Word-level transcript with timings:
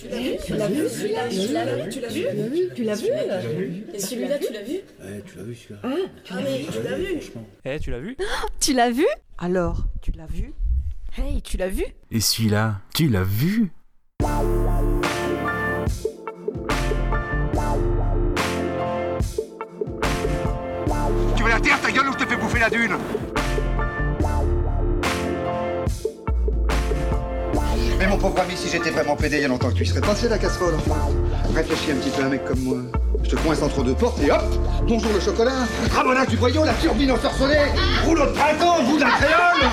Tu 0.00 0.08
l'as 0.08 0.18
vu 0.20 0.36
Tu 0.44 0.54
l'as 0.54 0.68
vu 0.68 0.84
Tu 0.90 1.08
l'as 1.08 1.28
vu 1.28 1.88
Tu 1.90 2.00
l'as 2.00 2.08
vu 2.48 2.68
Tu 2.74 2.84
l'as 2.84 2.94
vu 2.94 3.84
Et 3.94 3.98
celui-là, 3.98 4.38
tu 4.38 4.52
l'as 4.52 4.62
vu 4.62 4.80
Ouais, 5.00 5.22
tu 5.24 5.36
l'as 5.36 5.42
vu 5.44 5.54
celui-là. 5.54 5.80
Ah, 5.82 5.94
ah 6.30 6.34
mais 6.42 6.66
tu 6.70 6.82
l'as 6.82 6.96
vu. 6.96 7.20
Eh, 7.64 7.80
tu 7.80 7.90
l'as 7.90 8.00
vu 8.00 8.16
Tu 8.60 8.72
l'as 8.72 8.90
vu 8.90 9.06
Alors, 9.38 9.84
tu 10.02 10.12
l'as 10.12 10.26
vu 10.26 10.52
Hey, 11.16 11.40
tu 11.42 11.56
l'as 11.56 11.68
vu 11.68 11.84
Et 12.10 12.20
celui-là, 12.20 12.80
tu 12.94 13.08
l'as 13.08 13.22
vu 13.22 13.70
Tu 21.36 21.42
veux 21.42 21.48
la 21.48 21.60
terre, 21.60 21.80
ta 21.80 21.90
gueule, 21.90 22.08
ou 22.08 22.12
je 22.12 22.18
te 22.18 22.26
fais 22.26 22.36
bouffer 22.36 22.58
la 22.58 22.70
dune 22.70 22.96
pauvre 28.26 28.40
ami, 28.40 28.56
si 28.56 28.68
j'étais 28.68 28.90
vraiment 28.90 29.14
pédé 29.14 29.36
il 29.36 29.42
y 29.42 29.44
a 29.44 29.48
longtemps 29.48 29.68
que 29.68 29.74
tu 29.74 29.86
serais 29.86 30.00
passé 30.00 30.28
la 30.28 30.38
casserole. 30.38 30.74
Réfléchis 31.54 31.92
un 31.92 31.94
petit 31.96 32.10
peu, 32.10 32.24
un 32.24 32.28
mec 32.28 32.44
comme 32.44 32.58
moi. 32.60 32.78
Je 33.22 33.30
te 33.30 33.36
coince 33.36 33.62
entre 33.62 33.82
deux 33.82 33.94
portes 33.94 34.20
et 34.22 34.30
hop 34.30 34.42
Bonjour 34.86 35.12
le 35.12 35.18
chocolat 35.18 35.66
Ramonage 35.92 36.28
du 36.28 36.36
voyant, 36.36 36.64
la 36.64 36.74
turbine 36.74 37.10
ensorcelée 37.10 37.56
Rouleau 38.04 38.26
de 38.26 38.32
printemps, 38.32 38.82
bout 38.84 38.98
d'un 38.98 39.08
créole 39.08 39.70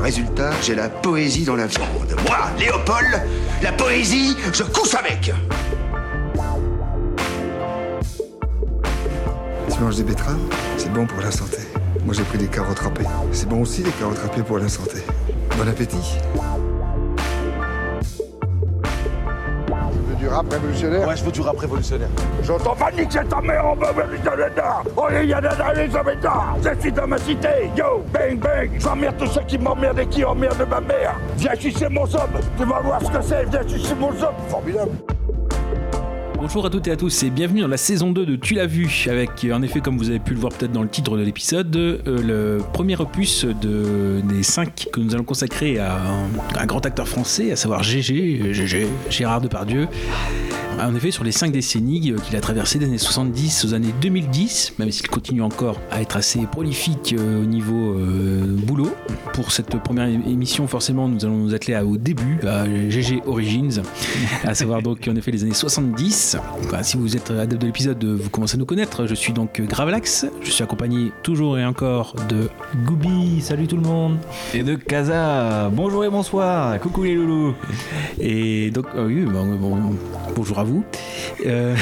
Résultat, 0.00 0.50
j'ai 0.62 0.74
la 0.74 0.88
poésie 0.88 1.44
dans 1.44 1.56
la 1.56 1.66
viande. 1.66 2.16
Moi, 2.26 2.38
Léopold, 2.58 3.22
la 3.62 3.72
poésie, 3.72 4.36
je 4.52 4.62
couche 4.64 4.94
avec 4.94 5.32
Tu 9.70 9.80
manges 9.80 9.96
des 9.96 10.02
betteraves? 10.02 10.38
C'est 10.76 10.92
bon 10.92 11.06
pour 11.06 11.20
la 11.20 11.30
santé. 11.30 11.63
Moi 12.04 12.12
j'ai 12.12 12.22
pris 12.24 12.38
des 12.38 12.48
carottes 12.48 12.80
râpées. 12.80 13.06
C'est 13.32 13.48
bon 13.48 13.62
aussi 13.62 13.82
les 13.82 13.90
carottes 13.92 14.18
râpées 14.18 14.42
pour 14.42 14.58
la 14.58 14.68
santé. 14.68 14.98
Bon 15.56 15.66
appétit. 15.66 16.18
Tu 19.66 19.98
veux 20.10 20.16
du 20.16 20.28
rap 20.28 20.52
révolutionnaire? 20.52 21.08
Ouais, 21.08 21.16
je 21.16 21.24
veux 21.24 21.32
du 21.32 21.40
rap 21.40 21.58
révolutionnaire. 21.58 22.08
J'entends 22.42 22.76
pas 22.76 22.90
niquer 22.92 23.20
ta 23.28 23.40
mère 23.40 23.64
en 23.64 23.76
Oh, 24.96 25.06
il 25.10 25.28
y 25.28 25.32
a 25.32 25.40
Je 25.40 26.80
suis 26.80 26.92
dans 26.92 27.06
ma 27.06 27.18
cité 27.18 27.48
Yo, 27.76 28.04
bang, 28.12 28.38
bang 28.38 28.70
J'emmerde 28.78 29.16
tous 29.18 29.26
ceux 29.28 29.42
qui 29.42 29.56
m'emmerdent 29.56 30.00
et 30.00 30.06
qui 30.06 30.24
emmerdent 30.24 30.66
ma 30.68 30.80
mère 30.80 31.16
Viens 31.38 31.54
sucer 31.54 31.88
mon 31.88 32.06
somme 32.06 32.38
Tu 32.58 32.64
vas 32.64 32.80
voir 32.80 33.00
ce 33.00 33.10
que 33.10 33.22
c'est 33.22 33.48
Viens 33.48 33.66
sucer 33.66 33.94
mon 33.94 34.12
somme 34.12 34.34
Formidable 34.48 34.92
Bonjour 36.44 36.66
à 36.66 36.68
toutes 36.68 36.86
et 36.88 36.90
à 36.90 36.96
tous 36.96 37.22
et 37.22 37.30
bienvenue 37.30 37.62
dans 37.62 37.68
la 37.68 37.78
saison 37.78 38.12
2 38.12 38.26
de 38.26 38.36
Tu 38.36 38.52
l'as 38.52 38.66
vu 38.66 38.86
avec 39.08 39.46
en 39.50 39.62
effet 39.62 39.80
comme 39.80 39.96
vous 39.96 40.10
avez 40.10 40.18
pu 40.18 40.34
le 40.34 40.40
voir 40.40 40.52
peut-être 40.52 40.72
dans 40.72 40.82
le 40.82 40.90
titre 40.90 41.16
de 41.16 41.22
l'épisode 41.22 41.74
euh, 41.74 41.98
le 42.06 42.58
premier 42.74 43.00
opus 43.00 43.46
de, 43.46 44.20
des 44.20 44.42
5 44.42 44.88
que 44.92 45.00
nous 45.00 45.14
allons 45.14 45.24
consacrer 45.24 45.78
à 45.78 45.96
un, 46.58 46.66
grand 46.66 46.84
acteur 46.84 47.08
français 47.08 47.50
à 47.50 47.56
savoir 47.56 47.82
GG, 47.82 48.52
GG, 48.52 48.86
Gérard 49.08 49.40
Depardieu 49.40 49.88
en 50.80 50.94
effet 50.94 51.10
sur 51.10 51.24
les 51.24 51.32
5 51.32 51.52
décennies 51.52 52.10
euh, 52.12 52.16
qu'il 52.18 52.36
a 52.36 52.40
traversées 52.40 52.78
des 52.78 52.86
années 52.86 52.98
70 52.98 53.64
aux 53.64 53.74
années 53.74 53.94
2010 54.02 54.74
même 54.78 54.90
s'il 54.90 55.08
continue 55.08 55.40
encore 55.42 55.78
à 55.90 56.02
être 56.02 56.16
assez 56.16 56.40
prolifique 56.46 57.14
euh, 57.18 57.42
au 57.42 57.46
niveau 57.46 57.94
euh, 57.94 58.44
boulot 58.46 58.90
pour 59.32 59.52
cette 59.52 59.78
première 59.80 60.06
émission 60.08 60.66
forcément 60.66 61.08
nous 61.08 61.24
allons 61.24 61.36
nous 61.38 61.54
atteler 61.54 61.74
à- 61.74 61.84
au 61.84 61.96
début 61.96 62.38
à 62.46 62.64
GG 62.90 63.22
Origins 63.26 63.82
à 64.44 64.54
savoir 64.54 64.82
donc 64.82 65.08
en 65.08 65.14
effet 65.16 65.30
les 65.30 65.44
années 65.44 65.54
70 65.54 66.36
Enfin, 66.64 66.82
si 66.82 66.96
vous 66.96 67.16
êtes 67.16 67.30
adepte 67.30 67.60
de 67.62 67.66
l'épisode 67.66 68.04
vous 68.04 68.30
commencez 68.30 68.56
à 68.56 68.58
nous 68.58 68.66
connaître. 68.66 69.06
Je 69.06 69.14
suis 69.14 69.32
donc 69.32 69.60
Gravelax 69.60 70.26
je 70.42 70.50
suis 70.50 70.62
accompagné 70.62 71.12
toujours 71.22 71.58
et 71.58 71.64
encore 71.64 72.14
de 72.28 72.48
Goubi, 72.84 73.40
salut 73.40 73.66
tout 73.66 73.76
le 73.76 73.82
monde. 73.82 74.16
Et 74.52 74.62
de 74.62 74.74
Kaza, 74.74 75.70
bonjour 75.72 76.04
et 76.04 76.10
bonsoir, 76.10 76.78
coucou 76.80 77.04
les 77.04 77.14
loulous. 77.14 77.54
Et 78.18 78.70
donc 78.70 78.86
oui 78.96 79.22
bon, 79.24 79.54
bon, 79.56 79.78
bonjour 80.34 80.58
à 80.58 80.63
vous 80.64 80.84
Euh, 81.46 81.74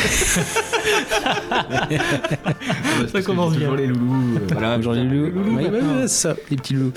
Ça 3.13 3.23
commence 3.23 3.57
bien. 3.57 3.75
Les 3.77 3.87
loulous. 3.87 4.39
voilà, 4.51 4.77
bonjour 4.77 4.93
les 4.93 5.05
loulous. 5.05 5.57
Ouais, 5.57 5.69
ouais, 5.71 6.09
ça, 6.09 6.37
les 6.51 6.57
petits 6.57 6.75
loulous. 6.75 6.93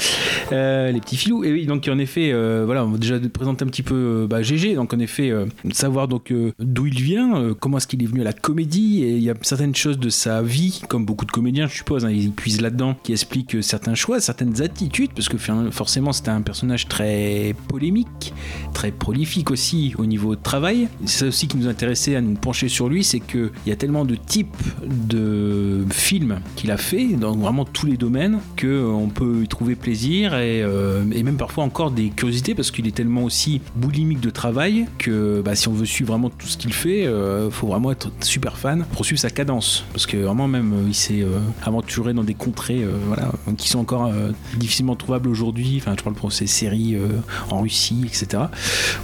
Euh, 0.51 0.91
les 0.91 0.99
petits 0.99 1.17
filous. 1.17 1.43
Et 1.43 1.51
oui, 1.51 1.65
donc 1.65 1.87
en 1.91 1.97
effet, 1.97 2.31
euh, 2.33 2.63
voilà, 2.65 2.85
on 2.85 2.89
va 2.89 2.97
déjà 2.97 3.19
présenter 3.33 3.63
un 3.63 3.67
petit 3.67 3.83
peu 3.83 3.95
euh, 3.95 4.27
bah, 4.27 4.41
GG. 4.41 4.75
Donc 4.75 4.93
en 4.93 4.99
effet, 4.99 5.31
savoir 5.71 6.07
donc 6.07 6.33
d'où 6.59 6.85
il 6.87 7.01
vient, 7.01 7.53
comment 7.59 7.77
est-ce 7.77 7.87
qu'il 7.87 8.01
est 8.03 8.07
venu 8.07 8.21
à 8.21 8.25
la 8.25 8.33
comédie. 8.33 9.03
Et 9.03 9.11
il 9.11 9.23
y 9.23 9.29
a 9.29 9.33
certaines 9.41 9.75
choses 9.75 9.99
de 9.99 10.09
sa 10.09 10.41
vie, 10.41 10.81
comme 10.89 11.05
beaucoup 11.05 11.25
de 11.25 11.31
comédiens, 11.31 11.67
je 11.67 11.75
suppose, 11.75 12.05
hein, 12.05 12.11
ils 12.11 12.31
puisent 12.31 12.61
là-dedans, 12.61 12.95
qui 13.03 13.11
expliquent 13.11 13.57
certains 13.63 13.95
choix, 13.95 14.19
certaines 14.19 14.61
attitudes, 14.61 15.11
parce 15.15 15.29
que 15.29 15.37
forcément, 15.71 16.13
c'était 16.13 16.29
un 16.29 16.41
personnage 16.41 16.87
très 16.87 17.55
polémique, 17.67 18.33
très 18.73 18.91
prolifique 18.91 19.51
aussi 19.51 19.93
au 19.97 20.05
niveau 20.05 20.35
de 20.35 20.41
travail. 20.41 20.87
C'est 21.05 21.19
ça 21.19 21.27
aussi 21.27 21.47
qui 21.47 21.57
nous 21.57 21.67
intéressait 21.75 22.15
à 22.15 22.21
nous 22.21 22.35
pencher 22.35 22.69
sur 22.69 22.87
lui, 22.87 23.03
c'est 23.03 23.19
qu'il 23.19 23.51
y 23.65 23.71
a 23.71 23.75
tellement 23.75 24.05
de 24.05 24.15
types 24.15 24.55
de 24.85 25.85
films 25.91 26.39
qu'il 26.55 26.71
a 26.71 26.77
fait 26.77 27.07
dans 27.07 27.35
vraiment 27.35 27.65
tous 27.65 27.85
les 27.85 27.97
domaines 27.97 28.39
qu'on 28.59 29.09
peut 29.13 29.41
y 29.43 29.47
trouver 29.47 29.75
plaisir 29.75 30.35
et, 30.35 30.61
euh, 30.63 31.03
et 31.11 31.21
même 31.23 31.37
parfois 31.37 31.65
encore 31.65 31.91
des 31.91 32.09
curiosités 32.09 32.55
parce 32.55 32.71
qu'il 32.71 32.87
est 32.87 32.95
tellement 32.95 33.23
aussi 33.23 33.59
boulimique 33.75 34.21
de 34.21 34.29
travail 34.29 34.85
que 34.97 35.41
bah, 35.43 35.55
si 35.55 35.67
on 35.67 35.73
veut 35.73 35.85
suivre 35.85 36.13
vraiment 36.13 36.29
tout 36.29 36.47
ce 36.47 36.57
qu'il 36.57 36.71
fait, 36.73 37.03
il 37.03 37.51
faut 37.51 37.67
vraiment 37.67 37.91
être 37.91 38.09
super 38.21 38.57
fan 38.57 38.85
pour 38.93 39.05
suivre 39.05 39.19
sa 39.19 39.29
cadence 39.29 39.83
parce 39.91 40.05
que 40.05 40.17
vraiment 40.17 40.47
même 40.47 40.73
euh, 40.73 40.87
il 40.87 40.95
s'est 40.95 41.21
euh, 41.21 41.39
aventuré 41.63 42.13
dans 42.13 42.23
des 42.23 42.33
contrées 42.33 42.83
euh, 42.83 42.91
voilà, 43.07 43.31
qui 43.57 43.69
sont 43.69 43.79
encore 43.79 44.05
euh, 44.07 44.31
difficilement 44.57 44.95
trouvables 44.95 45.29
aujourd'hui. 45.29 45.77
Enfin, 45.77 45.95
je 45.97 46.03
parle 46.03 46.15
pour 46.15 46.31
ces 46.31 46.47
séries 46.47 46.95
euh, 46.95 47.07
en 47.49 47.61
Russie, 47.61 48.03
etc. 48.05 48.43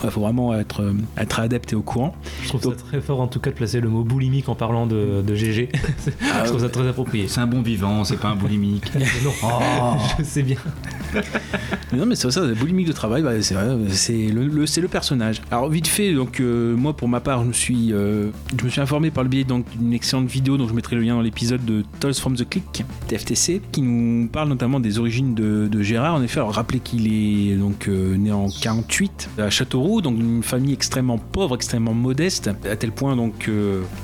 Il 0.03 0.09
faut 0.09 0.21
vraiment 0.21 0.53
être, 0.55 0.81
euh, 0.81 0.93
être 1.17 1.39
adepte 1.39 1.73
au 1.73 1.81
courant. 1.81 2.15
Je 2.43 2.49
trouve 2.49 2.60
Donc- 2.61 2.73
ça 2.79 2.85
très 2.85 3.01
fort 3.01 3.21
en 3.21 3.27
tout 3.27 3.39
cas 3.39 3.49
de 3.51 3.55
placer 3.55 3.79
le 3.81 3.89
mot 3.89 4.03
boulimique 4.03 4.49
en 4.49 4.55
parlant 4.55 4.85
de, 4.87 5.21
de 5.25 5.35
GG. 5.35 5.69
Ah 6.33 6.41
je 6.43 6.49
trouve 6.49 6.61
ça 6.61 6.69
très 6.69 6.87
approprié. 6.87 7.27
C'est 7.27 7.39
un 7.41 7.47
bon 7.47 7.61
vivant, 7.61 8.03
c'est 8.03 8.17
pas 8.17 8.29
un 8.29 8.35
boulimique. 8.35 8.91
non, 9.23 9.31
je 10.19 10.23
sais 10.23 10.43
bien. 10.43 10.57
Mais 11.91 11.97
non, 11.97 12.05
mais 12.05 12.15
c'est 12.15 12.31
ça, 12.31 12.41
la 12.45 12.53
boulimique 12.53 12.87
de 12.87 12.93
travail, 12.93 13.21
bah, 13.23 13.31
c'est 13.41 14.27
le, 14.27 14.47
le- 14.47 14.65
c'est 14.65 14.81
le 14.81 14.87
personnage. 14.87 15.41
Alors, 15.51 15.69
vite 15.69 15.87
fait, 15.87 16.13
donc, 16.13 16.39
euh, 16.39 16.75
moi, 16.75 16.93
pour 16.93 17.07
ma 17.09 17.19
part, 17.19 17.41
je 17.43 17.47
me 17.47 17.53
suis, 17.53 17.91
euh, 17.91 18.29
je 18.57 18.63
me 18.63 18.69
suis 18.69 18.79
informé 18.81 19.11
par 19.11 19.23
le 19.23 19.29
biais 19.29 19.43
donc, 19.43 19.65
d'une 19.77 19.91
excellente 19.93 20.27
vidéo 20.27 20.55
dont 20.57 20.67
je 20.67 20.73
mettrai 20.73 20.95
le 20.95 21.01
lien 21.01 21.15
dans 21.15 21.21
l'épisode 21.21 21.65
de 21.65 21.83
Tales 21.99 22.13
from 22.13 22.35
the 22.35 22.47
Click, 22.47 22.85
TFTC, 23.07 23.61
qui 23.71 23.81
nous 23.81 24.27
parle 24.29 24.47
notamment 24.49 24.79
des 24.79 24.99
origines 24.99 25.35
de, 25.35 25.67
de 25.69 25.81
Gérard. 25.81 26.15
En 26.15 26.23
effet, 26.23 26.39
alors, 26.39 26.53
rappelez 26.53 26.79
qu'il 26.79 27.11
est 27.13 27.55
donc, 27.57 27.87
euh, 27.89 28.15
né 28.15 28.31
en 28.31 28.47
48 28.49 29.29
à 29.37 29.49
Châteauroux, 29.49 30.01
donc 30.01 30.17
une 30.17 30.43
famille 30.43 30.73
extrêmement 30.73 31.17
pauvre, 31.17 31.55
extrêmement 31.55 31.93
modeste, 31.93 32.50
à 32.69 32.75
tel 32.75 32.91
point, 32.91 33.15
donc, 33.15 33.49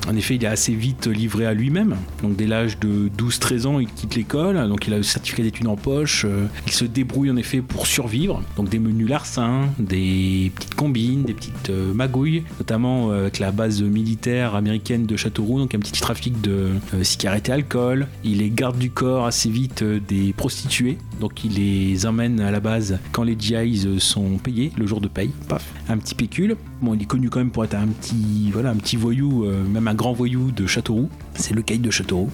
en 0.08 0.16
effet, 0.16 0.36
il 0.36 0.44
est 0.44 0.48
assez 0.48 0.74
vite 0.74 1.08
livré 1.08 1.46
à 1.46 1.54
lui-même. 1.54 1.96
Donc, 2.22 2.36
dès 2.36 2.48
l'âge 2.48 2.80
de 2.80 3.10
12-13 3.18 3.66
ans, 3.66 3.80
il 3.80 3.88
quitte 3.88 4.16
l'école, 4.16 4.68
donc 4.68 4.88
il 4.88 4.94
a 4.94 4.98
le 4.98 5.04
certificat 5.04 5.44
d'études 5.44 5.68
en 5.68 5.76
poche, 5.76 6.26
euh, 6.26 6.48
il 6.66 6.74
se 6.74 6.86
débrouille 6.86 7.32
en 7.32 7.38
effet 7.38 7.62
pour 7.62 7.88
survivre. 7.88 8.42
Donc, 8.56 8.70
des 8.70 8.80
menus 8.80 9.10
larcins, 9.10 9.70
des 9.80 10.52
petites 10.56 10.76
combines, 10.76 11.24
des 11.24 11.34
petites 11.34 11.70
euh, 11.70 11.94
magouilles, 11.94 12.44
notamment 12.60 13.12
euh, 13.12 13.22
avec 13.22 13.40
la 13.40 13.52
base 13.52 13.82
militaire 13.82 14.56
américaine 14.56 15.06
de 15.06 15.16
Châteauroux, 15.16 15.60
donc 15.60 15.76
un 15.76 15.80
petit 15.80 16.00
trafic 16.00 16.42
de 16.42 16.72
cigarettes 17.04 17.50
et 17.50 17.52
alcool. 17.52 18.08
Il 18.24 18.42
est 18.42 18.50
garde 18.50 18.78
du 18.78 18.90
corps 18.90 19.26
assez 19.26 19.50
vite 19.50 19.84
des 19.84 20.34
prostituées, 20.34 20.98
donc 21.20 21.44
il 21.44 21.56
les 21.56 22.06
emmène 22.06 22.40
à 22.40 22.52
la 22.52 22.60
base 22.60 23.00
quand 23.12 23.24
les 23.24 23.36
GIs 23.38 24.00
sont 24.00 24.38
payés, 24.38 24.72
le 24.78 24.86
jour 24.88 25.02
de 25.02 25.08
paye, 25.08 25.32
paf, 25.48 25.66
un 25.90 25.98
petit 25.98 26.16
pécule. 26.16 26.56
Bon, 26.82 26.94
il 26.94 27.02
est 27.02 27.06
connu 27.06 27.30
quand 27.30 27.40
même 27.40 27.50
pour 27.50 27.64
être 27.64 27.74
un 27.74 27.88
petit, 27.88 28.52
voilà, 28.52 28.70
un 28.70 28.76
petit 28.76 28.98
voyou, 28.98 29.46
euh, 29.46 29.64
même 29.64 29.88
un 29.88 29.96
grand 29.96 30.14
voyou 30.14 30.52
de 30.52 30.68
Châteauroux. 30.68 31.10
C'est 31.34 31.56
le 31.56 31.62
caïd 31.64 31.82
de 31.82 31.90
Châteauroux. 31.90 32.30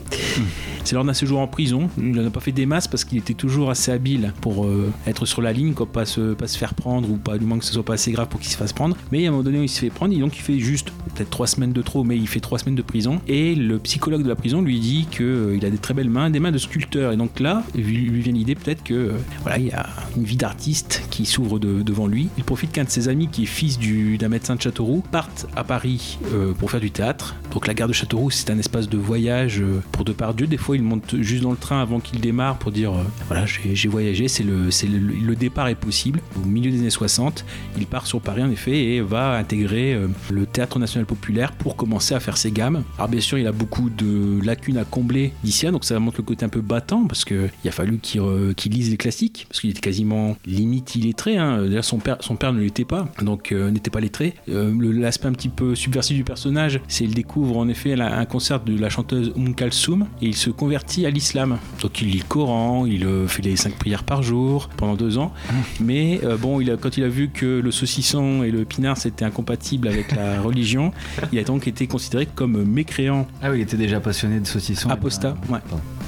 C'est 0.83 0.95
lors 0.95 1.05
d'un 1.05 1.13
séjour 1.13 1.39
en 1.39 1.47
prison. 1.47 1.89
Il 1.97 2.11
n'en 2.11 2.25
a 2.25 2.29
pas 2.29 2.39
fait 2.39 2.51
des 2.51 2.65
masses 2.65 2.87
parce 2.87 3.03
qu'il 3.05 3.17
était 3.17 3.33
toujours 3.33 3.69
assez 3.69 3.91
habile 3.91 4.33
pour 4.41 4.65
euh, 4.65 4.91
être 5.07 5.25
sur 5.25 5.41
la 5.41 5.53
ligne, 5.53 5.73
quoi, 5.73 5.85
pas 5.85 6.05
se, 6.05 6.33
pas 6.33 6.47
se 6.47 6.57
faire 6.57 6.73
prendre 6.73 7.09
ou 7.09 7.15
pas, 7.17 7.37
du 7.37 7.45
moins 7.45 7.57
que 7.57 7.65
ce 7.65 7.73
soit 7.73 7.83
pas 7.85 7.93
assez 7.93 8.11
grave 8.11 8.27
pour 8.27 8.39
qu'il 8.39 8.51
se 8.51 8.57
fasse 8.57 8.73
prendre. 8.73 8.95
Mais 9.11 9.25
à 9.25 9.29
un 9.29 9.31
moment 9.31 9.43
donné, 9.43 9.61
il 9.63 9.69
se 9.69 9.79
fait 9.79 9.89
prendre 9.89 10.13
et 10.13 10.17
donc 10.19 10.35
il 10.37 10.41
fait 10.41 10.59
juste 10.59 10.91
peut-être 11.15 11.29
trois 11.29 11.47
semaines 11.47 11.73
de 11.73 11.81
trop, 11.81 12.03
mais 12.03 12.17
il 12.17 12.27
fait 12.27 12.39
trois 12.41 12.59
semaines 12.59 12.75
de 12.75 12.81
prison. 12.81 13.21
Et 13.27 13.55
le 13.55 13.79
psychologue 13.79 14.23
de 14.23 14.29
la 14.29 14.35
prison 14.35 14.61
lui 14.61 14.79
dit 14.79 15.07
que 15.11 15.23
euh, 15.23 15.65
a 15.65 15.69
des 15.69 15.77
très 15.77 15.93
belles 15.93 16.09
mains, 16.09 16.29
des 16.29 16.39
mains 16.39 16.51
de 16.51 16.57
sculpteur. 16.57 17.13
Et 17.13 17.17
donc 17.17 17.39
là, 17.39 17.63
lui 17.75 18.09
vient 18.19 18.33
l'idée 18.33 18.55
peut-être 18.55 18.83
que 18.83 18.93
euh, 18.93 19.11
voilà, 19.43 19.57
il 19.59 19.67
y 19.67 19.71
a 19.71 19.85
une 20.17 20.23
vie 20.23 20.35
d'artiste 20.37 21.03
qui 21.09 21.25
s'ouvre 21.25 21.59
de- 21.59 21.81
devant 21.83 22.07
lui. 22.07 22.27
Il 22.37 22.43
profite 22.43 22.71
qu'un 22.73 22.83
de 22.83 22.89
ses 22.89 23.07
amis, 23.07 23.29
qui 23.31 23.43
est 23.43 23.47
fils 23.47 23.77
du- 23.79 24.17
d'un 24.17 24.27
médecin 24.29 24.55
de 24.55 24.61
Châteauroux, 24.61 25.03
parte 25.11 25.47
à 25.55 25.63
Paris 25.63 26.17
euh, 26.33 26.53
pour 26.53 26.71
faire 26.71 26.81
du 26.81 26.91
théâtre. 26.91 27.35
Donc 27.51 27.67
la 27.67 27.73
gare 27.73 27.87
de 27.87 27.93
Châteauroux, 27.93 28.31
c'est 28.31 28.49
un 28.49 28.57
espace 28.59 28.89
de 28.89 28.97
voyage 28.97 29.63
pour 29.93 30.03
Depardieu. 30.03 30.47
Des 30.47 30.57
fois, 30.57 30.72
il 30.75 30.83
monte 30.83 31.15
juste 31.21 31.43
dans 31.43 31.51
le 31.51 31.57
train 31.57 31.81
avant 31.81 31.99
qu'il 31.99 32.19
démarre 32.19 32.57
pour 32.57 32.71
dire 32.71 32.91
euh, 32.93 33.03
voilà, 33.27 33.45
j'ai 33.45 33.87
voyagé, 33.89 34.27
c'est 34.27 34.43
le, 34.43 34.65
le, 34.67 34.99
le 35.25 35.35
départ 35.35 35.67
est 35.67 35.75
possible. 35.75 36.21
Au 36.41 36.45
milieu 36.47 36.71
des 36.71 36.79
années 36.79 36.89
60, 36.89 37.45
il 37.77 37.85
part 37.85 38.07
sur 38.07 38.21
Paris 38.21 38.43
en 38.43 38.49
effet 38.51 38.77
et 38.95 39.01
va 39.01 39.37
intégrer 39.37 39.93
euh, 39.93 40.07
le 40.31 40.45
Théâtre 40.45 40.79
National 40.79 41.05
Populaire 41.05 41.51
pour 41.53 41.75
commencer 41.75 42.13
à 42.15 42.19
faire 42.19 42.37
ses 42.37 42.51
gammes. 42.51 42.83
Alors 42.97 43.09
bien 43.09 43.21
sûr, 43.21 43.37
il 43.37 43.47
a 43.47 43.51
beaucoup 43.51 43.89
de 43.89 44.39
lacunes 44.43 44.77
à 44.77 44.85
combler 44.85 45.31
d'ici 45.43 45.65
là, 45.65 45.71
donc 45.71 45.83
ça 45.85 45.97
montre 45.99 46.17
le 46.19 46.23
côté 46.23 46.45
un 46.45 46.49
peu 46.49 46.61
battant 46.61 47.05
parce 47.05 47.25
que 47.25 47.49
il 47.63 47.67
a 47.67 47.71
fallu 47.71 47.97
qu'il 47.99 48.21
euh, 48.21 48.53
qu'il 48.53 48.71
lise 48.73 48.89
les 48.89 48.97
classiques 48.97 49.45
parce 49.49 49.59
qu'il 49.61 49.69
était 49.69 49.79
quasiment 49.81 50.35
limite 50.45 50.95
illettré. 50.95 51.37
Hein. 51.37 51.63
D'ailleurs, 51.63 51.83
son 51.85 51.97
père, 51.99 52.17
son 52.21 52.35
père 52.35 52.53
ne 52.53 52.59
l'était 52.61 52.85
pas, 52.85 53.07
donc 53.21 53.51
n'était 53.51 53.89
pas 53.91 53.99
lettré. 53.99 54.33
Le- 54.47 54.91
L'aspect 54.93 55.27
un 55.27 55.33
petit 55.33 55.49
peu 55.49 55.75
subversif 55.75 56.15
du 56.15 56.23
personnage, 56.23 56.79
c'est 56.87 57.03
il 57.03 57.13
découvre 57.13 57.57
en 57.57 57.67
effet 57.67 57.99
un 57.99 58.25
concert 58.25 58.59
de 58.61 58.77
la 58.77 58.89
chanteuse 58.89 59.33
Umm 59.35 59.53
Kalsoum 59.55 60.05
et 60.21 60.27
il 60.27 60.35
se 60.35 60.49
convertit 60.67 61.05
à 61.05 61.09
l'islam. 61.09 61.57
Donc 61.81 62.01
il 62.01 62.07
lit 62.09 62.19
le 62.19 62.23
Coran, 62.23 62.85
il 62.85 63.03
euh, 63.05 63.27
fait 63.27 63.41
les 63.41 63.57
cinq 63.57 63.73
prières 63.75 64.03
par 64.05 64.23
jour 64.23 64.69
pendant 64.77 64.95
deux 64.95 65.17
ans. 65.17 65.33
Mais 65.81 66.21
euh, 66.23 66.37
bon, 66.37 66.61
il 66.61 66.71
a- 66.71 66.77
quand 66.77 66.95
il 66.95 67.03
a 67.03 67.09
vu 67.09 67.29
que 67.29 67.59
le 67.59 67.69
saucisson 67.71 68.43
et 68.43 68.51
le 68.51 68.63
pinard 68.63 68.95
c'était 68.97 69.25
incompatible 69.25 69.89
avec 69.89 70.15
la 70.15 70.39
religion, 70.47 70.93
il 71.33 71.39
a 71.39 71.43
donc 71.43 71.67
été 71.67 71.85
considéré 71.87 72.27
comme 72.33 72.63
mécréant, 72.63 73.27
Ah 73.41 73.51
oui, 73.51 73.57
il 73.57 73.61
était 73.63 73.75
déjà 73.75 73.99
passionné 73.99 74.39
de 74.39 74.47
saucisson. 74.47 74.89
apostat. 74.89 75.35
Ouais. 75.49 75.59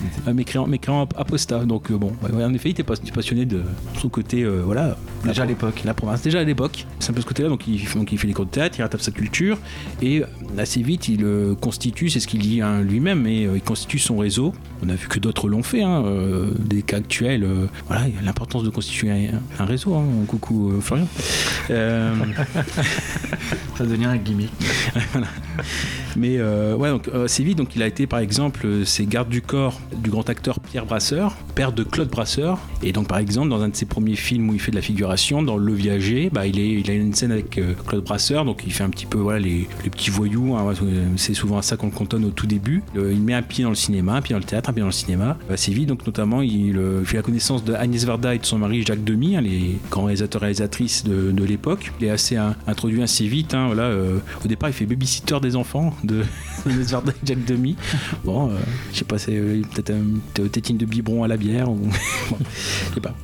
Il 0.02 0.07
était- 0.07 0.30
Un 0.30 0.34
mécréant, 0.34 0.68
mécréant 0.68 1.01
ap- 1.01 1.13
apostat. 1.18 1.66
Donc 1.66 1.92
euh, 1.92 1.98
bon, 1.98 2.13
ouais, 2.24 2.44
en 2.44 2.54
effet, 2.54 2.69
il 2.69 2.72
était 2.72 2.84
pas- 2.84 2.96
passionné 3.13 3.46
de 3.46 3.62
son 4.00 4.08
côté, 4.08 4.44
euh, 4.44 4.62
voilà. 4.66 4.96
Déjà 5.25 5.44
à 5.44 5.46
l'époque. 5.46 5.81
La 5.84 5.94
province, 5.94 6.22
déjà 6.22 6.40
à 6.40 6.44
l'époque. 6.46 6.86
C'est 7.00 7.10
un 7.12 7.13
peu 7.13 7.22
ce 7.22 7.25
côté-là, 7.25 7.50
donc 7.50 7.68
il, 7.68 7.84
donc 7.94 8.10
il 8.13 8.18
fait 8.18 8.28
des 8.28 8.34
cours 8.34 8.46
de 8.46 8.51
théâtre, 8.51 8.75
il 8.80 8.84
rattrape 8.84 9.01
sa 9.01 9.12
culture, 9.12 9.58
et 10.01 10.22
euh, 10.22 10.25
assez 10.58 10.81
vite, 10.81 11.10
il 11.10 11.24
euh, 11.25 11.56
constitue, 11.56 12.10
c'est 12.10 12.22
ce 12.22 12.28
qu'il 12.28 12.40
dit 12.40 12.62
hein, 12.62 12.81
lui-même, 12.81 13.22
mais 13.24 13.46
euh, 13.46 13.56
il 13.58 13.62
constitue 13.62 14.00
son 14.00 14.18
réseau. 14.18 14.45
On 14.84 14.90
a 14.90 14.96
vu 14.96 15.08
que 15.08 15.20
d'autres 15.20 15.48
l'ont 15.48 15.64
fait, 15.64 15.82
hein, 15.84 16.04
euh, 16.06 16.52
des 16.60 16.82
cas 16.82 16.98
actuels. 16.98 17.44
euh, 17.44 17.68
voilà, 17.88 18.04
l'importance 18.24 18.64
de 18.64 18.70
constituer 18.70 19.10
un, 19.12 19.64
un 19.64 19.66
réseau. 19.66 19.96
hein. 19.96 20.04
Coucou 20.28 20.72
euh, 20.72 20.82
Florian. 20.82 21.08
Ça 23.78 23.86
devient 23.86 24.06
un 24.06 24.18
gimmick. 24.18 24.52
Mais 26.18 26.42
ouais, 26.42 26.90
donc 26.90 27.10
assez 27.10 27.44
vite, 27.44 27.58
donc 27.58 27.76
il 27.76 27.84
a 27.84 27.88
été 27.88 28.08
par 28.08 28.20
exemple, 28.20 28.68
c'est 28.86 29.06
garde 29.06 29.28
du 29.30 29.42
corps 29.42 29.80
du 30.02 30.10
grand 30.10 30.30
acteur 30.30 30.60
Pierre 30.62 30.86
Brasseur, 30.86 31.36
père 31.56 31.74
de 31.74 31.84
Claude 31.84 32.10
Brasseur. 32.10 32.58
Et 32.84 32.94
donc 32.94 33.08
par 33.08 33.18
exemple, 33.18 33.50
dans 33.50 33.62
un 33.62 33.68
de 33.70 33.76
ses 33.76 33.86
premiers 33.86 34.16
films 34.16 34.50
où 34.50 34.54
il 34.54 34.60
fait 34.62 34.72
de 34.72 34.78
la 34.78 34.82
figuration, 34.82 35.44
dans 35.44 35.58
Le 35.58 35.74
Viager, 35.74 36.30
bah, 36.32 36.48
il, 36.48 36.58
est, 36.60 36.70
il 36.70 36.90
a 36.90 36.94
une 36.94 37.14
scène 37.14 37.32
avec 37.32 37.60
Claude 37.88 38.04
Brasseur, 38.04 38.46
donc 38.46 38.64
il 38.66 38.72
fait 38.72 38.84
un 38.84 38.90
petit 38.90 39.06
peu 39.06 39.18
voilà 39.18 39.40
les, 39.40 39.68
les 39.84 39.90
petits 39.90 40.10
voyous. 40.10 40.56
hein, 40.56 40.74
c'est 41.18 41.34
souvent 41.34 41.58
à 41.58 41.62
ça 41.62 41.76
qu'on 41.76 41.88
le 41.88 41.92
cantonne 41.92 42.24
au 42.26 42.30
tout 42.32 42.48
début. 42.48 42.82
Il 42.96 43.22
met 43.22 43.34
un 43.34 43.42
pied 43.42 43.64
dans 43.64 43.70
le 43.70 43.76
cinéma, 43.76 44.14
un 44.14 44.22
pied 44.22 44.35
le 44.38 44.44
théâtre, 44.44 44.70
un 44.70 44.74
pied 44.74 44.82
dans 44.82 44.88
le 44.88 44.92
cinéma. 44.92 45.38
Assez 45.50 45.72
vite, 45.74 45.88
donc 45.88 46.06
notamment, 46.06 46.42
il 46.42 46.78
euh, 46.78 47.04
fait 47.04 47.18
la 47.18 47.24
connaissance 47.24 47.64
de 47.64 47.74
Agnès 47.74 48.04
Varda 48.06 48.36
et 48.36 48.40
de 48.40 48.46
son 48.46 48.58
mari 48.58 48.84
Jacques 48.86 49.04
Demy, 49.04 49.38
hein, 49.38 49.42
les 49.42 49.78
grands 49.90 50.06
réalisateurs 50.06 50.42
réalisatrices 50.42 51.04
de, 51.04 51.32
de 51.32 51.44
l'époque. 51.44 51.92
Il 52.00 52.08
est 52.08 52.10
assez 52.10 52.36
hein, 52.36 52.56
introduit 52.68 53.02
assez 53.02 53.28
vite. 53.28 53.54
hein, 53.54 53.68
voilà, 53.68 53.84
euh, 53.84 54.20
au 54.44 54.48
départ, 54.48 54.70
il 54.70 54.74
fait 54.74 54.86
babysitter 54.86 55.40
des 55.42 55.56
enfants 55.56 55.94
de 56.04 56.24
Varda 56.66 57.12
et 57.12 57.26
Jacques 57.28 57.46
Demy. 57.46 57.76
Bon, 58.24 58.50
euh, 58.50 58.56
je 58.92 59.00
sais 59.00 59.06
pas, 59.06 59.18
c'est 59.18 59.36
euh, 59.36 59.62
peut-être 59.74 59.92
une 59.92 60.50
tétine 60.50 60.78
de 60.78 60.86
biberon 60.86 61.24
à 61.24 61.28
la 61.28 61.38
bière 61.38 61.66
bon, 61.68 61.90
je 62.90 62.94
sais 62.96 63.02
pas. 63.02 63.16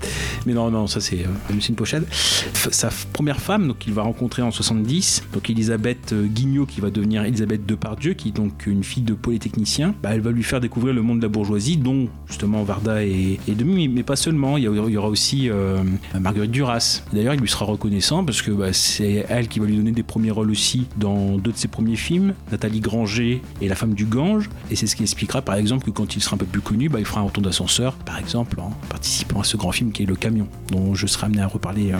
Mais 0.45 0.53
non, 0.53 0.71
non, 0.71 0.87
ça 0.87 0.99
c'est 0.99 1.19
euh, 1.25 1.53
une 1.69 1.75
pochette. 1.75 2.03
Sa 2.11 2.89
première 3.13 3.39
femme, 3.39 3.67
donc 3.67 3.85
il 3.87 3.93
va 3.93 4.01
rencontrer 4.03 4.41
en 4.41 4.51
70, 4.51 5.23
donc 5.33 5.49
Elisabeth 5.49 6.13
euh, 6.13 6.25
Guignot 6.25 6.65
qui 6.65 6.81
va 6.81 6.89
devenir 6.89 7.23
Elisabeth 7.23 7.65
Depardieu, 7.65 8.13
qui 8.13 8.29
est 8.29 8.35
donc 8.35 8.65
une 8.65 8.83
fille 8.83 9.03
de 9.03 9.13
polytechnicien. 9.13 9.93
Bah, 10.01 10.09
elle 10.13 10.21
va 10.21 10.31
lui 10.31 10.43
faire 10.43 10.59
découvrir 10.59 10.93
le 10.93 11.00
monde 11.01 11.17
de 11.19 11.23
la 11.23 11.29
bourgeoisie, 11.29 11.77
dont 11.77 12.07
justement 12.27 12.63
Varda 12.63 13.03
et, 13.03 13.39
et 13.47 13.51
Demy, 13.53 13.87
mais 13.87 14.03
pas 14.03 14.15
seulement. 14.15 14.57
Il 14.57 14.63
y, 14.63 14.97
aura 14.97 15.07
aussi 15.09 15.49
euh, 15.49 15.83
Marguerite 16.19 16.51
Duras. 16.51 17.03
D'ailleurs, 17.13 17.33
il 17.33 17.39
lui 17.41 17.49
sera 17.49 17.65
reconnaissant 17.65 18.23
parce 18.23 18.41
que 18.41 18.51
bah, 18.51 18.73
c'est 18.73 19.25
elle 19.29 19.47
qui 19.47 19.59
va 19.59 19.65
lui 19.65 19.75
donner 19.77 19.91
des 19.91 20.03
premiers 20.03 20.31
rôles 20.31 20.51
aussi 20.51 20.87
dans 20.97 21.37
deux 21.37 21.51
de 21.51 21.57
ses 21.57 21.67
premiers 21.67 21.95
films, 21.95 22.33
Nathalie 22.51 22.79
Granger 22.79 23.41
et 23.61 23.67
La 23.67 23.75
femme 23.75 23.93
du 23.93 24.05
Gange. 24.05 24.49
Et 24.69 24.75
c'est 24.75 24.87
ce 24.87 24.95
qui 24.95 25.03
expliquera 25.03 25.41
par 25.41 25.55
exemple 25.55 25.85
que 25.85 25.91
quand 25.91 26.15
il 26.15 26.21
sera 26.21 26.35
un 26.35 26.37
peu 26.37 26.45
plus 26.45 26.61
connu, 26.61 26.89
bah, 26.89 26.99
il 26.99 27.05
fera 27.05 27.21
un 27.21 27.25
retour 27.25 27.43
d'ascenseur, 27.43 27.93
par 27.95 28.17
exemple, 28.19 28.59
en 28.59 28.71
participant 28.89 29.41
à 29.41 29.43
ce 29.43 29.57
grand 29.57 29.71
film 29.71 29.91
qui 29.91 30.03
est 30.03 30.05
Le 30.05 30.15
Camion, 30.15 30.47
dont 30.71 30.93
je 30.95 31.07
serai 31.07 31.25
amené 31.27 31.41
à 31.41 31.47
reparler 31.47 31.91
euh, 31.91 31.97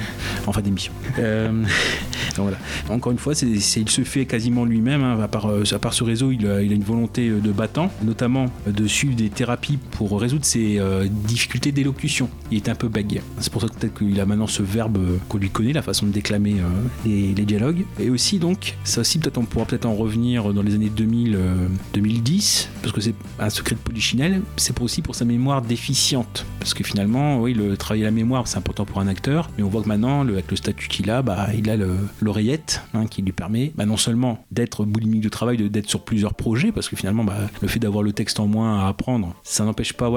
en 0.48 0.52
fin 0.52 0.62
d'émission. 0.62 0.94
Euh, 1.20 1.64
voilà. 2.38 2.58
Encore 2.90 3.12
une 3.12 3.18
fois, 3.18 3.36
c'est, 3.36 3.60
c'est- 3.60 3.82
il 3.82 3.90
se 3.90 4.02
fait 4.04 4.26
quasiment 4.26 4.64
lui-même. 4.66 5.04
hein. 5.04 5.20
à, 5.22 5.28
part, 5.28 5.48
euh, 5.48 5.64
à 5.72 5.80
part 5.80 5.94
ce 5.94 6.04
réseau, 6.04 6.32
il 6.32 6.48
a, 6.48 6.62
il 6.62 6.72
a 6.72 6.76
une 6.76 6.84
volonté 6.84 7.30
de 7.30 7.52
battant, 7.52 7.92
notamment 8.04 8.46
euh, 8.68 8.72
de 8.82 8.88
suivre 8.88 9.16
des 9.16 9.30
thérapies 9.30 9.78
pour 9.92 10.20
résoudre 10.20 10.46
ses 10.46 10.80
euh, 10.80 11.08
difficultés 11.10 11.72
d'élocution. 11.72 12.30
Il 12.52 12.58
est 12.58 12.70
un 12.70 12.76
peu 12.76 12.88
bègue. 12.88 13.22
C'est 13.40 13.52
pour 13.52 13.62
ça 13.62 13.68
peut-être 13.68 13.98
qu'il 13.98 14.20
a 14.20 14.26
maintenant 14.26 14.48
ce 14.48 14.64
verbe 14.64 14.98
euh, 14.98 15.18
qu'on 15.30 15.38
lui 15.38 15.50
connaît, 15.50 15.74
la 15.74 15.82
façon 15.82 16.06
de 16.06 16.12
déclamer 16.12 16.56
euh, 16.60 16.64
les, 17.06 17.34
dialogues. 17.46 17.86
Et 18.00 18.10
aussi, 18.10 18.40
donc, 18.40 18.78
ça 18.84 19.02
aussi, 19.02 19.18
peut-être 19.20 19.38
on 19.38 19.46
pourra 19.46 19.66
peut-être 19.66 19.86
en 19.86 19.96
revenir 19.96 20.54
dans 20.54 20.62
les 20.62 20.76
années 20.76 20.90
2000, 20.90 21.36
euh, 21.36 21.68
2010, 21.94 22.70
parce 22.82 22.94
que 22.94 23.02
c'est 23.02 23.16
un 23.40 23.50
secret 23.50 23.76
de 23.76 23.80
Polichinelle, 23.80 24.42
c'est 24.58 24.80
aussi 24.82 25.02
pour 25.02 25.16
sa 25.16 25.26
mémoire 25.26 25.62
déficiente. 25.62 26.46
Parce 26.60 26.74
que 26.74 26.84
finalement, 26.84 27.40
oui, 27.40 27.54
le 27.54 27.78
travailler 27.78 28.04
la 28.04 28.12
mémoire, 28.12 28.48
c'est 28.48 28.58
important 28.58 28.86
pour 28.86 29.00
un 29.00 29.08
acteur, 29.08 29.50
mais 29.58 29.64
on 29.64 29.70
voit 29.70 29.82
que 29.82 29.88
maintenant, 29.88 30.22
avec 30.22 30.50
le 30.50 30.56
statut 30.58 30.88
qu'il 30.88 31.10
a, 31.10 31.22
bah, 31.22 31.48
il 31.58 31.70
a 31.70 31.76
le- 31.78 31.98
l'oreillette 32.22 32.82
hein, 32.94 33.06
qui 33.08 33.22
lui 33.22 33.32
permet 33.32 33.72
bah, 33.76 33.86
non 33.86 33.98
seulement 33.98 34.44
d'être 34.52 34.86
boulimique 34.86 35.22
de 35.22 35.30
travail, 35.30 35.58
d'être 35.70 35.90
sur 35.90 36.04
plusieurs 36.04 36.34
projets, 36.34 36.72
parce 36.72 36.90
que 36.90 36.96
finalement, 36.96 37.24
bah, 37.24 37.38
le 37.62 37.68
fait 37.68 37.80
d'avoir 37.80 38.04
le 38.04 38.14
texte 38.14 38.40
en 38.40 38.48
moins 38.48 38.71
à 38.80 38.88
apprendre, 38.88 39.36
ça 39.44 39.64
n'empêche 39.66 39.94
pas 39.94 40.10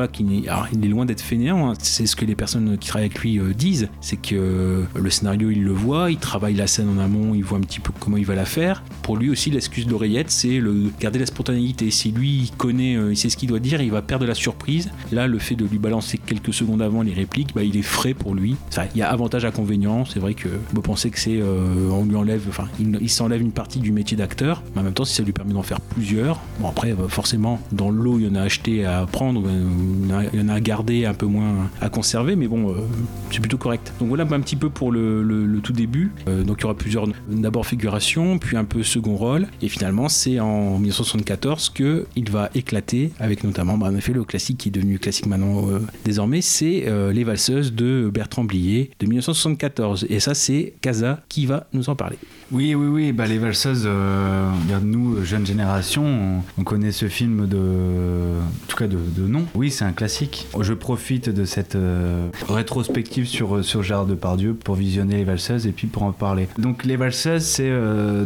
alors, 0.49 0.67
il 0.73 0.85
est 0.85 0.89
loin 0.89 1.05
d'être 1.07 1.21
fainéant. 1.21 1.71
hein. 1.71 1.75
C'est 1.79 2.07
ce 2.07 2.17
que 2.17 2.25
les 2.25 2.35
personnes 2.35 2.77
qui 2.79 2.89
travaillent 2.89 3.07
avec 3.07 3.21
lui 3.21 3.39
euh, 3.39 3.53
disent, 3.53 3.89
c'est 4.01 4.17
que 4.17 4.35
euh, 4.35 4.83
le 4.95 5.11
scénario, 5.11 5.51
il 5.51 5.63
le 5.63 5.73
voit, 5.73 6.11
il 6.11 6.19
travaille 6.19 6.55
la 6.55 6.67
scène 6.67 6.89
en 6.89 7.01
amont, 7.01 7.35
il 7.35 7.45
voit 7.45 7.59
un 7.59 7.63
petit 7.63 7.81
peu 7.81 7.93
comment 7.99 8.17
il 8.17 8.27
va 8.27 8.35
la 8.35 8.45
faire. 8.45 8.83
Pour 9.03 9.17
lui 9.17 9.31
aussi, 9.31 9.51
l'excuse 9.51 9.87
de 9.87 9.91
l'oreillette, 9.91 10.31
c'est 10.31 10.59
le 10.61 10.91
garder 11.01 11.19
la 11.19 11.27
spontanéité. 11.27 11.91
Si 11.91 12.11
lui, 12.11 12.45
il 12.45 12.51
connaît, 12.53 12.97
euh, 12.97 13.13
il 13.13 13.17
sait 13.17 13.29
ce 13.29 13.37
qu'il 13.37 13.49
doit 13.49 13.59
dire, 13.59 13.81
il 13.81 13.91
va 13.91 14.03
perdre 14.03 14.27
la 14.27 14.35
surprise. 14.35 14.91
Là, 15.13 15.27
le 15.27 15.39
fait 15.39 15.55
de 15.55 15.65
lui 15.65 15.79
balancer 15.79 16.19
quelques 16.19 16.55
secondes 16.55 16.83
avant 16.83 17.03
les 17.03 17.13
répliques, 17.13 17.55
bah, 17.55 17.63
il 17.63 17.77
est 17.77 17.83
frais 17.83 18.15
pour 18.15 18.35
lui. 18.35 18.57
Il 18.95 18.99
y 18.99 19.03
a 19.03 19.11
avantage 19.11 19.45
inconvénient. 19.45 20.05
C'est 20.05 20.21
vrai 20.21 20.35
que 20.35 20.49
vous 20.73 20.83
pensez 20.83 21.11
que 21.11 21.19
c'est, 21.19 21.41
euh, 21.41 21.89
on 21.91 22.05
lui 22.05 22.17
enlève, 22.17 22.45
enfin, 22.49 22.69
il, 22.81 23.11
s'enlève 23.11 23.41
une 23.41 23.53
partie 23.53 23.79
du 23.79 23.93
métier 23.93 24.17
d'acteur. 24.17 24.63
Mais 24.75 24.81
en 24.81 24.85
même 24.85 24.95
temps, 24.95 25.05
si 25.05 25.15
ça 25.15 25.23
lui 25.23 25.33
permet 25.33 25.53
d'en 25.53 25.63
faire 25.63 25.81
plusieurs, 25.81 26.41
bon 26.61 26.69
après, 26.69 26.95
forcément, 27.09 27.61
dans 27.73 27.91
le 27.91 28.03
lot, 28.03 28.19
il 28.19 28.27
y 28.27 28.31
en 28.31 28.35
a 28.35 28.44
acheté 28.45 28.85
à 28.85 29.07
prendre, 29.11 29.43
il 29.51 30.39
y 30.39 30.43
en 30.43 30.49
a- 30.49 30.55
à 30.55 30.61
garder, 30.61 31.05
un 31.05 31.15
peu 31.15 31.27
moins 31.27 31.69
à 31.81 31.89
conserver, 31.89 32.37
mais 32.37 32.47
bon, 32.47 32.71
euh, 32.71 32.75
c'est 33.31 33.41
plutôt 33.41 33.59
correct. 33.59 33.93
Donc 33.99 34.09
voilà 34.09 34.25
un 34.25 34.41
petit 34.41 34.57
peu 34.57 34.71
pour 34.71 34.93
le, 34.93 35.61
tout 35.63 35.73
début. 35.73 36.13
Euh, 36.29 36.45
donc 36.45 36.59
il 36.61 36.63
y 36.63 36.65
aura 36.67 36.75
plusieurs, 36.77 37.07
d'abord 37.29 37.67
figuration, 37.67 38.39
puis 38.39 38.57
un 38.57 38.65
peu 38.65 38.83
second 38.83 39.17
rôle, 39.17 39.47
et 39.63 39.69
finalement 39.69 40.09
c'est 40.09 40.39
en 40.41 40.79
1974 40.79 41.71
que 41.71 42.07
il 42.17 42.31
va 42.31 42.51
éclater 42.55 43.11
avec 43.19 43.45
notamment, 43.45 43.77
bah, 43.79 43.89
en 43.89 43.97
effet, 43.97 44.13
le 44.13 44.25
classique 44.25 44.59
qui 44.59 44.69
est 44.69 44.73
devenu 44.73 44.99
classique 44.99 45.27
maintenant 45.27 45.69
euh, 45.71 45.81
désormais, 46.05 46.41
c'est 46.41 46.85
Les 47.13 47.25
Valseuses 47.25 47.73
de 47.75 48.11
Bertrand 48.13 48.45
Blier 48.45 48.91
de 49.01 49.07
1974. 49.07 50.07
Et 50.11 50.21
ça 50.21 50.35
c'est 50.35 50.75
Casa 50.81 51.23
qui 51.29 51.47
va 51.47 51.67
nous 51.73 51.89
en 51.91 51.97
parler. 51.97 52.17
Oui, 52.53 52.75
oui, 52.75 52.87
oui. 52.87 53.13
Bah, 53.13 53.27
les 53.27 53.39
valseuses, 53.39 53.85
euh, 53.87 54.51
nous, 54.83 55.17
euh, 55.17 55.25
jeune 55.25 55.47
génération, 55.47 56.05
on, 56.05 56.61
on 56.61 56.65
connaît 56.65 56.93
ce 56.93 57.09
film 57.09 57.47
de, 57.47 57.57
en 57.57 58.67
tout 58.69 58.77
cas 58.77 58.87
de, 58.87 58.99
de 59.17 59.27
nom. 59.27 59.45
Oui, 59.55 59.71
c'est 59.71 59.85
un 59.85 59.93
classique. 59.93 60.47
Je 60.61 60.73
profite 60.75 61.29
de 61.31 61.45
cette 61.45 61.75
euh, 61.75 62.29
rétrospective 62.49 63.27
sur 63.27 63.65
sur 63.65 63.83
Gérard 63.83 64.07
Depardieu 64.07 64.55
pour 64.55 64.75
visionner 64.75 65.17
les 65.17 65.25
valseuses 65.25 65.67
et 65.67 65.73
puis 65.73 65.87
pour 65.87 66.03
en 66.03 66.13
parler. 66.13 66.49
Donc 66.59 66.85
les 66.85 66.97
valseuses, 66.97 67.43
c'est 67.43 67.73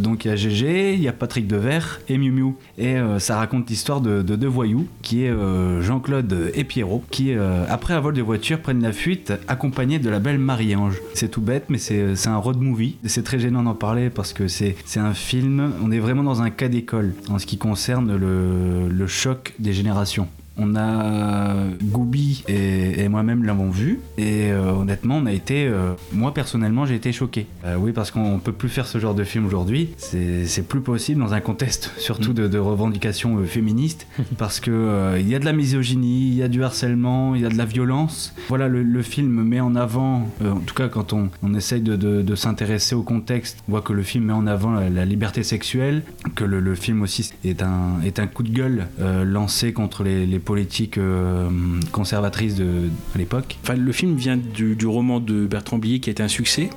donc 0.01 0.25
il 0.25 0.29
y 0.29 0.31
a 0.31 0.37
GG, 0.37 0.95
il 0.95 1.01
y 1.01 1.09
a 1.09 1.13
Patrick 1.13 1.47
Devers 1.47 2.01
et 2.09 2.19
Miu 2.19 2.31
Miu 2.31 2.55
et 2.77 2.97
ça 3.19 3.37
raconte 3.37 3.69
l'histoire 3.71 4.01
de, 4.01 4.23
de 4.23 4.37
deux 4.37 4.47
voyous 4.49 4.87
qui 5.03 5.25
est 5.25 5.33
Jean-Claude 5.81 6.51
et 6.55 6.65
Pierrot 6.65 7.05
qui 7.11 7.33
après 7.69 7.95
un 7.95 8.01
vol 8.01 8.15
de 8.15 8.23
voiture 8.23 8.61
prennent 8.61 8.83
la 8.83 8.93
fuite 8.93 9.33
accompagnés 9.49 9.99
de 9.99 10.11
la 10.11 10.19
belle 10.19 10.39
Marie-Ange. 10.39 11.01
C'est 11.15 11.31
tout 11.31 11.41
bête, 11.41 11.65
mais 11.69 11.79
c'est 11.79 12.27
un 12.27 12.37
road 12.37 12.61
movie. 12.61 12.97
C'est 13.05 13.25
très 13.25 13.39
gênant 13.39 13.63
d'en 13.63 13.75
parler 13.75 14.08
parce 14.11 14.33
que 14.33 14.49
c'est 14.49 14.75
un 14.97 15.15
film. 15.15 15.73
On 15.83 15.91
est 15.91 15.99
vraiment 15.99 16.23
dans 16.23 16.43
un 16.43 16.51
cas 16.51 16.69
d'école 16.69 17.15
en 17.29 17.39
ce 17.39 17.47
qui 17.47 17.59
concerne 17.59 18.17
le 18.17 19.07
choc 19.07 19.55
des 19.59 19.73
générations. 19.73 20.29
On 20.59 20.75
a 20.77 21.55
Goubi 21.83 22.43
et, 22.49 23.03
et 23.03 23.09
moi-même 23.09 23.45
l'avons 23.45 23.71
vu 23.71 24.01
et 24.17 24.51
euh, 24.51 24.73
honnêtement 24.73 25.17
on 25.19 25.27
a 25.27 25.33
été, 25.33 25.67
euh, 25.67 25.93
moi 26.13 26.35
personnellement 26.35 26.85
j'ai 26.87 26.95
été 26.97 27.13
choqué. 27.13 27.47
Euh, 27.65 27.77
oui 27.79 27.93
parce 27.93 28.11
qu'on 28.11 28.39
peut 28.39 28.53
plus 28.53 28.69
faire 28.69 28.87
ce 28.87 28.99
genre 28.99 29.15
de 29.15 29.25
film 29.25 29.47
aujourd'hui. 29.47 29.91
C'est 29.99 30.67
plus 30.67 30.81
possible 30.81 31.21
dans 31.21 31.35
un 31.35 31.41
contexte 31.41 31.93
surtout 31.99 32.33
de, 32.33 32.49
de 32.49 32.59
revendications 32.59 33.39
euh, 33.39 33.45
féministes 33.45 34.07
parce 34.39 34.61
que 34.61 34.71
euh, 34.71 35.19
il 35.21 35.29
y 35.29 35.35
a 35.35 35.39
de 35.39 35.45
la 35.45 35.53
misogynie, 35.53 36.29
il 36.29 36.35
y 36.35 36.43
a 36.43 36.49
du 36.49 36.63
harcèlement, 36.65 37.35
il 37.35 37.43
y 37.43 37.47
a 37.47 37.49
de 37.49 37.57
la 37.59 37.65
violence. 37.65 38.35
Voilà 38.49 38.69
le, 38.69 38.83
le 38.83 39.03
film 39.03 39.43
met 39.43 39.61
en 39.61 39.77
avant, 39.77 40.29
euh, 40.43 40.53
en 40.53 40.61
tout 40.61 40.75
cas 40.75 40.89
quand 40.89 41.13
on, 41.13 41.29
on 41.43 41.55
essaye 41.55 41.81
de, 41.81 41.97
de- 41.97 42.23
de 42.23 42.35
s'intéresser 42.35 42.95
au 42.95 43.03
contexte, 43.03 43.63
on 43.69 43.73
voit 43.73 43.83
que 43.83 43.93
le 43.93 44.03
film 44.03 44.25
met 44.25 44.33
en 44.33 44.47
avant 44.47 44.73
la, 44.73 44.91
la 44.91 45.05
liberté 45.05 45.43
sexuelle, 45.43 46.03
que 46.35 46.45
le, 46.45 46.61
le 46.61 46.75
film 46.75 47.03
aussi 47.03 47.31
est 47.45 47.63
un, 47.63 48.01
est 48.05 48.19
un 48.19 48.27
coup 48.27 48.43
de 48.43 48.51
gueule 48.51 48.87
euh, 49.01 49.25
lancé 49.25 49.73
contre 49.73 50.03
les, 50.03 50.27
les 50.27 50.39
politiques 50.49 50.97
euh, 50.97 51.51
conservatrices 51.93 52.55
de, 52.55 52.89
à 53.15 53.19
l'époque. 53.19 53.59
Enfin, 53.63 53.75
le 53.75 53.93
film 53.93 54.17
vient 54.17 54.39
du, 54.39 54.77
du 54.77 54.87
roman 54.87 55.21
de 55.21 55.47
Bertrand 55.47 55.77
Blier 55.77 56.01
qui 56.01 56.09
a 56.09 56.13
été 56.13 56.23
un 56.23 56.29
succès. 56.29 56.71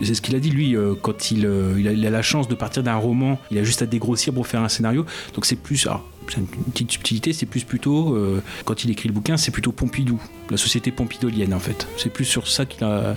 C'est 0.00 0.14
ce 0.14 0.22
qu'il 0.22 0.36
a 0.36 0.38
dit 0.38 0.50
lui 0.50 0.76
euh, 0.76 0.94
quand 1.02 1.32
il, 1.32 1.44
euh, 1.44 1.74
il, 1.80 1.88
a, 1.88 1.92
il 1.92 2.06
a 2.06 2.10
la 2.10 2.22
chance 2.22 2.46
de 2.46 2.54
partir 2.54 2.84
d'un 2.84 2.94
roman, 2.94 3.40
il 3.50 3.58
a 3.58 3.64
juste 3.64 3.82
à 3.82 3.86
dégrossir 3.86 4.32
pour 4.32 4.46
faire 4.46 4.60
un 4.62 4.68
scénario. 4.68 5.04
Donc 5.34 5.46
c'est 5.46 5.56
plus, 5.56 5.84
alors, 5.88 6.08
une 6.40 6.46
petite 6.46 6.90
subtilité, 6.90 7.32
c'est 7.32 7.46
plus 7.46 7.64
plutôt 7.64 8.14
euh, 8.14 8.42
quand 8.64 8.84
il 8.84 8.90
écrit 8.90 9.08
le 9.08 9.14
bouquin, 9.14 9.36
c'est 9.36 9.50
plutôt 9.50 9.72
Pompidou, 9.72 10.20
la 10.52 10.56
société 10.58 10.90
pompidolienne 10.92 11.54
en 11.54 11.58
fait. 11.58 11.88
C'est 11.96 12.12
plus 12.12 12.24
sur 12.24 12.46
ça 12.46 12.66
qu'il 12.66 12.84
a, 12.84 13.16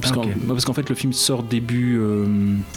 parce 0.00 0.12
Ah, 0.12 0.14
qu'en 0.14 0.24
parce 0.48 0.64
qu'en 0.64 0.72
fait 0.72 0.88
le 0.88 0.94
film 0.94 1.12
sort 1.12 1.42
début 1.42 1.98
euh, 1.98 2.26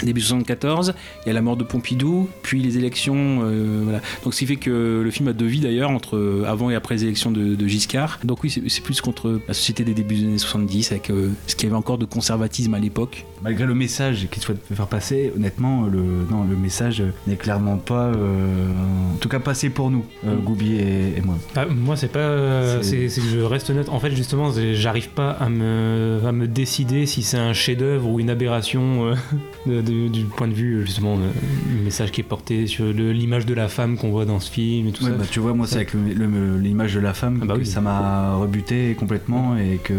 début 0.03 0.19
74, 0.19 0.93
il 1.25 1.27
y 1.27 1.29
a 1.29 1.33
la 1.33 1.41
mort 1.41 1.55
de 1.55 1.63
Pompidou, 1.63 2.27
puis 2.41 2.61
les 2.61 2.77
élections, 2.77 3.41
euh, 3.43 3.81
voilà. 3.83 4.01
Donc 4.23 4.33
ce 4.33 4.39
qui 4.39 4.45
fait 4.45 4.55
que 4.55 5.01
le 5.03 5.11
film 5.11 5.29
a 5.29 5.33
deux 5.33 5.45
vies 5.45 5.59
d'ailleurs 5.61 5.91
entre 5.91 6.17
euh, 6.17 6.43
avant 6.47 6.69
et 6.69 6.75
après 6.75 6.95
les 6.95 7.03
élections 7.03 7.31
de, 7.31 7.55
de 7.55 7.67
Giscard. 7.67 8.19
Donc 8.23 8.43
oui, 8.43 8.49
c'est 8.49 8.83
plus 8.83 8.99
contre 8.99 9.39
la 9.47 9.53
société 9.53 9.83
des 9.83 9.93
débuts 9.93 10.15
des 10.15 10.25
années 10.25 10.37
70 10.37 10.91
avec 10.91 11.11
ce 11.47 11.55
qu'il 11.55 11.67
y 11.67 11.71
avait 11.71 11.77
encore 11.77 11.97
de 11.97 12.05
conservatisme 12.05 12.73
à 12.73 12.79
l'époque. 12.79 13.25
Malgré 13.43 13.65
le 13.65 13.75
message 13.75 14.27
qu'il 14.31 14.41
souhaite 14.41 14.59
faire 14.73 14.87
passer, 14.87 15.31
honnêtement, 15.35 15.83
le, 15.85 16.01
non, 16.29 16.43
le 16.43 16.55
message 16.55 17.03
n'est 17.27 17.35
clairement 17.35 17.77
pas, 17.77 18.11
en 18.11 19.17
tout 19.19 19.29
cas, 19.29 19.39
passé 19.39 19.69
pour 19.79 19.91
nous, 19.91 20.03
euh, 20.27 20.35
Goubi 20.35 20.73
et, 20.73 21.17
et 21.17 21.21
moi. 21.23 21.37
Ah, 21.55 21.65
moi, 21.65 21.95
c'est 21.95 22.11
pas. 22.11 22.19
euh, 22.19 22.81
C'est- 22.81 23.05
que 23.07 23.21
je 23.21 23.39
reste 23.39 23.69
honnête. 23.69 23.87
En 23.87 24.01
fait, 24.01 24.11
justement, 24.11 24.51
j'arrive 24.73 25.07
pas 25.07 25.31
à 25.31 25.47
me, 25.47 26.19
à 26.27 26.33
me 26.33 26.47
décider 26.49 27.05
si 27.05 27.23
c'est 27.23 27.37
un 27.37 27.53
chef-d'œuvre 27.53 28.09
ou 28.09 28.19
une 28.19 28.29
aberration 28.29 29.05
euh, 29.07 29.15
de- 29.65 29.79
de- 29.79 30.09
du 30.09 30.25
point 30.25 30.49
de 30.49 30.53
vue, 30.53 30.85
justement, 30.85 31.15
de- 31.17 31.21
le 31.23 31.81
message 31.81 32.11
qui 32.11 32.19
est 32.19 32.25
porté 32.25 32.67
sur 32.67 32.83
l'image 32.87 33.45
de 33.45 33.53
la 33.53 33.69
femme 33.69 33.95
qu'on 33.97 34.09
voit 34.09 34.25
dans 34.25 34.41
ce 34.41 34.51
film 34.51 34.89
et 34.89 34.91
tout 34.91 35.05
Ouais, 35.05 35.11
ça. 35.11 35.15
bah, 35.15 35.23
tu 35.31 35.39
vois, 35.39 35.53
moi, 35.53 35.65
c'est 35.65 35.77
avec 35.77 35.93
l'image 35.93 36.93
de 36.95 36.99
la 36.99 37.13
femme 37.13 37.39
Ah 37.41 37.45
bah 37.45 37.53
que 37.53 37.59
oui. 37.59 37.65
ça 37.65 37.79
m'a 37.79 38.35
rebuté 38.35 38.95
complètement 38.99 39.55
et 39.55 39.77
que 39.81 39.95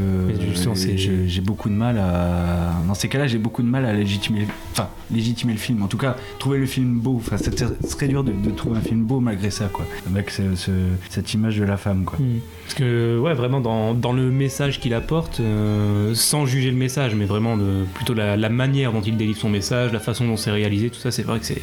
j'ai 1.26 1.40
beaucoup 1.40 1.68
de 1.70 1.74
mal 1.74 1.96
à. 1.98 2.74
Dans 2.86 2.94
ces 2.94 3.08
cas-là, 3.08 3.26
j'ai 3.26 3.38
beaucoup 3.38 3.62
de 3.62 3.68
mal 3.68 3.84
à 3.86 3.92
légitimer, 3.94 4.46
enfin, 4.72 4.88
légitimer 5.10 5.52
le 5.54 5.58
film. 5.58 5.82
En 5.82 5.86
tout 5.86 5.96
cas, 5.96 6.16
trouver 6.38 6.58
le 6.58 6.66
film 6.66 6.98
beau. 6.98 7.16
Enfin, 7.16 7.36
c'est 7.38 7.58
c'est 7.58 7.96
très 7.96 8.08
dur 8.08 8.24
de, 8.24 8.32
de 8.32 8.50
trouver 8.50 8.76
un 8.78 8.80
film 8.82 9.04
beau 9.04 9.20
malgré 9.20 9.50
ça, 9.50 9.59
quoi. 9.68 9.84
Avec 10.10 10.30
ce- 10.30 10.54
ce- 10.56 10.70
cette 11.08 11.32
image 11.34 11.56
de 11.58 11.64
la 11.64 11.76
femme, 11.76 12.04
quoi. 12.04 12.18
Hmm. 12.18 12.38
Parce 12.64 12.74
que, 12.74 13.18
ouais, 13.18 13.34
vraiment, 13.34 13.60
dans, 13.60 13.94
dans 13.94 14.12
le 14.12 14.30
message 14.30 14.78
qu'il 14.80 14.94
apporte, 14.94 15.40
euh, 15.40 16.14
sans 16.14 16.46
juger 16.46 16.70
le 16.70 16.76
message, 16.76 17.14
mais 17.16 17.24
vraiment 17.24 17.56
de, 17.56 17.84
plutôt 17.94 18.14
la, 18.14 18.36
la 18.36 18.48
manière 18.48 18.92
dont 18.92 19.00
il 19.00 19.16
délivre 19.16 19.38
son 19.38 19.48
message, 19.48 19.92
la 19.92 19.98
façon 19.98 20.24
dont 20.26 20.36
c'est 20.36 20.52
réalisé, 20.52 20.88
tout 20.90 21.00
ça, 21.00 21.10
c'est 21.10 21.22
vrai 21.24 21.40
que 21.40 21.46
c'est- 21.46 21.60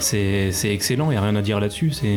c'est 0.00 0.52
c'est 0.52 0.72
excellent, 0.72 1.06
il 1.10 1.14
n'y 1.14 1.16
a 1.18 1.22
rien 1.22 1.36
à 1.36 1.42
dire 1.42 1.60
là-dessus. 1.60 1.90
C'est 1.92 2.16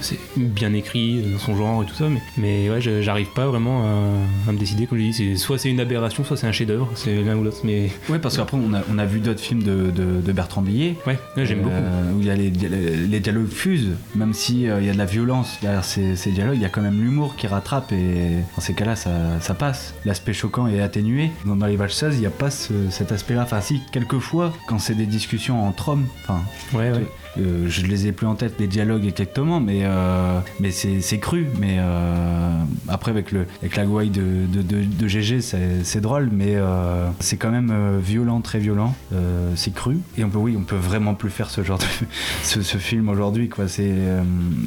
c'est 0.00 0.18
bien 0.36 0.72
écrit 0.72 1.22
dans 1.32 1.38
son 1.38 1.54
genre 1.56 1.82
et 1.82 1.86
tout 1.86 1.94
ça, 1.94 2.08
mais, 2.08 2.20
mais 2.38 2.70
ouais, 2.70 2.80
je- 2.80 3.02
j'arrive 3.02 3.28
pas 3.34 3.46
vraiment 3.46 3.82
à, 3.84 4.48
à 4.48 4.52
me 4.52 4.58
décider. 4.58 4.86
Comme 4.86 4.98
je 4.98 5.04
dis, 5.04 5.12
c'est- 5.12 5.36
soit 5.36 5.58
c'est 5.58 5.70
une 5.70 5.80
aberration, 5.80 6.24
soit 6.24 6.36
c'est 6.38 6.46
un 6.46 6.52
chef-d'œuvre, 6.52 6.90
c'est 6.94 7.22
l'un 7.22 7.36
ou 7.36 7.44
l'autre. 7.44 7.58
Mais 7.64 7.90
Ouais, 8.08 8.18
parce 8.18 8.36
qu'après, 8.38 8.56
on 8.56 8.72
a, 8.74 8.80
on 8.92 8.98
a 8.98 9.04
vu 9.04 9.20
d'autres 9.20 9.40
films 9.40 9.62
de, 9.62 9.90
de- 9.90 10.20
de 10.24 10.32
Bertrand 10.32 10.62
Blier. 10.62 10.96
ouais, 11.06 11.18
ouais, 11.36 11.46
j'aime 11.46 11.58
beaucoup. 11.60 11.74
Euh, 11.74 12.12
Où 12.14 12.20
il 12.20 12.26
y 12.26 12.30
a 12.30 12.34
les, 12.36 12.50
les- 12.50 12.96
les 13.06 13.20
dialogues 13.20 13.48
fusent, 13.50 13.90
même 14.14 14.32
si 14.32 14.39
euh, 14.70 14.80
il 14.80 14.86
y 14.86 14.90
a 14.90 14.92
de 14.92 14.98
la 14.98 15.04
violence 15.04 15.58
derrière 15.60 15.84
ces, 15.84 16.16
ces 16.16 16.30
dialogues, 16.30 16.56
il 16.56 16.62
y 16.62 16.64
a 16.64 16.68
quand 16.68 16.80
même 16.80 17.00
l'humour 17.00 17.36
qui 17.36 17.46
rattrape 17.46 17.92
et 17.92 18.36
dans 18.56 18.62
ces 18.62 18.74
cas-là, 18.74 18.96
ça, 18.96 19.10
ça 19.40 19.54
passe. 19.54 19.94
L'aspect 20.04 20.32
choquant 20.32 20.66
est 20.66 20.80
atténué. 20.80 21.30
Dans, 21.44 21.56
16, 21.94 22.16
il 22.16 22.20
n'y 22.20 22.26
a 22.26 22.30
pas 22.30 22.50
ce- 22.50 22.88
cet 22.90 23.12
aspect-là. 23.12 23.42
Enfin, 23.42 23.60
si, 23.60 23.82
quelquefois, 23.92 24.52
quand 24.66 24.78
c'est 24.78 24.94
des 24.94 25.06
discussions 25.06 25.66
entre 25.66 25.90
hommes, 25.90 26.06
enfin, 26.22 26.40
Ouais, 26.72 26.90
ouais. 26.90 27.06
Euh, 27.38 27.68
je 27.68 27.86
les 27.86 28.06
ai 28.06 28.12
plus 28.12 28.26
en 28.26 28.34
tête 28.34 28.54
les 28.58 28.66
dialogues 28.66 29.04
exactement, 29.04 29.60
mais, 29.60 29.80
euh, 29.82 30.40
mais 30.58 30.70
c'est 30.70 31.18
cru. 31.18 31.46
Mais 31.58 31.76
euh, 31.78 32.62
après, 32.88 33.10
avec, 33.10 33.32
le, 33.32 33.46
avec 33.60 33.76
la 33.76 33.84
gouaille 33.84 34.10
de, 34.10 34.46
de, 34.46 34.62
de, 34.62 35.08
GG, 35.08 35.40
c'est 35.40 36.00
drôle, 36.00 36.30
mais 36.32 36.54
euh, 36.56 37.08
c'est 37.20 37.36
quand 37.36 37.50
même 37.50 37.98
violent, 38.00 38.40
très 38.40 38.58
violent. 38.58 38.94
C'est 39.54 39.74
cru. 39.74 39.98
Et 40.16 40.24
on 40.24 40.30
peut, 40.30 40.38
oui, 40.38 40.56
on 40.58 40.64
peut 40.64 40.76
vraiment 40.76 41.14
plus 41.14 41.30
faire 41.30 41.50
ce 41.50 41.62
genre 41.62 41.78
de 41.78 41.84
ce, 42.42 42.78
film 42.78 43.08
aujourd'hui, 43.08 43.48
quoi. 43.48 43.68
C'est 43.68 43.94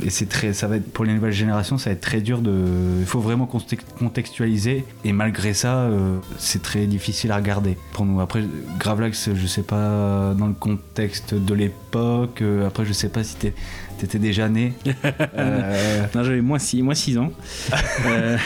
et 0.04 0.10
c'est 0.10 0.28
très, 0.28 0.54
ça 0.54 0.68
va 0.68 0.78
être 0.78 0.92
pour 0.92 1.06
les 1.06 1.14
nouvelles 1.14 1.32
générations, 1.32 1.78
ça 1.78 1.90
va 1.90 1.96
être 1.96 2.02
très 2.02 2.22
dur 2.22 2.42
de. 2.42 2.54
Il 3.00 3.06
faut 3.06 3.20
vraiment 3.20 3.46
context- 3.46 3.88
contextualiser. 3.98 4.86
Et 5.04 5.14
malgré 5.14 5.54
ça, 5.54 5.90
c'est 6.38 6.62
très 6.62 6.86
difficile 6.86 7.32
à 7.32 7.38
regarder 7.38 7.78
pour 7.94 8.06
nous. 8.06 8.22
Après, 8.22 8.44
Gravelax, 8.80 9.30
je 9.34 9.48
sais 9.48 9.64
pas 9.64 10.34
dans 10.38 10.48
le 10.48 10.54
contexte 10.54 11.34
de 11.34 11.54
l'époque. 11.54 12.44
Après, 12.66 12.86
je 12.86 12.94
sais 12.94 13.10
pas 13.10 13.24
si 13.24 13.36
t'es- 13.36 13.54
t'étais 13.98 14.20
déjà 14.20 14.50
né. 14.50 14.74
Euh, 15.38 16.04
Non, 16.16 16.24
j'avais 16.24 16.42
moins 16.42 16.60
6 16.60 16.82
moins 16.82 16.96
six 16.96 17.18
ans. 17.18 17.32
Euh, 18.06 18.38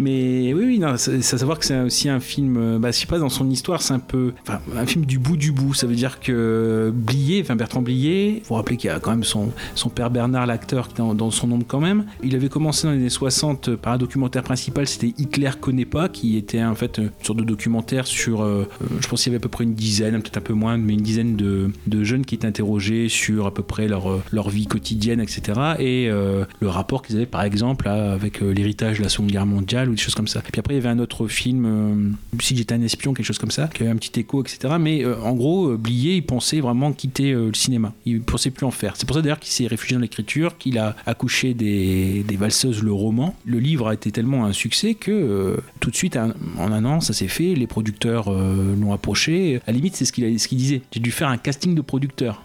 mais 0.00 0.52
oui, 0.54 0.64
oui, 0.66 0.78
non, 0.78 0.96
c'est 0.96 1.16
à 1.18 1.22
savoir 1.38 1.58
que 1.58 1.64
c'est 1.64 1.78
aussi 1.80 2.08
un 2.08 2.20
film, 2.20 2.56
euh, 2.56 2.78
bah, 2.78 2.90
je 2.90 2.98
sais 2.98 3.06
pas, 3.06 3.18
dans 3.18 3.28
son 3.28 3.48
histoire, 3.50 3.82
c'est 3.82 3.94
un 3.94 3.98
peu. 3.98 4.32
Enfin, 4.42 4.60
un 4.76 4.86
film 4.86 5.04
du 5.04 5.18
bout 5.18 5.36
du 5.36 5.52
bout. 5.52 5.74
Ça 5.74 5.86
veut 5.86 5.94
dire 5.94 6.20
que 6.20 6.92
Blier, 6.94 7.40
enfin 7.42 7.56
Bertrand 7.56 7.82
Blier, 7.82 8.40
vous 8.42 8.48
vous 8.50 8.54
rappelez 8.54 8.76
qu'il 8.76 8.88
y 8.90 8.92
a 8.92 9.00
quand 9.00 9.10
même 9.10 9.24
son, 9.24 9.50
son 9.74 9.88
père 9.88 10.10
Bernard, 10.10 10.46
l'acteur, 10.46 10.88
dans, 10.96 11.14
dans 11.14 11.30
son 11.30 11.46
nombre 11.46 11.64
quand 11.66 11.80
même. 11.80 12.04
Il 12.22 12.34
avait 12.36 12.48
commencé 12.48 12.86
dans 12.86 12.92
les 12.92 12.98
années 12.98 13.08
60 13.10 13.76
par 13.76 13.94
un 13.94 13.98
documentaire 13.98 14.42
principal, 14.42 14.86
c'était 14.86 15.12
Hitler 15.18 15.50
connaît 15.60 15.84
pas, 15.86 16.08
qui 16.08 16.36
était 16.36 16.62
en 16.62 16.74
fait 16.74 16.98
une 16.98 17.10
sorte 17.22 17.38
de 17.38 17.44
documentaire 17.44 18.06
sur. 18.06 18.42
euh, 18.42 18.68
je 19.00 19.08
pense 19.08 19.22
qu'il 19.22 19.32
y 19.32 19.34
avait 19.34 19.40
à 19.40 19.42
peu 19.42 19.48
près 19.48 19.64
une 19.64 19.74
dizaine, 19.74 20.20
peut-être 20.20 20.38
un 20.38 20.40
peu 20.42 20.54
moins, 20.54 20.76
mais 20.76 20.94
une 20.94 21.02
dizaine 21.02 21.36
de, 21.36 21.70
de 21.86 22.04
jeunes 22.04 22.24
qui 22.24 22.34
étaient 22.34 22.46
interrogés 22.46 23.08
sur 23.08 23.46
à 23.46 23.54
peu 23.54 23.62
près 23.62 23.83
leur, 23.88 24.10
euh, 24.10 24.22
leur 24.32 24.48
vie 24.48 24.66
quotidienne, 24.66 25.20
etc. 25.20 25.42
Et 25.78 26.08
euh, 26.08 26.44
le 26.60 26.68
rapport 26.68 27.02
qu'ils 27.02 27.16
avaient 27.16 27.26
par 27.26 27.42
exemple 27.42 27.88
avec 27.88 28.42
euh, 28.42 28.52
l'héritage 28.52 28.98
de 28.98 29.02
la 29.02 29.08
Seconde 29.08 29.30
Guerre 29.30 29.46
mondiale 29.46 29.88
ou 29.88 29.92
des 29.92 30.00
choses 30.00 30.14
comme 30.14 30.28
ça. 30.28 30.40
Et 30.40 30.50
puis 30.50 30.60
après 30.60 30.74
il 30.74 30.76
y 30.78 30.80
avait 30.80 30.88
un 30.88 30.98
autre 30.98 31.26
film, 31.26 32.16
Si 32.40 32.56
j'étais 32.56 32.74
un 32.74 32.82
espion, 32.82 33.14
quelque 33.14 33.26
chose 33.26 33.38
comme 33.38 33.50
ça, 33.50 33.68
qui 33.68 33.82
avait 33.82 33.92
un 33.92 33.96
petit 33.96 34.18
écho, 34.20 34.42
etc. 34.42 34.74
Mais 34.78 35.04
en 35.04 35.32
gros, 35.34 35.76
Blier, 35.76 36.16
il 36.16 36.22
pensait 36.22 36.60
vraiment 36.60 36.92
quitter 36.92 37.32
le 37.32 37.54
cinéma. 37.54 37.92
Il 38.06 38.20
pensait 38.22 38.50
plus 38.50 38.66
en 38.66 38.70
faire. 38.70 38.94
C'est 38.96 39.06
pour 39.06 39.16
ça 39.16 39.22
d'ailleurs 39.22 39.40
qu'il 39.40 39.52
s'est 39.52 39.66
réfugié 39.66 39.96
dans 39.96 40.00
l'écriture, 40.00 40.58
qu'il 40.58 40.78
a 40.78 40.96
accouché 41.06 41.54
des, 41.54 42.24
des 42.26 42.36
valseuses, 42.36 42.82
le 42.82 42.92
roman. 42.92 43.34
Le 43.44 43.58
livre 43.58 43.88
a 43.88 43.94
été 43.94 44.10
tellement 44.10 44.44
un 44.44 44.52
succès 44.52 44.94
que 44.94 45.60
tout 45.80 45.90
de 45.90 45.96
suite, 45.96 46.16
en 46.16 46.72
un 46.72 46.84
an, 46.84 47.00
ça 47.00 47.12
s'est 47.12 47.28
fait. 47.28 47.54
Les 47.54 47.66
producteurs 47.66 48.30
l'ont 48.30 48.92
approché. 48.92 49.60
À 49.66 49.70
la 49.70 49.76
limite, 49.76 49.96
c'est 49.96 50.04
ce 50.04 50.12
qu'il 50.12 50.38
qu'il 50.46 50.58
disait. 50.58 50.82
J'ai 50.92 51.00
dû 51.00 51.10
faire 51.10 51.28
un 51.28 51.36
casting 51.36 51.74
de 51.74 51.80
producteurs. 51.80 52.42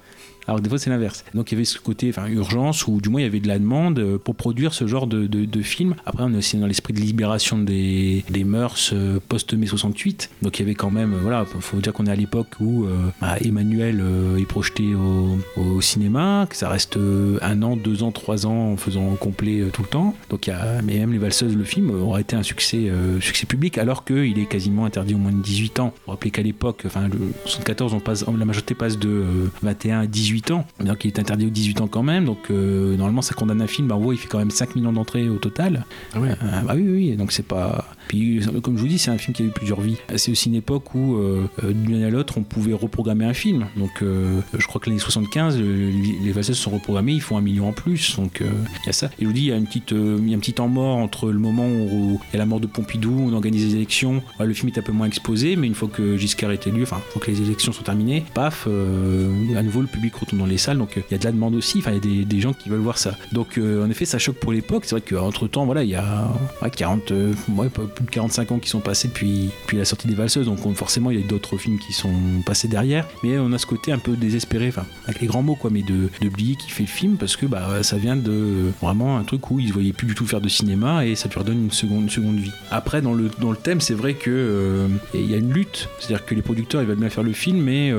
Alors 0.50 0.58
que 0.58 0.64
des 0.64 0.70
fois 0.70 0.80
c'est 0.80 0.90
l'inverse. 0.90 1.24
Donc 1.36 1.52
il 1.52 1.56
y 1.56 1.58
avait 1.60 1.66
ce 1.66 1.78
côté, 1.78 2.10
enfin 2.10 2.26
urgence, 2.28 2.88
ou 2.88 3.00
du 3.02 3.10
moins 3.10 3.22
il 3.22 3.26
y 3.26 3.28
avait 3.28 3.40
de 3.40 3.48
la 3.48 3.60
demande 3.60 4.00
euh, 4.00 4.18
pour 4.18 4.34
produire 4.34 4.74
ce 4.74 4.88
genre 4.88 5.06
de, 5.06 5.28
de, 5.28 5.62
film. 5.62 5.94
Après 6.08 6.24
on 6.24 6.34
est 6.34 6.38
aussi 6.38 6.58
dans 6.58 6.66
l'esprit 6.66 6.94
de 6.94 7.00
libération 7.00 7.60
des, 7.60 8.24
des 8.32 8.44
mœurs 8.44 8.90
euh, 8.94 9.20
post-mai 9.30 9.68
68. 9.68 10.32
Donc 10.42 10.58
il 10.58 10.64
y 10.64 10.66
avait 10.66 10.74
quand 10.74 10.90
même, 10.90 11.14
euh, 11.14 11.20
voilà, 11.22 11.46
faut 11.46 11.78
dire 11.78 11.94
qu'on 11.94 12.08
est 12.08 12.12
à 12.12 12.16
l'époque 12.16 12.48
où 12.60 12.88
bah, 13.22 13.36
Emmanuel 13.42 14.04
est 14.40 14.46
projeté 14.46 14.96
au, 14.96 15.38
au 15.62 15.82
cinéma, 15.82 16.48
que 16.50 16.56
ça 16.56 16.68
reste 16.68 16.98
un 16.98 17.62
an, 17.62 17.76
deux 17.76 18.02
ans, 18.02 18.12
trois 18.12 18.48
ans 18.48 18.72
en 18.72 18.78
faisant 18.78 19.14
complet 19.16 19.66
tout 19.72 19.84
le 19.84 19.88
temps. 19.88 20.16
Donc 20.32 20.48
il 20.48 20.50
y 20.50 20.54
a, 20.54 20.82
mais 20.82 20.98
même 20.98 21.12
Les 21.12 21.20
Valseuses, 21.20 21.56
le 21.56 21.64
film, 21.64 21.92
aura 21.92 22.22
été 22.22 22.36
un 22.36 22.44
succès, 22.44 22.92
succès 23.20 23.46
public 23.46 23.78
alors 23.78 24.04
qu'il 24.04 24.40
est 24.40 24.48
quasiment 24.48 24.86
interdit 24.86 25.14
au 25.14 25.20
moins 25.20 25.32
de 25.32 25.42
18 25.42 25.80
ans. 25.80 25.94
Vous 26.06 26.14
rappelez 26.14 26.32
qu'à 26.32 26.42
l'époque, 26.42 26.84
enfin 26.86 27.08
le 27.08 27.20
74, 27.46 27.94
on 27.94 28.00
passe, 28.00 28.26
la 28.26 28.46
majorité 28.46 28.74
passe 28.74 28.98
de 28.98 29.10
euh, 29.10 29.52
21 29.62 30.02
à 30.02 30.08
18 30.08 30.39
ans. 30.52 30.66
Donc 30.80 31.06
il 31.06 31.08
est 31.08 31.20
interdit 31.20 31.46
aux 31.46 31.52
18 31.52 31.82
ans 31.82 31.88
quand 31.88 32.04
même. 32.04 32.26
Donc 32.26 32.50
euh, 32.50 32.96
normalement 32.96 33.22
ça 33.22 33.34
condamne 33.34 33.62
un 33.62 33.68
film. 33.68 33.88
Bah, 33.88 33.96
en 33.96 34.00
gros, 34.00 34.14
il 34.14 34.18
fait 34.18 34.28
quand 34.28 34.40
même 34.40 34.52
5 34.52 34.76
millions 34.76 34.94
d'entrées 34.94 35.30
au 35.30 35.38
total. 35.38 35.86
Ah 36.14 36.20
ouais. 36.20 36.32
Euh, 36.32 36.62
bah 36.62 36.74
oui, 36.76 36.88
oui. 36.88 37.16
Donc 37.16 37.32
c'est 37.32 37.46
pas. 37.46 37.86
Puis 38.10 38.42
comme 38.64 38.76
je 38.76 38.82
vous 38.82 38.88
dis, 38.88 38.98
c'est 38.98 39.12
un 39.12 39.20
film 39.20 39.36
qui 39.36 39.44
a 39.44 39.46
eu 39.46 39.50
plusieurs 39.50 39.80
vies. 39.80 39.98
C'est 40.16 40.32
aussi 40.32 40.50
une 40.50 40.56
époque 40.56 40.96
où 40.96 41.16
euh, 41.18 41.48
euh, 41.64 41.72
d'une 41.72 41.96
année 41.96 42.06
à 42.06 42.10
l'autre, 42.10 42.38
on 42.38 42.44
pouvait 42.44 42.74
reprogrammer 42.74 43.24
un 43.24 43.36
film. 43.36 43.68
Donc 43.78 44.02
je 44.02 44.68
crois 44.68 44.82
que 44.82 44.90
l'année 44.90 45.00
75, 45.00 45.58
euh, 45.60 45.92
les 46.24 46.32
Valseuses 46.32 46.58
sont 46.58 46.72
reprogrammés, 46.72 47.14
ils 47.14 47.22
font 47.22 47.38
un 47.38 47.42
million 47.42 47.70
en 47.70 47.72
plus. 47.72 48.16
Donc 48.16 48.42
il 48.42 48.86
y 48.86 48.90
a 48.90 48.94
ça. 48.94 49.12
Et 49.20 49.24
je 49.24 49.26
vous 49.28 49.34
dis, 49.34 49.42
il 49.42 49.48
y 49.48 49.52
a 49.52 49.56
une 49.56 49.68
petite, 49.68 49.92
il 49.92 50.28
y 50.28 50.34
a 50.34 50.38
un 50.38 50.40
petit 50.40 50.54
temps 50.54 50.68
mort 50.68 50.98
entre 50.98 51.32
le 51.32 51.38
moment 51.38 51.68
où 51.68 52.20
il 52.30 52.34
y 52.34 52.36
a 52.36 52.40
la 52.40 52.48
mort 52.48 52.60
de 52.60 52.66
Pompidou, 52.66 53.16
on 53.30 53.34
organise 53.34 53.64
les 53.64 53.76
élections. 53.76 54.24
Ouais, 54.40 54.48
le 54.48 54.54
film 54.56 54.72
est 54.74 54.80
un 54.80 54.84
peu 54.84 54.92
moins 54.92 55.08
exposé, 55.08 55.56
mais 55.56 55.68
une 55.68 55.76
fois 55.76 55.88
que 55.88 56.18
Giscard 56.18 56.52
est 56.52 56.66
élu, 56.66 56.82
enfin, 56.82 56.98
une 56.98 57.12
fois 57.12 57.22
que 57.22 57.30
les 57.30 57.42
élections 57.42 57.72
sont 57.72 57.84
terminées, 57.84 58.26
paf, 58.34 58.68
à 58.68 59.64
nouveau 59.64 59.82
le 59.82 59.88
public 59.88 60.19
retourne 60.20 60.40
dans 60.40 60.46
les 60.48 60.58
salles. 60.58 60.78
Donc 60.78 60.98
euh, 60.98 61.02
il 61.10 61.14
y 61.14 61.16
a 61.16 61.18
de 61.18 61.24
la 61.26 61.32
demande 61.32 61.56
aussi. 61.56 61.80
Enfin, 61.80 61.92
il 61.92 61.96
y 61.96 61.98
a 61.98 62.00
des, 62.20 62.26
des 62.26 62.42
gens 62.42 62.54
qui 62.54 62.70
veulent 62.70 62.80
voir 62.80 62.98
ça. 62.98 63.16
Donc 63.32 63.58
euh, 63.58 63.86
en 63.86 63.90
effet, 63.90 64.06
ça 64.06 64.20
choque 64.20 64.38
pour 64.38 64.52
l'époque. 64.52 64.84
C'est 64.86 64.92
vrai 64.96 65.02
qu'entre 65.02 65.48
temps, 65.48 65.66
voilà, 65.66 65.84
il 65.84 65.90
y 65.90 65.96
a 65.96 66.28
ouais, 66.62 66.70
40, 66.70 67.12
euh, 67.12 67.34
ouais, 67.56 67.70
plus 67.70 68.06
de 68.06 68.10
45 68.12 68.52
ans 68.52 68.60
qui 68.60 68.70
sont 68.70 68.80
passés 68.80 69.08
depuis, 69.08 69.50
depuis 69.64 69.78
la 69.78 69.86
sortie 69.86 70.08
des 70.08 70.16
valseuses. 70.16 70.46
Donc 70.46 70.66
on- 70.66 70.74
forcément, 70.74 71.12
il 71.12 71.20
y 71.20 71.24
a 71.24 71.28
d'autres 71.28 71.58
films 71.58 71.80
qui 71.80 71.94
sont 71.94 72.14
passés 72.46 72.68
derrière. 72.68 73.08
Mais 73.24 73.38
on 73.40 73.52
a 73.54 73.58
ce 73.58 73.66
côté 73.66 73.92
un 73.92 74.00
peu 74.00 74.16
désespéré, 74.16 74.68
enfin, 74.70 74.86
avec 75.08 75.22
les 75.22 75.28
grands 75.28 75.44
mots, 75.44 75.56
quoi, 75.56 75.70
mais 75.72 75.82
de, 75.82 76.10
de 76.22 76.30
qui 76.40 76.70
fait 76.70 76.84
le 76.84 76.88
film 76.88 77.18
parce 77.18 77.36
que 77.36 77.46
bah, 77.46 77.84
ça 77.84 77.98
vient 77.98 78.16
de 78.16 78.72
vraiment 78.82 79.18
un 79.18 79.24
truc 79.24 79.52
où 79.52 79.60
il 79.60 79.68
ne 79.68 79.74
voyait 79.74 79.92
plus 79.94 80.08
du 80.08 80.16
tout 80.16 80.26
faire 80.26 80.40
de 80.42 80.48
cinéma 80.48 81.06
et 81.06 81.16
ça 81.16 81.28
lui 81.28 81.38
redonne 81.38 81.64
une 81.66 81.72
seconde, 81.72 82.04
une 82.04 82.10
seconde 82.10 82.38
vie. 82.40 82.52
Après, 82.72 83.02
dans 83.02 83.14
le, 83.14 83.30
dans 83.42 83.52
le 83.52 83.58
thème, 83.58 83.82
c'est 83.82 83.94
vrai 83.94 84.14
que 84.14 84.30
euh, 84.30 84.88
y 85.14 85.34
a 85.34 85.38
une 85.38 85.52
lutte. 85.52 85.90
C'est-à-dire 86.00 86.26
que 86.26 86.34
les 86.36 86.42
producteurs, 86.42 86.82
ils 86.82 86.88
veulent 86.88 86.98
bien 87.00 87.10
faire 87.10 87.24
le 87.24 87.34
film, 87.34 87.62
mais 87.62 87.92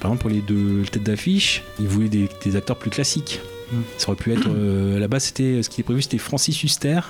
par 0.00 0.10
exemple, 0.10 0.20
pour 0.20 0.30
les 0.30 0.40
deux 0.40 0.82
têtes 0.90 1.02
d'affiche, 1.04 1.62
ils 1.78 1.88
voulaient 1.88 2.08
des, 2.08 2.28
des 2.44 2.56
acteurs 2.56 2.76
plus 2.78 2.90
classiques. 2.90 3.40
Ça 3.98 4.08
aurait 4.08 4.16
pu 4.16 4.32
être. 4.32 4.48
euh, 4.48 4.98
base, 5.08 5.24
c'était, 5.24 5.62
ce 5.62 5.68
qui 5.68 5.80
est 5.80 5.84
prévu, 5.84 6.02
c'était 6.02 6.18
Francis 6.18 6.62
Huster 6.62 7.00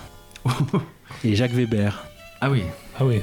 et 1.24 1.34
Jacques 1.34 1.52
Weber. 1.52 2.06
Ah 2.40 2.50
oui. 2.50 2.62
Ah 2.98 3.04
oui. 3.04 3.16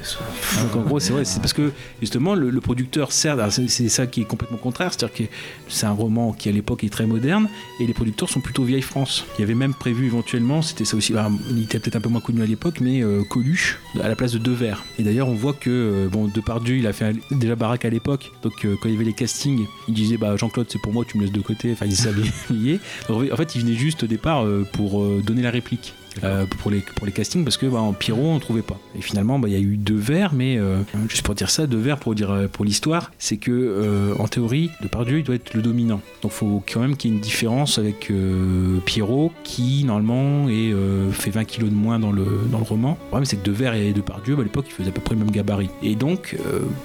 Donc 0.62 0.75
en 0.75 0.82
gros, 0.82 1.00
c'est 1.00 1.13
vrai, 1.13 1.25
c'est 1.25 1.39
parce 1.39 1.53
que 1.53 1.72
justement 2.00 2.36
le, 2.36 2.51
le 2.51 2.62
producteur 2.62 3.12
sert, 3.12 3.38
c'est 3.51 3.89
ça 3.89 4.06
qui 4.06 4.22
est 4.22 4.25
complètement 4.25 4.58
contraire, 4.60 4.92
c'est-à-dire 4.94 5.15
que 5.15 5.24
c'est 5.68 5.88
un 5.88 5.92
roman 5.94 6.32
qui 6.32 6.48
à 6.48 6.51
l'époque 6.51 6.84
est 6.84 6.89
très 6.92 7.08
moderne 7.08 7.50
et 7.80 7.88
les 7.88 7.94
producteurs 7.94 8.30
sont 8.30 8.39
plutôt 8.39 8.63
vieille 8.63 8.84
France. 8.84 9.25
Il 9.38 9.42
y 9.42 9.44
avait 9.44 9.56
même 9.56 9.74
prévu 9.74 10.06
éventuellement, 10.06 10.62
c'était 10.62 10.86
ça 10.86 10.96
aussi, 10.96 11.13
alors, 11.13 11.32
il 11.50 11.63
était 11.63 11.80
peut-être 11.80 11.96
un 11.96 12.01
peu 12.01 12.10
moins 12.10 12.22
connu 12.22 12.44
à 12.44 12.46
l'époque, 12.46 12.82
mais 12.82 13.01
euh, 13.03 13.24
Coluche 13.24 13.80
à 14.00 14.08
la 14.08 14.15
place 14.15 14.34
de 14.34 14.38
Devers. 14.38 14.84
Et 15.00 15.03
d'ailleurs, 15.03 15.27
on 15.27 15.34
voit 15.34 15.53
que 15.53 15.70
euh, 15.72 16.08
bon, 16.08 16.27
Depardieu, 16.27 16.77
il 16.77 16.86
a 16.86 16.94
fait 16.94 17.06
un- 17.06 17.36
déjà 17.36 17.56
baraque 17.56 17.86
à 17.86 17.89
l'époque, 17.89 18.32
donc 18.44 18.65
euh, 18.65 18.75
quand 18.80 18.89
il 18.89 18.94
y 18.94 18.96
avait 18.96 19.06
les 19.06 19.13
castings, 19.13 19.65
il 19.88 19.96
disait 19.96 20.18
bah 20.18 20.36
Jean-Claude, 20.38 20.68
c'est 20.70 20.80
pour 20.82 20.94
moi, 20.94 21.03
tu 21.08 21.18
me 21.18 21.24
laisses 21.24 21.32
de 21.34 21.42
côté. 21.42 21.72
Enfin, 21.72 21.88
il 21.88 21.96
s'est 21.96 22.10
habillé. 22.10 22.80
En 23.10 23.36
fait, 23.38 23.56
il 23.56 23.62
venait 23.62 23.74
juste 23.75 24.03
au 24.03 24.08
départ 24.08 24.46
euh, 24.46 24.68
pour 24.74 25.03
donner 25.24 25.42
la 25.42 25.50
réplique. 25.51 25.94
Euh, 26.24 26.46
pour, 26.46 26.72
les, 26.72 26.79
pour 26.79 27.05
les 27.05 27.12
castings 27.12 27.43
parce 27.43 27.58
que 27.58 27.65
bah, 27.65 27.79
en 27.79 27.93
Pierrot 27.93 28.32
on 28.32 28.39
trouvait 28.39 28.62
pas. 28.62 28.79
Et 28.98 29.01
finalement 29.01 29.39
bah, 29.39 29.48
il 29.48 29.53
y 29.53 29.58
a 29.58 29.60
eu 29.60 29.77
deux 29.77 29.98
vers 29.98 30.34
mais 30.34 30.58
euh, 30.58 30.77
juste 31.08 31.24
pour 31.24 31.36
dire 31.36 31.50
ça 31.50 31.67
deux 31.67 31.77
vers 31.77 31.98
pour 31.98 32.15
dire 32.15 32.32
euh, 32.32 32.48
pour 32.48 32.65
l'histoire 32.65 33.12
c'est 33.17 33.38
que 33.38 33.51
euh, 33.51 34.13
en 34.20 34.27
théorie 34.27 34.70
Depardieu 34.82 35.20
il 35.20 35.24
doit 35.24 35.36
être 35.36 35.53
le 35.53 35.62
dominant. 35.62 36.01
Donc 36.22 36.32
faut 36.32 36.63
quand 36.72 36.79
même 36.79 36.96
qu'il 36.96 37.12
y 37.12 37.13
ait 37.13 37.17
une 37.17 37.22
différence 37.22 37.77
avec 37.77 38.12
Pierrot 38.86 39.32
qui 39.43 39.84
normalement 39.86 40.50
est, 40.50 40.74
fait 41.12 41.32
20 41.32 41.46
kilos 41.46 41.70
de 41.70 41.75
moins 41.75 42.00
dans 42.00 42.12
le, 42.12 42.25
dans 42.51 42.60
le 42.60 42.63
roman. 42.63 42.98
Le 43.01 43.08
problème 43.08 43.25
c'est 43.25 43.38
que 43.38 43.46
Devers 43.46 43.74
et 43.74 43.93
Depardieu 43.93 44.36
bah, 44.36 44.41
à 44.41 44.43
l'époque 44.43 44.65
ils 44.67 44.74
faisaient 44.74 44.89
à 44.89 44.93
peu 44.93 45.01
près 45.01 45.15
le 45.15 45.22
même 45.22 45.32
gabarit. 45.32 45.70
Et 45.82 45.96
donc 45.96 46.36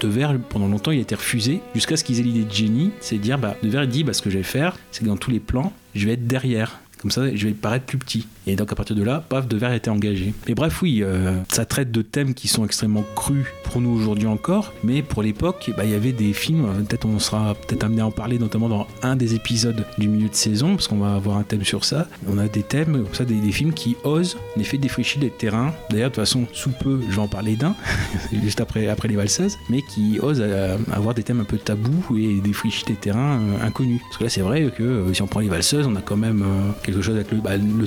Devers 0.01 0.39
pendant 0.49 0.69
longtemps 0.69 0.91
il 0.91 0.99
a 0.99 1.03
été 1.03 1.15
refusé 1.15 1.61
jusqu'à 1.75 1.97
ce 1.97 2.05
qu'ils 2.05 2.21
aient 2.21 2.25
l'idée 2.25 2.45
de 2.45 2.53
génie 2.53 2.91
c'est 3.01 3.17
de 3.17 3.23
dire 3.23 3.39
bah 3.39 3.57
Devers 3.63 3.85
il 3.85 3.91
dit 3.91 4.05
bah, 4.05 4.13
ce 4.13 4.23
que 4.23 4.31
je 4.31 4.39
vais 4.39 4.45
faire 4.45 4.77
c'est 4.91 5.03
que 5.03 5.09
dans 5.09 5.17
tous 5.17 5.31
les 5.31 5.41
plans 5.41 5.73
je 5.95 6.07
vais 6.07 6.13
être 6.15 6.27
derrière. 6.27 6.81
Comme 7.01 7.11
ça, 7.11 7.35
je 7.35 7.47
vais 7.47 7.55
paraître 7.55 7.87
plus 7.87 7.99
petit. 7.99 8.27
Et 8.49 8.57
donc 8.57 8.73
à 8.73 8.75
partir 8.75 8.97
de 8.97 9.03
là, 9.03 9.23
paf, 9.29 9.45
a 9.61 9.77
été 9.77 9.91
engagé. 9.91 10.33
Mais 10.49 10.55
bref, 10.55 10.81
oui, 10.81 11.03
euh, 11.03 11.39
ça 11.51 11.67
traite 11.67 11.93
de 11.93 12.01
thèmes 12.01 12.33
qui 12.33 12.49
sont 12.49 12.65
extrêmement 12.65 13.05
crus 13.15 13.45
pour 13.65 13.83
nous 13.83 13.91
aujourd'hui 13.91 14.27
encore, 14.27 14.73
mais 14.83 15.03
pour 15.03 15.23
l'époque, 15.23 15.71
bah, 15.77 15.85
il 15.85 15.91
y 15.91 15.95
avait 15.95 16.13
des 16.13 16.33
films, 16.33 16.65
euh, 16.65 16.81
peut-être 16.83 17.05
on 17.05 17.19
sera 17.19 17.55
peut-être 17.55 17.85
amené 17.85 18.01
à 18.01 18.07
en 18.07 18.11
parler, 18.11 18.39
notamment 18.39 18.71
dans 18.71 18.87
un 19.03 19.17
des 19.17 19.35
épisodes 19.35 19.85
du 19.99 20.09
milieu 20.09 20.31
de 20.31 20.35
saison, 20.35 20.77
parce 20.77 20.89
qu'on 20.89 20.97
va 20.97 21.15
avoir 21.15 21.37
un 21.37 21.43
thème 21.43 21.63
sur 21.63 21.85
ça. 21.85 22.09
On 22.27 22.39
a 22.39 22.49
des 22.49 22.63
thèmes, 22.63 23.05
ça, 23.13 23.27
des, 23.27 23.53
films 23.53 23.75
qui 23.75 23.97
osent, 24.03 24.39
en 24.57 24.61
effet, 24.61 24.79
défricher 24.79 25.21
les 25.21 25.31
terrains. 25.31 25.75
D'ailleurs, 25.91 26.09
de 26.09 26.15
toute 26.15 26.25
façon, 26.25 26.47
sous 26.55 26.71
peu, 26.71 27.03
je 27.11 27.17
vais 27.17 27.23
en 27.23 27.29
parler 27.29 27.55
d'un, 27.55 27.75
juste 28.43 28.63
après, 28.63 28.89
après 28.89 29.09
les 29.09 29.17
valseuses, 29.17 29.59
mais 29.69 29.83
qui 29.83 30.21
osent 30.23 30.41
euh, 30.41 30.79
avoir 30.91 31.15
des 31.15 31.23
thèmes 31.23 31.41
un 31.41 31.45
peu 31.45 31.59
tabous 31.59 32.17
et 32.17 32.41
défricher 32.41 32.87
des 32.87 32.95
terrains 32.95 33.43
inconnus. 33.63 34.01
Parce 34.05 34.17
que 34.17 34.25
là, 34.25 34.31
c'est 34.31 34.41
vrai 34.41 34.73
que 34.75 35.13
si 35.13 35.21
on 35.21 35.27
prend 35.27 35.41
les 35.41 35.49
valseuses, 35.49 35.87
on 35.87 35.97
a 35.97 36.01
quand 36.01 36.17
même 36.17 36.43
quelque 36.83 37.03
chose 37.03 37.17
avec 37.17 37.31
le, 37.31 37.39
bah, 37.39 37.59
le 37.59 37.87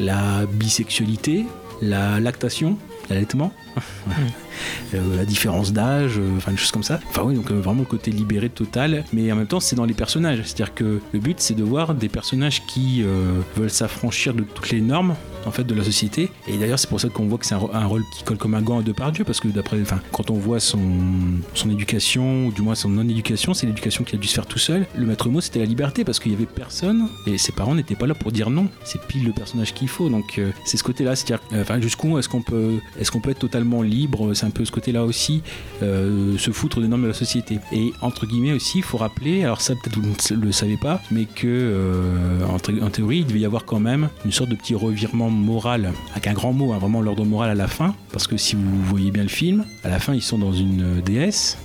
la 0.00 0.46
bisexualité, 0.46 1.44
la 1.82 2.20
lactation, 2.20 2.78
l'allaitement, 3.10 3.52
euh, 4.94 5.16
la 5.16 5.24
différence 5.24 5.72
d'âge, 5.72 6.18
euh, 6.18 6.36
enfin 6.36 6.52
des 6.52 6.56
choses 6.56 6.70
comme 6.70 6.82
ça. 6.82 7.00
Enfin 7.08 7.22
oui, 7.24 7.34
donc 7.34 7.50
euh, 7.50 7.60
vraiment 7.60 7.80
le 7.80 7.86
côté 7.86 8.10
libéré 8.10 8.48
total, 8.48 9.04
mais 9.12 9.30
en 9.32 9.36
même 9.36 9.46
temps 9.46 9.60
c'est 9.60 9.76
dans 9.76 9.84
les 9.84 9.94
personnages. 9.94 10.42
C'est-à-dire 10.44 10.74
que 10.74 11.00
le 11.12 11.18
but 11.18 11.40
c'est 11.40 11.54
de 11.54 11.64
voir 11.64 11.94
des 11.94 12.08
personnages 12.08 12.64
qui 12.66 13.04
veulent 13.56 13.70
s'affranchir 13.70 14.34
de 14.34 14.42
toutes 14.42 14.70
les 14.70 14.80
normes 14.80 15.14
en 15.46 15.50
fait 15.50 15.64
de 15.64 15.74
la 15.74 15.84
société. 15.84 16.30
Et 16.48 16.56
d'ailleurs 16.56 16.78
c'est 16.78 16.88
pour 16.88 17.00
ça 17.00 17.08
qu'on 17.08 17.26
voit 17.26 17.38
que 17.38 17.46
c'est 17.46 17.54
un, 17.54 17.86
rôle 17.86 18.02
qui 18.12 18.24
colle 18.24 18.36
comme 18.36 18.54
un 18.54 18.62
gant 18.62 18.78
à 18.78 18.82
Depardieu 18.82 19.24
parce 19.24 19.40
que 19.40 19.48
d'après, 19.48 19.80
enfin 19.80 20.00
quand 20.12 20.30
on 20.30 20.34
voit 20.34 20.60
son 20.60 20.80
son 21.54 21.70
éducation 21.70 22.46
ou 22.46 22.52
du 22.52 22.62
moins 22.62 22.74
son 22.74 22.88
non-éducation, 22.88 23.54
c'est 23.54 23.66
l'éducation 23.66 24.04
qu'il 24.04 24.18
a 24.18 24.20
dû 24.20 24.28
se 24.28 24.34
faire 24.34 24.46
tout 24.46 24.58
seul. 24.58 24.86
Le 24.96 25.06
maître 25.06 25.28
mot 25.28 25.40
c'était 25.40 25.60
la 25.60 25.64
liberté 25.64 26.04
parce 26.04 26.18
qu'il 26.18 26.32
y 26.32 26.34
avait 26.34 26.46
personne 26.46 27.08
et 27.26 27.38
ses 27.38 27.52
parents 27.52 27.74
n'étaient 27.74 27.94
pas 27.94 28.06
là 28.06 28.14
pour 28.14 28.32
dire 28.32 28.50
non. 28.50 28.68
C'est 28.84 29.00
pile 29.02 29.24
le 29.24 29.32
personnage 29.32 29.74
qu'il 29.74 29.88
faut. 29.88 30.08
Donc 30.08 30.38
euh, 30.38 30.50
c'est 30.64 30.76
ce 30.76 30.84
côté-là, 30.84 31.16
c'est-à-dire 31.16 31.44
euh, 31.52 31.62
enfin 31.62 31.80
jusqu'où 31.80 32.18
est-ce 32.18 32.28
qu'on 32.28 32.42
peut 32.42 32.78
est-ce 32.98 33.10
qu'on 33.10 33.20
peut 33.20 33.30
être 33.30 33.38
totalement 33.38 33.82
libre? 33.82 34.34
C'est 34.34 34.46
un 34.46 34.50
peu 34.50 34.64
ce 34.64 34.72
côté-là 34.72 35.04
aussi, 35.04 35.42
euh, 35.82 36.36
se 36.38 36.50
foutre 36.50 36.80
des 36.80 36.88
normes 36.88 37.02
de 37.02 37.08
la 37.08 37.14
société. 37.14 37.58
Et 37.72 37.92
entre 38.00 38.26
guillemets 38.26 38.52
aussi, 38.52 38.78
il 38.78 38.84
faut 38.84 38.98
rappeler, 38.98 39.44
alors 39.44 39.60
ça 39.60 39.74
peut-être 39.74 39.98
vous 39.98 40.08
ne 40.08 40.40
le 40.40 40.52
savez 40.52 40.76
pas, 40.76 41.00
mais 41.10 41.26
que 41.26 42.40
en 42.48 42.90
théorie, 42.90 43.18
il 43.18 43.26
devait 43.26 43.40
y 43.40 43.44
avoir 43.44 43.64
quand 43.64 43.80
même 43.80 44.08
une 44.24 44.32
sorte 44.32 44.50
de 44.50 44.54
petit 44.54 44.74
revirement 44.74 45.30
moral, 45.36 45.92
avec 46.12 46.26
un 46.26 46.32
grand 46.32 46.52
mot, 46.52 46.72
hein, 46.72 46.78
vraiment 46.78 47.00
l'ordre 47.00 47.24
moral 47.24 47.50
à 47.50 47.54
la 47.54 47.68
fin, 47.68 47.94
parce 48.12 48.26
que 48.26 48.36
si 48.36 48.56
vous 48.56 48.82
voyez 48.84 49.10
bien 49.10 49.22
le 49.22 49.28
film, 49.28 49.64
à 49.84 49.88
la 49.88 49.98
fin 49.98 50.14
ils 50.14 50.22
sont 50.22 50.38
dans 50.38 50.52
une 50.52 50.82
euh, 50.98 51.00
déesse, 51.02 51.58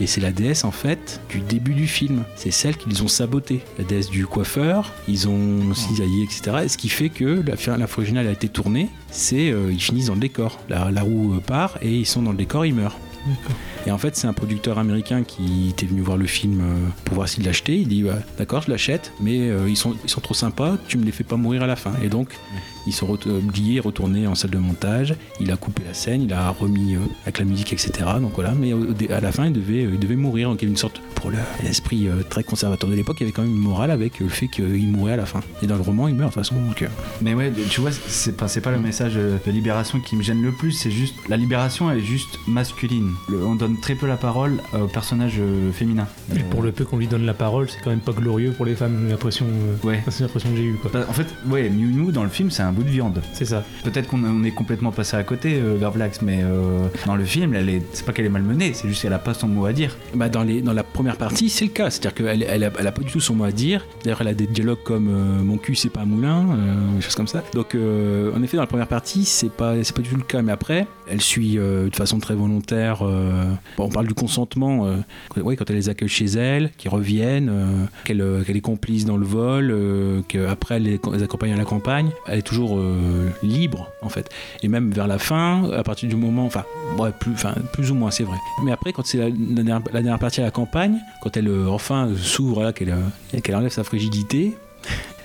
et 0.00 0.06
c'est 0.06 0.20
la 0.20 0.32
déesse 0.32 0.64
en 0.64 0.70
fait 0.72 1.20
du 1.30 1.40
début 1.40 1.74
du 1.74 1.86
film. 1.86 2.24
C'est 2.36 2.50
celle 2.50 2.76
qu'ils 2.76 3.02
ont 3.02 3.08
sabotée. 3.08 3.60
La 3.78 3.84
déesse 3.84 4.10
du 4.10 4.26
coiffeur, 4.26 4.92
ils 5.08 5.28
ont 5.28 5.72
cisaillé, 5.74 6.24
etc. 6.24 6.62
Et 6.64 6.68
ce 6.68 6.76
qui 6.76 6.88
fait 6.88 7.08
que 7.08 7.42
la, 7.46 7.56
fi- 7.56 7.70
la 7.78 7.86
fois 7.86 8.02
originale 8.02 8.26
a 8.26 8.32
été 8.32 8.48
tournée, 8.48 8.88
c'est 9.10 9.50
euh, 9.50 9.70
ils 9.72 9.80
finissent 9.80 10.06
dans 10.06 10.14
le 10.14 10.20
décor. 10.20 10.58
La, 10.68 10.90
la 10.90 11.02
roue 11.02 11.34
euh, 11.34 11.40
part 11.40 11.78
et 11.82 11.90
ils 11.96 12.06
sont 12.06 12.22
dans 12.22 12.32
le 12.32 12.36
décor, 12.36 12.66
ils 12.66 12.74
meurent. 12.74 12.98
Et 13.86 13.90
en 13.90 13.98
fait, 13.98 14.16
c'est 14.16 14.26
un 14.26 14.32
producteur 14.32 14.78
américain 14.78 15.22
qui 15.24 15.68
était 15.68 15.86
venu 15.86 16.00
voir 16.00 16.16
le 16.16 16.26
film 16.26 16.60
euh, 16.60 16.88
pour 17.04 17.16
voir 17.16 17.28
s'il 17.28 17.44
l'achetait. 17.44 17.76
Il 17.76 17.88
dit 17.88 18.02
bah, 18.02 18.18
D'accord, 18.38 18.62
je 18.62 18.70
l'achète, 18.70 19.12
mais 19.20 19.50
euh, 19.50 19.68
ils, 19.68 19.76
sont, 19.76 19.94
ils 20.04 20.10
sont 20.10 20.20
trop 20.22 20.34
sympas, 20.34 20.76
tu 20.88 20.96
me 20.98 21.04
les 21.04 21.12
fais 21.12 21.24
pas 21.24 21.36
mourir 21.36 21.62
à 21.62 21.66
la 21.66 21.76
fin. 21.76 21.92
Et 22.02 22.08
donc, 22.08 22.28
ils 22.86 22.92
sont 22.92 23.08
oubliés, 23.26 23.80
retournés 23.80 24.26
en 24.26 24.34
salle 24.34 24.50
de 24.50 24.58
montage. 24.58 25.14
Il 25.40 25.50
a 25.50 25.56
coupé 25.56 25.82
la 25.86 25.94
scène, 25.94 26.22
il 26.22 26.32
a 26.32 26.48
remis 26.50 26.94
euh, 26.96 26.98
avec 27.24 27.38
la 27.38 27.44
musique, 27.44 27.72
etc. 27.72 27.92
Donc 28.20 28.32
voilà, 28.34 28.52
mais 28.52 28.72
à 29.10 29.20
la 29.20 29.32
fin, 29.32 29.46
il 29.46 29.52
devait, 29.52 29.84
euh, 29.84 29.90
il 29.94 29.98
devait 29.98 30.16
mourir. 30.16 30.48
Donc 30.50 30.60
il 30.62 30.64
y 30.64 30.66
avait 30.66 30.72
une 30.72 30.78
sorte, 30.78 31.00
pour 31.14 31.30
le- 31.30 31.36
l'esprit 31.62 32.08
euh, 32.08 32.22
très 32.28 32.42
conservateur 32.42 32.88
de 32.88 32.94
l'époque, 32.94 33.16
il 33.20 33.24
y 33.24 33.26
avait 33.26 33.32
quand 33.32 33.42
même 33.42 33.52
une 33.54 33.58
morale 33.58 33.90
avec 33.90 34.20
euh, 34.20 34.24
le 34.24 34.30
fait 34.30 34.48
qu'il 34.48 34.88
mourait 34.88 35.12
à 35.12 35.16
la 35.16 35.26
fin. 35.26 35.40
Et 35.62 35.66
dans 35.66 35.76
le 35.76 35.82
roman, 35.82 36.08
il 36.08 36.14
meurt 36.14 36.30
de 36.30 36.34
toute 36.34 36.42
façon. 36.46 36.60
Donc, 36.62 36.80
euh, 36.82 36.88
Mais 37.22 37.34
ouais, 37.34 37.52
tu 37.70 37.80
vois, 37.82 37.90
c'est 37.92 38.36
pas, 38.36 38.46
pas 38.48 38.70
le 38.70 38.78
message 38.80 39.12
euh, 39.16 39.36
de 39.46 39.50
libération 39.50 40.00
qui 40.00 40.16
me 40.16 40.22
gêne 40.22 40.42
le 40.42 40.52
plus, 40.52 40.72
c'est 40.72 40.90
juste. 40.90 41.14
La 41.28 41.36
libération, 41.36 41.90
elle 41.90 41.98
est 41.98 42.02
juste 42.02 42.38
masculine. 42.46 43.10
Le- 43.28 43.44
on 43.44 43.54
donne 43.54 43.73
très 43.80 43.94
peu 43.94 44.06
la 44.06 44.16
parole 44.16 44.60
aux 44.72 44.86
personnages 44.86 45.36
euh, 45.38 45.72
féminins. 45.72 46.06
Et 46.34 46.40
pour 46.40 46.62
le 46.62 46.72
peu 46.72 46.84
qu'on 46.84 46.96
lui 46.98 47.06
donne 47.06 47.24
la 47.26 47.34
parole, 47.34 47.68
c'est 47.68 47.78
quand 47.82 47.90
même 47.90 48.00
pas 48.00 48.12
glorieux 48.12 48.52
pour 48.52 48.64
les 48.66 48.74
femmes, 48.74 48.98
j'ai 49.04 49.10
l'impression, 49.10 49.46
euh, 49.46 49.86
Ouais. 49.86 50.02
c'est 50.08 50.22
l'impression 50.24 50.50
que 50.50 50.56
j'ai 50.56 50.64
eue. 50.64 50.76
Quoi. 50.80 50.90
Bah, 50.92 51.06
En 51.08 51.12
fait, 51.12 51.26
ouais, 51.48 51.68
Miu 51.70 51.86
Miu 51.88 52.12
dans 52.12 52.22
le 52.22 52.28
film, 52.28 52.50
c'est 52.50 52.62
un 52.62 52.72
bout 52.72 52.82
de 52.84 52.88
viande. 52.90 53.20
C'est 53.32 53.44
ça. 53.44 53.64
Peut-être 53.84 54.08
qu'on 54.08 54.22
on 54.24 54.44
est 54.44 54.50
complètement 54.52 54.92
passé 54.92 55.16
à 55.16 55.22
côté, 55.24 55.54
euh, 55.60 55.76
Gravelax, 55.78 56.22
mais 56.22 56.40
euh, 56.42 56.86
dans 57.06 57.16
le 57.16 57.24
film, 57.24 57.54
elle 57.54 57.68
est, 57.68 57.82
c'est 57.92 58.04
pas 58.06 58.12
qu'elle 58.12 58.26
est 58.26 58.30
malmenée, 58.30 58.72
c'est 58.74 58.88
juste 58.88 59.02
qu'elle 59.02 59.12
a 59.12 59.18
pas 59.18 59.34
son 59.34 59.48
mot 59.48 59.66
à 59.66 59.72
dire. 59.72 59.96
Bah 60.14 60.28
dans, 60.28 60.42
les, 60.42 60.62
dans 60.62 60.72
la 60.72 60.82
première 60.84 61.16
partie, 61.16 61.48
c'est 61.48 61.64
le 61.66 61.70
cas. 61.70 61.90
C'est-à-dire 61.90 62.14
qu'elle 62.14 62.42
elle 62.48 62.64
a, 62.64 62.70
elle 62.78 62.86
a 62.86 62.92
pas 62.92 63.02
du 63.02 63.10
tout 63.10 63.20
son 63.20 63.34
mot 63.34 63.44
à 63.44 63.52
dire. 63.52 63.86
D'ailleurs, 64.02 64.20
elle 64.20 64.28
a 64.28 64.34
des 64.34 64.46
dialogues 64.46 64.82
comme 64.84 65.08
euh, 65.08 65.42
Mon 65.42 65.58
cul, 65.58 65.74
c'est 65.74 65.90
pas 65.90 66.00
un 66.00 66.06
moulin, 66.06 66.46
euh, 66.50 66.96
des 66.96 67.00
choses 67.02 67.14
comme 67.14 67.26
ça. 67.28 67.42
Donc, 67.54 67.74
euh, 67.74 68.32
en 68.36 68.42
effet, 68.42 68.56
dans 68.56 68.62
la 68.62 68.66
première 68.66 68.86
partie, 68.88 69.24
c'est 69.24 69.50
pas, 69.50 69.74
c'est 69.82 69.94
pas 69.94 70.02
du 70.02 70.08
tout 70.10 70.16
le 70.16 70.22
cas. 70.22 70.42
Mais 70.42 70.52
après, 70.52 70.86
elle 71.08 71.20
suit 71.20 71.58
euh, 71.58 71.88
de 71.90 71.96
façon 71.96 72.18
très 72.18 72.34
volontaire. 72.34 73.00
euh, 73.02 73.44
on 73.78 73.88
parle 73.88 74.06
du 74.06 74.14
consentement. 74.14 74.86
euh, 74.86 74.96
quand- 75.28 75.70
elle 75.70 75.76
les 75.76 75.88
accueille 75.88 76.08
chez 76.08 76.26
elle, 76.26 76.70
qu'ils 76.76 76.90
reviennent, 76.90 77.48
euh, 77.50 77.86
qu'elle 78.04 78.20
euh, 78.20 78.42
qu'elle 78.42 78.56
est 78.56 78.60
complice 78.60 79.04
dans 79.04 79.16
le 79.16 79.26
vol, 79.26 79.74
qu'après 80.28 80.76
elle 80.76 80.82
les, 80.84 81.22
accompagne 81.22 81.52
à 81.52 81.56
la 81.56 81.64
campagne, 81.64 82.10
elle 82.26 82.38
est 82.38 82.42
toujours 82.42 82.80
libre, 83.42 83.88
en 84.02 84.08
fait. 84.08 84.28
Et 84.62 84.68
même 84.68 84.90
vers 84.90 85.06
la 85.06 85.18
fin, 85.18 85.70
à 85.72 85.82
partir 85.82 86.08
du 86.08 86.16
moment, 86.16 86.44
enfin, 86.46 86.64
plus, 87.72 87.90
ou 87.90 87.94
moins, 87.94 88.10
c'est 88.10 88.24
vrai. 88.24 88.36
Mais 88.64 88.72
après, 88.72 88.92
quand 88.92 89.04
c'est 89.06 89.18
la, 89.18 89.30
dernière, 89.30 90.18
partie 90.18 90.40
à 90.40 90.44
la 90.44 90.50
campagne, 90.50 90.98
quand 91.22 91.36
elle 91.36 91.50
enfin 91.68 92.10
s'ouvre, 92.16 92.72
qu'elle 92.72 92.94
enlève 93.54 93.70
sa 93.70 93.84
frigidité, 93.84 94.54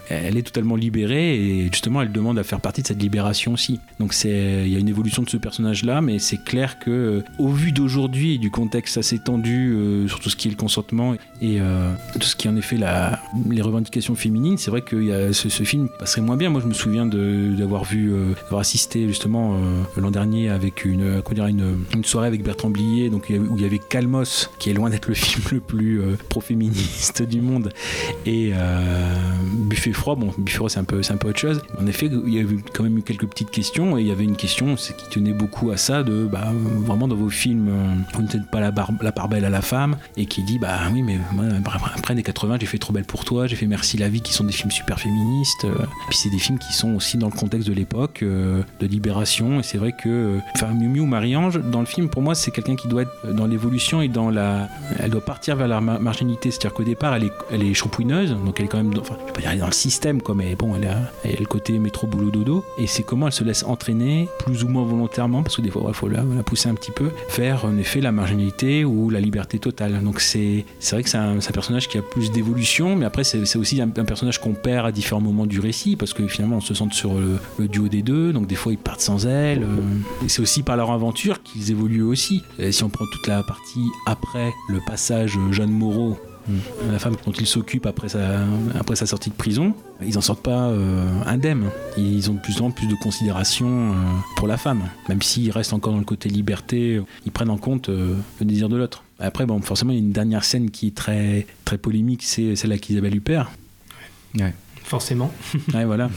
elle 0.09 0.37
est 0.37 0.43
totalement 0.43 0.75
libérée 0.75 1.35
et 1.35 1.63
justement 1.71 2.01
elle 2.01 2.11
demande 2.11 2.39
à 2.39 2.43
faire 2.43 2.59
partie 2.59 2.81
de 2.81 2.87
cette 2.87 3.01
libération 3.01 3.53
aussi. 3.53 3.79
Donc 3.99 4.13
c'est 4.13 4.63
il 4.65 4.71
y 4.71 4.75
a 4.75 4.79
une 4.79 4.89
évolution 4.89 5.23
de 5.23 5.29
ce 5.29 5.37
personnage-là, 5.37 6.01
mais 6.01 6.19
c'est 6.19 6.43
clair 6.43 6.79
que 6.79 6.89
euh, 6.89 7.23
au 7.37 7.49
vu 7.49 7.71
d'aujourd'hui 7.71 8.35
et 8.35 8.37
du 8.37 8.51
contexte 8.51 8.97
assez 8.97 9.19
tendu 9.19 9.73
euh, 9.73 10.07
sur 10.07 10.19
tout 10.19 10.29
ce 10.29 10.35
qui 10.35 10.47
est 10.47 10.51
le 10.51 10.57
consentement 10.57 11.13
et 11.41 11.59
euh, 11.61 11.93
tout 12.13 12.27
ce 12.27 12.35
qui 12.35 12.49
en 12.49 12.55
effet 12.55 12.77
la, 12.77 13.19
les 13.49 13.61
revendications 13.61 14.15
féminines, 14.15 14.57
c'est 14.57 14.71
vrai 14.71 14.81
que 14.81 14.95
y 14.95 15.11
a 15.11 15.33
ce, 15.33 15.47
film 15.63 15.89
passerait 15.99 16.21
moins 16.21 16.37
bien. 16.37 16.49
Moi 16.49 16.61
je 16.61 16.67
me 16.67 16.73
souviens 16.73 17.05
d'avoir 17.05 17.83
vu, 17.83 18.11
euh, 18.11 18.33
d'avoir 18.43 18.61
assisté 18.61 19.07
justement 19.07 19.57
l'an 19.97 20.11
dernier 20.11 20.49
avec 20.49 20.85
une, 20.85 21.21
dire, 21.31 21.45
une, 21.45 21.77
une 21.93 22.03
soirée 22.03 22.27
avec 22.27 22.43
Bertrand 22.43 22.69
Blier, 22.69 23.09
donc 23.09 23.29
où 23.29 23.57
il 23.57 23.61
y 23.61 23.65
avait 23.65 23.79
Calmos, 23.79 24.49
qui 24.59 24.69
est 24.69 24.73
loin 24.73 24.89
d'être 24.89 25.07
le 25.07 25.13
film 25.15 25.43
le 25.51 25.59
plus 25.59 26.01
pro-féministe 26.29 27.23
du 27.23 27.41
monde, 27.41 27.71
et 28.25 28.51
Buffet 29.53 29.91
froid. 29.99 30.15
Bon, 30.15 30.31
froid 30.47 30.69
c'est 30.69 30.79
un 30.79 30.83
peu, 30.83 31.01
un 31.09 31.17
peu 31.17 31.29
autre 31.29 31.39
chose. 31.39 31.61
En 31.79 31.85
effet, 31.87 32.07
il 32.25 32.33
y 32.33 32.39
avait 32.39 32.57
quand 32.73 32.83
même 32.83 32.97
eu 32.97 33.01
quelques 33.03 33.27
petites 33.27 33.51
questions, 33.51 33.97
et 33.97 34.01
il 34.01 34.07
y 34.07 34.11
avait 34.11 34.23
une 34.23 34.35
question 34.35 34.75
qui 34.75 35.09
tenait 35.09 35.33
beaucoup 35.33 35.71
à 35.71 35.77
ça, 35.77 36.03
de 36.03 36.25
bah, 36.25 36.51
vraiment 36.85 37.07
dans 37.07 37.15
vos 37.15 37.29
films, 37.29 37.67
euh, 37.69 37.93
vous 38.15 38.21
ne 38.23 38.27
faites 38.27 38.49
pas 38.51 38.59
la, 38.59 38.71
bar- 38.71 38.91
la 39.01 39.11
part 39.11 39.27
belle 39.29 39.45
à 39.45 39.49
la 39.49 39.61
femme, 39.61 39.97
et 40.17 40.25
qui 40.25 40.43
dit 40.43 40.57
bah 40.59 40.77
oui, 40.93 41.01
mais 41.01 41.17
après 41.95 42.15
les 42.15 42.23
80, 42.23 42.57
j'ai 42.59 42.65
fait 42.65 42.77
Trop 42.79 42.93
belle 42.93 43.03
pour 43.05 43.25
toi, 43.25 43.45
j'ai 43.45 43.55
fait 43.57 43.67
Merci 43.67 43.97
la 43.97 44.07
vie, 44.09 44.21
qui 44.21 44.31
sont 44.33 44.45
des 44.45 44.53
films 44.53 44.71
super 44.71 44.99
féministes. 44.99 45.65
euh, 45.65 45.75
puis 46.09 46.17
c'est 46.17 46.29
des 46.29 46.39
films 46.39 46.57
qui 46.59 46.71
sont 46.73 46.95
aussi 46.95 47.17
dans 47.17 47.27
le 47.27 47.33
contexte 47.37 47.67
de 47.67 47.73
l'époque, 47.73 48.21
euh, 48.23 48.61
de 48.79 48.87
libération, 48.87 49.59
et 49.59 49.63
c'est 49.63 49.77
vrai 49.77 49.91
que, 49.91 50.37
enfin, 50.55 50.67
Miu 50.73 50.87
Miu 50.87 51.05
Marie-Ange, 51.05 51.59
dans 51.59 51.81
le 51.81 51.85
film, 51.85 52.09
pour 52.09 52.21
moi, 52.21 52.35
c'est 52.35 52.51
quelqu'un 52.51 52.75
qui 52.75 52.87
doit 52.87 53.01
être 53.03 53.33
dans 53.33 53.45
l'évolution 53.47 54.01
et 54.01 54.07
dans 54.07 54.29
la. 54.29 54.69
Elle 54.99 55.09
doit 55.11 55.23
partir 55.25 55.55
vers 55.57 55.67
la 55.67 55.81
mar- 55.81 55.99
marginalité, 55.99 56.51
c'est-à-dire 56.51 56.73
qu'au 56.73 56.83
départ, 56.83 57.13
elle 57.15 57.25
est, 57.25 57.33
elle 57.51 57.63
est 57.63 57.73
champouineuse, 57.73 58.31
donc 58.45 58.59
elle 58.59 58.65
est 58.65 58.69
quand 58.69 58.77
même. 58.77 58.93
dans- 58.93 59.01
Enfin, 59.01 59.15
je 59.21 59.25
vais 59.27 59.33
pas 59.33 59.41
dire 59.41 59.51
elle 59.51 59.59
dans 59.59 59.65
le 59.65 59.71
système, 59.89 60.21
quoi, 60.21 60.35
mais 60.35 60.55
bon, 60.55 60.75
elle 60.75 60.87
a, 60.87 61.11
le 61.25 61.45
côté 61.45 61.79
métro 61.79 62.05
boulot 62.05 62.29
dodo, 62.29 62.63
et 62.77 62.85
c'est 62.85 63.03
comment 63.03 63.25
elle 63.25 63.33
se 63.33 63.43
laisse 63.43 63.63
entraîner, 63.63 64.29
plus 64.39 64.63
ou 64.63 64.67
moins 64.67 64.83
volontairement, 64.83 65.41
parce 65.41 65.55
que 65.55 65.61
des 65.61 65.71
fois, 65.71 65.83
il 65.87 65.93
faut 65.95 66.07
la, 66.07 66.23
pousser 66.45 66.69
un 66.69 66.75
petit 66.75 66.91
peu, 66.91 67.09
vers 67.35 67.65
en 67.65 67.75
effet 67.77 67.99
la 67.99 68.11
marginalité 68.11 68.85
ou 68.85 69.09
la 69.09 69.19
liberté 69.19 69.57
totale. 69.57 70.01
Donc 70.03 70.19
c'est 70.19 70.63
vrai 70.91 71.01
que 71.03 71.09
c'est 71.09 71.17
un, 71.17 71.39
personnage 71.53 71.87
qui 71.87 71.97
a 71.97 72.03
plus 72.03 72.31
d'évolution, 72.31 72.95
mais 72.95 73.05
après, 73.05 73.23
c'est 73.23 73.57
aussi 73.57 73.81
un, 73.81 73.89
personnage 73.89 74.39
qu'on 74.39 74.53
perd 74.53 74.85
à 74.85 74.91
différents 74.91 75.21
moments 75.21 75.47
du 75.47 75.59
récit, 75.59 75.95
parce 75.95 76.13
que 76.13 76.27
finalement, 76.27 76.57
on 76.57 76.61
se 76.61 76.73
centre 76.73 76.93
sur 76.93 77.15
le, 77.15 77.67
duo 77.67 77.87
des 77.87 78.03
deux, 78.03 78.31
donc 78.31 78.45
des 78.45 78.55
fois, 78.55 78.71
ils 78.71 78.77
partent 78.77 79.01
sans 79.01 79.25
elle. 79.25 79.63
euh, 79.63 80.27
c'est 80.27 80.41
aussi 80.41 80.61
par 80.61 80.77
leur 80.77 80.91
aventure 80.91 81.41
qu'ils 81.41 81.71
évoluent 81.71 82.03
aussi. 82.03 82.43
Si 82.71 82.83
on 82.83 82.89
prend 82.89 83.05
toute 83.11 83.27
la 83.27 83.41
partie 83.43 83.87
après 84.05 84.53
le 84.69 84.79
passage 84.85 85.37
euh, 85.37 85.51
Jeanne 85.51 85.71
Moreau, 85.71 86.17
la 86.91 86.99
femme 86.99 87.15
dont 87.25 87.31
il 87.31 87.47
s'occupe 87.47 87.85
après 87.85 88.09
sa, 88.09 88.41
après 88.77 88.95
sa 88.95 89.05
sortie 89.05 89.29
de 89.29 89.35
prison, 89.35 89.73
ils 90.01 90.17
en 90.17 90.21
sortent 90.21 90.43
pas 90.43 90.67
euh, 90.67 91.07
indemnes. 91.25 91.69
Ils 91.97 92.29
ont 92.29 92.33
de 92.33 92.39
plus 92.39 92.61
en 92.61 92.71
plus 92.71 92.87
de 92.87 92.95
considération 92.95 93.67
euh, 93.67 93.93
pour 94.35 94.47
la 94.47 94.57
femme, 94.57 94.83
même 95.07 95.21
s'ils 95.21 95.51
restent 95.51 95.73
encore 95.73 95.93
dans 95.93 95.99
le 95.99 96.05
côté 96.05 96.29
liberté, 96.29 97.01
ils 97.25 97.31
prennent 97.31 97.49
en 97.49 97.57
compte 97.57 97.89
euh, 97.89 98.15
le 98.39 98.45
désir 98.45 98.69
de 98.69 98.77
l'autre. 98.77 99.03
Après, 99.19 99.45
bon, 99.45 99.61
forcément, 99.61 99.91
il 99.91 99.95
y 99.95 99.99
a 99.99 100.03
une 100.03 100.11
dernière 100.11 100.43
scène 100.43 100.71
qui 100.71 100.87
est 100.87 100.95
très, 100.95 101.45
très 101.65 101.77
polémique, 101.77 102.23
c'est 102.23 102.55
celle 102.55 102.71
avec 102.71 102.89
Isabelle 102.89 103.15
Huppert. 103.15 103.51
Forcément. 104.83 105.31
Ouais, 105.73 105.85
voilà. 105.85 106.09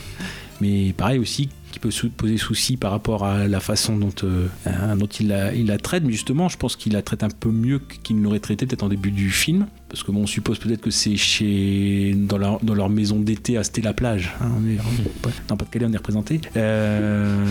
Mais 0.61 0.93
pareil 0.97 1.19
aussi, 1.19 1.49
qui 1.73 1.81
peut 1.81 1.91
poser 2.17 2.37
souci 2.37 2.77
par 2.77 2.93
rapport 2.93 3.25
à 3.25 3.49
la 3.49 3.59
façon 3.59 3.97
dont, 3.97 4.13
euh, 4.23 4.47
euh, 4.67 4.95
dont 4.95 5.07
il, 5.07 5.29
la, 5.29 5.53
il 5.55 5.67
la 5.67 5.79
traite. 5.79 6.05
Mais 6.05 6.13
justement, 6.13 6.49
je 6.49 6.57
pense 6.57 6.77
qu'il 6.77 6.93
la 6.93 7.03
traite 7.03 7.25
un 7.25 7.31
peu 7.31 7.51
mieux 7.51 7.81
qu'il 8.03 8.19
ne 8.19 8.23
l'aurait 8.23 8.39
traité 8.39 8.67
peut-être 8.67 8.85
en 8.85 8.89
début 8.89 9.11
du 9.11 9.31
film. 9.31 9.67
Parce 9.93 10.05
que 10.05 10.11
bon, 10.11 10.23
on 10.23 10.27
suppose 10.27 10.59
peut-être 10.59 10.81
que 10.81 10.91
c'est 10.91 11.17
chez 11.17 12.15
dans 12.17 12.39
leur, 12.39 12.59
dans 12.65 12.73
leur 12.75 12.89
maison 12.89 13.21
d'été 13.21 13.59
à 13.59 13.63
Stella-Plage. 13.63 14.33
hein, 14.41 14.47
on 14.59 14.67
est, 14.67 14.79
on- 14.79 15.29
dans 15.49 15.57
Pas-de-Calais, 15.59 15.85
on 15.87 15.93
est 15.93 15.97
représenté. 15.99 16.41
Euh, 16.57 17.45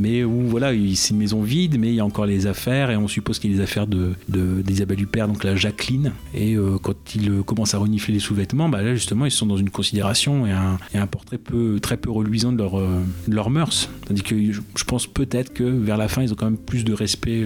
mais 0.00 0.24
où 0.24 0.42
voilà, 0.48 0.72
il- 0.72 0.96
c'est 0.96 1.10
une 1.10 1.18
maison 1.20 1.42
vide, 1.42 1.78
mais 1.78 1.88
il 1.88 1.94
y 1.96 2.00
a 2.00 2.04
encore 2.04 2.26
les 2.26 2.46
affaires. 2.46 2.90
Et 2.90 2.96
on 2.96 3.08
suppose 3.08 3.38
qu'il 3.38 3.50
y 3.50 3.54
a 3.54 3.56
les 3.58 3.62
affaires 3.62 3.86
de, 3.86 4.14
d'Isabelle 4.28 5.00
Huppert, 5.02 5.28
donc 5.28 5.44
la 5.44 5.54
Jacqueline. 5.56 6.12
Et 6.34 6.54
euh, 6.56 6.78
quand 6.82 7.14
il 7.14 7.30
euh, 7.30 7.42
commence 7.42 7.74
à 7.74 7.78
renifler 7.78 8.14
les 8.14 8.20
sous-vêtements, 8.20 8.68
bah 8.68 8.82
là 8.82 8.94
justement, 8.94 9.26
ils 9.26 9.30
sont 9.30 9.46
dans 9.46 9.56
une 9.58 9.70
considération 9.70 10.46
et 10.46 10.52
un, 10.52 10.78
et 10.94 10.98
un 10.98 11.06
portrait 11.06 11.38
peu, 11.38 11.78
très 11.80 11.96
peu 11.98 12.10
reluisant 12.10 12.52
de 12.52 12.58
leur, 12.58 12.78
euh, 12.78 13.00
de 13.28 13.34
leur 13.34 13.50
mœurs. 13.50 13.90
Tandis 14.06 14.22
que 14.22 14.52
je, 14.52 14.60
je 14.76 14.84
pense 14.84 15.06
peut-être 15.06 15.52
que 15.52 15.64
vers 15.64 15.96
la 15.98 16.08
fin, 16.08 16.22
ils 16.22 16.32
ont 16.32 16.36
quand 16.36 16.46
même 16.46 16.56
plus 16.56 16.84
de 16.84 16.92
respect. 16.94 17.44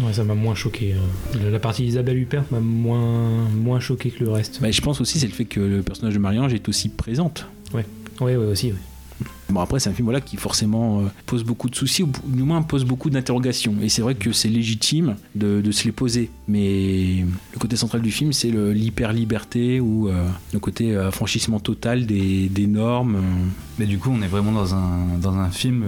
Ouais, 0.00 0.12
ça 0.12 0.24
m'a 0.24 0.34
moins 0.34 0.54
choqué. 0.54 0.94
La- 1.42 1.50
La 1.50 1.58
partie 1.58 1.82
d'Isabelle 1.84 2.18
Huppert 2.18 2.44
m'a 2.50 2.60
moins, 2.60 3.48
moins 3.66 3.80
choqué 3.80 4.10
que 4.10 4.24
le 4.24 4.30
reste. 4.30 4.60
Bah, 4.62 4.70
je 4.70 4.80
pense 4.80 5.00
aussi 5.00 5.18
c'est 5.18 5.26
le 5.26 5.32
fait 5.32 5.44
que 5.44 5.60
le 5.60 5.82
personnage 5.82 6.14
de 6.14 6.18
Marie-Ange 6.18 6.54
est 6.54 6.68
aussi 6.68 6.88
présente. 6.88 7.46
Ouais, 7.74 7.84
ouais, 8.20 8.36
ouais 8.36 8.46
aussi. 8.46 8.72
ouais. 8.72 9.26
Bon 9.48 9.60
après 9.60 9.78
c'est 9.78 9.88
un 9.90 9.92
film 9.92 10.06
voilà 10.06 10.20
qui 10.20 10.36
forcément 10.36 11.00
euh, 11.00 11.02
pose 11.24 11.44
beaucoup 11.44 11.68
de 11.70 11.76
soucis 11.76 12.02
ou 12.02 12.10
du 12.26 12.42
moins 12.42 12.62
pose 12.62 12.84
beaucoup 12.84 13.10
d'interrogations 13.10 13.76
et 13.80 13.88
c'est 13.88 14.02
vrai 14.02 14.16
que 14.16 14.32
c'est 14.32 14.48
légitime 14.48 15.14
de, 15.36 15.60
de 15.60 15.70
se 15.70 15.84
les 15.84 15.92
poser 15.92 16.30
mais 16.48 17.24
le 17.52 17.58
côté 17.58 17.76
central 17.76 18.02
du 18.02 18.10
film 18.10 18.32
c'est 18.32 18.50
le- 18.50 18.72
l'hyper 18.72 19.12
liberté 19.12 19.78
ou 19.78 20.08
euh, 20.08 20.26
le 20.52 20.58
côté 20.58 20.94
euh, 20.96 21.08
affranchissement 21.08 21.60
total 21.60 22.06
des, 22.06 22.48
des 22.48 22.66
normes. 22.66 23.18
Mais 23.78 23.84
du 23.84 23.98
coup, 23.98 24.08
on 24.10 24.22
est 24.22 24.26
vraiment 24.26 24.52
dans 24.52 24.74
un, 24.74 25.18
dans 25.20 25.34
un 25.36 25.50
film 25.50 25.84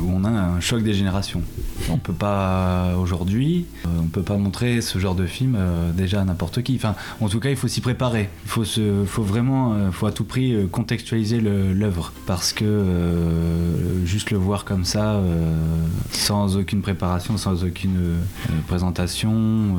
où 0.00 0.04
on 0.08 0.22
a 0.24 0.28
un 0.30 0.60
choc 0.60 0.84
des 0.84 0.94
générations. 0.94 1.42
On 1.90 1.96
peut 1.98 2.12
pas, 2.12 2.94
aujourd'hui, 2.96 3.66
euh, 3.86 3.88
on 4.00 4.06
peut 4.06 4.22
pas 4.22 4.36
montrer 4.36 4.80
ce 4.80 5.00
genre 5.00 5.16
de 5.16 5.26
film 5.26 5.58
déjà 5.96 6.20
à 6.20 6.24
n'importe 6.24 6.62
qui. 6.62 6.76
Enfin, 6.76 6.94
en 7.20 7.28
tout 7.28 7.40
cas, 7.40 7.50
il 7.50 7.56
faut 7.56 7.66
s'y 7.66 7.80
préparer. 7.80 8.30
Il 8.44 8.48
faut, 8.50 8.64
se, 8.64 9.04
faut 9.04 9.24
vraiment, 9.24 9.90
faut 9.90 10.06
à 10.06 10.12
tout 10.12 10.22
prix 10.22 10.54
contextualiser 10.70 11.40
l'œuvre. 11.40 12.12
Parce 12.26 12.52
que 12.52 12.61
euh, 12.64 14.04
juste 14.06 14.30
le 14.30 14.38
voir 14.38 14.64
comme 14.64 14.84
ça, 14.84 15.14
euh, 15.14 15.54
sans 16.12 16.56
aucune 16.56 16.82
préparation, 16.82 17.36
sans 17.36 17.64
aucune 17.64 17.96
euh, 17.98 18.16
présentation, 18.68 19.76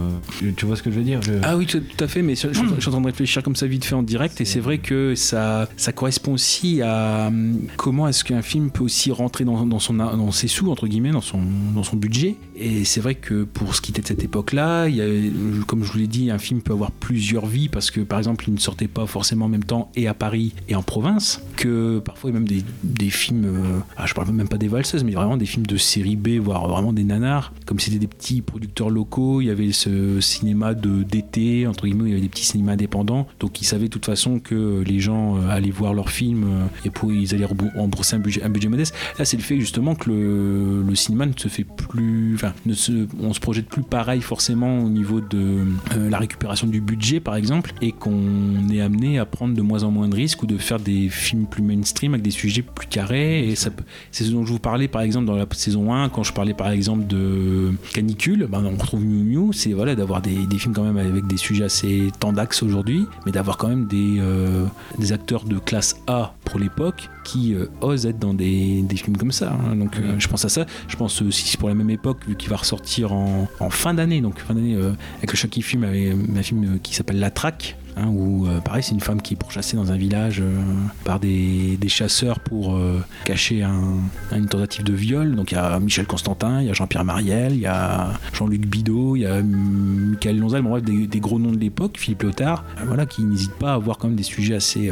tu 0.56 0.66
vois 0.66 0.76
ce 0.76 0.84
que 0.84 0.92
je 0.92 0.98
veux 0.98 1.04
dire? 1.04 1.22
Je- 1.22 1.34
Ah 1.44 1.58
oui, 1.58 1.66
tout, 1.66 1.80
tout 1.80 2.04
à 2.04 2.08
fait, 2.08 2.22
mais 2.22 2.36
je, 2.36 2.48
je 2.50 2.54
suis 2.54 2.62
en 2.62 2.66
train- 2.68 2.76
je 2.76 2.82
suis 2.82 2.90
en 2.90 2.92
train 2.94 3.02
de 3.02 3.06
réfléchir 3.08 3.44
comme 3.44 3.56
ça 3.56 3.68
vite 3.68 3.86
fait 3.86 3.96
en 3.96 4.04
direct, 4.04 4.40
et 4.42 4.46
c'est 4.46 4.60
vrai. 4.60 4.78
que 4.78 5.14
ça, 5.16 5.68
ça 5.78 5.92
correspond 5.92 6.34
aussi 6.34 6.82
à 6.82 7.28
hum, 7.28 7.60
comment 7.78 8.08
est-ce 8.08 8.24
qu'un 8.24 8.42
film 8.42 8.70
peut 8.72 8.84
aussi 8.84 9.12
rentrer 9.12 9.46
dans, 9.46 9.66
dans 9.66 9.80
son, 9.80 9.94
dans 9.94 10.32
ses 10.32 10.48
sous, 10.48 10.70
entre 10.72 10.88
guillemets, 10.88 11.12
dans 11.12 11.22
son, 11.22 11.40
dans 11.76 11.84
son 11.84 11.96
budget. 11.96 12.36
Et 12.56 12.86
c'est 12.86 13.02
vrai 13.02 13.16
que 13.16 13.44
pour 13.44 13.76
ce 13.76 13.82
qui 13.82 13.92
était 13.92 14.02
de 14.02 14.08
cette 14.08 14.24
époque-là, 14.24 14.84
a, 14.84 15.66
comme 15.66 15.84
je 15.84 15.92
vous 15.92 15.98
l'ai 15.98 16.08
dit, 16.08 16.30
un 16.30 16.38
film 16.38 16.62
peut 16.62 16.74
avoir 16.74 16.92
plusieurs 16.92 17.46
vies, 17.46 17.70
parce 17.70 17.92
que 17.92 18.02
par 18.02 18.20
exemple, 18.20 18.46
il 18.48 18.54
ne 18.54 18.60
sortait 18.60 18.88
pas 18.88 19.06
forcément 19.06 19.46
en 19.46 19.50
même 19.50 19.64
temps 19.64 19.92
et 19.96 20.08
à 20.08 20.14
Paris 20.14 20.54
et 20.70 20.76
en 20.76 20.84
province, 20.84 21.42
que 21.56 22.00
parfois 22.00 22.30
il 22.30 22.34
y 22.34 22.38
a 22.38 22.40
même 22.40 22.64
des, 22.84 23.10
films, 23.10 23.46
euh, 23.46 23.80
ah, 23.98 24.06
je 24.06 24.14
parle 24.14 24.32
même 24.32 24.48
pas 24.48 24.58
des 24.58 24.68
valseuses, 24.68 25.04
mais 25.04 25.14
vraiment 25.14 25.38
des 25.38 25.46
films 25.46 25.66
de 25.66 25.78
série 25.78 26.16
B, 26.16 26.40
voire 26.40 26.68
vraiment 26.68 26.94
des 26.94 27.04
nanars, 27.04 27.54
comme 27.66 27.80
c'était 27.80 28.00
des 28.00 28.08
petits 28.08 28.42
producteurs 28.42 28.90
locaux, 28.90 29.42
il 29.42 29.46
y 29.46 29.50
avait 29.50 29.72
ce 29.72 30.20
cinéma 30.22 30.74
de 30.74 31.04
d'été, 31.04 31.68
entre 31.68 31.86
guillemets, 31.86 32.06
il 32.06 32.10
y 32.10 32.14
avait 32.14 32.22
des 32.22 32.30
petits 32.30 32.46
cinémas 32.46 32.74
indépendants, 32.74 33.28
donc 33.40 33.62
ils 33.62 33.66
savaient 33.66 33.86
de 33.86 33.92
toute 33.92 34.06
façon 34.06 34.40
que 34.40 34.84
les 34.86 35.00
gens 35.00 35.38
euh, 35.38 35.50
allaient 35.50 35.72
voir 35.72 35.94
leurs 35.94 36.10
films 36.10 36.44
euh, 36.44 36.66
et 36.86 36.90
pour 36.90 37.12
ils 37.12 37.34
allaient 37.34 37.46
rembourser 37.46 38.16
un 38.16 38.20
budget, 38.20 38.44
un 38.44 38.50
budget 38.50 38.70
modeste. 38.70 38.96
Là, 39.18 39.26
c'est 39.26 39.38
le 39.38 39.44
fait 39.44 39.60
justement 39.60 39.96
que 39.96 40.10
le 40.10 40.96
cinéma 40.96 41.26
ne 41.26 41.34
se 41.36 41.48
fait 41.48 41.64
plus, 41.64 42.38
enfin, 42.44 42.54
ne 42.66 42.74
se, 42.74 43.08
on 43.22 43.34
se 43.34 43.40
projette 43.40 43.68
plus 43.68 43.84
pareil 43.84 44.22
forcément 44.22 44.80
au 44.80 44.90
niveau 44.90 45.22
de 45.22 45.66
euh, 45.96 46.10
la 46.10 46.18
récupération 46.18 46.68
du 46.68 46.82
budget, 46.82 47.20
par 47.20 47.36
exemple, 47.36 47.74
et 47.82 47.92
qu'on 47.92 48.70
est 48.72 48.82
amené 48.82 49.20
à 49.20 49.26
prendre 49.26 49.56
de 49.56 49.62
moins 49.62 49.84
en 49.84 49.92
moins 49.92 50.08
de 50.08 50.16
risques 50.16 50.44
ou 50.44 50.46
de 50.46 50.58
faire 50.58 50.80
des 50.80 51.10
films 51.10 51.46
plus 51.46 51.64
mainstream 51.64 52.14
avec 52.14 52.24
des 52.24 52.32
sujets 52.32 52.62
plus 52.62 52.88
carrés. 52.88 53.48
Et 53.48 53.56
ça, 53.56 53.70
c'est 54.12 54.24
ce 54.24 54.32
dont 54.32 54.46
je 54.46 54.52
vous 54.52 54.60
parlais 54.60 54.88
par 54.88 55.02
exemple 55.02 55.26
dans 55.26 55.36
la 55.36 55.46
saison 55.54 55.94
1, 55.94 56.10
quand 56.10 56.24
je 56.24 56.34
parlais 56.34 56.54
par 56.54 56.70
exemple 56.70 57.08
de 57.08 57.74
Canicule, 57.94 58.48
ben, 58.50 58.64
on 58.66 58.78
retrouve 58.78 59.04
Miu 59.04 59.24
Miu, 59.24 59.54
c'est 59.54 59.74
voilà, 59.74 59.96
d'avoir 59.96 60.22
des, 60.22 60.34
films 60.58 60.74
quand 60.74 60.84
même 60.84 60.98
avec 60.98 61.28
des 61.28 61.38
sujets 61.38 61.66
assez 61.66 62.12
tendax 62.20 62.64
aujourd'hui, 62.64 63.06
mais 63.26 63.32
d'avoir 63.32 63.58
quand 63.58 63.68
même 63.68 63.88
des, 63.88 64.18
euh, 64.20 64.66
des 65.00 65.12
acteurs 65.12 65.46
de 65.46 65.58
classe 65.60 65.96
A 66.08 66.34
pour 66.44 66.60
l'époque 66.60 67.10
qui 67.24 67.54
euh, 67.54 67.68
osent 67.82 68.06
être 68.06 68.20
dans 68.20 68.34
des, 68.34 68.82
des 68.82 68.96
films 68.96 69.18
comme 69.18 69.32
ça. 69.32 69.52
hein. 69.54 69.76
Donc 69.76 69.98
euh, 69.98 70.16
je 70.20 70.28
pense 70.28 70.46
à 70.46 70.50
ça. 70.50 70.66
Je 70.88 70.96
pense 70.96 71.22
aussi 71.22 71.48
c'est 71.48 71.60
pour 71.60 71.70
la 71.70 71.76
même 71.76 71.90
époque, 71.90 72.20
vu 72.28 72.36
qu'il 72.36 72.50
va 72.50 72.58
ressortir 72.58 73.14
en, 73.14 73.48
en 73.60 73.70
fin 73.70 73.94
d'année, 73.94 74.22
donc 74.22 74.40
fin 74.40 74.54
d'année 74.54 74.76
euh, 74.76 74.92
avec 75.18 75.32
le 75.32 75.38
choc 75.38 75.50
qui 75.50 75.62
filme, 75.62 75.84
avec 75.84 76.14
un 76.36 76.44
film 76.44 76.80
qui 76.82 76.94
s'appelle 76.96 77.20
La 77.20 77.32
Traque. 77.32 77.78
Hein, 77.98 78.08
où 78.08 78.48
euh, 78.48 78.60
pareil 78.60 78.84
c'est 78.84 78.94
une 78.94 79.00
femme 79.00 79.22
qui 79.22 79.34
est 79.34 79.38
pourchassée 79.38 79.76
dans 79.78 79.92
un 79.92 79.98
village 79.98 80.40
euh, 80.42 80.62
par 81.04 81.20
des, 81.20 81.78
chasseurs 81.88 82.40
pour 82.40 82.76
euh, 82.76 83.00
cacher 83.26 83.62
un- 83.64 84.00
une 84.36 84.48
tentative 84.48 84.84
de 84.84 84.94
viol. 84.94 85.36
Donc 85.36 85.52
il 85.52 85.56
y 85.56 85.58
a 85.58 85.80
Michel 85.80 86.06
Constantin 86.08 86.62
il 86.62 86.68
y 86.68 86.70
a 86.70 86.74
Jean-Pierre 86.74 87.04
Mariel 87.06 87.54
il 87.54 87.60
y 87.60 87.66
a 87.68 88.14
Jean-Luc 88.34 88.66
Bidot 88.66 89.16
il 89.16 89.22
y 89.22 89.26
a 89.26 89.36
hum, 89.38 90.12
Michael 90.12 90.40
Lonzel 90.40 90.62
bon, 90.64 90.70
bref, 90.72 90.84
des, 90.84 91.08
des 91.08 91.20
gros 91.20 91.40
noms 91.40 91.52
de 91.52 91.58
l'époque. 91.60 91.98
Philippe 91.98 92.24
Léotard 92.24 92.64
voilà 92.86 93.06
qui 93.06 93.24
n'hésitent 93.24 93.52
pas 93.60 93.72
à 93.72 93.76
avoir 93.76 93.98
quand 93.98 94.08
même 94.08 94.16
des 94.18 94.24
sujets 94.24 94.56
assez 94.56 94.92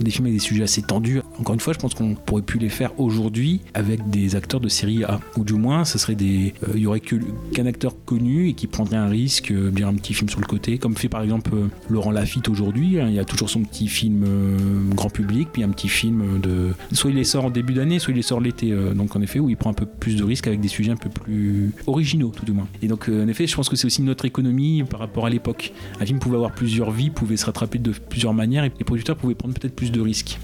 des 0.00 0.10
films 0.10 0.26
avec 0.26 0.36
des 0.38 0.44
sujets 0.44 0.64
assez 0.64 0.82
tendus. 0.82 1.22
Encore 1.38 1.54
une 1.54 1.60
fois 1.60 1.72
je 1.72 1.78
pense 1.78 1.94
qu'on 1.94 2.14
pourrait 2.14 2.42
plus 2.42 2.58
les 2.58 2.68
faire 2.68 2.90
aujourd'hui 3.00 3.60
avec 3.74 4.10
des 4.10 4.36
acteurs 4.36 4.60
de 4.60 4.68
série 4.68 5.04
A. 5.04 5.20
Ou 5.36 5.44
du 5.44 5.54
moins 5.54 5.84
ce 5.84 5.98
serait 5.98 6.14
des 6.14 6.54
il 6.74 6.80
y 6.80 6.86
aurait 6.86 7.00
qu'un 7.00 7.66
acteur 7.66 7.94
connu 8.04 8.48
et 8.48 8.54
qui 8.54 8.66
prendrait 8.66 8.96
un 8.96 9.08
risque 9.08 9.52
bien 9.52 9.88
un 9.88 9.94
petit 9.94 10.14
film 10.14 10.28
sur 10.28 10.40
le 10.40 10.46
côté 10.46 10.78
comme 10.78 10.96
fait 10.96 11.08
par 11.08 11.22
exemple 11.22 11.50
Laurent 11.88 12.10
Lafitte 12.10 12.41
aujourd'hui. 12.48 13.00
hein. 13.00 13.06
Il 13.08 13.14
y 13.14 13.18
a 13.18 13.24
toujours 13.24 13.50
son 13.50 13.62
petit 13.62 13.88
film 13.88 14.24
euh, 14.26 14.56
grand 14.94 15.10
public, 15.10 15.48
puis 15.52 15.62
un 15.62 15.68
petit 15.70 15.88
film 15.88 16.40
de. 16.40 16.70
Soit 16.92 17.10
il 17.10 17.16
les 17.16 17.24
sort 17.24 17.46
en 17.46 17.50
début 17.50 17.74
d'année, 17.74 17.98
soit 17.98 18.12
il 18.12 18.16
les 18.16 18.22
sort 18.22 18.40
l'été. 18.40 18.72
euh, 18.72 18.94
donc 18.94 19.14
en 19.16 19.20
effet, 19.22 19.38
où 19.38 19.48
il 19.50 19.56
prend 19.56 19.70
un 19.70 19.74
peu 19.74 19.86
plus 19.86 20.16
de 20.16 20.24
risques 20.24 20.46
avec 20.46 20.60
des 20.60 20.68
sujets 20.68 20.92
un 20.92 20.96
peu 20.96 21.08
plus 21.10 21.72
originaux, 21.86 22.32
tout 22.34 22.44
du 22.44 22.52
moins. 22.52 22.66
Et 22.82 22.88
donc 22.88 23.08
euh, 23.08 23.24
en 23.24 23.28
effet, 23.28 23.46
je 23.46 23.54
pense 23.56 23.68
que 23.68 23.76
c'est 23.76 23.86
aussi 23.86 24.02
notre 24.02 24.24
économie 24.24 24.82
par 24.84 25.00
rapport 25.00 25.26
à 25.26 25.30
l'époque. 25.30 25.72
Un 26.00 26.06
film 26.06 26.18
pouvait 26.18 26.36
avoir 26.36 26.52
plusieurs 26.52 26.90
vies, 26.90 27.10
pouvait 27.10 27.36
se 27.36 27.46
rattraper 27.46 27.78
de 27.78 27.92
plusieurs 27.92 28.34
manières, 28.34 28.64
et 28.64 28.72
les 28.78 28.84
producteurs 28.84 29.16
pouvaient 29.16 29.34
prendre 29.34 29.54
peut-être 29.54 29.74
plus 29.74 29.92
de 29.92 30.00
risques. 30.00 30.38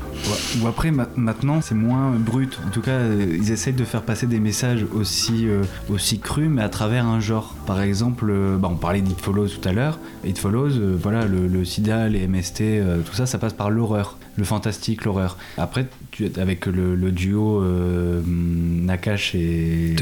Ou 0.62 0.66
après, 0.66 0.90
ma- 0.90 1.08
maintenant, 1.16 1.60
c'est 1.60 1.74
moins 1.74 2.10
brut. 2.18 2.58
En 2.66 2.70
tout 2.70 2.80
cas, 2.80 3.00
ils 3.12 3.50
essayent 3.52 3.72
de 3.74 3.84
faire 3.84 4.02
passer 4.02 4.26
des 4.26 4.40
messages 4.40 4.84
aussi, 4.94 5.46
aussi 5.88 6.18
crus, 6.18 6.48
mais 6.48 6.62
à 6.62 6.68
travers 6.68 7.06
un 7.06 7.20
genre. 7.20 7.54
Par 7.66 7.80
exemple, 7.80 8.32
bah, 8.58 8.68
on 8.70 8.76
parlait 8.76 9.00
d'It 9.00 9.20
Follows 9.20 9.48
tout 9.48 9.68
à 9.68 9.72
l'heure. 9.72 9.98
It 10.26 10.38
Follows, 10.38 10.70
voilà, 11.00 11.26
le, 11.26 11.46
le 11.46 11.64
les 12.08 12.26
MST, 12.26 12.60
euh, 12.60 13.00
tout 13.02 13.14
ça, 13.14 13.26
ça 13.26 13.38
passe 13.38 13.52
par 13.52 13.70
l'horreur, 13.70 14.18
le 14.38 14.44
fantastique, 14.44 15.04
l'horreur. 15.04 15.36
Après, 15.58 15.86
tu, 16.12 16.30
avec 16.38 16.64
le, 16.66 16.94
le 16.94 17.10
duo 17.12 17.60
euh, 17.62 18.22
Nakash 18.24 19.34
et 19.34 19.94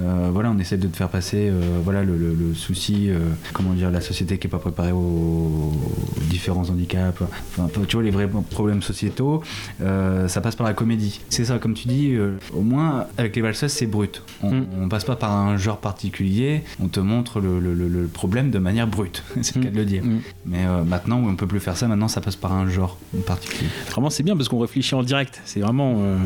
euh, 0.00 0.30
voilà, 0.32 0.50
on 0.50 0.58
essaie 0.58 0.78
de 0.78 0.86
te 0.88 0.96
faire 0.96 1.10
passer 1.10 1.48
euh, 1.50 1.78
voilà, 1.84 2.02
le, 2.02 2.16
le- 2.16 2.32
le 2.34 2.54
souci, 2.54 3.10
euh, 3.10 3.18
comment 3.52 3.74
dire, 3.74 3.90
la 3.90 4.00
société 4.00 4.38
qui 4.38 4.46
est 4.46 4.50
pas 4.50 4.58
préparée 4.58 4.92
aux, 4.92 4.96
aux 4.96 6.20
différents 6.30 6.68
handicaps, 6.70 7.20
enfin, 7.58 7.68
tu 7.86 7.96
vois, 7.96 8.02
les 8.02 8.10
vrais 8.10 8.28
problèmes 8.50 8.80
sociétaux, 8.82 9.42
euh, 9.82 10.28
ça 10.28 10.40
passe 10.40 10.56
par 10.56 10.66
la 10.66 10.72
comédie. 10.72 11.20
C'est 11.28 11.44
ça, 11.44 11.58
comme 11.58 11.74
tu 11.74 11.88
dis, 11.88 12.14
au 12.54 12.62
moins 12.62 13.06
avec 13.18 13.36
les 13.36 13.42
valseuses, 13.42 13.70
c'est 13.72 13.86
brut. 13.86 14.22
On, 14.42 14.52
Mm. 14.52 14.66
on 14.82 14.88
passe 14.88 15.04
pas 15.04 15.16
par 15.16 15.32
un 15.32 15.56
genre 15.56 15.78
particulier, 15.78 16.62
on 16.80 16.88
te 16.88 17.00
montre 17.00 17.40
le, 17.40 18.08
problème 18.12 18.50
de 18.50 18.58
manière 18.58 18.86
brute, 18.86 19.22
c'est 19.42 19.56
le 19.56 19.62
cas 19.64 19.70
de 19.70 19.76
le 19.76 19.84
dire. 19.84 20.04
Mm. 20.04 20.18
Mais 20.46 20.64
maintenant, 20.86 21.22
on 21.26 21.34
peut 21.36 21.46
plus 21.46 21.60
faire 21.60 21.76
ça, 21.76 21.86
maintenant 21.88 22.08
ça 22.08 22.20
passe 22.20 22.36
par 22.36 22.52
un 22.52 22.68
genre 22.68 22.98
en 23.16 23.20
particulier. 23.42 23.70
Vraiment, 23.90 24.10
c'est 24.10 24.22
bien 24.22 24.36
parce 24.36 24.48
qu'on 24.48 24.58
réfléchit 24.58 24.94
en 24.94 25.02
direct. 25.02 25.40
C'est 25.44 25.60
vraiment, 25.60 25.96
euh, 25.98 26.16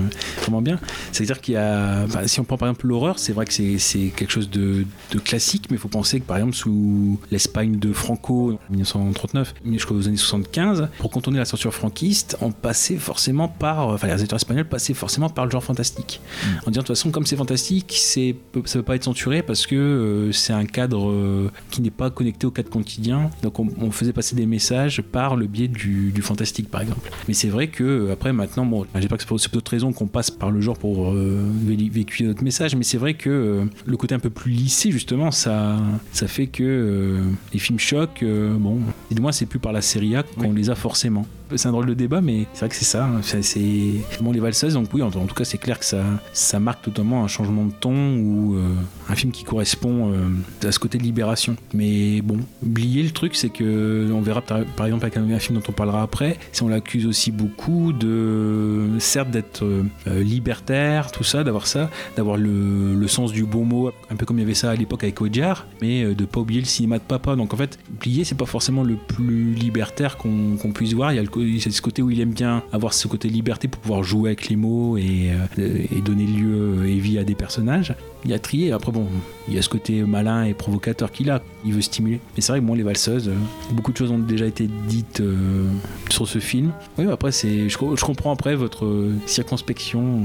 vraiment 0.41 0.63
bien. 0.63 0.79
C'est-à-dire 1.13 1.41
qu'il 1.41 1.55
y 1.55 1.57
a. 1.57 2.07
bah, 2.07 2.27
si 2.27 2.41
on 2.41 2.45
prend 2.45 2.57
par 2.57 2.69
exemple 2.69 2.87
l'horreur, 2.87 3.19
c'est 3.19 3.33
vrai 3.33 3.45
que 3.45 3.53
c'est 3.53 4.13
quelque 4.17 4.31
chose 4.31 4.51
de, 4.51 4.85
de 5.13 5.19
classique, 5.19 5.67
mais 5.71 5.77
il 5.77 5.81
faut 5.81 5.89
penser 5.89 6.21
que 6.21 6.27
par 6.27 6.37
exemple, 6.37 6.55
sous 6.55 7.19
l'Espagne 7.31 7.79
de 7.79 7.93
Franco 7.93 8.53
en 8.53 8.71
1939 8.71 9.55
jusqu'aux 9.73 10.07
années 10.07 10.17
75, 10.17 10.89
pour 10.99 11.11
contourner 11.11 11.39
la 11.39 11.45
censure 11.45 11.75
franquiste, 11.75 12.37
on 12.41 12.53
passait 12.53 12.97
forcément 12.97 13.49
par. 13.49 13.89
Enfin, 13.89 14.07
les 14.07 14.13
réalisateurs 14.13 14.37
espagnols 14.37 14.69
passaient 14.69 14.95
forcément 14.95 15.29
par 15.29 15.45
le 15.45 15.51
genre 15.51 15.65
fantastique. 15.65 16.21
En 16.67 16.71
disant 16.71 16.71
de 16.71 16.77
toute 16.79 16.89
façon, 16.89 17.11
comme 17.11 17.27
c'est 17.27 17.37
fantastique, 17.37 17.93
ça 17.97 18.21
peut 18.53 18.83
pas 18.83 18.97
être 18.97 19.05
censuré 19.05 19.43
parce 19.43 19.67
que 19.67 19.75
euh, 19.75 20.33
c'est 20.33 20.53
un 20.53 20.67
cadre 20.67 21.11
euh, 21.11 21.51
qui 21.71 21.81
n'est 21.81 21.91
pas 21.91 22.11
connecté 22.11 22.47
au 22.47 22.51
cadre 22.51 22.71
quotidien. 22.71 23.31
Donc 23.43 23.59
on, 23.59 23.69
on 23.81 23.91
faisait 23.91 24.13
passer 24.13 24.37
des 24.37 24.47
messages 24.47 25.03
par 25.03 25.37
le 25.37 25.47
biais 25.47 25.69
du, 25.69 26.11
du 26.13 26.23
fantastique, 26.23 26.71
par 26.71 26.83
exemple. 26.83 27.06
Mais 27.29 27.35
c'est 27.35 27.49
vrai 27.49 27.69
que 27.69 27.85
euh, 27.85 28.13
après 28.13 28.33
maintenant, 28.33 28.65
bon, 28.67 28.87
j'ai 28.97 29.09
pas 29.09 29.17
que 29.17 29.23
c'est 29.23 29.29
pour 29.29 29.39
d'autres 29.39 29.71
raisons 29.71 29.93
qu'on 29.93 30.07
passe 30.07 30.31
par 30.31 30.51
le 30.51 30.61
genre 30.61 30.79
pour 30.79 31.13
euh, 31.13 31.41
vé- 31.67 31.91
véhiculer 31.91 32.29
notre 32.29 32.43
message, 32.45 32.75
mais 32.77 32.85
c'est 32.85 32.99
vrai 32.99 33.15
que 33.15 33.31
euh, 33.31 33.65
le 33.85 33.97
côté 33.97 34.15
un 34.15 34.19
peu 34.19 34.31
plus 34.31 34.53
lissé 34.53 34.91
justement, 34.91 35.31
ça, 35.31 35.77
ça 36.13 36.29
fait 36.29 36.47
que 36.47 36.63
euh, 36.65 37.21
les 37.53 37.59
films 37.59 37.79
chocs, 37.79 38.25
bon, 38.25 38.79
et 39.11 39.15
du 39.15 39.21
moins 39.21 39.33
c'est 39.33 39.47
plus 39.47 39.59
par 39.59 39.73
la 39.73 39.83
série 39.83 40.17
A 40.17 40.23
qu'on 40.23 40.53
les 40.53 40.71
a 40.71 40.75
forcément. 40.75 41.27
C'est 41.55 41.69
un 41.69 41.73
drôle 41.73 41.87
de 41.87 41.95
débat, 41.95 42.21
mais 42.21 42.47
c'est 42.53 42.61
vrai 42.61 42.69
que 42.69 42.75
c'est 42.75 42.85
ça. 42.85 43.05
hein. 43.05 43.21
C'est- 43.23 44.21
bon 44.21 44.33
les 44.33 44.41
valseuses, 44.41 44.75
donc 44.75 44.89
oui, 44.93 45.03
en, 45.03 45.09
en 45.09 45.27
tout 45.27 45.35
cas 45.35 45.45
c'est 45.45 45.59
clair 45.59 45.79
que 45.79 45.85
ça, 45.85 46.03
ça 46.33 46.59
marque 46.59 46.83
totalement 46.83 47.23
un 47.23 47.29
changement 47.29 47.65
de 47.65 47.73
ton 47.73 48.17
ou 48.17 48.57
euh, 48.57 48.75
un 49.09 49.15
film 49.15 49.33
qui 49.33 49.45
correspond 49.45 50.13
euh, 50.13 50.67
à 50.67 50.73
ce 50.73 50.79
côté 50.79 50.99
de 50.99 51.03
libération. 51.05 51.57
Mais 51.73 52.21
bon, 52.23 52.39
oublier 52.65 53.03
le 53.03 53.11
truc, 53.11 53.37
c'est 53.37 53.51
que 53.51 54.11
on 54.13 54.21
verra 54.21 54.43
par, 54.43 54.87
exemple 54.87 55.05
avec 55.05 55.17
un, 55.17 55.39
film 55.39 55.59
dont 55.59 55.65
on 55.69 55.73
parlera 55.73 56.03
après, 56.03 56.39
si 56.53 56.63
on 56.63 56.69
l'accuse 56.69 57.07
aussi 57.07 57.31
beaucoup 57.31 57.93
de 57.93 58.89
certes 58.99 59.31
d'être 59.31 59.65
euh, 59.65 59.85
euh, 60.09 60.23
libertaire, 60.23 61.13
tout 61.13 61.25
ça, 61.25 61.45
d'avoir 61.45 61.67
ça, 61.67 61.91
d'avoir 62.17 62.37
le, 62.37 62.95
le 62.95 63.09
sens 63.09 63.33
du 63.33 63.45
bon 63.45 63.65
mot, 63.65 63.91
un 64.11 64.17
peu 64.17 64.27
comme 64.27 64.39
il 64.39 64.43
y 64.43 64.45
avait 64.45 64.55
ça 64.55 64.71
à 64.71 64.75
l'époque 64.75 65.05
avec 65.05 65.21
Audiard, 65.21 65.67
mais 65.83 66.05
euh, 66.05 66.15
de 66.15 66.25
pas 66.25 66.41
oublier 66.41 66.61
le 66.61 66.67
cinéma 66.67 66.99
de 66.99 67.05
papa. 67.05 67.37
Donc 67.37 67.55
en 67.55 67.57
fait, 67.57 67.79
oublier, 67.95 68.25
c'est 68.25 68.35
pas 68.35 68.47
forcément 68.47 68.83
le 68.83 68.97
plus 68.97 69.55
libertaire 69.55 70.17
qu'on 70.17 70.57
qu'on 70.57 70.73
puisse 70.73 70.95
voir. 70.95 71.13
Il 71.13 71.17
y 71.17 71.19
a 71.19 71.23
le, 71.23 71.29
co- 71.37 71.59
c'est 71.61 71.71
ce 71.71 71.83
côté 71.83 72.03
où 72.03 72.11
il 72.11 72.21
aime 72.21 72.33
bien 72.33 72.63
avoir 72.73 72.93
ce 72.95 73.09
côté 73.09 73.29
liberté 73.29 73.69
pour 73.69 73.81
pouvoir 73.81 74.03
jouer 74.03 74.31
avec 74.31 74.49
les 74.49 74.57
mots 74.57 74.97
et, 74.97 75.31
euh, 75.59 76.01
donner 76.05 76.27
lieu 76.27 76.87
et 76.87 76.97
vie 76.99 77.19
à 77.19 77.25
des 77.25 77.35
personnages. 77.35 77.95
Il 78.25 78.31
y 78.31 78.35
a 78.35 78.39
trié. 78.39 78.73
Après, 78.73 78.91
bon, 78.93 79.07
il 79.49 79.55
y 79.55 79.59
a 79.59 79.63
ce 79.63 79.69
côté 79.69 80.03
malin 80.03 80.45
et 80.45 80.55
provocateur 80.55 81.13
qu'il 81.13 81.31
a. 81.31 81.43
Il 81.65 81.73
veut 81.75 81.81
stimuler. 81.81 82.21
Mais 82.35 82.41
c'est 82.43 82.53
vrai 82.53 82.61
que 82.61 82.65
moi, 82.65 82.77
les 82.77 82.83
valseuses, 82.83 83.29
euh, 83.29 83.35
beaucoup 83.73 83.93
de 83.93 83.97
choses 83.97 84.11
ont 84.11 84.19
déjà 84.19 84.47
été 84.47 84.69
dites 84.89 85.21
euh, 85.21 85.67
sur 86.11 86.27
ce 86.27 86.39
film. 86.39 86.73
Oui, 86.99 87.07
après, 87.11 87.31
je, 87.33 87.77
co- 87.77 87.95
je 87.97 88.05
comprends 88.05 88.33
après 88.33 88.57
votre 88.57 89.09
circonspection. 89.27 90.23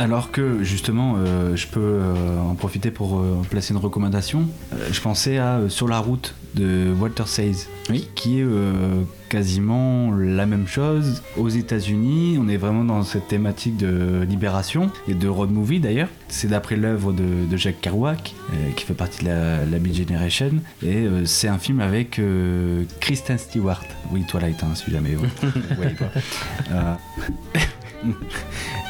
Alors 0.00 0.30
que 0.30 0.64
justement, 0.64 1.16
euh, 1.18 1.54
je 1.56 1.66
peux 1.66 1.78
euh, 1.78 2.40
en 2.40 2.54
profiter 2.54 2.90
pour 2.90 3.18
euh, 3.18 3.42
placer 3.50 3.74
une 3.74 3.80
recommandation. 3.80 4.48
Je 4.90 4.98
pensais 4.98 5.36
à 5.36 5.60
Sur 5.68 5.88
la 5.88 5.98
route 5.98 6.34
de 6.54 6.90
Walter 6.98 7.24
Sayes, 7.26 7.66
qui 8.14 8.40
est 8.40 8.46
quasiment 9.30 10.10
la 10.10 10.44
même 10.44 10.66
chose 10.66 11.22
aux 11.38 11.48
États-Unis. 11.48 12.36
On 12.38 12.48
est 12.48 12.56
vraiment 12.58 12.84
dans 12.84 13.02
cette 13.04 13.28
thématique 13.28 13.76
de 13.76 14.26
libération 14.28 14.90
et 15.08 15.14
de 15.14 15.28
road 15.28 15.50
movie 15.50 15.80
d'ailleurs. 15.80 16.08
C'est 16.28 16.48
d'après 16.48 16.76
l'œuvre 16.76 17.12
de, 17.12 17.46
de 17.48 17.56
Jack 17.56 17.80
Kerouac, 17.80 18.34
euh, 18.52 18.72
qui 18.72 18.84
fait 18.84 18.94
partie 18.94 19.24
de 19.24 19.30
la, 19.30 19.64
la 19.64 19.78
Beat 19.78 19.94
Generation. 19.94 20.50
Et 20.82 20.96
euh, 20.96 21.24
c'est 21.24 21.48
un 21.48 21.58
film 21.58 21.80
avec 21.80 22.18
euh, 22.18 22.84
Kristen 23.00 23.38
Stewart. 23.38 23.84
Oui, 24.10 24.24
Twilight, 24.26 24.62
hein, 24.64 24.74
si 24.74 24.90
jamais. 24.90 25.14
vous 25.14 25.26
voyez 25.76 25.94
quoi. 25.94 26.08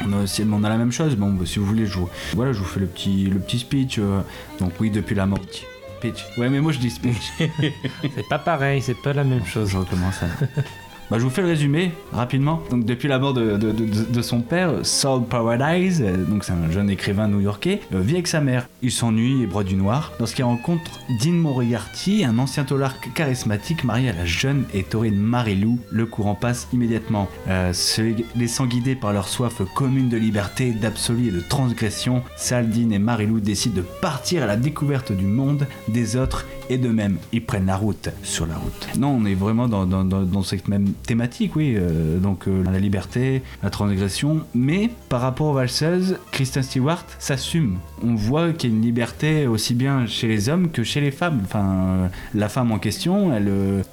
On 0.05 0.13
a, 0.13 0.23
aussi- 0.23 0.45
on 0.51 0.63
a 0.63 0.69
la 0.69 0.77
même 0.77 0.91
chose. 0.91 1.15
Bon, 1.15 1.31
bah, 1.31 1.45
si 1.45 1.59
vous 1.59 1.65
voulez, 1.65 1.85
je 1.85 1.97
vous, 1.97 2.09
voilà, 2.35 2.53
je 2.53 2.59
vous 2.59 2.65
fais 2.65 2.79
le 2.79 2.85
petit, 2.87 3.25
le 3.25 3.39
petit 3.39 3.59
speech. 3.59 3.99
euh. 3.99 4.21
donc 4.59 4.73
oui, 4.79 4.89
depuis 4.89 5.15
la 5.15 5.25
mort. 5.25 5.39
Pitch. 6.01 6.25
Ouais, 6.37 6.49
mais 6.49 6.59
moi 6.59 6.71
je 6.71 6.79
dis 6.79 6.89
speech. 6.89 7.31
c'est 7.37 8.27
pas 8.27 8.39
pareil, 8.39 8.81
c'est 8.81 8.99
pas 9.03 9.13
la 9.13 9.23
même 9.23 9.45
chose. 9.45 9.69
Je 9.69 9.77
recommence. 9.77 10.15
hein. 10.23 10.47
Bah, 11.11 11.19
je 11.19 11.25
vous 11.25 11.29
fais 11.29 11.41
le 11.41 11.49
résumé 11.49 11.91
rapidement. 12.13 12.63
Donc 12.69 12.85
depuis 12.85 13.09
la 13.09 13.19
mort 13.19 13.33
de, 13.33 14.21
son 14.21 14.39
père, 14.39 14.71
Saul 14.83 15.25
Paradise, 15.25 16.01
euh, 16.01 16.15
donc 16.15 16.45
c'est 16.45 16.53
un 16.53 16.71
jeune 16.71 16.89
écrivain 16.89 17.27
new-yorkais, 17.27 17.81
euh, 17.93 17.99
vit 17.99 18.13
avec 18.13 18.27
sa 18.27 18.39
mère. 18.39 18.69
Il 18.81 18.93
s'ennuie 18.93 19.43
et 19.43 19.45
broie 19.45 19.65
du 19.65 19.75
noir 19.75 20.13
lorsqu'il 20.19 20.45
rencontre 20.45 21.01
Dean 21.21 21.33
Moriarty, 21.33 22.23
un 22.23 22.39
ancien 22.39 22.63
tolard 22.63 22.95
charismatique 23.13 23.83
marié 23.83 24.07
à 24.07 24.13
la 24.13 24.23
jeune 24.23 24.63
et 24.73 24.83
taurine 24.83 25.17
Marilou. 25.17 25.79
Le 25.91 26.05
courant 26.05 26.35
passe 26.35 26.69
immédiatement. 26.71 27.27
Euh, 27.49 27.73
se 27.73 28.13
laissant 28.37 28.65
guider 28.65 28.95
par 28.95 29.11
leur 29.11 29.27
soif 29.27 29.61
commune 29.75 30.07
de 30.07 30.15
liberté, 30.15 30.71
d'absolu 30.71 31.27
et 31.27 31.31
de 31.31 31.41
transgression, 31.41 32.23
Sal, 32.37 32.69
Dean 32.69 32.89
et 32.91 32.99
Marilou 32.99 33.41
décident 33.41 33.75
de 33.75 33.85
partir 33.99 34.43
à 34.43 34.45
la 34.45 34.55
découverte 34.55 35.11
du 35.11 35.25
monde, 35.25 35.67
des 35.89 36.15
autres 36.15 36.45
et 36.71 36.77
d'eux-mêmes. 36.77 37.17
Ils 37.33 37.45
prennent 37.45 37.65
la 37.65 37.75
route 37.75 38.09
sur 38.23 38.45
la 38.45 38.55
route. 38.55 38.87
Non, 38.97 39.17
on 39.21 39.25
est 39.25 39.35
vraiment 39.35 39.67
dans, 39.67 40.43
cette 40.43 40.69
même 40.69 40.93
thématique, 41.05 41.55
oui. 41.55 41.75
euh, 41.77 42.17
donc 42.17 42.47
euh, 42.47 42.63
la 42.63 42.79
liberté, 42.79 43.43
la 43.61 43.69
transgression. 43.69 44.41
Mais 44.55 44.89
par 45.09 45.21
rapport 45.21 45.47
aux 45.47 45.53
valseuses, 45.53 46.17
Kristen 46.31 46.63
Stewart 46.63 47.03
s'assume. 47.19 47.77
On 48.03 48.15
voit 48.15 48.53
qu'il 48.53 48.69
y 48.69 48.73
a 48.73 48.75
une 48.75 48.81
liberté 48.81 49.47
aussi 49.47 49.73
bien 49.75 50.07
chez 50.07 50.27
les 50.27 50.47
hommes 50.47 50.71
que 50.71 50.83
chez 50.83 51.01
les 51.01 51.11
femmes. 51.11 51.41
Enfin, 51.43 51.65
euh, 51.65 52.07
la 52.33 52.47
femme 52.47 52.71
en 52.71 52.79
question, 52.79 53.35
elle, 53.35 53.51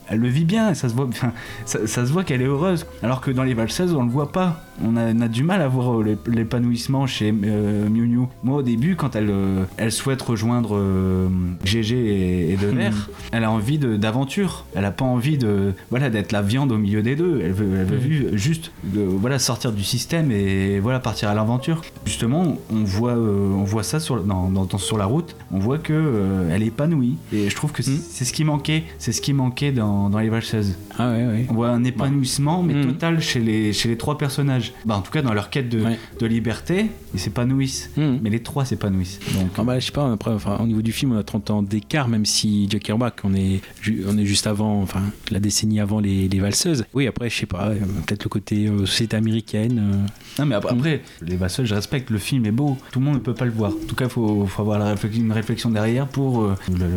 elle 0.09 0.21
le 0.21 0.29
vit 0.29 0.45
bien. 0.45 0.73
Ça 0.75 0.89
se 0.89 0.95
voit, 0.95 1.07
enfin, 1.09 1.33
ça, 1.67 2.05
voit 2.05 2.23
qu'elle 2.23 2.43
est 2.43 2.47
heureuse. 2.47 2.87
Alors 3.03 3.21
que 3.21 3.33
dans 3.33 3.45
les 3.45 3.55
valseuses, 3.55 3.93
on 3.93 4.05
le 4.05 4.11
voit 4.11 4.31
pas. 4.31 4.63
On 4.85 4.97
a, 4.97 5.13
on 5.13 5.21
a 5.21 5.29
du 5.29 5.43
mal 5.43 5.61
à 5.63 5.69
voir 5.69 6.01
euh, 6.01 6.05
l'ép- 6.05 6.29
l'épanouissement 6.29 7.07
chez 7.07 7.35
euh, 7.45 7.89
Miu 7.89 8.07
Miu. 8.07 8.27
Moi, 8.45 8.59
au 8.59 8.63
début, 8.63 8.95
quand 8.97 9.17
elle, 9.17 9.31
euh, 9.31 9.65
elle 9.77 9.93
souhaite 9.93 10.23
rejoindre 10.23 10.77
euh, 10.77 11.29
GG 11.65 11.97
et, 11.97 12.53
et 12.53 12.57
Devers, 12.63 13.09
elle 13.33 13.45
a 13.45 13.51
envie 13.51 13.79
d'aventure. 13.79 14.65
Elle 14.75 14.85
a 14.85 14.91
pas 14.91 15.05
envie 15.05 15.39
de 15.39 15.73
voilà 15.91 16.11
d'être 16.11 16.33
la 16.33 16.43
viande 16.43 16.73
au 16.73 16.79
milieu 16.79 17.03
des 17.03 17.17
deux. 17.17 17.41
Elle 17.43 17.53
veut, 17.53 17.69
elle 17.81 17.87
veut 17.87 17.97
vu- 17.97 18.27
juste 18.39 18.71
de, 18.85 19.01
voilà 19.01 19.39
sortir 19.39 19.73
du 19.73 19.83
système 19.83 20.31
et 20.31 20.79
voilà 20.81 21.01
partir 21.01 21.29
à 21.29 21.35
l'aventure. 21.35 21.83
Justement, 22.05 22.57
on 22.73 22.85
voit, 22.85 23.15
on 23.15 23.65
voit 23.65 23.83
ça 23.83 24.01
sur, 24.01 24.23
dans, 24.23 24.49
dans- 24.51 24.65
dans- 24.65 24.79
sur 24.79 24.97
la 24.99 25.07
route. 25.07 25.35
On 25.53 25.59
voit 25.59 25.79
que 25.79 26.47
elle 26.51 26.63
est 26.63 26.67
épanouie. 26.67 27.17
Et 27.33 27.51
je 27.51 27.55
trouve 27.57 27.73
que 27.73 27.83
c'est 27.83 27.97
c'est 27.99 28.25
ce 28.25 28.33
qui 28.33 28.45
manquait. 28.45 28.85
C'est 28.99 29.13
ce 29.13 29.21
qui 29.21 29.33
manquait 29.33 29.73
dans, 29.73 30.09
dans 30.11 30.19
les 30.19 30.29
valseuses. 30.29 30.77
Ah 30.99 31.11
ouais, 31.11 31.27
ouais. 31.27 31.47
On 31.51 31.55
voit 31.55 31.69
un 31.71 31.85
épanouissement, 31.85 32.63
mais 32.63 32.75
total 32.83 33.21
chez 33.21 33.41
les, 33.41 33.73
chez 33.73 33.89
les 33.89 33.97
trois 33.97 34.19
personnages. 34.19 34.68
Bah, 34.85 34.97
en 34.97 35.03
tout 35.03 35.11
cas 35.11 35.23
dans 35.23 35.33
leur 35.35 35.51
quête 35.51 35.69
de, 35.69 35.83
de 36.19 36.27
liberté, 36.27 36.91
ils 37.15 37.21
s'épanouissent. 37.21 37.91
Mais 37.97 38.31
les 38.31 38.41
trois 38.43 38.65
s'épanouissent. 38.65 39.19
Donc, 39.35 39.51
Ah 39.59 39.63
bah, 39.65 39.79
je 39.79 39.87
sais 39.87 39.93
pas, 39.93 40.11
après, 40.13 40.31
enfin, 40.33 40.59
au 40.61 40.67
niveau 40.67 40.83
du 40.83 40.93
film, 40.93 41.13
on 41.13 41.19
a 41.19 41.23
30 41.23 41.51
ans 41.51 41.63
d'écart, 41.63 42.09
même 42.09 42.25
si 42.27 42.67
Jack 42.71 42.83
Kerouac, 42.85 43.21
on 43.25 43.35
est, 43.35 43.61
on 44.07 44.17
est 44.19 44.25
juste 44.27 44.47
avant, 44.47 44.81
enfin, 44.83 45.03
la 45.31 45.41
décennie 45.41 45.81
avant 45.81 46.01
les, 46.01 46.29
les 46.29 46.41
valseuses. 46.41 46.85
Oui, 46.95 47.07
après, 47.07 47.29
je 47.31 47.37
sais 47.37 47.47
pas, 47.47 47.69
euh, 47.69 47.79
peut-être 48.07 48.25
le 48.25 48.29
côté 48.29 48.67
euh, 48.69 48.87
société 48.87 49.17
américaine. 49.17 49.79
euh. 49.79 50.07
Non, 50.41 50.47
mais 50.47 50.55
après, 50.55 50.73
après, 50.75 51.03
les 51.23 51.37
Vassals, 51.37 51.67
je 51.67 51.75
respecte, 51.75 52.11
le 52.11 52.19
film 52.19 52.47
est 52.47 52.51
beau, 52.53 52.77
tout 52.93 53.01
le 53.01 53.05
monde 53.07 53.15
ne 53.15 53.21
peut 53.21 53.35
pas 53.35 53.45
le 53.45 53.51
voir. 53.51 53.73
En 53.73 53.87
tout 53.87 53.95
cas, 53.97 54.05
il 54.05 54.11
faut, 54.11 54.47
faut 54.47 54.63
avoir 54.63 54.79
la 54.79 54.91
réflexion- 54.95 55.23
une 55.23 55.33
réflexion 55.33 55.71
derrière 55.71 56.07
pour 56.07 56.43
euh, 56.43 56.55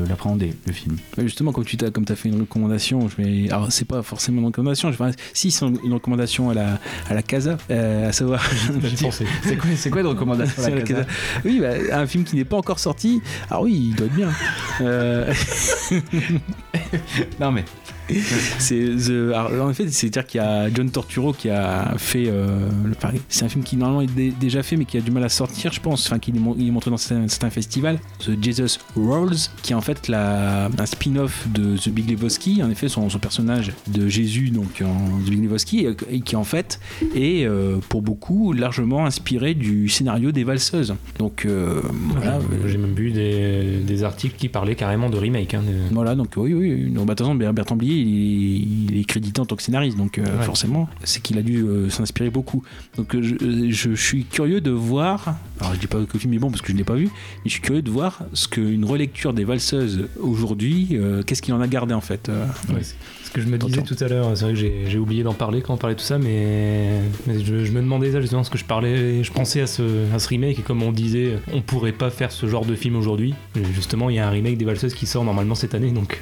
l'appréhender, 0.08 0.54
le 0.68 0.74
film. 0.74 0.98
Justement, 1.18 1.52
comme 1.52 1.66
tu 1.66 1.78
as, 1.84 1.90
comme 1.92 2.06
as 2.10 2.16
fait 2.16 2.30
une 2.30 2.40
recommandation, 2.42 3.08
je 3.10 3.16
vais, 3.22 3.50
alors 3.50 3.72
c'est 3.72 3.86
pas 3.86 4.02
forcément 4.04 4.40
une 4.42 4.48
recommandation, 4.48 4.92
je 4.92 5.02
vais, 5.04 5.12
si 5.34 5.52
c'est 5.52 5.66
une 5.66 5.94
recommandation 5.94 6.50
à 6.50 6.54
la, 6.54 6.80
à 7.10 7.14
la 7.14 7.22
Casa, 7.24 7.58
euh, 7.70 8.10
à 8.10 8.12
savoir. 8.12 8.42
C'est 9.44 9.56
quoi, 9.58 9.70
c'est 9.76 9.90
quoi 9.90 10.02
une 10.02 10.08
recommandation 10.08 10.62
à 10.62 10.66
C'est 10.66 10.72
la 10.72 10.76
la 10.78 10.82
Casa 10.82 11.04
Casa. 11.04 11.16
Oui, 11.46 11.60
bah, 11.60 11.70
un 11.94 12.08
film 12.08 12.24
qui 12.24 12.36
n'est 12.36 12.46
pas 12.46 12.58
encore 12.58 12.80
sorti. 12.80 13.22
Ah 13.50 13.62
oui, 13.62 13.90
il 13.90 13.96
doit 13.96 14.08
être 14.08 14.16
bien. 14.16 14.30
Euh, 14.82 15.34
Non, 17.40 17.52
mais. 17.52 17.66
c'est 18.60 18.80
The- 18.98 19.34
alors, 19.34 19.68
en 19.70 19.74
fait, 19.74 19.90
c'est-à-dire 19.90 20.26
qu'il 20.28 20.40
y 20.40 20.44
a 20.44 20.74
John 20.74 20.90
Torturo 20.90 21.34
qui 21.34 21.50
a 21.50 21.94
fait. 21.98 22.26
euh, 22.28 22.48
le- 22.86 22.92
enfin, 22.96 23.12
c'est 23.30 23.46
un 23.46 23.50
film 23.50 23.64
qui 23.64 23.78
normalement 23.78 24.02
est 24.02 24.14
dé- 24.14 24.34
déjà 24.40 24.64
fait, 24.64 24.76
mais 24.78 24.86
qui 24.86 24.98
a 24.98 25.02
du 25.02 25.12
mal 25.12 25.24
à 25.24 25.30
sortir, 25.30 25.72
je 25.74 25.80
pense. 25.80 26.06
Enfin, 26.08 26.20
qui 26.20 26.32
est, 26.32 26.72
montré 26.72 26.90
dans 26.92 26.98
certains, 26.98 27.50
festivals. 27.50 28.00
The 28.20 28.32
Jesus 28.42 28.80
Rolls, 28.96 29.36
qui 29.64 29.74
est 29.74 29.76
en 29.76 29.82
fait 29.82 30.08
la, 30.08 30.66
un 30.66 30.86
spin-off 30.86 31.48
de 31.54 31.78
The 31.78 31.90
Big 31.90 32.10
Lebowski. 32.10 32.62
En 32.64 32.70
effet, 32.70 32.88
son, 32.90 33.10
son 33.10 33.20
personnage 33.20 33.72
de 33.88 34.08
Jésus, 34.08 34.50
donc 34.50 34.82
en 34.84 35.20
The 35.26 35.30
Big 35.30 35.44
Lebowski, 35.44 35.88
et, 36.10 36.22
qui 36.22 36.36
en 36.36 36.44
fait 36.44 36.80
est 37.16 37.46
euh, 37.46 37.78
pour 37.90 38.02
beaucoup 38.02 38.54
largement 38.54 39.06
inspiré 39.06 39.54
du 39.54 39.90
scénario 39.90 40.32
des 40.32 40.44
valseuses. 40.44 40.96
Donc 41.20 41.46
euh, 41.46 41.82
voilà. 42.10 42.40
J'ai- 42.68 42.78
même 42.78 42.94
vu 42.96 43.12
des, 43.12 43.78
des 43.86 44.04
articles 44.04 44.36
qui 44.38 44.50
parlaient 44.50 44.76
carrément 44.76 45.10
de 45.10 45.18
remake. 45.18 45.54
hein, 45.54 45.62
de- 45.66 45.94
Voilà, 45.94 46.16
donc 46.16 46.34
oui, 46.38 46.54
oui. 46.54 46.74
oui. 46.74 46.90
Donc, 46.92 47.06
bah, 47.06 47.14
de 47.14 47.18
toute 47.18 47.26
façon, 47.28 47.36
Ber- 47.36 47.54
Bertrand 47.54 47.76
Blier, 47.76 48.01
il 48.02 48.08
est, 48.08 48.94
il 48.94 49.00
est 49.00 49.04
crédité 49.06 49.40
en 49.42 49.46
tant 49.46 49.56
que 49.56 49.64
scénariste, 49.64 49.98
donc 49.98 50.18
euh, 50.18 50.24
Ouais. 50.38 50.44
forcément, 50.46 50.90
c'est 51.04 51.22
qu'il 51.22 51.38
a 51.38 51.42
dû 51.42 51.64
euh, 51.64 51.90
s'inspirer 51.90 52.30
beaucoup. 52.30 52.64
Donc 52.98 53.16
euh, 53.16 53.22
je, 53.22 53.66
je 53.70 53.94
suis 53.96 54.26
curieux 54.26 54.62
de 54.62 54.72
voir, 54.72 55.36
alors 55.60 55.74
je 55.76 55.80
dis 55.80 55.88
pas 55.88 55.98
que 56.04 56.14
le 56.14 56.20
film 56.20 56.34
est 56.34 56.40
bon 56.40 56.50
parce 56.50 56.62
que 56.62 56.68
je 56.70 56.74
ne 56.74 56.78
l'ai 56.78 56.84
pas 56.84 56.96
vu, 56.96 57.06
mais 57.06 57.46
je 57.46 57.52
suis 57.52 57.62
curieux 57.62 57.82
de 57.82 57.92
voir 57.92 58.20
ce 58.34 58.48
qu'une 58.48 58.86
relecture 58.86 59.34
des 59.34 59.44
valseuses 59.44 60.08
aujourd'hui, 60.20 60.98
qu'est-ce 61.26 61.42
qu'il 61.42 61.54
en 61.54 61.62
a 61.62 61.68
gardé 61.68 61.94
en 61.94 62.02
fait. 62.02 62.30
Ouais, 62.70 62.82
ce 63.32 63.36
que 63.36 63.42
je 63.42 63.48
me 63.48 63.58
disais 63.58 63.82
tout 63.82 63.96
à 64.02 64.08
l'heure, 64.10 64.30
c'est 64.36 64.44
vrai 64.44 64.54
que 64.54 64.60
j'ai 64.60 64.98
oublié 64.98 65.24
d'en 65.24 65.34
parler 65.34 65.62
quand 65.62 65.74
on 65.74 65.78
parlait 65.78 65.96
de 65.96 66.00
tout 66.02 66.06
ça, 66.06 66.18
mais, 66.18 67.00
mais 67.28 67.40
je, 67.42 67.64
je 67.64 67.72
me 67.72 67.80
demandais 67.80 68.12
ça 68.12 68.20
justement 68.20 68.42
parce 68.42 68.50
que 68.50 68.58
je 68.58 68.66
parlais, 68.66 69.24
je 69.24 69.32
pensais 69.32 69.62
à 69.62 69.68
ce, 69.68 69.84
à 70.14 70.20
ce 70.20 70.28
remake 70.28 70.60
et 70.60 70.62
comme 70.62 70.84
on 70.84 70.92
disait, 70.92 71.38
on 71.54 71.62
pourrait 71.62 71.94
pas 71.94 72.10
faire 72.10 72.34
ce 72.34 72.46
genre 72.48 72.66
de 72.66 72.76
film 72.76 72.98
aujourd'hui. 72.98 73.34
Justement, 73.74 74.10
il 74.10 74.18
y 74.18 74.20
a 74.20 74.28
un 74.28 74.32
remake 74.32 74.58
des 74.58 74.66
Valseuses 74.66 74.94
qui 74.94 75.06
sort 75.06 75.24
normalement 75.24 75.56
cette 75.56 75.74
année, 75.76 75.92
donc, 75.92 76.22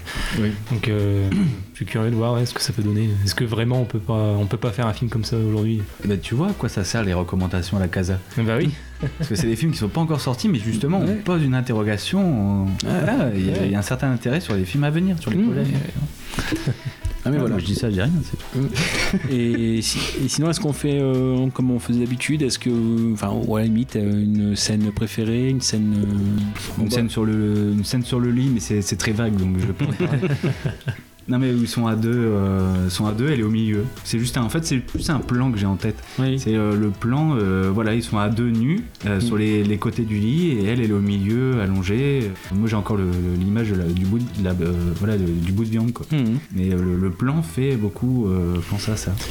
donc 0.71 0.87
euh, 0.87 1.27
je 1.73 1.77
suis 1.77 1.85
curieux 1.87 2.11
de 2.11 2.15
voir 2.15 2.35
ouais, 2.35 2.45
ce 2.45 2.53
que 2.53 2.61
ça 2.61 2.73
peut 2.73 2.83
donner. 2.83 3.09
Est-ce 3.25 3.33
que 3.33 3.43
vraiment 3.43 3.81
on 3.81 3.85
peut 3.85 3.97
pas, 3.99 4.35
on 4.39 4.45
peut 4.45 4.57
pas 4.57 4.71
faire 4.71 4.85
un 4.85 4.93
film 4.93 5.09
comme 5.09 5.23
ça 5.23 5.35
aujourd'hui? 5.37 5.81
Eh 6.05 6.07
ben, 6.07 6.19
tu 6.19 6.35
vois 6.35 6.49
à 6.49 6.53
quoi 6.53 6.69
ça 6.69 6.83
sert 6.83 7.03
les 7.03 7.13
recommandations 7.13 7.77
à 7.77 7.79
la 7.79 7.87
Casa 7.87 8.19
Bah 8.37 8.57
oui. 8.59 8.69
Parce 9.17 9.29
que 9.29 9.35
c'est 9.35 9.47
des 9.47 9.55
films 9.55 9.71
qui 9.71 9.77
sont 9.77 9.87
pas 9.87 10.01
encore 10.01 10.19
sortis, 10.21 10.49
mais 10.49 10.59
justement, 10.59 10.99
on 10.99 11.15
pose 11.23 11.41
une 11.41 11.55
interrogation. 11.55 12.67
euh, 12.85 13.01
voilà, 13.03 13.29
il 13.33 13.47
y, 13.47 13.51
a- 13.51 13.65
il 13.65 13.71
y 13.71 13.75
a 13.75 13.79
un 13.79 13.81
certain 13.81 14.11
intérêt 14.11 14.41
sur 14.41 14.53
les 14.55 14.65
films 14.65 14.83
à 14.83 14.89
venir, 14.91 15.17
sur 15.19 15.31
les 15.31 15.37
Mmh. 15.37 15.45
projets. 15.45 15.63
Ah, 17.29 17.31
mais 17.31 17.37
Ah, 17.37 17.39
voilà. 17.41 17.55
moi, 17.55 17.59
je 17.59 17.65
dis 17.65 17.75
ça, 17.75 17.89
je 17.89 17.93
dis 17.95 18.01
rien. 18.01 18.11
c'est 18.23 18.37
tout. 18.37 19.27
et, 19.31 19.81
si- 19.81 19.99
et 20.23 20.27
sinon, 20.27 20.49
est-ce 20.49 20.59
qu'on 20.59 20.73
fait 20.73 20.99
euh, 20.99 21.47
comme 21.53 21.71
on 21.71 21.79
faisait 21.79 21.99
d'habitude 21.99 22.41
Est-ce 22.41 22.57
que, 22.59 23.13
enfin, 23.13 23.31
ou 23.45 23.55
à 23.55 23.59
la 23.61 23.65
limite, 23.67 23.95
une 23.95 24.55
scène 24.55 24.91
préférée, 24.91 25.49
une 25.49 25.61
scène. 25.61 25.93
euh, 25.97 26.81
Une, 26.81 26.85
bah, 26.89 26.95
scène 26.95 27.09
sur 27.09 27.23
le, 27.25 27.71
une 27.73 27.83
scène 27.85 28.03
sur 28.03 28.19
le 28.19 28.31
lit, 28.31 28.49
mais 28.53 28.59
c'est 28.59 28.95
très 28.97 29.11
vague, 29.11 29.35
donc 29.35 29.57
je 29.59 29.65
peux 29.67 29.85
pas. 29.85 30.11
Non 31.29 31.37
mais 31.37 31.53
où 31.53 31.61
ils 31.61 31.67
sont 31.67 31.85
à 31.87 31.95
deux, 31.95 32.09
euh, 32.11 32.89
sont 32.89 33.05
à 33.05 33.11
deux, 33.11 33.29
elle 33.29 33.39
est 33.39 33.43
au 33.43 33.49
milieu. 33.51 33.85
C'est 34.03 34.17
juste, 34.19 34.35
un- 34.37 34.41
en 34.43 34.49
fait, 34.49 34.65
c'est 34.65 34.77
plus 34.79 35.09
un 35.09 35.19
plan 35.19 35.51
que 35.51 35.57
j'ai 35.59 35.65
en 35.67 35.75
tête. 35.75 35.95
C'est 36.37 36.55
euh, 36.55 36.75
le 36.75 36.89
plan, 36.89 37.35
euh, 37.37 37.69
voilà, 37.73 37.93
ils 37.93 38.01
sont 38.03 38.17
à 38.17 38.29
deux 38.29 38.49
nus 38.49 38.81
euh, 39.05 39.17
Mm. 39.17 39.21
sur 39.21 39.37
les, 39.37 39.63
les 39.63 39.77
côtés 39.77 40.03
du 40.03 40.17
lit 40.17 40.49
et 40.53 40.63
elle, 40.65 40.81
elle 40.81 40.89
est 40.89 40.93
au 40.93 40.99
milieu, 40.99 41.61
allongée. 41.61 42.31
Moi, 42.53 42.67
j'ai 42.67 42.75
encore 42.75 42.97
l'image 43.39 43.71
du 43.71 44.05
bout, 44.05 44.17
de, 44.19 44.43
la- 44.43 44.53
voilà, 44.99 45.17
de- 45.17 45.25
du 45.25 45.51
bout 45.51 45.65
de 45.65 45.69
viande, 45.69 45.93
quoi. 45.93 46.05
Mhm. 46.11 46.39
Mais 46.55 46.69
le, 46.69 46.95
le 46.99 47.09
plan 47.11 47.41
fait 47.43 47.75
beaucoup 47.75 48.27
penser 48.69 48.91
à 48.91 48.95
ça. 48.95 49.13
Si, 49.19 49.29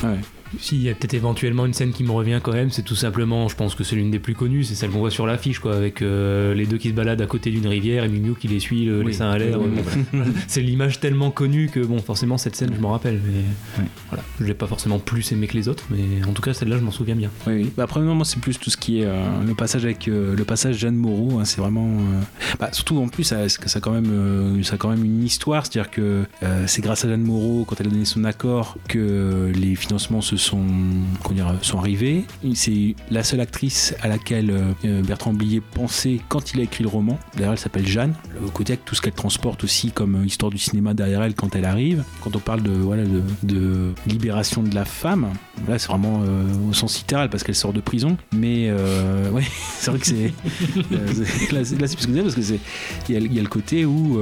il 0.73 0.83
y 0.83 0.89
a 0.89 0.95
peut-être 0.95 1.15
éventuellement 1.15 1.67
une 1.67 1.73
scène 1.75 1.93
qui 1.93 2.05
me 2.05 2.11
revient 2.11 2.41
quand 2.43 2.53
même, 2.53 2.71
c'est 2.71 2.83
tout 2.83 2.95
simplement, 2.95 3.49
je 3.49 3.57
pense 3.57 3.75
que 3.75 3.85
c'est 3.85 3.97
l'une 3.97 4.11
des 4.11 4.19
plus 4.19 4.35
connues, 4.35 4.65
c'est 4.65 4.75
celle 4.75 4.91
qu'on 4.91 4.99
voit 4.99 5.11
sur 5.11 5.27
l'affiche, 5.27 5.59
quoi, 5.59 5.75
avec 5.77 6.03
euh, 6.03 6.55
les 6.55 6.67
deux 6.67 6.79
qui 6.79 6.89
se 6.89 6.95
baladent 6.95 7.21
à 7.23 7.27
côté 7.27 7.51
d'une 7.51 7.67
rivière 7.67 8.05
et 8.05 8.09
Miu 8.09 8.21
Miu 8.21 8.35
qui 8.35 8.49
les 8.49 8.61
suit, 8.61 8.85
le, 8.85 9.01
les 9.01 9.07
Oui. 9.07 9.15
seins 9.15 9.31
à 9.31 9.39
l'air. 9.39 9.61
Oui, 9.61 9.69
Bon, 9.69 9.83
oui, 10.15 10.21
c'est 10.47 10.61
l'image 10.63 11.01
tellement 11.01 11.31
connue 11.31 11.69
que, 11.73 11.81
bon, 11.81 11.99
forcément, 11.99 12.39
cette 12.39 12.57
scène, 12.57 12.73
je 12.75 12.81
m'en 12.81 12.91
rappelle, 12.91 13.21
mais 13.27 13.85
voilà, 14.11 14.25
je 14.41 14.45
l'ai 14.47 14.55
pas 14.55 14.67
forcément 14.67 14.99
plus 14.99 15.31
aimé 15.33 15.47
que 15.47 15.55
les 15.55 15.69
autres, 15.69 15.85
mais 15.91 16.25
en 16.27 16.33
tout 16.33 16.43
cas, 16.43 16.53
celle-là, 16.55 16.79
je 16.79 16.83
m'en 16.85 16.91
souviens 16.93 17.17
bien. 17.17 17.31
Oui, 17.47 17.55
oui. 17.55 17.71
Bah, 17.77 17.85
après, 17.85 18.01
non, 18.01 18.15
moi, 18.15 18.25
c'est 18.25 18.41
plus 18.41 18.59
tout 18.59 18.71
ce 18.71 18.77
qui 18.77 19.01
est 19.01 19.05
euh, 19.07 19.23
le 19.47 19.55
passage 19.55 19.85
avec 19.85 20.09
euh, 20.09 20.35
le 20.37 20.45
passage 20.45 20.79
Jeanne 20.79 20.97
Moreau. 20.97 21.39
hein, 21.39 21.45
c'est 21.45 21.61
vraiment. 21.61 21.89
euh, 21.89 22.21
bah, 22.59 22.71
surtout 22.73 22.99
en 22.99 23.09
plus, 23.09 23.25
ça, 23.25 23.49
ça, 23.49 23.79
a 23.79 23.81
quand 23.81 23.93
même, 23.93 24.11
euh, 24.11 24.63
ça 24.63 24.75
a 24.75 24.79
quand 24.79 24.89
même 24.91 25.05
une 25.05 25.23
histoire. 25.25 25.67
C'est-à-dire 25.67 25.91
que 25.91 26.25
euh, 26.43 26.65
c'est 26.67 26.83
grâce 26.83 27.05
à 27.05 27.09
Jeanne 27.09 27.23
Moreau, 27.23 27.65
quand 27.67 27.81
elle 27.81 27.89
a 27.89 27.91
donné 27.91 28.05
son 28.05 28.25
accord, 28.25 28.77
que 28.89 29.53
les 29.55 29.75
financements 29.75 30.21
se 30.21 30.37
comment 31.23 31.35
dire, 31.35 31.55
sont 31.63 31.79
arrivés. 31.79 32.25
C'est 32.55 32.95
la 33.11 33.23
seule 33.23 33.41
actrice 33.41 33.95
à 34.01 34.09
laquelle 34.09 34.51
euh, 34.85 35.03
Bertrand 35.03 35.33
Blier 35.33 35.61
pensait 35.61 36.21
quand 36.29 36.53
il 36.53 36.61
a 36.61 36.63
écrit 36.63 36.83
le 36.83 36.89
roman. 36.89 37.19
D'ailleurs, 37.37 37.53
elle 37.53 37.59
s'appelle 37.59 37.87
Jeanne. 37.87 38.15
Le 38.41 38.49
côté 38.49 38.75
avec 38.75 38.85
tout 38.85 38.95
ce 38.95 39.03
qu'elle 39.03 39.13
transporte 39.13 39.65
aussi 39.65 39.91
comme 39.91 40.17
euh, 40.17 40.27
histoire 40.27 40.51
du 40.51 40.59
cinéma 40.59 40.95
derrière 40.95 41.23
elle 41.23 41.35
quand 41.35 41.55
elle 41.57 41.65
arrive. 41.65 42.05
Quand 42.23 42.37
on 42.37 42.39
parle 42.39 42.63
de, 42.63 42.71
voilà, 42.71 43.05
de, 43.43 43.93
libération 44.07 44.63
de 44.63 44.75
la 44.75 44.85
femme, 44.85 45.29
là, 45.69 45.79
c'est 45.79 45.89
vraiment 45.89 46.23
euh, 46.25 46.45
au 46.69 46.73
sens 46.73 46.99
littéral 46.99 47.31
parce 47.31 47.43
qu'elle 47.43 47.55
sort 47.55 47.73
de 47.73 47.81
prison. 47.81 48.17
Mais 48.33 48.69
euh, 48.69 49.31
ouais, 49.31 49.45
c'est 49.79 49.91
vrai 49.91 50.01
que 50.01 50.07
c'est. 50.07 50.33
là, 51.53 51.65
c'est 51.65 51.77
plus 51.77 52.07
que 52.07 52.15
ça 52.15 52.23
parce 52.23 52.35
que 52.35 52.43
c'est. 52.43 52.61
Il 53.09 53.35
y, 53.35 53.39
a- 53.39 53.43
le 53.43 53.49
côté 53.49 53.85
où, 53.85 54.19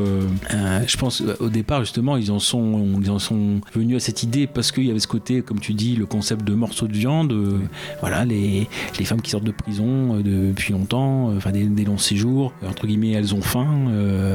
je 0.87 0.97
pense, 0.97 1.23
au 1.41 1.49
départ, 1.49 1.81
justement, 1.81 2.17
ils 2.17 2.31
en 2.31 2.39
sont, 2.39 2.87
ils 3.01 3.11
en 3.11 3.19
sont 3.19 3.61
venus 3.75 3.97
à 3.97 4.01
cette 4.01 4.23
idée 4.23 4.47
parce 4.47 4.73
qu'il 4.73 4.85
y 4.85 4.91
avait 4.91 5.01
ce 5.01 5.07
côté, 5.09 5.43
comme 5.43 5.61
tu 5.61 5.75
dis, 5.75 5.97
le 5.97 6.06
concept 6.07 6.45
de 6.45 6.55
morceau 6.55 6.87
de 6.89 6.93
viande. 6.93 7.33
euh, 7.33 7.59
voilà, 8.01 8.25
les, 8.25 8.69
les 8.99 9.05
femmes 9.05 9.21
qui 9.21 9.31
sortent 9.31 9.45
de 9.45 9.51
prison 9.53 10.17
euh, 10.17 10.23
depuis 10.23 10.73
longtemps, 10.73 11.31
euh, 11.31 11.37
enfin 11.37 11.51
des, 11.53 11.65
des 11.65 11.85
longs 11.85 11.99
séjours, 11.99 12.53
entre 12.67 12.87
guillemets, 12.87 13.13
elles 13.13 13.35
ont 13.35 13.41
faim. 13.43 13.67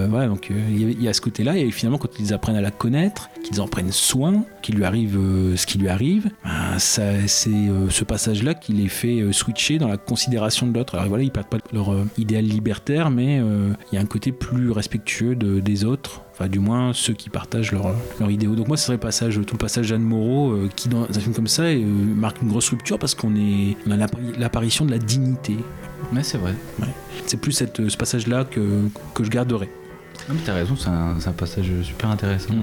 voilà, 0.09 0.27
donc 0.27 0.51
il 0.69 0.81
y 0.81 0.85
a- 0.85 0.89
il 0.89 1.01
y, 1.03 1.07
a 1.07 1.13
ce 1.13 1.21
côté-là. 1.21 1.57
Et 1.57 1.69
finalement, 1.71 1.97
quand 1.97 2.19
ils 2.19 2.33
apprennent 2.33 2.55
à 2.55 2.61
la 2.61 2.71
connaître, 2.71 3.29
qu'ils 3.43 3.61
en 3.61 3.67
prennent 3.67 3.91
soin, 3.91 4.43
qu'il 4.61 4.75
lui 4.75 4.83
arrive 4.85 5.17
ce 5.55 5.65
qui 5.65 5.77
lui 5.77 5.89
arrive, 5.89 6.29
ben, 6.43 6.77
ça, 6.79 7.03
c'est 7.27 7.49
ce 7.89 8.03
passage-là 8.03 8.53
qui 8.53 8.73
les 8.73 8.87
fait 8.87 9.31
switcher 9.31 9.77
dans 9.77 9.87
la 9.87 9.97
considération 9.97 10.67
de 10.67 10.73
l'autre. 10.77 10.95
Alors 10.95 11.07
voilà, 11.07 11.23
ils 11.23 11.31
perdent 11.31 11.47
pas 11.47 11.57
leur 11.73 11.93
euh, 11.93 12.05
idéal 12.17 12.45
libertaire, 12.45 13.09
mais 13.09 13.37
il 13.91 13.95
y 13.95 13.97
a 13.97 14.01
un 14.01 14.05
côté 14.05 14.31
plus 14.31 14.71
respectueux 14.71 15.35
de- 15.35 15.59
des 15.59 15.85
autres. 15.85 16.21
Enfin, 16.33 16.47
du 16.47 16.59
moins 16.59 16.91
ceux 16.93 17.13
qui 17.13 17.29
partagent 17.29 17.71
leur, 17.71 17.93
leur 18.19 18.31
idéaux. 18.31 18.55
Donc 18.55 18.67
moi, 18.67 18.77
ce 18.77 18.85
serait 18.85 18.95
le 18.95 18.99
passage, 18.99 19.35
tout 19.45 19.53
le 19.55 19.59
passage 19.59 19.85
Jeanne 19.87 20.01
Moreau, 20.01 20.51
euh, 20.51 20.69
qui 20.75 20.87
dans 20.89 21.03
un 21.03 21.19
film 21.19 21.33
comme 21.33 21.47
ça 21.47 21.63
euh, 21.63 21.83
marque 22.15 22.41
une 22.41 22.47
grosse 22.49 22.69
rupture 22.69 22.97
parce 22.97 23.13
qu'on 23.15 23.35
est, 23.35 23.75
on 23.87 23.91
a 23.91 23.97
l'appari- 23.97 24.33
l'apparition 24.39 24.85
de 24.85 24.91
la 24.91 24.97
dignité. 24.97 25.55
Mais 26.13 26.23
c'est 26.23 26.37
vrai. 26.37 26.53
Ouais. 26.79 26.87
C'est 27.27 27.37
plus 27.37 27.51
cette, 27.51 27.87
ce 27.89 27.97
passage-là 27.97 28.45
que, 28.45 28.61
que 29.13 29.23
je 29.23 29.29
garderai. 29.29 29.69
Ah, 30.29 30.33
mais 30.33 30.39
t'as 30.45 30.53
raison, 30.53 30.75
c'est 30.75 30.89
un, 30.89 31.31
passage 31.33 31.71
super 31.83 32.09
intéressant. 32.09 32.53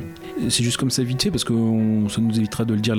C'est 0.48 0.62
juste 0.62 0.76
comme 0.76 0.90
ça 0.90 1.02
vite 1.02 1.22
fait 1.22 1.30
parce 1.30 1.44
que 1.44 1.52
on- 1.52 2.08
ça 2.08 2.20
nous 2.20 2.36
évitera 2.38 2.64
de 2.64 2.74
le 2.74 2.80
dire 2.80 2.96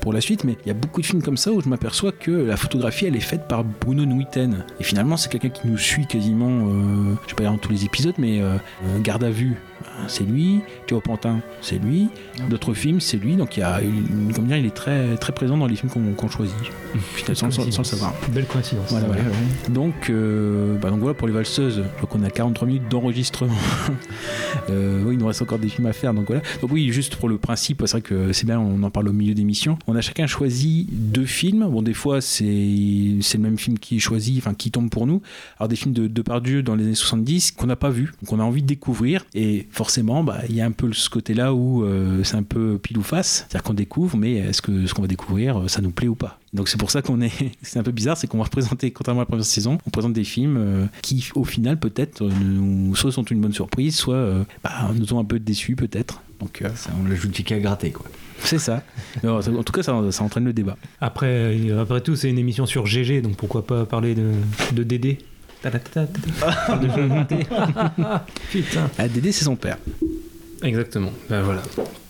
pour 0.00 0.12
la 0.12 0.20
suite, 0.20 0.44
mais 0.44 0.56
il 0.64 0.68
y 0.68 0.70
a 0.70 0.74
beaucoup 0.74 1.00
de 1.00 1.06
films 1.06 1.22
comme 1.22 1.36
ça 1.36 1.50
où 1.52 1.60
je 1.60 1.68
m'aperçois 1.68 2.12
que 2.12 2.30
la 2.30 2.56
photographie 2.56 3.06
elle 3.06 3.16
est 3.16 3.20
faite 3.20 3.48
par 3.48 3.64
Bruno 3.64 4.04
Nuiten. 4.04 4.64
Et 4.78 4.84
finalement, 4.84 5.16
c'est 5.16 5.28
quelqu'un 5.30 5.48
qui 5.48 5.66
nous 5.66 5.78
suit 5.78 6.06
quasiment, 6.06 6.48
euh, 6.68 7.14
je 7.24 7.30
sais 7.30 7.34
pas 7.34 7.42
dire 7.42 7.52
dans 7.52 7.58
tous 7.58 7.72
les 7.72 7.84
épisodes, 7.84 8.14
mais 8.18 8.40
euh, 8.40 8.54
euh, 8.84 8.98
Garde 9.02 9.24
à 9.24 9.30
vue, 9.30 9.56
ben, 9.82 10.04
c'est 10.08 10.24
lui. 10.24 10.60
Théo 10.86 11.00
Pantin, 11.00 11.40
c'est 11.60 11.78
lui. 11.78 12.08
D'autres 12.48 12.74
films, 12.74 13.00
c'est 13.00 13.16
lui. 13.16 13.34
Donc 13.36 13.56
il 13.56 13.60
y 13.60 13.62
a, 13.64 13.80
une- 13.80 14.32
comme 14.32 14.46
dire, 14.46 14.56
il 14.58 14.66
est 14.66 14.74
très, 14.74 15.16
très 15.16 15.32
présent 15.32 15.56
dans 15.56 15.66
les 15.66 15.76
films 15.76 15.90
qu'on 16.16 16.28
choisit. 16.28 16.54
Sans, 17.34 17.50
sans 17.50 17.64
le 17.64 17.84
savoir. 17.84 18.12
Belle 18.32 18.46
coïncidence. 18.46 18.90
Voilà, 18.90 19.06
voilà. 19.06 19.22
Donc, 19.68 20.10
euh, 20.10 20.76
bah, 20.78 20.90
donc 20.90 21.00
voilà 21.00 21.14
pour 21.14 21.28
les 21.28 21.32
valseuses. 21.34 21.82
Je 21.84 21.96
crois 22.04 22.08
qu'on 22.08 22.24
a 22.24 22.30
43 22.30 22.66
minutes 22.66 22.88
d'enregistrement. 22.90 23.54
Euh, 24.68 25.02
oui, 25.04 25.14
il 25.14 25.18
nous 25.18 25.26
reste 25.26 25.42
encore 25.42 25.58
des 25.58 25.68
films 25.68 25.86
à 25.86 25.92
faire. 25.92 26.14
Donc 26.14 26.26
voilà. 26.26 26.42
Donc 26.60 26.70
oui, 26.70 26.92
juste 26.92 27.16
pour 27.16 27.28
le 27.28 27.38
principe, 27.38 27.82
c'est 27.86 27.92
vrai 27.92 28.00
que 28.02 28.32
c'est 28.32 28.46
bien, 28.46 28.60
on 28.60 28.82
en 28.82 28.90
parle 28.90 29.08
au 29.08 29.12
milieu 29.12 29.34
d'émission. 29.34 29.78
On 29.86 29.96
a 29.96 30.00
chacun 30.00 30.26
choisi 30.26 30.86
deux 30.90 31.24
films. 31.24 31.66
Bon, 31.68 31.82
des 31.82 31.94
fois 31.94 32.20
c'est 32.20 32.44
le 32.44 33.38
même 33.38 33.58
film 33.58 33.78
qui 33.78 33.96
est 33.96 34.00
choisi, 34.00 34.36
enfin 34.38 34.54
qui 34.54 34.70
tombe 34.70 34.90
pour 34.90 35.06
nous. 35.06 35.22
Alors 35.58 35.68
des 35.68 35.76
films 35.76 35.94
de, 35.94 36.06
de 36.06 36.22
Pardieu 36.22 36.62
dans 36.62 36.74
les 36.74 36.84
années 36.84 36.94
70 36.94 37.52
qu'on 37.52 37.66
n'a 37.66 37.76
pas 37.76 37.90
vu, 37.90 38.12
qu'on 38.26 38.38
a 38.38 38.42
envie 38.42 38.62
de 38.62 38.66
découvrir. 38.66 39.24
Et 39.34 39.66
forcément, 39.70 40.22
bah, 40.22 40.40
il 40.48 40.54
y 40.54 40.60
a 40.60 40.66
un 40.66 40.72
peu 40.72 40.92
ce 40.92 41.08
côté-là 41.08 41.54
où 41.54 41.84
euh, 41.84 42.22
c'est 42.22 42.36
un 42.36 42.42
peu 42.42 42.78
pile 42.78 42.98
ou 42.98 43.02
face, 43.02 43.46
c'est-à-dire 43.48 43.62
qu'on 43.62 43.74
découvre, 43.74 44.16
mais 44.16 44.34
est-ce 44.34 44.62
que 44.62 44.86
ce 44.86 44.94
qu'on 44.94 45.02
va 45.02 45.08
découvrir, 45.08 45.64
ça 45.68 45.80
nous 45.80 45.90
plaît 45.90 46.08
ou 46.08 46.16
pas? 46.16 46.39
Donc 46.52 46.68
c'est 46.68 46.78
pour 46.78 46.90
ça 46.90 47.00
qu'on 47.02 47.20
est. 47.20 47.30
C'est 47.62 47.78
un 47.78 47.82
peu 47.84 47.92
bizarre, 47.92 48.16
c'est 48.16 48.26
qu'on 48.26 48.38
va 48.38 48.44
représenter, 48.44 48.90
contrairement 48.90 49.20
à 49.20 49.22
la 49.22 49.26
première 49.26 49.44
saison, 49.44 49.78
on 49.86 49.90
présente 49.90 50.12
des 50.12 50.24
films 50.24 50.56
euh, 50.58 50.86
qui, 51.02 51.28
au 51.36 51.44
final, 51.44 51.78
peut-être, 51.78 52.22
euh, 52.24 52.30
nous, 52.42 52.94
soit 52.96 53.12
sont 53.12 53.22
une 53.24 53.40
bonne 53.40 53.52
surprise, 53.52 53.94
soit 53.96 54.14
euh, 54.16 54.42
bah, 54.64 54.90
nous 54.94 55.12
ont 55.14 55.20
un 55.20 55.24
peu 55.24 55.38
déçus, 55.38 55.76
peut-être. 55.76 56.22
Donc 56.40 56.62
euh, 56.62 56.68
Ça, 56.74 56.90
on 57.00 57.08
l'ajoute 57.08 57.30
du 57.30 57.36
ticket 57.36 57.54
à 57.56 57.60
gratter, 57.60 57.90
quoi. 57.92 58.06
c'est 58.40 58.58
ça. 58.58 58.82
Non, 59.22 59.38
en 59.38 59.62
tout 59.62 59.72
cas, 59.72 59.82
ça, 59.84 59.94
ça 60.10 60.24
entraîne 60.24 60.44
le 60.44 60.52
débat. 60.52 60.76
Après, 61.00 61.26
euh, 61.28 61.82
après 61.82 62.00
tout, 62.00 62.16
c'est 62.16 62.28
une 62.30 62.38
émission 62.38 62.66
sur 62.66 62.84
GG, 62.86 63.22
donc 63.22 63.36
pourquoi 63.36 63.64
pas 63.64 63.84
parler 63.86 64.14
de, 64.16 64.32
de 64.72 64.82
inventés. 66.98 67.46
Putain. 68.50 68.90
Ah, 68.98 69.08
Dédé, 69.08 69.30
c'est 69.30 69.44
son 69.44 69.56
père. 69.56 69.76
Exactement. 70.62 71.12
Bah 71.28 71.42
voilà. 71.42 71.62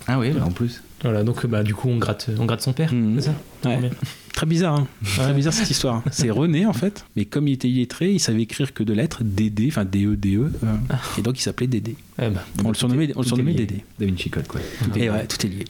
Ah 0.07 0.19
oui, 0.19 0.33
en 0.41 0.51
plus. 0.51 0.83
Voilà, 1.03 1.25
donc 1.25 1.47
bah 1.47 1.63
du 1.63 1.75
coup 1.75 1.89
on 1.89 1.97
gratte, 1.97 2.29
on 2.39 2.45
gratte 2.45 2.61
son 2.61 2.73
père, 2.73 2.93
Mhm. 2.93 3.15
c'est 3.17 3.27
ça? 3.27 3.35
Ouais. 3.65 3.91
Très 4.33 4.47
bizarre, 4.47 4.75
hein. 4.77 4.87
Très 5.05 5.35
bizarre 5.35 5.53
cette 5.53 5.71
histoire. 5.71 6.03
C'est 6.11 6.31
René 6.31 6.65
en 6.65 6.73
fait, 6.73 7.05
mais 7.17 7.25
comme 7.25 7.49
il 7.49 7.53
était 7.53 7.69
illettré, 7.69 8.13
il 8.13 8.21
savait 8.21 8.43
écrire 8.43 8.73
que 8.73 8.83
de 8.83 8.93
lettres, 8.93 9.23
DD, 9.23 9.67
enfin 9.69 9.85
D-E-D-E, 9.85 10.53
euh, 10.65 10.77
et 11.19 11.23
donc 11.23 11.39
il 11.39 11.43
s'appelait 11.43 11.67
Dédé. 11.67 11.97
Eh 12.23 12.29
ben, 12.29 12.41
On 12.65 12.69
le 12.69 12.75
surnommait, 12.75 13.05
on 13.17 13.21
le 13.21 13.25
Tout 13.25 13.29
surnommait 13.29 13.53
lié. 13.53 13.67
Dédé. 13.67 13.85
Da 13.99 14.07
Vinci 14.07 14.29
Code, 14.29 14.47
quoi. 14.47 14.61
Et 14.95 15.09
ouais, 15.09 15.27
tout 15.27 15.47
est 15.47 15.49
lié. 15.49 15.65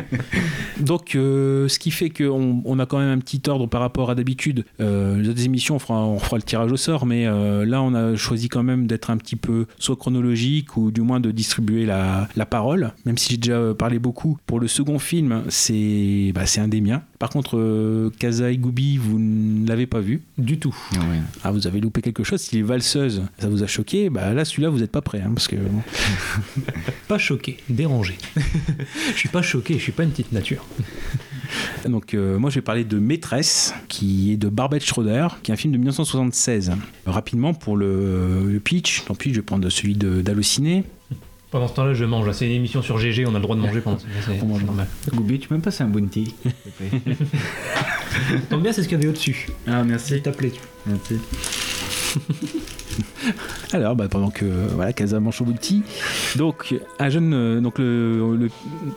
Donc, 0.80 1.16
euh, 1.16 1.66
ce 1.66 1.78
qui 1.80 1.90
fait 1.90 2.10
qu'on 2.10 2.62
on 2.64 2.78
a 2.78 2.86
quand 2.86 2.98
même 2.98 3.10
un 3.10 3.18
petit 3.18 3.42
ordre 3.48 3.66
par 3.66 3.80
rapport 3.80 4.10
à 4.10 4.14
d'habitude. 4.14 4.64
Euh, 4.80 5.20
les 5.20 5.28
autres 5.28 5.44
émissions, 5.44 5.76
on 5.76 5.78
fera, 5.80 6.06
on 6.06 6.18
fera 6.18 6.36
le 6.36 6.42
tirage 6.42 6.70
au 6.70 6.76
sort, 6.76 7.04
mais 7.04 7.26
euh, 7.26 7.64
là, 7.64 7.82
on 7.82 7.94
a 7.94 8.14
choisi 8.14 8.48
quand 8.48 8.62
même 8.62 8.86
d'être 8.86 9.10
un 9.10 9.16
petit 9.16 9.36
peu 9.36 9.66
soit 9.78 9.96
chronologique 9.96 10.76
ou 10.76 10.92
du 10.92 11.00
moins 11.00 11.18
de 11.18 11.32
distribuer 11.32 11.84
la, 11.84 12.28
la 12.36 12.46
parole. 12.46 12.92
Même 13.04 13.18
si 13.18 13.30
j'ai 13.30 13.36
déjà 13.38 13.74
parlé 13.74 13.98
beaucoup. 13.98 14.38
Pour 14.46 14.60
le 14.60 14.68
second 14.68 15.00
film, 15.00 15.42
c'est 15.48 16.30
bah, 16.32 16.46
c'est 16.46 16.60
un 16.60 16.68
des 16.68 16.80
miens. 16.80 16.95
Par 17.18 17.30
contre, 17.30 17.56
euh, 17.58 18.10
Kaza 18.18 18.50
et 18.50 18.56
Goubi, 18.58 18.96
vous 18.98 19.18
ne 19.18 19.66
l'avez 19.66 19.86
pas 19.86 20.00
vu. 20.00 20.22
du 20.38 20.58
tout. 20.58 20.76
Ah 20.94 20.98
ouais. 20.98 21.20
Ah, 21.44 21.50
vous 21.50 21.66
avez 21.66 21.80
loupé 21.80 22.02
quelque 22.02 22.24
chose. 22.24 22.40
Si 22.40 22.54
les 22.56 22.62
valseuses, 22.62 23.22
ça 23.38 23.48
vous 23.48 23.62
a 23.62 23.66
choqué, 23.66 24.10
bah 24.10 24.32
là, 24.34 24.44
celui-là, 24.44 24.68
vous 24.68 24.78
n'êtes 24.78 24.92
pas 24.92 25.00
prêt. 25.02 25.20
hein, 25.20 25.30
parce 25.34 25.48
que 25.48 25.56
Pas 27.08 27.18
choqué, 27.18 27.58
dérangé. 27.68 28.16
je 29.12 29.18
suis 29.18 29.28
pas 29.28 29.42
choqué, 29.42 29.74
je 29.74 29.78
suis 29.82 29.92
pas 29.92 30.02
une 30.04 30.10
petite 30.10 30.32
nature. 30.32 30.64
Donc 31.88 32.14
euh, 32.14 32.38
moi 32.38 32.50
je 32.50 32.56
vais 32.56 32.60
parler 32.62 32.84
de 32.84 32.98
Maîtresse, 32.98 33.72
qui 33.88 34.32
est 34.32 34.36
de 34.36 34.48
Barbette 34.48 34.84
Schroeder, 34.84 35.28
qui 35.42 35.50
est 35.52 35.54
un 35.54 35.56
film 35.56 35.72
de 35.72 35.78
1976. 35.78 36.72
Rapidement 37.06 37.54
pour 37.54 37.76
le, 37.76 38.50
le 38.50 38.60
pitch, 38.60 39.04
tant 39.04 39.14
pis 39.14 39.30
je 39.30 39.36
vais 39.36 39.42
prendre 39.42 39.68
celui 39.70 39.94
de- 39.94 40.20
d'Allociné. 40.22 40.84
Pendant 41.56 41.68
ce 41.68 41.72
temps-là, 41.72 41.94
je 41.94 42.04
mange. 42.04 42.30
C'est 42.32 42.44
une 42.44 42.52
émission 42.52 42.82
sur 42.82 42.98
GG, 42.98 43.24
on 43.24 43.30
a 43.30 43.38
le 43.38 43.40
droit 43.40 43.56
de 43.56 43.62
manger 43.62 43.80
pendant. 43.80 43.96
On 44.42 44.44
mange. 44.44 44.60
c'est 44.60 44.66
normal. 44.66 44.86
Goubi, 45.14 45.38
tu 45.38 45.48
peux 45.48 45.54
me 45.56 45.62
passer 45.62 45.84
un 45.84 45.86
bounty 45.88 46.34
plaît 46.76 46.90
Tant 48.50 48.58
bien, 48.58 48.74
c'est 48.74 48.82
ce 48.82 48.88
qu'il 48.88 48.98
y 48.98 49.00
avait 49.00 49.08
au-dessus. 49.08 49.48
Ah, 49.66 49.82
merci. 49.82 50.20
T'appelais. 50.20 50.52
Merci. 50.84 51.14
Alors 53.72 53.96
bah, 53.96 54.06
pendant 54.10 54.28
que 54.28 54.44
voilà 54.74 54.92
Casa 54.92 55.18
mange 55.18 55.40
au 55.40 55.46
bouti. 55.46 55.82
Donc 56.36 56.74
un 56.98 57.08
jeune, 57.08 57.32
euh, 57.32 57.60
donc 57.62 57.78
le, 57.78 58.36
le, 58.36 58.50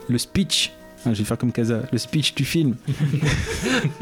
le 0.10 0.18
speech. 0.18 0.74
Je 1.06 1.12
vais 1.12 1.24
faire 1.24 1.38
comme 1.38 1.52
Casa, 1.52 1.82
le 1.92 1.98
speech 1.98 2.36
du 2.36 2.46
film. 2.46 2.76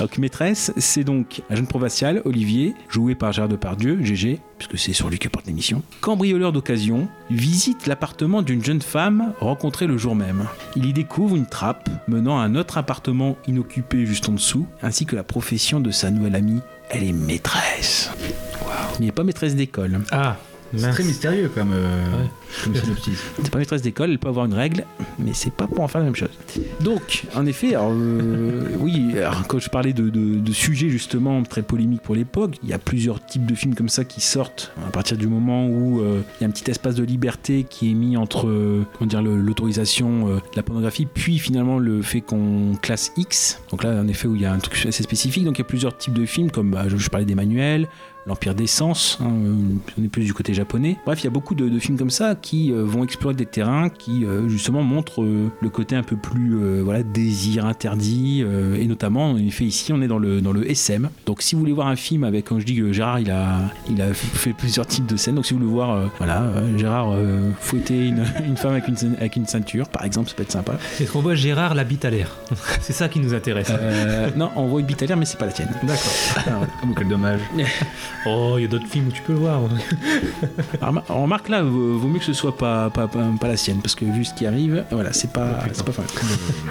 donc 0.00 0.18
maîtresse, 0.18 0.72
c'est 0.76 1.04
donc 1.04 1.42
un 1.50 1.56
jeune 1.56 1.66
provincial, 1.66 2.22
Olivier, 2.24 2.74
joué 2.88 3.14
par 3.14 3.32
Gérard 3.32 3.48
Depardieu, 3.48 3.98
GG, 4.02 4.40
puisque 4.58 4.78
c'est 4.78 4.92
sur 4.92 5.10
lui 5.10 5.18
que 5.18 5.28
porte 5.28 5.46
l'émission. 5.46 5.82
Cambrioleur 6.00 6.52
d'occasion, 6.52 7.08
visite 7.30 7.86
l'appartement 7.86 8.42
d'une 8.42 8.64
jeune 8.64 8.82
femme 8.82 9.32
rencontrée 9.40 9.86
le 9.86 9.98
jour 9.98 10.14
même. 10.14 10.46
Il 10.76 10.86
y 10.86 10.92
découvre 10.92 11.36
une 11.36 11.46
trappe 11.46 11.88
menant 12.06 12.38
à 12.38 12.42
un 12.42 12.54
autre 12.54 12.78
appartement 12.78 13.36
inoccupé 13.46 14.06
juste 14.06 14.28
en 14.28 14.32
dessous, 14.32 14.66
ainsi 14.82 15.06
que 15.06 15.16
la 15.16 15.24
profession 15.24 15.80
de 15.80 15.90
sa 15.90 16.10
nouvelle 16.10 16.36
amie. 16.36 16.60
Elle 16.90 17.04
est 17.04 17.12
maîtresse. 17.12 18.10
Mais 18.18 18.26
elle 18.98 19.04
n'est 19.04 19.12
pas 19.12 19.24
maîtresse 19.24 19.54
d'école. 19.54 20.00
Ah, 20.10 20.36
C'est 20.76 20.90
très 20.90 21.04
mystérieux 21.04 21.50
comme, 21.54 21.72
euh, 21.72 22.04
Ouais. 22.22 22.28
comme 22.64 22.74
synopsis. 22.74 23.18
C'est 23.42 23.50
pas 23.50 23.58
maîtresse 23.58 23.82
d'école, 23.82 24.10
elle 24.10 24.18
peut 24.18 24.28
avoir 24.28 24.46
une 24.46 24.54
règle, 24.54 24.84
mais 25.18 25.32
c'est 25.32 25.52
pas 25.52 25.66
pour 25.66 25.80
en 25.84 25.88
faire 25.88 26.00
la 26.00 26.06
même 26.06 26.16
chose. 26.16 26.30
Donc, 26.80 27.24
en 27.34 27.46
effet, 27.46 27.74
alors, 27.74 27.92
euh, 27.92 28.62
oui, 28.78 29.16
alors, 29.18 29.46
quand 29.46 29.58
je 29.58 29.68
parlais 29.70 29.92
de, 29.92 30.08
de- 30.10 30.38
de 30.38 30.52
sujets 30.52 30.88
justement 30.88 31.42
très 31.42 31.62
polémiques 31.62 32.02
pour 32.02 32.14
l'époque, 32.14 32.56
il 32.62 32.68
y 32.68 32.72
a 32.72 32.78
plusieurs 32.78 33.24
types 33.24 33.46
de 33.46 33.54
films 33.54 33.74
comme 33.74 33.88
ça 33.88 34.04
qui 34.04 34.20
sortent 34.20 34.72
à 34.86 34.90
partir 34.90 35.16
du 35.16 35.26
moment 35.26 35.66
où 35.68 36.00
euh, 36.00 36.20
il 36.38 36.42
y 36.42 36.44
a 36.44 36.48
un 36.48 36.50
petit 36.50 36.70
espace 36.70 36.94
de 36.94 37.04
liberté 37.04 37.64
qui 37.68 37.90
est 37.90 37.94
mis 37.94 38.16
entre 38.16 38.46
euh, 38.48 38.84
comment 38.98 39.08
dire, 39.08 39.22
l'autorisation 39.22 40.28
euh, 40.28 40.34
de 40.36 40.56
la 40.56 40.62
pornographie, 40.62 41.06
puis 41.06 41.38
finalement 41.38 41.78
le 41.78 42.02
fait 42.02 42.20
qu'on 42.20 42.74
classe 42.80 43.12
X. 43.16 43.60
Donc 43.70 43.84
là, 43.84 43.90
en 44.00 44.08
effet, 44.08 44.28
où 44.28 44.34
il 44.34 44.42
y 44.42 44.46
a 44.46 44.52
un 44.52 44.58
truc 44.58 44.86
assez 44.86 45.02
spécifique. 45.02 45.44
Donc 45.44 45.56
il 45.58 45.60
y 45.60 45.62
a 45.62 45.68
plusieurs 45.68 45.96
types 45.96 46.14
de 46.14 46.26
films, 46.26 46.50
comme 46.50 46.70
bah, 46.70 46.84
je, 46.88 46.96
je 46.96 47.08
parlais 47.10 47.26
d'Emmanuel, 47.26 47.88
L'Empire 48.28 48.54
des 48.54 48.66
Sens, 48.66 49.18
hein, 49.22 49.26
euh, 49.30 49.54
on 49.98 50.04
est 50.04 50.08
plus 50.08 50.24
du 50.24 50.34
côté 50.34 50.52
japonais. 50.52 50.96
Bref, 51.06 51.20
il 51.22 51.24
y 51.24 51.26
a 51.28 51.30
beaucoup 51.30 51.54
de, 51.54 51.68
de 51.68 51.78
films 51.78 51.96
comme 51.96 52.10
ça 52.10 52.34
qui 52.34 52.72
euh, 52.72 52.84
vont 52.84 53.02
explorer 53.02 53.34
des 53.34 53.46
terrains 53.46 53.88
qui 53.88 54.24
euh, 54.24 54.48
justement 54.48 54.82
montrent 54.82 55.22
euh, 55.22 55.50
le 55.60 55.68
côté 55.70 55.96
un 55.96 56.02
peu 56.02 56.16
plus 56.16 56.56
euh, 56.56 56.82
voilà, 56.84 57.02
désir 57.02 57.64
interdit. 57.66 58.42
euh, 58.44 58.76
et 58.76 58.86
notamment, 58.86 59.30
en 59.32 59.36
effet, 59.38 59.64
ici, 59.64 59.92
on 59.92 60.02
est 60.02 60.08
dans 60.08 60.18
le, 60.18 60.40
dans 60.42 60.52
le 60.52 60.70
SM. 60.70 61.08
Donc 61.26 61.40
si 61.42 61.54
vous 61.54 61.60
voulez 61.60 61.72
voir 61.72 61.86
un 61.88 61.96
film 61.96 62.22
avec, 62.24 62.44
comme 62.44 62.60
je 62.60 62.66
dis, 62.66 62.76
que 62.76 62.92
Gérard, 62.92 63.18
il 63.20 63.30
a, 63.30 63.60
il 63.90 64.00
a 64.02 64.12
fait 64.14 64.52
plusieurs 64.52 64.86
types 64.86 65.06
de 65.06 65.16
scènes. 65.16 65.34
Donc 65.36 65.46
si 65.46 65.54
vous 65.54 65.60
voulez 65.60 65.72
voir, 65.72 65.90
euh, 65.92 66.06
voilà, 66.18 66.42
euh, 66.42 66.76
Gérard 66.78 67.12
euh, 67.12 67.50
fouetter 67.60 68.08
une, 68.08 68.24
une 68.46 68.56
femme 68.58 68.72
avec 68.72 68.88
une, 68.88 68.96
avec 69.16 69.36
une 69.36 69.46
ceinture, 69.46 69.88
par 69.88 70.04
exemple, 70.04 70.28
ça 70.28 70.34
peut 70.34 70.42
être 70.42 70.52
sympa. 70.52 70.74
Est-ce 71.00 71.10
qu'on 71.10 71.22
voit 71.22 71.34
Gérard 71.34 71.74
la 71.74 71.84
bite 71.84 72.04
à 72.04 72.10
l'air 72.10 72.36
C'est 72.82 72.92
ça 72.92 73.08
qui 73.08 73.20
nous 73.20 73.32
intéresse. 73.32 73.68
Euh, 73.70 74.28
non, 74.36 74.50
on 74.56 74.66
voit 74.66 74.80
une 74.80 74.86
bite 74.86 75.02
à 75.02 75.06
l'air, 75.06 75.16
mais 75.16 75.24
c'est 75.24 75.38
pas 75.38 75.46
la 75.46 75.52
tienne. 75.52 75.70
D'accord. 75.82 76.66
Oh, 76.82 76.88
quel 76.96 77.08
dommage. 77.08 77.40
Oh, 78.26 78.54
il 78.58 78.62
y 78.62 78.64
a 78.64 78.68
d'autres 78.68 78.86
films 78.86 79.08
où 79.08 79.12
tu 79.12 79.22
peux 79.22 79.32
le 79.32 79.38
voir. 79.38 79.60
Alors, 80.80 81.02
remarque 81.08 81.48
là, 81.48 81.62
vaut 81.62 82.08
mieux 82.08 82.18
que 82.18 82.24
ce 82.24 82.32
soit 82.32 82.56
pas, 82.56 82.90
pas, 82.90 83.06
pas, 83.06 83.24
pas 83.40 83.48
la 83.48 83.56
sienne, 83.56 83.78
parce 83.80 83.94
que 83.94 84.04
vu 84.04 84.24
ce 84.24 84.34
qui 84.34 84.46
arrive, 84.46 84.84
voilà, 84.90 85.12
c'est 85.12 85.32
pas, 85.32 85.60
c'est 85.72 85.84
pas 85.84 85.92
fameux. 85.92 86.08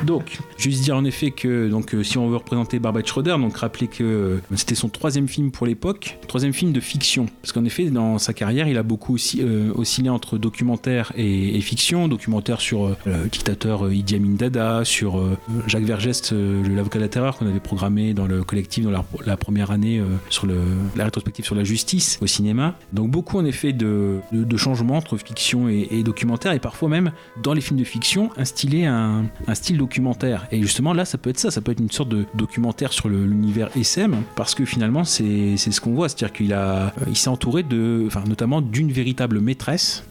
Donc, 0.05 0.37
juste 0.57 0.83
dire 0.83 0.95
en 0.95 1.05
effet 1.05 1.31
que 1.31 1.69
donc, 1.69 1.93
euh, 1.93 2.03
si 2.03 2.17
on 2.17 2.29
veut 2.29 2.37
représenter 2.37 2.79
Barbette 2.79 3.07
Schroeder, 3.07 3.35
donc 3.39 3.55
rappeler 3.57 3.87
que 3.87 4.03
euh, 4.03 4.41
c'était 4.55 4.75
son 4.75 4.89
troisième 4.89 5.27
film 5.27 5.51
pour 5.51 5.65
l'époque, 5.67 6.17
troisième 6.27 6.53
film 6.53 6.71
de 6.73 6.79
fiction. 6.79 7.27
Parce 7.41 7.51
qu'en 7.53 7.65
effet, 7.65 7.85
dans 7.85 8.17
sa 8.17 8.33
carrière, 8.33 8.67
il 8.67 8.77
a 8.77 8.83
beaucoup 8.83 9.13
aussi, 9.13 9.39
euh, 9.41 9.71
oscillé 9.75 10.09
entre 10.09 10.37
documentaire 10.37 11.11
et, 11.15 11.57
et 11.57 11.61
fiction. 11.61 12.07
Documentaire 12.07 12.61
sur 12.61 12.85
euh, 12.87 12.97
le 13.05 13.27
dictateur 13.29 13.85
euh, 13.85 13.93
Idi 13.93 14.15
Amin 14.15 14.35
Dada, 14.35 14.83
sur 14.85 15.21
Jacques 15.67 15.83
le- 15.87 16.61
l'avocat 16.75 16.99
de 16.99 17.03
la 17.03 17.09
terreur 17.09 17.37
qu'on 17.37 17.47
avait 17.47 17.59
programmé 17.59 18.13
dans 18.13 18.27
le 18.27 18.43
collectif 18.43 18.83
dans 18.83 18.91
la, 18.91 19.03
la 19.25 19.37
première 19.37 19.71
année 19.71 20.01
sur 20.29 20.45
le, 20.45 20.55
la 20.95 21.05
rétrospective 21.05 21.36
sur 21.45 21.55
la 21.55 21.63
justice 21.63 22.19
au 22.21 22.27
cinéma. 22.27 22.75
Donc 22.93 23.09
beaucoup 23.09 23.37
en 23.37 23.45
effet 23.45 23.73
de, 23.73 24.19
de, 24.31 24.57
changements 24.57 24.97
entre 24.97 25.17
fiction 25.17 25.69
et, 25.69 26.03
documentaire 26.03 26.53
et 26.53 26.59
parfois 26.59 26.89
même 26.89 27.11
dans 27.43 27.53
les 27.53 27.61
films 27.61 27.79
de 27.79 27.83
fiction 27.83 28.31
instiller 28.37 28.85
un, 28.85 29.25
un 29.47 29.55
style 29.55 29.77
documentaire. 29.77 30.47
Et 30.51 30.61
justement 30.61 30.93
là 30.93 31.05
ça 31.05 31.17
peut 31.17 31.29
être 31.29 31.39
ça, 31.39 31.51
ça 31.51 31.61
peut 31.61 31.71
être 31.71 31.79
une 31.79 31.91
sorte 31.91 32.09
de 32.09 32.25
documentaire 32.35 32.93
sur 32.93 33.09
l'univers 33.09 33.69
SM 33.75 34.15
parce 34.35 34.55
que 34.55 34.65
finalement 34.65 35.03
c'est 35.03 35.57
ce 35.57 35.81
qu'on 35.81 35.93
voit, 35.93 36.09
c'est-à-dire 36.09 36.33
qu'il 36.33 36.53
a 36.53 36.93
il 37.07 37.15
s'est 37.15 37.29
entouré 37.29 37.63
de, 37.63 38.03
enfin 38.07 38.23
notamment 38.27 38.61
d'une 38.61 38.91
véritable 38.91 39.39
maîtresse 39.39 40.03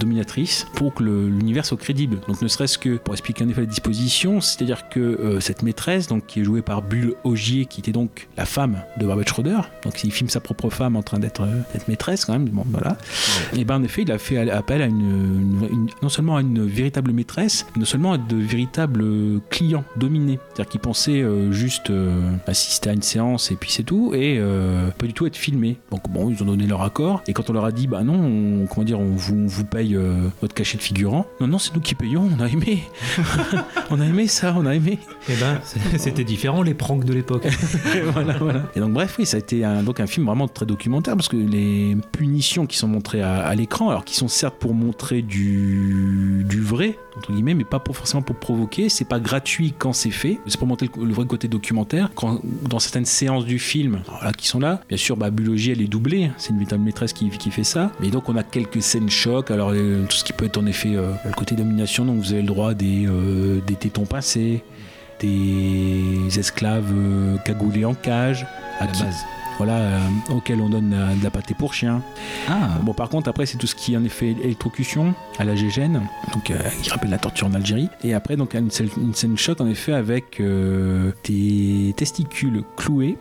dominatrice 0.00 0.66
pour 0.74 0.94
que 0.94 1.02
l'univers 1.04 1.64
soit 1.66 1.76
crédible. 1.76 2.18
Donc 2.28 2.42
ne 2.42 2.48
serait-ce 2.48 2.78
que 2.78 2.96
pour 2.96 3.14
expliquer 3.14 3.44
en 3.44 3.48
effet 3.48 3.62
la 3.62 3.66
disposition, 3.66 4.40
c'est-à-dire 4.40 4.88
que 4.88 5.00
euh, 5.00 5.40
cette 5.40 5.62
maîtresse, 5.62 6.06
donc 6.06 6.26
qui 6.26 6.40
est 6.40 6.44
jouée 6.44 6.62
par 6.62 6.82
Bulle 6.82 7.14
Augier, 7.24 7.66
qui 7.66 7.80
était 7.80 7.92
donc 7.92 8.28
la 8.36 8.44
femme 8.46 8.82
de 8.98 9.06
Barbette 9.06 9.28
Schroeder, 9.28 9.58
donc 9.82 10.02
il 10.04 10.10
filme 10.12 10.28
sa 10.30 10.40
propre 10.40 10.70
femme 10.70 10.96
en 10.96 11.02
train 11.02 11.18
d'être 11.18 11.42
euh, 11.42 11.62
maîtresse 11.88 12.24
quand 12.24 12.32
même, 12.32 12.46
bon 12.46 12.64
voilà. 12.70 12.96
Et 13.54 13.64
ben 13.64 13.76
en 13.76 13.82
effet 13.82 14.02
il 14.02 14.12
a 14.12 14.18
fait 14.18 14.50
appel 14.50 14.82
à 14.82 14.86
une, 14.86 15.00
une- 15.00 15.68
une- 15.70 15.88
non 16.02 16.08
seulement 16.08 16.36
à 16.36 16.40
une 16.40 16.64
véritable 16.66 17.12
maîtresse, 17.12 17.66
mais 17.74 17.80
non 17.80 17.86
seulement 17.86 18.12
à 18.12 18.18
de 18.18 18.36
véritables 18.36 19.04
clients 19.50 19.84
dominés, 19.96 20.38
c'est-à-dire 20.54 20.70
qu'ils 20.70 20.80
pensaient 20.80 21.22
euh, 21.22 21.52
juste 21.52 21.90
euh, 21.90 22.20
assister 22.46 22.90
à 22.90 22.92
une 22.92 23.02
séance 23.02 23.50
et 23.50 23.56
puis 23.56 23.70
c'est 23.70 23.82
tout, 23.84 24.12
et 24.14 24.36
euh, 24.38 24.90
pas 24.90 25.06
du 25.06 25.12
tout 25.12 25.26
être 25.26 25.36
filmés. 25.36 25.76
Donc 25.90 26.08
bon 26.10 26.30
ils 26.30 26.42
ont 26.42 26.46
donné 26.46 26.66
leur 26.66 26.82
accord, 26.82 27.22
et 27.28 27.32
quand 27.32 27.48
on 27.50 27.52
leur 27.52 27.64
a 27.64 27.72
dit 27.72 27.86
bah 27.86 28.02
non, 28.02 28.14
on, 28.14 28.66
comment 28.66 28.84
dire, 28.84 29.00
on 29.00 29.12
vous, 29.14 29.34
on 29.36 29.46
vous 29.46 29.64
paye 29.64 29.85
euh, 29.94 30.28
votre 30.40 30.54
cachet 30.54 30.76
de 30.76 30.82
figurant, 30.82 31.26
non 31.40 31.46
non 31.46 31.58
c'est 31.58 31.74
nous 31.74 31.80
qui 31.80 31.94
payons, 31.94 32.28
on 32.36 32.42
a 32.42 32.48
aimé, 32.48 32.82
on 33.90 34.00
a 34.00 34.04
aimé 34.06 34.26
ça, 34.26 34.54
on 34.56 34.66
a 34.66 34.74
aimé. 34.74 34.98
Eh 35.28 35.36
ben, 35.36 35.60
c'était 35.98 36.24
différent 36.24 36.62
les 36.62 36.74
pranks 36.74 37.04
de 37.04 37.12
l'époque. 37.12 37.46
Et 37.46 38.00
voilà, 38.12 38.34
voilà. 38.38 38.62
Et 38.74 38.80
donc 38.80 38.92
bref, 38.92 39.16
oui, 39.18 39.26
ça 39.26 39.36
a 39.36 39.40
été 39.40 39.64
un, 39.64 39.82
donc 39.82 40.00
un 40.00 40.06
film 40.06 40.26
vraiment 40.26 40.48
très 40.48 40.66
documentaire 40.66 41.16
parce 41.16 41.28
que 41.28 41.36
les 41.36 41.96
punitions 42.12 42.66
qui 42.66 42.76
sont 42.76 42.88
montrées 42.88 43.22
à, 43.22 43.36
à 43.36 43.54
l'écran, 43.54 43.90
alors 43.90 44.04
qui 44.04 44.14
sont 44.14 44.28
certes 44.28 44.56
pour 44.58 44.74
montrer 44.74 45.22
du, 45.22 46.44
du 46.48 46.60
vrai 46.60 46.98
entre 47.16 47.32
guillemets, 47.32 47.54
mais 47.54 47.64
pas 47.64 47.78
pour, 47.78 47.96
forcément 47.96 48.22
pour 48.22 48.36
provoquer. 48.36 48.88
C'est 48.88 49.04
pas 49.06 49.18
gratuit 49.20 49.72
quand 49.78 49.92
c'est 49.92 50.10
fait. 50.10 50.38
C'est 50.46 50.58
pour 50.58 50.66
montrer 50.68 50.88
le, 50.98 51.04
le 51.04 51.12
vrai 51.14 51.26
côté 51.26 51.48
documentaire. 51.48 52.10
Quand, 52.14 52.40
dans 52.68 52.78
certaines 52.78 53.04
séances 53.06 53.44
du 53.46 53.58
film, 53.58 54.00
qui 54.36 54.48
sont 54.48 54.58
là, 54.60 54.80
bien 54.88 54.98
sûr, 54.98 55.16
bah, 55.16 55.30
Bulogie, 55.30 55.70
elle 55.72 55.80
est 55.80 55.86
doublée. 55.88 56.30
C'est 56.36 56.50
une 56.50 56.56
véritable 56.58 56.82
maîtresse 56.84 57.12
qui, 57.12 57.30
qui 57.30 57.50
fait 57.50 57.64
ça. 57.64 57.90
Mais 58.00 58.08
donc 58.10 58.28
on 58.28 58.36
a 58.36 58.42
quelques 58.42 58.82
scènes 58.82 59.08
chocs. 59.10 59.50
Alors 59.50 59.70
euh, 59.72 60.04
tout 60.08 60.16
ce 60.16 60.24
qui 60.24 60.32
peut 60.32 60.44
être 60.44 60.58
en 60.58 60.66
effet 60.66 60.94
euh, 60.94 61.12
le 61.24 61.32
côté 61.32 61.54
domination. 61.54 62.04
Donc 62.04 62.18
vous 62.18 62.32
avez 62.32 62.42
le 62.42 62.48
droit 62.48 62.74
des, 62.74 63.06
euh, 63.06 63.60
des 63.66 63.74
tétons 63.74 64.04
pincés 64.06 64.62
des 65.18 66.38
esclaves 66.38 66.92
cagoulés 67.44 67.84
en 67.86 67.94
cage, 67.94 68.46
à, 68.78 68.84
À 68.84 68.86
la 68.86 68.92
qui- 68.92 69.02
base. 69.02 69.16
Voilà, 69.56 69.78
euh, 69.78 69.98
auquel 70.30 70.60
on 70.60 70.68
donne 70.68 70.92
euh, 70.92 71.14
de 71.14 71.24
la 71.24 71.30
pâtée 71.30 71.54
pour 71.54 71.74
chien. 71.74 72.02
Ah, 72.48 72.78
Bon, 72.82 72.92
par 72.92 73.08
contre, 73.08 73.28
après, 73.28 73.46
c'est 73.46 73.56
tout 73.58 73.66
ce 73.66 73.74
qui 73.74 73.94
est 73.94 73.96
en 73.96 74.04
effet 74.04 74.36
électrocution 74.42 75.14
à 75.38 75.44
la 75.44 75.54
gégène, 75.54 76.02
donc 76.34 76.50
euh, 76.50 76.58
qui 76.82 76.90
rappelle 76.90 77.10
la 77.10 77.18
torture 77.18 77.46
en 77.46 77.54
Algérie. 77.54 77.88
Et 78.04 78.14
après, 78.14 78.36
donc, 78.36 78.54
une 78.54 78.70
scène, 78.70 78.88
une 78.98 79.14
scène 79.14 79.36
choc 79.38 79.60
en 79.60 79.66
effet 79.66 79.92
avec 79.92 80.42
des 81.24 81.94
testicules 81.96 82.62
cloués. 82.76 83.16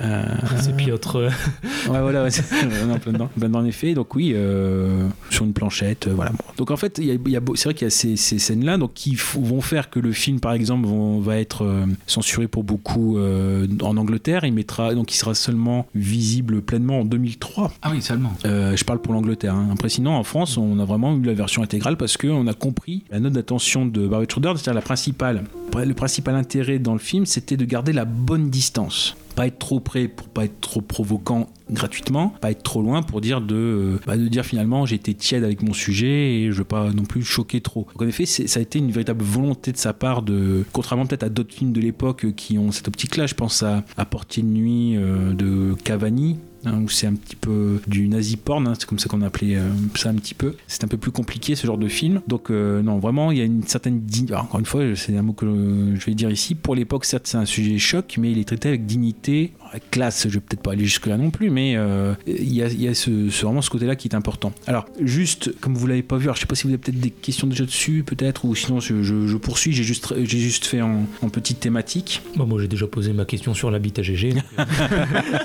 Euh, 0.00 0.24
C'est 0.58 0.76
Piotr. 0.76 1.16
euh, 1.16 1.30
Ouais, 1.88 2.00
voilà, 2.00 2.22
ouais, 2.22 2.30
c'est 2.30 2.42
non, 2.86 2.98
plein 2.98 3.12
dedans. 3.12 3.30
Dedans, 3.36 3.58
en 3.60 3.64
effet. 3.64 3.94
Donc, 3.94 4.14
oui, 4.14 4.32
euh, 4.34 5.06
sur 5.30 5.44
une 5.44 5.52
planchette, 5.52 6.06
euh, 6.08 6.12
voilà. 6.14 6.30
Bon. 6.30 6.38
Donc, 6.56 6.70
en 6.70 6.76
fait, 6.76 6.98
y 6.98 7.10
a, 7.10 7.14
y 7.28 7.36
a 7.36 7.40
c'est 7.54 7.64
vrai 7.64 7.74
qu'il 7.74 7.84
y 7.84 7.88
a 7.88 7.90
ces, 7.90 8.16
ces 8.16 8.38
scènes-là 8.38 8.78
donc, 8.78 8.94
qui 8.94 9.16
vont 9.34 9.60
faire 9.60 9.90
que 9.90 9.98
le 10.00 10.12
film, 10.12 10.40
par 10.40 10.52
exemple, 10.52 10.86
vont- 10.86 11.20
va 11.20 11.36
être 11.38 11.64
euh, 11.64 11.84
censuré 12.06 12.48
pour 12.48 12.64
beaucoup 12.64 13.18
en 13.18 13.96
Angleterre. 13.96 14.44
Il 14.44 14.52
mettra, 14.52 14.94
donc, 14.94 15.12
il 15.12 15.16
sera 15.16 15.34
seulement 15.34 15.86
visible 15.94 16.62
pleinement 16.62 17.00
en 17.00 17.04
2003. 17.04 17.72
ah 17.82 17.90
oui, 17.92 18.00
seulement. 18.02 18.32
Je 18.44 18.84
parle 18.84 19.00
pour 19.00 19.12
l'Angleterre. 19.12 19.54
Hein. 19.54 19.68
Après, 19.72 19.88
sinon, 19.88 20.12
en 20.14 20.24
France, 20.24 20.56
on 20.56 20.78
a 20.78 20.84
vraiment 20.84 21.14
eu 21.16 21.22
la 21.22 21.34
version 21.34 21.62
intégrale 21.62 21.96
parce 21.96 22.16
qu'on 22.16 22.46
a 22.46 22.54
compris 22.54 23.04
la 23.10 23.20
note 23.20 23.32
d'attention 23.34 23.86
de 23.86 24.00
Barbara 24.06 24.24
Schroeder, 24.30 24.52
c'est-à-dire 24.56 24.74
la 24.74 24.80
principale. 24.82 25.44
Le 25.76 25.94
principal 25.94 26.34
intérêt 26.34 26.78
dans 26.78 26.92
le 26.94 26.98
film, 26.98 27.26
c'était 27.26 27.56
de 27.56 27.64
garder 27.64 27.92
la 27.92 28.04
bonne 28.04 28.50
distance. 28.50 29.16
Pas 29.36 29.46
être 29.46 29.58
trop 29.58 29.80
près 29.80 30.08
pour 30.08 30.28
pas 30.28 30.44
être 30.44 30.60
trop 30.60 30.80
provoquant 30.80 31.48
gratuitement, 31.70 32.34
pas 32.40 32.50
être 32.50 32.62
trop 32.62 32.82
loin 32.82 33.02
pour 33.02 33.20
dire 33.20 33.40
de, 33.40 33.54
euh, 33.54 34.00
bah, 34.06 34.16
de 34.16 34.26
dire 34.28 34.44
finalement 34.44 34.86
j'ai 34.86 34.96
été 34.96 35.14
tiède 35.14 35.44
avec 35.44 35.62
mon 35.62 35.72
sujet 35.72 36.34
et 36.34 36.52
je 36.52 36.58
veux 36.58 36.64
pas 36.64 36.92
non 36.92 37.04
plus 37.04 37.22
choquer 37.22 37.60
trop. 37.60 37.86
Donc 37.92 38.02
en 38.02 38.06
effet, 38.08 38.26
ça 38.26 38.58
a 38.58 38.62
été 38.62 38.78
une 38.78 38.90
véritable 38.90 39.24
volonté 39.24 39.72
de 39.72 39.76
sa 39.76 39.92
part 39.92 40.22
de, 40.22 40.64
contrairement 40.72 41.06
peut-être 41.06 41.22
à 41.22 41.28
d'autres 41.28 41.54
films 41.54 41.72
de 41.72 41.80
l'époque 41.80 42.34
qui 42.34 42.58
ont 42.58 42.72
cette 42.72 42.88
optique-là, 42.88 43.26
je 43.26 43.34
pense 43.34 43.62
à, 43.62 43.84
à 43.96 44.04
Portier 44.04 44.42
de 44.42 44.48
nuit 44.48 44.96
euh, 44.96 45.32
de 45.32 45.74
Cavani, 45.84 46.38
hein, 46.64 46.82
où 46.82 46.88
c'est 46.88 47.06
un 47.06 47.14
petit 47.14 47.36
peu 47.36 47.80
du 47.86 48.08
nazi 48.08 48.36
porn, 48.36 48.66
hein, 48.66 48.72
c'est 48.78 48.88
comme 48.88 48.98
ça 48.98 49.08
qu'on 49.08 49.22
appelait 49.22 49.56
euh, 49.56 49.68
ça 49.94 50.10
un 50.10 50.14
petit 50.14 50.34
peu. 50.34 50.54
C'est 50.66 50.84
un 50.84 50.88
peu 50.88 50.96
plus 50.96 51.10
compliqué 51.10 51.54
ce 51.54 51.66
genre 51.66 51.78
de 51.78 51.88
film. 51.88 52.20
Donc 52.28 52.50
euh, 52.50 52.82
non, 52.82 52.98
vraiment, 52.98 53.30
il 53.30 53.38
y 53.38 53.40
a 53.40 53.44
une 53.44 53.62
certaine 53.62 54.00
dignité. 54.00 54.34
Encore 54.34 54.60
une 54.60 54.66
fois, 54.66 54.82
c'est 54.96 55.16
un 55.16 55.22
mot 55.22 55.32
que 55.32 55.46
je 55.46 56.04
vais 56.04 56.14
dire 56.14 56.30
ici. 56.30 56.54
Pour 56.54 56.74
l'époque, 56.74 57.04
certes, 57.04 57.26
c'est 57.26 57.38
un 57.38 57.44
sujet 57.44 57.78
choc, 57.78 58.16
mais 58.18 58.32
il 58.32 58.38
est 58.38 58.44
traité 58.44 58.68
avec 58.68 58.86
dignité, 58.86 59.52
classe. 59.78 60.26
Je 60.28 60.34
vais 60.34 60.40
peut-être 60.40 60.62
pas 60.62 60.72
aller 60.72 60.84
jusque 60.84 61.06
là 61.06 61.16
non 61.16 61.30
plus, 61.30 61.50
mais 61.50 61.74
euh, 61.76 62.14
il 62.26 62.52
y 62.52 62.62
a, 62.62 62.68
il 62.68 62.80
y 62.82 62.88
a 62.88 62.94
ce, 62.94 63.28
ce- 63.30 63.44
vraiment 63.44 63.62
ce 63.62 63.70
côté-là 63.70 63.94
qui 63.96 64.08
est 64.08 64.14
important. 64.14 64.52
Alors, 64.66 64.86
juste 65.00 65.52
comme 65.60 65.74
vous 65.74 65.86
l'avez 65.86 66.02
pas 66.02 66.16
vu, 66.16 66.24
alors 66.24 66.36
je 66.36 66.40
sais 66.40 66.46
pas 66.46 66.54
si 66.54 66.64
vous 66.64 66.70
avez 66.70 66.78
peut-être 66.78 66.98
des 67.00 67.10
questions 67.10 67.46
déjà 67.46 67.64
dessus, 67.64 68.02
peut-être, 68.04 68.44
ou 68.44 68.54
sinon 68.54 68.80
je, 68.80 69.02
je- 69.02 69.26
je 69.26 69.36
poursuis. 69.36 69.72
J'ai 69.72 69.84
juste, 69.84 70.12
j'ai 70.24 70.38
juste 70.38 70.64
fait 70.66 70.80
en, 70.80 71.04
en 71.22 71.28
petite 71.28 71.60
thématique. 71.60 72.22
Bon, 72.36 72.46
moi 72.46 72.60
j'ai 72.60 72.68
déjà 72.68 72.86
posé 72.86 73.12
ma 73.12 73.24
question 73.24 73.54
sur 73.54 73.70
l'habitat 73.70 74.02
GG. 74.02 74.32
donc, 74.32 74.42
euh, 74.58 74.64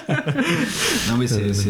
Non, 1.09 1.17
mais 1.17 1.27
c'est- 1.27 1.41
Euh, 1.41 1.53
c'est 1.53 1.69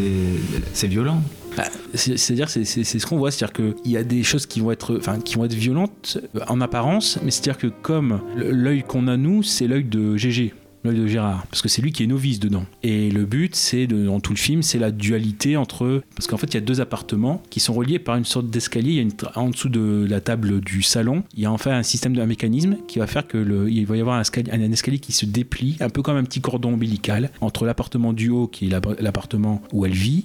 c'est 0.72 0.86
violent. 0.88 1.22
Bah, 1.56 1.64
c'est- 1.94 2.16
C'est-à-dire, 2.16 2.48
c'est 2.48 2.64
c'est- 2.64 2.84
c'est 2.84 2.98
ce 2.98 3.06
qu'on 3.06 3.18
voit, 3.18 3.30
c'est-à-dire 3.30 3.52
qu'il 3.82 3.90
y 3.92 3.96
a 3.96 4.04
des 4.04 4.22
choses 4.22 4.46
qui 4.46 4.60
vont 4.60 4.70
être, 4.70 4.96
enfin, 4.98 5.18
qui 5.20 5.36
vont 5.36 5.44
être 5.44 5.54
violentes 5.54 6.18
en 6.48 6.60
apparence, 6.60 7.18
mais 7.24 7.30
c'est-à-dire 7.30 7.58
que 7.58 7.66
comme 7.68 8.20
l'œil 8.36 8.82
qu'on 8.86 9.08
a 9.08 9.16
nous, 9.16 9.42
c'est 9.42 9.66
l'œil 9.66 9.84
de 9.84 10.16
GG. 10.16 10.52
De 10.92 11.06
Gérard, 11.06 11.46
parce 11.50 11.62
que 11.62 11.68
c'est 11.68 11.82
lui 11.82 11.92
qui 11.92 12.02
est 12.02 12.06
novice 12.06 12.40
dedans. 12.40 12.64
Et 12.82 13.10
le 13.10 13.24
but, 13.24 13.54
c'est 13.54 13.86
dans 13.86 14.20
tout 14.20 14.32
le 14.32 14.38
film, 14.38 14.62
c'est 14.62 14.78
la 14.78 14.90
dualité 14.90 15.56
entre, 15.56 16.02
parce 16.14 16.26
qu'en 16.26 16.36
fait, 16.36 16.46
il 16.48 16.54
y 16.54 16.58
a 16.58 16.60
deux 16.60 16.80
appartements 16.80 17.42
qui 17.50 17.60
sont 17.60 17.72
reliés 17.74 17.98
par 17.98 18.16
une 18.16 18.24
sorte 18.24 18.48
d'escalier. 18.48 18.92
Il 18.92 19.06
y 19.08 19.08
a 19.24 19.38
en 19.38 19.50
dessous 19.50 19.68
de 19.68 20.06
la 20.08 20.20
table 20.20 20.60
du 20.60 20.82
salon, 20.82 21.24
il 21.34 21.42
y 21.42 21.46
a 21.46 21.52
en 21.52 21.58
fait 21.58 21.70
un 21.70 21.82
système 21.82 22.14
de 22.14 22.20
un 22.20 22.26
mécanisme 22.26 22.76
qui 22.88 22.98
va 22.98 23.06
faire 23.06 23.26
que 23.26 23.68
il 23.68 23.86
va 23.86 23.96
y 23.96 24.00
avoir 24.00 24.16
un 24.16 24.20
escalier, 24.20 24.50
un 24.52 24.72
escalier 24.72 24.98
qui 24.98 25.12
se 25.12 25.26
déplie, 25.26 25.76
un 25.80 25.88
peu 25.90 26.02
comme 26.02 26.16
un 26.16 26.24
petit 26.24 26.40
cordon 26.40 26.74
ombilical 26.74 27.30
entre 27.40 27.64
l'appartement 27.66 28.12
du 28.12 28.30
haut, 28.30 28.46
qui 28.46 28.66
est 28.66 28.70
l'ap- 28.70 29.00
l'appartement 29.00 29.62
où 29.72 29.84
elle 29.86 29.92
vit, 29.92 30.24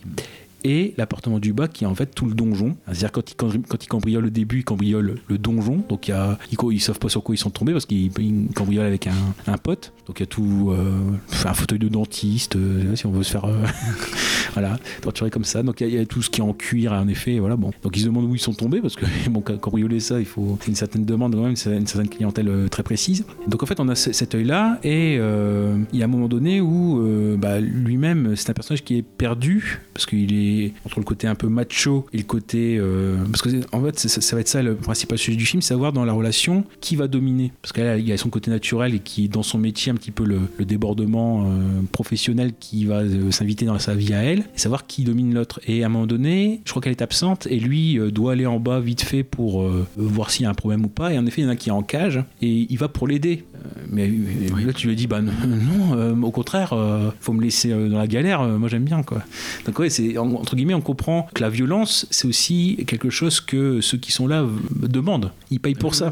et 0.64 0.94
l'appartement 0.98 1.40
du 1.40 1.54
bas 1.54 1.68
qui 1.68 1.84
est 1.84 1.88
en 1.88 1.96
fait 1.96 2.14
tout 2.14 2.26
le 2.26 2.34
donjon. 2.34 2.76
C'est-à-dire 2.88 3.12
quand 3.12 3.32
ils, 3.32 3.36
quand 3.36 3.88
cambriolent 3.88 4.28
au 4.28 4.30
début, 4.30 4.60
ils 4.60 4.64
cambriolent 4.64 5.16
le 5.28 5.38
donjon. 5.38 5.84
Donc 5.90 6.08
il 6.08 6.16
ils, 6.52 6.58
ils 6.74 6.80
savent 6.80 7.00
pas 7.00 7.10
sur 7.10 7.24
quoi 7.24 7.36
ils 7.36 7.38
sont 7.38 7.50
tombés 7.50 7.72
parce 7.74 7.86
qu'ils 7.86 8.12
ils 8.20 8.48
cambriolent 8.54 8.86
avec 8.86 9.08
un, 9.08 9.58
pote. 9.58 9.94
Donc 10.08 10.20
il 10.20 10.24
y 10.24 10.24
a 10.24 10.28
tout, 10.28 10.72
euh, 10.72 11.00
un 11.46 11.54
fauteuil 11.54 11.80
de 11.80 11.88
dentiste, 11.88 12.56
euh, 12.56 12.96
si 12.96 13.06
on 13.06 13.12
veut 13.12 13.24
se 13.24 13.32
faire, 13.32 13.46
euh, 13.46 13.64
voilà, 14.54 14.78
torturer 15.02 15.30
comme 15.30 15.44
ça. 15.46 15.64
Donc 15.64 15.82
il 15.82 15.90
y, 15.90 15.98
a- 15.98 16.06
tout 16.06 16.22
ce 16.22 16.30
qui 16.30 16.42
est 16.42 16.44
en 16.44 16.54
cuir 16.54 16.94
en 16.94 17.08
effet. 17.08 17.40
Voilà 17.40 17.56
bon. 17.56 17.72
Donc 17.84 17.96
ils 17.98 18.02
se 18.02 18.06
demandent 18.06 18.26
où 18.26 18.36
ils 18.36 18.40
sont 18.40 18.54
tombés 18.54 18.82
parce 18.82 18.96
que 18.96 19.06
bon, 19.30 19.44
ca- 19.46 19.58
cambrioler 19.58 20.00
ça, 20.00 20.20
il 20.20 20.26
faut 20.26 20.58
une 20.68 20.76
certaine 20.76 21.06
demande 21.06 21.34
quand 21.36 21.42
même, 21.42 21.52
une 21.52 21.88
certaine 21.88 22.10
clientèle 22.10 22.48
euh, 22.50 22.68
très 22.68 22.84
précise. 22.84 23.26
Donc 23.48 23.64
en 23.64 23.66
fait 23.66 23.80
on 23.80 23.88
a 23.90 23.96
ce- 23.96 24.12
cet 24.12 24.36
œil-là 24.36 24.80
et 24.84 25.18
euh, 25.20 25.78
il 25.94 26.00
y 26.00 26.02
a 26.02 26.06
un 26.06 26.10
moment 26.10 26.28
donné 26.28 26.62
où 26.62 27.02
bah, 27.38 27.60
lui-même 27.60 28.36
c'est 28.36 28.50
un 28.50 28.54
personnage 28.54 28.84
qui 28.84 28.98
est 28.98 29.02
perdu 29.04 29.82
parce 29.94 30.06
qu'il 30.06 30.34
est 30.34 30.51
entre 30.86 31.00
le 31.00 31.06
côté 31.06 31.28
un 31.28 31.36
peu 31.36 31.48
macho 31.48 32.06
et 32.14 32.18
le 32.18 32.24
côté 32.24 32.78
euh, 32.80 33.18
parce 33.32 33.42
que 33.42 33.50
en 33.72 33.84
fait 33.84 34.00
ça, 34.00 34.22
ça 34.22 34.36
va 34.36 34.42
être 34.42 34.48
ça 34.48 34.62
le 34.62 34.76
principal 34.76 35.18
sujet 35.18 35.38
du 35.38 35.46
film 35.46 35.62
savoir 35.62 35.94
dans 35.94 36.06
la 36.06 36.14
relation 36.14 36.64
qui 36.82 36.96
va 36.96 37.08
dominer. 37.08 37.52
Parce 37.62 37.74
qu'il 37.74 38.08
y 38.08 38.12
a 38.12 38.18
son 38.18 38.30
côté 38.30 38.50
naturel 38.52 38.96
et 38.96 39.00
qui 39.00 39.30
dans 39.30 39.44
son 39.44 39.58
métier 39.58 39.92
un 39.92 39.96
petit 39.96 40.12
peu 40.12 40.24
le, 40.26 40.40
le 40.58 40.66
débordement 40.66 41.46
euh, 41.46 41.82
professionnel 41.92 42.54
qui 42.60 42.86
va 42.86 43.00
euh, 43.02 43.32
s'inviter 43.32 43.66
dans 43.66 43.80
sa 43.80 43.94
vie 43.96 44.14
à 44.14 44.24
elle 44.24 44.40
et 44.40 44.60
savoir 44.60 44.86
qui 44.88 45.04
domine 45.04 45.34
l'autre. 45.34 45.60
Et 45.68 45.84
à 45.84 45.88
un 45.88 45.90
moment 45.90 46.08
donné 46.08 46.62
je 46.66 46.70
crois 46.72 46.82
qu'elle 46.82 46.92
est 46.92 47.02
absente 47.02 47.48
et 47.48 47.60
lui 47.60 48.00
doit 48.12 48.34
aller 48.34 48.46
en 48.46 48.60
bas 48.60 48.80
vite 48.80 49.02
fait 49.02 49.24
pour 49.24 49.64
voir 49.98 50.30
s'il 50.32 50.44
y 50.44 50.46
a 50.46 50.50
un 50.50 50.54
problème 50.54 50.86
ou 50.86 50.90
pas. 50.90 51.14
Et 51.14 51.18
en 51.18 51.26
effet 51.26 51.42
il 51.42 51.46
y 51.46 51.48
en 51.48 51.52
a 51.52 51.56
qui 51.56 51.70
est 51.70 51.74
en 51.74 51.84
cage 51.84 52.24
et 52.42 52.68
il 52.70 52.78
va 52.78 52.88
pour 52.88 53.08
l'aider. 53.08 53.44
Mais 53.90 54.10
mais 54.56 54.64
là 54.64 54.74
tu 54.74 54.88
lui 54.88 54.96
dis 54.96 55.06
bah 55.08 55.22
non, 55.22 55.32
non, 55.46 56.24
au 56.24 56.32
contraire 56.32 56.74
faut 57.20 57.34
me 57.34 57.42
laisser 57.42 57.70
dans 57.70 57.98
la 57.98 58.08
galère 58.08 58.44
moi 58.44 58.68
j'aime 58.70 58.84
bien 58.84 59.04
quoi. 59.04 59.22
Donc 59.66 59.78
ouais 59.80 59.90
c'est 59.90 60.18
en- 60.18 60.41
entre 60.42 60.56
guillemets 60.56 60.74
on 60.74 60.82
comprend 60.82 61.28
que 61.34 61.42
la 61.42 61.50
violence 61.50 62.08
c'est 62.10 62.28
aussi 62.28 62.84
quelque 62.88 63.10
chose 63.10 63.40
que 63.40 63.80
ceux 63.82 63.98
qui 63.98 64.12
sont 64.12 64.28
là 64.28 64.46
demandent. 64.76 65.32
Ils 65.52 65.60
payent 65.60 65.76
pour 65.76 65.96
ça. 65.96 66.12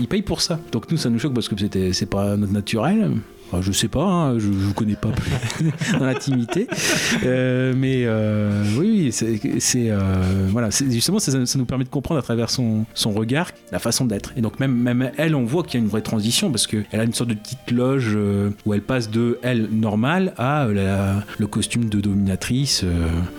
ils 0.00 0.08
payent 0.08 0.22
pour 0.22 0.42
ça. 0.42 0.60
Donc 0.72 0.90
nous 0.90 0.96
ça 0.96 1.10
nous 1.10 1.18
choque 1.18 1.34
parce 1.34 1.48
que 1.48 1.58
c'était 1.58 1.92
c'est 1.92 2.06
pas 2.06 2.36
notre 2.36 2.52
naturel 2.52 3.10
Enfin, 3.52 3.62
je 3.62 3.72
sais 3.72 3.88
pas, 3.88 4.04
hein, 4.04 4.38
je, 4.38 4.44
je 4.44 4.48
vous 4.48 4.74
connais 4.74 4.94
pas 4.94 5.08
plus 5.08 5.70
dans 5.98 6.06
l'intimité, 6.06 6.68
Euh, 7.24 7.74
mais 7.76 8.04
euh, 8.04 8.62
oui, 8.78 9.10
oui, 9.12 9.12
c'est 9.12 9.90
euh, 9.90 9.98
voilà, 10.48 10.70
justement 10.70 11.18
ça, 11.18 11.44
ça 11.44 11.58
nous 11.58 11.64
permet 11.64 11.84
de 11.84 11.88
comprendre 11.88 12.18
à 12.18 12.22
travers 12.22 12.48
son, 12.50 12.84
son 12.94 13.10
regard 13.10 13.50
la 13.72 13.78
façon 13.78 14.04
d'être. 14.04 14.32
Et 14.36 14.40
donc 14.40 14.60
même 14.60 14.74
même 14.74 15.10
elle, 15.16 15.34
on 15.34 15.44
voit 15.44 15.64
qu'il 15.64 15.74
y 15.74 15.82
a 15.82 15.84
une 15.84 15.90
vraie 15.90 16.00
transition 16.00 16.50
parce 16.50 16.66
que 16.66 16.84
elle 16.92 17.00
a 17.00 17.04
une 17.04 17.12
sorte 17.12 17.30
de 17.30 17.34
petite 17.34 17.70
loge 17.70 18.16
où 18.64 18.74
elle 18.74 18.82
passe 18.82 19.10
de 19.10 19.38
elle 19.42 19.68
normale 19.70 20.32
à 20.38 20.66
le 21.38 21.46
costume 21.46 21.88
de 21.88 22.00
dominatrice. 22.00 22.84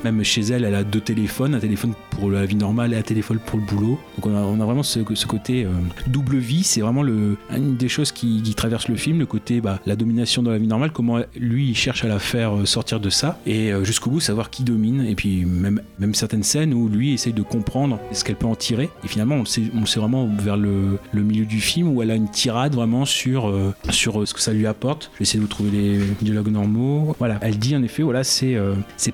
même 0.04 0.24
chez 0.24 0.42
elle, 0.42 0.66
elle 0.66 0.76
a 0.76 0.84
deux 0.84 1.02
téléphones, 1.02 1.56
un 1.56 1.60
téléphone 1.60 1.94
pour 2.12 2.30
la 2.30 2.46
vie 2.46 2.56
normale 2.56 2.94
et 2.94 2.98
un 2.98 3.02
téléphone 3.02 3.40
pour 3.46 3.60
le 3.60 3.66
boulot. 3.66 4.00
Donc 4.18 4.28
on 4.28 4.62
a, 4.62 4.66
vraiment 4.66 4.84
ce, 4.84 5.00
côté 5.00 5.66
double 6.08 6.38
vie. 6.38 6.64
C'est 6.64 6.82
vraiment 6.82 7.04
le, 7.04 7.38
une 7.56 7.78
des 7.78 7.90
choses 7.90 8.12
qui, 8.12 8.42
qui 8.42 8.54
traverse 8.54 8.88
le 8.88 8.96
film, 8.96 9.20
le 9.20 9.26
côté 9.26 9.62
bah, 9.62 9.80
la 9.86 9.96
domination 10.02 10.44
dans 10.44 10.52
la 10.52 10.58
vie 10.58 10.68
normale, 10.68 10.92
comment 10.92 11.20
lui 11.36 11.70
il 11.70 11.76
cherche 11.76 12.04
à 12.04 12.08
la 12.08 12.20
faire 12.20 12.56
euh, 12.56 12.66
sortir 12.66 13.00
de 13.00 13.10
ça 13.10 13.40
et 13.46 13.72
euh, 13.72 13.84
jusqu'au 13.84 14.10
bout 14.10 14.20
savoir 14.20 14.50
qui 14.50 14.64
domine. 14.64 15.06
Et 15.06 15.16
puis 15.16 15.46
même, 15.46 15.82
même 16.00 16.14
certaines 16.14 16.44
scènes 16.44 16.74
où 16.74 16.88
lui 16.90 17.14
essaye 17.14 17.34
de 17.34 17.42
comprendre 17.44 18.00
ce 18.12 18.24
qu'elle 18.24 18.36
peut 18.36 18.48
en 18.48 18.56
tirer. 18.56 18.90
Et 19.04 19.08
finalement 19.08 19.36
on 19.36 19.40
le 19.40 19.46
sait, 19.46 19.64
on 19.76 19.84
vraiment 20.02 20.28
vers 20.40 20.58
le, 20.58 20.98
le 21.12 21.22
milieu 21.24 21.46
du 21.46 21.60
film 21.62 21.90
où 21.90 22.02
elle 22.02 22.12
a 22.12 22.16
une 22.16 22.30
tirade 22.30 22.74
vraiment 22.76 23.06
sur, 23.06 23.50
euh, 23.50 23.74
sur 23.90 24.28
ce 24.28 24.34
que 24.34 24.42
ça 24.42 24.54
lui 24.54 24.66
apporte. 24.68 25.12
Je 25.14 25.20
vais 25.20 25.24
essayer 25.24 25.40
de 25.40 25.44
vous 25.44 25.50
trouver 25.50 25.72
les 25.72 26.00
dialogues 26.22 26.52
normaux. 26.52 27.16
Voilà, 27.20 27.38
elle 27.42 27.58
dit 27.58 27.76
en 27.76 27.84
effet, 27.84 28.04
voilà, 28.04 28.24
c'est 28.24 28.58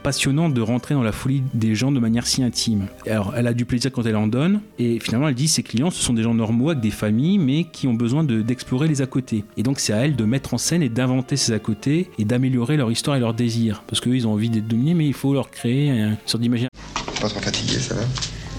passionnant 0.01 0.49
de 0.49 0.61
rentrer 0.61 0.93
dans 0.95 1.03
la 1.03 1.11
folie 1.11 1.43
des 1.53 1.75
gens 1.75 1.91
de 1.91 1.99
manière 1.99 2.27
si 2.27 2.43
intime. 2.43 2.85
Alors, 3.09 3.33
elle 3.35 3.47
a 3.47 3.53
du 3.53 3.65
plaisir 3.65 3.91
quand 3.91 4.05
elle 4.05 4.15
en 4.15 4.27
donne, 4.27 4.61
et 4.79 4.99
finalement, 4.99 5.27
elle 5.27 5.35
dit 5.35 5.47
ses 5.47 5.63
clients, 5.63 5.89
ce 5.91 6.01
sont 6.01 6.13
des 6.13 6.23
gens 6.23 6.33
normaux 6.33 6.69
avec 6.69 6.81
des 6.81 6.91
familles, 6.91 7.37
mais 7.39 7.63
qui 7.65 7.87
ont 7.87 7.93
besoin 7.93 8.23
de- 8.23 8.41
d'explorer 8.41 8.87
les 8.87 9.01
à 9.01 9.05
côté. 9.07 9.43
Et 9.57 9.63
donc, 9.63 9.79
c'est 9.79 9.93
à 9.93 9.97
elle 10.05 10.15
de 10.15 10.23
mettre 10.23 10.53
en 10.53 10.57
scène 10.57 10.76
et 10.81 10.89
d'inventer 10.89 11.37
ces 11.37 11.53
à 11.53 11.59
côté 11.59 12.09
et 12.17 12.25
d'améliorer 12.25 12.77
leur 12.77 12.91
histoire 12.91 13.17
et 13.17 13.19
leur 13.19 13.33
désir. 13.33 13.83
Parce 13.87 13.99
qu'eux, 13.99 14.15
ils 14.15 14.27
ont 14.27 14.33
envie 14.33 14.49
d'être 14.49 14.67
dominés, 14.67 14.93
mais 14.93 15.07
il 15.07 15.13
faut 15.13 15.33
leur 15.33 15.49
créer 15.49 15.89
une 15.89 16.17
sorte 16.25 16.41
d'imaginaire. 16.41 16.69
Pas 17.21 17.29
trop 17.29 17.39
fatigué, 17.39 17.79
ça 17.79 17.95
va 17.95 18.01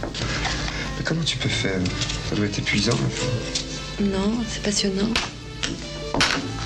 Mais 0.03 1.05
comment 1.05 1.23
tu 1.23 1.39
peux 1.39 1.49
faire? 1.49 1.81
Ça 2.29 2.37
doit 2.37 2.47
être 2.47 2.59
épuisant. 2.59 2.97
Non, 4.01 4.33
c'est 4.49 4.63
passionnant. 4.63 5.09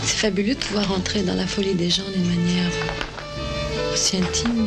C'est 0.02 0.16
fabuleux 0.16 0.54
de 0.54 0.60
pouvoir 0.60 0.92
entrer 0.92 1.22
dans 1.22 1.34
la 1.34 1.46
folie 1.46 1.74
des 1.74 1.90
gens 1.90 2.02
d'une 2.14 2.26
manière 2.26 2.70
aussi 3.92 4.16
intime. 4.16 4.66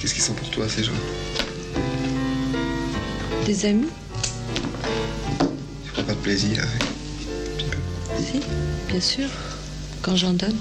Qu'est-ce 0.00 0.14
qu'ils 0.14 0.22
sont 0.22 0.34
pour 0.34 0.50
toi, 0.50 0.68
ces 0.68 0.84
gens? 0.84 0.92
Des 3.46 3.64
amis 3.66 3.88
prends 6.04 6.12
pas 6.12 6.18
de 6.18 6.24
plaisir 6.24 6.62
Si, 8.18 8.40
bien 8.88 9.00
sûr, 9.00 9.26
quand 10.02 10.16
j'en 10.16 10.32
donne. 10.32 10.56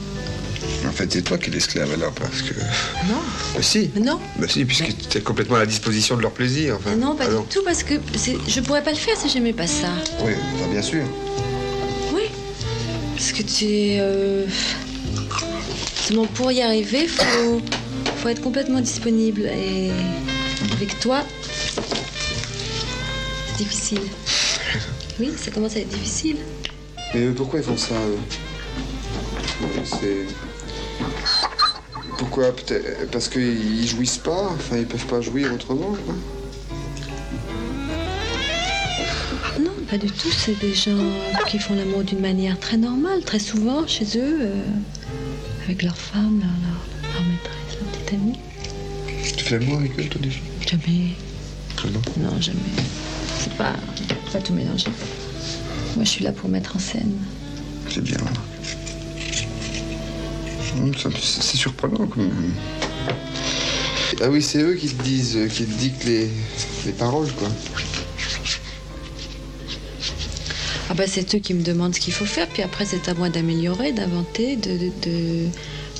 Non. 0.83 0.91
fait, 0.91 1.11
c'est 1.11 1.21
toi 1.21 1.37
qui 1.37 1.49
es 1.49 1.53
l'esclave 1.53 1.91
alors, 1.93 2.13
parce 2.13 2.41
que. 2.41 2.53
Non. 3.07 3.19
Bah 3.55 3.61
si. 3.61 3.91
Mais 3.95 4.01
non. 4.01 4.19
Bah 4.37 4.47
si, 4.47 4.63
puisque 4.65 4.95
tu 5.09 5.17
es 5.17 5.21
complètement 5.21 5.57
à 5.57 5.59
la 5.59 5.65
disposition 5.65 6.15
de 6.15 6.21
leur 6.21 6.31
plaisir. 6.31 6.75
Enfin, 6.77 6.91
Ah 6.93 6.95
non, 6.95 7.15
pas 7.15 7.25
Ah 7.27 7.41
du 7.41 7.47
tout, 7.47 7.63
parce 7.65 7.83
que 7.83 7.95
je 8.47 8.59
pourrais 8.61 8.83
pas 8.83 8.91
le 8.91 8.97
faire 8.97 9.17
si 9.17 9.29
j'aimais 9.29 9.53
pas 9.53 9.67
ça. 9.67 9.89
Oui, 10.23 10.33
bah, 10.59 10.67
bien 10.71 10.81
sûr. 10.81 11.03
Oui. 12.13 12.23
Parce 13.15 13.31
que 13.31 13.43
tu 13.43 13.65
es. 13.65 13.97
Euh... 13.99 14.45
Pour 16.35 16.51
y 16.51 16.61
arriver, 16.61 17.07
faut, 17.07 17.61
faut 18.17 18.29
être 18.29 18.41
complètement 18.41 18.81
disponible. 18.81 19.43
Et 19.45 19.89
avec 20.73 20.99
toi, 20.99 21.23
c'est 23.47 23.57
difficile. 23.57 24.01
Oui, 25.19 25.31
ça 25.37 25.51
commence 25.51 25.75
à 25.75 25.79
être 25.79 25.89
difficile. 25.89 26.37
Mais 27.13 27.27
pourquoi 27.31 27.59
ils 27.59 27.65
font 27.65 27.77
ça 27.77 27.95
C'est. 29.85 30.25
Pourquoi 32.17 32.51
Peut-être 32.55 33.09
parce 33.11 33.27
qu'ils 33.29 33.87
jouissent 33.87 34.17
pas 34.17 34.49
Enfin, 34.55 34.77
ils 34.77 34.85
peuvent 34.85 35.05
pas 35.05 35.21
jouir 35.21 35.51
autrement 35.53 35.95
quoi. 36.05 36.15
Non, 39.59 39.71
pas 39.89 39.97
du 39.97 40.07
tout. 40.07 40.29
C'est 40.31 40.57
des 40.59 40.73
gens 40.73 40.97
qui 41.47 41.59
font 41.59 41.75
l'amour 41.75 42.03
d'une 42.03 42.19
manière 42.21 42.59
très 42.59 42.77
normale, 42.77 43.23
très 43.23 43.39
souvent 43.39 43.85
chez 43.87 44.05
eux, 44.17 44.37
euh, 44.41 44.55
avec 45.65 45.83
leur 45.83 45.97
femme, 45.97 46.39
leur, 46.39 46.49
leur- 46.63 47.13
leur 47.13 47.23
maîtresse, 47.23 47.77
leur 47.81 47.89
petite 47.91 48.13
amie. 48.13 48.39
Tu 49.37 49.43
fais 49.45 49.59
l'amour 49.59 49.79
avec 49.79 49.99
eux, 49.99 50.03
toi, 50.05 50.21
déjà? 50.21 50.39
Jamais. 50.67 51.09
Non. 51.85 52.01
Non, 52.31 52.41
jamais. 52.41 52.59
C'est 53.39 53.53
pas, 53.57 53.73
pas 54.33 54.39
tout 54.39 54.53
mélanger. 54.53 54.87
Moi, 55.95 56.03
je 56.03 56.09
suis 56.09 56.23
là 56.23 56.31
pour 56.31 56.49
mettre 56.49 56.75
en 56.75 56.79
scène. 56.79 57.13
C'est 57.89 58.03
bien. 58.03 58.17
Ça- 60.97 61.09
C'est 61.21 61.55
surprenant 61.57 62.07
quand 62.07 62.17
même. 62.17 62.53
Ah 64.21 64.29
oui, 64.29 64.41
c'est 64.41 64.59
eux 64.59 64.73
qui 64.73 64.87
te 64.87 65.03
disent, 65.03 65.35
euh, 65.37 65.47
qui 65.47 65.65
te 65.65 65.73
dictent 65.79 66.03
les, 66.05 66.29
les 66.85 66.91
paroles, 66.91 67.31
quoi. 67.33 67.47
Ah 70.89 70.93
bah, 70.95 71.03
c'est 71.07 71.33
eux 71.35 71.39
qui 71.39 71.53
me 71.53 71.61
demandent 71.63 71.95
ce 71.95 71.99
qu'il 71.99 72.13
faut 72.13 72.25
faire, 72.25 72.47
puis 72.47 72.61
après, 72.63 72.85
c'est 72.85 73.07
à 73.07 73.13
moi 73.13 73.29
d'améliorer, 73.29 73.91
d'inventer, 73.91 74.55
de, 74.57 74.77
de, 74.77 74.91
de, 75.03 75.45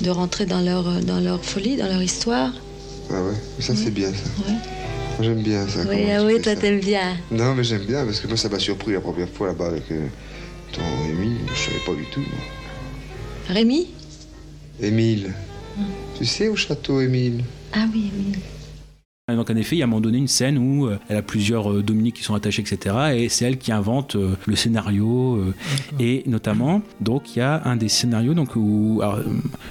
de 0.02 0.10
rentrer 0.10 0.46
dans 0.46 0.60
leur, 0.60 1.00
dans 1.02 1.20
leur 1.20 1.44
folie, 1.44 1.76
dans 1.76 1.86
leur 1.88 2.02
histoire. 2.02 2.52
Ah 3.10 3.22
ouais, 3.22 3.34
ça 3.60 3.74
c'est 3.76 3.90
bien 3.90 4.08
ça. 4.10 4.48
Ouais. 4.48 4.54
J'aime 5.20 5.42
bien 5.42 5.66
ça. 5.68 5.80
Oui, 5.88 6.10
ah 6.10 6.24
oui, 6.24 6.40
toi, 6.40 6.56
t'aimes 6.56 6.80
bien. 6.80 7.16
Non, 7.30 7.54
mais 7.54 7.64
j'aime 7.64 7.84
bien 7.84 8.04
parce 8.04 8.20
que 8.20 8.26
moi 8.26 8.36
ça 8.36 8.48
m'a 8.48 8.58
surpris 8.58 8.92
la 8.92 9.00
première 9.00 9.28
fois 9.28 9.48
là-bas 9.48 9.66
avec 9.66 9.90
euh, 9.90 10.06
ton 10.72 10.82
Émile. 11.08 11.38
Je 11.54 11.60
savais 11.70 11.84
pas 11.86 11.92
du 11.94 12.04
tout. 12.06 12.20
moi. 12.20 12.40
Rémi? 13.48 13.88
Émile. 14.80 15.32
Tu 16.18 16.24
sais 16.24 16.48
au 16.48 16.56
château 16.56 17.00
Émile? 17.00 17.44
Ah 17.72 17.86
oui, 17.92 18.10
Émile. 18.14 18.38
Donc 19.32 19.48
en 19.48 19.56
effet, 19.56 19.76
il 19.76 19.78
y 19.78 19.82
a 19.82 19.84
à 19.84 19.86
un 19.86 19.88
moment 19.88 20.02
donné 20.02 20.18
une 20.18 20.28
scène 20.28 20.58
où 20.58 20.86
euh, 20.86 20.98
elle 21.08 21.16
a 21.16 21.22
plusieurs 21.22 21.72
euh, 21.72 21.82
Dominiques 21.82 22.16
qui 22.16 22.22
sont 22.22 22.34
attachés, 22.34 22.60
etc. 22.60 23.14
Et 23.14 23.30
c'est 23.30 23.46
elle 23.46 23.56
qui 23.56 23.72
invente 23.72 24.16
euh, 24.16 24.36
le 24.44 24.54
scénario. 24.54 25.42
et 25.98 26.24
notamment, 26.26 26.82
donc 27.00 27.34
il 27.34 27.38
y 27.38 27.42
a 27.42 27.62
un 27.64 27.76
des 27.76 27.88
scénarios 27.88 28.34
donc, 28.34 28.54
où, 28.54 29.00
alors, 29.02 29.20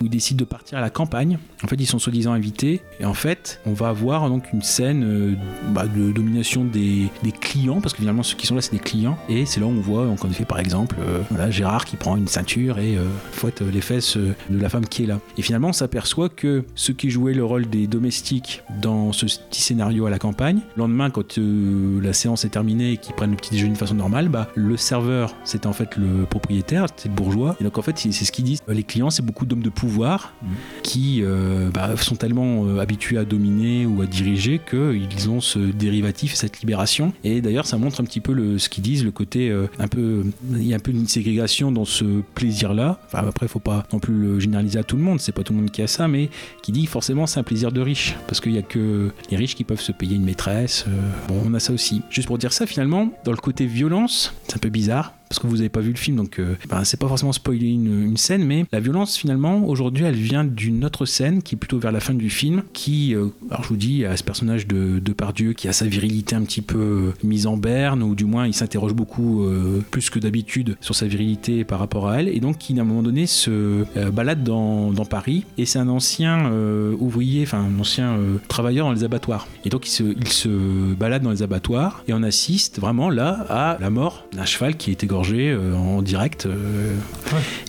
ils 0.02 0.10
décident 0.10 0.40
de 0.40 0.44
partir 0.44 0.80
à 0.80 0.82
la 0.82 0.90
campagne. 0.90 1.38
En 1.64 1.68
fait, 1.68 1.76
ils 1.76 1.86
sont 1.86 2.00
soi-disant 2.00 2.34
invités. 2.34 2.82
Et 3.00 3.06
en 3.06 3.14
fait, 3.14 3.62
on 3.68 3.74
va 3.74 3.90
avoir 3.90 4.28
donc 4.28 4.52
une 4.54 4.64
scène 4.64 5.38
bah, 5.70 5.86
de 5.86 6.12
domination 6.12 6.66
des, 6.66 7.12
clients, 7.40 7.80
parce 7.80 7.94
que 7.94 8.00
finalement 8.00 8.24
ceux 8.24 8.36
qui 8.36 8.48
sont 8.48 8.56
là, 8.56 8.62
c'est 8.62 8.72
des 8.72 8.80
clients. 8.80 9.20
Et 9.30 9.46
c'est 9.46 9.60
là 9.60 9.68
où 9.68 9.70
on 9.70 9.82
voit, 9.82 10.06
donc, 10.06 10.26
en 10.26 10.32
effet, 10.32 10.46
par 10.46 10.60
exemple, 10.60 10.96
voilà, 11.30 11.52
Gérard 11.52 11.86
qui 11.86 11.96
prend 11.96 12.18
une 12.18 12.28
ceinture 12.28 12.80
et 12.80 12.98
fouette 13.32 13.62
les 13.62 13.82
fesses 13.82 14.18
de 14.18 14.60
la 14.60 14.70
femme 14.70 14.88
qui 14.88 15.04
est 15.04 15.08
là. 15.08 15.20
Et 15.38 15.44
finalement, 15.44 15.70
on 15.70 15.74
s'aperçoit 15.74 16.30
que 16.30 16.66
ceux 16.74 16.94
qui 16.94 17.12
jouaient 17.12 17.36
le 17.36 17.46
rôle 17.46 17.70
des 17.70 17.86
domestiques 17.86 18.64
dans 18.82 19.12
ce 19.12 19.28
petit 19.50 19.62
scénario 19.62 20.06
à 20.06 20.10
la 20.10 20.20
campagne, 20.20 20.60
le 20.76 20.82
lendemain, 20.82 21.10
quand 21.10 21.38
euh, 21.38 22.02
la 22.02 22.14
séance 22.14 22.46
est 22.46 22.50
terminée 22.50 22.94
et 22.94 22.98
qu'ils 22.98 23.16
prennent 23.16 23.32
le 23.32 23.38
petit 23.38 23.52
déjeuner 23.52 23.74
de 23.74 23.78
façon 23.78 23.96
normale, 23.96 24.30
bah, 24.30 24.50
le 24.56 24.78
serveur, 24.78 25.36
c'était 25.44 25.68
en 25.68 25.74
fait 25.74 25.96
le 25.98 26.26
propriétaire, 26.26 26.88
c'était 26.90 27.10
le 27.10 27.16
bourgeois. 27.16 27.56
Et 27.60 27.64
donc, 27.64 27.78
en 27.78 27.82
fait, 27.82 27.98
c'est 27.98 28.12
ce 28.12 28.32
qu'ils 28.32 28.46
disent. 28.46 28.62
Les 28.68 28.84
clients, 28.84 29.10
c'est 29.10 29.26
beaucoup 29.26 29.46
d'hommes 29.46 29.64
de 29.64 29.70
pouvoir 29.70 30.34
qui 30.82 31.22
euh, 31.24 31.70
bah, 31.72 31.96
sont 31.98 32.16
tellement 32.16 32.66
euh, 32.66 32.80
habitués 32.80 33.18
à 33.18 33.26
dominer 33.26 33.86
ou 33.86 34.02
à 34.02 34.06
diriger 34.06 34.60
qu'ils 34.60 35.30
ont 35.30 35.42
ce 35.42 35.60
dérivatif, 35.60 36.36
cette 36.36 36.60
libération. 36.60 37.14
Et 37.24 37.42
d'ailleurs, 37.42 37.66
ça 37.66 37.78
montre 37.78 38.02
un 38.02 38.04
petit 38.04 38.22
peu 38.22 38.58
ce 38.58 38.70
qu'ils 38.70 38.84
disent, 38.84 39.04
le 39.04 39.12
côté 39.12 39.52
un 39.80 39.88
peu. 39.88 40.24
Il 40.52 40.68
y 40.68 40.74
a 40.74 40.78
un 40.78 40.80
peu 40.80 40.92
une 40.92 41.08
ségrégation 41.08 41.72
dans 41.72 41.86
ce 41.86 42.22
plaisir-là. 42.36 43.00
Enfin, 43.06 43.26
après, 43.28 43.48
faut 43.48 43.60
pas 43.60 43.86
non 43.92 44.00
plus 44.00 44.14
le 44.14 44.40
généraliser 44.40 44.80
à 44.80 44.84
tout 44.84 44.96
le 44.96 45.04
monde, 45.04 45.20
c'est 45.20 45.32
pas 45.32 45.44
tout 45.44 45.54
le 45.54 45.60
monde 45.60 45.72
qui 45.72 45.82
a 45.82 45.88
ça, 45.88 46.08
mais 46.08 46.30
qui 46.62 46.72
dit 46.72 46.86
forcément 46.86 47.28
c'est 47.28 47.40
un 47.40 47.44
plaisir 47.44 47.72
de 47.72 47.82
riche. 47.82 48.16
Parce 48.28 48.40
qu'il 48.40 48.54
y 48.54 48.58
a 48.58 48.62
que 48.62 49.12
les 49.30 49.38
qui 49.48 49.64
peuvent 49.64 49.82
se 49.82 49.92
payer 49.92 50.16
une 50.16 50.24
maîtresse. 50.24 50.86
euh, 50.88 50.92
bon, 51.28 51.42
on 51.46 51.54
a 51.54 51.60
ça 51.60 51.74
aussi. 51.74 52.02
Juste 52.10 52.28
pour 52.28 52.38
dire 52.38 52.54
ça, 52.54 52.66
finalement, 52.66 53.10
dans 53.24 53.32
le 53.32 53.38
côté 53.38 53.66
violence, 53.66 54.34
c'est 54.48 54.56
un 54.56 54.60
peu 54.60 54.70
bizarre 54.70 55.14
parce 55.34 55.42
que 55.42 55.48
vous 55.48 55.58
n'avez 55.58 55.70
pas 55.70 55.80
vu 55.80 55.90
le 55.90 55.98
film, 55.98 56.18
donc 56.18 56.38
euh, 56.38 56.56
ben, 56.70 56.84
c'est 56.84 56.98
pas 56.98 57.08
forcément 57.08 57.32
spoiler 57.32 57.70
une, 57.70 58.16
scène, 58.18 58.46
mais 58.46 58.66
la 58.72 58.80
violence 58.80 59.18
finalement 59.18 59.66
aujourd'hui 59.66 60.06
elle 60.06 60.14
vient 60.14 60.44
d'une 60.44 60.86
autre 60.86 61.08
scène 61.08 61.42
qui 61.42 61.56
est 61.56 61.58
plutôt 61.58 61.80
vers 61.80 61.92
la 61.92 62.00
fin 62.00 62.14
du 62.14 62.30
film, 62.30 62.62
qui, 62.72 63.16
euh, 63.16 63.30
alors 63.50 63.64
je 63.64 63.70
vous 63.70 63.76
dis, 63.76 64.06
à 64.06 64.16
ce 64.16 64.24
personnage 64.24 64.68
de, 64.68 65.00
de 65.00 65.14
Pardieu 65.14 65.54
qui 65.54 65.68
a 65.68 65.74
sa 65.74 65.88
virilité 65.88 66.36
un 66.36 66.44
petit 66.44 66.62
peu 66.62 66.78
euh, 66.78 67.14
mise 67.24 67.48
en 67.48 67.58
berne, 67.58 68.04
ou 68.04 68.14
du 68.14 68.26
moins 68.26 68.46
il 68.46 68.54
s'interroge 68.54 68.94
beaucoup 68.94 69.44
euh, 69.44 69.82
plus 69.90 70.12
que 70.12 70.20
d'habitude 70.20 70.78
sur 70.82 70.94
sa 70.94 71.08
virilité 71.08 71.64
par 71.64 71.80
rapport 71.80 72.10
à 72.10 72.20
elle, 72.20 72.28
et 72.28 72.40
donc 72.40 72.60
qui 72.60 72.78
à 72.78 72.84
un 72.84 72.86
moment 72.86 73.02
donné 73.02 73.26
se 73.26 73.86
balade 74.12 74.44
dans, 74.44 74.92
dans 74.92 75.06
Paris, 75.06 75.46
et 75.58 75.66
c'est 75.66 75.80
un 75.80 75.90
ancien 75.90 76.52
ouvrier, 77.00 77.42
enfin 77.42 77.66
un 77.76 77.80
ancien 77.80 78.20
travailleur 78.48 78.86
dans 78.86 78.94
les 78.94 79.04
abattoirs, 79.04 79.48
et 79.66 79.70
donc 79.70 79.88
il 79.88 79.92
se, 79.92 80.04
il 80.04 80.28
se 80.28 80.94
balade 80.94 81.24
dans 81.24 81.32
les 81.32 81.42
abattoirs, 81.42 82.04
et 82.08 82.14
on 82.14 82.22
assiste 82.22 82.80
vraiment 82.80 83.10
là 83.10 83.46
à 83.50 83.78
la 83.80 83.90
mort 83.90 84.28
d'un 84.32 84.46
cheval 84.46 84.78
qui 84.78 84.92
est 84.92 85.04
égorgé 85.04 85.23
euh, 85.32 85.76
en 85.76 86.02
direct. 86.02 86.46
euh, 86.46 86.96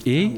Et 0.07 0.31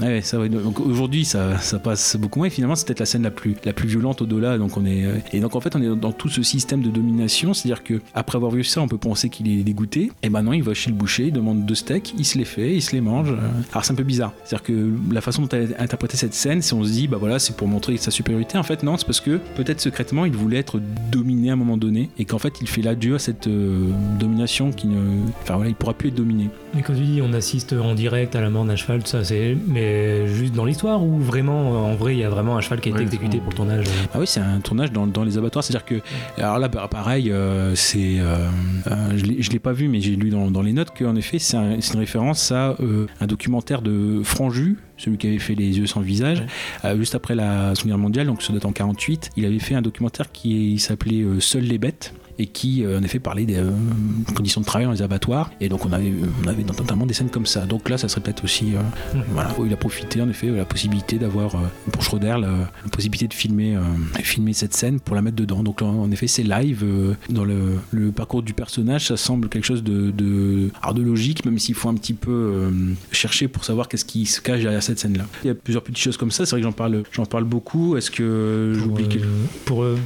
ouais, 0.00 0.20
ça, 0.22 0.38
ouais, 0.38 0.48
donc 0.48 0.80
aujourd'hui 0.80 1.24
ça, 1.24 1.58
ça 1.58 1.78
passe 1.78 2.16
beaucoup 2.16 2.40
moins. 2.40 2.48
Et 2.48 2.50
finalement, 2.50 2.74
c'est 2.74 2.86
peut-être 2.86 3.00
la 3.00 3.06
scène 3.06 3.22
la 3.22 3.30
plus, 3.30 3.56
la 3.64 3.72
plus 3.72 3.88
violente 3.88 4.22
au-delà. 4.22 4.58
Donc 4.58 4.76
on 4.76 4.84
est 4.84 5.04
euh, 5.04 5.18
et 5.32 5.40
donc 5.40 5.56
en 5.56 5.60
fait 5.60 5.74
on 5.76 5.82
est 5.82 5.96
dans 5.96 6.12
tout 6.12 6.28
ce 6.28 6.42
système 6.42 6.82
de 6.82 6.90
domination, 6.90 7.54
c'est-à-dire 7.54 7.82
que 7.82 8.00
après 8.14 8.36
avoir 8.36 8.52
vu 8.52 8.64
ça, 8.64 8.80
on 8.80 8.88
peut 8.88 8.98
penser 8.98 9.28
qu'il 9.28 9.48
est 9.48 9.62
dégoûté. 9.62 10.10
Et 10.22 10.28
maintenant, 10.28 10.52
il 10.52 10.62
va 10.62 10.74
chez 10.74 10.90
le 10.90 10.96
boucher, 10.96 11.26
il 11.26 11.32
demande 11.32 11.64
deux 11.64 11.74
steaks, 11.74 12.14
il 12.18 12.24
se 12.24 12.38
les 12.38 12.44
fait, 12.44 12.74
il 12.74 12.82
se 12.82 12.92
les 12.92 13.00
mange. 13.00 13.32
Alors 13.72 13.84
c'est 13.84 13.92
un 13.92 13.96
peu 13.96 14.02
bizarre. 14.04 14.32
C'est-à-dire 14.44 14.62
que 14.64 14.90
la 15.12 15.20
façon 15.20 15.42
dont 15.42 15.48
elle 15.48 15.74
a 15.78 15.82
interprété 15.82 16.16
cette 16.16 16.34
scène, 16.34 16.62
c'est 16.62 16.74
on 16.74 16.84
se 16.84 16.90
dit 16.90 17.08
bah 17.08 17.16
voilà, 17.18 17.38
c'est 17.38 17.56
pour 17.56 17.68
montrer 17.68 17.96
sa 17.96 18.10
supériorité. 18.10 18.58
En 18.58 18.62
fait, 18.62 18.82
non, 18.82 18.96
c'est 18.96 19.06
parce 19.06 19.20
que 19.20 19.38
peut-être 19.56 19.80
secrètement, 19.80 20.24
il 20.24 20.32
voulait 20.32 20.58
être 20.58 20.80
dominé 21.10 21.50
à 21.50 21.52
un 21.54 21.56
moment 21.56 21.76
donné 21.76 22.10
et 22.18 22.24
qu'en 22.24 22.38
fait, 22.38 22.54
il 22.60 22.68
fait 22.68 22.82
l'adieu 22.82 23.14
à 23.14 23.18
cette 23.18 23.46
euh, 23.46 23.90
domination 24.18 24.70
qui 24.70 24.86
ne, 24.86 25.20
enfin 25.42 25.56
voilà, 25.56 25.70
il 25.70 25.74
pourra 25.76 25.94
plus 25.94 26.08
être 26.08 26.14
dominé. 26.14 26.48
Mais 26.74 26.82
quand 26.82 26.92
tu 26.94 27.02
dis 27.02 27.20
on 27.22 27.32
assiste 27.32 27.72
en 27.72 27.94
direct 27.94 28.34
à 28.34 28.40
la 28.40 28.50
mort 28.50 28.64
d'un 28.64 28.74
cheval, 28.74 29.00
tout 29.02 29.06
ça, 29.08 29.22
c'est 29.22 29.56
mais 29.68 30.26
juste 30.26 30.54
dans 30.54 30.64
l'histoire 30.64 31.02
ou 31.04 31.18
vraiment 31.20 31.70
en 31.86 31.94
vrai 31.94 32.14
il 32.14 32.18
y 32.18 32.24
a 32.24 32.28
vraiment 32.28 32.56
un 32.56 32.60
cheval 32.60 32.80
qui 32.80 32.88
a 32.88 32.90
été 32.90 32.98
Ouais, 32.98 33.04
exécuté 33.04 33.38
pour 33.38 33.50
le 33.50 33.54
tournage 33.56 33.86
euh 33.86 34.06
Ah 34.12 34.18
oui, 34.18 34.26
c'est 34.26 34.40
un 34.40 34.58
tournage 34.60 34.90
dans, 34.90 35.06
dans 35.06 35.22
les 35.22 35.38
abattoirs. 35.38 35.62
C'est-à-dire 35.64 35.84
que, 35.86 36.00
alors 36.36 36.58
là, 36.58 36.66
bah, 36.68 36.88
pareil, 36.90 37.30
euh, 37.30 37.74
c'est, 37.76 38.18
euh, 38.18 38.48
euh, 38.88 39.12
je 39.16 39.50
l'ai- 39.50 39.58
pas 39.60 39.72
vu, 39.72 39.86
mais 39.88 40.00
j'ai 40.00 40.16
lu 40.16 40.30
dans, 40.30 40.50
dans 40.50 40.62
les 40.62 40.72
notes 40.72 40.90
qu'en 40.98 41.14
effet, 41.14 41.38
c'est 41.38 41.56
un- 41.56 41.80
c'est 41.80 41.94
une 41.94 42.00
référence 42.00 42.50
à 42.50 42.74
euh, 42.80 43.06
un 43.20 43.26
documentaire 43.26 43.80
de 43.80 44.20
Franju, 44.24 44.76
celui 44.96 45.16
qui 45.16 45.28
avait 45.28 45.38
fait 45.38 45.54
Les 45.54 45.78
yeux 45.78 45.86
sans 45.86 46.00
visage, 46.00 46.42
euh, 46.84 46.96
juste 46.98 47.14
après 47.14 47.34
la 47.36 47.74
Seconde 47.76 47.90
Guerre 47.90 47.98
mondiale, 47.98 48.26
donc 48.26 48.42
ça 48.42 48.52
date 48.52 48.64
en 48.64 48.72
48. 48.72 49.30
Il 49.36 49.44
avait 49.46 49.60
fait 49.60 49.74
un 49.76 49.82
documentaire 49.82 50.32
qui 50.32 50.78
s'appelait 50.80 51.22
euh, 51.22 51.38
Seules 51.38 51.62
les 51.64 51.78
bêtes 51.78 52.12
et 52.38 52.46
qui 52.46 52.84
euh, 52.84 52.98
en 52.98 53.02
effet 53.02 53.18
parlait 53.18 53.44
des 53.44 53.56
euh, 53.56 53.70
conditions 54.34 54.60
de 54.60 54.66
travail 54.66 54.86
dans 54.86 54.92
les 54.92 55.02
abattoirs. 55.02 55.50
Et 55.60 55.68
donc 55.68 55.84
on 55.86 55.92
avait 55.92 56.12
on 56.44 56.48
avait 56.48 56.64
notamment 56.64 57.06
des 57.06 57.14
scènes 57.14 57.30
comme 57.30 57.46
ça. 57.46 57.66
Donc 57.66 57.88
là 57.88 57.98
ça 57.98 58.08
serait 58.08 58.20
peut-être 58.20 58.44
aussi 58.44 58.74
euh, 58.74 58.80
voilà 59.32 59.50
où 59.58 59.66
il 59.66 59.72
a 59.72 59.76
profité 59.76 60.20
en 60.20 60.28
effet 60.28 60.48
de 60.48 60.54
la 60.54 60.64
possibilité 60.64 61.18
d'avoir 61.18 61.54
euh, 61.54 61.58
pour 61.92 62.02
Schroeder 62.02 62.36
la, 62.40 62.48
la 62.48 62.90
possibilité 62.90 63.28
de 63.28 63.34
filmer 63.34 63.76
euh, 63.76 63.80
filmer 64.22 64.52
cette 64.52 64.74
scène 64.74 65.00
pour 65.00 65.14
la 65.16 65.22
mettre 65.22 65.36
dedans. 65.36 65.62
Donc 65.62 65.80
là, 65.80 65.86
en 65.88 66.10
effet 66.10 66.26
c'est 66.26 66.42
live 66.42 66.82
euh, 66.84 67.14
dans 67.30 67.44
le, 67.44 67.78
le 67.90 68.12
parcours 68.12 68.42
du 68.42 68.54
personnage. 68.54 69.06
Ça 69.08 69.16
semble 69.16 69.48
quelque 69.48 69.64
chose 69.64 69.82
de 69.82 70.10
de, 70.10 70.70
alors 70.82 70.94
de 70.94 71.02
logique 71.02 71.44
même 71.44 71.58
s'il 71.58 71.74
faut 71.74 71.88
un 71.88 71.94
petit 71.94 72.14
peu 72.14 72.30
euh, 72.30 72.70
chercher 73.12 73.48
pour 73.48 73.64
savoir 73.64 73.88
qu'est-ce 73.88 74.04
qui 74.04 74.26
se 74.26 74.40
cache 74.40 74.62
derrière 74.62 74.82
cette 74.82 74.98
scène 74.98 75.18
là 75.18 75.24
il 75.42 75.48
y 75.48 75.50
a 75.50 75.54
plusieurs 75.54 75.82
petites 75.82 76.02
choses 76.02 76.16
comme 76.16 76.30
ça. 76.30 76.46
C'est 76.46 76.52
vrai 76.52 76.60
que 76.60 76.64
j'en 76.66 76.72
parle 76.72 77.02
j'en 77.12 77.26
parle 77.26 77.44
beaucoup. 77.44 77.96
Est-ce 77.96 78.10
que 78.10 78.72
j'oublie 78.74 79.04
pour, 79.04 79.12
quelque 79.12 79.24
euh, 79.24 79.44
pour, 79.64 79.82
euh, 79.82 79.98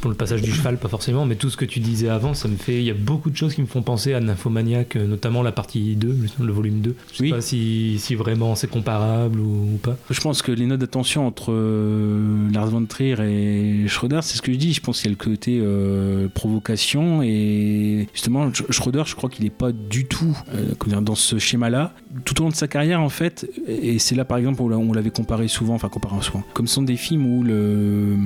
pour 0.00 0.10
le 0.10 0.16
passage 0.16 0.42
du 0.42 0.52
cheval, 0.52 0.78
pas 0.78 0.88
forcément, 0.88 1.26
mais 1.26 1.36
tout 1.36 1.50
ce 1.50 1.56
que 1.56 1.64
tu 1.70 1.80
disais 1.80 2.08
avant, 2.08 2.34
ça 2.34 2.48
me 2.48 2.56
fait. 2.56 2.76
Il 2.78 2.84
y 2.84 2.90
a 2.90 2.94
beaucoup 2.94 3.30
de 3.30 3.36
choses 3.36 3.54
qui 3.54 3.60
me 3.62 3.66
font 3.66 3.82
penser 3.82 4.12
à 4.12 4.20
Nymphomaniac, 4.20 4.96
euh, 4.96 5.06
notamment 5.06 5.42
la 5.42 5.52
partie 5.52 5.96
2, 5.96 6.16
le- 6.40 6.52
volume 6.52 6.80
2. 6.80 6.94
Je 7.12 7.16
sais 7.16 7.22
Oui. 7.24 7.30
pas 7.30 7.40
si, 7.40 7.96
si 7.98 8.14
vraiment 8.14 8.54
c'est 8.54 8.68
comparable 8.70 9.38
ou, 9.40 9.74
ou 9.74 9.76
pas. 9.82 9.96
Je 10.10 10.20
pense 10.20 10.42
que 10.42 10.52
les 10.52 10.66
notes 10.66 10.80
d'attention 10.80 11.26
entre 11.26 11.52
euh, 11.52 12.50
Lars 12.52 12.66
von 12.68 12.84
Trier 12.84 13.16
et 13.20 13.88
Schroeder, 13.88 14.20
c'est 14.22 14.36
ce 14.36 14.42
que 14.42 14.52
je 14.52 14.58
dis. 14.58 14.72
Je 14.72 14.80
pense 14.80 15.00
qu'il 15.00 15.10
y 15.10 15.14
a 15.14 15.16
le 15.18 15.24
côté 15.24 15.60
euh, 15.62 16.28
provocation 16.28 17.22
et 17.22 18.08
justement 18.12 18.48
Sch- 18.50 18.70
Schroeder, 18.70 19.04
je 19.06 19.14
crois 19.14 19.30
qu'il 19.30 19.44
n'est 19.44 19.50
pas 19.50 19.72
du 19.72 20.06
tout 20.06 20.36
euh, 20.54 21.00
dans 21.00 21.14
ce 21.14 21.38
schéma-là. 21.38 21.94
tout 22.24 22.40
au 22.40 22.44
long 22.44 22.50
de 22.50 22.54
sa 22.54 22.66
carrière, 22.68 23.00
en 23.00 23.08
fait, 23.08 23.48
et 23.68 23.98
c'est 23.98 24.14
là 24.14 24.24
par 24.24 24.38
exemple 24.38 24.60
où 24.62 24.72
on 24.72 24.92
l'avait 24.92 25.10
comparé 25.10 25.46
souvent, 25.48 25.74
enfin 25.74 25.88
comparé 25.88 26.20
souvent, 26.22 26.42
comme 26.52 26.66
ce 26.66 26.74
sont 26.74 26.82
des 26.82 26.96
films 26.96 27.26
où 27.26 27.42
le, 27.44 28.16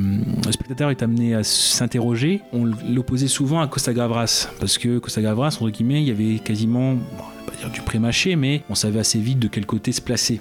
le 0.45 0.53
spectateur 0.53 0.91
est 0.91 1.03
amené 1.03 1.35
à 1.35 1.43
s'interroger, 1.45 2.41
on 2.53 2.65
l'opposait 2.89 3.29
souvent 3.35 3.61
à 3.61 3.67
Costa 3.67 3.93
Gavras, 3.93 4.49
parce 4.61 4.79
que 4.79 5.01
Costa 5.01 5.21
Gavras, 5.21 5.59
entre 5.61 5.69
guillemets, 5.71 6.01
il 6.01 6.07
y 6.07 6.13
avait 6.13 6.39
quasiment 6.39 6.95
dire 7.65 7.73
du 7.73 7.81
pré-mâché, 7.81 8.37
mais 8.37 8.63
on 8.71 8.75
savait 8.75 8.99
assez 8.99 9.19
vite 9.19 9.39
de 9.39 9.49
quel 9.49 9.67
côté 9.67 9.93
se 9.93 10.01
placer. 10.01 10.41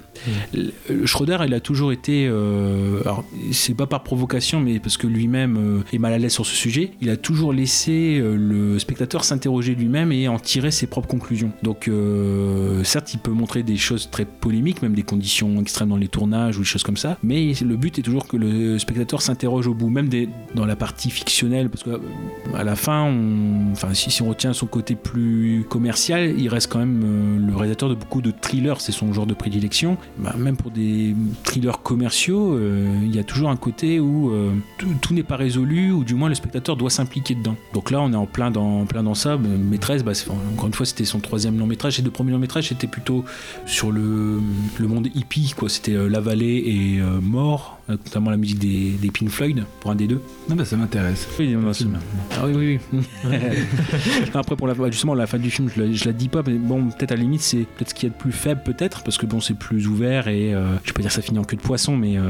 Le 0.52 1.06
Schroeder, 1.06 1.38
il 1.46 1.54
a 1.54 1.60
toujours 1.60 1.92
été, 1.92 2.26
euh, 2.26 3.00
alors 3.02 3.24
c'est 3.52 3.74
pas 3.74 3.86
par 3.86 4.02
provocation, 4.02 4.60
mais 4.60 4.78
parce 4.78 4.96
que 4.96 5.06
lui-même 5.06 5.56
euh, 5.56 5.82
est 5.92 5.98
mal 5.98 6.12
à 6.12 6.18
l'aise 6.18 6.32
sur 6.32 6.46
ce 6.46 6.54
sujet, 6.54 6.92
il 7.00 7.10
a 7.10 7.16
toujours 7.16 7.52
laissé 7.52 8.18
euh, 8.18 8.36
le 8.36 8.78
spectateur 8.78 9.24
s'interroger 9.24 9.74
lui-même 9.74 10.12
et 10.12 10.28
en 10.28 10.38
tirer 10.38 10.70
ses 10.70 10.86
propres 10.86 11.08
conclusions. 11.08 11.52
Donc, 11.62 11.88
euh, 11.88 12.82
certes, 12.84 13.14
il 13.14 13.18
peut 13.18 13.30
montrer 13.30 13.62
des 13.62 13.76
choses 13.76 14.10
très 14.10 14.24
polémiques, 14.24 14.82
même 14.82 14.94
des 14.94 15.02
conditions 15.02 15.60
extrêmes 15.60 15.88
dans 15.88 15.96
les 15.96 16.08
tournages 16.08 16.56
ou 16.56 16.60
des 16.60 16.66
choses 16.66 16.82
comme 16.82 16.96
ça, 16.96 17.18
mais 17.22 17.52
le 17.62 17.76
but 17.76 17.98
est 17.98 18.02
toujours 18.02 18.26
que 18.26 18.36
le 18.36 18.78
spectateur 18.78 19.22
s'interroge 19.22 19.66
au 19.66 19.74
bout, 19.74 19.90
même 19.90 20.08
des, 20.08 20.28
dans 20.54 20.66
la 20.66 20.76
partie 20.76 21.10
fictionnelle, 21.10 21.70
parce 21.70 21.82
que 21.82 22.00
à 22.54 22.64
la 22.64 22.76
fin, 22.76 23.04
on, 23.04 23.72
enfin, 23.72 23.94
si, 23.94 24.10
si 24.10 24.22
on 24.22 24.28
retient 24.28 24.52
son 24.52 24.66
côté 24.66 24.94
plus 24.94 25.64
commercial, 25.68 26.34
il 26.38 26.48
reste 26.48 26.70
quand 26.70 26.78
même 26.78 27.04
le 27.38 27.54
réalisateur 27.54 27.88
de 27.88 27.94
beaucoup 27.94 28.22
de 28.22 28.30
thrillers, 28.30 28.80
c'est 28.80 28.92
son 28.92 29.12
genre 29.12 29.26
de 29.26 29.34
prédilection. 29.34 29.96
Bah, 30.18 30.34
même 30.38 30.56
pour 30.56 30.70
des 30.70 31.14
thrillers 31.42 31.82
commerciaux, 31.82 32.54
euh, 32.54 32.98
il 33.02 33.14
y 33.14 33.18
a 33.18 33.24
toujours 33.24 33.50
un 33.50 33.56
côté 33.56 34.00
où 34.00 34.30
euh, 34.30 34.52
tout, 34.78 35.14
n'est 35.14 35.22
pas 35.22 35.36
résolu, 35.36 35.92
ou 35.92 36.04
du 36.04 36.14
moins 36.14 36.28
le 36.28 36.34
spectateur 36.34 36.76
doit 36.76 36.90
s'impliquer 36.90 37.34
dedans. 37.34 37.56
Donc 37.72 37.90
là, 37.90 38.00
on 38.00 38.12
est 38.12 38.16
en 38.16 38.26
plein 38.26 38.50
dans, 38.50 38.84
plein 38.84 39.02
dans 39.02 39.14
ça. 39.14 39.36
Maîtresse, 39.36 40.02
bah, 40.02 40.12
encore 40.52 40.66
une 40.66 40.74
fois, 40.74 40.86
c'était 40.86 41.04
son 41.04 41.20
troisième 41.20 41.58
long 41.58 41.66
métrage. 41.66 41.96
Ses 41.96 42.02
deux 42.02 42.10
premiers 42.10 42.32
longs 42.32 42.38
métrages, 42.38 42.68
c'était 42.68 42.86
plutôt 42.86 43.24
sur 43.66 43.90
le, 43.90 44.40
monde 44.80 45.08
hippie. 45.14 45.54
C'était 45.68 45.94
euh, 45.94 46.08
La 46.08 46.20
Vallée 46.20 46.62
et 46.66 47.00
Mort, 47.22 47.73
notamment 47.88 48.30
la 48.30 48.36
musique 48.36 48.58
des, 48.58 48.92
des 48.92 49.10
Pink 49.10 49.30
Floyd, 49.30 49.64
pour 49.80 49.90
un 49.90 49.94
des 49.94 50.06
deux. 50.06 50.20
Ah 50.50 50.54
bah 50.54 50.64
ça 50.64 50.76
m'intéresse. 50.76 51.28
Oui, 51.38 51.56
ah 51.56 52.46
oui, 52.46 52.52
oui, 52.54 52.78
oui. 52.92 53.02
Après, 54.34 54.56
pour 54.56 54.66
la, 54.66 54.74
justement, 54.90 55.14
la 55.14 55.26
fin 55.26 55.38
du 55.38 55.50
film, 55.50 55.70
je 55.74 55.82
la, 55.82 55.92
je 55.92 56.04
la 56.04 56.12
dis 56.12 56.28
pas, 56.28 56.42
mais 56.46 56.54
bon, 56.54 56.88
peut-être 56.90 57.12
à 57.12 57.16
la 57.16 57.22
limite, 57.22 57.42
c'est 57.42 57.66
peut-être 57.76 57.90
ce 57.90 57.94
qu'il 57.94 58.08
y 58.08 58.12
a 58.12 58.14
de 58.14 58.18
plus 58.18 58.32
faible, 58.32 58.62
peut-être, 58.64 59.02
parce 59.02 59.18
que 59.18 59.26
bon, 59.26 59.40
c'est 59.40 59.54
plus 59.54 59.86
ouvert 59.86 60.28
et 60.28 60.54
euh, 60.54 60.76
je 60.82 60.90
vais 60.90 60.92
pas 60.94 61.00
dire 61.02 61.10
que 61.10 61.14
ça 61.14 61.22
finit 61.22 61.38
en 61.38 61.44
queue 61.44 61.56
de 61.56 61.62
poisson, 61.62 61.96
mais 61.96 62.16
euh, 62.16 62.22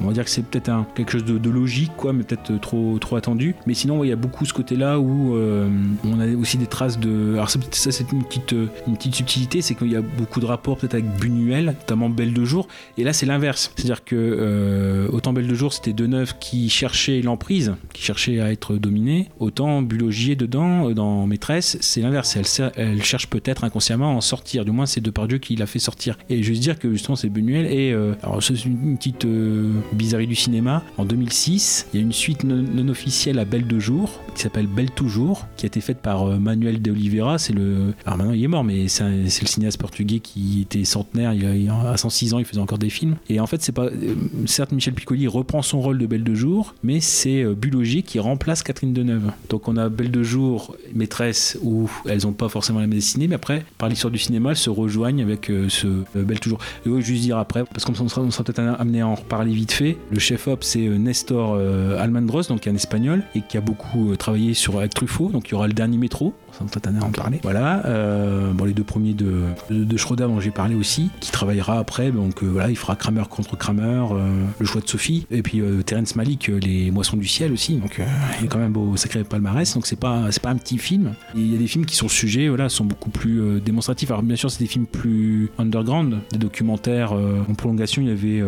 on 0.00 0.06
va 0.06 0.12
dire 0.12 0.24
que 0.24 0.30
c'est 0.30 0.44
peut-être 0.44 0.68
un, 0.68 0.86
quelque 0.94 1.12
chose 1.12 1.24
de, 1.24 1.38
de 1.38 1.50
logique, 1.50 1.92
quoi, 1.96 2.12
mais 2.12 2.22
peut-être 2.22 2.60
trop, 2.60 2.98
trop 2.98 3.16
attendu. 3.16 3.54
Mais 3.66 3.74
sinon, 3.74 3.98
ouais, 3.98 4.06
il 4.06 4.10
y 4.10 4.14
a 4.14 4.16
beaucoup 4.16 4.44
ce 4.44 4.52
côté-là 4.52 4.98
où 4.98 5.36
euh, 5.36 5.68
on 6.04 6.20
a 6.20 6.26
aussi 6.28 6.58
des 6.58 6.66
traces 6.66 6.98
de. 6.98 7.34
Alors, 7.34 7.50
ça, 7.50 7.58
ça, 7.70 7.92
c'est 7.92 8.10
une 8.12 8.24
petite, 8.24 8.52
euh, 8.52 8.66
une 8.86 8.96
petite 8.96 9.14
subtilité, 9.14 9.62
c'est 9.62 9.74
qu'il 9.74 9.90
y 9.92 9.96
a 9.96 10.02
beaucoup 10.02 10.40
de 10.40 10.46
rapports 10.46 10.76
peut-être 10.76 10.94
avec 10.94 11.06
Buñuel, 11.18 11.66
notamment 11.66 12.08
Belle 12.08 12.32
de 12.32 12.44
jour, 12.44 12.68
et 12.98 13.04
là, 13.04 13.12
c'est 13.12 13.26
l'inverse. 13.26 13.72
C'est-à-dire 13.76 14.04
que 14.04 14.16
euh, 14.16 14.91
autant 15.10 15.32
Belle 15.32 15.46
de 15.46 15.54
jour, 15.54 15.72
c'était 15.72 15.92
Deneuve 15.92 16.34
qui 16.38 16.68
cherchait 16.68 17.22
l'emprise, 17.22 17.74
qui 17.92 18.02
cherchait 18.02 18.40
à 18.40 18.52
être 18.52 18.76
dominé, 18.76 19.28
autant 19.38 19.82
Bulogier 19.82 20.36
dedans, 20.36 20.88
euh, 20.88 20.94
dans 20.94 21.26
Maîtresse, 21.26 21.78
c'est 21.80 22.00
l'inverse. 22.00 22.36
Elle, 22.76 23.02
cherche 23.02 23.26
peut-être 23.26 23.64
inconsciemment 23.64 24.12
à 24.12 24.14
en 24.14 24.20
sortir. 24.20 24.64
Du 24.64 24.70
moins, 24.70 24.86
c'est 24.86 25.00
Depardieu 25.00 25.38
qui 25.38 25.56
l'a 25.56 25.66
fait 25.66 25.78
sortir. 25.78 26.18
Et 26.28 26.40
veux 26.52 26.58
dire 26.58 26.78
que 26.78 26.92
justement, 26.92 27.16
c'est 27.16 27.28
Buñuel. 27.28 27.66
Et 27.66 27.92
euh, 27.92 28.14
alors, 28.22 28.42
c'est 28.42 28.64
une, 28.64 28.96
petite 28.96 29.24
euh, 29.24 29.72
bizarrerie 29.92 30.26
du 30.26 30.34
cinéma. 30.34 30.82
En 30.98 31.04
2006, 31.04 31.88
il 31.92 31.96
y 31.96 32.02
a 32.02 32.02
une 32.02 32.12
suite 32.12 32.44
non, 32.44 32.88
officielle 32.88 33.38
à 33.38 33.44
Belle 33.44 33.66
de 33.66 33.78
jour 33.78 34.20
qui 34.34 34.42
s'appelle 34.42 34.66
Belle 34.66 34.90
toujours, 34.90 35.46
qui 35.56 35.66
a 35.66 35.68
été 35.68 35.80
faite 35.80 35.98
par 35.98 36.24
euh, 36.24 36.38
Manuel 36.38 36.82
de 36.82 36.90
Oliveira. 36.90 37.38
C'est 37.38 37.52
le. 37.52 37.94
Alors 38.04 38.18
maintenant, 38.18 38.32
il 38.32 38.42
est 38.42 38.48
mort, 38.48 38.64
mais 38.64 38.88
c'est 38.88 39.04
le 39.04 39.28
cinéaste 39.28 39.78
portugais 39.78 40.20
qui 40.20 40.62
était 40.62 40.84
centenaire. 40.84 41.32
Il 41.32 41.70
à 41.70 41.96
106 41.96 42.34
ans, 42.34 42.38
il 42.38 42.44
faisait 42.44 42.60
encore 42.60 42.78
des 42.78 42.90
films. 42.90 43.16
Et 43.28 43.40
en 43.40 43.46
fait, 43.46 43.62
c'est 43.62 43.72
pas. 43.72 43.86
euh, 43.86 44.14
certes, 44.46 44.72
Michel 44.82 44.94
Piccoli 44.94 45.28
reprend 45.28 45.62
son 45.62 45.80
rôle 45.80 45.96
de 45.98 46.06
Belle 46.06 46.24
de 46.24 46.34
jour, 46.34 46.74
mais 46.82 46.98
c'est 46.98 47.44
euh, 47.44 47.54
Bulogier 47.54 48.02
qui 48.02 48.18
remplace 48.18 48.64
Catherine 48.64 48.92
Deneuve. 48.92 49.30
Donc 49.48 49.68
on 49.68 49.76
a 49.76 49.88
Belle 49.88 50.10
de 50.10 50.24
jour, 50.24 50.74
maîtresse, 50.92 51.56
où 51.62 51.88
elles 52.08 52.22
n'ont 52.24 52.32
pas 52.32 52.48
forcément 52.48 52.80
la 52.80 52.88
même 52.88 52.96
destinée, 52.96 53.28
mais 53.28 53.36
après, 53.36 53.64
par 53.78 53.88
l'histoire 53.88 54.10
du 54.10 54.18
cinéma, 54.18 54.50
elles 54.50 54.56
se 54.56 54.70
rejoignent 54.70 55.22
avec 55.22 55.50
euh, 55.50 55.68
ce 55.68 55.86
euh, 55.86 56.24
Belle 56.24 56.40
toujours. 56.40 56.58
Et 56.84 56.88
oui, 56.88 57.00
juste 57.00 57.22
dire 57.22 57.38
après, 57.38 57.62
parce 57.62 57.84
qu'on 57.84 57.94
sera, 57.94 58.28
sera 58.28 58.42
peut-être 58.42 58.58
amené 58.58 59.02
à 59.02 59.06
en 59.06 59.14
reparler 59.14 59.52
vite 59.52 59.70
fait. 59.70 59.98
Le 60.10 60.18
chef-op, 60.18 60.64
c'est 60.64 60.80
Nestor 60.80 61.60
Almendros, 62.00 62.48
donc 62.48 62.66
un 62.66 62.74
espagnol, 62.74 63.22
et 63.36 63.42
qui 63.42 63.58
a 63.58 63.60
beaucoup 63.60 64.16
travaillé 64.16 64.52
sur 64.52 64.80
avec 64.80 64.94
Truffaut. 64.94 65.28
Donc 65.28 65.46
il 65.46 65.52
y 65.52 65.54
aura 65.54 65.68
le 65.68 65.74
dernier 65.74 65.96
métro, 65.96 66.34
à 66.60 67.04
en 67.04 67.10
parler. 67.10 67.40
Voilà. 67.42 67.84
euh, 67.86 68.52
bon, 68.52 68.64
les 68.64 68.72
deux 68.72 68.84
premiers 68.84 69.14
de, 69.14 69.42
de, 69.70 69.84
de 69.84 69.96
Schroeder 69.96 70.24
dont 70.24 70.40
j'ai 70.40 70.50
parlé 70.50 70.74
aussi, 70.74 71.10
qui 71.20 71.30
travaillera 71.30 71.78
après. 71.78 72.10
Donc 72.10 72.42
euh, 72.42 72.46
voilà, 72.46 72.70
il 72.70 72.76
fera 72.76 72.96
Kramer 72.96 73.24
contre 73.28 73.56
Kramer, 73.56 74.06
euh, 74.12 74.44
le 74.58 74.66
choix 74.66 74.80
de 74.80 74.88
Sophie, 74.88 75.26
et 75.30 75.42
puis 75.42 75.62
Terrence 75.84 76.16
Malick, 76.16 76.48
euh, 76.48 76.58
les 76.58 76.90
Moissons 76.90 77.16
du 77.16 77.26
ciel 77.26 77.52
aussi. 77.52 77.76
Donc 77.76 78.00
il 78.40 78.46
a 78.46 78.48
quand 78.48 78.58
même 78.58 78.72
beau 78.72 78.96
sacré 78.96 79.24
palmarès. 79.24 79.72
Donc 79.74 79.86
c'est 79.86 79.98
pas 79.98 80.30
c'est 80.30 80.42
pas 80.42 80.50
un 80.50 80.56
petit 80.56 80.78
film. 80.78 81.14
Il 81.34 81.50
y 81.50 81.54
a 81.54 81.58
des 81.58 81.66
films 81.66 81.86
qui 81.86 81.96
sont 81.96 82.08
sujets, 82.08 82.48
voilà, 82.48 82.68
sont 82.68 82.84
beaucoup 82.84 83.10
plus 83.10 83.60
démonstratifs. 83.60 84.10
Alors 84.10 84.22
bien 84.22 84.36
sûr, 84.36 84.50
c'est 84.50 84.60
des 84.60 84.66
films 84.66 84.86
plus 84.86 85.50
underground, 85.58 86.18
des 86.32 86.38
documentaires 86.38 87.12
en 87.12 87.54
prolongation. 87.54 88.02
Il 88.02 88.08
y 88.08 88.12
avait 88.12 88.42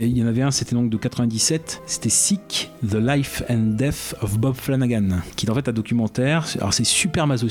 il 0.00 0.16
y 0.16 0.22
en 0.22 0.26
avait 0.26 0.42
un, 0.42 0.50
c'était 0.50 0.74
donc 0.74 0.90
de 0.90 0.96
97. 0.96 1.82
C'était 1.86 2.08
Sick, 2.08 2.70
The 2.88 2.96
Life 2.96 3.42
and 3.48 3.74
Death 3.76 4.14
of 4.22 4.38
Bob 4.38 4.54
Flanagan, 4.56 5.20
qui 5.36 5.46
est 5.46 5.50
en 5.50 5.54
fait 5.54 5.68
un 5.68 5.72
documentaire. 5.72 6.46
Alors 6.58 6.74
c'est 6.74 6.84
super 6.84 7.26
masochiste. 7.26 7.44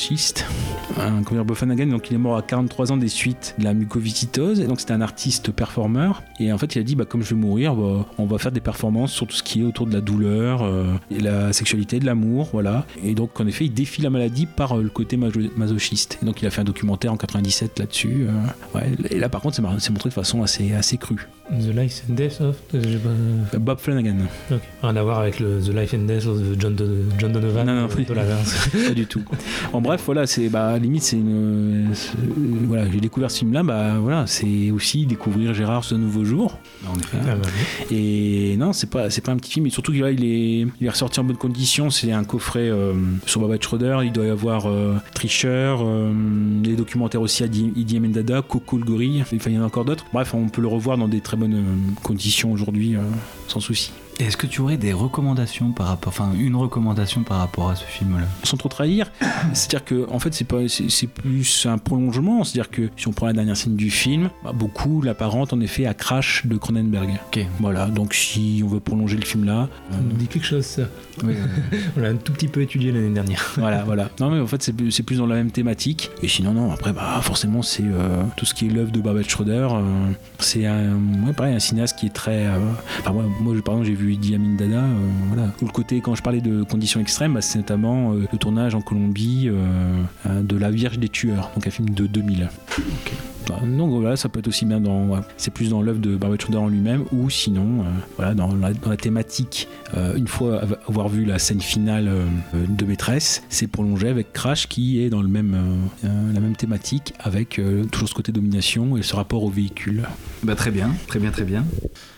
Dire, 1.32 1.46
Bob 1.46 1.56
Flanagan, 1.56 1.88
donc 1.88 2.10
il 2.12 2.16
est 2.16 2.20
mort 2.20 2.38
à 2.38 2.42
43 2.42 2.92
ans 2.92 2.98
des 2.98 3.08
suites 3.08 3.56
de 3.58 3.64
la 3.64 3.74
mucoviscidose. 3.74 4.60
Et 4.60 4.66
donc 4.68 4.80
c'était 4.80 4.94
un 4.94 5.02
artiste 5.02 5.52
performeur. 5.52 6.22
Et 6.40 6.52
en 6.54 6.58
fait, 6.58 6.76
il 6.76 6.80
a 6.80 6.84
dit, 6.84 6.96
bah, 6.96 7.06
comme 7.06 7.24
je 7.24 7.30
vais 7.34 7.40
mourir, 7.42 7.76
bah, 7.76 8.06
on 8.18 8.26
va 8.26 8.38
faire 8.38 8.52
des 8.52 8.60
performances 8.62 9.12
sur 9.12 9.26
tout 9.28 9.36
ce 9.36 9.44
qui 9.44 9.62
est 9.62 9.64
autour 9.64 9.88
de 9.88 9.94
la 9.94 10.02
douleur, 10.02 10.64
euh, 10.64 10.86
et 11.12 11.20
la 11.20 11.52
sexualité, 11.54 12.00
de 12.00 12.06
l'amour, 12.06 12.50
voilà. 12.54 12.86
Et 13.04 13.16
donc 13.16 13.40
en 13.40 13.48
effet, 13.48 13.66
il 13.66 13.74
défie 13.74 14.02
la 14.02 14.10
maladie 14.10 14.46
par 14.46 14.78
euh, 14.78 14.84
le 14.84 14.90
côté 14.90 15.18
maso- 15.18 15.40
masochiste. 15.58 16.20
Et 16.22 16.26
donc 16.26 16.42
il 16.42 16.46
a 16.46 16.50
fait 16.52 16.62
un 16.62 16.66
documentaire 16.66 17.12
en 17.14 17.18
97 17.18 17.80
là-dessus. 17.80 18.28
euh. 18.30 18.80
Et 19.10 19.20
là, 19.20 19.30
par 19.30 19.42
contre, 19.42 19.56
c'est 19.80 19.90
montré 19.92 20.10
de 20.10 20.14
façon 20.14 20.44
assez, 20.44 20.74
assez 20.74 20.98
crue. 20.98 21.28
The 21.52 21.76
Life 21.76 22.04
and 22.10 22.14
Death 22.14 22.40
of. 22.42 22.56
euh, 22.74 23.44
pas- 23.52 23.58
Bob 23.60 23.78
Flanagan. 23.80 24.16
Ok. 24.50 24.62
Rien 24.82 24.96
à 24.96 25.04
voir 25.04 25.20
avec 25.20 25.40
le 25.42 25.60
The 25.62 25.76
Life 25.76 25.94
and 25.94 26.06
Death 26.06 26.26
of 26.26 26.40
John, 26.58 26.74
Don- 26.74 26.88
John 27.20 27.32
Donovan. 27.34 27.66
Non, 27.68 27.74
non, 27.76 27.82
euh, 27.84 27.88
oui. 27.98 28.06
pas 28.88 28.94
du 28.94 29.06
tout. 29.06 29.22
En 29.74 29.82
bref, 29.82 30.02
voilà, 30.06 30.26
c'est 30.26 30.48
bah, 30.50 30.78
limite, 30.80 31.04
c'est 31.04 31.18
une. 31.18 31.92
Voilà, 32.68 32.90
j'ai 32.90 33.00
découvert 33.02 33.30
ce 33.30 33.40
film-là, 33.40 33.62
bah 33.64 33.98
voilà, 34.00 34.26
c'est 34.26 34.72
aussi 34.72 35.06
découvrir 35.06 35.54
Gérard 35.54 35.84
ce 35.84 35.96
nouveau 35.96 36.24
jour. 36.24 36.58
En 36.88 36.98
effet. 36.98 37.18
Ah, 37.28 37.36
bah, 37.36 37.50
oui. 37.92 37.96
Et 37.98 38.58
non, 38.58 38.72
c'est 38.74 38.90
pas, 38.90 39.10
c'est 39.10 39.22
pas 39.22 39.34
un 39.34 39.38
petit 39.38 39.52
film, 39.52 39.68
et 39.68 39.70
surtout 39.70 39.92
là, 39.92 40.12
il 40.12 40.24
est, 40.24 40.66
il 40.80 40.88
est 40.88 40.90
ressorti 40.90 41.20
en 41.20 41.24
bonne 41.26 41.36
condition. 41.38 41.90
C'est 41.90 42.12
un 42.14 42.24
coffret 42.24 42.70
euh, 42.70 42.94
sur 43.26 43.42
Baba 43.42 43.58
Schroeder. 43.62 44.00
Il 44.04 44.12
doit 44.14 44.26
y 44.26 44.30
avoir 44.30 44.68
euh, 44.70 44.96
Tricheur, 45.14 45.82
euh, 45.84 46.12
les 46.64 46.76
documentaires 46.76 47.22
aussi 47.22 47.44
à 47.44 47.48
Idi 47.48 47.72
Idi 47.76 47.98
Amin 47.98 48.10
Dada, 48.10 48.42
Coco 48.42 48.78
le 48.78 48.86
gorille. 48.86 49.22
Enfin, 49.22 49.36
il 49.50 49.56
y 49.56 49.60
en 49.60 49.64
a 49.64 49.66
encore 49.66 49.86
d'autres. 49.86 50.06
Bref, 50.14 50.34
on 50.34 50.48
peut 50.48 50.62
le 50.62 50.68
revoir 50.70 50.98
dans 50.98 51.08
des 51.10 51.20
très 51.20 51.33
bonnes 51.36 51.56
euh, 51.56 52.02
conditions 52.04 52.52
aujourd'hui, 52.52 52.96
euh, 52.96 53.02
sans 53.48 53.60
souci. 53.60 53.92
Est-ce 54.20 54.38
que 54.38 54.46
tu 54.48 54.62
aurais 54.62 54.78
des 54.78 54.94
recommandations 54.94 55.72
par 55.72 55.88
rapport, 55.88 56.10
enfin 56.10 56.32
une 56.38 56.56
recommandation 56.56 57.24
par 57.24 57.40
rapport 57.40 57.70
à 57.72 57.76
ce 57.76 57.84
film-là? 57.84 58.26
Sans 58.44 58.58
trop 58.58 58.70
trahir. 58.70 59.12
C'est-à-dire 59.54 59.84
que 59.84 60.08
en 60.12 60.20
fait 60.20 60.34
c'est 60.34 60.44
pas 60.46 60.58
c'est 60.68 61.08
plus 61.08 61.66
un 61.66 61.78
prolongement. 61.78 62.44
C'est-à-dire 62.44 62.70
que 62.70 62.90
si 62.96 63.08
on 63.08 63.12
prend 63.12 63.26
la 63.26 63.34
dernière 63.34 63.58
scène 63.58 63.76
du 63.76 63.90
film, 63.90 64.30
bah, 64.44 64.52
beaucoup 64.54 65.02
l'apparente 65.02 65.52
en 65.54 65.60
effet 65.62 65.86
à 65.86 65.94
Crash 65.94 66.46
de 66.46 66.56
Cronenberg. 66.58 67.10
Ok. 67.28 67.46
Voilà. 67.60 67.88
Donc 67.88 68.14
si 68.14 68.62
on 68.64 68.68
veut 68.68 68.80
prolonger 68.80 69.18
le 69.18 69.26
film 69.26 69.46
là, 69.46 69.68
Ça 69.92 69.98
nous 69.98 70.16
dit 70.16 70.28
quelque 70.28 70.46
chose, 70.46 70.66
ça. 70.66 70.84
Oui, 71.24 71.34
On 71.98 72.00
l'a 72.02 72.10
un 72.10 72.16
tout 72.16 72.34
petit 72.34 72.48
peu 72.48 72.62
étudié 72.62 72.92
l'année 72.92 73.10
dernière. 73.14 73.54
voilà, 73.58 73.84
voilà. 73.84 74.10
Non 74.20 74.30
mais 74.30 74.40
en 74.40 74.48
fait 74.48 74.62
c'est 74.64 74.74
plus- 74.74 74.92
c'est 74.92 75.04
plus 75.04 75.18
dans 75.18 75.28
la 75.28 75.36
même 75.36 75.52
thématique. 75.52 76.12
Et 76.22 76.28
sinon 76.28 76.54
non. 76.54 76.72
Après 76.72 76.94
bah 76.94 77.20
forcément 77.22 77.62
c'est 77.62 77.84
euh, 77.84 78.24
tout 78.38 78.46
ce 78.46 78.54
qui 78.54 78.68
est 78.68 78.70
l'œuvre 78.70 78.92
de 78.92 79.02
Babette 79.02 79.30
Schroeder. 79.30 79.68
euh, 79.74 80.12
c'est 80.40 80.66
un 80.66 80.94
ouais, 81.26 81.34
pareil 81.36 81.56
un 81.56 81.60
cinéaste 81.60 81.98
qui 81.98 82.06
est 82.06 82.14
très. 82.14 82.46
euh, 82.46 82.58
enfin 83.00 83.12
moi, 83.12 83.24
moi 83.42 83.54
par 83.64 83.74
exemple 83.76 83.88
j'ai 83.88 83.96
vu 83.96 84.03
Amin 84.36 84.56
Dada. 84.56 84.76
euh, 84.84 84.90
voilà. 85.28 85.52
Le 85.62 85.68
côté 85.68 86.02
quand 86.02 86.16
je 86.16 86.22
parlais 86.22 86.42
de 86.42 86.64
conditions 86.64 87.00
extrêmes, 87.00 87.34
bah, 87.34 87.42
c'est 87.42 87.60
notamment 87.60 88.14
euh, 88.14 88.28
le 88.32 88.38
tournage 88.38 88.76
en 88.76 88.82
Colombie 88.82 89.48
euh, 89.48 89.56
euh, 90.26 90.42
de 90.42 90.58
La 90.58 90.72
Vierge 90.72 91.00
des 91.00 91.10
tueurs, 91.10 91.52
donc 91.56 91.68
un 91.68 91.72
film 91.72 91.90
de 91.90 92.06
2000. 92.08 92.50
Bah, 92.50 92.82
Donc 93.66 93.92
voilà, 94.02 94.16
ça 94.16 94.30
peut 94.30 94.40
être 94.40 94.48
aussi 94.48 94.66
bien 94.66 94.80
dans. 94.80 95.08
ouais, 95.08 95.20
c'est 95.38 95.52
plus 95.52 95.70
dans 95.70 95.82
l'œuvre 95.82 96.00
de 96.00 96.16
Barbara 96.16 96.40
Schroeder 96.40 96.58
en 96.60 96.68
lui-même, 96.68 97.04
ou 97.12 97.30
sinon, 97.30 97.82
euh, 97.82 97.84
voilà, 98.18 98.34
dans 98.34 98.54
la, 98.56 98.74
dans 98.74 98.90
la 98.90 98.98
thématique. 98.98 99.68
euh, 99.96 100.16
une 100.16 100.28
fois 100.28 100.62
av- 100.62 100.80
avoir 100.88 101.10
vu 101.10 101.26
la 101.26 101.40
scène 101.40 101.62
finale 101.62 102.08
euh, 102.08 102.26
de 102.68 102.86
Maîtresse, 102.86 103.44
c'est 103.50 103.68
prolongé 103.68 104.08
avec 104.08 104.34
Crash 104.34 104.68
qui 104.68 105.02
est 105.02 105.10
dans 105.10 105.22
le 105.22 105.28
même, 105.28 105.56
la 106.04 106.40
même 106.40 106.56
thématique, 106.56 107.14
avec 107.20 107.60
euh, 107.60 107.84
toujours 107.86 108.10
ce 108.10 108.14
côté 108.14 108.32
domination 108.32 108.98
et 108.98 109.04
ce 109.04 109.16
rapport 109.16 109.44
au 109.44 109.50
véhicule. 109.50 110.04
Bah 110.44 110.56
très 110.56 110.72
bien, 110.72 110.92
très 111.08 111.20
bien, 111.20 111.32
très 111.32 111.44
bien. 111.46 111.66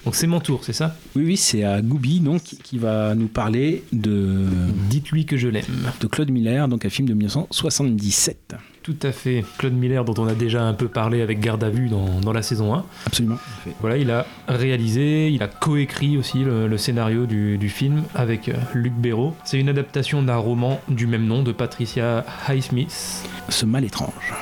Donc 0.05 0.15
c'est 0.15 0.27
mon 0.27 0.39
tour, 0.39 0.63
c'est 0.63 0.73
ça? 0.73 0.95
Oui, 1.15 1.23
oui, 1.25 1.37
c'est 1.37 1.63
à 1.63 1.81
Goubi 1.81 2.19
donc 2.19 2.41
qui 2.43 2.77
va 2.77 3.15
nous 3.15 3.27
parler 3.27 3.83
de, 3.93 4.45
Dites-lui 4.89 5.25
que 5.25 5.37
je 5.37 5.47
l'aime. 5.47 5.65
de 5.99 6.07
Claude 6.07 6.29
Miller, 6.31 6.67
donc 6.67 6.85
un 6.85 6.89
film 6.89 7.07
de 7.07 7.13
1977. 7.13 8.55
Tout 8.85 8.95
à 9.01 9.11
fait. 9.11 9.43
Claude 9.57 9.73
Miller, 9.73 10.05
dont 10.05 10.13
on 10.19 10.27
a 10.27 10.35
déjà 10.35 10.63
un 10.63 10.75
peu 10.75 10.87
parlé 10.87 11.23
avec 11.23 11.39
Garde 11.39 11.63
à 11.63 11.71
vue 11.71 11.89
dans, 11.89 12.19
dans 12.21 12.31
la 12.31 12.43
saison 12.43 12.75
1. 12.75 12.85
Absolument. 13.07 13.37
Voilà, 13.81 13.97
il 13.97 14.11
a 14.11 14.27
réalisé, 14.47 15.29
il 15.29 15.41
a 15.41 15.47
coécrit 15.47 16.19
aussi 16.19 16.43
le, 16.43 16.67
le 16.67 16.77
scénario 16.77 17.25
du, 17.25 17.57
du 17.57 17.69
film 17.69 18.03
avec 18.13 18.47
euh, 18.47 18.53
Luc 18.75 18.93
Béraud. 18.93 19.33
C'est 19.43 19.59
une 19.59 19.69
adaptation 19.69 20.21
d'un 20.21 20.35
roman 20.35 20.79
du 20.87 21.07
même 21.07 21.25
nom 21.25 21.41
de 21.41 21.51
Patricia 21.51 22.23
Highsmith. 22.47 23.23
Ce 23.49 23.65
mal 23.65 23.85
étrange. 23.85 24.33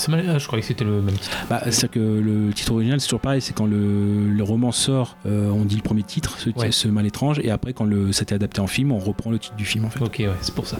C'est 0.00 0.10
mal- 0.10 0.24
ah, 0.28 0.38
je 0.38 0.46
croyais 0.46 0.62
que 0.62 0.68
c'était 0.68 0.84
le 0.84 1.02
même 1.02 1.14
titre. 1.16 1.36
Bah, 1.50 1.60
C'est-à-dire 1.64 1.90
que 1.90 1.98
le 2.00 2.52
titre 2.54 2.72
original, 2.72 3.00
c'est 3.00 3.06
toujours 3.06 3.20
pareil, 3.20 3.40
c'est 3.42 3.54
quand 3.54 3.66
le, 3.66 4.28
le 4.30 4.42
roman 4.42 4.72
sort, 4.72 5.16
euh, 5.26 5.50
on 5.50 5.64
dit 5.66 5.76
le 5.76 5.82
premier 5.82 6.02
titre, 6.02 6.38
ce, 6.38 6.48
Ouais. 6.50 6.72
ce 6.72 6.88
mal 6.88 7.04
étrange, 7.06 7.38
et 7.42 7.50
après, 7.50 7.72
quand 7.74 7.84
le, 7.84 8.10
ça 8.12 8.20
a 8.20 8.22
été 8.22 8.34
adapté 8.34 8.60
en 8.60 8.66
film, 8.66 8.92
on 8.92 8.98
reprend 8.98 9.30
le 9.30 9.38
titre 9.38 9.56
du 9.56 9.64
film 9.66 9.84
en 9.84 9.90
fait. 9.90 10.02
Ok, 10.02 10.16
ouais, 10.20 10.30
c'est 10.40 10.54
pour 10.54 10.66
ça. 10.66 10.78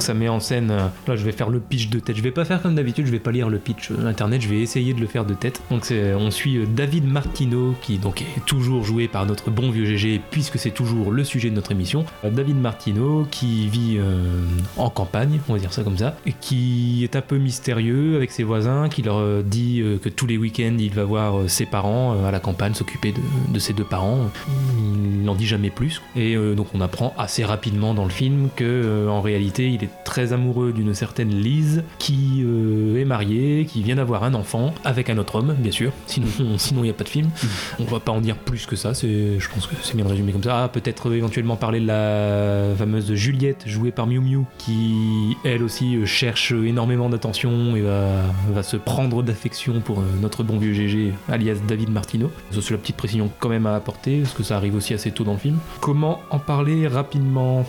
Ça 0.00 0.12
met 0.14 0.28
en 0.28 0.40
scène. 0.40 0.70
euh, 0.70 0.88
Là, 1.06 1.14
je 1.16 1.24
vais 1.24 1.32
faire 1.32 1.50
le 1.50 1.60
pitch 1.60 1.88
de 1.88 2.00
tête. 2.00 2.16
Je 2.16 2.22
vais 2.22 2.30
pas 2.32 2.44
faire 2.44 2.60
comme 2.60 2.74
d'habitude, 2.74 3.06
je 3.06 3.10
vais 3.12 3.18
pas 3.20 3.30
lire 3.30 3.48
le 3.48 3.58
pitch 3.58 3.90
euh, 3.92 4.06
internet, 4.06 4.42
je 4.42 4.48
vais 4.48 4.60
essayer 4.60 4.92
de 4.92 5.00
le 5.00 5.06
faire 5.06 5.24
de 5.24 5.34
tête. 5.34 5.62
Donc, 5.70 5.86
on 5.92 6.30
suit 6.32 6.56
euh, 6.58 6.66
David 6.66 7.06
Martino, 7.06 7.74
qui 7.80 7.98
donc 7.98 8.22
est 8.22 8.44
toujours 8.44 8.82
joué 8.84 9.06
par 9.08 9.24
notre 9.24 9.50
bon 9.50 9.70
vieux 9.70 9.84
GG, 9.84 10.20
puisque 10.30 10.58
c'est 10.58 10.72
toujours 10.72 11.12
le 11.12 11.22
sujet 11.24 11.48
de 11.50 11.54
notre 11.54 11.70
émission. 11.72 12.04
Euh, 12.24 12.30
David 12.30 12.56
Martino, 12.56 13.24
qui 13.30 13.68
vit 13.68 13.96
euh, 13.98 14.42
en 14.76 14.90
campagne, 14.90 15.38
on 15.48 15.52
va 15.54 15.58
dire 15.60 15.72
ça 15.72 15.82
comme 15.84 15.98
ça, 15.98 16.16
et 16.26 16.32
qui 16.32 17.04
est 17.04 17.14
un 17.16 17.20
peu 17.20 17.38
mystérieux 17.38 18.16
avec 18.16 18.30
ses 18.32 18.42
qui 18.90 19.02
leur 19.02 19.18
euh, 19.18 19.42
dit 19.42 19.80
euh, 19.80 19.98
que 19.98 20.08
tous 20.08 20.26
les 20.26 20.38
week-ends, 20.38 20.76
il 20.78 20.92
va 20.94 21.04
voir 21.04 21.38
euh, 21.38 21.48
ses 21.48 21.66
parents 21.66 22.24
à 22.24 22.30
la 22.30 22.40
campagne, 22.40 22.74
s'occuper 22.74 23.12
de 23.48 23.58
ses 23.58 23.72
deux 23.72 23.84
parents. 23.84 24.30
N'en 25.28 25.34
dit 25.34 25.46
jamais 25.46 25.68
plus. 25.68 26.00
Et 26.16 26.36
euh, 26.36 26.54
donc 26.54 26.68
on 26.72 26.80
apprend 26.80 27.12
assez 27.18 27.44
rapidement 27.44 27.92
dans 27.92 28.04
le 28.04 28.10
film 28.10 28.48
que 28.56 28.64
euh, 28.64 29.08
en 29.10 29.20
réalité 29.20 29.68
il 29.68 29.84
est 29.84 29.90
très 30.02 30.32
amoureux 30.32 30.72
d'une 30.72 30.94
certaine 30.94 31.28
Lise 31.28 31.84
qui 31.98 32.42
euh, 32.42 32.98
est 32.98 33.04
mariée, 33.04 33.66
qui 33.66 33.82
vient 33.82 33.96
d'avoir 33.96 34.24
un 34.24 34.32
enfant 34.32 34.72
avec 34.86 35.10
un 35.10 35.18
autre 35.18 35.34
homme, 35.34 35.54
bien 35.58 35.70
sûr. 35.70 35.92
Sinon 36.06 36.56
sinon 36.56 36.80
il 36.80 36.84
n'y 36.84 36.90
a 36.90 36.94
pas 36.94 37.04
de 37.04 37.10
film. 37.10 37.28
On 37.78 37.84
va 37.84 38.00
pas 38.00 38.10
en 38.10 38.22
dire 38.22 38.36
plus 38.36 38.64
que 38.64 38.74
ça. 38.74 38.94
C'est, 38.94 39.38
je 39.38 39.50
pense 39.50 39.66
que 39.66 39.74
c'est 39.82 39.96
bien 39.96 40.06
de 40.06 40.10
résumer 40.10 40.32
comme 40.32 40.42
ça. 40.42 40.64
Ah, 40.64 40.68
peut-être 40.68 41.12
éventuellement 41.12 41.56
parler 41.56 41.80
de 41.80 41.86
la 41.88 42.74
fameuse 42.78 43.12
Juliette 43.12 43.64
jouée 43.66 43.90
par 43.90 44.06
Miu 44.06 44.20
Miu 44.20 44.44
qui 44.56 45.36
elle 45.44 45.62
aussi 45.62 46.06
cherche 46.06 46.52
énormément 46.52 47.10
d'attention 47.10 47.76
et 47.76 47.82
va, 47.82 48.22
va 48.54 48.62
se 48.62 48.78
prendre 48.78 49.22
d'affection 49.22 49.80
pour 49.80 50.02
notre 50.22 50.42
bon 50.42 50.56
vieux 50.56 50.72
GG 50.72 51.12
alias 51.28 51.58
David 51.68 51.90
Martino. 51.90 52.30
Ça, 52.50 52.62
C'est 52.62 52.70
la 52.70 52.78
petite 52.78 52.96
précision 52.96 53.30
quand 53.40 53.50
même 53.50 53.66
à 53.66 53.74
apporter 53.74 54.20
parce 54.20 54.32
que 54.32 54.42
ça 54.42 54.56
arrive 54.56 54.74
aussi 54.74 54.94
assez 54.94 55.10
tôt 55.10 55.17
dans 55.24 55.32
le 55.32 55.38
film. 55.38 55.58
Comment 55.80 56.20
en 56.30 56.38
parler 56.38 56.88
rapidement? 56.88 57.66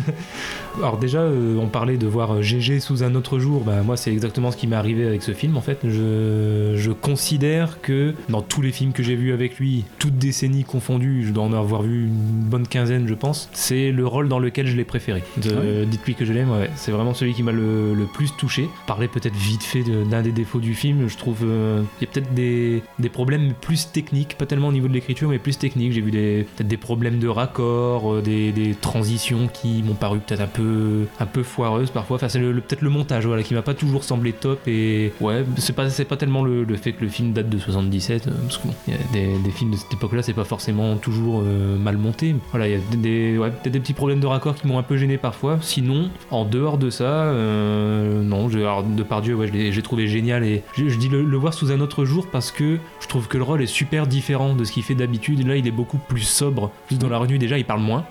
Alors 0.82 0.98
déjà, 0.98 1.18
euh, 1.20 1.56
on 1.58 1.66
parlait 1.68 1.96
de 1.98 2.06
voir 2.06 2.36
euh, 2.36 2.42
GG 2.42 2.80
sous 2.80 3.02
un 3.04 3.14
autre 3.14 3.38
jour. 3.38 3.62
Bah, 3.64 3.82
moi, 3.84 3.96
c'est 3.96 4.10
exactement 4.12 4.50
ce 4.50 4.56
qui 4.56 4.66
m'est 4.66 4.76
arrivé 4.76 5.06
avec 5.06 5.22
ce 5.22 5.32
film. 5.32 5.56
En 5.56 5.60
fait, 5.60 5.78
je, 5.84 6.72
je 6.76 6.90
considère 6.90 7.80
que 7.82 8.14
dans 8.28 8.40
tous 8.42 8.62
les 8.62 8.72
films 8.72 8.92
que 8.92 9.02
j'ai 9.02 9.14
vus 9.16 9.32
avec 9.32 9.58
lui, 9.58 9.84
toutes 9.98 10.16
décennies 10.16 10.64
confondues, 10.64 11.24
je 11.26 11.32
dois 11.32 11.44
en 11.44 11.52
avoir 11.52 11.82
vu 11.82 12.04
une 12.06 12.48
bonne 12.48 12.66
quinzaine, 12.66 13.06
je 13.06 13.14
pense. 13.14 13.50
C'est 13.52 13.90
le 13.92 14.06
rôle 14.06 14.28
dans 14.28 14.38
lequel 14.38 14.66
je 14.66 14.76
l'ai 14.76 14.84
préféré. 14.84 15.22
De- 15.36 15.82
Ah 15.82 15.84
Dites-lui 15.84 16.14
que 16.14 16.24
je 16.24 16.32
l'aime. 16.32 16.50
ouais. 16.50 16.70
C'est 16.76 16.92
vraiment 16.92 17.12
celui 17.14 17.34
qui 17.34 17.42
m'a 17.42 17.52
le, 17.52 17.92
le 17.94 18.04
plus 18.06 18.34
touché. 18.36 18.68
Parler 18.86 19.08
peut-être 19.08 19.36
vite 19.36 19.62
fait 19.62 19.82
de- 19.82 20.04
d'un 20.04 20.22
des 20.22 20.32
défauts 20.32 20.60
du 20.60 20.74
film. 20.74 21.08
Je 21.08 21.16
trouve 21.18 21.40
euh, 21.44 21.82
il 22.00 22.04
y 22.06 22.08
a 22.08 22.12
peut-être 22.12 22.32
des, 22.34 22.82
des 22.98 23.08
problèmes 23.08 23.52
plus 23.60 23.90
techniques, 23.92 24.36
pas 24.38 24.46
tellement 24.46 24.68
au 24.68 24.72
niveau 24.72 24.88
de 24.88 24.92
l'écriture, 24.94 25.28
mais 25.28 25.38
plus 25.38 25.58
techniques. 25.58 25.92
J'ai 25.92 26.00
vu 26.00 26.10
des 26.10 26.46
peut-être 26.56 26.68
des 26.68 26.76
problèmes 26.76 27.18
de 27.18 27.28
raccord, 27.28 28.14
euh, 28.14 28.22
des, 28.22 28.52
des 28.52 28.74
transitions 28.74 29.48
qui 29.52 29.82
m'ont 29.82 29.94
paru 29.94 30.18
peut-être 30.20 30.40
un 30.40 30.46
peu 30.46 30.69
un 31.18 31.26
peu 31.26 31.42
foireuses 31.42 31.90
parfois. 31.90 32.16
Enfin, 32.16 32.28
c'est 32.28 32.38
le- 32.38 32.60
peut-être 32.60 32.82
le 32.82 32.90
montage, 32.90 33.26
voilà, 33.26 33.42
qui 33.42 33.54
m'a 33.54 33.62
pas 33.62 33.74
toujours 33.74 34.04
semblé 34.04 34.32
top. 34.32 34.60
Et 34.66 35.12
ouais, 35.20 35.44
c'est 35.56 35.74
pas 35.74 35.88
pas 36.08 36.16
tellement 36.16 36.42
le, 36.42 36.64
fait 36.76 36.92
que 36.92 37.04
le 37.04 37.10
film 37.10 37.32
date 37.32 37.48
de 37.48 37.58
77, 37.58 38.26
euh, 38.26 38.30
parce 38.42 38.58
que 38.58 38.68
bon, 38.68 38.74
y 38.88 38.92
a 38.92 38.96
des, 39.12 39.50
films 39.50 39.70
de 39.70 39.76
cette 39.76 39.92
époque-là, 39.92 40.22
c'est 40.22 40.32
pas 40.32 40.44
forcément 40.44 40.96
toujours 40.96 41.42
euh, 41.44 41.76
mal 41.76 41.96
monté. 41.96 42.34
Voilà, 42.50 42.68
il 42.68 42.72
y 42.72 42.76
a 42.76 42.96
des, 42.96 43.38
ouais, 43.38 43.50
peut-être 43.50 43.72
des 43.72 43.80
petits 43.80 43.92
problèmes 43.92 44.20
de 44.20 44.26
raccord 44.26 44.54
qui 44.54 44.66
m'ont 44.66 44.78
un 44.78 44.82
peu 44.82 44.96
gêné 44.96 45.18
parfois. 45.18 45.58
Sinon, 45.62 46.10
en 46.30 46.44
dehors 46.44 46.78
de 46.78 46.90
ça, 46.90 47.04
euh, 47.04 48.22
non, 48.22 48.48
de 48.48 49.02
par 49.02 49.22
Dieu, 49.22 49.34
ouais, 49.34 49.46
je 49.46 49.52
l'ai 49.52 49.82
trouvé 49.82 50.06
génial 50.08 50.44
et 50.44 50.62
je, 50.76 50.96
dis 50.96 51.08
le, 51.08 51.36
voir 51.36 51.54
sous 51.54 51.70
un 51.70 51.80
autre 51.80 52.04
jour 52.04 52.26
parce 52.30 52.50
que 52.50 52.78
je 53.00 53.08
trouve 53.08 53.28
que 53.28 53.38
le 53.38 53.44
rôle 53.44 53.62
est 53.62 53.66
super 53.66 54.06
différent 54.06 54.54
de 54.54 54.64
ce 54.64 54.72
qu'il 54.72 54.82
fait 54.82 54.94
d'habitude. 54.94 55.46
Là, 55.46 55.56
il 55.56 55.66
est 55.66 55.72
beaucoup 55.72 55.98
plus 55.98 56.22
sobre. 56.22 56.70
Plus 56.86 56.98
dans 56.98 57.08
la 57.08 57.18
retenue, 57.18 57.38
déjà, 57.38 57.58
il 57.58 57.64
parle 57.64 57.80
moins. 57.80 58.04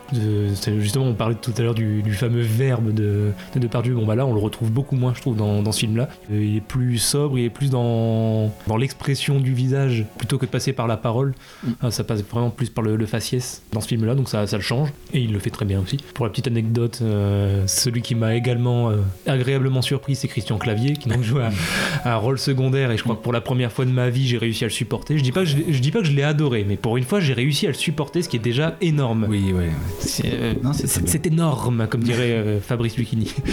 Justement, 0.79 1.05
on 1.05 1.13
parlait 1.13 1.35
tout 1.35 1.53
à 1.57 1.61
l'heure 1.61 1.75
du 1.75 2.13
fameux 2.13 2.38
verbe 2.39 2.93
de, 2.93 3.31
de 3.53 3.59
Depardieu. 3.59 3.95
Bon, 3.95 4.05
bah 4.05 4.15
là, 4.15 4.25
on 4.25 4.33
le 4.33 4.39
retrouve 4.39 4.71
beaucoup 4.71 4.95
moins, 4.95 5.13
je 5.15 5.21
trouve, 5.21 5.35
dans, 5.35 5.61
dans 5.61 5.71
ce 5.71 5.79
film-là. 5.79 6.09
Euh, 6.31 6.43
il 6.43 6.57
est 6.57 6.61
plus 6.61 6.97
sobre, 6.97 7.37
il 7.37 7.45
est 7.45 7.49
plus 7.49 7.69
dans, 7.69 8.51
dans 8.67 8.77
l'expression 8.77 9.39
du 9.39 9.53
visage 9.53 10.05
plutôt 10.17 10.37
que 10.37 10.45
de 10.45 10.51
passer 10.51 10.73
par 10.73 10.87
la 10.87 10.97
parole. 10.97 11.33
Ah, 11.81 11.91
ça 11.91 12.03
passe 12.03 12.23
vraiment 12.23 12.49
plus 12.49 12.69
par 12.69 12.83
le, 12.83 12.95
le 12.95 13.05
faciès 13.05 13.61
dans 13.71 13.81
ce 13.81 13.87
film-là, 13.87 14.15
donc 14.15 14.29
ça, 14.29 14.45
ça 14.47 14.57
le 14.57 14.63
change. 14.63 14.89
Et 15.13 15.21
il 15.21 15.31
le 15.31 15.39
fait 15.39 15.49
très 15.49 15.65
bien 15.65 15.79
aussi. 15.79 15.97
Pour 16.13 16.25
la 16.25 16.31
petite 16.31 16.47
anecdote, 16.47 16.99
euh, 17.01 17.65
celui 17.67 18.01
qui 18.01 18.15
m'a 18.15 18.35
également 18.35 18.89
euh, 18.89 18.97
agréablement 19.27 19.81
surpris, 19.81 20.15
c'est 20.15 20.27
Christian 20.27 20.57
Clavier, 20.57 20.93
qui 20.93 21.09
donc 21.09 21.23
joue 21.23 21.39
un, 21.39 21.51
un 22.05 22.15
rôle 22.15 22.39
secondaire. 22.39 22.91
Et 22.91 22.97
je 22.97 23.03
crois 23.03 23.15
que 23.15 23.21
pour 23.21 23.33
la 23.33 23.41
première 23.41 23.71
fois 23.71 23.85
de 23.85 23.91
ma 23.91 24.09
vie, 24.09 24.27
j'ai 24.27 24.37
réussi 24.37 24.63
à 24.63 24.67
le 24.67 24.73
supporter. 24.73 25.17
Je 25.17 25.23
dis 25.23 25.31
pas 25.31 25.41
que 25.41 25.49
je, 25.49 25.79
dis 25.79 25.91
pas 25.91 25.99
que 25.99 26.05
je 26.05 26.13
l'ai 26.13 26.23
adoré, 26.23 26.65
mais 26.67 26.77
pour 26.77 26.97
une 26.97 27.03
fois, 27.03 27.19
j'ai 27.19 27.33
réussi 27.33 27.65
à 27.65 27.69
le 27.69 27.75
supporter, 27.75 28.21
ce 28.21 28.29
qui 28.29 28.37
est 28.37 28.39
déjà 28.39 28.75
énorme. 28.81 29.25
Oui, 29.29 29.53
ouais. 29.53 29.69
C'est 29.99 30.31
euh, 30.33 30.53
énorme, 31.23 31.87
comme 31.89 32.03
dirait 32.03 32.28
euh, 32.31 32.59
Fabrice 32.59 32.97
Lucchini. 32.97 33.33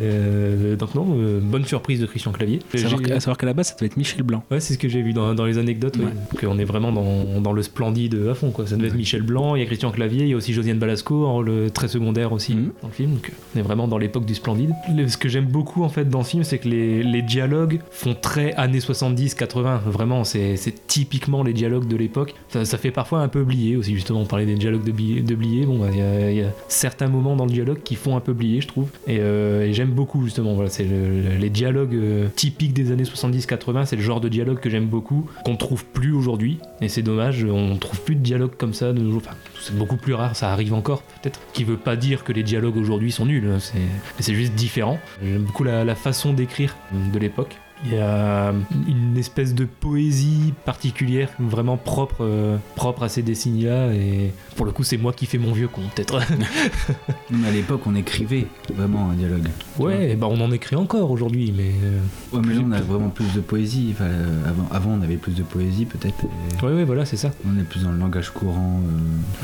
Euh, 0.00 0.76
donc 0.76 0.94
non, 0.94 1.06
euh, 1.18 1.40
bonne 1.40 1.64
surprise 1.64 2.00
de 2.00 2.06
Christian 2.06 2.32
Clavier. 2.32 2.58
À 2.74 2.78
savoir, 2.78 3.00
qu'à- 3.02 3.14
à 3.16 3.20
savoir 3.20 3.38
qu'à 3.38 3.46
la 3.46 3.52
base, 3.52 3.68
ça 3.68 3.74
devait 3.74 3.86
être 3.86 3.96
Michel 3.96 4.22
Blanc. 4.22 4.42
Ouais, 4.50 4.58
c'est 4.60 4.74
ce 4.74 4.78
que 4.78 4.88
j'ai 4.88 5.02
vu 5.02 5.12
dans, 5.12 5.34
dans 5.34 5.44
les 5.44 5.58
anecdotes, 5.58 5.96
ouais. 5.98 6.38
qu'on 6.40 6.58
est 6.58 6.64
vraiment 6.64 6.92
dans, 6.92 7.40
dans 7.40 7.52
le 7.52 7.62
splendide 7.62 8.18
à 8.30 8.34
fond. 8.34 8.50
Quoi. 8.50 8.66
Ça 8.66 8.76
devait 8.76 8.88
être 8.88 8.96
Michel 8.96 9.22
Blanc, 9.22 9.54
il 9.54 9.60
y 9.60 9.62
a 9.62 9.66
Christian 9.66 9.90
Clavier, 9.90 10.22
il 10.24 10.28
y 10.30 10.32
a 10.32 10.36
aussi 10.36 10.52
Josiane 10.52 10.78
Balasco 10.78 11.26
en 11.26 11.32
rôle 11.34 11.70
très 11.72 11.88
secondaire 11.88 12.32
aussi 12.32 12.54
Mhm. 12.54 12.70
dans 12.82 12.88
le 12.88 12.94
film. 12.94 13.10
Donc 13.12 13.32
on 13.54 13.58
est 13.58 13.62
vraiment 13.62 13.86
dans 13.88 13.98
l'époque 13.98 14.24
du 14.26 14.34
splendide. 14.34 14.72
Le- 14.94 15.08
ce 15.08 15.16
que 15.16 15.28
j'aime 15.28 15.46
beaucoup 15.46 15.84
en 15.84 15.88
fait 15.88 16.08
dans 16.08 16.22
ce 16.24 16.30
film, 16.30 16.44
c'est 16.44 16.58
que 16.58 16.68
les, 16.68 17.02
les 17.02 17.22
dialogues 17.22 17.80
font 17.90 18.14
très 18.20 18.52
années 18.54 18.80
70-80. 18.80 19.80
Vraiment, 19.86 20.24
c'est 20.24 20.56
c'est 20.56 20.86
typiquement 20.86 21.42
les 21.42 21.52
dialogues 21.52 21.86
de 21.88 21.96
l'époque. 21.96 22.34
Ça, 22.48 22.64
ça 22.64 22.78
fait 22.78 22.90
parfois 22.90 23.20
un 23.20 23.28
peu 23.28 23.40
oublier 23.42 23.76
aussi, 23.76 23.94
justement, 23.94 24.20
on 24.22 24.26
parlait 24.26 24.46
des 24.46 24.54
dialogues 24.56 24.84
de, 24.84 24.90
de 25.20 25.34
Blier. 25.34 25.66
Bon, 25.66 25.78
bah, 25.78 25.86
il 25.92 25.96
y, 26.32 26.36
y 26.38 26.42
a 26.42 26.50
certains 26.68 27.08
moments 27.08 27.36
dans 27.36 27.46
le 27.46 27.52
dialogue 27.52 27.78
qui 27.84 27.94
font 27.94 28.07
un 28.16 28.20
peu 28.20 28.32
oublier, 28.32 28.60
je 28.60 28.68
trouve. 28.68 28.88
Et, 29.06 29.18
euh, 29.20 29.66
et 29.66 29.72
j'aime 29.72 29.90
beaucoup 29.90 30.24
justement, 30.24 30.54
voilà, 30.54 30.70
c'est 30.70 30.84
le- 30.84 31.36
les 31.38 31.50
dialogues 31.50 31.94
euh, 31.94 32.28
typiques 32.34 32.72
des 32.72 32.90
années 32.92 33.04
70-80, 33.04 33.84
c'est 33.86 33.96
le 33.96 34.02
genre 34.02 34.20
de 34.20 34.28
dialogue 34.28 34.60
que 34.60 34.70
j'aime 34.70 34.86
beaucoup, 34.86 35.28
qu'on 35.44 35.56
trouve 35.56 35.84
plus 35.84 36.12
aujourd'hui. 36.12 36.58
Et 36.80 36.88
c'est 36.88 37.02
dommage, 37.02 37.44
on 37.44 37.76
trouve 37.76 38.00
plus 38.02 38.14
de 38.14 38.20
dialogue 38.22 38.52
comme 38.56 38.72
ça 38.74 38.92
de 38.92 39.00
nos 39.00 39.10
jours. 39.12 39.22
Enfin, 39.26 39.36
c'est 39.60 39.76
beaucoup 39.76 39.96
plus 39.96 40.14
rare, 40.14 40.34
ça 40.36 40.50
arrive 40.52 40.74
encore 40.74 41.02
peut-être. 41.02 41.40
Qui 41.52 41.64
veut 41.64 41.76
pas 41.76 41.96
dire 41.96 42.24
que 42.24 42.32
les 42.32 42.42
dialogues 42.42 42.76
aujourd'hui 42.76 43.12
sont 43.12 43.26
nuls, 43.26 43.48
hein, 43.50 43.58
c'est 43.58 43.78
c'est 44.20 44.34
juste 44.34 44.54
différent. 44.54 44.98
J'aime 45.22 45.42
beaucoup 45.42 45.64
la 45.64 45.94
façon 45.94 46.32
d'écrire 46.32 46.76
de 47.12 47.18
l'époque. 47.18 47.56
Il 47.84 47.94
y 47.94 47.98
a 47.98 48.52
une 48.88 49.16
espèce 49.16 49.54
de 49.54 49.64
poésie 49.64 50.52
particulière, 50.64 51.28
vraiment 51.38 51.76
propre, 51.76 52.16
euh, 52.22 52.56
propre 52.74 53.04
à 53.04 53.08
ces 53.08 53.22
décennies-là. 53.22 53.92
Et 53.94 54.32
pour 54.56 54.66
le 54.66 54.72
coup, 54.72 54.82
c'est 54.82 54.96
moi 54.96 55.12
qui 55.12 55.26
fais 55.26 55.38
mon 55.38 55.52
vieux 55.52 55.68
con, 55.68 55.82
peut-être. 55.94 56.20
À 57.46 57.50
l'époque, 57.50 57.82
on 57.86 57.94
écrivait 57.94 58.46
vraiment 58.74 59.10
un 59.10 59.14
dialogue. 59.14 59.46
ouais, 59.78 60.16
bah 60.16 60.26
on 60.30 60.40
en 60.40 60.50
écrit 60.50 60.76
encore 60.76 61.10
aujourd'hui, 61.10 61.52
mais. 61.56 61.70
euh, 61.84 62.00
Ouais, 62.32 62.42
mais 62.44 62.54
là, 62.54 62.60
on 62.66 62.72
a 62.72 62.80
vraiment 62.80 63.08
plus 63.10 63.32
de 63.34 63.40
poésie. 63.40 63.90
Enfin, 63.92 64.04
euh, 64.06 64.48
avant, 64.48 64.66
avant, 64.72 64.90
on 64.98 65.02
avait 65.02 65.16
plus 65.16 65.34
de 65.34 65.42
poésie, 65.42 65.84
peut-être. 65.84 66.16
et 66.24 66.64
Ouais, 66.64 66.72
ouais, 66.72 66.84
voilà, 66.84 67.04
c'est 67.04 67.16
ça. 67.16 67.30
On 67.46 67.58
est 67.60 67.64
plus 67.64 67.82
dans 67.84 67.92
le 67.92 67.98
langage 67.98 68.30
courant. 68.30 68.80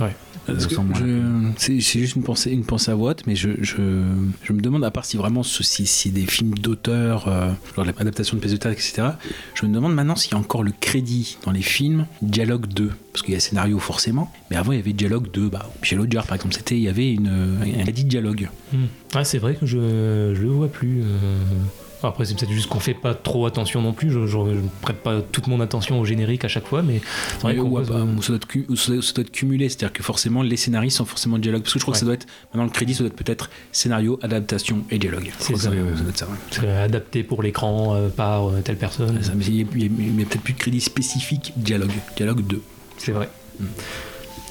Ouais. 0.01 0.15
C'est 1.57 1.79
juste 1.81 2.17
une 2.17 2.23
pensée, 2.23 2.51
une 2.51 2.65
pensée 2.65 2.91
à 2.91 2.95
voix, 2.95 3.15
mais 3.27 3.35
je, 3.37 3.51
je, 3.63 3.77
je 4.43 4.53
me 4.53 4.61
demande, 4.61 4.85
à 4.85 4.91
part 4.91 5.05
si 5.05 5.17
vraiment 5.17 5.43
ce- 5.43 5.63
si 5.63 6.11
des 6.11 6.27
films 6.27 6.55
d'auteur, 6.55 7.29
euh, 7.29 7.51
genre 7.77 7.85
l'adaptation 7.85 8.37
de 8.37 8.41
pièces 8.41 8.53
de 8.53 8.59
théâtre, 8.59 8.79
etc., 8.79 9.09
je 9.55 9.67
me 9.67 9.73
demande 9.75 9.95
maintenant 9.95 10.17
s'il 10.17 10.33
y 10.33 10.35
a 10.35 10.39
encore 10.39 10.63
le 10.63 10.73
crédit 10.81 11.39
dans 11.45 11.53
les 11.53 11.63
films 11.63 12.07
Dialogue 12.23 12.67
2. 12.67 12.91
Parce 13.13 13.23
qu'il 13.23 13.35
y 13.35 13.37
a 13.37 13.41
scénario 13.41 13.79
forcément, 13.79 14.33
mais 14.51 14.57
avant 14.57 14.73
il 14.73 14.77
y 14.77 14.81
avait 14.81 14.93
Dialogue 14.93 15.29
2. 15.33 15.49
Bah, 15.49 15.71
Michel 15.81 16.01
Audiard 16.01 16.27
par 16.27 16.35
exemple, 16.35 16.55
c'était, 16.55 16.77
il 16.77 16.83
y 16.83 16.89
avait 16.89 17.13
une, 17.13 17.29
un 17.63 17.83
crédit 17.83 18.05
de 18.05 18.09
dialogue. 18.09 18.49
Hmm. 18.73 18.87
Ah, 19.15 19.25
c'est 19.25 19.39
vrai 19.39 19.55
que 19.55 19.67
je, 19.67 20.33
je 20.35 20.43
le 20.43 20.49
vois 20.49 20.69
plus. 20.69 21.03
euh. 21.03 21.39
Après, 22.09 22.25
c'est 22.25 22.35
peut-être 22.37 22.53
juste 22.53 22.69
qu'on 22.69 22.81
fait 22.81 22.95
pas 22.95 23.15
trop 23.15 23.47
attention 23.47 23.83
non 23.83 23.93
plus. 23.93 24.11
Je, 24.11 24.27
je 24.27 24.39
prête 24.83 24.97
pas 24.99 25.21
toute 25.21 25.47
mon 25.47 25.61
attention 25.61 26.01
au 26.01 26.05
générique 26.05 26.45
à 26.45 26.49
chaque 26.49 26.67
fois, 26.67 26.83
mais 26.83 27.01
c'est 27.33 27.43
vrai 27.43 27.57
qu'on 27.57 27.69
bah, 27.71 27.83
ça, 27.85 27.93
doit 27.93 28.37
être, 28.37 28.77
ça 28.77 29.13
doit- 29.15 29.25
cumulé, 29.25 29.69
c'est-à-dire 29.69 29.93
que 29.93 30.03
forcément 30.03 30.43
les 30.43 30.57
scénaristes 30.57 30.99
sont 30.99 31.05
forcément 31.05 31.39
dialogue. 31.39 31.63
Parce 31.63 31.75
que 31.75 31.79
je 31.79 31.85
crois 31.85 31.93
que 31.93 31.99
ça 31.99 32.05
doit 32.05 32.15
être, 32.15 32.27
maintenant 32.53 32.65
le 32.65 32.71
crédit, 32.71 32.95
ça 32.95 33.01
doit 33.01 33.09
être 33.09 33.17
peut-être 33.17 33.51
scénario, 33.73 34.19
adaptation 34.23 34.85
et 34.91 34.99
dialogue. 34.99 35.33
C'est 35.39 35.57
ça. 35.57 35.63
ça 35.65 35.71
doit 35.71 36.09
être 36.09 36.19
ça. 36.19 36.27
ouais. 36.63 36.71
adapté 36.77 37.23
pour 37.23 37.43
l'écran 37.43 37.95
euh, 37.95 38.09
par 38.09 38.49
euh, 38.49 38.61
telle 38.63 38.77
personne. 38.77 39.23
Ça, 39.23 39.33
mais 39.35 39.45
Il 39.45 39.55
n'y 39.55 40.23
a, 40.23 40.27
peut-être 40.27 40.43
plus 40.43 40.55
de 40.55 40.59
crédit 40.59 40.81
spécifique 40.81 41.53
dialogue. 41.57 41.93
Dialogue 42.17 42.47
2. 42.47 42.63
C'est 42.99 43.13
vrai. 43.13 43.29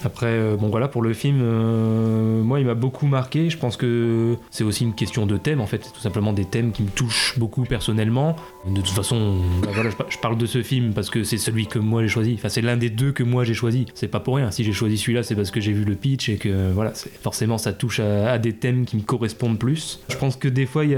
Après, 0.05 0.27
euh, 0.27 0.55
bon 0.57 0.69
voilà, 0.69 0.87
pour 0.87 1.01
le 1.01 1.13
film, 1.13 1.39
euh, 1.41 2.41
moi 2.43 2.59
il 2.59 2.65
m'a 2.65 2.73
beaucoup 2.73 3.07
marqué. 3.07 3.49
Je 3.49 3.57
pense 3.57 3.77
que 3.77 4.35
c'est 4.51 4.63
aussi 4.63 4.83
une 4.83 4.93
question 4.93 5.25
de 5.25 5.37
thème 5.37 5.61
en 5.61 5.67
fait, 5.67 5.83
c'est 5.83 5.93
tout 5.93 6.01
simplement 6.01 6.33
des 6.33 6.45
thèmes 6.45 6.71
qui 6.71 6.83
me 6.83 6.89
touchent 6.89 7.37
beaucoup 7.37 7.63
personnellement. 7.63 8.35
De 8.67 8.81
toute 8.81 8.89
façon, 8.89 9.37
bah, 9.61 9.69
je, 9.83 9.95
par- 9.95 10.09
je 10.09 10.17
parle 10.17 10.37
de 10.37 10.45
ce 10.45 10.61
film 10.61 10.93
parce 10.93 11.09
que 11.09 11.23
c'est 11.23 11.37
celui 11.37 11.67
que 11.67 11.79
moi 11.79 12.01
j'ai 12.01 12.07
choisi. 12.07 12.33
Enfin, 12.35 12.49
c'est 12.49 12.61
l'un 12.61 12.77
des 12.77 12.89
deux 12.89 13.11
que 13.11 13.23
moi 13.23 13.43
j'ai 13.43 13.53
choisi. 13.53 13.85
C'est 13.93 14.07
pas 14.07 14.19
pour 14.19 14.35
rien. 14.35 14.51
Si 14.51 14.63
j'ai 14.63 14.73
choisi 14.73 14.97
celui-là, 14.97 15.23
c'est 15.23 15.35
parce 15.35 15.51
que 15.51 15.61
j'ai 15.61 15.73
vu 15.73 15.83
le 15.83 15.95
pitch 15.95 16.29
et 16.29 16.37
que 16.37 16.71
voilà, 16.71 16.93
forcément 17.21 17.57
ça 17.57 17.73
touche 17.73 17.99
à, 17.99 18.37
des 18.37 18.53
thèmes 18.53 18.85
qui 18.85 18.97
me 18.97 19.01
correspondent 19.01 19.59
plus. 19.59 20.01
Je 20.09 20.17
pense 20.17 20.35
que 20.35 20.47
des 20.47 20.65
fois 20.65 20.85
il 20.85 20.91
y 20.91 20.95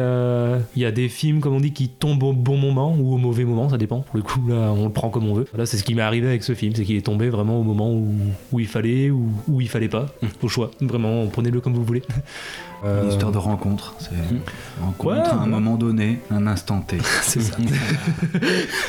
a, 0.86 0.92
des 0.92 1.10
films, 1.10 1.42
comme 1.42 1.56
on 1.56 1.60
dit, 1.60 1.74
qui 1.74 1.90
tombent 1.90 2.24
au 2.24 2.34
bon 2.34 2.58
moment 2.58 2.96
ou 2.98 3.14
au 3.14 3.18
mauvais 3.18 3.44
moment, 3.44 3.70
ça 3.70 3.78
dépend. 3.78 4.02
Pour 4.02 4.18
le 4.18 4.24
coup, 4.24 4.42
là, 4.48 4.74
on 4.76 4.86
le 4.86 4.92
prend 4.92 5.10
comme 5.10 5.28
on 5.28 5.34
veut. 5.34 5.46
Voilà, 5.52 5.66
c'est 5.66 5.78
ce 5.78 5.84
qui 5.84 5.96
m'est 5.96 6.02
arrivé 6.02 6.28
avec 6.28 6.44
ce 6.44 6.54
film, 6.54 6.74
c'est 6.76 6.84
qu'il 6.84 6.96
est 6.96 7.06
tombé 7.06 7.30
vraiment 7.30 7.60
au 7.60 7.64
moment 7.64 7.92
où 7.94 8.60
il 8.60 8.68
fallait 8.68 8.95
ou 9.12 9.62
il 9.62 9.70
fallait 9.70 9.90
pas. 9.90 10.08
Au 10.42 10.48
choix. 10.48 10.72
Vraiment, 10.82 11.28
prenez-le 11.28 11.62
comme 11.62 11.74
vous 11.74 11.84
voulez. 11.84 12.04
Euh, 12.86 13.04
Une 13.04 13.10
histoire 13.10 13.32
de 13.32 13.38
rencontre. 13.38 13.96
C'est 14.00 14.10
rencontre 14.80 15.06
Ouais, 15.06 15.18
à 15.18 15.34
un 15.36 15.44
ouais. 15.44 15.50
moment 15.50 15.76
donné, 15.76 16.20
un 16.30 16.46
instant 16.46 16.82
T. 16.82 16.98
C'est 17.24 17.42
ça. 17.42 17.56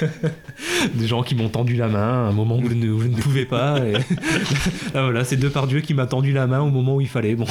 des 0.94 1.07
gens 1.07 1.22
qui 1.22 1.34
m'ont 1.34 1.49
tendu 1.49 1.76
la 1.76 1.88
main 1.88 2.26
à 2.26 2.28
un 2.28 2.32
moment 2.32 2.59
où 2.59 2.68
je 2.68 2.74
ne, 2.74 2.90
où 2.90 3.01
je 3.01 3.09
ne 3.09 3.16
pouvais 3.16 3.47
pas. 3.47 3.78
Et... 3.78 3.92
là, 4.94 5.03
voilà, 5.03 5.24
c'est 5.24 5.36
deux 5.36 5.51
par 5.51 5.66
Dieu 5.66 5.80
qui 5.80 5.94
m'a 5.94 6.07
tendu 6.07 6.32
la 6.32 6.47
main 6.47 6.61
au 6.61 6.70
moment 6.70 6.97
où 6.97 7.01
il 7.01 7.09
fallait. 7.09 7.34
Bon. 7.34 7.47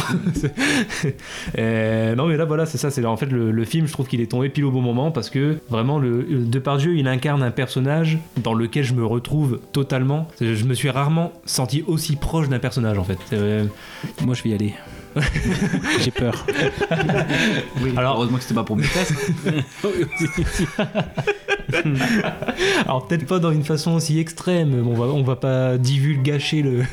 Euh, 1.57 2.15
non, 2.15 2.27
mais 2.27 2.37
là, 2.37 2.45
voilà, 2.45 2.65
c'est 2.65 2.77
ça. 2.77 2.91
C'est 2.91 3.05
en 3.05 3.17
fait 3.17 3.27
le, 3.31 3.51
le 3.51 3.65
film, 3.65 3.87
je 3.87 3.93
trouve 3.93 4.07
qu'il 4.07 4.21
est 4.21 4.31
tombé 4.31 4.49
pile 4.49 4.65
au 4.65 4.71
bon 4.71 4.81
moment 4.81 5.11
parce 5.11 5.29
que 5.29 5.57
vraiment, 5.69 5.99
le, 5.99 6.21
le 6.21 6.45
Depardieu, 6.45 6.95
il 6.95 7.07
incarne 7.07 7.43
un 7.43 7.51
personnage 7.51 8.17
dans 8.37 8.53
lequel 8.53 8.83
je 8.83 8.93
me 8.93 9.05
retrouve 9.05 9.59
totalement. 9.71 10.27
Je 10.41 10.63
me 10.65 10.73
suis 10.73 10.89
rarement 10.89 11.31
senti 11.45 11.83
aussi 11.87 12.15
proche 12.15 12.49
d'un 12.49 12.59
personnage 12.59 12.97
en 12.97 13.03
fait. 13.03 13.19
Euh, 13.33 13.65
Moi, 14.23 14.35
je 14.35 14.43
vais 14.43 14.49
y 14.49 14.53
aller. 14.53 14.73
J'ai 16.01 16.11
peur. 16.11 16.45
Alors, 17.97 18.15
heureusement 18.17 18.37
que 18.37 18.43
c'était 18.43 18.53
pas 18.55 18.63
pour 18.63 18.75
mes 18.77 18.83
tests. 18.87 19.13
Alors 22.85 23.07
peut-être 23.07 23.25
pas 23.25 23.39
dans 23.39 23.51
une 23.51 23.63
façon 23.63 23.93
aussi 23.93 24.19
extrême, 24.19 24.85
on 24.87 24.93
va, 24.93 25.05
on 25.07 25.23
va 25.23 25.35
pas 25.35 25.77
divulgacher 25.77 26.61
le, 26.61 26.83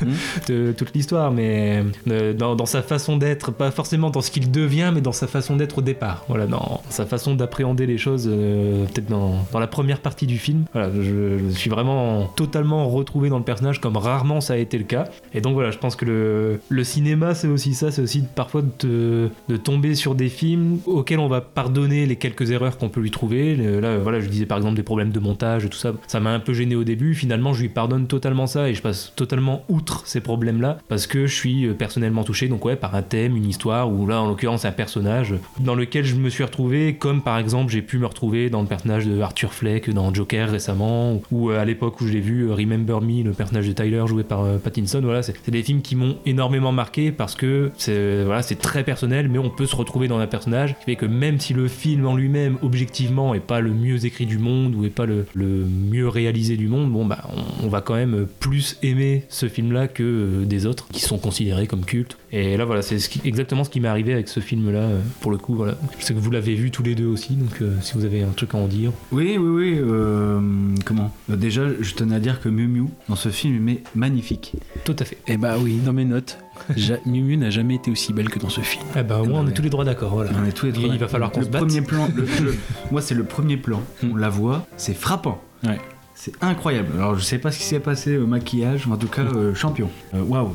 de- 0.47 0.71
toute 0.75 0.93
l'histoire, 0.95 1.31
mais 1.31 1.83
euh, 2.09 2.33
dans, 2.33 2.55
dans 2.55 2.65
sa 2.65 2.81
façon 2.81 3.17
d'être, 3.17 3.51
pas 3.51 3.71
forcément 3.71 4.09
dans 4.09 4.21
ce 4.21 4.31
qu'il 4.31 4.51
devient, 4.51 4.91
mais 4.93 5.01
dans 5.01 5.11
sa 5.11 5.27
façon 5.27 5.55
d'être 5.55 5.77
au 5.79 5.81
départ, 5.81 6.25
voilà, 6.27 6.47
dans 6.47 6.81
sa 6.89 7.05
façon 7.05 7.35
d'appréhender 7.35 7.85
les 7.85 7.97
choses, 7.97 8.27
euh, 8.31 8.85
peut-être 8.85 9.07
dans, 9.09 9.45
dans 9.51 9.59
la 9.59 9.67
première 9.67 9.99
partie 9.99 10.27
du 10.27 10.37
film. 10.37 10.65
Voilà, 10.73 10.89
je, 10.95 11.37
je 11.49 11.55
suis 11.55 11.69
vraiment 11.69 12.27
totalement 12.35 12.89
retrouvé 12.89 13.29
dans 13.29 13.37
le 13.37 13.43
personnage 13.43 13.79
comme 13.79 13.97
rarement 13.97 14.41
ça 14.41 14.53
a 14.53 14.57
été 14.57 14.77
le 14.77 14.83
cas. 14.85 15.05
Et 15.33 15.41
donc 15.41 15.53
voilà, 15.53 15.71
je 15.71 15.77
pense 15.77 15.95
que 15.95 16.05
le, 16.05 16.59
le 16.69 16.83
cinéma 16.83 17.35
c'est 17.35 17.47
aussi 17.47 17.73
ça, 17.73 17.91
c'est 17.91 18.01
aussi 18.01 18.12
parfois 18.21 18.61
de, 18.79 19.29
de 19.49 19.57
tomber 19.57 19.95
sur 19.95 20.15
des 20.15 20.29
films 20.29 20.79
auxquels 20.85 21.19
on 21.19 21.27
va 21.27 21.41
pardonner 21.41 22.05
les 22.05 22.15
quelques 22.15 22.51
erreurs 22.51 22.77
qu'on 22.77 22.89
peut 22.89 23.01
lui 23.01 23.11
trouver. 23.11 23.55
Là, 23.55 23.97
voilà, 23.97 24.19
je 24.19 24.27
disais 24.27 24.45
par 24.45 24.57
exemple 24.57 24.75
des 24.75 24.83
problèmes 24.83 25.11
de 25.11 25.19
montage 25.19 25.65
et 25.65 25.69
tout 25.69 25.77
ça, 25.77 25.93
ça 26.07 26.19
m'a 26.19 26.31
un 26.31 26.39
peu 26.39 26.53
gêné 26.53 26.75
au 26.75 26.83
début. 26.83 27.13
Finalement, 27.13 27.53
je 27.53 27.61
lui 27.61 27.69
pardonne 27.69 28.07
totalement 28.07 28.47
ça 28.47 28.69
et 28.69 28.73
je 28.73 28.81
passe 28.81 29.13
totalement 29.15 29.63
outre 29.69 30.03
ces 30.05 30.21
problèmes-là 30.21 30.77
parce 30.87 31.07
que 31.07 31.27
je 31.27 31.35
suis 31.35 31.65
euh, 31.65 31.73
personnellement 31.73 32.23
touché, 32.23 32.47
donc 32.47 32.65
ouais, 32.65 32.75
par 32.75 32.95
un 32.95 33.01
thème, 33.01 33.35
une 33.35 33.47
histoire, 33.47 33.91
ou 33.91 34.07
là 34.07 34.21
en 34.21 34.27
l'occurrence 34.27 34.65
un 34.65 34.71
personnage 34.71 35.33
dans 35.59 35.75
lequel 35.75 36.05
je 36.05 36.15
me 36.15 36.29
suis 36.29 36.43
retrouvé, 36.43 36.95
comme 36.95 37.21
par 37.21 37.37
exemple 37.37 37.71
j'ai 37.71 37.81
pu 37.81 37.97
me 37.97 38.05
retrouver 38.05 38.49
dans 38.49 38.61
le 38.61 38.67
personnage 38.67 39.05
de 39.05 39.19
Arthur 39.21 39.53
Fleck 39.53 39.89
dans 39.89 40.13
Joker 40.13 40.49
récemment, 40.49 41.21
ou 41.31 41.49
euh, 41.49 41.59
à 41.59 41.65
l'époque 41.65 41.99
où 42.01 42.07
je 42.07 42.13
l'ai 42.13 42.19
vu, 42.19 42.49
euh, 42.49 42.53
Remember 42.53 43.01
Me, 43.01 43.23
le 43.23 43.31
personnage 43.31 43.67
de 43.67 43.73
Tyler 43.73 44.03
joué 44.07 44.23
par 44.23 44.43
euh, 44.43 44.57
Pattinson. 44.57 45.01
Voilà, 45.03 45.23
c'est 45.23 45.49
des 45.49 45.63
films 45.63 45.81
qui 45.81 45.95
m'ont 45.95 46.17
énormément 46.25 46.71
marqué 46.71 47.11
parce 47.11 47.35
que 47.35 47.71
c'est 47.77 47.93
voilà, 48.25 48.41
c'est 48.41 48.55
très 48.55 48.83
personnel, 48.83 49.29
mais 49.29 49.39
on 49.39 49.49
peut 49.49 49.65
se 49.65 49.75
retrouver 49.75 50.07
dans 50.07 50.19
un 50.19 50.27
personnage 50.27 50.75
qui 50.79 50.85
fait 50.85 50.95
que 50.95 51.05
même 51.05 51.39
si 51.39 51.53
le 51.53 51.67
film 51.67 52.05
en 52.05 52.15
lui-même, 52.15 52.57
objectivement, 52.61 53.33
est 53.33 53.39
pas 53.39 53.59
le 53.61 53.71
mieux 53.73 54.05
écrit 54.05 54.25
du 54.25 54.37
monde 54.37 54.75
ou 54.75 54.85
est 54.85 54.89
pas 54.89 55.05
le, 55.05 55.25
le 55.33 55.65
mieux 55.65 56.07
réalisé 56.07 56.57
du 56.57 56.67
monde, 56.67 56.91
bon 56.91 57.05
bah 57.05 57.23
on, 57.61 57.65
on 57.65 57.69
va 57.69 57.81
quand 57.81 57.95
même 57.95 58.27
plus 58.39 58.77
aimer 58.83 59.23
ce 59.29 59.47
film-là 59.47 59.87
que 59.87 60.03
euh, 60.03 60.45
des 60.45 60.65
autres 60.65 60.87
qui 60.91 61.01
sont 61.01 61.17
considérés 61.17 61.67
comme 61.67 61.85
cultes. 61.85 62.17
Et 62.31 62.57
là 62.57 62.65
voilà, 62.65 62.81
c'est 62.81 62.99
ce 62.99 63.09
exactement 63.25 63.63
ce 63.63 63.69
qui 63.69 63.79
m'est 63.79 63.87
arrivé 63.87 64.13
avec 64.13 64.27
ce 64.27 64.39
film-là. 64.39 64.79
euh, 64.79 64.99
Pour 65.21 65.31
le 65.31 65.37
coup, 65.37 65.55
voilà, 65.55 65.75
je 65.99 66.05
sais 66.05 66.13
que 66.13 66.19
vous 66.19 66.31
l'avez 66.31 66.55
vu 66.55 66.71
tous 66.71 66.83
les 66.83 66.95
deux 66.95 67.05
aussi, 67.07 67.33
donc 67.33 67.61
euh, 67.61 67.75
si 67.81 67.93
vous 67.93 68.05
avez 68.05 68.23
un 68.23 68.29
truc 68.35 68.53
à 68.55 68.57
en 68.57 68.67
dire. 68.67 68.91
Oui, 69.11 69.37
oui, 69.37 69.49
oui. 69.71 69.77
euh, 69.79 70.39
comment? 70.85 71.13
Euh, 71.29 71.35
Déjà, 71.35 71.63
je 71.79 71.93
tenais 71.93 72.15
à 72.15 72.19
dire 72.19 72.39
que 72.41 72.49
Miu 72.49 72.67
Miu, 72.67 72.85
dans 73.09 73.15
ce 73.15 73.29
film, 73.29 73.67
est 73.69 73.81
magnifique. 73.95 74.53
Tout 74.85 74.95
à 74.99 75.05
fait. 75.05 75.17
Eh 75.27 75.37
bah 75.37 75.55
oui, 75.59 75.77
dans 75.85 75.93
mes 75.93 76.05
notes, 76.05 76.37
ja- 76.75 76.97
Miu 77.05 77.21
Miu 77.23 77.37
n'a 77.37 77.49
jamais 77.49 77.75
été 77.75 77.91
aussi 77.91 78.13
belle 78.13 78.29
que 78.29 78.39
dans 78.39 78.49
ce 78.49 78.61
film. 78.61 78.83
Eh 78.97 79.03
ben, 79.03 79.19
au 79.19 79.25
moins, 79.25 79.41
on 79.41 79.47
est 79.47 79.51
tous 79.53 79.61
les 79.61 79.69
droits 79.69 79.85
d'accord. 79.85 80.13
Voilà. 80.13 80.31
On 80.41 80.45
est 80.45 80.51
tous 80.51 80.65
les 80.67 80.71
trois 80.73 80.87
il 80.89 80.99
va 80.99 81.07
falloir 81.07 81.31
qu'on 81.31 81.41
se 81.43 81.49
batte. 81.49 81.61
Premier 81.65 81.81
plan, 81.81 82.09
le- 82.15 82.23
le- 82.43 82.55
moi, 82.91 83.01
c'est 83.01 83.15
le 83.15 83.23
premier 83.23 83.57
plan. 83.57 83.81
On 84.03 84.15
la 84.15 84.29
voit, 84.29 84.65
c'est 84.77 84.93
frappant. 84.95 85.41
Ouais. 85.63 85.79
C'est 86.15 86.33
incroyable. 86.41 86.89
Alors, 86.95 87.15
je 87.17 87.23
sais 87.23 87.37
pas 87.39 87.51
ce 87.51 87.57
qui 87.57 87.63
s'est 87.65 87.79
passé 87.79 88.17
au 88.17 88.27
maquillage, 88.27 88.87
mais 88.87 88.93
en 88.93 88.97
tout 88.97 89.07
cas, 89.07 89.23
euh, 89.23 89.53
champion. 89.53 89.89
Euh, 90.13 90.21
Waouh. 90.23 90.53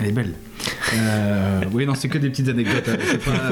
Elle 0.00 0.06
est 0.06 0.12
belle. 0.12 0.34
Euh, 0.94 1.60
oui, 1.72 1.84
non, 1.86 1.94
c'est 1.94 2.08
que 2.08 2.18
des 2.18 2.30
petites 2.30 2.48
anecdotes. 2.48 2.88
hein. 2.88 2.96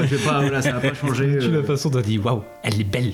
C'est 0.09 0.23
pas, 0.23 0.31
pas, 0.31 0.41
voilà, 0.41 0.61
ça 0.61 0.71
va 0.73 0.79
pas 0.79 0.93
changer. 0.93 1.37
Tu 1.39 1.45
euh. 1.47 1.61
la 1.61 1.63
façon 1.63 1.89
dont 1.89 2.01
dit 2.01 2.17
waouh, 2.17 2.41
elle 2.63 2.79
est 2.81 2.83
belle. 2.85 3.13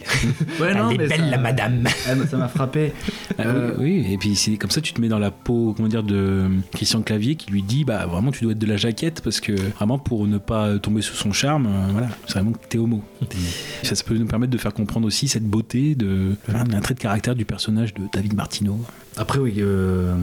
Ouais, 0.59 0.73
non, 0.73 0.89
elle 0.89 0.95
est 0.95 0.97
mais 0.99 1.07
belle 1.07 1.19
ça- 1.19 1.25
la 1.25 1.37
madame. 1.37 1.83
Elle, 2.07 2.27
ça 2.27 2.37
m'a 2.37 2.47
frappé. 2.47 2.93
Ah 3.37 3.43
Euh, 3.45 3.75
oui, 3.77 4.05
et 4.09 4.17
puis 4.17 4.35
c'est 4.35 4.57
comme 4.57 4.71
ça 4.71 4.81
tu 4.81 4.93
te 4.93 5.01
mets 5.01 5.09
dans 5.09 5.19
la 5.19 5.31
peau, 5.31 5.73
comment 5.75 5.89
dire, 5.89 6.03
de 6.03 6.47
Christian 6.73 7.01
Clavier 7.01 7.35
qui 7.35 7.51
lui 7.51 7.61
dit 7.63 7.83
bah 7.83 8.05
vraiment 8.05 8.31
tu 8.31 8.43
dois 8.43 8.53
être 8.53 8.59
de 8.59 8.65
la 8.67 8.77
jaquette 8.77 9.21
parce 9.21 9.39
que 9.41 9.51
vraiment 9.75 9.97
pour 9.99 10.27
ne 10.27 10.37
pas 10.37 10.77
tomber 10.79 11.01
sous 11.01 11.15
son 11.15 11.31
charme, 11.33 11.65
euh, 11.67 11.91
voilà, 11.91 12.09
c'est 12.27 12.33
vraiment 12.33 12.51
que 12.51 12.65
t'es 12.69 12.77
homo. 12.77 13.03
ça, 13.83 13.95
ça 13.95 14.03
peut 14.03 14.15
nous 14.17 14.27
permettre 14.27 14.51
de 14.51 14.57
faire 14.57 14.73
comprendre 14.73 15.07
aussi 15.07 15.27
cette 15.27 15.45
beauté 15.45 15.95
de 15.95 16.35
un 16.53 16.79
trait 16.81 16.93
de 16.93 16.99
caractère 16.99 17.35
du 17.35 17.45
personnage 17.45 17.93
de 17.93 18.01
David 18.13 18.33
Martino. 18.35 18.79
Après, 19.17 19.39
oui, 19.39 19.55
euh, 19.57 20.13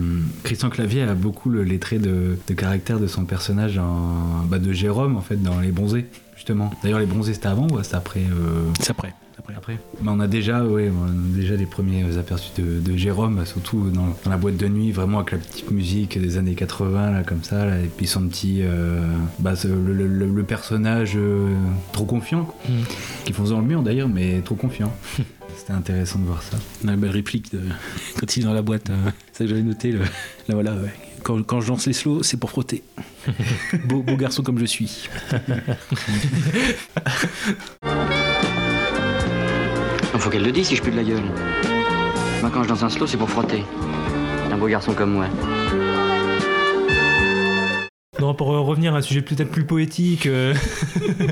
Christian 0.42 0.70
Clavier 0.70 1.02
a 1.02 1.14
beaucoup 1.14 1.50
le- 1.50 1.64
les 1.64 1.78
traits 1.78 2.00
de, 2.00 2.36
caractère 2.54 2.98
de 2.98 3.06
son 3.06 3.24
personnage 3.24 3.80
bah, 4.48 4.58
de 4.58 4.72
Jérôme, 4.72 5.16
en 5.16 5.20
fait, 5.20 5.42
dans 5.42 5.60
Les 5.60 5.70
Bronzés, 5.72 6.06
justement. 6.34 6.70
D'ailleurs, 6.82 7.00
Les 7.00 7.06
Bronzés, 7.06 7.34
c'était 7.34 7.48
avant 7.48 7.66
ou 7.70 7.82
c'était 7.82 7.96
après 7.96 8.20
euh, 8.20 8.64
C'est 8.80 8.90
après. 8.90 9.14
Après. 9.56 9.78
Mais 10.02 10.10
on 10.10 10.18
a 10.20 10.26
déjà, 10.26 10.64
ouais, 10.64 10.90
on 10.90 11.04
a 11.06 11.36
déjà 11.36 11.54
les 11.56 11.66
premiers 11.66 12.16
aperçus 12.18 12.50
de, 12.60 12.80
de 12.80 12.96
Jérôme, 12.96 13.44
surtout 13.46 13.90
dans, 13.90 14.08
dans 14.24 14.30
la 14.30 14.36
boîte 14.36 14.56
de 14.56 14.66
nuit, 14.68 14.92
vraiment 14.92 15.18
avec 15.20 15.32
la 15.32 15.38
petite 15.38 15.70
musique 15.70 16.18
des 16.20 16.36
années 16.36 16.54
80, 16.54 17.12
là, 17.12 17.22
comme 17.22 17.42
ça, 17.44 17.64
là, 17.64 17.78
et 17.78 17.86
puis 17.94 18.06
son 18.06 18.26
petit. 18.28 18.60
euh, 18.62 19.00
bah, 19.38 19.54
le, 19.64 19.92
le- 19.94 20.06
le- 20.08 20.26
le 20.26 20.42
personnage 20.42 21.12
euh, 21.16 21.54
trop 21.92 22.04
confiant, 22.04 22.44
quoi. 22.44 22.56
Mm. 22.68 22.82
qui 23.24 23.32
font 23.32 23.44
dans 23.44 23.60
le 23.60 23.66
mur 23.66 23.82
d'ailleurs, 23.82 24.08
mais 24.08 24.40
trop 24.44 24.56
confiant. 24.56 24.92
C'était 25.56 25.72
intéressant 25.72 26.18
de 26.18 26.24
voir 26.26 26.42
ça. 26.42 26.58
On 26.84 26.88
a 26.88 26.92
une 26.94 27.00
belle 27.00 27.10
réplique 27.10 27.52
de, 27.52 27.60
quand 28.20 28.36
il 28.36 28.42
est 28.42 28.46
dans 28.46 28.52
la 28.54 28.62
boîte. 28.62 28.90
euh, 28.90 28.96
c'est 29.32 29.38
ça 29.38 29.44
que 29.44 29.50
j'avais 29.50 29.62
noté. 29.62 29.92
Le, 29.92 30.00
là 30.00 30.54
voilà, 30.54 30.72
ouais. 30.74 30.92
quand, 31.22 31.42
quand 31.46 31.60
je 31.60 31.68
lance 31.68 31.86
les 31.86 31.92
slows, 31.94 32.22
c'est 32.22 32.36
pour 32.36 32.50
frotter. 32.50 32.82
beau, 33.88 34.02
beau 34.02 34.16
garçon 34.16 34.42
comme 34.42 34.58
je 34.58 34.66
suis. 34.66 35.08
Faut 40.18 40.30
qu'elle 40.30 40.44
le 40.44 40.50
dise 40.52 40.66
si 40.68 40.76
je 40.76 40.82
pue 40.82 40.90
de 40.90 40.96
la 40.96 41.04
gueule. 41.04 41.22
Moi, 42.40 42.50
quand 42.52 42.62
je 42.64 42.68
danse 42.68 42.82
un 42.82 42.88
slow, 42.88 43.06
c'est 43.06 43.16
pour 43.16 43.30
frotter. 43.30 43.62
Un 44.50 44.56
beau 44.58 44.66
garçon 44.66 44.92
comme 44.92 45.12
moi. 45.12 45.26
Non, 48.18 48.34
pour 48.34 48.52
euh, 48.54 48.60
revenir 48.60 48.94
à 48.94 48.98
un 48.98 49.02
sujet 49.02 49.20
peut-être 49.20 49.50
plus 49.50 49.64
poétique, 49.66 50.24
euh, 50.26 50.54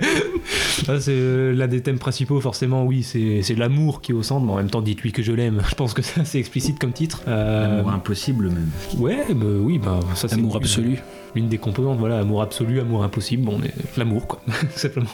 ça, 0.84 1.00
c'est 1.00 1.12
euh, 1.12 1.52
l'un 1.54 1.66
des 1.66 1.80
thèmes 1.80 1.98
principaux, 1.98 2.38
forcément, 2.42 2.84
oui, 2.84 3.02
c'est 3.02 3.40
c'est 3.42 3.54
l'amour 3.54 4.02
qui 4.02 4.12
est 4.12 4.14
au 4.14 4.22
centre, 4.22 4.44
mais 4.44 4.52
en 4.52 4.56
même 4.56 4.68
temps, 4.70 4.82
dites-lui 4.82 5.10
que 5.10 5.22
je 5.22 5.32
l'aime. 5.32 5.62
Je 5.70 5.74
pense 5.74 5.94
que 5.94 6.02
c'est 6.02 6.20
assez 6.20 6.38
explicite 6.38 6.78
comme 6.78 6.92
titre. 6.92 7.22
Euh, 7.26 7.76
L'amour 7.78 7.90
impossible 7.90 8.48
même. 8.50 8.68
Ouais, 8.98 9.24
bah, 9.30 9.46
oui, 9.60 9.78
bah, 9.78 10.00
ça 10.14 10.28
c'est. 10.28 10.34
Amour 10.34 10.56
une- 10.56 10.62
absolu. 10.62 10.98
L'une 11.34 11.48
des 11.48 11.58
composantes, 11.58 11.98
voilà, 11.98 12.20
amour 12.20 12.42
absolu, 12.42 12.78
amour 12.80 13.02
impossible, 13.02 13.44
bon, 13.44 13.58
l'amour, 13.96 14.26
quoi, 14.26 14.40
tout 14.46 14.78
simplement. 14.78 15.08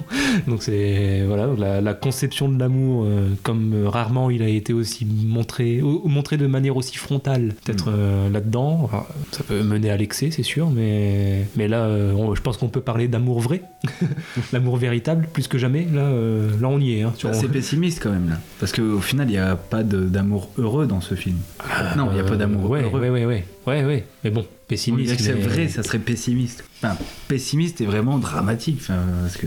Donc 0.47 0.63
c'est, 0.63 1.23
voilà, 1.27 1.49
la, 1.57 1.81
la 1.81 1.95
conception 1.95 2.49
de 2.49 2.59
l'amour, 2.59 3.05
euh, 3.07 3.29
comme 3.43 3.73
euh, 3.75 3.89
rarement 3.89 4.29
il 4.31 4.43
a 4.43 4.49
été 4.49 4.73
aussi 4.73 5.07
montré, 5.07 5.81
ou, 5.83 6.03
montré 6.09 6.37
de 6.37 6.47
manière 6.47 6.77
aussi 6.77 6.97
frontale, 6.97 7.55
peut-être 7.65 7.87
euh, 7.89 8.29
là-dedans. 8.29 8.91
Ça 9.33 9.43
peut 9.45 9.63
mener 9.63 9.91
à 9.91 9.97
l'excès, 9.97 10.31
c'est 10.31 10.43
sûr, 10.43 10.71
mais, 10.71 11.47
mais 11.57 11.69
là, 11.69 11.89
on- 12.17 12.35
je 12.35 12.43
pense 12.43 12.57
qu'on 12.59 12.69
peut 12.69 12.81
parler 12.83 13.09
d'amour 13.09 13.41
vrai, 13.41 13.63
l'amour 14.53 14.77
véritable, 14.77 15.29
plus 15.33 15.49
que 15.49 15.59
jamais. 15.59 15.87
Là, 15.93 16.11
là 16.61 16.69
on 16.69 16.79
y 16.81 16.99
est. 16.99 17.03
Hein, 17.03 17.13
Bah, 17.23 17.33
c'est 17.33 17.49
pessimiste 17.53 18.01
quand 18.03 18.11
même 18.11 18.29
là. 18.29 18.39
Parce 18.59 18.73
qu'au 18.73 18.99
final, 19.01 19.29
il 19.29 19.33
n'y 19.33 19.39
a 19.39 19.57
pas 19.57 19.83
d'amour 19.83 20.51
heureux 20.59 20.87
dans 20.87 21.01
ce 21.01 21.15
film. 21.15 21.37
non, 21.97 22.09
il 22.11 22.15
n'y 22.15 22.21
a 22.21 22.25
pas 22.25 22.37
d'amour 22.37 22.69
ouais, 22.71 22.83
heureux. 22.83 23.01
Ouais, 23.01 23.11
ouais, 23.11 23.25
ouais, 23.25 23.45
ouais, 23.67 23.85
ouais. 23.85 24.05
Mais 24.25 24.31
bon, 24.31 24.47
pessimiste. 24.69 25.21
c'est 25.21 25.35
mais- 25.35 25.41
vrai, 25.41 25.69
ça 25.69 25.83
serait 25.83 25.99
pessimiste. 25.99 26.65
Enfin, 26.83 26.97
pessimiste 27.29 27.81
et 27.81 27.87
vraiment 27.87 28.19
dramatique. 28.19 28.79
Enfin, 28.81 28.99
parce 29.23 29.37
que... 29.37 29.47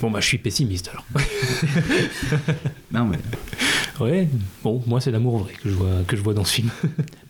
Bon, 0.00 0.10
bah, 0.10 0.20
je 0.20 0.26
suis 0.26 0.38
pessimiste 0.38 0.88
alors. 0.88 1.04
Non, 2.92 3.04
mais. 3.04 3.18
Ouais, 4.00 4.28
bon, 4.62 4.82
moi 4.86 5.00
c'est 5.00 5.10
l'amour 5.10 5.38
vrai 5.38 5.52
que 5.62 5.68
je 5.68 5.74
vois, 5.74 5.90
que 6.06 6.16
je 6.16 6.22
vois 6.22 6.34
dans 6.34 6.44
ce 6.44 6.54
film. 6.54 6.70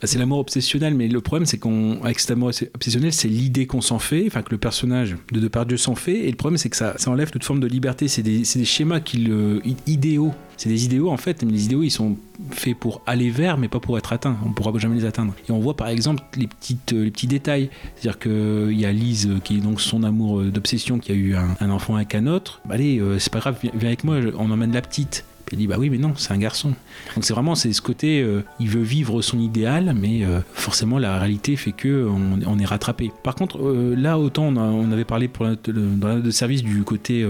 Bah, 0.00 0.06
c'est 0.06 0.18
l'amour 0.18 0.38
obsessionnel, 0.38 0.94
mais 0.94 1.08
le 1.08 1.20
problème 1.20 1.44
c'est 1.44 1.58
qu'on, 1.58 2.02
avec 2.02 2.20
cet 2.20 2.30
amour 2.30 2.52
obsessionnel, 2.74 3.12
c'est 3.12 3.28
l'idée 3.28 3.66
qu'on 3.66 3.82
s'en 3.82 3.98
fait, 3.98 4.24
enfin 4.26 4.40
que 4.40 4.50
le 4.50 4.56
personnage 4.56 5.14
de 5.30 5.40
Depardieu 5.40 5.76
s'en 5.76 5.94
fait, 5.94 6.20
et 6.20 6.30
le 6.30 6.36
problème 6.36 6.56
c'est 6.56 6.70
que 6.70 6.76
ça, 6.76 6.94
ça 6.96 7.10
enlève 7.10 7.30
toute 7.30 7.44
forme 7.44 7.60
de 7.60 7.66
liberté. 7.66 8.08
C'est 8.08 8.22
des, 8.22 8.38
des 8.38 8.64
schémas 8.64 9.00
euh, 9.28 9.60
idéaux. 9.86 10.32
C'est 10.56 10.70
des 10.70 10.86
idéaux 10.86 11.10
en 11.10 11.18
fait, 11.18 11.42
mais 11.42 11.52
les 11.52 11.66
idéaux 11.66 11.82
ils 11.82 11.90
sont 11.90 12.16
faits 12.50 12.76
pour 12.78 13.02
aller 13.06 13.30
vers, 13.30 13.58
mais 13.58 13.68
pas 13.68 13.80
pour 13.80 13.98
être 13.98 14.12
atteints. 14.12 14.36
On 14.44 14.52
pourra 14.52 14.76
jamais 14.78 14.96
les 14.96 15.04
atteindre. 15.04 15.34
Et 15.48 15.52
on 15.52 15.58
voit 15.58 15.76
par 15.76 15.88
exemple 15.88 16.22
les, 16.36 16.46
petites, 16.46 16.92
euh, 16.92 17.04
les 17.04 17.10
petits 17.10 17.26
détails. 17.26 17.70
C'est-à-dire 17.96 18.18
qu'il 18.18 18.78
y 18.78 18.84
a 18.84 18.92
Lise 18.92 19.28
euh, 19.28 19.38
qui 19.42 19.58
est 19.58 19.60
donc 19.60 19.80
son 19.80 20.02
amour 20.02 20.40
euh, 20.40 20.50
d'obsession, 20.50 20.98
qui 20.98 21.12
a 21.12 21.14
eu 21.14 21.34
un, 21.34 21.70
enfant 21.70 21.96
avec 21.96 22.14
un 22.14 22.26
autre. 22.26 22.60
Bah, 22.64 22.74
allez, 22.74 22.98
euh, 22.98 23.18
c'est 23.18 23.32
pas 23.32 23.40
grave, 23.40 23.58
viens, 23.62 23.72
avec 23.72 24.04
moi, 24.04 24.16
on 24.38 24.50
emmène 24.50 24.72
la 24.72 24.82
petite. 24.82 25.24
Il 25.52 25.58
dit 25.58 25.66
bah 25.66 25.76
oui 25.78 25.90
mais 25.90 25.98
non 25.98 26.12
c'est 26.16 26.32
un 26.32 26.38
garçon. 26.38 26.74
Donc 27.14 27.24
c'est 27.24 27.32
vraiment 27.32 27.54
c'est 27.54 27.72
ce 27.72 27.82
côté 27.82 28.22
euh, 28.22 28.42
il 28.58 28.68
veut 28.68 28.82
vivre 28.82 29.22
son 29.22 29.38
idéal 29.38 29.94
mais 29.98 30.24
euh, 30.24 30.40
forcément 30.52 30.98
la 30.98 31.18
réalité 31.18 31.56
fait 31.56 31.72
que 31.72 32.08
on, 32.46 32.58
est 32.58 32.64
rattrapé. 32.64 33.10
Par 33.22 33.34
contre 33.34 33.58
euh, 33.62 33.94
là 33.96 34.18
autant 34.18 34.54
on, 34.56 34.92
avait 34.92 35.04
parlé 35.04 35.28
pour 35.28 35.44
la 35.44 35.56
le- 35.66 36.20
de 36.20 36.30
service 36.30 36.62
du 36.62 36.82
côté 36.82 37.26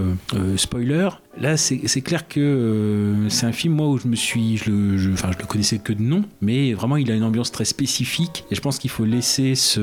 spoiler. 0.57 1.09
Là 1.39 1.55
c'est 1.55 2.01
clair 2.01 2.27
que 2.27 2.39
euh, 2.39 3.29
c'est 3.29 3.45
un 3.45 3.51
film 3.51 3.75
moi 3.75 3.87
où 3.87 3.97
je 3.97 4.07
me 4.07 4.15
suis 4.15 4.57
je 4.57 4.69
le 4.69 4.97
je, 4.97 5.11
enfin 5.11 5.29
je 5.31 5.37
le 5.37 5.45
connaissais 5.45 5.79
que 5.79 5.93
de 5.93 6.01
nom 6.01 6.23
mais 6.41 6.73
vraiment 6.73 6.97
il 6.97 7.09
a 7.09 7.15
une 7.15 7.23
ambiance 7.23 7.51
très 7.51 7.65
spécifique. 7.65 8.43
Et 8.51 8.55
je 8.55 8.61
pense 8.61 8.77
qu'il 8.79 8.89
faut 8.89 9.05
laisser 9.05 9.55
se 9.55 9.79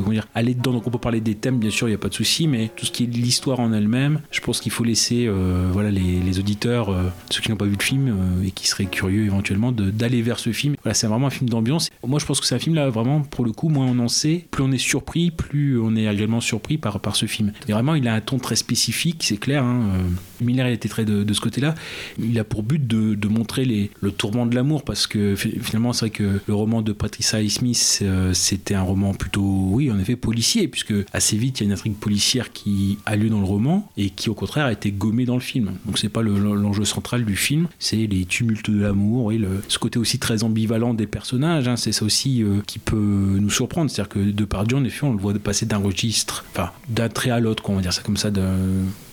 comment 0.00 0.12
dire 0.12 0.28
aller 0.34 0.54
dedans. 0.54 0.72
Donc 0.72 0.86
on 0.86 0.90
peut 0.90 0.98
parler 0.98 1.20
des 1.20 1.34
thèmes 1.34 1.58
bien 1.58 1.70
sûr 1.70 1.88
il 1.88 1.92
y 1.92 1.94
a 1.94 1.98
pas 1.98 2.08
de 2.08 2.14
souci 2.14 2.46
mais 2.46 2.70
tout 2.76 2.86
ce 2.86 2.92
qui 2.92 3.04
est 3.04 3.06
l'histoire 3.06 3.60
en 3.60 3.72
elle-même 3.72 4.20
je 4.30 4.40
pense 4.40 4.60
qu'il 4.60 4.70
faut 4.70 4.84
laisser 4.84 5.26
euh, 5.26 5.68
voilà 5.72 5.90
les, 5.90 6.38
auditeurs 6.38 6.88
euh, 6.88 7.04
ceux 7.30 7.42
qui 7.42 7.50
n'ont 7.50 7.56
pas 7.56 7.66
vu 7.66 7.76
le 7.78 7.82
film 7.82 8.16
et 8.44 8.50
qui 8.52 8.66
seraient 8.66 8.86
curieux 8.86 9.24
éventuellement 9.24 9.72
d'aller 9.72 10.22
vers 10.22 10.38
ce 10.38 10.52
film. 10.52 10.76
Voilà 10.82 10.94
c'est 10.94 11.08
vraiment 11.08 11.26
un 11.26 11.30
film 11.30 11.50
d'ambiance. 11.50 11.90
Moi 12.06 12.20
je 12.20 12.26
pense 12.26 12.40
que 12.40 12.46
c'est 12.46 12.54
un 12.54 12.60
film 12.60 12.76
là 12.76 12.88
vraiment 12.90 13.20
pour 13.20 13.44
le 13.44 13.52
coup 13.52 13.68
moins 13.68 13.86
on 13.86 13.98
en 13.98 14.08
sait 14.08 14.46
plus 14.50 14.62
on 14.62 14.70
est 14.70 14.78
surpris 14.78 15.30
plus 15.30 15.80
on 15.80 15.96
est 15.96 16.06
agréablement 16.06 16.40
surpris 16.40 16.78
par, 16.78 17.00
par 17.00 17.16
ce 17.16 17.26
film. 17.26 17.52
Et 17.68 17.72
vraiment 17.72 17.96
il 17.96 18.06
a 18.06 18.14
un 18.14 18.20
ton 18.20 18.38
très 18.38 18.56
spécifique 18.56 19.22
c'est 19.24 19.36
clair 19.36 19.64
hein, 19.64 19.90
Miller 20.42 20.68
il 20.68 20.72
était 20.74 20.88
très 20.88 21.04
de, 21.04 21.22
de 21.24 21.32
ce 21.34 21.40
côté 21.40 21.60
là 21.60 21.74
il 22.18 22.38
a 22.38 22.44
pour 22.44 22.62
but 22.62 22.86
de, 22.86 23.14
de 23.14 23.28
montrer 23.28 23.90
le 24.00 24.10
tourment 24.10 24.46
de 24.46 24.54
l'amour 24.54 24.84
parce 24.84 25.06
que 25.06 25.34
fi- 25.36 25.58
finalement 25.60 25.92
c'est 25.92 26.06
vrai 26.06 26.10
que 26.10 26.40
le 26.46 26.54
roman 26.54 26.82
de 26.82 26.92
Patricia 26.92 27.38
Smith 27.48 28.00
euh, 28.02 28.32
c'était 28.34 28.74
un 28.74 28.82
roman 28.82 29.14
plutôt 29.14 29.42
oui 29.70 29.90
en 29.90 29.98
effet 29.98 30.16
policier 30.16 30.68
puisque 30.68 30.94
assez 31.12 31.36
vite 31.36 31.60
il 31.60 31.64
y 31.64 31.66
a 31.66 31.68
une 31.68 31.72
intrigue 31.72 31.94
policière 31.94 32.52
qui 32.52 32.98
a 33.06 33.16
lieu 33.16 33.28
dans 33.30 33.38
le 33.40 33.46
roman 33.46 33.88
et 33.96 34.10
qui 34.10 34.30
au 34.30 34.34
contraire 34.34 34.66
a 34.66 34.72
été 34.72 34.90
gommée 34.92 35.24
dans 35.24 35.34
le 35.34 35.40
film. 35.40 35.72
Donc 35.86 35.98
c'est 35.98 36.08
pas 36.08 36.22
le- 36.22 36.54
l'enjeu 36.54 36.84
central 36.84 37.24
du 37.24 37.36
film 37.36 37.68
c'est 37.78 38.06
les 38.06 38.24
tumultes 38.24 38.70
de 38.70 38.80
l'amour 38.82 39.32
le- 39.38 39.62
ce 39.68 39.78
côté 39.78 39.98
aussi 39.98 40.18
très 40.18 40.42
ambivalent 40.44 40.94
des 40.94 41.06
personnages 41.06 41.68
hein, 41.68 41.76
c'est 41.76 41.92
ça 41.92 42.04
aussi 42.04 42.42
euh, 42.42 42.60
qui 42.66 42.78
peut 42.78 42.96
nous 43.40 43.50
surprendre. 43.50 43.90
C'est 43.90 44.00
à 44.00 44.04
dire 44.04 44.08
que 44.10 44.18
Depardieu 44.30 44.76
en 44.76 44.84
effet 44.84 45.04
on 45.04 45.12
le 45.12 45.18
voit 45.18 45.32
passer 45.34 45.66
d'un 45.66 45.78
registre 45.78 46.44
enfin 46.52 46.70
d'un 46.88 47.08
trait 47.08 47.30
à 47.30 47.40
l'autre 47.40 47.68
on 47.70 47.76
va 47.76 47.82
dire 47.82 47.92
ça 47.92 48.02
comme 48.02 48.16
ça 48.16 48.30
d'un- 48.30 48.56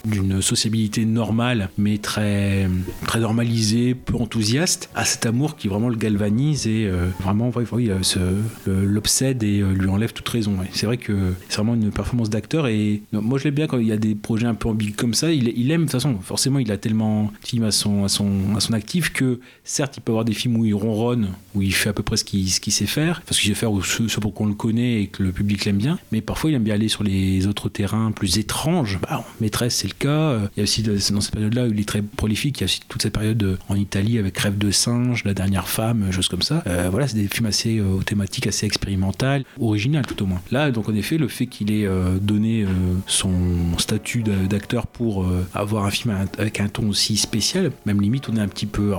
d'une 0.06 0.42
sociabilité 0.42 1.06
normale 1.06 1.70
mais 1.78 1.98
très 1.98 2.70
très 3.06 3.20
normalisée 3.20 3.96
peu 3.96 4.16
enthousiaste 4.16 4.90
à 4.96 5.06
cet 5.06 5.26
amour 5.26 5.56
qui 5.56 5.68
vraiment 5.68 5.90
le 5.90 5.96
galvanise 5.96 6.68
et 6.68 6.86
euh, 6.86 7.08
vraiment 7.22 7.52
euh, 7.56 8.42
l'obsède 8.66 9.44
et 9.44 9.60
euh, 9.60 9.74
lui 9.74 9.90
enlève 9.90 10.14
toute 10.14 10.28
raison 10.30 10.58
c'est 10.72 10.86
vrai 10.86 10.98
que 10.98 11.34
c'est 11.48 11.58
vraiment 11.58 11.76
une 11.76 11.92
performance 11.92 12.30
d'acteur 12.30 12.68
et 12.68 13.02
moi 13.12 13.38
je 13.40 13.46
l'aime 13.46 13.56
bien 13.56 13.68
quand 13.68 13.78
il 13.78 13.88
y 13.88 13.92
a 13.92 13.98
des 13.98 14.16
projets 14.16 14.48
un 14.48 14.56
peu 14.56 14.70
ambigus 14.70 14.96
comme 14.96 15.14
ça. 15.14 15.32
Il, 15.32 15.72
aime 15.72 15.82
de 15.82 15.86
toute 15.86 15.92
façon 15.92 16.18
forcément 16.22 16.60
il 16.60 16.72
a 16.72 16.78
tellement 16.78 17.26
de 17.26 17.48
films 17.48 17.64
à 17.64 17.72
son, 17.72 18.04
à 18.04 18.10
son, 18.10 18.56
à 18.56 18.60
son 18.60 18.74
actif 18.74 19.12
que 19.12 19.40
certes 19.64 19.98
il 19.98 20.02
peut 20.02 20.12
avoir 20.12 20.26
des 20.26 20.34
films 20.34 20.58
où 20.58 20.66
il 20.66 20.74
ronronne 20.74 21.30
où 21.56 21.62
il 21.62 21.74
fait 21.74 21.90
à 21.90 21.94
peu 21.94 22.04
près 22.04 22.18
ce 22.18 22.24
qu'il 22.24 22.50
sait 22.50 22.86
faire 22.86 23.22
parce 23.26 23.40
qu'il 23.40 23.50
sait 23.50 23.56
faire 23.56 23.72
ou 23.72 23.82
ce, 23.82 24.20
pour 24.20 24.34
qu'on 24.34 24.48
le 24.48 24.54
connaît 24.54 25.02
et 25.02 25.08
que 25.08 25.24
le 25.24 25.32
public 25.32 25.66
l'aime 25.66 25.78
bien 25.78 26.00
mais 26.12 26.22
parfois 26.22 26.50
il 26.50 26.56
aime 26.56 26.64
bien 26.64 26.76
aller 26.76 26.88
sur 26.88 27.04
les 27.04 27.48
autres 27.48 27.70
terrains 27.70 28.12
plus 28.12 28.38
étranges. 28.38 29.00
Bah, 29.02 29.24
maîtresse 29.42 29.84
cas. 29.94 30.10
Euh, 30.10 30.48
il 30.56 30.60
y 30.60 30.62
a 30.62 30.64
aussi 30.64 30.84
c'est 31.00 31.14
dans 31.14 31.22
cette 31.22 31.34
période 31.34 31.54
là 31.54 31.66
où 31.66 31.72
il 31.72 31.80
est 31.80 31.88
très 31.88 32.02
prolifique 32.02 32.58
il 32.60 32.62
y 32.62 32.64
a 32.64 32.66
aussi 32.66 32.82
toute 32.88 33.02
cette 33.02 33.14
période 33.14 33.42
euh, 33.44 33.58
en 33.70 33.76
Italie 33.76 34.18
avec 34.18 34.38
Rêve 34.38 34.58
de 34.58 34.72
singe 34.72 35.24
la 35.26 35.34
dernière 35.34 35.68
femme 35.68 36.04
euh, 36.08 36.12
choses 36.12 36.28
comme 36.28 36.42
ça. 36.42 36.64
Euh, 36.68 36.88
voilà 36.92 37.08
c'est 37.08 37.18
des 37.18 37.28
films 37.28 37.48
assez 37.48 37.80
euh, 37.80 38.00
thématiques 38.06 38.48
assez 38.48 38.66
expérimentales 38.66 39.44
originales 39.60 40.06
tout 40.06 40.22
au 40.24 40.26
moins. 40.26 40.42
Là 40.52 40.72
donc 40.72 40.90
en 40.90 40.96
effet 40.96 41.18
le 41.18 41.28
fait 41.28 41.48
qu'il 41.48 41.72
ait 41.72 41.86
euh, 41.86 42.18
donné 42.20 42.64
euh, 42.64 42.68
son 43.08 43.32
statut 43.78 44.24
d'a- 44.24 44.36
d'acteur 44.48 44.88
pour 44.88 45.24
euh, 45.24 45.46
avoir 45.54 45.86
un 45.86 45.92
film 45.92 46.16
avec 46.38 46.60
un 46.60 46.68
ton 46.68 46.90
aussi 46.90 47.18
spécial 47.18 47.72
même 47.86 48.02
limite 48.02 48.30
on 48.30 48.36
est 48.36 48.42
un 48.42 48.48
petit 48.48 48.66
peu 48.66 48.94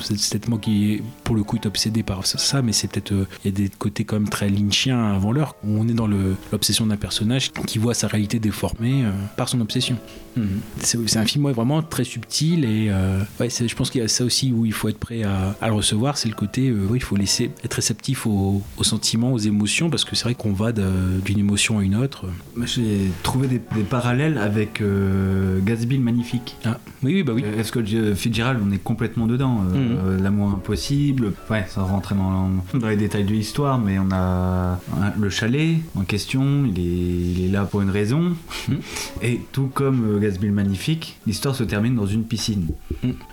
c'est 0.00 0.14
peut-être 0.30 0.48
moi 0.48 0.58
qui 0.58 1.02
pour 1.24 1.34
le 1.36 1.42
coup 1.42 1.56
est 1.56 1.66
obsédé 1.66 2.02
par 2.02 2.26
ça- 2.26 2.62
mais 2.62 2.72
c'est 2.72 2.88
peut-être 2.88 3.12
euh, 3.12 3.26
il 3.44 3.50
y 3.50 3.54
a 3.54 3.56
des 3.56 3.68
côtés 3.68 4.04
quand 4.04 4.16
même 4.16 4.28
très 4.28 4.48
lynchiens 4.48 5.12
avant 5.14 5.32
l'heure. 5.32 5.54
Où 5.64 5.78
on 5.78 5.88
est 5.88 5.92
dans 5.94 6.06
l'obsession 6.06 6.86
d'un 6.86 6.96
personnage 6.96 7.50
qui 7.66 7.78
voit 7.78 7.94
sa 7.94 8.06
réalité 8.08 8.38
déformée 8.38 9.04
euh, 9.04 9.10
par 9.36 9.48
son 9.48 9.60
obsession 9.60 9.96
Mhm. 10.36 10.60
c'est 10.80 11.16
un 11.16 11.24
film 11.24 11.44
ouais, 11.44 11.52
vraiment 11.52 11.82
très 11.82 12.04
subtil 12.04 12.64
et 12.64 12.88
euh, 12.90 13.20
ouais, 13.40 13.48
je 13.50 13.74
pense 13.74 13.90
qu'il 13.90 14.00
y 14.00 14.04
a 14.04 14.08
ça 14.08 14.24
aussi 14.24 14.52
où 14.52 14.66
il 14.66 14.72
faut 14.72 14.88
être 14.88 14.98
prêt 14.98 15.22
à, 15.22 15.56
à 15.60 15.68
le 15.68 15.74
recevoir 15.74 16.16
c'est 16.18 16.28
le 16.28 16.34
côté 16.34 16.68
euh, 16.70 16.86
il 16.94 17.02
faut 17.02 17.16
laisser 17.16 17.50
être 17.64 17.74
réceptif 17.74 18.26
aux, 18.26 18.62
aux 18.76 18.84
sentiments 18.84 19.32
aux 19.32 19.38
émotions 19.38 19.90
parce 19.90 20.04
que 20.04 20.16
c'est 20.16 20.24
vrai 20.24 20.34
qu'on 20.34 20.52
va 20.52 20.72
d'une 20.72 21.38
émotion 21.38 21.78
à 21.78 21.82
une 21.84 21.94
autre 21.96 22.26
J'ai 22.64 23.10
trouvé 23.22 23.46
des, 23.48 23.60
des 23.74 23.82
parallèles 23.82 24.38
avec 24.38 24.80
euh, 24.80 25.60
Gatsby 25.64 25.96
le 25.96 26.02
Magnifique. 26.02 26.56
Ah, 26.64 26.78
oui, 27.02 27.14
oui, 27.14 27.22
bah 27.22 27.32
oui. 27.34 27.44
Est-ce 27.58 27.70
que 27.72 27.78
euh, 27.80 28.14
Fitzgerald, 28.14 28.60
on 28.66 28.70
est 28.72 28.78
complètement 28.82 29.26
dedans 29.26 29.54
Mhm. 29.62 29.74
euh, 29.74 30.20
L'amour 30.20 30.50
impossible, 30.50 31.32
ouais, 31.50 31.64
ça 31.68 31.82
rentrer 31.82 32.14
dans, 32.14 32.50
dans 32.78 32.88
les 32.88 32.96
détails 32.96 33.24
de 33.24 33.32
l'histoire, 33.32 33.78
mais 33.78 33.98
on 33.98 34.08
a 34.12 34.80
le 35.18 35.28
chalet 35.30 35.76
en 35.96 36.02
question, 36.02 36.64
il 36.66 36.78
est, 36.78 36.82
il 36.82 37.44
est 37.46 37.48
là 37.48 37.64
pour 37.64 37.82
une 37.82 37.90
raison. 37.90 38.34
Mhm. 38.68 38.78
Et 39.22 39.40
tout 39.52 39.70
comme 39.72 40.04
euh, 40.16 40.18
Gatsby 40.24 40.46
le 40.46 40.52
Magnifique, 40.52 41.16
l'histoire 41.26 41.54
se 41.54 41.64
termine 41.64 41.94
dans 41.94 42.06
une 42.06 42.24
piscine. 42.24 42.68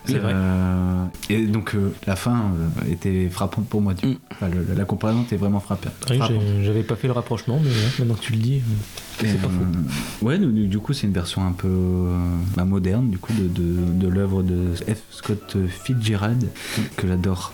c'est 0.04 0.18
vrai. 0.18 0.32
Euh, 0.34 1.04
et 1.30 1.46
donc 1.46 1.74
euh, 1.74 1.92
la 2.06 2.16
fin 2.16 2.52
euh, 2.86 2.92
était 2.92 3.28
frappante 3.28 3.66
pour 3.68 3.80
moi. 3.80 3.94
du 3.94 4.02
coup. 4.14 4.20
Enfin, 4.32 4.48
le- 4.48 4.74
la 4.76 4.84
comparaison 4.84 5.22
était 5.22 5.36
vraiment 5.36 5.60
frappante. 5.60 5.92
Oui, 6.10 6.16
frappante. 6.18 6.42
j'avais 6.62 6.82
pas 6.82 6.96
fait 6.96 7.06
le 7.08 7.12
rapprochement, 7.14 7.58
mais 7.62 7.70
ouais, 7.70 7.74
maintenant 7.98 8.14
que 8.14 8.20
tu 8.20 8.32
le 8.32 8.38
dis, 8.38 8.56
euh, 8.56 9.11
c'est 9.26 9.40
pas 9.40 9.48
faux. 9.48 9.54
euh, 9.62 10.26
ouais, 10.26 10.38
du, 10.38 10.66
du 10.68 10.78
coup, 10.78 10.92
c'est 10.92 11.06
une 11.06 11.12
version 11.12 11.46
un 11.46 11.52
peu 11.52 11.68
euh, 11.68 12.18
bah, 12.56 12.64
moderne 12.64 13.10
du 13.10 13.18
coup 13.18 13.32
de, 13.32 13.48
de, 13.48 13.76
de 13.94 14.08
l'œuvre 14.08 14.42
de 14.42 14.74
F. 14.74 14.98
Scott 15.10 15.56
Fitzgerald 15.68 16.48
que 16.96 17.06
j'adore. 17.08 17.52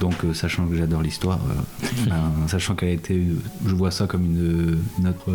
Donc, 0.00 0.24
euh, 0.24 0.34
sachant 0.34 0.66
que 0.66 0.76
j'adore 0.76 1.02
l'histoire, 1.02 1.40
ben, 2.08 2.32
sachant 2.48 2.74
qu'elle 2.74 2.88
a 2.90 2.92
été, 2.92 3.26
je 3.66 3.74
vois 3.74 3.90
ça 3.90 4.06
comme 4.06 4.24
une, 4.24 4.78
une 4.98 5.08
autre 5.08 5.30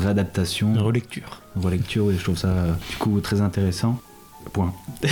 réadaptation, 0.00 0.72
Une 0.74 0.80
relecture. 0.80 1.40
une 1.56 1.62
relecture. 1.62 2.10
Et 2.10 2.16
je 2.16 2.22
trouve 2.22 2.38
ça 2.38 2.54
du 2.90 2.96
coup 2.96 3.20
très 3.20 3.40
intéressant. 3.40 4.00
Point. 4.52 4.72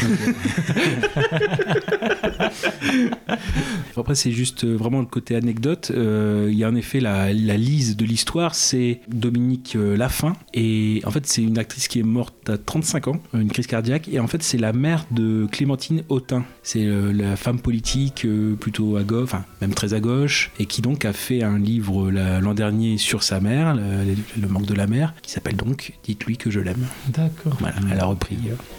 Après, 3.96 4.14
c'est 4.14 4.32
juste 4.32 4.64
euh, 4.64 4.74
vraiment 4.76 5.00
le 5.00 5.06
côté 5.06 5.34
anecdote. 5.36 5.92
Euh, 5.94 6.48
Il 6.50 6.56
y 6.58 6.64
a 6.64 6.68
en 6.68 6.74
effet 6.74 7.00
la, 7.00 7.32
la 7.32 7.56
lise 7.56 7.96
de 7.96 8.04
l'histoire, 8.04 8.54
c'est 8.54 9.00
Dominique 9.08 9.74
euh, 9.76 9.96
Laffin. 9.96 10.34
Et 10.54 11.02
en 11.04 11.10
fait, 11.10 11.26
c'est 11.26 11.42
une 11.42 11.58
actrice 11.58 11.88
qui 11.88 12.00
est 12.00 12.04
morte 12.04 12.48
à 12.48 12.58
35 12.58 13.08
ans, 13.08 13.20
une 13.34 13.48
crise 13.50 13.66
cardiaque. 13.66 14.08
Et 14.08 14.20
en 14.20 14.26
fait, 14.26 14.42
c'est 14.42 14.58
la 14.58 14.72
mère 14.72 15.04
de 15.10 15.46
Clémentine 15.50 16.02
Autain. 16.08 16.44
C'est 16.62 16.84
euh, 16.84 17.12
la 17.12 17.36
femme 17.36 17.58
politique 17.60 18.24
euh, 18.24 18.54
plutôt 18.54 18.96
à 18.96 19.02
gauche, 19.02 19.24
enfin, 19.24 19.44
même 19.60 19.74
très 19.74 19.94
à 19.94 20.00
gauche, 20.00 20.50
et 20.58 20.66
qui 20.66 20.82
donc 20.82 21.04
a 21.04 21.12
fait 21.12 21.42
un 21.42 21.58
livre 21.58 22.10
la- 22.10 22.40
l'an 22.40 22.54
dernier 22.54 22.98
sur 22.98 23.22
sa 23.22 23.40
mère, 23.40 23.74
le, 23.74 24.14
le 24.40 24.48
manque 24.48 24.66
de 24.66 24.74
la 24.74 24.86
mère, 24.86 25.14
qui 25.22 25.30
s'appelle 25.30 25.56
donc 25.56 25.92
Dites-lui 26.04 26.36
que 26.36 26.50
je 26.50 26.60
l'aime. 26.60 26.86
D'accord. 27.08 27.56
Voilà, 27.60 27.76
elle 27.90 28.00
a 28.00 28.04
repris. 28.06 28.36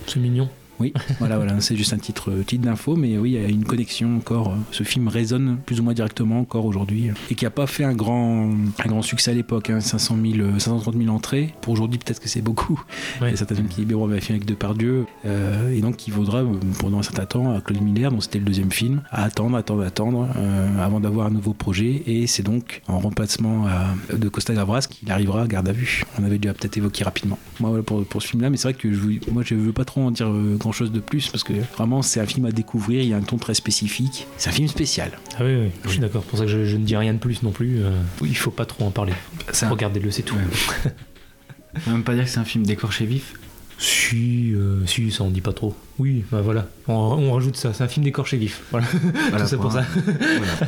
C'est 0.08 0.20
mignon. 0.20 0.43
Oui, 0.80 0.94
voilà, 1.20 1.38
voilà, 1.38 1.60
c'est 1.62 1.76
juste 1.76 1.94
un 1.94 1.98
titre, 1.98 2.32
euh, 2.32 2.44
titre 2.44 2.64
d'info, 2.64 2.96
mais 2.96 3.18
oui, 3.18 3.32
il 3.34 3.42
y 3.42 3.46
a 3.46 3.48
une 3.48 3.64
connexion 3.64 4.18
encore. 4.18 4.50
euh, 4.50 4.56
Ce 4.72 4.84
film 4.84 5.08
résonne 5.08 5.58
plus 5.66 5.80
ou 5.80 5.84
moins 5.84 5.94
directement 5.94 6.40
encore 6.40 6.66
aujourd'hui 6.66 7.10
euh, 7.10 7.14
et 7.30 7.36
qui 7.36 7.46
n'a 7.46 7.52
pas 7.52 7.68
fait 7.68 7.84
un 7.84 7.94
grand, 7.94 8.50
un 8.52 8.88
grand 8.88 9.02
succès 9.02 9.32
à 9.32 9.34
l'époque, 9.34 9.70
hein, 9.70 9.80
500 9.80 10.18
000, 10.22 10.40
euh, 10.40 10.60
530 10.60 10.96
000 10.98 11.10
entrées. 11.14 11.54
Pour 11.62 11.74
aujourd'hui, 11.74 12.00
peut-être 12.00 12.20
que 12.20 12.30
c'est 12.30 12.42
beaucoup. 12.42 12.82
Ouais. 13.22 13.28
Il 13.30 13.32
y 13.32 13.34
a 13.36 13.38
certains 13.38 13.56
films 13.56 13.68
qui 13.68 13.82
libéreront 13.82 14.10
un 14.10 14.20
film 14.20 14.36
avec 14.38 14.46
Depardieu 14.48 15.06
euh, 15.26 15.72
et 15.72 15.82
donc 15.82 15.98
qui 15.98 16.10
vaudra 16.10 16.40
euh, 16.40 16.48
pendant 16.80 17.00
un 17.00 17.04
certain 17.04 17.26
temps 17.26 17.56
à 17.56 17.62
Claude 17.62 17.82
Miller, 17.82 18.12
dont 18.12 18.20
c'était 18.22 18.40
le 18.40 18.46
deuxième 18.46 18.72
film, 18.72 19.02
à 19.12 19.24
attendre, 19.24 19.56
attendre, 19.56 19.84
attendre 19.84 20.28
euh, 20.36 20.84
avant 20.84 21.00
d'avoir 21.00 21.28
un 21.28 21.30
nouveau 21.30 21.54
projet. 21.54 22.02
Et 22.08 22.26
c'est 22.28 22.44
donc 22.44 22.82
en 22.88 23.00
remplacement 23.00 23.68
à- 23.68 23.94
de 24.16 24.30
Costa 24.30 24.54
Gavras 24.54 24.88
qu'il 24.90 25.12
arrivera 25.12 25.44
à 25.44 25.48
Garde 25.48 25.70
à 25.70 25.74
vue. 25.74 26.04
On 26.20 26.24
avait 26.24 26.38
déjà 26.40 26.54
peut-être 26.54 26.78
évoqué 26.78 27.04
rapidement. 27.04 27.38
Moi, 27.60 27.70
voilà, 27.70 27.84
pour, 27.84 28.04
pour 28.06 28.22
ce 28.22 28.30
film-là, 28.30 28.50
mais 28.50 28.58
c'est 28.58 28.70
vrai 28.70 28.74
que 28.74 28.92
je, 28.92 29.00
moi, 29.32 29.44
je 29.46 29.54
veux 29.56 29.74
pas 29.74 29.86
trop 29.86 30.02
en 30.02 30.12
dire 30.12 30.28
grand 30.64 30.72
chose 30.72 30.92
de 30.92 31.00
plus 31.00 31.28
parce 31.30 31.44
que 31.44 31.54
vraiment, 31.78 32.02
c'est 32.02 32.20
un 32.20 32.26
film 32.26 32.46
à 32.46 32.52
découvrir. 32.52 33.02
Il 33.02 33.10
y 33.10 33.14
a 33.14 33.18
un 33.18 33.22
ton 33.22 33.38
très 33.38 33.54
spécifique. 33.54 34.26
C'est 34.38 34.50
un 34.50 34.54
film 34.54 34.68
spécial. 34.68 35.12
Ah 35.38 35.44
oui, 35.44 35.56
oui, 35.56 35.70
je 35.86 35.90
suis 35.90 36.00
d'accord. 36.00 36.24
Pour 36.24 36.40
ça 36.40 36.46
que 36.46 36.52
je, 36.52 36.66
je 36.66 36.78
ne 36.78 36.84
dis 36.86 36.96
rien 36.96 37.14
de 37.14 37.20
plus 37.20 37.44
non 37.44 37.52
plus. 37.52 37.84
euh, 37.84 37.92
il 38.22 38.36
faut 38.36 38.52
pas 38.52 38.66
trop 38.66 38.86
en 38.86 38.92
parler. 38.92 39.14
Ça- 39.52 39.70
Regardez-le, 39.70 40.10
c'est 40.12 40.24
tout. 40.24 40.36
On 41.76 41.80
va 41.90 41.92
même 41.94 42.04
pas 42.04 42.14
dire 42.16 42.24
que 42.24 42.30
c'est 42.30 42.40
un 42.40 42.46
film 42.46 42.66
d'écorché 42.66 43.06
vif. 43.06 43.34
Si, 43.80 44.54
euh, 44.54 44.86
si, 44.86 45.12
ça 45.12 45.24
on 45.24 45.30
dit 45.32 45.42
pas 45.42 45.52
trop. 45.52 45.76
Oui, 46.00 46.24
bah 46.32 46.42
voilà, 46.42 46.68
on, 46.88 46.94
on 46.94 47.34
rajoute 47.34 47.58
ça, 47.58 47.74
c'est 47.74 47.84
un 47.84 47.88
film 47.88 48.06
d'écorché 48.06 48.38
vif. 48.38 48.62
Voilà, 48.72 48.86
Voilà, 49.32 49.44
tout 49.46 49.50
ça 49.50 49.58
pour 49.58 49.72
ça. 49.74 49.84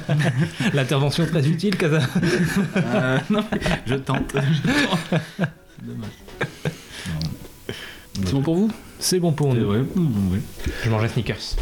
un- 0.10 0.16
L'intervention 0.74 1.26
très 1.28 1.48
utile, 1.48 1.78
Kaza. 1.78 2.00
Euh, 2.76 3.18
non, 3.30 3.46
je 3.86 3.96
tente. 3.96 4.34
Je 4.36 4.70
tente. 4.88 5.22
C'est 5.38 5.86
dommage. 5.86 6.10
C'est 8.26 8.34
bon 8.34 8.42
pour 8.42 8.56
vous? 8.56 8.72
C'est 9.00 9.20
bon 9.20 9.32
pour 9.34 9.54
C'est 9.54 9.60
nous. 9.60 9.72
oui. 10.32 10.40
Je 10.84 10.90
mange 10.90 11.04
un 11.04 11.08
sneakers. 11.08 11.56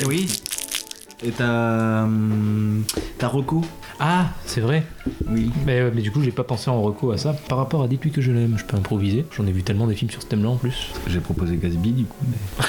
Et 0.00 0.04
oui. 0.06 0.26
Et 1.24 1.30
t'as. 1.30 2.02
hum, 2.04 2.84
T'as 3.18 3.28
Rocco 3.28 3.62
Ah, 4.00 4.30
c'est 4.46 4.60
vrai. 4.60 4.84
Oui. 5.28 5.50
Mais, 5.66 5.78
euh, 5.80 5.90
mais 5.94 6.02
du 6.02 6.10
coup, 6.10 6.20
j'ai 6.22 6.32
pas 6.32 6.42
pensé 6.44 6.68
en 6.70 6.82
reco 6.82 7.12
à 7.12 7.18
ça. 7.18 7.32
Par 7.48 7.58
rapport 7.58 7.82
à 7.82 7.88
Dites-lui 7.88 8.10
que 8.10 8.20
je 8.20 8.32
l'aime, 8.32 8.56
je 8.58 8.64
peux 8.64 8.76
improviser. 8.76 9.24
J'en 9.36 9.46
ai 9.46 9.52
vu 9.52 9.62
tellement 9.62 9.86
des 9.86 9.94
films 9.94 10.10
sur 10.10 10.22
ce 10.22 10.26
thème-là 10.26 10.48
en 10.50 10.56
plus. 10.56 10.88
J'ai 11.06 11.20
proposé 11.20 11.56
Gatsby 11.56 11.92
du 11.92 12.04
coup. 12.04 12.16
Mais... 12.28 12.64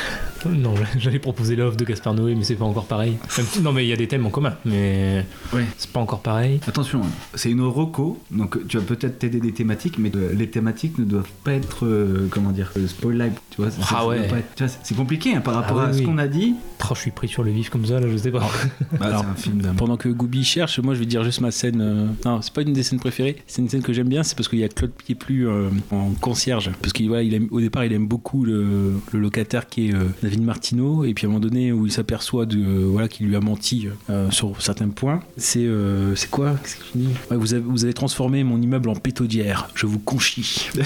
Non, 0.49 0.73
j'allais 0.97 1.19
proposer 1.19 1.55
Love 1.55 1.75
de 1.77 1.85
Gaspard 1.85 2.13
Noé, 2.13 2.35
mais 2.35 2.43
c'est 2.43 2.55
pas 2.55 2.65
encore 2.65 2.85
pareil. 2.85 3.17
Non, 3.61 3.71
mais 3.71 3.85
il 3.85 3.89
y 3.89 3.93
a 3.93 3.95
des 3.95 4.07
thèmes 4.07 4.25
en 4.25 4.29
commun, 4.29 4.55
mais 4.65 5.25
Ouais. 5.53 5.65
c'est 5.77 5.89
pas 5.91 5.99
encore 5.99 6.21
pareil. 6.21 6.59
Attention, 6.67 7.01
hein, 7.01 7.07
c'est 7.33 7.49
une 7.51 7.61
Rocco, 7.61 8.19
donc 8.31 8.67
tu 8.67 8.77
vas 8.77 8.83
peut-être 8.83 9.19
t'aider 9.19 9.39
des 9.39 9.51
thématiques, 9.53 9.97
mais 9.97 10.11
euh, 10.15 10.33
les 10.33 10.49
thématiques 10.49 10.97
ne 10.99 11.05
doivent 11.05 11.29
pas 11.43 11.53
être, 11.53 11.85
euh, 11.85 12.27
comment 12.29 12.51
dire, 12.51 12.71
euh, 12.77 12.87
spoil 12.87 13.31
tu 13.49 13.61
vois. 13.61 13.69
Ah 13.81 13.85
ça 13.85 14.07
ouais. 14.07 14.27
c'est- 14.83 14.95
compliqué 14.95 15.33
hein, 15.35 15.41
par 15.41 15.55
rapport 15.55 15.79
Ah 15.79 15.85
oui, 15.85 15.89
à 15.89 15.93
ce 15.93 16.01
qu'on 16.03 16.17
a 16.17 16.27
dit. 16.27 16.55
Oh, 16.85 16.93
je 16.95 16.99
suis 16.99 17.11
pris 17.11 17.27
sur 17.27 17.43
le 17.43 17.51
vif 17.51 17.69
comme 17.69 17.85
ça, 17.85 17.99
là, 17.99 18.07
je 18.11 18.17
sais 18.17 18.31
pas. 18.31 18.39
Bah, 18.99 19.05
Alors, 19.07 19.21
c'est 19.37 19.49
un 19.49 19.53
film. 19.53 19.73
Pendant 19.77 19.97
que 19.97 20.09
Gooby 20.09 20.43
cherche, 20.43 20.79
moi 20.79 20.93
je 20.93 20.99
vais 20.99 21.05
dire 21.05 21.23
juste 21.23 21.41
ma 21.41 21.51
scène. 21.51 21.79
euh, 21.81 22.07
Non, 22.25 22.41
c'est 22.41 22.53
pas 22.53 22.61
une 22.61 22.73
des 22.73 22.83
scènes 22.83 22.99
préférées. 22.99 23.37
C'est 23.47 23.61
une 23.61 23.69
scène 23.69 23.81
que 23.81 23.93
j'aime 23.93 24.09
bien, 24.09 24.23
c'est 24.23 24.35
parce 24.35 24.47
qu'il 24.49 24.59
y 24.59 24.63
a 24.63 24.67
Claude 24.69 24.91
Pieplu 24.91 25.47
euh, 25.47 25.69
en 25.91 26.09
concierge. 26.19 26.69
Parce 26.81 26.93
qu'il 26.93 27.07
voilà, 27.07 27.23
il 27.23 27.33
aime, 27.33 27.47
au 27.51 27.59
départ, 27.61 27.85
il 27.85 27.93
aime 27.93 28.07
beaucoup 28.07 28.43
le, 28.43 28.93
le 29.13 29.19
locataire 29.19 29.67
qui 29.67 29.89
est 29.89 29.93
euh, 29.95 30.03
David 30.33 30.45
Martineau. 30.45 31.05
Et 31.05 31.13
puis 31.13 31.25
à 31.25 31.29
un 31.29 31.31
moment 31.31 31.39
donné 31.39 31.71
où 31.71 31.85
il 31.85 31.91
s'aperçoit 31.91 32.45
de 32.45 32.57
euh, 32.57 32.87
voilà 32.87 33.07
qu'il 33.07 33.27
lui 33.27 33.35
a 33.35 33.39
menti 33.39 33.87
euh, 34.09 34.31
sur 34.31 34.59
certains 34.61 34.89
points, 34.89 35.21
c'est 35.37 35.65
euh, 35.65 36.15
c'est 36.15 36.29
quoi? 36.29 36.55
Qu'est-ce 36.63 36.97
Ouais, 37.29 37.37
vous, 37.37 37.53
avez, 37.53 37.63
vous 37.63 37.83
avez 37.83 37.93
transformé 37.93 38.43
mon 38.43 38.59
immeuble 38.61 38.89
en 38.89 38.95
pétaudière. 38.95 39.69
Je 39.75 39.85
vous 39.85 39.99
conchis. 39.99 40.69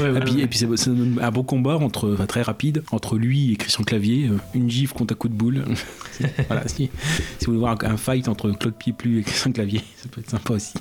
et 0.00 0.46
puis, 0.46 0.58
c'est 0.58 0.90
un 1.20 1.30
beau 1.30 1.42
combat 1.44 1.76
entre, 1.76 2.12
enfin, 2.12 2.26
très 2.26 2.42
rapide 2.42 2.82
entre 2.90 3.16
lui 3.16 3.52
et 3.52 3.56
Christian 3.56 3.84
Clavier. 3.84 4.30
Une 4.54 4.68
gifle 4.68 4.94
contre 4.94 5.14
un 5.14 5.16
coup 5.16 5.28
de 5.28 5.34
boule. 5.34 5.64
voilà, 6.48 6.66
si, 6.66 6.90
si 7.38 7.46
vous 7.46 7.52
voulez 7.52 7.58
voir 7.58 7.76
un 7.82 7.96
fight 7.96 8.28
entre 8.28 8.50
Claude 8.50 8.74
Pieplu 8.74 9.20
et 9.20 9.22
Christian 9.22 9.52
Clavier, 9.52 9.82
ça 9.96 10.08
peut 10.10 10.20
être 10.20 10.30
sympa 10.30 10.54
aussi. 10.54 10.74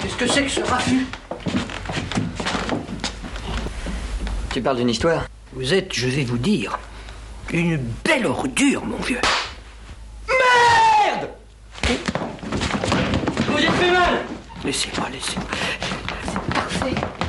Qu'est-ce 0.00 0.16
que 0.16 0.26
c'est 0.28 0.44
que 0.44 0.50
ce 0.50 0.60
raffut? 0.60 1.06
Tu 4.56 4.62
parles 4.62 4.78
d'une 4.78 4.88
histoire 4.88 5.26
Vous 5.52 5.74
êtes, 5.74 5.92
je 5.92 6.08
vais 6.08 6.24
vous 6.24 6.38
dire, 6.38 6.78
une 7.52 7.76
belle 7.76 8.24
ordure, 8.24 8.86
mon 8.86 8.96
vieux. 8.96 9.20
Merde 10.26 11.28
Vous 11.82 13.58
êtes 13.58 13.70
fait 13.70 13.90
mal 13.90 14.24
Laissez-moi, 14.64 15.08
laissez-moi. 15.12 15.46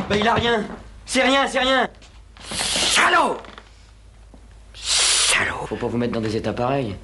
Bah 0.10 0.16
il 0.16 0.26
a 0.26 0.36
rien 0.36 0.66
C'est 1.06 1.22
rien, 1.22 1.46
c'est 1.48 1.60
rien 1.60 1.90
Salaud 2.50 3.36
Salaud 4.74 5.66
Faut 5.68 5.76
pas 5.76 5.88
vous 5.88 5.98
mettre 5.98 6.14
dans 6.14 6.22
des 6.22 6.38
états 6.38 6.54
pareils. 6.54 6.96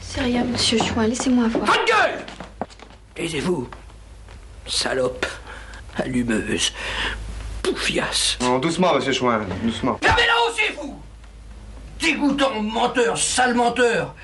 C'est 0.00 0.20
rien, 0.20 0.44
monsieur 0.44 0.78
Chouin, 0.78 1.08
laissez-moi 1.08 1.48
voir. 1.48 1.64
Votre 1.64 1.84
gueule 1.84 2.26
Taisez-vous. 3.16 3.68
Salope. 4.68 5.26
Allumeuse. 5.96 6.72
Non, 8.40 8.58
doucement, 8.58 8.94
monsieur 8.94 9.12
Chouin, 9.12 9.40
doucement. 9.62 9.98
Fermez-la 10.02 10.50
aussi, 10.50 10.72
vous 10.76 11.00
Dégoûtant 12.00 12.62
menteur, 12.62 13.18
sale 13.18 13.54
menteur 13.54 14.14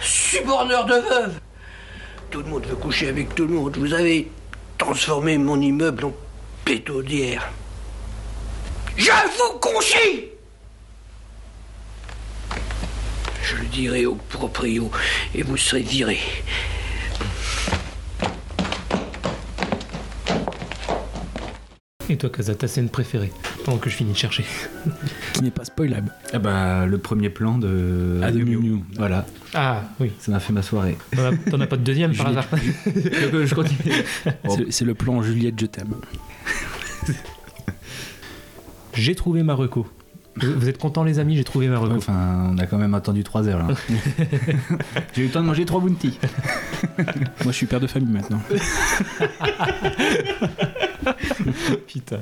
Suborneur 0.00 0.84
de 0.86 0.94
veuve 0.94 1.40
Tout 2.30 2.40
le 2.40 2.46
monde 2.46 2.66
veut 2.66 2.76
coucher 2.76 3.08
avec 3.08 3.34
tout 3.34 3.46
le 3.46 3.54
monde. 3.54 3.76
Vous 3.76 3.92
avez 3.92 4.30
transformé 4.78 5.36
mon 5.36 5.60
immeuble 5.60 6.06
en 6.06 6.12
pétaudière. 6.64 7.50
Je 8.96 9.10
vous 9.10 9.58
conchis 9.58 10.26
Je 13.42 13.56
le 13.56 13.64
dirai 13.66 14.06
au 14.06 14.14
proprio 14.14 14.90
et 15.34 15.42
vous 15.42 15.56
serez 15.56 15.82
viré. 15.82 16.20
Et 22.10 22.16
toi, 22.16 22.28
Kaza, 22.28 22.54
ta 22.56 22.66
scène 22.66 22.88
préférée 22.88 23.30
Pendant 23.64 23.78
que 23.78 23.88
je 23.88 23.94
finis 23.94 24.10
de 24.12 24.16
chercher. 24.16 24.44
Qui 25.32 25.42
n'est 25.42 25.52
pas 25.52 25.64
spoilable. 25.64 26.12
Ah 26.32 26.40
bah, 26.40 26.84
le 26.86 26.98
premier 26.98 27.30
plan 27.30 27.56
de. 27.56 28.20
Ah, 28.22 28.32
de 28.32 28.38
Miu 28.40 28.56
Miu. 28.58 28.80
Voilà, 28.96 29.24
Ah, 29.54 29.84
oui. 30.00 30.10
ça 30.18 30.32
m'a 30.32 30.40
fait 30.40 30.52
ma 30.52 30.62
soirée. 30.62 30.98
T'en 31.50 31.60
as- 31.60 31.66
pas 31.68 31.76
de 31.76 31.82
deuxième 31.84 32.12
par 32.16 32.26
hasard 32.28 32.46
je, 32.52 33.46
je 33.46 33.54
continue. 33.54 33.92
C'est- 34.48 34.70
C'est 34.70 34.84
le 34.84 34.94
plan 34.94 35.22
Juliette, 35.22 35.54
je 35.60 35.66
t'aime. 35.66 35.94
J'ai 38.94 39.14
trouvé 39.14 39.44
ma 39.44 39.54
reco. 39.54 39.86
Vous 40.36 40.52
vous 40.58 40.68
êtes 40.68 40.78
contents, 40.78 41.04
les 41.04 41.18
amis 41.20 41.36
J'ai 41.36 41.44
trouvé 41.44 41.68
ma 41.68 41.78
reco. 41.78 41.94
Enfin, 41.96 42.48
on 42.52 42.58
a 42.58 42.66
quand 42.66 42.78
même 42.78 42.94
attendu 42.94 43.22
3 43.22 43.46
heures 43.48 43.58
là. 43.68 43.68
J'ai 45.14 45.22
eu 45.22 45.26
le 45.26 45.30
temps 45.30 45.42
de 45.42 45.46
manger 45.46 45.64
3 45.64 45.80
bounty. 45.80 46.18
Moi 46.98 47.06
je 47.46 47.50
suis 47.52 47.66
père 47.66 47.78
de 47.80 47.86
famille 47.86 48.12
maintenant. 48.12 48.40
Putain. 51.86 52.20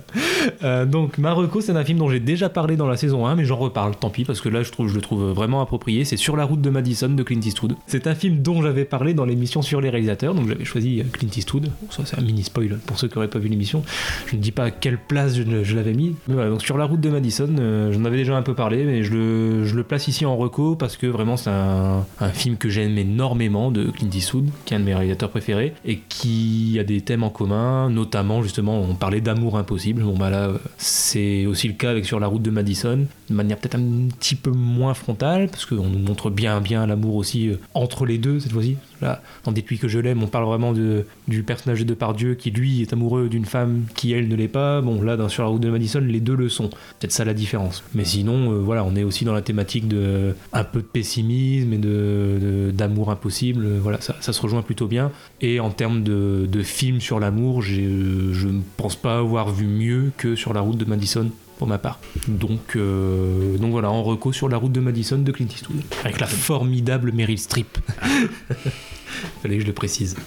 Euh, 0.62 0.86
donc, 0.86 1.18
Marocco, 1.18 1.60
c'est 1.60 1.72
un 1.72 1.84
film 1.84 1.98
dont 1.98 2.09
j'ai 2.09 2.20
déjà 2.20 2.48
parlé 2.48 2.76
dans 2.76 2.86
la 2.86 2.96
saison 2.96 3.26
1, 3.26 3.34
mais 3.34 3.44
j'en 3.44 3.56
reparle, 3.56 3.96
tant 3.96 4.10
pis, 4.10 4.24
parce 4.24 4.40
que 4.40 4.48
là, 4.48 4.62
je, 4.62 4.70
trouve, 4.70 4.88
je 4.88 4.94
le 4.94 5.00
trouve 5.00 5.32
vraiment 5.32 5.60
approprié. 5.60 6.05
C'est 6.05 6.16
Sur 6.16 6.36
la 6.36 6.44
route 6.44 6.60
de 6.60 6.70
Madison 6.70 7.09
de 7.09 7.22
Clint 7.22 7.40
Eastwood. 7.40 7.74
C'est 7.86 8.06
un 8.06 8.14
film 8.14 8.42
dont 8.42 8.62
j'avais 8.62 8.84
parlé 8.84 9.14
dans 9.14 9.24
l'émission 9.24 9.62
sur 9.62 9.80
les 9.80 9.90
réalisateurs, 9.90 10.34
donc 10.34 10.48
j'avais 10.48 10.64
choisi 10.64 11.00
euh, 11.00 11.05
Clint 11.12 11.30
Eastwood. 11.36 11.70
Ça, 11.90 12.02
c'est 12.05 12.18
un 12.18 12.22
mini 12.22 12.42
spoil 12.42 12.78
pour 12.86 12.98
ceux 12.98 13.09
qui 13.09 13.14
n'auraient 13.14 13.28
pas 13.28 13.38
vu 13.38 13.48
l'émission. 13.48 13.82
Je 14.26 14.36
ne 14.36 14.40
dis 14.40 14.52
pas 14.52 14.64
à 14.64 14.70
quelle 14.70 14.98
place 14.98 15.36
je, 15.36 15.74
l'avais 15.74 15.94
mis. 15.94 16.14
Mais 16.26 16.34
voilà, 16.34 16.50
donc 16.50 16.62
Sur 16.62 16.78
la 16.78 16.84
route 16.84 17.00
de 17.00 17.10
Madison, 17.10 17.55
euh, 17.59 17.92
j'en 17.92 18.05
avais 18.05 18.16
déjà 18.16 18.36
un 18.36 18.42
peu 18.42 18.55
parlé, 18.55 18.84
mais 18.84 19.02
je 19.02 19.14
le, 19.14 19.82
place 19.88 20.09
ici 20.09 20.26
en 20.26 20.36
reco 20.36 20.76
parce 20.76 20.96
que 20.96 21.06
vraiment, 21.06 21.36
c'est 21.36 21.50
un 21.50 22.05
film 22.34 22.56
que 22.56 22.68
j'aime 22.68 22.98
énormément 22.98 23.70
de 23.70 23.90
Clint 23.90 24.10
Eastwood, 24.12 24.48
qui 24.64 24.74
est 24.74 24.76
un 24.76 24.80
de 24.80 24.84
mes 24.84 24.94
réalisateurs 24.94 25.30
préférés, 25.30 25.72
et 25.84 26.00
qui 26.09 26.76
a 26.78 26.84
des 26.84 27.00
thèmes 27.00 27.22
en 27.22 27.30
commun, 27.30 27.90
notamment, 27.90 28.42
justement, 28.42 28.68
on 28.74 28.95
parlait 28.95 29.20
d'amour 29.20 29.59
impossible. 29.59 30.03
Bon, 30.03 30.16
bah 30.16 30.31
là, 30.31 30.53
c'est 30.77 31.47
aussi 31.47 31.69
le 31.69 31.74
cas 31.74 31.90
avec 31.90 32.05
Sur 32.05 32.20
la 32.20 32.27
route 32.27 32.43
de 32.43 32.51
Madison, 32.51 33.07
de 33.28 33.35
manière 33.35 33.59
peut-être 33.59 33.77
un 33.77 34.09
petit 34.19 34.35
peu 34.35 34.51
moins 34.51 34.95
frontale, 34.95 35.49
parce 35.49 35.66
qu'on 35.66 35.89
nous 35.89 35.99
montre 35.99 36.31
bien, 36.31 36.61
bien 36.61 36.86
l'amour 36.86 37.16
aussi 37.16 37.49
euh, 37.49 37.57
entre 37.74 38.07
les 38.07 38.19
deux 38.19 38.40
cette 38.40 38.53
fois-ci. 38.53 38.77
Là, 39.01 39.23
dans 39.45 39.53
Depuis 39.53 39.78
que 39.78 39.89
je 39.89 39.99
l'aime, 39.99 40.23
on 40.23 40.27
parle 40.27 40.45
vraiment 40.45 40.73
de, 40.73 41.05
du 41.28 41.43
personnage 41.43 41.81
de 41.81 41.85
Depardieu 41.85 42.35
qui, 42.35 42.51
lui, 42.51 42.82
est 42.82 42.93
amoureux 42.93 43.28
d'une 43.28 43.45
femme 43.45 43.85
qui, 43.95 44.12
elle, 44.12 44.28
ne 44.28 44.35
l'est 44.35 44.49
pas. 44.49 44.81
Bon, 44.81 45.01
là, 45.03 45.16
dans 45.16 45.28
Sur 45.28 45.45
la 45.45 45.49
route 45.51 45.62
de 45.62 45.70
Madison, 45.70 46.01
les 46.01 46.20
deux 46.20 46.35
le 46.35 46.49
sont. 46.49 46.69
Peut-être 46.69 47.12
ça 47.12 47.24
la 47.24 47.35
différence. 47.35 47.82
Mais 47.95 48.05
sinon, 48.05 48.53
euh, 48.53 48.59
voilà, 48.59 48.85
on 48.85 48.97
est 48.97 49.05
aussi 49.05 49.24
dans 49.24 49.32
la 49.32 49.43
thématique 49.43 49.89
de 49.89 50.35
un 50.53 50.65
peu 50.65 50.81
de 50.81 50.86
pessimisme 50.86 51.73
et 51.73 51.78
de, 51.78 52.70
d'amour 52.73 53.11
impossible. 53.11 53.66
Voilà, 53.81 54.01
ça, 54.01 54.15
se 54.20 54.40
rejoint 54.40 54.62
plutôt 54.62 54.86
bien. 54.86 55.12
Et 55.40 55.61
en 55.61 55.70
termes 55.70 56.03
de, 56.03 56.49
de 56.51 56.62
film 56.62 57.01
sur 57.01 57.20
l'amour, 57.20 57.62
j'ai, 57.62 57.85
euh, 57.85 58.32
je 58.32 58.49
ne 58.59 58.62
pense 58.76 58.97
pas 58.97 59.18
avoir 59.18 59.51
vu 59.51 59.66
mieux 59.66 60.12
que 60.16 60.36
Sur 60.36 60.52
la 60.52 60.60
route 60.60 60.76
de 60.76 60.85
Madison 60.85 61.30
pour 61.59 61.66
ma 61.66 61.78
part. 61.78 61.98
Donc, 62.28 62.76
euh, 62.76 63.59
donc 63.59 63.72
voilà, 63.72 63.90
en 63.90 64.02
reco 64.02 64.32
sur 64.32 64.48
la 64.48 64.56
route 64.56 64.72
de 64.72 64.80
Madison 64.80 65.18
de 65.18 65.32
Clint 65.32 65.48
Eastwood. 65.48 65.82
Avec 66.05 66.20
la 66.20 66.26
formidable 66.26 67.12
Meryl 67.12 67.39
Streep. 67.39 67.78
Fallait 69.43 69.56
que 69.56 69.62
je 69.62 69.66
le 69.66 69.72
précise. 69.72 70.16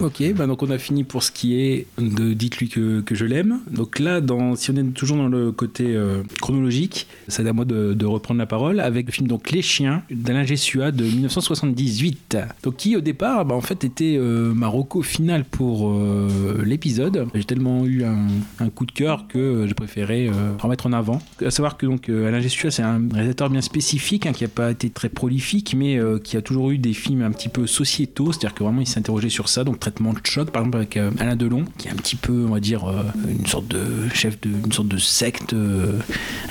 Ok, 0.00 0.22
bah 0.36 0.46
donc 0.46 0.62
on 0.62 0.70
a 0.70 0.78
fini 0.78 1.02
pour 1.02 1.24
ce 1.24 1.32
qui 1.32 1.60
est 1.60 1.86
de 1.98 2.32
Dites-lui 2.32 2.68
que, 2.68 3.02
je 3.10 3.24
l'aime. 3.24 3.60
Donc 3.68 3.98
là, 3.98 4.20
si 4.54 4.70
on 4.70 4.76
est 4.76 4.84
toujours 4.94 5.16
dans 5.16 5.26
le 5.26 5.50
côté 5.50 5.86
euh, 5.88 6.22
chronologique, 6.40 7.08
c'est 7.26 7.46
à 7.46 7.52
moi 7.52 7.64
de, 7.64 8.04
reprendre 8.04 8.38
la 8.38 8.46
parole 8.46 8.78
avec 8.80 9.06
le 9.06 9.12
film 9.12 9.26
donc 9.26 9.50
Les 9.50 9.60
Chiens 9.60 10.02
d'Alain 10.10 10.44
Gessua 10.44 10.92
de 10.92 11.04
1978. 11.04 12.38
Donc 12.62 12.76
qui 12.76 12.96
au 12.96 13.00
départ, 13.00 13.44
bah, 13.44 13.56
en 13.56 13.60
fait, 13.60 13.82
était 13.82 14.16
euh, 14.16 14.54
ma 14.54 14.68
reco 14.68 15.02
finale 15.02 15.44
pour 15.44 15.90
euh, 15.90 16.62
l'épisode. 16.64 17.26
J'ai 17.34 17.44
tellement 17.44 17.84
eu 17.84 18.04
un, 18.04 18.68
coup 18.70 18.86
de 18.86 18.92
cœur 18.92 19.26
que 19.28 19.38
euh, 19.38 19.66
j'ai 19.66 19.74
préféré 19.74 20.28
euh, 20.28 20.52
remettre 20.60 20.86
en 20.86 20.92
avant. 20.92 21.20
À 21.44 21.50
savoir 21.50 21.76
que 21.76 21.86
donc 21.86 22.08
Alain 22.08 22.40
Gessua, 22.40 22.70
c'est 22.70 22.82
un 22.82 23.00
réalisateur 23.12 23.50
bien 23.50 23.60
spécifique, 23.60 24.26
hein, 24.26 24.32
qui 24.32 24.44
n'a 24.44 24.48
pas 24.48 24.70
été 24.70 24.90
très 24.90 25.08
prolifique, 25.08 25.74
mais 25.76 25.98
qui 26.22 26.36
a 26.36 26.42
toujours 26.42 26.70
eu 26.70 26.78
des 26.78 26.92
films 26.92 27.22
un 27.22 27.30
petit 27.30 27.48
peu 27.48 27.66
sociétaux, 27.98 28.32
c'est-à-dire 28.32 28.54
que 28.54 28.62
vraiment 28.62 28.80
il 28.80 28.86
s'interrogeait 28.86 29.28
sur 29.28 29.48
ça, 29.48 29.64
donc 29.64 29.80
très 29.80 29.90
traitements 29.90 30.12
de 30.12 30.20
choc, 30.22 30.50
par 30.50 30.62
exemple 30.62 30.76
avec 30.76 30.96
euh, 30.96 31.10
Alain 31.18 31.34
Delon, 31.34 31.64
qui 31.78 31.88
est 31.88 31.90
un 31.90 31.96
petit 31.96 32.16
peu, 32.16 32.44
on 32.46 32.52
va 32.52 32.60
dire, 32.60 32.84
euh, 32.84 33.02
une 33.28 33.46
sorte 33.46 33.66
de 33.68 34.08
chef 34.12 34.40
de, 34.40 34.50
une 34.50 34.72
sorte 34.72 34.88
de 34.88 34.98
secte, 34.98 35.54
euh, 35.54 35.98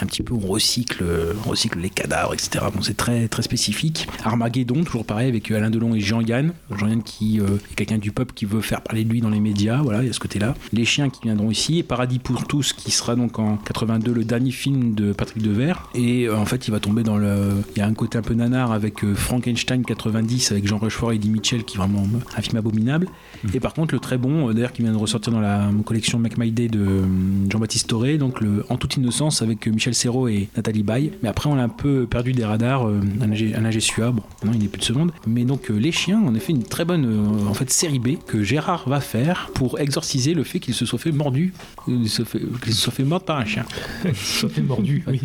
un 0.01 0.05
petit 0.05 0.23
peu 0.23 0.33
on 0.33 0.39
recycle, 0.39 1.03
recycle 1.45 1.79
les 1.79 1.89
cadavres, 1.89 2.33
etc. 2.33 2.65
Bon, 2.73 2.81
c'est 2.81 2.97
très 2.97 3.27
très 3.27 3.43
spécifique. 3.43 4.07
Armageddon, 4.23 4.83
toujours 4.83 5.05
pareil 5.05 5.29
avec 5.29 5.49
Alain 5.51 5.69
Delon 5.69 5.93
et 5.95 5.99
Jean-Yann, 5.99 6.53
Jean-Yann 6.75 7.03
qui 7.03 7.39
est 7.39 7.75
quelqu'un 7.75 7.97
du 7.99 8.11
peuple 8.11 8.33
qui 8.33 8.45
veut 8.45 8.61
faire 8.61 8.81
parler 8.81 9.03
de 9.03 9.09
lui 9.09 9.21
dans 9.21 9.29
les 9.29 9.39
médias, 9.39 9.81
voilà, 9.81 10.01
il 10.01 10.07
y 10.07 10.09
a 10.09 10.13
ce 10.13 10.19
côté-là. 10.19 10.55
Les 10.73 10.85
chiens 10.85 11.09
qui 11.09 11.21
viendront 11.23 11.51
ici, 11.51 11.77
et 11.77 11.83
Paradis 11.83 12.19
pour 12.19 12.45
tous, 12.47 12.73
qui 12.73 12.91
sera 12.91 13.15
donc 13.15 13.39
en 13.39 13.57
82 13.57 14.13
le 14.13 14.23
dernier 14.23 14.51
film 14.51 14.95
de 14.95 15.13
Patrick 15.13 15.43
Devers, 15.43 15.89
et 15.93 16.29
en 16.29 16.45
fait 16.45 16.67
il 16.67 16.71
va 16.71 16.79
tomber 16.79 17.03
dans 17.03 17.17
le, 17.17 17.51
il 17.75 17.79
y 17.79 17.81
a 17.81 17.87
un 17.87 17.93
côté 17.93 18.17
un 18.17 18.21
peu 18.21 18.33
nanar 18.33 18.71
avec 18.71 19.05
Frankenstein 19.13 19.85
90 19.85 20.51
avec 20.51 20.67
Jean 20.67 20.77
Rochefort 20.77 21.11
et 21.11 21.15
Eddie 21.15 21.29
Mitchell 21.37 21.63
qui 21.63 21.77
est 21.77 21.79
vraiment 21.79 22.03
un 22.35 22.41
film 22.41 22.57
abominable. 22.57 23.07
Et 23.53 23.59
par 23.59 23.73
contre 23.73 23.93
le 23.93 23.99
très 23.99 24.17
bon, 24.17 24.49
euh, 24.49 24.53
d'ailleurs 24.53 24.73
qui 24.73 24.81
vient 24.81 24.91
de 24.91 24.97
ressortir 24.97 25.33
dans 25.33 25.39
la 25.39 25.69
collection 25.85 26.19
Make 26.19 26.37
My 26.37 26.51
Day 26.51 26.67
de 26.67 26.79
euh, 26.79 27.01
Jean-Baptiste 27.49 27.87
Toré, 27.87 28.17
donc 28.17 28.41
le 28.41 28.65
En 28.69 28.77
toute 28.77 28.97
innocence 28.97 29.41
avec 29.41 29.67
euh, 29.67 29.71
Michel 29.71 29.93
Serrault 29.93 30.27
et 30.27 30.49
Nathalie 30.55 30.83
Baye. 30.83 31.11
Mais 31.21 31.29
après 31.29 31.49
on 31.49 31.55
l'a 31.55 31.63
un 31.63 31.69
peu 31.69 32.05
perdu 32.05 32.33
des 32.33 32.45
radars, 32.45 32.87
Alain 33.21 33.71
Gessua, 33.71 34.11
bon 34.11 34.23
maintenant 34.41 34.57
il 34.57 34.61
n'est 34.61 34.67
plus 34.67 34.79
de 34.79 34.85
seconde. 34.85 35.11
Mais 35.25 35.43
donc 35.45 35.69
les 35.69 35.91
chiens, 35.91 36.21
a 36.27 36.39
fait 36.39 36.53
une 36.53 36.63
très 36.63 36.85
bonne 36.85 37.45
en 37.47 37.53
fait 37.53 37.69
série 37.69 37.99
B 37.99 38.17
que 38.25 38.43
Gérard 38.43 38.87
va 38.87 38.99
faire 38.99 39.49
pour 39.53 39.79
exorciser 39.79 40.33
le 40.33 40.43
fait 40.43 40.59
qu'il 40.59 40.73
se 40.73 40.85
soit 40.85 40.99
fait 40.99 41.11
mordu, 41.11 41.53
qu'il 41.85 42.09
se, 42.09 42.23
se 42.23 42.71
soit 42.71 42.93
fait 42.93 43.03
mordre 43.03 43.25
par 43.25 43.37
un 43.37 43.45
chien. 43.45 43.65
soit 44.13 44.49
fait 44.49 44.61
mordu, 44.61 45.03
oui. 45.07 45.21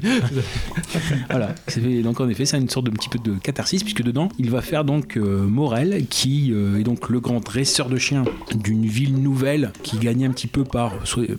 voilà. 1.31 1.55
Donc 2.03 2.21
en 2.21 2.29
effet, 2.29 2.45
c'est 2.45 2.59
une 2.59 2.69
sorte 2.69 2.87
de 2.87 2.91
petit 2.91 3.09
peu 3.09 3.19
de 3.19 3.35
catharsis 3.39 3.83
puisque 3.83 4.03
dedans, 4.03 4.29
il 4.39 4.51
va 4.51 4.61
faire 4.63 4.85
donc 4.85 5.17
euh, 5.17 5.47
Morel, 5.47 6.07
qui 6.09 6.53
euh, 6.53 6.79
est 6.79 6.85
donc 6.85 7.09
le 7.09 7.21
grand 7.21 7.41
dresseur 7.41 7.89
de 7.89 7.97
chiens 8.03 8.25
d'une 8.55 8.87
ville 8.87 9.23
nouvelle 9.23 9.73
qui 9.83 9.99
gagne 9.99 10.27
un 10.27 10.31
petit 10.31 10.47
peu 10.47 10.65
par, 10.65 10.93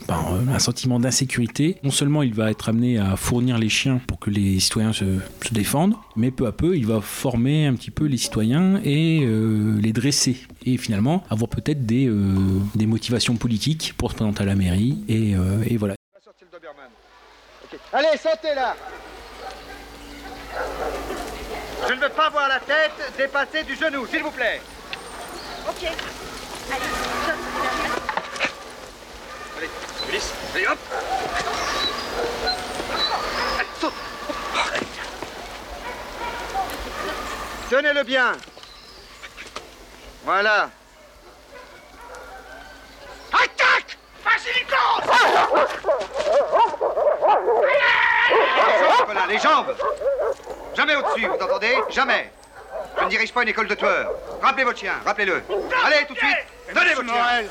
par 0.08 0.34
euh, 0.34 0.40
un 0.54 0.60
sentiment 0.60 1.00
d'insécurité. 1.00 1.78
Non 1.84 1.92
seulement 1.92 2.24
il 2.24 2.34
va 2.34 2.50
être 2.50 2.70
amené 2.70 2.98
à 2.98 3.16
fournir 3.16 3.58
les 3.58 3.70
chiens 3.70 4.00
pour 4.08 4.20
que 4.20 4.30
les 4.30 4.60
citoyens 4.60 4.94
se, 4.94 5.06
se 5.46 5.54
défendent, 5.54 5.96
mais 6.16 6.32
peu 6.32 6.48
à 6.48 6.52
peu, 6.52 6.76
il 6.76 6.88
va 6.88 7.02
former 7.02 7.68
un 7.68 7.76
petit 7.76 7.92
peu 7.92 8.06
les 8.06 8.18
citoyens 8.18 8.80
et 8.84 9.22
euh, 9.24 9.80
les 9.82 9.94
dresser. 9.94 10.38
Et 10.66 10.78
finalement, 10.78 11.24
avoir 11.30 11.50
peut-être 11.50 11.86
des, 11.86 12.08
euh, 12.08 12.36
des 12.76 12.86
motivations 12.86 13.36
politiques 13.36 13.94
pour 13.98 14.12
se 14.12 14.16
présenter 14.16 14.44
à 14.44 14.46
la 14.46 14.56
mairie. 14.56 15.04
Et, 15.08 15.36
euh, 15.36 15.64
et 15.68 15.78
voilà. 15.78 15.96
Allez, 17.92 18.18
sautez 18.18 18.56
là 18.56 18.76
Je 21.88 21.94
ne 21.94 22.00
veux 22.00 22.10
pas 22.10 22.30
voir 22.30 22.48
la 22.48 22.60
tête 22.60 23.14
dépasser 23.18 23.64
du 23.64 23.76
genou, 23.76 24.08
s'il 24.08 24.24
vous 24.24 24.32
plaît. 24.32 24.62
Ok. 25.70 25.90
Allez, 26.72 26.82
Allez, 29.58 29.70
glisse. 30.10 30.32
Allez, 30.56 30.68
hop 30.68 30.78
Allez, 33.58 33.68
saute. 33.80 33.94
Tenez-le 37.70 38.04
bien. 38.04 38.34
Voilà. 40.26 40.70
Attaque 43.34 43.98
Basilico 44.24 44.76
Les 48.30 48.80
jambes, 48.80 49.06
Colin, 49.08 49.28
les 49.28 49.40
jambes 49.40 49.76
Jamais 50.76 50.96
au-dessus, 50.96 51.28
vous 51.28 51.44
entendez? 51.44 51.76
Jamais 51.90 52.32
Je 53.00 53.04
ne 53.04 53.10
dirige 53.10 53.34
pas 53.34 53.42
une 53.44 53.50
école 53.50 53.68
de 53.68 53.76
tueurs. 53.76 54.12
Rappelez 54.42 54.64
votre 54.64 54.80
chien, 54.80 54.94
rappelez-le. 55.06 55.44
Allez, 55.84 56.06
tout 56.08 56.14
de 56.14 56.20
suite, 56.20 56.38
donnez 56.74 56.94
votre 56.94 57.10
chien. 57.10 57.44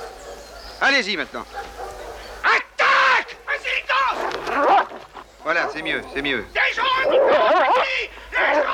Allez-y 0.80 1.16
maintenant. 1.16 1.44
Attaque 2.42 3.36
Basilico 3.46 4.88
Voilà, 5.44 5.68
c'est 5.72 5.82
mieux, 5.82 6.02
c'est 6.14 6.22
mieux. 6.22 6.44
Des 6.52 6.60
jambes 6.74 7.10
Des 7.10 7.16
jambes, 8.54 8.66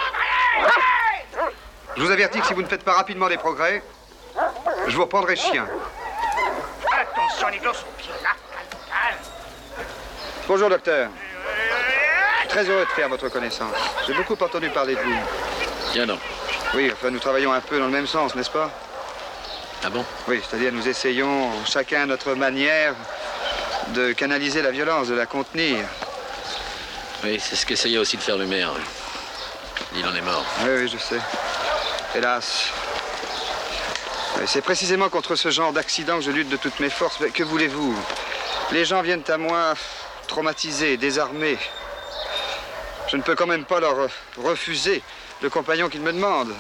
allez 0.57 1.53
Je 1.97 2.03
vous 2.03 2.11
avertis 2.11 2.41
que 2.41 2.47
si 2.47 2.55
vous 2.55 2.62
ne 2.62 2.69
faites 2.69 2.85
pas 2.85 2.95
rapidement 2.95 3.29
des 3.29 3.37
progrès, 3.37 3.83
je 4.87 4.97
vous 4.97 5.03
reprendrai 5.03 5.37
chien. 5.37 5.66
Attention, 6.93 7.51
Nicolas, 7.51 7.75
son 7.75 7.87
pied 7.99 8.12
là. 8.23 8.31
Calme, 8.89 9.19
Bonjour, 10.47 10.70
docteur. 10.70 11.11
Je 12.37 12.41
suis 12.41 12.49
très 12.49 12.65
heureux 12.70 12.85
de 12.85 12.91
faire 12.91 13.09
votre 13.09 13.29
connaissance. 13.29 13.75
J'ai 14.07 14.15
beaucoup 14.15 14.35
entendu 14.35 14.70
parler 14.70 14.95
de 14.95 15.01
vous. 15.01 15.19
Tiens 15.93 16.07
donc. 16.07 16.20
Oui, 16.75 16.91
enfin, 16.93 17.11
nous 17.11 17.19
travaillons 17.19 17.53
un 17.53 17.61
peu 17.61 17.79
dans 17.79 17.87
le 17.87 17.93
même 17.93 18.07
sens, 18.07 18.35
n'est-ce 18.35 18.51
pas? 18.51 18.70
Ah 19.85 19.91
bon 19.91 20.05
Oui, 20.27 20.41
c'est-à-dire 20.49 20.73
nous 20.73 20.89
essayons, 20.89 21.51
chacun 21.65 22.03
à 22.03 22.07
notre 22.07 22.35
manière, 22.35 22.95
de 23.95 24.13
canaliser 24.13 24.61
la 24.61 24.71
violence, 24.71 25.09
de 25.09 25.15
la 25.15 25.27
contenir. 25.27 25.85
Oui, 27.25 27.41
c'est 27.41 27.57
ce 27.57 27.65
qu'essayait 27.65 27.99
aussi 27.99 28.17
de 28.17 28.23
faire 28.23 28.37
le 28.37 28.47
maire. 28.47 28.73
Il 29.97 30.05
en 30.07 30.15
est 30.15 30.21
mort. 30.21 30.45
Oui, 30.63 30.71
oui, 30.83 30.89
je 30.89 30.99
sais. 30.99 31.21
Hélas. 32.15 32.71
C'est 34.47 34.63
précisément 34.63 35.09
contre 35.09 35.37
ce 35.37 35.51
genre 35.51 35.73
d'accident 35.73 36.19
que 36.19 36.25
je 36.25 36.31
lutte 36.31 36.49
de 36.49 36.57
toutes 36.57 36.79
mes 36.81 36.91
forces. 36.91 37.19
Mais 37.21 37.31
que 37.31 37.43
voulez-vous? 37.43 37.97
Les 38.73 38.85
gens 38.85 39.03
viennent 39.03 39.25
à 39.29 39.39
moi 39.39 39.75
traumatisés, 40.27 40.97
désarmés. 40.97 41.59
Je 43.09 43.17
ne 43.17 43.23
peux 43.23 43.35
quand 43.35 43.47
même 43.47 43.65
pas 43.65 43.81
leur 43.81 44.09
refuser 44.37 45.03
le 45.41 45.51
compagnon 45.51 45.89
qu'ils 45.89 46.03
me 46.03 46.13
demandent. 46.13 46.55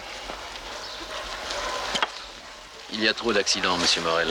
Il 2.92 3.02
y 3.02 3.08
a 3.08 3.12
trop 3.12 3.32
d'accidents, 3.32 3.76
monsieur 3.76 4.00
Morel. 4.00 4.28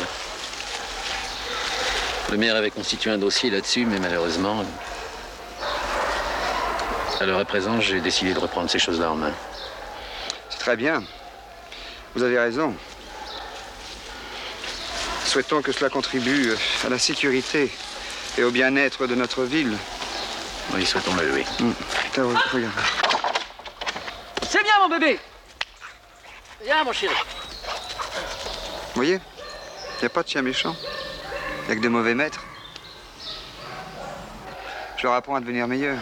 Le 2.32 2.38
maire 2.38 2.56
avait 2.56 2.72
constitué 2.72 3.12
un 3.12 3.18
dossier 3.18 3.50
là-dessus, 3.50 3.86
mais 3.86 4.00
malheureusement, 4.00 4.66
à 7.20 7.26
l'heure 7.26 7.40
à 7.40 7.46
présent, 7.46 7.80
j'ai 7.80 8.02
décidé 8.02 8.34
de 8.34 8.40
reprendre 8.40 8.70
ces 8.70 8.80
choses-là 8.80 9.12
en 9.12 9.16
main. 9.16 9.34
C'est 10.50 10.60
très 10.60 10.76
bien. 10.76 11.04
Vous 12.16 12.24
avez 12.24 12.40
raison. 12.40 12.76
Souhaitons 15.26 15.62
que 15.62 15.72
cela 15.72 15.90
contribue 15.90 16.54
à 16.86 16.90
la 16.90 16.98
sécurité 16.98 17.72
et 18.38 18.44
au 18.44 18.52
bien-être 18.52 19.08
de 19.08 19.16
notre 19.16 19.44
ville. 19.44 19.78
Oui, 20.74 20.86
souhaitons-le, 20.86 21.32
oui. 21.32 21.46
Regarde. 22.52 22.74
C'est 24.50 24.64
bien, 24.64 24.74
mon 24.80 24.90
bébé 24.90 25.20
Viens, 26.64 26.84
mon 26.84 26.92
chéri. 26.92 27.14
Vous 28.98 29.04
voyez 29.04 29.20
Il 29.20 30.02
n'y 30.02 30.06
a 30.08 30.10
pas 30.10 30.24
de 30.24 30.28
chien 30.28 30.42
méchant. 30.42 30.76
Il 31.62 31.66
n'y 31.68 31.72
a 31.74 31.76
que 31.76 31.84
de 31.84 31.88
mauvais 31.88 32.16
maîtres. 32.16 32.44
Je 34.98 35.04
leur 35.04 35.14
apprends 35.14 35.36
à 35.36 35.40
devenir 35.40 35.68
meilleurs. 35.68 36.00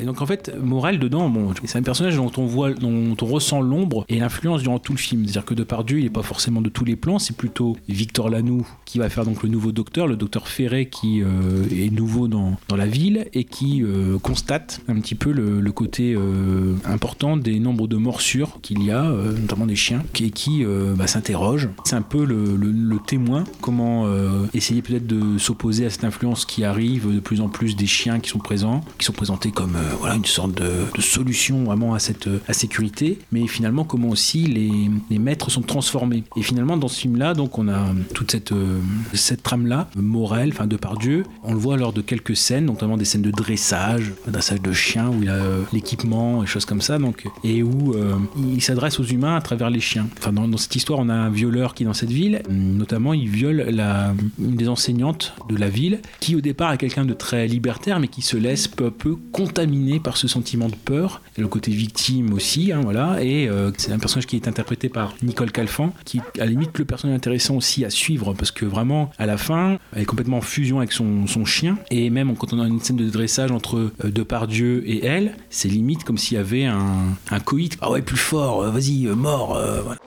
Et 0.00 0.04
donc 0.04 0.22
en 0.22 0.26
fait, 0.26 0.54
Morel 0.62 1.00
dedans, 1.00 1.28
bon, 1.28 1.52
c'est 1.64 1.76
un 1.76 1.82
personnage 1.82 2.14
dont 2.14 2.30
on 2.36 2.46
voit, 2.46 2.72
dont 2.72 3.16
on 3.20 3.26
ressent 3.26 3.60
l'ombre 3.60 4.04
et 4.08 4.20
l'influence 4.20 4.62
durant 4.62 4.78
tout 4.78 4.92
le 4.92 4.98
film. 4.98 5.24
C'est-à-dire 5.24 5.44
que 5.44 5.54
Depardieu, 5.54 5.98
il 5.98 6.04
n'est 6.04 6.08
pas 6.08 6.22
forcément 6.22 6.60
de 6.60 6.68
tous 6.68 6.84
les 6.84 6.94
plans, 6.94 7.18
c'est 7.18 7.36
plutôt 7.36 7.76
Victor 7.88 8.30
Lanoux 8.30 8.64
qui 8.84 8.98
va 8.98 9.08
faire 9.10 9.24
donc 9.24 9.42
le 9.42 9.48
nouveau 9.48 9.72
docteur, 9.72 10.06
le 10.06 10.14
docteur 10.14 10.46
Ferré 10.46 10.88
qui 10.88 11.20
euh, 11.20 11.64
est 11.72 11.90
nouveau 11.90 12.28
dans, 12.28 12.56
dans 12.68 12.76
la 12.76 12.86
ville 12.86 13.26
et 13.34 13.42
qui 13.42 13.82
euh, 13.82 14.20
constate 14.20 14.82
un 14.86 15.00
petit 15.00 15.16
peu 15.16 15.32
le, 15.32 15.72
côté 15.72 16.14
euh, 16.14 16.76
important 16.84 17.36
des 17.36 17.58
nombres 17.58 17.88
de 17.88 17.96
morsures 17.96 18.60
qu'il 18.62 18.84
y 18.84 18.92
a, 18.92 19.02
notamment 19.02 19.66
des 19.66 19.74
chiens, 19.74 20.04
qui, 20.12 20.30
qui 20.30 20.64
bah, 20.96 21.08
s'interroge. 21.08 21.70
C'est 21.84 21.96
un 21.96 22.02
peu 22.02 22.24
le, 22.24 22.98
témoin, 23.04 23.44
comment 23.60 24.06
essayer 24.54 24.82
peut-être 24.82 25.06
de 25.06 25.38
s'opposer 25.38 25.86
à 25.86 25.90
cette 25.90 26.04
influence 26.04 26.44
qui 26.44 26.64
arrive 26.64 27.12
de 27.12 27.20
plus 27.20 27.40
en 27.40 27.48
plus 27.48 27.74
des 27.74 27.86
chiens 27.86 28.20
qui 28.20 28.30
sont 28.30 28.38
présents, 28.38 28.82
qui 28.98 29.04
sont 29.04 29.12
présentés 29.12 29.50
comme 29.50 29.76
voilà 29.98 30.14
une 30.14 30.24
sorte 30.24 30.54
de, 30.54 30.68
solution 31.00 31.64
vraiment 31.64 31.94
à 31.94 31.98
cette 31.98 32.28
à 32.48 32.52
sécurité, 32.52 33.18
mais 33.32 33.46
finalement 33.46 33.84
comment 33.84 34.08
aussi 34.08 34.42
les, 34.46 34.70
les 35.10 35.18
maîtres 35.18 35.50
sont 35.50 35.62
transformés. 35.62 36.24
Et 36.36 36.42
finalement 36.42 36.76
dans 36.76 36.88
ce 36.88 37.00
film-là, 37.00 37.34
donc 37.34 37.58
on 37.58 37.68
a 37.68 37.86
toute 38.14 38.30
cette 38.30 38.52
euh, 38.52 38.80
cette 39.14 39.42
trame-là, 39.42 39.88
Morel, 39.96 40.50
enfin 40.52 40.66
de 40.66 40.76
par 40.76 40.96
Dieu, 40.96 41.24
on 41.42 41.52
le 41.52 41.58
voit 41.58 41.76
lors 41.76 41.92
de 41.92 42.00
quelques 42.00 42.36
scènes, 42.36 42.66
notamment 42.66 42.96
des 42.96 43.04
scènes 43.04 43.22
de 43.22 43.30
dressage, 43.30 44.12
dressage 44.26 44.60
de 44.60 44.72
chiens 44.72 45.08
où 45.08 45.22
il 45.22 45.28
a 45.28 45.34
euh, 45.34 45.62
l'équipement 45.72 46.42
et 46.42 46.46
choses 46.46 46.64
comme 46.64 46.80
ça, 46.80 46.98
donc 46.98 47.26
et 47.44 47.62
où 47.62 47.94
euh, 47.94 48.14
il 48.36 48.62
s'adresse 48.62 49.00
aux 49.00 49.04
humains 49.04 49.36
à 49.36 49.40
travers 49.40 49.70
les 49.70 49.80
chiens. 49.80 50.06
Enfin 50.18 50.32
dans, 50.32 50.56
cette 50.56 50.74
histoire, 50.76 50.98
on 50.98 51.08
a 51.08 51.14
un 51.14 51.30
violeur 51.30 51.74
qui 51.74 51.84
est 51.84 51.86
dans 51.86 51.94
cette 51.94 52.10
ville, 52.10 52.42
notamment 52.48 53.14
il 53.14 53.28
viole 53.28 53.68
la 53.70 54.14
une 54.38 54.56
des 54.56 54.68
enseignantes 54.68 55.34
de 55.48 55.56
la 55.56 55.68
ville, 55.68 56.00
qui 56.20 56.36
au 56.36 56.40
départ 56.40 56.72
est 56.72 56.78
quelqu'un 56.78 57.04
de 57.04 57.14
très 57.14 57.46
libertaire, 57.46 58.00
mais 58.00 58.08
qui 58.08 58.22
se 58.22 58.36
laisse 58.36 58.68
peu 58.68 58.86
à 58.86 58.90
peu 58.90 59.16
contaminer 59.32 59.77
par 60.02 60.16
ce 60.16 60.28
sentiment 60.28 60.68
de 60.68 60.74
peur, 60.74 61.20
et 61.36 61.40
le 61.40 61.48
côté 61.48 61.70
victime 61.70 62.32
aussi, 62.34 62.72
hein, 62.72 62.80
voilà. 62.82 63.22
Et 63.22 63.48
euh, 63.48 63.70
c'est 63.76 63.92
un 63.92 63.98
personnage 63.98 64.26
qui 64.26 64.36
est 64.36 64.48
interprété 64.48 64.88
par 64.88 65.14
Nicole 65.22 65.52
Calfan, 65.52 65.92
qui 66.04 66.18
est 66.18 66.40
à 66.40 66.44
la 66.44 66.50
limite 66.50 66.76
le 66.78 66.84
personnage 66.84 67.16
intéressant 67.16 67.54
aussi 67.56 67.84
à 67.84 67.90
suivre, 67.90 68.34
parce 68.34 68.50
que 68.50 68.64
vraiment 68.64 69.10
à 69.18 69.26
la 69.26 69.36
fin, 69.38 69.78
elle 69.94 70.02
est 70.02 70.04
complètement 70.04 70.38
en 70.38 70.42
fusion 70.42 70.78
avec 70.78 70.92
son, 70.92 71.26
son 71.26 71.44
chien, 71.44 71.78
et 71.90 72.10
même 72.10 72.36
quand 72.36 72.52
on 72.52 72.60
a 72.60 72.66
une 72.66 72.80
scène 72.80 72.96
de 72.96 73.08
dressage 73.08 73.50
entre 73.50 73.76
euh, 73.76 74.10
Depardieu 74.10 74.82
et 74.88 75.04
elle, 75.04 75.36
c'est 75.50 75.68
limite 75.68 76.04
comme 76.04 76.18
s'il 76.18 76.36
y 76.36 76.40
avait 76.40 76.64
un, 76.66 77.16
un 77.30 77.40
coït. 77.40 77.76
Ah 77.80 77.90
ouais, 77.90 78.02
plus 78.02 78.16
fort, 78.16 78.62
euh, 78.62 78.70
vas-y, 78.70 79.06
euh, 79.06 79.14
mort. 79.14 79.56
euh, 79.56 79.80
voilà. 79.82 79.98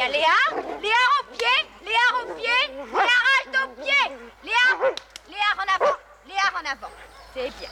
Léa 0.00 0.08
Léa 0.08 0.36
au 0.58 1.22
pied 1.32 1.46
Léa 1.84 2.04
au 2.16 2.34
pied 2.34 2.58
Léa 2.72 3.64
au 3.64 3.80
pied 3.80 4.02
Léa 4.44 4.66
Léa 5.28 5.48
en 5.58 5.84
avant 5.84 5.94
En 6.54 6.70
avant 6.70 6.92
C'est 7.34 7.50
bien. 7.58 7.68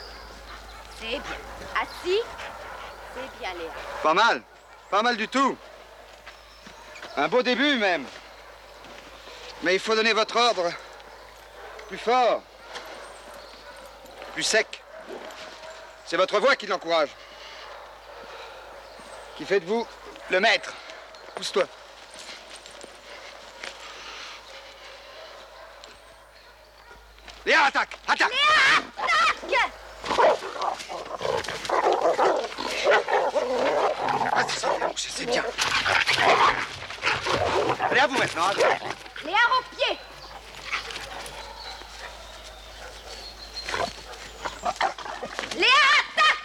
C'est 1.01 1.09
bien. 1.09 1.39
Assis 1.81 2.21
C'est 3.15 3.39
bien, 3.41 3.55
Léa. 3.55 3.71
Pas 4.03 4.15
mal. 4.15 4.43
Pas 4.91 5.03
mal 5.03 5.17
du 5.17 5.29
tout. 5.29 5.57
Un 7.17 7.29
beau 7.29 7.43
début 7.43 7.77
même. 7.77 8.07
Mais 9.63 9.75
il 9.75 9.81
faut 9.81 9.95
donner 9.95 10.13
votre 10.13 10.37
ordre. 10.37 10.71
Plus 11.89 11.99
fort. 11.99 12.43
Plus 14.35 14.45
sec. 14.45 14.83
C'est 16.07 16.17
votre 16.17 16.39
voix 16.39 16.55
qui 16.57 16.67
l'encourage. 16.67 17.11
Qui 19.37 19.45
fait 19.45 19.61
de 19.61 19.67
vous 19.67 19.87
le 20.31 20.41
maître. 20.41 20.73
Pousse-toi. 21.35 21.65
Léa, 27.49 27.65
attaque 27.65 27.97
Attaque 28.07 28.29
Léa, 28.29 28.83
attaque 28.99 29.41
c'est 34.47 34.59
ça, 34.61 34.69
Léa, 34.95 35.09
c'est 35.11 35.25
bien. 35.25 35.43
À 38.03 38.07
vous 38.07 38.19
maintenant. 38.19 38.49
vous. 38.49 38.79
Léa 39.25 39.39
au 39.59 39.63
pied 39.75 39.99
Léa, 45.57 45.87
attaque 46.19 46.45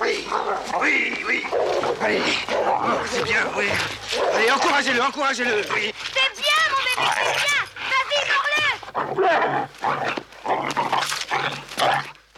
Oui, 0.00 0.26
oui, 0.80 1.24
oui. 1.26 1.44
Allez, 2.02 2.22
c'est 3.10 3.22
bien, 3.22 3.44
oui. 3.56 3.66
Allez, 4.34 4.50
encouragez-le, 4.50 5.02
encouragez-le, 5.02 5.64
oui. 5.72 5.94
C'est 6.12 6.32
bien, 6.40 6.60
mon 6.70 6.78
bébé, 6.82 7.06
c'est 7.14 7.32
bien 7.38 7.60
Vas-y, 7.90 8.20
mords-le 8.30 9.34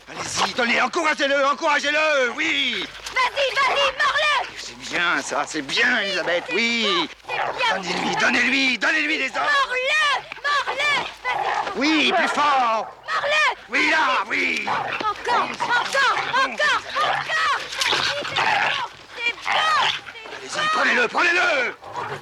Allez-y, 0.08 0.54
donnez, 0.54 0.80
encouragez-le, 0.82 1.46
encouragez-le, 1.46 2.30
oui. 2.36 2.86
Vas-y, 3.14 3.54
vas-y, 3.54 3.86
mords-le 3.96 4.34
C'est 4.58 4.78
bien, 4.78 5.22
ça, 5.22 5.44
c'est 5.46 5.62
bien, 5.62 6.00
Elisabeth, 6.00 6.44
oui. 6.52 7.08
Donnez-lui, 7.74 8.16
donnez-lui, 8.16 8.78
donnez-lui 8.78 9.18
des 9.18 9.28
ordres. 9.28 9.50
Mords-le 10.44 10.82
Vas-y 11.24 11.78
Oui, 11.78 12.12
plus 12.14 12.28
fort. 12.28 12.86
Mords-le 13.04 13.56
Oui, 13.70 13.90
là, 13.90 14.24
oui. 14.28 14.66
Encore, 15.00 15.42
encore, 15.42 16.16
encore 16.44 16.82
C'est 20.48 20.60
bon 20.74 20.85
Prenez-le. 20.97 21.74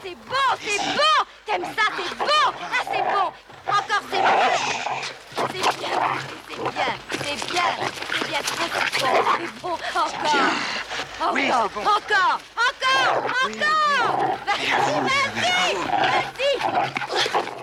C'est 0.03 0.17
bon, 0.29 0.49
c'est 0.61 0.79
bon. 0.79 1.25
T'aimes 1.47 1.65
ça, 1.65 1.87
c'est 1.97 2.15
bon. 2.19 2.27
Ah, 2.45 2.83
c'est 2.93 3.03
bon. 3.03 3.27
Encore, 3.67 4.03
c'est 4.11 4.21
bon. 4.21 4.39
C'est 5.37 5.63
bien, 5.79 5.95
c'est 6.49 6.59
bien, 6.59 6.93
c'est 7.11 7.39
bien 7.53 7.69
C'est 8.13 8.25
bien, 8.29 8.41
trop 8.43 8.67
c'est 8.93 9.01
bon, 9.01 9.15
c'est 9.39 9.53
bon 9.63 9.73
Encore. 9.73 11.33
Oui, 11.33 11.45
Encore, 11.53 11.71
c'est 11.73 11.75
bon. 11.75 11.81
encore, 11.83 12.39
encore, 12.69 13.15
encore. 13.45 14.15
Vas-y, 14.47 14.67
vas-y, 15.01 15.75
vas-y 17.33 17.54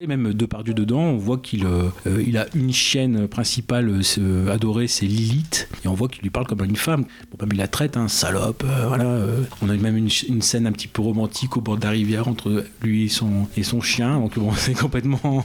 Et 0.00 0.06
même 0.06 0.32
Depardieu 0.32 0.74
dedans, 0.74 1.00
on 1.00 1.16
voit 1.16 1.38
qu'il 1.38 1.66
euh, 1.66 1.90
il 2.24 2.38
a 2.38 2.46
une 2.54 2.72
chienne 2.72 3.26
principale 3.26 4.00
euh, 4.18 4.48
adorée, 4.48 4.86
c'est 4.86 5.06
Lilith, 5.06 5.68
et 5.84 5.88
on 5.88 5.94
voit 5.94 6.06
qu'il 6.06 6.22
lui 6.22 6.30
parle 6.30 6.46
comme 6.46 6.62
une 6.62 6.76
femme. 6.76 7.04
Mais 7.40 7.48
il 7.50 7.56
la 7.56 7.66
traite, 7.66 7.96
hein, 7.96 8.06
salope, 8.06 8.62
euh, 8.64 8.86
voilà. 8.86 9.20
On 9.60 9.68
a 9.68 9.74
même 9.74 9.96
une, 9.96 10.40
scène 10.40 10.68
un 10.68 10.72
petit 10.72 10.86
peu 10.86 11.02
romantique 11.02 11.56
au 11.56 11.60
bord 11.60 11.78
de 11.78 11.82
la 11.82 11.90
rivière 11.90 12.28
entre 12.28 12.64
lui 12.80 13.06
et 13.06 13.08
son, 13.08 13.48
et 13.56 13.64
son 13.64 13.80
chien, 13.80 14.20
donc 14.20 14.38
bon, 14.38 14.52
c'est 14.56 14.78
complètement, 14.78 15.44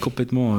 complètement 0.00 0.58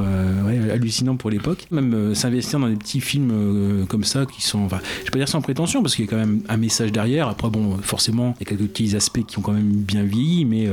hallucinant 0.71 1.17
pour 1.17 1.29
l'époque. 1.29 1.67
Même 1.71 2.15
s'investir 2.15 2.59
dans 2.59 2.69
des 2.69 2.77
petits 2.77 3.01
films 3.01 3.85
comme 3.89 4.05
ça 4.05 4.25
qui 4.25 4.43
sont, 4.43 4.59
enfin, 4.59 4.79
je 4.99 5.07
vais 5.07 5.11
pas 5.11 5.17
dire 5.17 5.27
sans 5.27 5.41
prétention, 5.41 5.81
parce 5.81 5.97
qu'il 5.97 6.05
y 6.05 6.07
a 6.07 6.11
quand 6.11 6.15
même 6.15 6.41
un 6.47 6.55
message 6.55 6.93
derrière. 6.93 7.27
Après, 7.27 7.49
bon, 7.49 7.79
forcément, 7.81 8.33
il 8.39 8.47
y 8.47 8.47
a 8.47 8.55
quelques 8.55 8.69
petits 8.69 8.95
aspects 8.95 9.25
qui 9.25 9.39
ont 9.39 9.41
quand 9.41 9.51
même 9.51 9.73
bien 9.73 10.03
vieilli, 10.03 10.45
mais 10.45 10.69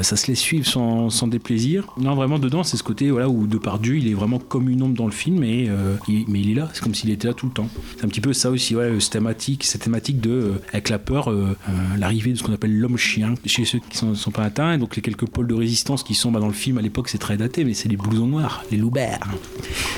ça 0.00 0.16
se 0.16 0.28
laisse 0.28 0.40
suivre 0.40 0.66
sans, 0.66 1.10
sans 1.10 1.28
déplaisir. 1.28 1.94
Non, 2.06 2.14
vraiment, 2.14 2.38
dedans, 2.38 2.62
c'est 2.62 2.76
ce 2.76 2.84
côté 2.84 3.10
voilà, 3.10 3.28
où 3.28 3.48
Depardieu, 3.48 3.96
il 3.96 4.06
est 4.06 4.14
vraiment 4.14 4.38
comme 4.38 4.68
une 4.68 4.80
ombre 4.80 4.94
dans 4.94 5.06
le 5.06 5.10
film, 5.10 5.42
et, 5.42 5.66
euh, 5.68 5.96
mais 6.28 6.40
il 6.40 6.52
est 6.52 6.54
là, 6.54 6.70
c'est 6.72 6.80
comme 6.80 6.94
s'il 6.94 7.10
était 7.10 7.26
là 7.26 7.34
tout 7.34 7.46
le 7.46 7.52
temps. 7.52 7.68
C'est 7.96 8.04
un 8.04 8.08
petit 8.08 8.20
peu 8.20 8.32
ça 8.32 8.48
aussi, 8.52 8.76
cette 9.00 9.10
thématique, 9.10 9.64
cette 9.64 9.82
thématique 9.82 10.20
de, 10.20 10.30
euh, 10.30 10.52
avec 10.72 10.88
la 10.88 11.00
peur, 11.00 11.32
euh, 11.32 11.56
l'arrivée 11.98 12.30
de 12.30 12.38
ce 12.38 12.44
qu'on 12.44 12.52
appelle 12.52 12.78
l'homme-chien 12.78 13.34
chez 13.44 13.64
ceux 13.64 13.80
qui 13.80 14.04
ne 14.04 14.14
sont, 14.14 14.30
pas 14.30 14.44
atteints, 14.44 14.74
et 14.74 14.78
donc 14.78 14.94
les 14.94 15.02
quelques 15.02 15.26
pôles 15.26 15.48
de 15.48 15.54
résistance 15.54 16.04
qui 16.04 16.14
sont 16.14 16.30
bah, 16.30 16.38
dans 16.38 16.46
le 16.46 16.52
film 16.52 16.78
à 16.78 16.80
l'époque, 16.80 17.08
c'est 17.08 17.18
très 17.18 17.36
daté, 17.36 17.64
mais 17.64 17.74
c'est 17.74 17.88
les 17.88 17.96
blousons 17.96 18.28
noirs, 18.28 18.62
les 18.70 18.76
loups-bères. 18.76 19.26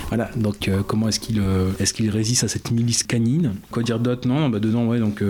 Voilà, 0.09 0.31
donc 0.35 0.71
comment 0.87 1.09
est-ce 1.09 1.21
qu'il 1.21 1.43
est-ce 1.79 1.93
qu'il 1.93 2.09
résiste 2.09 2.43
à 2.43 2.49
cette 2.49 2.71
milice 2.71 3.03
canine? 3.03 3.53
Quoi 3.71 3.83
dire 3.83 3.99
d'autre? 3.99 4.27
Non, 4.27 4.49
bah 4.49 4.61
dedans, 4.61 4.87
ouais, 4.87 4.99
donc. 4.99 5.23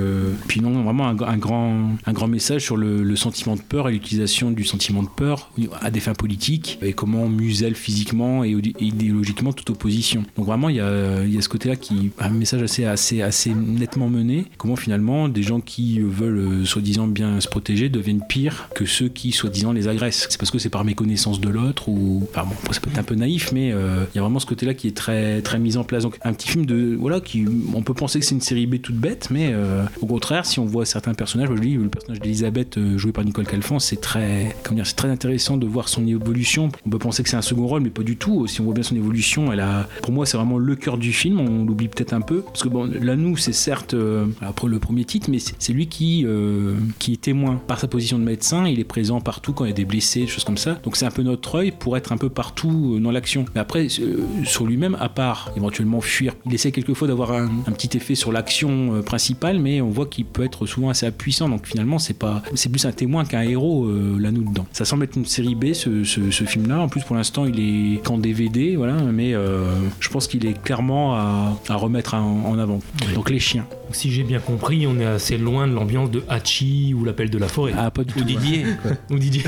puis 0.47 0.61
non, 0.61 0.85
vraiment 0.85 1.09
un, 1.09 1.15
grand, 1.15 1.97
un 2.07 2.13
grand 2.13 2.29
message 2.29 2.63
sur 2.63 2.77
le 2.77 3.17
sentiment 3.17 3.57
de 3.57 3.63
peur 3.63 3.89
et 3.89 3.93
l'utilisation 3.93 4.53
du 4.53 4.63
sentiment 4.63 5.03
de 5.03 5.09
peur 5.09 5.51
à 5.81 5.91
des 5.91 5.99
fins 5.99 6.15
politiques 6.15 6.68
et 6.83 6.93
comment 6.93 7.25
on 7.25 7.29
muselle 7.29 7.75
physiquement 7.75 8.45
et 8.45 8.57
idéologiquement 8.81 9.53
toute 9.53 9.71
opposition. 9.71 10.25
Donc 10.37 10.47
vraiment, 10.47 10.69
il 10.69 10.77
y 10.77 10.81
a, 10.81 10.89
a 10.89 11.41
ce 11.41 11.49
côté-là 11.49 11.77
qui. 11.77 12.11
un 12.19 12.31
message 12.31 12.63
assez, 12.63 13.55
nettement 13.55 14.09
mené. 14.09 14.47
Comment 14.57 14.77
finalement 14.77 15.29
des 15.29 15.43
gens 15.43 15.61
qui 15.61 16.01
veulent 16.01 16.39
euh, 16.39 16.65
soi-disant 16.65 17.07
bien 17.07 17.41
se 17.41 17.49
protéger 17.49 17.89
deviennent 17.89 18.25
pires 18.27 18.69
que 18.75 18.87
ceux 18.87 19.09
qui 19.09 19.33
soi-disant 19.33 19.73
les 19.73 19.89
agressent. 19.89 20.27
C'est 20.29 20.39
parce 20.39 20.51
que 20.51 20.59
c'est 20.59 20.69
par 20.69 20.85
méconnaissance 20.85 21.41
de 21.41 21.49
l'autre 21.49 21.89
ou. 21.89 22.27
Enfin 22.31 22.47
bon, 22.47 22.73
ça 22.73 22.81
peut 22.81 22.91
être 22.91 22.99
un 22.99 23.05
peu 23.05 23.15
naïf, 23.15 23.53
mais 23.53 23.73
euh, 23.73 24.05
il 24.13 24.17
y 24.17 24.19
a 24.19 24.23
vraiment 24.23 24.39
ce 24.39 24.47
côté-là 24.47 24.75
qui 24.75 24.89
est 24.89 24.97
très, 24.97 25.43
mis 25.59 25.77
en 25.77 25.85
place. 25.85 26.03
Donc 26.03 26.19
un 26.23 26.33
petit 26.33 26.49
film 26.49 26.67
de. 26.67 26.97
Voilà, 26.99 27.21
qui. 27.21 27.47
On 27.75 27.83
peut 27.83 27.95
penser 27.95 28.21
que 28.21 28.25
c'est 28.25 28.35
une 28.35 28.41
série 28.41 28.67
B 28.67 28.81
toute 28.81 28.97
bête, 28.97 29.29
mais 29.31 29.51
euh, 29.53 29.85
au 30.01 30.07
contraire, 30.07 30.47
si 30.47 30.59
on 30.59 30.65
voit 30.65 30.85
certains 30.85 31.15
personnages, 31.15 31.49
je 31.49 31.79
le 31.79 31.89
personnage 31.89 32.21
d'Elisabeth 32.21 32.79
joué 32.97 33.13
par 33.13 33.25
Nicole 33.25 33.47
Calfan, 33.47 33.79
c'est 33.79 34.01
très. 34.01 34.55
C'est 34.85 34.97
très 34.97 35.11
intéressant 35.11 35.57
de 35.57 35.67
voir 35.67 35.89
son 35.89 36.07
évolution. 36.07 36.58
On 36.59 36.91
peut 36.91 36.99
penser 36.99 37.23
que 37.23 37.29
c'est 37.29 37.37
un 37.37 37.43
second 37.43 37.67
rôle, 37.67 37.83
mais 37.83 37.91
pas 37.91 38.03
du 38.03 38.17
tout. 38.17 38.47
Si 38.47 38.61
on 38.61 38.65
voit 38.65 38.75
bien 38.75 38.83
son 38.83 38.97
évolution, 38.97 39.53
elle 39.53 39.61
a. 39.61 39.89
Pour 40.03 40.13
moi, 40.13 40.27
c'est 40.27 40.37
vraiment 40.37 40.59
le 40.59 40.77
cœur 40.77 40.99
du 40.99 41.13
film. 41.13 41.41
On 41.41 41.65
l'oublie 41.65 41.89
peut-être 41.89 42.13
un 42.13 42.21
peu. 42.21 42.43
Parce 42.43 42.63
que 42.63 42.69
bon, 42.69 42.91
c'est 43.37 43.53
certes 43.53 43.95
euh, 43.95 44.27
après 44.41 44.69
le 44.69 44.79
premier 44.79 45.05
titre, 45.05 45.29
mais 45.31 45.39
c'est 45.39 45.73
lui 45.73 45.87
qui, 45.87 46.25
euh, 46.27 46.75
qui 46.99 47.13
est 47.15 47.21
témoin. 47.21 47.61
Par 47.67 47.79
sa 47.79 47.89
position 47.89 48.19
de 48.19 48.25
médecin, 48.25 48.67
il 48.67 48.81
est 48.81 48.85
présent 48.85 49.21
partout 49.21 49.53
quand 49.53 49.65
il 49.65 49.69
y 49.69 49.73
a 49.73 49.75
des 49.75 49.85
blessés, 49.85 50.21
des 50.21 50.27
choses 50.27 50.45
comme 50.45 50.57
ça. 50.57 50.75
Donc 50.83 50.97
c'est 50.97 51.07
un 51.07 51.11
peu 51.11 51.23
notre 51.23 51.57
œil 51.57 51.73
pour 51.73 51.97
être 51.97 52.13
un 52.13 52.17
peu 52.17 52.29
partout 52.29 52.95
euh, 52.97 53.01
dans 53.01 53.11
l'action. 53.11 53.45
Mais 53.55 53.61
après, 53.61 53.89
sur 53.89 54.67
lui-même, 54.67 54.97
à 55.01 55.09
part 55.09 55.53
éventuellement 55.57 56.01
fuir, 56.01 56.35
il 56.47 56.55
essaie 56.55 56.73
quelquefois 56.73 57.09
d'avoir 57.09 57.33
un, 57.33 57.49
petit 57.73 57.97
effet 57.97 58.15
sur 58.15 58.33
l'action 58.33 59.03
principale, 59.03 59.59
mais 59.61 59.81
on 59.81 59.91
voit 59.91 60.07
qu'il 60.07 60.25
peut 60.25 60.45
être 60.45 60.67
souvent 60.67 60.89
assez 60.89 61.09
puissant. 61.11 61.49
Donc 61.49 61.67
finalement, 61.67 61.99
c'est 61.99 62.19
pas, 62.19 62.43
c'est 62.55 62.69
plus 62.71 62.85
un 62.87 62.93
témoin 62.93 63.25
qu'un 63.25 63.43
héros 63.43 63.87
euh, 63.87 64.17
dedans. 64.19 64.67
Ça 64.73 64.85
semble 64.85 65.05
être 65.05 65.17
une 65.17 65.25
série 65.27 65.55
B, 65.55 65.73
ce- 65.73 66.05
ce 66.05 66.45
film-là. 66.49 66.81
En 66.81 66.89
plus, 66.89 67.03
pour 67.03 67.15
l'instant, 67.17 67.45
il 67.47 67.61
est 67.61 68.03
qu'en 68.05 68.19
DVD, 68.19 68.77
voilà. 68.77 68.95
Mais 68.95 69.35
euh, 69.35 69.71
je 70.01 70.09
pense 70.09 70.27
qu'il 70.27 70.47
est 70.47 70.61
clairement 70.63 71.15
à, 71.15 71.59
à 71.69 71.75
remettre 71.77 72.15
en, 72.15 72.45
en 72.47 72.59
avant. 72.59 72.81
Donc 73.15 73.31
les 73.31 73.39
chiens. 73.39 73.67
Si 73.91 74.11
j'ai 74.11 74.23
bien 74.23 74.39
compris, 74.39 74.87
on 74.87 74.99
est 75.01 75.05
assez 75.07 75.39
loin 75.39 75.67
de 75.67 75.73
l'ambiance 75.73 76.11
de 76.11 76.23
Hachi 76.29 76.93
ou 76.95 77.05
l'appel 77.05 77.31
de 77.31 77.39
la 77.39 77.49
forêt. 77.49 77.73
Ah, 77.77 77.91
pas 77.91 78.05
du 78.05 78.13
ou 78.21 78.25
Didier. 78.25 78.65
ou 79.11 79.19
Didier. 79.19 79.43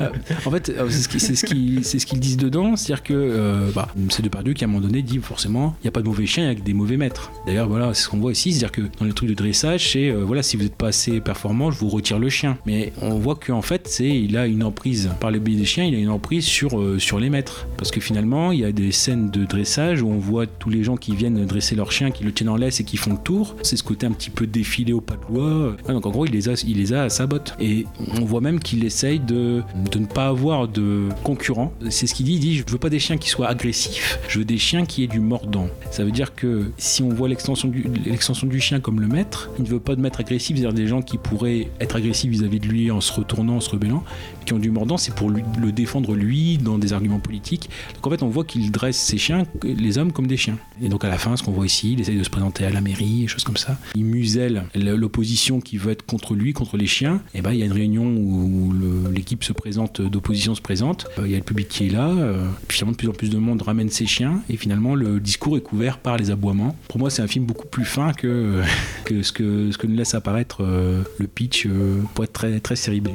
Euh, 0.00 0.08
en 0.46 0.50
fait, 0.50 0.70
euh, 0.70 0.86
c'est 0.88 1.02
ce 1.02 1.08
qui- 1.08 1.20
c'est 1.20 1.34
ce 1.34 1.44
qu'ils 1.44 1.84
c'est 1.84 1.98
ce 1.98 2.06
qu'ils 2.06 2.20
disent 2.20 2.36
dedans, 2.38 2.76
c'est-à-dire 2.76 3.02
que 3.02 3.12
euh, 3.14 3.70
bah, 3.74 3.88
c'est 4.08 4.22
Depardieu 4.22 4.54
qui 4.54 4.64
à 4.64 4.68
un 4.68 4.70
moment 4.70 4.86
donné 4.86 5.02
dit 5.02 5.18
forcément, 5.18 5.74
il 5.80 5.84
n'y 5.84 5.88
a 5.88 5.90
pas 5.92 6.00
de 6.00 6.06
mauvais 6.06 6.26
chiens, 6.26 6.44
il 6.44 6.48
y 6.48 6.50
a 6.50 6.54
que 6.54 6.64
des 6.64 6.72
mauvais 6.74 6.96
maîtres. 6.96 7.30
D'ailleurs, 7.46 7.68
voilà, 7.68 7.92
c'est 7.94 8.04
ce 8.04 8.08
qu'on 8.08 8.18
voit 8.18 8.32
ici, 8.32 8.52
c'est-à-dire 8.52 8.72
que 8.72 8.82
dans 8.98 9.04
les 9.04 9.12
trucs 9.12 9.28
de 9.28 9.34
dressage, 9.34 9.90
c'est 9.92 10.08
euh, 10.10 10.24
voilà, 10.24 10.42
si 10.42 10.56
vous 10.56 10.62
n'êtes 10.62 10.76
pas 10.76 10.88
assez 10.88 11.20
performant, 11.20 11.70
je 11.70 11.78
vous 11.78 11.88
retire 11.88 12.18
le 12.18 12.28
chien. 12.30 12.56
Mais 12.66 12.92
on 13.02 13.18
voit 13.18 13.34
qu'en 13.36 13.62
fait, 13.62 13.86
c'est 13.88 14.08
il 14.08 14.36
a 14.36 14.46
une 14.46 14.62
emprise 14.62 15.10
par 15.20 15.30
le 15.30 15.38
biais 15.38 15.56
des 15.56 15.64
chiens, 15.66 15.84
il 15.84 15.94
a 15.94 15.98
une 16.02 16.10
emprise 16.10 16.44
sur 16.44 16.78
euh, 16.78 16.98
sur 16.98 17.18
les 17.18 17.30
maîtres, 17.30 17.66
parce 17.76 17.90
que 17.90 18.00
finalement, 18.00 18.52
il 18.52 18.60
y 18.60 18.64
a 18.64 18.72
des 18.72 18.92
scènes 18.92 19.30
de 19.30 19.44
dressage 19.44 20.02
où 20.02 20.08
on 20.08 20.18
voit 20.18 20.46
tous 20.46 20.70
les 20.70 20.84
gens 20.84 20.96
qui 20.96 21.14
viennent 21.14 21.44
dresser 21.46 21.74
leur 21.74 21.92
chien, 21.92 22.10
qui 22.10 22.24
le 22.24 22.32
tiennent 22.32 22.48
en 22.48 22.56
laisse 22.56 22.80
et 22.80 22.84
qui 22.84 22.96
font 22.96 23.12
le 23.12 23.18
tour. 23.18 23.56
C'est 23.62 23.76
ce 23.76 23.82
côté 23.82 24.06
un 24.06 24.12
petit 24.12 24.30
peu 24.30 24.46
défilé 24.46 24.92
au 24.92 25.00
pas 25.00 25.14
de 25.16 25.34
loi. 25.34 25.76
Donc 25.88 26.06
en 26.06 26.10
gros, 26.10 26.26
il 26.26 26.32
les 26.32 26.48
a, 26.48 26.54
il 26.66 26.78
les 26.78 26.92
a 26.92 27.04
à 27.04 27.08
sa 27.08 27.26
botte. 27.26 27.54
Et 27.60 27.86
on 28.20 28.24
voit 28.24 28.40
même 28.40 28.60
qu'il 28.60 28.84
essaye 28.84 29.18
de, 29.18 29.62
de 29.90 29.98
ne 29.98 30.06
pas 30.06 30.28
avoir 30.28 30.68
de 30.68 31.08
concurrents. 31.22 31.72
C'est 31.90 32.06
ce 32.06 32.14
qu'il 32.14 32.26
dit. 32.26 32.34
Il 32.34 32.40
dit, 32.40 32.56
je 32.56 32.64
veux 32.70 32.78
pas 32.78 32.90
des 32.90 32.98
chiens 32.98 33.18
qui 33.18 33.28
soient 33.28 33.48
agressifs. 33.48 34.18
Je 34.28 34.38
veux 34.38 34.44
des 34.44 34.58
chiens 34.58 34.84
qui 34.84 35.04
aient 35.04 35.08
du 35.08 35.20
mordant. 35.20 35.68
Ça 35.90 36.04
veut 36.04 36.10
dire 36.10 36.34
que 36.34 36.70
si 36.78 37.02
on 37.02 37.10
voit 37.10 37.28
l'extension 37.28 37.68
du, 37.68 37.86
l'extension 38.04 38.46
du 38.46 38.60
chien 38.60 38.80
comme 38.80 39.00
le 39.00 39.06
maître, 39.06 39.50
il 39.58 39.64
ne 39.64 39.68
veut 39.68 39.80
pas 39.80 39.94
de 39.94 40.00
maître 40.00 40.20
agressif, 40.20 40.56
c'est-à-dire 40.56 40.74
des 40.74 40.86
gens 40.86 41.02
qui 41.02 41.18
pourraient 41.18 41.68
être 41.80 41.96
agressifs 41.96 42.30
vis-à-vis 42.30 42.60
de 42.60 42.66
lui 42.66 42.90
en 42.90 43.00
se 43.00 43.12
retournant, 43.12 43.56
en 43.56 43.60
se 43.60 43.70
rebellant, 43.70 44.04
qui 44.44 44.52
ont 44.52 44.58
du 44.58 44.70
mordant, 44.70 44.96
c'est 44.96 45.14
pour 45.14 45.30
le 45.30 45.72
défendre 45.72 46.14
lui 46.14 46.58
dans 46.58 46.78
des 46.78 46.92
arguments 46.92 47.18
politiques. 47.20 47.68
Donc 47.94 48.06
en 48.06 48.10
fait, 48.10 48.22
on 48.22 48.28
voit 48.28 48.44
qu'il 48.44 48.70
dresse 48.70 48.96
ses 48.96 49.18
chiens, 49.18 49.44
les 49.64 49.98
hommes, 49.98 50.12
comme 50.12 50.26
des 50.26 50.36
chiens. 50.36 50.58
Et 50.82 50.88
donc 50.88 51.04
à 51.04 51.08
la 51.08 51.18
fin, 51.18 51.36
ce 51.36 51.42
qu'on 51.42 51.52
voit 51.52 51.66
ici, 51.66 51.92
il 51.92 52.00
essaye 52.00 52.18
de 52.18 52.24
se 52.24 52.30
présenter 52.30 52.64
à 52.64 52.70
la 52.70 52.80
mairie, 52.80 53.22
des 53.22 53.26
choses 53.28 53.44
comme 53.44 53.56
ça. 53.56 53.78
Il 53.94 54.04
muselle 54.04 54.64
l'opposition 54.74 55.60
qui 55.60 55.76
veut 55.76 55.92
être 55.92 56.04
contre 56.04 56.34
lui, 56.34 56.52
contre 56.52 56.76
les 56.76 56.86
chiens. 56.86 57.20
Et 57.34 57.42
ben 57.42 57.52
il 57.52 57.58
y 57.58 57.62
a 57.62 57.66
une 57.66 57.72
réunion 57.72 58.04
où 58.04 58.72
l'équipe 59.12 59.44
se 59.44 59.52
présente, 59.52 60.00
d'opposition 60.00 60.54
se 60.54 60.60
présente. 60.60 61.06
Euh, 61.18 61.22
Il 61.26 61.30
y 61.30 61.34
a 61.34 61.38
le 61.38 61.44
public 61.44 61.68
qui 61.68 61.86
est 61.86 61.90
là. 61.90 62.08
euh, 62.08 62.46
puis 62.68 62.76
finalement, 62.78 62.92
de 62.92 62.96
plus 62.96 63.08
en 63.08 63.12
plus 63.12 63.30
de 63.30 63.38
monde 63.38 63.62
ramène 63.62 63.88
ses 63.90 64.06
chiens. 64.06 64.40
Et 64.48 64.56
finalement, 64.56 64.94
le 64.94 65.20
discours 65.20 65.56
est 65.56 65.60
couvert 65.62 65.98
par 65.98 66.16
les 66.16 66.30
aboiements. 66.30 66.76
Pour 66.88 66.98
moi, 66.98 67.10
c'est 67.10 67.22
un 67.22 67.26
film 67.26 67.44
beaucoup 67.44 67.66
plus 67.66 67.84
fin 67.84 68.12
que, 68.12 68.62
ce, 69.22 69.32
que 69.32 69.70
ce 69.70 69.78
que 69.78 69.86
nous 69.86 69.96
laisse 69.96 70.14
apparaître 70.14 70.62
euh, 70.62 71.02
le 71.18 71.26
pitch 71.26 71.66
pour 72.14 72.24
être 72.24 72.32
très, 72.32 72.58
très 72.60 72.76
série 72.76 73.00
B. 73.00 73.08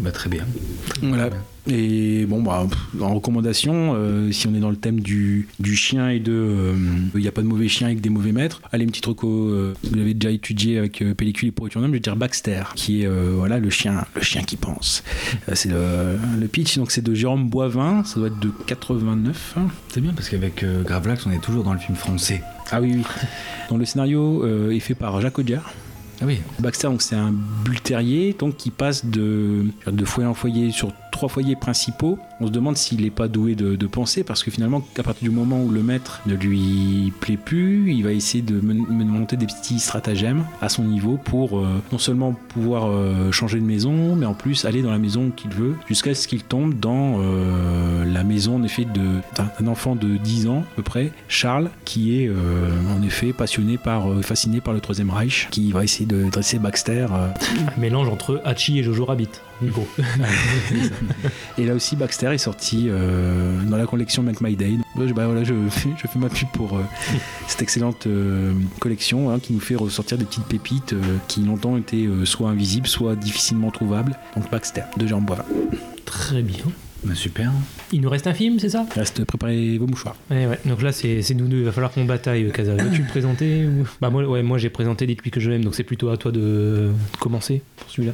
Bah, 0.00 0.10
très 0.12 0.28
bien. 0.30 0.44
Voilà. 1.02 1.30
Et 1.70 2.24
bon, 2.24 2.42
bah, 2.42 2.66
en 2.98 3.14
recommandation, 3.14 3.92
euh, 3.94 4.32
si 4.32 4.46
on 4.46 4.54
est 4.54 4.58
dans 4.60 4.70
le 4.70 4.76
thème 4.76 5.00
du, 5.00 5.48
du 5.60 5.76
chien 5.76 6.08
et 6.08 6.18
de. 6.18 6.32
euh, 6.32 6.74
Il 7.14 7.20
n'y 7.20 7.28
a 7.28 7.32
pas 7.32 7.42
de 7.42 7.46
mauvais 7.46 7.68
chien 7.68 7.88
avec 7.88 8.00
des 8.00 8.08
mauvais 8.08 8.32
maîtres, 8.32 8.62
allez, 8.72 8.84
une 8.84 8.90
petite 8.90 9.04
reco, 9.04 9.28
euh, 9.28 9.74
vous 9.84 9.94
l'avez 9.94 10.14
déjà 10.14 10.32
étudié 10.32 10.78
avec 10.78 11.02
euh, 11.02 11.14
Pellicule 11.14 11.48
et 11.50 11.52
d'homme, 11.52 11.86
je 11.88 11.90
vais 11.92 12.00
dire 12.00 12.16
Baxter, 12.16 12.62
qui 12.74 13.02
est 13.02 13.06
euh, 13.06 13.32
voilà, 13.36 13.58
le, 13.58 13.68
chien, 13.68 14.06
le 14.14 14.22
chien 14.22 14.42
qui 14.44 14.56
pense. 14.56 15.04
Euh, 15.50 15.52
c'est 15.54 15.68
le, 15.68 16.18
le 16.40 16.48
pitch, 16.48 16.78
donc 16.78 16.90
c'est 16.90 17.04
de 17.04 17.12
Jérôme 17.14 17.50
Boivin, 17.50 18.02
ça 18.04 18.18
doit 18.18 18.28
être 18.28 18.40
de 18.40 18.50
89. 18.66 19.56
C'est 19.90 20.00
bien 20.00 20.14
parce 20.14 20.30
qu'avec 20.30 20.62
euh, 20.62 20.82
Gravelax, 20.84 21.26
on 21.26 21.30
est 21.32 21.42
toujours 21.42 21.64
dans 21.64 21.74
le 21.74 21.78
film 21.80 21.96
français. 21.98 22.42
Ah 22.70 22.80
oui, 22.80 22.92
oui. 22.96 23.02
Donc 23.68 23.78
le 23.78 23.84
scénario 23.84 24.42
euh, 24.42 24.70
est 24.70 24.80
fait 24.80 24.94
par 24.94 25.20
Jacques 25.20 25.38
Audiard. 25.38 25.70
Ah 26.20 26.24
oui. 26.26 26.40
Baxter, 26.58 26.88
donc 26.88 27.02
c'est 27.02 27.16
un 27.16 27.32
bull 27.32 27.80
terrier 27.80 28.34
donc 28.38 28.56
qui 28.56 28.70
passe 28.70 29.04
de, 29.04 29.66
de 29.86 30.04
foyer 30.04 30.28
en 30.28 30.34
foyer 30.34 30.70
sur 30.72 30.92
trois 31.10 31.28
foyers 31.28 31.56
principaux. 31.56 32.18
On 32.40 32.46
se 32.46 32.52
demande 32.52 32.76
s'il 32.76 33.02
n'est 33.02 33.10
pas 33.10 33.28
doué 33.28 33.54
de, 33.54 33.76
de 33.76 33.86
penser 33.86 34.24
parce 34.24 34.42
que 34.42 34.50
finalement, 34.50 34.82
à 34.98 35.02
partir 35.02 35.28
du 35.28 35.34
moment 35.34 35.62
où 35.62 35.70
le 35.70 35.82
maître 35.82 36.20
ne 36.26 36.34
lui 36.34 37.12
plaît 37.20 37.36
plus, 37.36 37.92
il 37.92 38.04
va 38.04 38.12
essayer 38.12 38.42
de 38.42 38.60
monter 38.60 39.36
des 39.36 39.46
petits 39.46 39.78
stratagèmes 39.78 40.44
à 40.60 40.68
son 40.68 40.84
niveau 40.84 41.16
pour 41.16 41.58
euh, 41.58 41.82
non 41.92 41.98
seulement 41.98 42.34
pouvoir 42.48 42.88
euh, 42.88 43.32
changer 43.32 43.58
de 43.58 43.64
maison, 43.64 44.16
mais 44.16 44.26
en 44.26 44.34
plus 44.34 44.64
aller 44.64 44.82
dans 44.82 44.90
la 44.90 44.98
maison 44.98 45.30
qu'il 45.34 45.50
veut 45.50 45.74
jusqu'à 45.86 46.14
ce 46.14 46.28
qu'il 46.28 46.42
tombe 46.42 46.78
dans 46.78 47.16
euh, 47.18 48.04
la 48.04 48.24
maison 48.24 48.56
en 48.56 48.62
effet 48.62 48.84
d'un 48.84 49.66
enfant 49.66 49.94
de 49.94 50.16
10 50.16 50.48
ans 50.48 50.64
à 50.72 50.76
peu 50.76 50.82
près, 50.82 51.12
Charles, 51.28 51.70
qui 51.84 52.20
est 52.20 52.30
en 52.30 53.02
effet 53.02 53.32
passionné 53.32 53.78
par, 53.78 54.06
fasciné 54.22 54.60
par 54.60 54.74
le 54.74 54.80
Troisième 54.80 55.10
Reich, 55.10 55.48
qui 55.50 55.72
va 55.72 55.84
essayer 55.84 56.06
de 56.06 56.28
dresser 56.30 56.58
Baxter. 56.58 57.06
Un 57.10 57.80
mélange 57.80 58.08
entre 58.08 58.40
Hachi 58.44 58.78
et 58.78 58.82
Jojo 58.82 59.04
Rabbit. 59.04 59.28
Et 61.58 61.64
là 61.66 61.74
aussi, 61.74 61.96
Baxter 61.96 62.32
est 62.32 62.38
sorti 62.38 62.86
euh, 62.88 63.62
dans 63.64 63.76
la 63.76 63.86
collection 63.86 64.22
Make 64.22 64.40
My 64.40 64.56
Day. 64.56 64.78
Bah, 64.94 65.26
voilà, 65.26 65.44
je, 65.44 65.54
fais, 65.70 65.90
je 65.96 66.06
fais 66.06 66.18
ma 66.18 66.28
pub 66.28 66.48
pour 66.52 66.76
euh, 66.76 66.82
cette 67.48 67.62
excellente 67.62 68.06
euh, 68.06 68.52
collection 68.80 69.30
hein, 69.30 69.38
qui 69.40 69.52
nous 69.52 69.60
fait 69.60 69.74
ressortir 69.76 70.18
des 70.18 70.24
petites 70.24 70.44
pépites 70.44 70.92
euh, 70.92 71.16
qui 71.28 71.42
longtemps 71.42 71.76
étaient 71.76 72.06
euh, 72.06 72.24
soit 72.24 72.50
invisibles, 72.50 72.86
soit 72.86 73.16
difficilement 73.16 73.70
trouvables. 73.70 74.16
Donc 74.36 74.50
Baxter, 74.50 74.82
de 74.96 75.06
Jérôme 75.06 75.24
Boivin. 75.24 75.44
Très 76.04 76.42
bien. 76.42 76.64
Bah, 77.04 77.14
super. 77.14 77.52
Il 77.92 78.00
nous 78.00 78.10
reste 78.10 78.26
un 78.26 78.34
film, 78.34 78.58
c'est 78.58 78.68
ça 78.68 78.86
Reste 78.94 79.24
préparez 79.24 79.78
vos 79.78 79.86
mouchoirs. 79.86 80.16
Ouais, 80.30 80.46
ouais. 80.46 80.58
Donc 80.66 80.82
là, 80.82 80.92
c'est 80.92 81.22
c'est 81.22 81.34
nous 81.34 81.46
deux. 81.46 81.58
Il 81.58 81.64
va 81.64 81.72
falloir 81.72 81.92
qu'on 81.92 82.04
bataille, 82.04 82.44
euh, 82.44 82.50
Casa. 82.50 82.74
Veux-tu 82.74 83.02
le 83.02 83.08
présenter 83.08 83.64
ou... 83.66 83.86
Bah 84.00 84.10
moi, 84.10 84.24
ouais, 84.24 84.42
moi 84.42 84.58
j'ai 84.58 84.70
présenté 84.70 85.06
Dites-lui 85.06 85.30
que 85.30 85.40
je 85.40 85.50
l'aime, 85.50 85.64
donc 85.64 85.74
c'est 85.74 85.84
plutôt 85.84 86.10
à 86.10 86.16
toi 86.16 86.30
de, 86.32 86.38
de 86.40 87.16
commencer 87.18 87.62
pour 87.76 87.90
celui-là. 87.90 88.12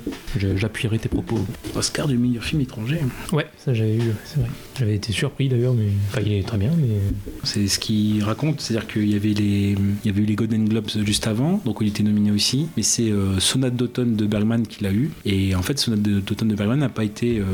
J'appuierai 0.56 0.98
tes 0.98 1.08
propos. 1.08 1.44
Oscar 1.74 2.06
du 2.06 2.16
meilleur 2.16 2.44
film 2.44 2.60
étranger. 2.60 3.00
Ouais, 3.32 3.46
ça 3.58 3.74
j'avais 3.74 3.96
eu, 3.96 4.12
c'est 4.24 4.40
vrai. 4.40 4.48
J'avais 4.78 4.94
été 4.96 5.12
surpris 5.12 5.48
d'ailleurs, 5.48 5.74
mais 5.74 5.86
enfin, 6.08 6.20
il 6.24 6.32
est 6.32 6.46
très 6.46 6.58
bien, 6.58 6.70
mais 6.76 6.88
C'est 7.42 7.66
ce 7.68 7.78
qu'il 7.78 8.22
raconte, 8.22 8.60
c'est-à-dire 8.60 8.86
qu'il 8.88 9.08
y 9.08 9.14
avait 9.14 9.34
les, 9.34 9.72
il 9.72 10.06
y 10.06 10.08
avait 10.08 10.22
eu 10.22 10.26
les 10.26 10.34
Golden 10.34 10.68
Globes 10.68 10.88
juste 11.04 11.26
avant, 11.26 11.60
donc 11.64 11.78
il 11.80 11.88
était 11.88 12.02
nominé 12.02 12.30
aussi. 12.30 12.68
Mais 12.76 12.82
c'est 12.82 13.10
euh, 13.10 13.38
Sonate 13.40 13.76
d'automne 13.76 14.16
de 14.16 14.26
Bergman 14.26 14.66
qui 14.66 14.82
l'a 14.84 14.92
eu. 14.92 15.10
Et 15.24 15.54
en 15.54 15.62
fait, 15.62 15.78
Sonate 15.78 16.02
d'automne 16.02 16.48
de 16.48 16.54
Bergman 16.54 16.78
n'a 16.78 16.88
pas 16.88 17.04
été 17.04 17.38
euh, 17.38 17.44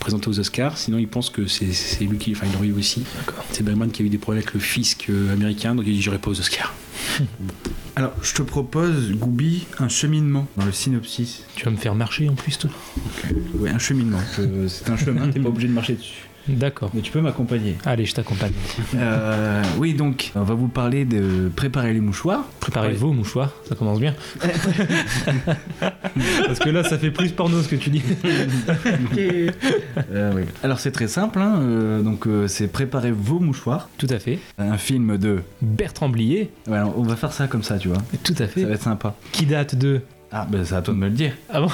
présenté 0.00 0.28
aux 0.28 0.38
Oscars. 0.38 0.78
Sinon, 0.78 0.98
il 0.98 1.08
pense 1.08 1.30
que 1.30 1.46
c'est 1.46 1.65
c'est 1.72 2.04
lui 2.04 2.18
qui, 2.18 2.32
enfin, 2.32 2.46
il 2.46 2.52
l'aurait 2.52 2.68
eu 2.68 2.72
aussi. 2.72 3.04
C'est 3.52 3.62
Bergman 3.62 3.90
qui 3.90 4.02
a 4.02 4.04
eu 4.04 4.08
des 4.08 4.18
problèmes 4.18 4.42
avec 4.42 4.54
le 4.54 4.60
fisc 4.60 5.06
euh, 5.08 5.32
américain, 5.32 5.74
donc 5.74 5.86
il 5.86 5.94
dit 5.94 6.02
j'irai 6.02 6.18
pas 6.18 6.30
aux 6.30 6.38
Oscars. 6.38 6.74
Alors, 7.96 8.12
je 8.22 8.34
te 8.34 8.42
propose, 8.42 9.12
Goubi, 9.12 9.66
un 9.78 9.88
cheminement 9.88 10.46
dans 10.56 10.66
le 10.66 10.72
synopsis. 10.72 11.44
tu 11.54 11.64
vas 11.64 11.70
me 11.70 11.76
faire 11.76 11.94
marcher 11.94 12.28
en 12.28 12.34
plus, 12.34 12.58
toi. 12.58 12.70
Oui, 13.54 13.70
un 13.70 13.78
cheminement. 13.78 14.20
C'est 14.68 14.90
un 14.90 14.96
chemin, 14.96 15.30
t'es 15.30 15.40
pas 15.40 15.48
obligé 15.48 15.68
de 15.68 15.72
marcher 15.72 15.94
dessus. 15.94 16.28
D'accord. 16.48 16.90
Mais 16.94 17.00
tu 17.00 17.10
peux 17.12 17.20
m'accompagner. 17.20 17.76
Allez, 17.84 18.04
je 18.06 18.14
t'accompagne. 18.14 18.52
Euh, 18.94 19.62
oui, 19.78 19.94
donc, 19.94 20.30
on 20.34 20.42
va 20.42 20.54
vous 20.54 20.68
parler 20.68 21.04
de 21.04 21.50
préparer 21.54 21.92
les 21.92 22.00
mouchoirs. 22.00 22.44
Préparez 22.60 22.92
vos 22.94 23.12
mouchoirs, 23.12 23.50
ça 23.68 23.74
commence 23.74 23.98
bien. 24.00 24.14
Parce 26.46 26.58
que 26.58 26.70
là, 26.70 26.84
ça 26.84 26.98
fait 26.98 27.10
plus 27.10 27.32
porno 27.32 27.60
ce 27.62 27.68
que 27.68 27.76
tu 27.76 27.90
dis. 27.90 28.02
Euh, 29.18 30.32
oui. 30.34 30.42
Alors, 30.62 30.78
c'est 30.80 30.92
très 30.92 31.08
simple. 31.08 31.38
hein, 31.38 31.58
euh, 31.60 32.02
donc, 32.02 32.26
euh, 32.26 32.46
c'est 32.48 32.68
préparer 32.68 33.12
vos 33.12 33.38
mouchoirs. 33.40 33.88
Tout 33.98 34.06
à 34.10 34.18
fait. 34.18 34.38
Un 34.58 34.78
film 34.78 35.18
de. 35.18 35.40
Bertrand 35.62 36.08
Blier. 36.08 36.50
Ouais, 36.68 36.78
on 36.96 37.02
va 37.02 37.16
faire 37.16 37.32
ça 37.32 37.46
comme 37.46 37.62
ça, 37.62 37.78
tu 37.78 37.88
vois. 37.88 37.98
Tout 38.22 38.34
à 38.38 38.46
fait. 38.46 38.62
Ça 38.62 38.68
va 38.68 38.74
être 38.74 38.82
sympa. 38.82 39.14
Qui 39.32 39.46
date 39.46 39.74
de. 39.74 40.00
Ah, 40.32 40.46
ben 40.50 40.64
c'est 40.64 40.74
à 40.74 40.82
toi 40.82 40.92
de 40.92 40.98
me 40.98 41.06
le 41.08 41.14
dire. 41.14 41.32
Ah 41.48 41.60
bon 41.60 41.68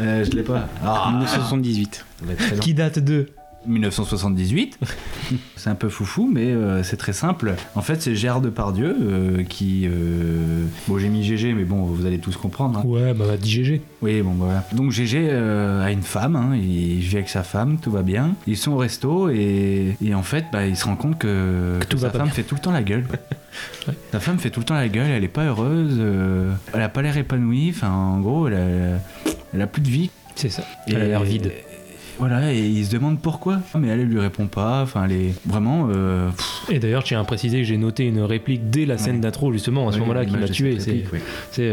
Euh, 0.00 0.24
je 0.24 0.30
l'ai 0.32 0.42
pas. 0.42 0.68
Ah, 0.84 1.06
1978. 1.10 2.04
ça 2.20 2.26
va 2.26 2.32
être 2.32 2.38
très 2.38 2.56
long. 2.56 2.60
Qui 2.62 2.74
date 2.74 2.98
de. 2.98 3.28
1978. 3.66 4.78
c'est 5.56 5.70
un 5.70 5.74
peu 5.74 5.88
foufou, 5.88 6.28
mais 6.32 6.46
euh, 6.46 6.82
c'est 6.82 6.96
très 6.96 7.12
simple. 7.12 7.54
En 7.74 7.80
fait, 7.82 8.02
c'est 8.02 8.14
Gérard 8.14 8.40
Depardieu 8.40 8.96
euh, 9.00 9.42
qui. 9.44 9.82
euh, 9.86 10.64
Bon, 10.88 10.98
j'ai 10.98 11.08
mis 11.08 11.22
GG, 11.24 11.54
mais 11.54 11.64
bon, 11.64 11.82
vous 11.82 12.06
allez 12.06 12.18
tous 12.18 12.36
comprendre. 12.36 12.80
hein. 12.80 12.82
Ouais, 12.86 13.14
bah, 13.14 13.36
dis 13.38 13.50
GG. 13.50 13.80
Oui, 14.02 14.20
bon, 14.22 14.32
bah, 14.32 14.44
voilà. 14.46 14.64
Donc, 14.72 14.90
GG 14.90 15.30
a 15.30 15.90
une 15.90 16.02
femme, 16.02 16.36
hein, 16.36 16.56
il 16.56 16.98
vit 17.00 17.16
avec 17.16 17.28
sa 17.28 17.42
femme, 17.42 17.78
tout 17.80 17.90
va 17.90 18.02
bien. 18.02 18.34
Ils 18.46 18.56
sont 18.56 18.72
au 18.72 18.76
resto 18.78 19.28
et, 19.30 19.96
et 20.04 20.14
en 20.14 20.22
fait, 20.22 20.46
bah, 20.52 20.66
il 20.66 20.76
se 20.76 20.84
rend 20.84 20.96
compte 20.96 21.18
que, 21.18 21.78
sa 21.96 22.10
femme 22.10 22.24
bien. 22.24 22.32
fait 22.32 22.42
tout 22.42 22.54
le 22.54 22.60
temps 22.60 22.72
la 22.72 22.82
gueule. 22.82 23.06
Sa 24.12 24.18
femme 24.20 24.38
fait 24.38 24.48
tout 24.48 24.60
le 24.60 24.64
temps 24.64 24.74
la 24.74 24.88
gueule, 24.88 25.10
elle 25.10 25.24
est 25.24 25.28
pas 25.28 25.44
heureuse, 25.44 26.00
elle 26.72 26.80
a 26.80 26.88
pas 26.88 27.02
l'air 27.02 27.18
épanouie, 27.18 27.68
enfin, 27.74 27.90
en 27.90 28.18
gros, 28.20 28.48
elle 28.48 28.54
a, 28.54 28.98
elle 29.52 29.60
a 29.60 29.66
plus 29.66 29.82
de 29.82 29.88
vie. 29.88 30.10
C'est 30.36 30.48
ça. 30.48 30.62
Elle 30.86 30.96
a 30.96 31.04
l'air 31.06 31.22
vide. 31.22 31.52
Voilà, 32.18 32.52
et 32.52 32.58
il 32.60 32.84
se 32.86 32.90
demande 32.92 33.20
pourquoi. 33.20 33.60
Mais 33.78 33.88
elle, 33.88 34.00
elle 34.00 34.08
lui 34.08 34.20
répond 34.20 34.46
pas. 34.46 34.82
Enfin, 34.82 35.04
elle 35.04 35.12
est 35.12 35.34
vraiment. 35.46 35.88
euh, 35.90 36.28
Et 36.70 36.78
d'ailleurs, 36.78 37.02
je 37.02 37.06
tiens 37.08 37.20
à 37.20 37.24
préciser 37.24 37.58
que 37.58 37.64
j'ai 37.64 37.76
noté 37.78 38.04
une 38.06 38.20
réplique 38.20 38.70
dès 38.70 38.86
la 38.86 38.98
scène 38.98 39.20
d'intro, 39.20 39.52
justement, 39.52 39.88
à 39.88 39.92
ce 39.92 39.96
Ouais, 39.96 40.00
moment-là, 40.02 40.24
qui 40.24 40.36
m'a 40.36 40.48
tué. 40.48 40.78
C'est 41.50 41.72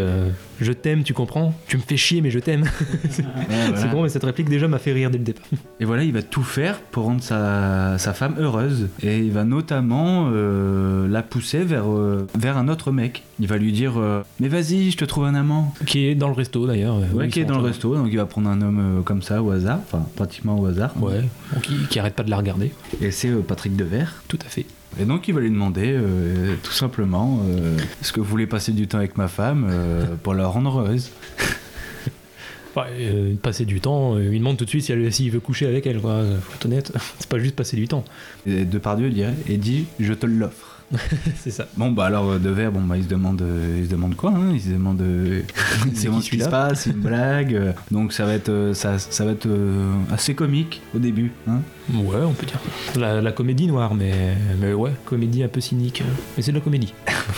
Je 0.61 0.73
t'aime, 0.73 1.03
tu 1.03 1.13
comprends 1.13 1.53
Tu 1.67 1.77
me 1.77 1.81
fais 1.81 1.95
chier, 1.95 2.21
mais 2.21 2.31
je 2.31 2.39
t'aime. 2.39 2.65
c'est 3.09 3.23
voilà. 3.23 3.87
con, 3.91 4.03
mais 4.03 4.09
cette 4.09 4.23
réplique 4.23 4.49
déjà 4.49 4.67
m'a 4.67 4.79
fait 4.79 4.91
rire 4.91 5.09
dès 5.09 5.17
le 5.17 5.23
départ. 5.23 5.45
Et 5.79 5.85
voilà, 5.85 6.03
il 6.03 6.11
va 6.11 6.21
tout 6.21 6.43
faire 6.43 6.79
pour 6.79 7.05
rendre 7.05 7.23
sa, 7.23 7.97
sa 7.97 8.13
femme 8.13 8.35
heureuse. 8.37 8.89
Et 9.01 9.19
il 9.19 9.31
va 9.31 9.45
notamment 9.45 10.29
euh, 10.31 11.07
la 11.07 11.23
pousser 11.23 11.63
vers, 11.63 11.89
euh, 11.89 12.27
vers 12.35 12.57
un 12.57 12.67
autre 12.67 12.91
mec. 12.91 13.23
Il 13.39 13.47
va 13.47 13.57
lui 13.57 13.71
dire 13.71 13.93
euh, 13.97 14.21
Mais 14.39 14.49
vas-y, 14.49 14.91
je 14.91 14.97
te 14.97 15.05
trouve 15.05 15.25
un 15.25 15.35
amant. 15.35 15.73
Qui 15.85 16.07
est 16.07 16.15
dans 16.15 16.27
le 16.27 16.33
resto 16.33 16.67
d'ailleurs. 16.67 16.97
Ouais, 17.13 17.29
qui 17.29 17.39
est 17.39 17.45
dans 17.45 17.57
le 17.57 17.63
resto. 17.63 17.95
Donc 17.95 18.07
il 18.11 18.17
va 18.17 18.25
prendre 18.25 18.49
un 18.49 18.61
homme 18.61 19.01
comme 19.05 19.21
ça 19.21 19.41
au 19.41 19.51
hasard. 19.51 19.79
Enfin, 19.85 20.05
pratiquement 20.15 20.59
au 20.59 20.65
hasard. 20.65 20.91
Ouais, 21.01 21.23
bon, 21.53 21.59
qui, 21.61 21.75
qui 21.89 21.99
arrête 21.99 22.15
pas 22.15 22.23
de 22.23 22.29
la 22.29 22.37
regarder. 22.37 22.71
Et 23.01 23.11
c'est 23.11 23.29
Patrick 23.29 23.75
Devers. 23.75 24.21
Tout 24.27 24.39
à 24.45 24.49
fait. 24.49 24.65
Et 24.97 25.05
donc 25.05 25.27
il 25.27 25.33
va 25.33 25.41
lui 25.41 25.51
demander 25.51 25.93
euh, 25.93 26.55
tout 26.63 26.71
simplement 26.71 27.41
euh, 27.47 27.77
Est-ce 28.01 28.11
que 28.11 28.19
vous 28.19 28.25
voulez 28.25 28.47
passer 28.47 28.71
du 28.71 28.87
temps 28.87 28.97
avec 28.97 29.17
ma 29.17 29.27
femme 29.27 29.67
euh, 29.69 30.15
pour 30.23 30.33
la 30.33 30.47
rendre 30.47 30.79
heureuse 30.79 31.11
Ouais, 32.75 33.35
passer 33.41 33.65
du 33.65 33.81
temps, 33.81 34.17
il 34.19 34.37
demande 34.37 34.55
tout 34.55 34.63
de 34.63 34.69
suite 34.69 34.83
si 34.83 35.11
s'il 35.11 35.31
veut 35.31 35.39
coucher 35.39 35.65
avec 35.65 35.87
elle, 35.87 35.99
quoi. 35.99 36.23
Faut 36.39 36.53
être 36.53 36.65
honnête, 36.65 36.93
c'est 37.19 37.27
pas 37.27 37.39
juste 37.39 37.55
passer 37.55 37.75
du 37.75 37.87
temps. 37.87 38.05
Et 38.45 38.63
Depardieu 38.63 39.09
dirait 39.09 39.33
et 39.47 39.57
dit 39.57 39.87
je 39.99 40.13
te 40.13 40.27
l'offre. 40.27 40.68
c'est 41.37 41.51
ça. 41.51 41.67
Bon 41.77 41.91
bah 41.91 42.05
alors 42.05 42.29
euh, 42.31 42.39
Devers 42.39 42.71
bon 42.71 42.81
bah 42.81 42.97
il 42.97 43.03
se 43.03 43.07
demande 43.09 43.41
euh, 43.41 43.77
il 43.79 43.85
se 43.85 43.91
demande 43.91 44.15
quoi 44.15 44.31
hein 44.31 44.51
il 44.53 44.61
se 44.61 44.69
demande 44.69 44.99
euh, 45.01 45.41
il 45.85 45.95
se 45.95 46.05
demande 46.05 46.23
ce 46.23 46.29
qui 46.31 46.39
se 46.39 46.49
passe 46.49 46.81
c'est 46.81 46.89
une 46.91 46.97
blague 46.97 47.75
donc 47.91 48.11
ça 48.11 48.25
va 48.25 48.33
être 48.33 48.71
ça, 48.73 48.97
ça 48.97 49.23
va 49.25 49.31
être 49.33 49.45
euh, 49.45 49.93
assez 50.11 50.33
comique 50.33 50.81
au 50.95 50.99
début 50.99 51.31
hein 51.47 51.59
Ouais, 51.91 52.21
on 52.23 52.33
peut 52.33 52.45
dire. 52.45 52.59
La, 52.99 53.19
la 53.19 53.31
comédie 53.31 53.65
noire, 53.65 53.95
mais, 53.95 54.13
mais 54.61 54.73
ouais, 54.73 54.91
comédie 55.05 55.41
un 55.41 55.47
peu 55.47 55.59
cynique. 55.59 56.03
Mais 56.37 56.43
c'est 56.43 56.51
de 56.51 56.57
la 56.57 56.61
comédie. 56.63 56.93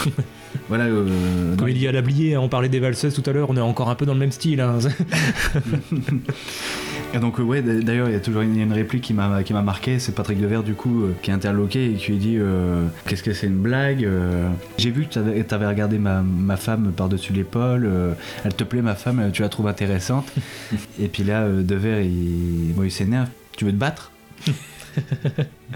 voilà 0.67 0.87
euh, 0.87 1.55
Comédie 1.55 1.87
à 1.87 1.93
l'ablier, 1.93 2.35
on 2.35 2.49
parlait 2.49 2.67
des 2.67 2.81
valseuses 2.81 3.13
tout 3.13 3.23
à 3.29 3.31
l'heure, 3.31 3.49
on 3.49 3.55
est 3.55 3.61
encore 3.61 3.89
un 3.89 3.95
peu 3.95 4.05
dans 4.05 4.13
le 4.13 4.19
même 4.19 4.33
style. 4.33 4.59
hein. 4.59 4.77
Et 7.13 7.19
donc 7.19 7.39
euh, 7.39 7.43
ouais 7.43 7.61
d'ailleurs 7.61 8.07
il 8.07 8.13
y 8.13 8.15
a 8.15 8.19
toujours 8.19 8.41
une, 8.41 8.71
réplique 8.73 9.01
qui 9.03 9.13
m'a 9.13 9.43
qui 9.43 9.53
m'a 9.53 9.61
marqué 9.61 9.99
c'est 9.99 10.13
Patrick 10.13 10.39
Devers 10.39 10.63
du 10.63 10.73
coup 10.73 11.03
euh, 11.03 11.15
qui 11.21 11.31
est 11.31 11.33
interloqué 11.33 11.91
et 11.91 11.93
qui 11.95 12.11
lui 12.11 12.17
dit 12.17 12.37
euh, 12.37 12.85
qu'est-ce 13.05 13.23
que 13.23 13.33
c'est 13.33 13.47
une 13.47 13.61
blague 13.61 14.07
j'ai 14.77 14.91
vu 14.91 15.05
que 15.05 15.13
t'avais 15.13 15.53
avais 15.53 15.67
regardé 15.67 15.97
ma, 15.97 16.21
ma 16.21 16.57
femme 16.57 16.91
par 16.95 17.09
dessus 17.09 17.33
l'épaule 17.33 17.89
elle 18.45 18.53
te 18.53 18.63
plaît 18.63 18.81
ma 18.81 18.95
femme 18.95 19.29
tu 19.33 19.41
la 19.41 19.49
trouves 19.49 19.67
intéressante. 19.67 20.31
Et 20.99 21.07
puis 21.07 21.23
là 21.23 21.47
Devers 21.47 22.01
il, 22.01 22.73
bon, 22.75 22.83
il 22.83 22.91
s'énerve 22.91 23.27
tu 23.57 23.65
veux 23.65 23.71
te 23.71 23.77
battre? 23.77 24.11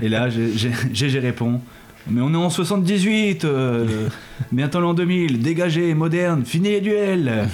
Et 0.01 0.09
là, 0.09 0.29
GG 0.29 1.19
répond 1.19 1.61
Mais 2.09 2.21
on 2.21 2.33
est 2.33 2.37
en 2.37 2.49
78, 2.49 3.45
euh, 3.45 4.09
bientôt 4.51 4.79
l'an 4.79 4.93
2000, 4.93 5.39
dégagé, 5.39 5.93
moderne, 5.93 6.45
fini 6.45 6.69
les 6.69 6.81
duels. 6.81 7.47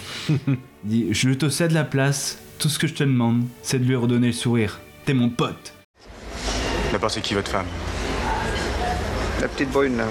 Je 0.88 1.30
te 1.34 1.50
cède 1.50 1.72
la 1.72 1.84
place, 1.84 2.40
tout 2.62 2.70
ce 2.70 2.78
que 2.78 2.86
je 2.86 2.94
te 2.94 3.04
demande, 3.04 3.42
c'est 3.64 3.80
de 3.80 3.86
lui 3.86 3.96
redonner 3.96 4.28
le 4.28 4.34
sourire. 4.34 4.80
T'es 5.06 5.16
mon 5.16 5.30
pote. 5.30 5.74
D'abord, 6.92 7.10
c'est 7.10 7.22
qui 7.22 7.34
votre 7.34 7.50
femme 7.50 7.66
La 9.42 9.48
petite 9.48 9.72
brune, 9.72 9.98
là, 9.98 10.06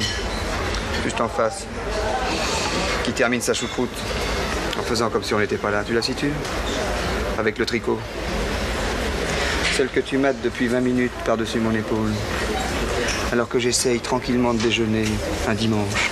juste 1.05 1.21
en 1.21 1.29
face, 1.29 1.65
qui 3.05 3.13
termine 3.13 3.41
sa 3.41 3.55
choucroute 3.55 3.97
en 4.77 4.83
faisant 4.83 5.11
comme 5.11 5.23
si 5.23 5.33
on 5.33 5.39
n'était 5.39 5.59
pas 5.59 5.71
là. 5.71 5.85
Tu 5.87 5.95
la 5.95 6.03
situes 6.03 6.33
Avec 7.39 7.57
le 7.57 7.67
tricot. 7.67 8.01
Celle 9.77 9.89
que 9.89 10.01
tu 10.01 10.19
mates 10.19 10.43
depuis 10.43 10.67
20 10.67 10.81
minutes 10.81 11.13
par-dessus 11.25 11.61
mon 11.61 11.73
épaule. 11.73 12.11
Alors 13.31 13.49
que 13.49 13.61
j'essaye 13.61 14.01
tranquillement 14.01 14.55
de 14.55 14.59
déjeuner 14.59 15.05
un 15.47 15.55
dimanche. 15.55 16.11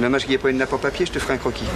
Dommage 0.00 0.22
qu'il 0.22 0.30
n'y 0.30 0.36
ait 0.36 0.38
pas 0.38 0.48
une 0.48 0.56
nappe 0.56 0.72
en 0.72 0.78
papier, 0.78 1.04
je 1.04 1.12
te 1.12 1.18
ferai 1.18 1.34
un 1.34 1.38
croquis. 1.38 1.66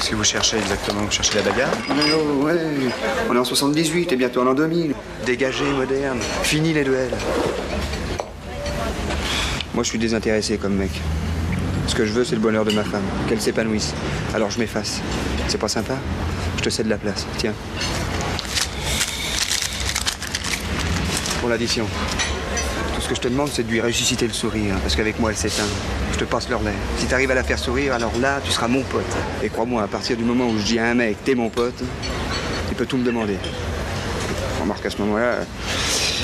Qu'est-ce 0.00 0.12
que 0.12 0.16
vous 0.16 0.24
cherchez 0.24 0.56
exactement? 0.56 1.02
Vous 1.02 1.10
cherchez 1.10 1.34
la 1.34 1.42
bagarre? 1.42 1.68
Oh, 1.90 2.44
ouais, 2.46 2.56
on 3.28 3.36
est 3.36 3.38
en 3.38 3.44
78 3.44 4.10
et 4.10 4.16
bientôt 4.16 4.40
en 4.40 4.44
l'an 4.44 4.54
2000. 4.54 4.94
Dégagé, 5.26 5.64
moderne. 5.64 6.18
Fini 6.42 6.72
les 6.72 6.84
duels. 6.84 7.12
Moi, 9.74 9.84
je 9.84 9.90
suis 9.90 9.98
désintéressé 9.98 10.56
comme 10.56 10.76
mec. 10.76 10.90
Ce 11.86 11.94
que 11.94 12.06
je 12.06 12.14
veux, 12.14 12.24
c'est 12.24 12.34
le 12.34 12.40
bonheur 12.40 12.64
de 12.64 12.72
ma 12.72 12.82
femme, 12.82 13.02
qu'elle 13.28 13.42
s'épanouisse. 13.42 13.92
Alors 14.32 14.50
je 14.50 14.58
m'efface. 14.58 15.02
C'est 15.48 15.58
pas 15.58 15.68
sympa? 15.68 15.98
Je 16.56 16.62
te 16.62 16.70
cède 16.70 16.88
la 16.88 16.96
place. 16.96 17.26
Tiens. 17.36 17.52
Pour 21.40 21.50
l'addition. 21.50 21.86
Que 23.10 23.16
je 23.16 23.22
te 23.22 23.26
demande, 23.26 23.48
c'est 23.52 23.64
de 23.64 23.72
lui 23.72 23.80
ressusciter 23.80 24.24
le 24.28 24.32
sourire, 24.32 24.76
parce 24.82 24.94
qu'avec 24.94 25.18
moi, 25.18 25.30
elle 25.30 25.36
s'éteint. 25.36 25.66
Je 26.12 26.18
te 26.18 26.22
passe 26.22 26.48
leur 26.48 26.62
l'air. 26.62 26.76
Si 26.96 27.06
t'arrives 27.06 27.32
à 27.32 27.34
la 27.34 27.42
faire 27.42 27.58
sourire, 27.58 27.92
alors 27.92 28.12
là, 28.20 28.40
tu 28.44 28.52
seras 28.52 28.68
mon 28.68 28.84
pote. 28.84 29.02
Et 29.42 29.48
crois-moi, 29.48 29.82
à 29.82 29.88
partir 29.88 30.16
du 30.16 30.22
moment 30.22 30.46
où 30.46 30.56
je 30.56 30.62
dis 30.62 30.78
à 30.78 30.86
un 30.86 30.94
mec, 30.94 31.16
t'es 31.24 31.34
mon 31.34 31.48
pote, 31.48 31.82
il 32.68 32.76
peut 32.76 32.86
tout 32.86 32.96
me 32.96 33.02
demander. 33.02 33.36
Remarque 34.60 34.86
à 34.86 34.90
ce 34.90 34.98
moment-là, 34.98 35.38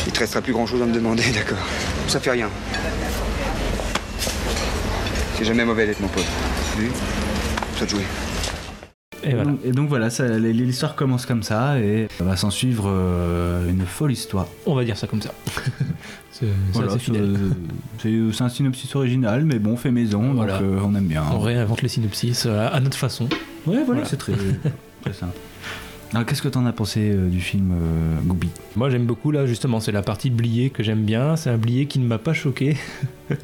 il 0.06 0.12
te 0.12 0.20
restera 0.20 0.40
plus 0.40 0.52
grand-chose 0.52 0.80
à 0.80 0.86
me 0.86 0.94
demander, 0.94 1.24
d'accord 1.34 1.58
Ça 2.06 2.20
fait 2.20 2.30
rien. 2.30 2.48
C'est 5.36 5.44
jamais 5.44 5.64
mauvais 5.64 5.86
d'être 5.86 5.98
mon 5.98 6.06
pote. 6.06 6.24
Vu? 6.78 6.92
Ça 7.80 7.84
te 7.84 7.90
jouer. 7.90 8.04
Et, 9.24 9.32
donc, 9.32 9.58
et 9.64 9.72
donc 9.72 9.88
voilà, 9.88 10.10
ça- 10.10 10.28
l'histoire 10.38 10.94
commence 10.94 11.26
comme 11.26 11.42
ça 11.42 11.78
et 11.80 12.08
va 12.20 12.36
s'en 12.36 12.50
suivre 12.50 12.84
euh, 12.88 13.68
une 13.68 13.84
folle 13.86 14.12
histoire. 14.12 14.46
On 14.66 14.74
va 14.74 14.84
dire 14.84 14.96
ça 14.96 15.06
comme 15.06 15.22
ça. 15.22 15.32
c'est 16.30 16.46
Voilà, 16.72 16.92
un 18.40 18.48
synopsis 18.48 18.94
original, 18.94 19.44
mais 19.44 19.58
bon, 19.58 19.76
fait 19.76 19.90
maison, 19.90 20.32
Voilà. 20.34 20.58
donc 20.58 20.62
euh, 20.62 20.80
on 20.84 20.94
aime 20.94 21.06
bien. 21.06 21.24
On 21.32 21.40
réinvente 21.40 21.82
les 21.82 21.88
synopsis 21.88 22.44
euh, 22.46 22.68
à 22.70 22.78
notre 22.80 22.98
façon. 22.98 23.28
Ouais, 23.66 23.82
voilà, 23.84 24.04
c'est 24.04 24.16
très, 24.18 24.32
très 25.02 25.12
simple. 25.12 25.36
Alors, 26.12 26.24
qu'est-ce 26.24 26.42
que 26.42 26.48
t'en 26.48 26.64
as 26.66 26.72
pensé 26.72 27.10
euh, 27.10 27.28
du 27.28 27.40
film 27.40 27.72
euh, 27.72 28.20
Gooby 28.24 28.48
Moi 28.76 28.90
j'aime 28.90 29.06
beaucoup 29.06 29.30
là 29.30 29.46
justement, 29.46 29.80
c'est 29.80 29.92
la 29.92 30.02
partie 30.02 30.30
Blié 30.30 30.70
que 30.70 30.82
j'aime 30.82 31.02
bien, 31.02 31.36
c'est 31.36 31.50
un 31.50 31.58
Blié 31.58 31.86
qui 31.86 31.98
ne 31.98 32.06
m'a 32.06 32.18
pas 32.18 32.32
choqué. 32.32 32.76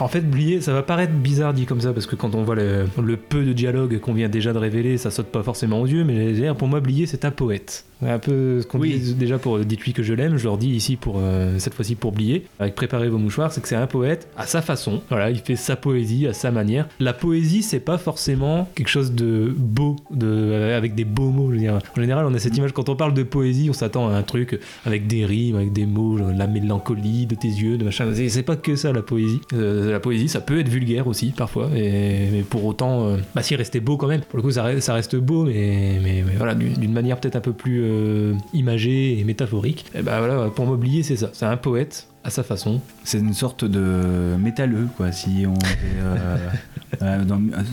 En 0.00 0.08
fait 0.08 0.22
Blié, 0.22 0.62
ça 0.62 0.72
va 0.72 0.82
paraître 0.82 1.12
bizarre 1.12 1.52
dit 1.52 1.66
comme 1.66 1.82
ça 1.82 1.92
parce 1.92 2.06
que 2.06 2.16
quand 2.16 2.34
on 2.34 2.42
voit 2.42 2.54
le, 2.54 2.86
le 3.02 3.16
peu 3.16 3.44
de 3.44 3.52
dialogue 3.52 3.98
qu'on 3.98 4.14
vient 4.14 4.28
déjà 4.30 4.54
de 4.54 4.58
révéler, 4.58 4.96
ça 4.96 5.10
saute 5.10 5.26
pas 5.26 5.42
forcément 5.42 5.82
aux 5.82 5.86
yeux, 5.86 6.02
mais 6.04 6.32
dire, 6.32 6.56
pour 6.56 6.68
moi 6.68 6.80
Blié 6.80 7.06
c'est 7.06 7.24
un 7.26 7.30
poète. 7.30 7.84
Un 8.02 8.18
peu 8.18 8.62
ce 8.62 8.66
qu'on 8.66 8.78
dit 8.78 9.14
déjà 9.14 9.38
pour 9.38 9.56
euh, 9.56 9.64
Dites-lui 9.64 9.92
que 9.92 10.02
je 10.02 10.14
l'aime, 10.14 10.38
je 10.38 10.44
leur 10.44 10.56
dis 10.56 10.70
ici 10.70 10.96
pour 10.96 11.16
euh, 11.18 11.58
cette 11.58 11.74
fois-ci 11.74 11.94
pour 11.96 12.12
Blié, 12.12 12.46
avec 12.58 12.74
Préparez 12.74 13.10
vos 13.10 13.18
mouchoirs, 13.18 13.52
c'est 13.52 13.60
que 13.60 13.68
c'est 13.68 13.76
un 13.76 13.86
poète 13.86 14.28
à 14.38 14.46
sa 14.46 14.62
façon, 14.62 15.02
voilà, 15.10 15.30
il 15.30 15.38
fait 15.40 15.56
sa 15.56 15.76
poésie 15.76 16.26
à 16.26 16.32
sa 16.32 16.50
manière. 16.50 16.88
La 16.98 17.12
poésie 17.12 17.62
c'est 17.62 17.80
pas 17.80 17.98
forcément 17.98 18.70
quelque 18.74 18.88
chose 18.88 19.12
de 19.12 19.54
beau, 19.54 19.96
de, 20.10 20.26
euh, 20.26 20.78
avec 20.78 20.94
des 20.94 21.04
beaux 21.04 21.30
mots, 21.30 21.49
je 21.50 21.54
veux 21.54 21.60
dire. 21.60 21.78
En 21.96 22.00
général 22.00 22.26
on 22.26 22.34
a 22.34 22.38
cette 22.38 22.56
image 22.56 22.72
quand 22.72 22.88
on 22.88 22.96
parle 22.96 23.14
de 23.14 23.22
poésie, 23.22 23.68
on 23.70 23.74
s'attend 23.74 24.08
à 24.08 24.14
un 24.14 24.22
truc 24.22 24.58
avec 24.84 25.06
des 25.06 25.24
rimes, 25.24 25.56
avec 25.56 25.72
des 25.72 25.86
mots, 25.86 26.16
genre 26.18 26.32
la 26.32 26.46
mélancolie 26.46 27.26
de 27.26 27.34
tes 27.34 27.48
yeux, 27.48 27.78
de 27.78 27.84
machin. 27.84 28.06
C'est- 28.14 28.40
pas 28.40 28.56
que 28.56 28.74
ça 28.74 28.92
la 28.92 29.02
poésie. 29.02 29.40
Euh, 29.52 29.92
la 29.92 30.00
poésie 30.00 30.28
ça 30.28 30.40
peut 30.40 30.58
être 30.60 30.68
vulgaire 30.68 31.06
aussi 31.06 31.32
parfois, 31.36 31.68
et, 31.76 32.28
mais 32.32 32.42
pour 32.42 32.64
autant, 32.64 33.06
euh, 33.06 33.16
bah 33.34 33.42
si 33.42 33.54
restait 33.54 33.80
beau 33.80 33.96
quand 33.98 34.06
même. 34.08 34.22
Pour 34.22 34.38
le 34.38 34.42
coup 34.42 34.50
ça 34.50 34.62
reste, 34.62 34.80
ça 34.80 34.94
reste 34.94 35.14
beau, 35.16 35.44
mais, 35.44 35.98
mais, 36.02 36.24
mais 36.26 36.34
voilà, 36.36 36.54
d'une 36.54 36.92
manière 36.92 37.18
peut-être 37.20 37.36
un 37.36 37.40
peu 37.40 37.52
plus 37.52 37.82
euh, 37.84 38.32
imagée 38.54 39.18
et 39.18 39.24
métaphorique. 39.24 39.84
Et 39.94 40.02
bah 40.02 40.18
voilà, 40.18 40.48
pour 40.48 40.64
m'oublier 40.66 41.02
c'est 41.02 41.16
ça. 41.16 41.30
C'est 41.34 41.44
un 41.44 41.56
poète 41.58 42.08
à 42.24 42.30
sa 42.30 42.42
façon. 42.42 42.80
C'est 43.04 43.18
une 43.18 43.34
sorte 43.34 43.64
de 43.64 44.36
métalleux, 44.38 44.88
quoi. 44.96 45.12
Si 45.12 45.44
on 45.46 45.54
euh, 46.02 46.36
euh, 47.02 47.24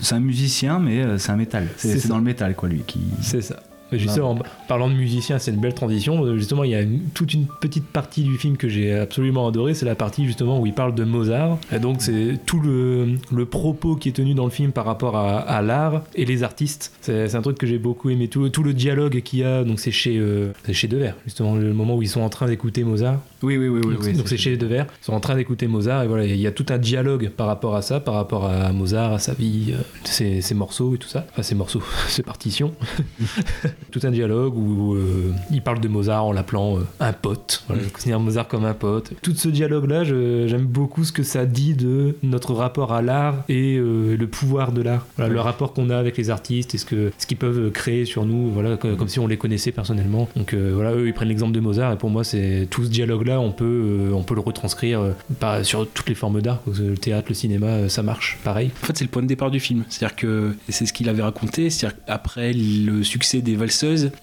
c'est 0.02 0.16
un 0.16 0.20
musicien, 0.20 0.80
mais 0.80 1.18
c'est 1.18 1.32
un 1.32 1.36
métal. 1.38 1.68
C'est 1.78 2.08
dans 2.08 2.18
le 2.18 2.24
métal, 2.24 2.56
quoi, 2.56 2.70
lui. 2.70 2.82
Qui... 2.86 3.00
C'est 3.22 3.42
ça. 3.42 3.58
Justement, 3.92 4.32
en 4.32 4.40
parlant 4.68 4.90
de 4.90 4.94
musicien, 4.96 5.40
c'est 5.40 5.52
une 5.52 5.60
belle 5.62 5.74
transition. 5.74 6.36
Justement, 6.36 6.64
il 6.64 6.72
y 6.72 6.76
a 6.76 6.82
une- 6.82 7.04
toute 7.14 7.34
une 7.34 7.46
petite 7.62 7.86
partie 7.86 8.24
du 8.24 8.38
film 8.38 8.58
que 8.58 8.68
j'ai 8.68 8.94
absolument 8.94 9.48
adoré. 9.48 9.74
C'est 9.74 9.86
la 9.86 9.96
partie 9.96 10.26
justement 10.26 10.60
où 10.60 10.66
il 10.66 10.74
parle 10.74 10.94
de 10.96 11.04
Mozart. 11.04 11.58
Et 11.74 11.80
donc, 11.80 12.02
c'est 12.02 12.38
tout 12.46 12.60
le, 12.60 13.16
le 13.32 13.46
propos 13.46 13.96
qui 13.96 14.10
est 14.10 14.14
tenu 14.14 14.34
dans 14.34 14.46
le 14.46 14.52
film 14.52 14.72
par 14.72 14.86
rapport 14.86 15.16
à, 15.16 15.40
à 15.40 15.62
l'art 15.62 16.04
et 16.16 16.26
les 16.26 16.44
artistes. 16.44 16.92
C'est 17.02 17.34
un 17.36 17.42
truc 17.42 17.58
que 17.58 17.66
j'ai 17.68 17.78
beaucoup 17.78 18.10
aimé. 18.10 18.28
Tout, 18.28 18.50
tout 18.50 18.64
le 18.64 18.74
dialogue 18.74 19.22
qu'il 19.22 19.40
y 19.40 19.44
a, 19.44 19.64
donc 19.64 19.80
c'est 19.80 19.92
chez, 19.92 20.18
euh, 20.18 20.52
chez 20.72 20.88
Devers, 20.88 21.16
justement, 21.26 21.56
le 21.56 21.74
moment 21.74 21.96
où 21.96 22.02
ils 22.02 22.10
sont 22.10 22.22
en 22.22 22.30
train 22.30 22.48
d'écouter 22.48 22.84
Mozart. 22.84 23.20
Oui, 23.44 23.56
oui, 23.58 23.68
oui. 23.70 23.82
oui, 23.86 23.94
Donc, 23.96 24.04
oui, 24.04 24.22
c'est 24.26 24.38
chez 24.38 24.58
Devers. 24.58 24.88
Ils 25.02 25.06
sont 25.06 25.14
en 25.14 25.20
train 25.20 25.36
d'écouter 25.36 25.68
Mozart 25.68 26.04
et 26.04 26.08
voilà, 26.08 26.26
il 26.26 26.36
y 26.38 26.48
a 26.48 26.52
tout 26.52 26.66
un 26.70 26.78
dialogue 26.78 27.30
par 27.30 27.48
rapport 27.48 27.76
à 27.76 27.82
ça, 27.82 28.00
par 28.00 28.16
rapport 28.16 28.46
à 28.46 28.72
Mozart, 28.74 29.14
à 29.14 29.20
sa 29.20 29.34
vie, 29.34 29.74
euh, 29.74 29.78
ses, 30.04 30.42
ses 30.42 30.56
morceaux 30.56 30.96
et 30.96 30.98
tout 30.98 31.08
ça. 31.08 31.26
Enfin, 31.32 31.44
ses 31.44 31.56
morceaux, 31.56 31.82
ses 32.10 32.24
partitions. 32.24 32.74
tout 33.92 34.00
un 34.04 34.12
dialogue 34.12 34.56
où 34.58 34.96
euh, 34.96 35.32
il 35.52 35.62
parle 35.62 35.80
de 35.80 35.88
Mozart 35.88 36.26
en 36.26 36.32
l'appelant 36.32 36.78
euh, 36.78 36.82
un 37.00 37.14
pote. 37.14 37.64
Voilà, 37.68 37.84
il 37.84 37.92
considère 37.92 38.20
Mozart 38.20 38.48
comme 38.48 38.66
un 38.66 38.74
pote. 38.74 39.12
Tout 39.22 39.34
ce 39.36 39.48
dialogue-là, 39.50 40.04
je- 40.04 40.48
j'aime 40.48 40.66
beaucoup 40.66 41.04
ce 41.04 41.12
que 41.12 41.24
ça 41.24 41.46
dit 41.46 41.74
de 41.74 42.16
notre 42.24 42.54
rapport 42.54 42.94
à 42.94 43.02
l'art 43.02 43.44
et 43.50 43.78
euh, 43.78 44.16
le 44.18 44.28
pouvoir 44.28 44.72
de 44.72 44.82
l'art. 44.82 45.06
Voilà, 45.18 45.34
Le 45.34 45.40
rapport 45.40 45.74
qu'on 45.74 45.90
a 45.90 45.98
avec 45.98 46.18
les 46.18 46.30
artistes 46.30 46.76
et 46.76 46.78
ce 46.78 46.86
que 46.86 47.12
ce 47.18 47.26
qu'ils 47.28 47.38
peuvent 47.38 47.72
créer 47.72 48.06
sur 48.06 48.26
nous, 48.26 48.50
voilà, 48.52 48.78
co- 48.78 48.96
comme 48.96 49.08
si 49.08 49.20
on 49.20 49.28
les 49.28 49.38
connaissait 49.38 49.72
personnellement. 49.72 50.28
Donc 50.36 50.54
voilà, 50.54 50.94
eux 50.94 51.08
ils 51.08 51.14
prennent 51.14 51.28
l'exemple 51.30 51.54
de 51.54 51.60
Mozart 51.60 51.94
et 51.94 51.98
pour 51.98 52.10
moi 52.10 52.24
c'est 52.24 52.68
tout 52.70 52.84
ce 52.84 52.90
dialogue-là, 52.90 53.40
on 53.40 53.52
peut 53.52 54.12
on 54.14 54.24
peut 54.24 54.36
le 54.36 54.42
retranscrire 54.42 55.02
par- 55.40 55.64
sur 55.66 55.88
toutes 55.88 56.10
les 56.10 56.16
formes 56.16 56.42
d'art. 56.42 56.62
Le 56.80 56.96
théâtre, 56.96 57.28
le 57.30 57.36
cinéma, 57.36 57.90
ça 57.90 58.04
marche 58.04 58.38
pareil. 58.44 58.72
En 58.84 58.86
fait, 58.86 58.98
c'est 58.98 59.04
le 59.06 59.10
point 59.10 59.22
de 59.22 59.28
départ 59.28 59.52
du 59.52 59.60
film. 59.60 59.84
C'est-à-dire 59.90 60.16
que 60.16 60.54
c'est 60.70 60.86
ce 60.86 60.94
qu'il 60.94 61.10
avait 61.10 61.22
raconté. 61.22 61.70
C'est-à-dire 61.70 61.98
qu'après 62.06 62.54
le 62.54 63.04
succès 63.04 63.42
des 63.42 63.56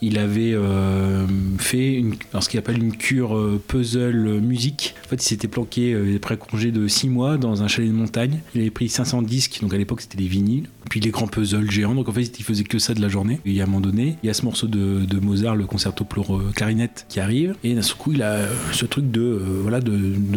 il 0.03 0.19
avait 0.19 0.53
euh, 0.55 1.27
fait 1.59 1.95
une, 1.95 2.15
ce 2.41 2.49
qu'il 2.49 2.59
appelle 2.59 2.79
une 2.79 2.97
cure 2.97 3.37
euh, 3.37 3.63
puzzle 3.67 4.41
musique. 4.41 4.95
En 5.05 5.09
fait, 5.09 5.17
il 5.17 5.27
s'était 5.27 5.49
planqué 5.49 5.93
euh, 5.93 6.17
après 6.17 6.37
congé 6.37 6.71
de 6.71 6.87
6 6.87 7.09
mois 7.09 7.37
dans 7.37 7.63
un 7.63 7.69
chalet 7.69 7.91
de 7.91 7.95
montagne. 7.95 8.41
Il 8.55 8.61
avait 8.61 8.71
pris 8.71 8.89
500 8.89 9.23
disques, 9.23 9.59
donc 9.61 9.75
à 9.75 9.79
l'époque 9.79 10.01
c'était 10.01 10.19
des 10.19 10.29
vinyles. 10.29 10.69
Puis 10.91 11.01
les 11.01 11.11
grands 11.11 11.27
puzzles 11.27 11.71
géants. 11.71 11.95
Donc 11.95 12.09
en 12.09 12.13
fait, 12.13 12.39
il 12.39 12.45
faisait 12.45 12.65
que 12.65 12.79
ça 12.79 12.95
de 12.95 13.01
la 13.01 13.09
journée. 13.09 13.41
Et 13.45 13.61
à 13.61 13.65
un 13.65 13.67
moment 13.67 13.81
donné, 13.81 14.17
il 14.23 14.27
y 14.27 14.31
a 14.31 14.35
ce 14.35 14.45
morceau 14.45 14.67
de, 14.67 15.21
Mozart, 15.21 15.57
le 15.57 15.67
concerto 15.67 16.05
pour 16.05 16.37
euh, 16.37 16.53
clarinette, 16.55 17.07
qui 17.09 17.21
arrive. 17.21 17.55
Et 17.65 17.75
d'un 17.75 17.83
seul 17.83 17.97
coup, 17.97 18.13
il 18.13 18.23
a 18.23 18.33
euh, 18.33 18.55
ce 18.73 18.85
truc 18.85 19.11
de, 19.11 19.21
euh, 19.21 19.59
voilà, 19.63 19.81
de, 19.81 19.91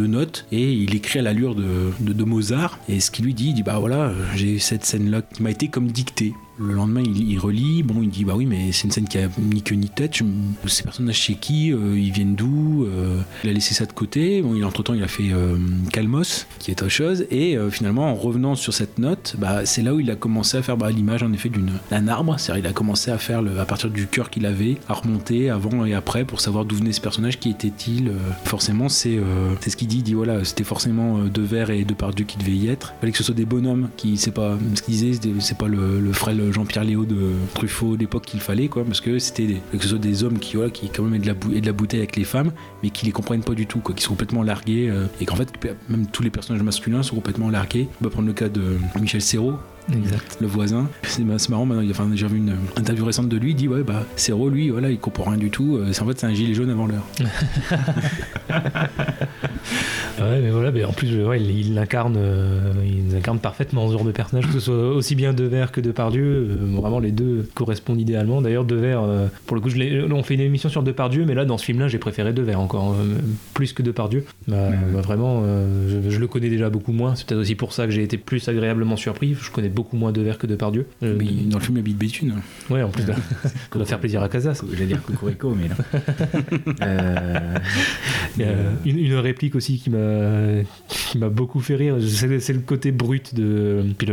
notes. 0.07 0.45
Et 0.51 0.71
il 0.71 0.95
écrit 0.95 1.19
à 1.19 1.21
l'allure 1.21 1.55
de, 1.55 2.23
Mozart. 2.23 2.79
Et 2.89 2.99
ce 2.99 3.11
qu'il 3.11 3.25
lui 3.25 3.33
dit, 3.33 3.49
il 3.49 3.53
dit 3.55 3.63
Bah 3.63 3.79
voilà, 3.79 4.07
euh, 4.07 4.13
j'ai 4.35 4.59
cette 4.59 4.85
scène-là 4.85 5.21
qui 5.21 5.43
m'a 5.43 5.51
été 5.51 5.67
comme 5.67 5.87
dictée. 5.91 6.33
Le 6.59 6.73
lendemain, 6.73 7.03
il, 7.05 7.29
il 7.29 7.39
relit. 7.39 7.83
Bon, 7.83 8.01
il 8.01 8.09
dit 8.09 8.25
Bah 8.25 8.33
oui, 8.35 8.45
mais 8.45 8.71
c'est 8.71 8.85
une 8.85 8.91
scène 8.91 9.07
qui 9.07 9.17
a 9.17 9.29
ni 9.37 9.61
queue 9.61 9.75
ni 9.75 9.89
tête. 9.89 10.17
Je 10.17 10.23
ces 10.67 10.83
personnages 10.83 11.15
chez 11.15 11.35
qui 11.35 11.71
euh, 11.71 11.97
Ils 11.97 12.11
viennent 12.11 12.35
d'où 12.35 12.85
Euh, 12.85 13.21
Il 13.43 13.49
a 13.49 13.53
laissé 13.53 13.73
ça 13.73 13.85
de 13.85 13.93
côté. 13.93 14.41
Bon, 14.41 14.55
il, 14.55 14.63
entre-temps, 14.65 14.93
il 14.93 15.03
a 15.03 15.07
fait 15.07 15.31
euh, 15.31 15.57
Calmos, 15.91 16.47
qui 16.59 16.71
est 16.71 16.81
autre 16.81 16.89
chose. 16.89 17.25
Et 17.31 17.57
finalement, 17.71 18.11
en 18.11 18.15
revenant 18.15 18.55
sur 18.55 18.73
cette 18.73 18.97
note, 18.99 19.35
bah, 19.37 19.65
c'est 19.65 19.81
là 19.81 19.93
où 19.93 19.99
il 19.99 20.09
a 20.09 20.15
commencé 20.15 20.57
à 20.57 20.61
faire 20.61 20.77
bah, 20.77 20.89
l'image, 20.91 21.23
en 21.23 21.31
effet, 21.33 21.51
d'un 21.91 22.07
arbre. 22.07 22.35
C'est-à-dire, 22.39 22.65
il 22.65 22.69
a 22.69 22.73
commencé 22.73 23.11
à 23.11 23.17
faire, 23.17 23.41
à 23.59 23.65
partir 23.65 23.89
du 23.89 24.07
cœur 24.07 24.29
qu'il 24.29 24.45
avait, 24.45 24.77
à 24.87 24.93
remonter 24.93 25.49
avant 25.49 25.85
et 25.85 25.93
après 25.93 26.25
pour 26.25 26.41
savoir 26.41 26.65
d'où 26.65 26.75
venait 26.75 26.91
ce 26.91 27.01
personnage, 27.01 27.39
qui 27.39 27.49
était-il. 27.49 28.11
Forcément, 28.45 28.89
c'est 28.89 29.19
c'est 29.61 29.69
ce 29.69 29.77
qu'il 29.77 29.87
dit. 29.87 29.97
Il 29.97 30.03
dit 30.03 30.13
voilà, 30.13 30.43
c'était 30.43 30.63
forcément 30.63 31.17
euh, 31.17 31.29
Devers 31.29 31.69
et 31.71 31.83
Depardieu 31.83 32.25
qui 32.25 32.37
devaient 32.37 32.51
y 32.51 32.69
être. 32.69 32.93
Il 32.97 32.99
fallait 33.01 33.11
que 33.11 33.17
ce 33.17 33.23
soit 33.23 33.35
des 33.35 33.45
bonhommes 33.45 33.89
qui, 33.97 34.17
c'est 34.17 34.31
pas 34.31 34.57
ce 34.75 34.81
qu'il 34.81 34.93
disait, 34.93 35.19
c'est 35.39 35.57
pas 35.57 35.67
le, 35.67 35.99
le 35.99 36.13
frêle 36.13 36.46
Jean-Pierre 36.51 36.83
Léo 36.83 37.05
de 37.05 37.31
Truffaut 37.53 37.97
d'époque 37.97 38.25
qu'il 38.25 38.39
fallait, 38.39 38.67
quoi, 38.67 38.83
parce 38.83 39.01
que 39.01 39.19
c'était 39.19 39.61
que 39.71 39.81
ce 39.81 39.89
soit 39.89 39.97
des 39.97 40.23
hommes 40.23 40.39
qui, 40.39 40.55
voilà, 40.55 40.71
qui 40.71 40.89
quand 40.89 41.03
même 41.03 41.15
aient 41.15 41.61
de 41.61 41.65
la 41.65 41.73
bouteille 41.73 41.99
avec 41.99 42.15
les 42.15 42.23
femmes, 42.23 42.51
mais 42.83 42.89
qui 42.89 43.05
les 43.05 43.11
comprennent 43.11 43.43
pas 43.43 43.53
du 43.53 43.67
tout, 43.67 43.79
quoi, 43.79 43.95
qui 43.95 44.03
sont 44.03 44.13
complètement 44.13 44.43
largués, 44.43 44.89
euh, 44.89 45.05
et 45.21 45.25
qu'en 45.25 45.35
fait, 45.35 45.51
même 45.89 46.07
tous 46.07 46.23
les 46.23 46.29
personnages 46.29 46.63
masculins 46.63 47.03
sont 47.03 47.15
complètement 47.15 47.49
largués. 47.49 47.87
On 47.99 48.03
peut 48.03 48.09
prendre 48.09 48.27
le 48.27 48.33
cas 48.33 48.49
de 48.49 48.77
Michel 48.99 49.21
Serrault, 49.21 49.57
Exact. 49.93 50.37
le 50.41 50.47
voisin. 50.47 50.89
C'est 51.03 51.23
c'est 51.37 51.49
marrant, 51.49 51.65
maintenant, 51.65 51.89
enfin, 51.89 52.09
j'ai 52.13 52.27
vu 52.27 52.37
une 52.37 52.55
interview 52.75 53.05
récente 53.05 53.29
de 53.29 53.37
lui, 53.37 53.51
il 53.51 53.55
dit 53.55 53.67
ouais 53.67 53.83
bah 53.83 54.03
Cero 54.15 54.49
lui 54.49 54.69
voilà 54.69 54.89
il 54.89 54.99
comprend 54.99 55.31
rien 55.31 55.37
du 55.39 55.49
tout, 55.49 55.77
Euh, 55.77 55.91
c'est 55.93 56.01
en 56.01 56.07
fait 56.07 56.19
c'est 56.19 56.25
un 56.27 56.33
gilet 56.33 56.53
jaune 56.53 56.69
avant 56.69 56.87
l'heure. 56.87 57.05
Ouais, 60.19 60.41
mais 60.41 60.49
voilà, 60.49 60.71
mais 60.71 60.83
en 60.83 60.91
plus, 60.93 61.23
ouais, 61.23 61.39
il, 61.39 61.51
il 61.67 61.73
l'incarne, 61.75 62.15
euh, 62.17 62.73
il 62.83 63.15
incarne 63.15 63.37
parfaitement 63.37 63.87
ce 63.87 63.93
genre 63.93 64.03
de 64.03 64.11
personnage, 64.11 64.47
que 64.47 64.53
ce 64.53 64.59
soit 64.59 64.89
aussi 64.89 65.13
bien 65.15 65.31
Devers 65.31 65.71
que 65.71 65.79
Depardieu. 65.79 66.23
euh, 66.23 66.55
vraiment, 66.81 66.99
les 66.99 67.11
deux 67.11 67.47
correspondent 67.53 68.01
idéalement. 68.01 68.41
D'ailleurs, 68.41 68.65
Devers, 68.65 69.03
euh, 69.03 69.27
pour 69.45 69.55
le 69.55 69.61
coup, 69.61 69.69
je 69.69 70.11
on 70.11 70.23
fait 70.23 70.33
une 70.33 70.41
émission 70.41 70.69
sur 70.69 70.81
Depardieu, 70.81 71.23
mais 71.25 71.35
là, 71.35 71.45
dans 71.45 71.59
ce 71.59 71.65
film-là, 71.65 71.87
j'ai 71.87 71.99
préféré 71.99 72.33
Devers 72.33 72.59
encore, 72.59 72.93
euh, 72.93 73.17
plus 73.53 73.73
que 73.73 73.83
Depardieu. 73.83 74.25
Bah, 74.47 74.69
bah, 74.91 75.01
vraiment, 75.01 75.41
euh, 75.45 76.01
je, 76.03 76.09
je 76.09 76.19
le 76.19 76.25
connais 76.27 76.49
déjà 76.49 76.71
beaucoup 76.71 76.93
moins. 76.93 77.15
C'est 77.15 77.27
peut-être 77.27 77.41
aussi 77.41 77.53
pour 77.55 77.71
ça 77.73 77.85
que 77.85 77.91
j'ai 77.91 78.01
été 78.01 78.17
plus 78.17 78.47
agréablement 78.49 78.95
surpris. 78.97 79.35
Je 79.39 79.51
connais 79.51 79.69
beaucoup 79.77 79.95
moins 79.95 80.11
Devers 80.11 80.39
que 80.39 80.47
Depardieu. 80.47 80.87
Euh, 81.03 81.15
Mais 81.19 81.25
dans 81.25 81.59
le 81.59 81.63
film 81.63 81.77
il 81.77 81.81
habite 81.81 81.97
Béthune. 81.97 82.33
Ouais, 82.71 82.81
en 82.81 82.89
plus, 82.89 83.03
ça 83.05 83.13
doit 83.71 83.85
faire 83.85 83.99
plaisir 83.99 84.23
à 84.23 84.29
Casas. 84.29 84.63
J'allais 84.73 84.87
dire 84.87 85.03
Cocorico, 85.03 85.55
mais 85.55 85.67
là. 85.69 85.75
Euh, 88.39 88.71
une, 88.85 88.99
une 88.99 89.15
réplique 89.15 89.55
aussi 89.55 89.79
qui 89.79 89.89
m'a 89.89 90.61
qui 90.87 91.17
m'a 91.17 91.29
beaucoup 91.29 91.59
fait 91.59 91.75
rire. 91.75 91.95
C'est 92.39 92.53
le 92.53 92.59
côté 92.59 92.91
brut 92.91 93.33
de 93.33 93.83
puis 93.97 94.07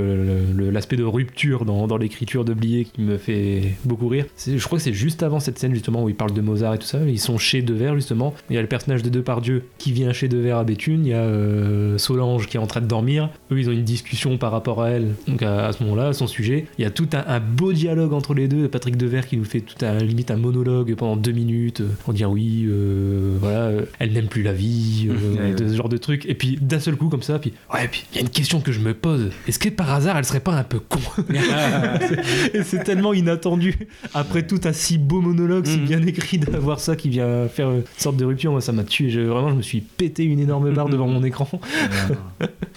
l'aspect 0.72 0.96
de 0.96 1.04
rupture 1.04 1.64
dans, 1.64 1.86
dans 1.86 1.96
l'écriture 1.96 2.44
de 2.44 2.54
Blier 2.54 2.84
qui 2.84 3.02
me 3.02 3.18
fait 3.18 3.74
beaucoup 3.84 4.08
rire. 4.08 4.26
Je 4.46 4.62
crois 4.64 4.78
que 4.78 4.84
c'est 4.84 4.92
juste 4.92 5.22
avant 5.22 5.40
cette 5.40 5.58
scène 5.58 5.74
justement 5.74 6.02
où 6.02 6.08
il 6.08 6.14
parle 6.14 6.32
de 6.32 6.40
Mozart 6.40 6.74
et 6.74 6.78
tout 6.78 6.86
ça. 6.86 7.00
Ils 7.06 7.20
sont 7.20 7.38
chez 7.38 7.62
Devers 7.62 7.94
justement. 7.94 8.34
Il 8.50 8.56
y 8.56 8.58
a 8.58 8.62
le 8.62 8.68
personnage 8.68 9.02
de 9.02 9.10
Depardieu 9.10 9.64
qui 9.78 9.92
vient 9.92 10.12
chez 10.12 10.28
Devers 10.28 10.58
à 10.58 10.64
Béthune. 10.64 11.04
Il 11.04 11.10
y 11.10 11.14
a 11.14 11.18
euh, 11.18 11.98
Solange 11.98 12.46
qui 12.46 12.56
est 12.56 12.60
en 12.60 12.66
train 12.66 12.80
de 12.80 12.86
dormir. 12.86 13.30
Eux 13.50 13.58
ils 13.58 13.68
ont 13.68 13.72
une 13.72 13.84
discussion 13.84 14.38
par 14.38 14.52
rapport 14.52 14.82
à 14.82 14.90
elle. 14.90 15.14
Donc 15.28 15.42
à, 15.42 15.53
à 15.60 15.72
ce 15.72 15.82
moment-là, 15.84 16.12
son 16.12 16.26
sujet, 16.26 16.66
il 16.78 16.82
y 16.82 16.84
a 16.86 16.90
tout 16.90 17.08
un, 17.12 17.24
un 17.26 17.40
beau 17.40 17.72
dialogue 17.72 18.12
entre 18.12 18.34
les 18.34 18.48
deux. 18.48 18.68
Patrick 18.68 18.96
Devers 18.96 19.26
qui 19.26 19.36
nous 19.36 19.44
fait 19.44 19.60
tout 19.60 19.84
un 19.84 19.98
limite 19.98 20.30
un 20.30 20.36
monologue 20.36 20.94
pendant 20.94 21.16
deux 21.16 21.32
minutes 21.32 21.80
euh, 21.80 21.88
pour 22.04 22.14
dire 22.14 22.30
oui, 22.30 22.64
euh, 22.66 23.36
voilà, 23.40 23.58
euh, 23.66 23.82
elle 23.98 24.12
n'aime 24.12 24.26
plus 24.28 24.42
la 24.42 24.52
vie, 24.52 25.08
euh, 25.10 25.34
Ouais, 25.50 25.54
de 25.54 25.68
ce 25.68 25.74
genre 25.76 25.88
de 25.88 25.96
truc. 25.96 26.24
Et 26.26 26.34
puis 26.34 26.58
d'un 26.60 26.78
seul 26.80 26.96
coup 26.96 27.08
comme 27.08 27.22
ça, 27.22 27.38
puis 27.38 27.52
ouais, 27.72 27.88
puis 27.88 28.04
il 28.12 28.16
y 28.16 28.18
a 28.18 28.22
une 28.22 28.28
question 28.30 28.60
que 28.60 28.72
je 28.72 28.80
me 28.80 28.94
pose. 28.94 29.30
Est-ce 29.48 29.58
que 29.58 29.68
par 29.68 29.90
hasard 29.92 30.16
elle 30.16 30.24
serait 30.24 30.40
pas 30.40 30.52
un 30.54 30.64
peu 30.64 30.78
con? 30.80 30.98
C'est- 31.28 32.54
Et 32.54 32.62
c'est 32.62 32.84
tellement 32.84 33.12
inattendu. 33.14 33.88
Après 34.14 34.46
tout 34.46 34.60
un 34.64 34.72
si 34.72 34.98
beau 34.98 35.20
monologue, 35.20 35.66
si 35.66 35.78
bien 35.78 36.00
écrit 36.02 36.38
d'avoir 36.38 36.80
ça 36.80 36.96
qui 36.96 37.08
vient 37.08 37.48
faire 37.48 37.70
une 37.70 37.82
sorte 37.98 38.16
de 38.16 38.24
rupture, 38.24 38.52
moi 38.52 38.60
ça 38.60 38.72
m'a 38.72 38.84
tué. 38.84 39.10
Je- 39.10 39.20
vraiment, 39.20 39.50
je 39.50 39.54
me 39.56 39.62
suis 39.62 39.80
pété 39.80 40.24
une 40.24 40.38
énorme 40.40 40.72
barre 40.72 40.88
devant 40.88 41.06
mon 41.08 41.22
écran. 41.24 41.48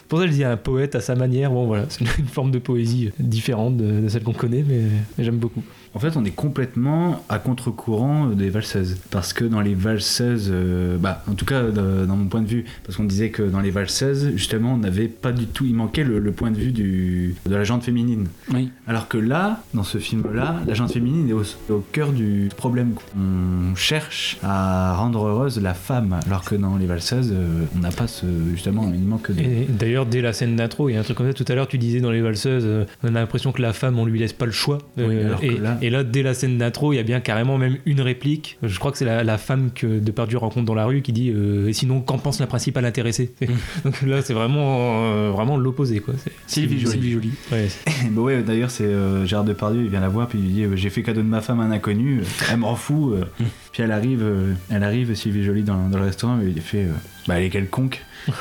Pour 0.08 0.20
ça, 0.20 0.28
je 0.28 0.32
dis 0.32 0.44
un 0.44 0.58
poète 0.58 0.95
à 0.95 1.02
sa 1.02 1.16
manière. 1.16 1.52
Bon, 1.52 1.66
voilà, 1.68 1.86
c'est 1.90 2.02
une 2.18 2.26
forme 2.28 2.52
de 2.52 2.60
poésie 2.68 3.11
différente 3.19 3.77
de, 3.77 4.02
de 4.02 4.07
celle 4.10 4.23
qu'on 4.23 4.34
connaît, 4.34 4.65
mais, 4.68 4.81
mais 5.18 5.23
j'aime 5.23 5.38
beaucoup. 5.38 5.64
En 5.94 5.99
fait, 5.99 6.18
on 6.18 6.26
est 6.26 6.35
complètement 6.45 7.23
à 7.30 7.39
contre-courant 7.39 8.27
des 8.27 8.49
valseuses. 8.49 8.98
Parce 9.10 9.31
que 9.34 9.45
dans 9.45 9.61
les 9.61 9.73
valseuses, 9.73 10.49
euh, 10.52 10.98
bah, 10.98 11.23
en 11.31 11.34
tout 11.34 11.45
cas, 11.45 11.64
dans 11.72 12.15
mon 12.15 12.27
point 12.27 12.41
de 12.41 12.48
vue, 12.48 12.65
parce 12.84 12.98
qu'on 12.98 13.06
disait 13.06 13.30
que 13.30 13.41
dans 13.41 13.61
les 13.61 13.72
valseuses, 13.72 14.31
justement, 14.35 14.73
on 14.73 14.77
n'avait 14.77 15.07
pas 15.07 15.31
du 15.31 15.45
tout, 15.48 15.65
il 15.65 15.73
manquait 15.73 16.03
le, 16.03 16.19
le 16.19 16.31
point 16.31 16.52
de 16.52 16.57
vue 16.57 16.72
du, 16.72 17.35
de 17.49 17.56
la 17.56 17.64
jante 17.64 17.84
féminine. 17.84 18.27
Oui. 18.53 18.69
Alors 18.85 19.07
que 19.07 19.18
là, 19.18 19.64
dans 19.73 19.84
ce 19.84 19.98
film-là, 19.98 20.61
la 20.68 20.73
jante 20.73 20.91
féminine 20.91 21.30
est 21.30 21.34
au, 21.34 21.44
au 21.69 21.84
cœur 21.91 22.11
du 22.11 22.49
problème. 22.56 22.91
On 23.18 23.76
cherche 23.76 24.38
à 24.44 24.95
rendre 24.95 25.26
heureuse 25.26 25.60
la 25.61 25.73
femme, 25.73 26.19
alors 26.26 26.44
que 26.44 26.56
dans 26.56 26.76
les 26.77 26.85
valseuses, 26.85 27.31
euh, 27.34 27.65
on 27.76 27.80
n'a 27.80 27.91
pas 27.91 28.07
ce, 28.07 28.26
justement, 28.53 28.91
il 28.94 29.06
manque 29.06 29.31
de. 29.31 29.41
Et 29.41 29.68
d'ailleurs, 29.69 30.06
dès 30.06 30.22
la 30.22 30.34
scène 30.34 30.56
d'intro, 30.56 30.89
il 30.89 30.94
y 30.94 30.95
a 30.95 30.99
un 30.99 31.03
truc 31.03 31.18
comme 31.18 31.27
ça. 31.27 31.34
Tout 31.34 31.45
à 31.48 31.56
l'heure, 31.56 31.68
tu 31.68 31.77
disais 31.77 32.02
dans 32.02 32.11
les 32.11 32.22
valseuses, 32.22 32.56
euh, 32.65 32.85
on 33.03 33.07
a 33.09 33.11
l'impression 33.19 33.51
que 33.51 33.61
la 33.61 33.73
femme, 33.73 33.99
on 33.99 34.05
lui 34.05 34.19
laisse 34.19 34.34
pas 34.34 34.45
le 34.45 34.51
choix. 34.51 34.77
Euh, 34.97 35.07
Oui, 35.07 35.19
alors 35.25 35.39
que 35.39 35.45
et, 35.45 35.57
là- 35.57 35.77
et 35.81 35.89
là, 35.89 36.03
dès 36.03 36.23
la 36.23 36.34
scène 36.34 36.57
d'intro, 36.57 36.93
il 36.93 36.97
y 36.97 36.99
a 36.99 37.03
bien 37.03 37.19
carrément 37.19 37.57
même 37.57 37.77
une 37.85 38.01
réplique. 38.01 38.57
Je 38.63 38.77
crois 38.79 38.91
que 38.91 38.97
c'est 38.97 39.05
la, 39.05 39.23
la 39.23 39.38
femme 39.38 39.71
que 39.73 39.99
Depardieu 39.99 40.38
rencontre 40.38 40.65
dans 40.65 40.75
la 40.75 40.85
rue 40.85 41.01
qui 41.01 41.13
dit 41.13 41.31
euh, 41.35 41.67
Et 41.67 41.73
sinon, 41.73 42.01
qu'en 42.01 42.17
pense 42.17 42.39
la 42.39 42.47
principale 42.47 42.85
intéressée 42.85 43.34
Donc 43.85 44.01
là, 44.03 44.21
c'est 44.21 44.34
vraiment, 44.34 45.05
euh, 45.13 45.31
vraiment 45.31 45.57
l'opposé. 45.57 45.99
quoi. 45.99 46.13
C'est- 46.17 46.31
Sylvie 46.47 46.79
Joly. 46.79 47.01
Sylvie. 47.01 47.31
Ouais, 47.51 47.67
bah 48.11 48.21
ouais, 48.21 48.41
d'ailleurs, 48.43 48.71
c'est 48.71 48.85
euh, 48.85 49.25
Gérard 49.25 49.45
Depardieu, 49.45 49.81
il 49.84 49.89
vient 49.89 50.01
la 50.01 50.09
voir, 50.09 50.27
puis 50.27 50.39
il 50.39 50.45
lui 50.45 50.51
dit 50.53 50.63
euh, 50.63 50.75
J'ai 50.75 50.89
fait 50.89 51.03
cadeau 51.03 51.21
de 51.21 51.27
ma 51.27 51.41
femme 51.41 51.59
à 51.59 51.63
un 51.63 51.71
inconnu, 51.71 52.19
euh, 52.19 52.23
elle 52.51 52.57
m'en 52.57 52.75
fout. 52.75 53.13
euh. 53.13 53.43
puis 53.71 53.84
elle 53.84 53.91
arrive, 53.91 54.21
euh, 54.23 54.53
elle 54.69 54.84
arrive, 54.84 55.13
Sylvie 55.15 55.43
Joly, 55.43 55.63
dans, 55.63 55.89
dans 55.89 55.97
le 55.97 56.05
restaurant, 56.05 56.39
et 56.41 56.47
il 56.55 56.61
fait 56.61 56.84
euh, 56.85 56.91
Bah, 57.27 57.35
elle 57.39 57.43
est 57.45 57.49
quelconque. 57.49 58.03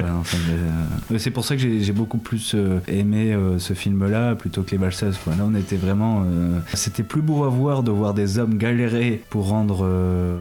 Euh, 0.00 1.18
c'est 1.18 1.30
pour 1.30 1.44
ça 1.44 1.56
que 1.56 1.62
j'ai 1.62 1.92
beaucoup 1.92 2.18
plus 2.18 2.52
euh, 2.54 2.80
aimé 2.88 3.32
euh, 3.32 3.58
ce 3.58 3.72
film-là 3.72 4.34
plutôt 4.34 4.62
que 4.62 4.72
les 4.72 4.78
Balsas. 4.78 5.12
Là, 5.26 5.44
on 5.44 5.54
était 5.54 5.76
vraiment. 5.76 6.24
C'était 6.74 7.02
plus 7.02 7.22
beau 7.22 7.44
à 7.44 7.48
voir 7.48 7.82
de 7.82 7.90
voir 7.90 8.14
des 8.14 8.38
hommes 8.38 8.58
galérer 8.58 9.22
pour 9.30 9.48
rendre 9.48 9.84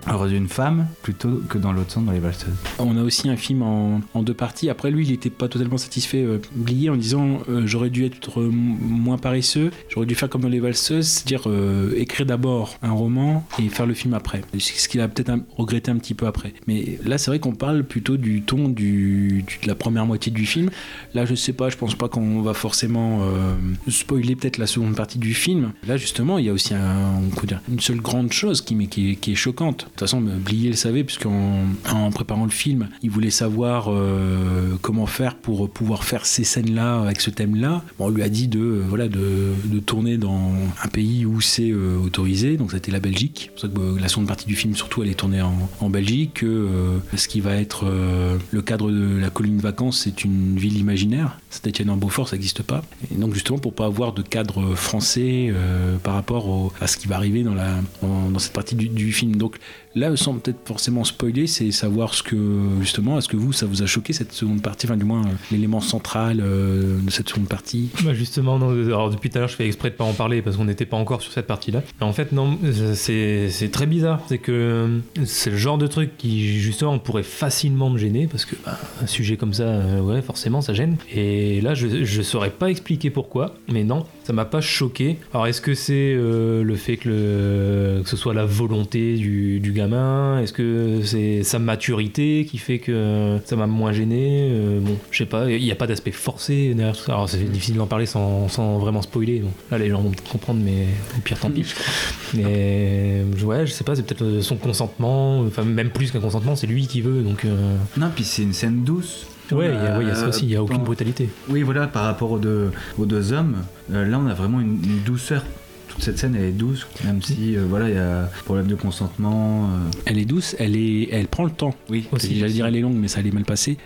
heureuse 0.07 0.31
une 0.31 0.47
femme 0.47 0.87
plutôt 1.01 1.41
que 1.49 1.57
dans 1.57 1.71
l'autre 1.71 1.91
sens, 1.91 2.05
dans 2.05 2.11
les 2.11 2.19
Balsas. 2.19 2.47
On 2.79 2.97
a 2.97 3.03
aussi 3.03 3.29
un 3.29 3.37
film 3.37 3.61
en, 3.61 4.01
deux 4.21 4.33
parties. 4.33 4.69
Après, 4.69 4.91
lui, 4.91 5.05
il 5.05 5.11
n'était 5.11 5.29
pas 5.29 5.47
totalement 5.47 5.77
satisfait, 5.77 6.25
Blier, 6.53 6.89
en 6.89 6.95
disant 6.95 7.39
j'aurais 7.65 7.89
dû 7.89 8.05
être 8.05 8.41
moins 8.41 9.17
paresseux, 9.17 9.71
j'aurais 9.89 10.05
dû 10.05 10.15
faire 10.15 10.29
comme 10.29 10.41
dans 10.41 10.49
Les 10.49 10.59
Valseuses, 10.59 11.07
c'est-à-dire 11.07 11.47
écrire 11.95 12.25
d'abord 12.25 12.77
un 12.81 12.91
roman 12.91 13.45
et 13.59 13.69
faire 13.69 13.85
le 13.85 13.93
film 13.93 14.13
après. 14.13 14.41
Ce 14.57 14.87
qu'il 14.87 15.01
a 15.01 15.07
peut-être 15.07 15.33
regretté 15.57 15.91
un 15.91 15.97
petit 15.97 16.13
peu 16.13 16.27
après. 16.27 16.53
Mais 16.67 16.99
là, 17.03 17.17
c'est 17.17 17.31
vrai 17.31 17.39
qu'on 17.39 17.55
parle 17.55 17.83
plutôt 17.85 18.17
du 18.17 18.41
ton 18.41 18.69
du, 18.69 19.43
de 19.63 19.67
la 19.67 19.75
première 19.75 20.05
moitié 20.05 20.31
du 20.31 20.45
film. 20.45 20.69
Là, 21.13 21.25
je 21.25 21.35
sais 21.35 21.53
pas, 21.53 21.69
je 21.69 21.77
pense 21.77 21.95
pas 21.95 22.09
qu'on 22.09 22.41
va 22.41 22.53
forcément 22.53 23.21
euh, 23.23 23.55
spoiler 23.87 24.35
peut-être 24.35 24.57
la 24.57 24.67
seconde 24.67 24.95
partie 24.95 25.17
du 25.17 25.33
film. 25.33 25.71
Là, 25.87 25.97
justement, 25.97 26.37
il 26.37 26.45
y 26.45 26.49
a 26.49 26.53
aussi 26.53 26.73
une 26.73 27.79
seule 27.79 28.01
grande 28.01 28.31
chose 28.31 28.61
qui, 28.61 28.87
qui, 28.87 29.15
qui 29.17 29.31
est 29.31 29.35
choquante. 29.35 29.79
De 29.79 29.83
toute 29.85 29.99
façon, 29.99 30.21
Blier 30.21 30.69
le 30.69 30.75
savait, 30.75 31.03
puisqu'en 31.03 31.63
en 31.91 32.11
préparant 32.11 32.45
le 32.45 32.51
film, 32.51 32.89
il 33.01 33.09
voulait 33.09 33.29
savoir 33.29 33.87
euh, 33.89 34.75
comment 34.81 35.05
faire 35.05 35.35
pour 35.35 35.69
pouvoir 35.69 36.03
faire 36.03 36.25
ces 36.25 36.43
scènes-là 36.43 37.01
avec 37.01 37.21
ce 37.21 37.29
thème-là. 37.29 37.83
On 37.99 38.09
lui 38.09 38.23
a 38.23 38.29
dit 38.29 38.47
de, 38.47 38.59
euh, 38.59 38.85
voilà, 38.87 39.07
de, 39.07 39.53
de 39.65 39.79
tourner 39.79 40.17
dans 40.17 40.51
un 40.83 40.87
pays 40.87 41.25
où 41.25 41.41
c'est 41.41 41.73
autorisé, 41.73 42.57
donc 42.57 42.73
été 42.73 42.91
la 42.91 42.99
Belgique. 42.99 43.51
C'est 43.55 43.69
pour 43.69 43.79
ça 43.79 43.95
que 43.95 44.01
la 44.01 44.07
seconde 44.07 44.27
partie 44.27 44.45
du 44.45 44.55
film, 44.55 44.75
surtout, 44.75 45.03
elle 45.03 45.09
est 45.09 45.15
tournée 45.15 45.41
en, 45.41 45.69
en 45.79 45.89
Belgique. 45.89 46.33
Que, 46.35 46.67
ce 47.15 47.27
qui 47.27 47.39
va 47.39 47.55
être 47.55 47.74
euh, 47.83 48.37
le 48.51 48.61
cadre 48.61 48.91
de 48.91 49.17
la 49.17 49.29
colonie 49.29 49.57
de 49.57 49.61
vacances, 49.61 50.01
c'est 50.03 50.23
une 50.23 50.57
ville 50.57 50.77
imaginaire. 50.77 51.39
Saint-Etienne 51.49 51.89
en 51.89 51.97
Beaufort, 51.97 52.29
ça 52.29 52.35
n'existe 52.35 52.63
pas. 52.63 52.83
Et 53.11 53.15
donc, 53.15 53.33
justement, 53.33 53.57
pour 53.57 53.73
pas 53.73 53.85
avoir 53.85 54.13
de 54.13 54.21
cadre 54.21 54.75
français 54.75 55.47
euh, 55.49 55.97
par 55.97 56.13
rapport 56.13 56.73
à 56.79 56.87
ce 56.87 56.97
qui 56.97 57.07
va 57.07 57.15
arriver 57.15 57.43
dans 57.43 58.39
cette 58.39 58.53
partie 58.53 58.75
du, 58.75 58.87
du 58.87 59.11
film. 59.11 59.35
Donc, 59.35 59.57
là, 59.95 60.15
sans 60.15 60.35
peut-être 60.35 60.59
forcément 60.65 61.03
spoiler, 61.03 61.47
c'est 61.47 61.71
savoir 61.71 62.13
ce 62.13 62.23
que, 62.23 62.35
justement, 62.81 63.17
est-ce 63.17 63.27
que 63.27 63.37
vous, 63.37 63.53
ça 63.53 63.65
vous 63.65 63.81
a 63.81 63.85
choqué 63.85 64.13
cette 64.13 64.33
seconde 64.33 64.61
partie, 64.61 64.85
enfin, 64.85 64.97
du 64.97 65.05
moins, 65.05 65.21
euh, 65.21 65.31
l'élément 65.51 65.81
central 65.81 66.39
euh, 66.41 66.99
de 66.99 67.09
cette 67.09 67.29
seconde 67.29 67.47
partie? 67.47 67.89
Bah 68.03 68.13
justement, 68.13 68.59
non, 68.59 68.69
alors 68.69 69.09
depuis 69.09 69.29
tout 69.29 69.37
à 69.37 69.41
l'heure, 69.41 69.49
je 69.49 69.55
fais 69.55 69.65
exprès 69.65 69.89
de 69.89 69.95
pas 69.95 70.03
en 70.03 70.13
parler 70.13 70.41
parce 70.41 70.57
qu'on 70.57 70.65
n'était 70.65 70.85
pas 70.85 70.97
encore 70.97 71.21
sur 71.21 71.31
cette 71.31 71.47
partie-là. 71.47 71.81
En 72.01 72.13
fait, 72.13 72.31
non, 72.31 72.57
c'est 72.93 73.69
très 73.71 73.85
bizarre. 73.85 74.21
C'est 74.27 74.37
que 74.37 74.51
euh, 74.51 74.99
c'est 75.25 75.49
le 75.49 75.57
genre 75.57 75.77
de 75.77 75.87
truc 75.87 76.17
qui, 76.17 76.59
justement, 76.59 76.97
pourrait 76.99 77.23
facilement 77.23 77.89
me 77.89 77.97
gêner 77.97 78.27
parce 78.27 78.45
que 78.45 78.55
bah, 78.65 78.77
un 79.01 79.07
sujet 79.07 79.37
comme 79.37 79.53
ça, 79.53 79.63
euh, 79.63 80.01
ouais, 80.01 80.21
forcément, 80.21 80.61
ça 80.61 80.73
gêne. 80.73 80.97
Et 81.13 81.61
là, 81.61 81.73
je, 81.73 82.03
je 82.03 82.21
saurais 82.21 82.49
pas 82.49 82.69
expliquer 82.69 83.09
pourquoi, 83.09 83.55
mais 83.71 83.83
non, 83.83 84.05
ça 84.25 84.33
m'a 84.33 84.45
pas 84.45 84.59
choqué. 84.61 85.17
Alors, 85.33 85.45
est-ce 85.45 85.61
que 85.61 85.75
c'est 85.75 85.93
euh, 86.15 86.63
le 86.63 86.75
fait 86.75 86.97
que, 86.97 87.09
le, 87.09 88.01
que 88.03 88.09
ce 88.09 88.17
soit 88.17 88.33
la 88.33 88.43
volonté 88.45 89.15
du, 89.17 89.59
du 89.59 89.71
gamin? 89.71 90.41
Est-ce 90.41 90.51
que 90.51 91.01
c'est 91.03 91.43
sa 91.43 91.59
maturité 91.59 92.45
qui 92.49 92.57
fait 92.57 92.79
que 92.79 93.37
ça 93.45 93.55
m'a 93.55 93.67
moins 93.67 93.91
gêné? 93.93 94.49
Euh, 94.51 94.79
Bon, 94.79 94.97
je 95.11 95.17
sais 95.19 95.25
pas, 95.25 95.49
il 95.49 95.63
n'y 95.63 95.71
a 95.71 95.75
pas 95.75 95.87
d'aspect 95.87 96.11
forcé 96.11 96.73
derrière 96.73 96.95
tout 96.97 97.03
ça. 97.03 97.13
Alors, 97.13 97.29
c'est 97.29 97.37
difficile 97.49 97.75
d'en 97.75 97.85
parler 97.87 98.05
sans, 98.07 98.49
sans 98.49 98.77
vraiment 98.79 99.01
spoiler. 99.01 99.43
Là, 99.71 99.77
les 99.77 99.89
gens 99.89 100.01
vont 100.01 100.09
peut-être 100.09 100.29
comprendre, 100.31 100.59
mais 100.63 100.87
au 101.17 101.21
pire, 101.21 101.39
tant 101.39 101.49
pis. 101.51 101.65
Mais 102.33 103.23
ouais, 103.43 103.65
je 103.65 103.71
sais 103.71 103.83
pas, 103.83 103.95
c'est 103.95 104.05
peut-être 104.05 104.41
son 104.41 104.57
consentement, 104.57 105.39
enfin, 105.41 105.63
même 105.63 105.89
plus 105.91 106.11
qu'un 106.11 106.19
consentement, 106.19 106.55
c'est 106.55 106.67
lui 106.67 106.87
qui 106.87 107.01
veut. 107.01 107.21
Donc, 107.21 107.45
euh, 107.45 107.75
Non, 107.97 108.09
puis 108.13 108.23
c'est 108.23 108.41
une 108.43 108.53
scène 108.53 108.83
douce. 108.83 109.27
Ouais, 109.51 109.67
il 109.67 109.73
y 109.83 109.87
a- 109.87 109.97
ouais, 109.97 110.03
il 110.03 110.07
y 110.07 110.11
a 110.11 110.15
ça 110.15 110.27
aussi, 110.29 110.45
il 110.45 110.51
y 110.51 110.55
a 110.55 110.63
aucune 110.63 110.83
brutalité. 110.83 111.29
Oui, 111.49 111.61
voilà, 111.63 111.87
par 111.87 112.03
rapport 112.03 112.31
aux 112.31 112.39
deux, 112.39 112.71
aux 112.97 113.05
deux 113.05 113.33
hommes, 113.33 113.57
euh, 113.93 114.05
là 114.07 114.19
on 114.19 114.27
a 114.27 114.33
vraiment 114.33 114.59
une, 114.59 114.79
une 114.83 114.99
douceur. 115.05 115.43
Toute 115.89 116.03
cette 116.03 116.17
scène 116.19 116.35
elle 116.35 116.43
est 116.45 116.51
douce, 116.51 116.87
même 117.05 117.21
si 117.21 117.55
euh, 117.55 117.63
voilà, 117.69 117.87
il 117.89 117.95
y 117.95 117.97
a 117.97 118.29
problème 118.43 118.67
de 118.67 118.75
consentement. 118.75 119.65
euh. 119.65 119.77
Elle 120.05 120.17
est 120.19 120.25
douce, 120.25 120.55
elle, 120.59 120.75
est, 120.75 121.07
elle 121.11 121.27
prend 121.27 121.45
le 121.45 121.51
temps. 121.51 121.73
Oui, 121.89 122.07
Aussi, 122.11 122.37
J'allais 122.37 122.51
dire 122.51 122.65
elle 122.65 122.75
est 122.75 122.81
longue, 122.81 122.95
mais 122.97 123.07
ça 123.07 123.19
allait 123.19 123.31
mal 123.31 123.45
passer. 123.45 123.77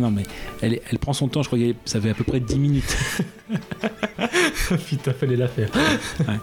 Non, 0.00 0.10
mais 0.10 0.22
elle, 0.62 0.98
prend 0.98 1.12
son 1.12 1.28
temps, 1.28 1.42
je 1.42 1.48
crois 1.48 1.58
que 1.58 1.74
ça 1.84 2.00
fait 2.00 2.10
à 2.10 2.14
peu 2.14 2.24
près 2.24 2.40
10 2.40 2.58
minutes. 2.58 2.96
Putain, 4.86 5.12
fallait 5.12 5.36
la 5.36 5.48
faire. 5.48 5.70
Ouais. 6.20 6.34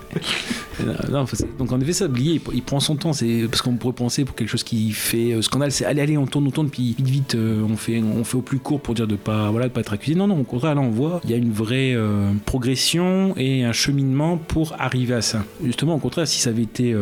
Euh, 0.82 0.94
non, 1.10 1.26
donc 1.58 1.72
en 1.72 1.80
effet, 1.80 1.94
ça, 1.94 2.08
il, 2.16 2.42
il 2.54 2.62
prend 2.62 2.80
son 2.80 2.96
temps. 2.96 3.14
C'est 3.14 3.48
parce 3.50 3.62
qu'on 3.62 3.76
pourrait 3.76 3.94
penser 3.94 4.26
pour 4.26 4.36
quelque 4.36 4.50
chose 4.50 4.64
qui 4.64 4.92
fait 4.92 5.34
euh, 5.34 5.42
scandale, 5.42 5.72
c'est 5.72 5.86
allez, 5.86 6.02
allez, 6.02 6.18
on 6.18 6.28
tourne, 6.28 6.48
on 6.48 6.52
tourne, 6.52 6.70
puis 6.70 6.96
vite, 6.98 7.08
vite, 7.08 7.36
euh, 7.36 7.66
on 7.68 7.76
fait, 7.76 8.00
on 8.02 8.24
fait 8.24 8.38
au 8.38 8.42
plus 8.42 8.60
court 8.60 8.80
pour 8.80 8.94
dire 8.94 9.08
de 9.08 9.16
pas, 9.16 9.50
voilà, 9.50 9.68
de 9.68 9.74
pas 9.74 9.82
être 9.82 9.94
accusé. 9.94 10.16
Non, 10.16 10.28
non, 10.28 10.40
au 10.40 10.44
contraire, 10.44 10.76
là, 10.76 10.82
on 10.82 10.90
voit, 10.90 11.22
il 11.24 11.32
y 11.32 11.34
a 11.34 11.38
une 11.38 11.52
vraie 11.52 11.94
euh, 11.96 12.32
progression 12.46 13.34
et 13.38 13.64
un 13.64 13.74
cheminement 13.74 14.38
pour 14.38 14.76
arriver 14.80 15.16
à 15.16 15.22
ça. 15.22 15.44
Justement, 15.64 15.96
au 15.96 16.00
contraire, 16.00 16.28
si 16.28 16.40
ça 16.40 16.50
avait 16.52 16.64
été, 16.64 16.94
ça 16.94 17.00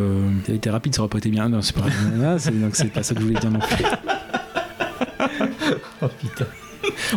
avait 0.50 0.58
été 0.58 0.70
rapide, 0.70 0.96
ça 0.96 1.02
aurait 1.02 1.10
pas 1.10 1.18
été 1.18 1.30
bien. 1.30 1.50
Non, 1.50 1.62
c'est 1.62 1.76
pas, 1.76 1.86
c'est 2.40 2.92
pas 2.92 3.04
ça 3.04 3.14
que 3.14 3.22
je 3.22 3.26
voulais 3.26 3.40
dire 3.40 3.52
non 3.52 3.60
plus. 3.60 3.86
Oh 6.02 6.08
putain. 6.20 6.46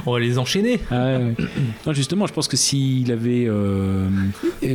On 0.06 0.12
va 0.12 0.20
les 0.20 0.38
enchaîner. 0.38 0.80
Ah. 0.90 1.18
Non, 1.86 1.92
justement, 1.92 2.26
je 2.26 2.32
pense 2.32 2.48
que 2.48 2.56
s'il 2.56 3.10
avait 3.12 3.46
euh, 3.46 4.08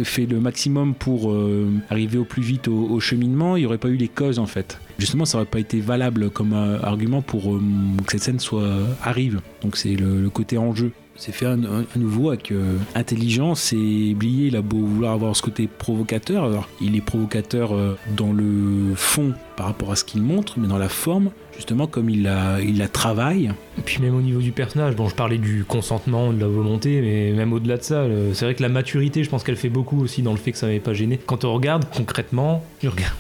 fait 0.04 0.26
le 0.26 0.40
maximum 0.40 0.94
pour 0.96 1.32
euh, 1.32 1.68
arriver 1.90 2.18
au 2.18 2.26
plus 2.26 2.42
vite 2.42 2.68
au, 2.68 3.00
cheminement, 3.00 3.56
il 3.56 3.62
n'y 3.62 3.66
aurait 3.66 3.78
pas 3.78 3.90
eu 3.90 3.98
les 3.98 4.08
causes 4.08 4.40
en 4.40 4.46
fait. 4.46 4.80
Justement, 5.00 5.26
ça 5.26 5.38
n'aurait 5.38 5.50
pas 5.50 5.60
été 5.60 5.80
valable 5.80 6.30
comme 6.30 6.54
euh, 6.54 6.80
argument 6.82 7.22
pour 7.22 7.60
que 8.06 8.12
cette 8.12 8.24
scène 8.24 8.40
soit 8.40 8.70
arrive. 9.04 9.42
Donc 9.62 9.78
c'est 9.78 9.96
le, 9.96 10.22
le 10.22 10.30
côté 10.30 10.58
enjeu. 10.58 10.92
C'est 11.16 11.32
fait 11.32 11.46
à, 11.46 11.52
à 11.52 12.00
nouveau 12.00 12.30
avec 12.30 12.52
euh, 12.52 12.78
intelligence 12.96 13.72
et 13.74 14.16
Blier, 14.16 14.48
il 14.48 14.56
a 14.56 14.62
beau 14.62 14.78
vouloir 14.78 15.14
avoir 15.14 15.36
ce 15.36 15.44
côté 15.44 15.68
provocateur. 15.68 16.46
Alors, 16.46 16.68
il 16.82 16.96
est 16.96 17.02
provocateur 17.02 17.74
dans 18.16 18.34
le 18.34 18.96
fond 18.96 19.34
par 19.56 19.68
rapport 19.68 19.92
à 19.92 19.96
ce 19.96 20.04
qu'il 20.04 20.24
montre, 20.24 20.56
mais 20.58 20.68
dans 20.68 20.80
la 20.80 20.90
forme, 20.90 21.30
justement, 21.56 21.88
comme 21.88 22.10
il 22.10 22.24
la, 22.24 22.60
il 22.62 22.78
la 22.78 22.88
travaille. 22.88 23.52
Et 23.78 23.82
puis 23.82 24.02
même 24.02 24.16
au 24.16 24.22
niveau 24.22 24.40
du 24.40 24.52
personnage, 24.52 24.96
bon 24.96 25.10
je 25.10 25.16
parlais 25.16 25.38
du 25.38 25.64
consentement, 25.66 26.32
de 26.32 26.40
la 26.40 26.48
volonté, 26.48 27.02
mais 27.02 27.32
même 27.32 27.54
au-delà 27.54 27.78
de 27.78 27.84
ça, 27.84 28.08
le- 28.08 28.34
c'est 28.34 28.46
vrai 28.46 28.54
que 28.56 28.62
la 28.62 28.70
maturité, 28.70 29.24
je 29.24 29.30
pense 29.30 29.44
qu'elle 29.44 29.56
fait 29.56 29.70
beaucoup 29.70 30.00
aussi 30.02 30.22
dans 30.22 30.32
le 30.32 30.38
fait 30.38 30.52
que 30.52 30.58
ça 30.58 30.68
m'avait 30.68 30.80
pas 30.80 30.94
gêné. 30.94 31.20
Quand 31.26 31.44
on 31.44 31.54
regarde 31.54 31.86
concrètement, 31.96 32.64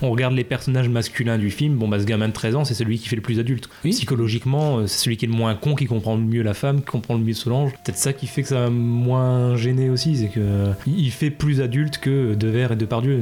on 0.01 0.09
regarde 0.11 0.33
les 0.35 0.43
personnages 0.43 0.89
masculins 0.89 1.37
du 1.37 1.49
film, 1.49 1.75
bon 1.75 1.87
bah 1.87 1.99
ce 1.99 2.05
gamin 2.05 2.27
de 2.27 2.33
13 2.33 2.55
ans, 2.55 2.65
c'est 2.65 2.73
celui 2.75 2.99
qui 2.99 3.07
fait 3.07 3.15
le 3.15 3.21
plus 3.21 3.39
adulte. 3.39 3.67
Psychologiquement, 3.83 4.79
euh, 4.79 4.87
c'est 4.87 5.03
celui 5.05 5.17
qui 5.17 5.25
est 5.25 5.27
le 5.27 5.33
moins 5.33 5.55
con, 5.55 5.75
qui 5.75 5.85
comprend 5.85 6.15
le 6.15 6.21
mieux 6.21 6.43
la 6.43 6.53
femme, 6.53 6.79
qui 6.81 6.85
comprend 6.85 7.15
le 7.15 7.21
mieux 7.21 7.33
Solange. 7.33 7.71
Peut-être 7.83 7.97
ça 7.97 8.13
qui 8.13 8.27
fait 8.27 8.41
que 8.43 8.49
ça 8.49 8.65
m'a 8.65 8.69
moins 8.69 9.55
gêné 9.55 9.89
aussi, 9.89 10.17
c'est 10.17 10.27
que 10.27 10.39
euh, 10.39 10.73
il 10.85 11.09
fait 11.11 11.29
plus 11.31 11.61
adulte 11.61 11.97
que 11.99 12.35
Devers 12.35 12.73
et 12.73 12.75
Depardieu. 12.75 13.21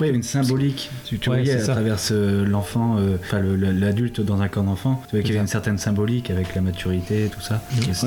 y 0.00 0.04
avait 0.04 0.14
une 0.14 0.22
symbolique. 0.22 0.90
Tu, 1.04 1.18
tu 1.18 1.28
Ouais, 1.30 1.42
voyais 1.42 1.56
à 1.56 1.60
ça. 1.60 1.72
travers 1.72 1.98
ce- 1.98 2.42
l'enfant, 2.42 2.96
euh, 2.98 3.16
enfin 3.20 3.40
le- 3.40 3.56
le- 3.56 3.72
l'adulte 3.72 4.20
dans 4.20 4.40
un 4.40 4.48
corps 4.48 4.64
d'enfant, 4.64 5.00
tu 5.04 5.10
voyais 5.10 5.24
qu'il 5.24 5.34
y 5.34 5.36
avait 5.36 5.42
une 5.44 5.48
certaine 5.48 5.78
symbolique 5.78 6.30
avec 6.30 6.53
la 6.54 6.60
maturité 6.62 7.26
et 7.26 7.28
tout 7.28 7.40
ça. 7.40 7.62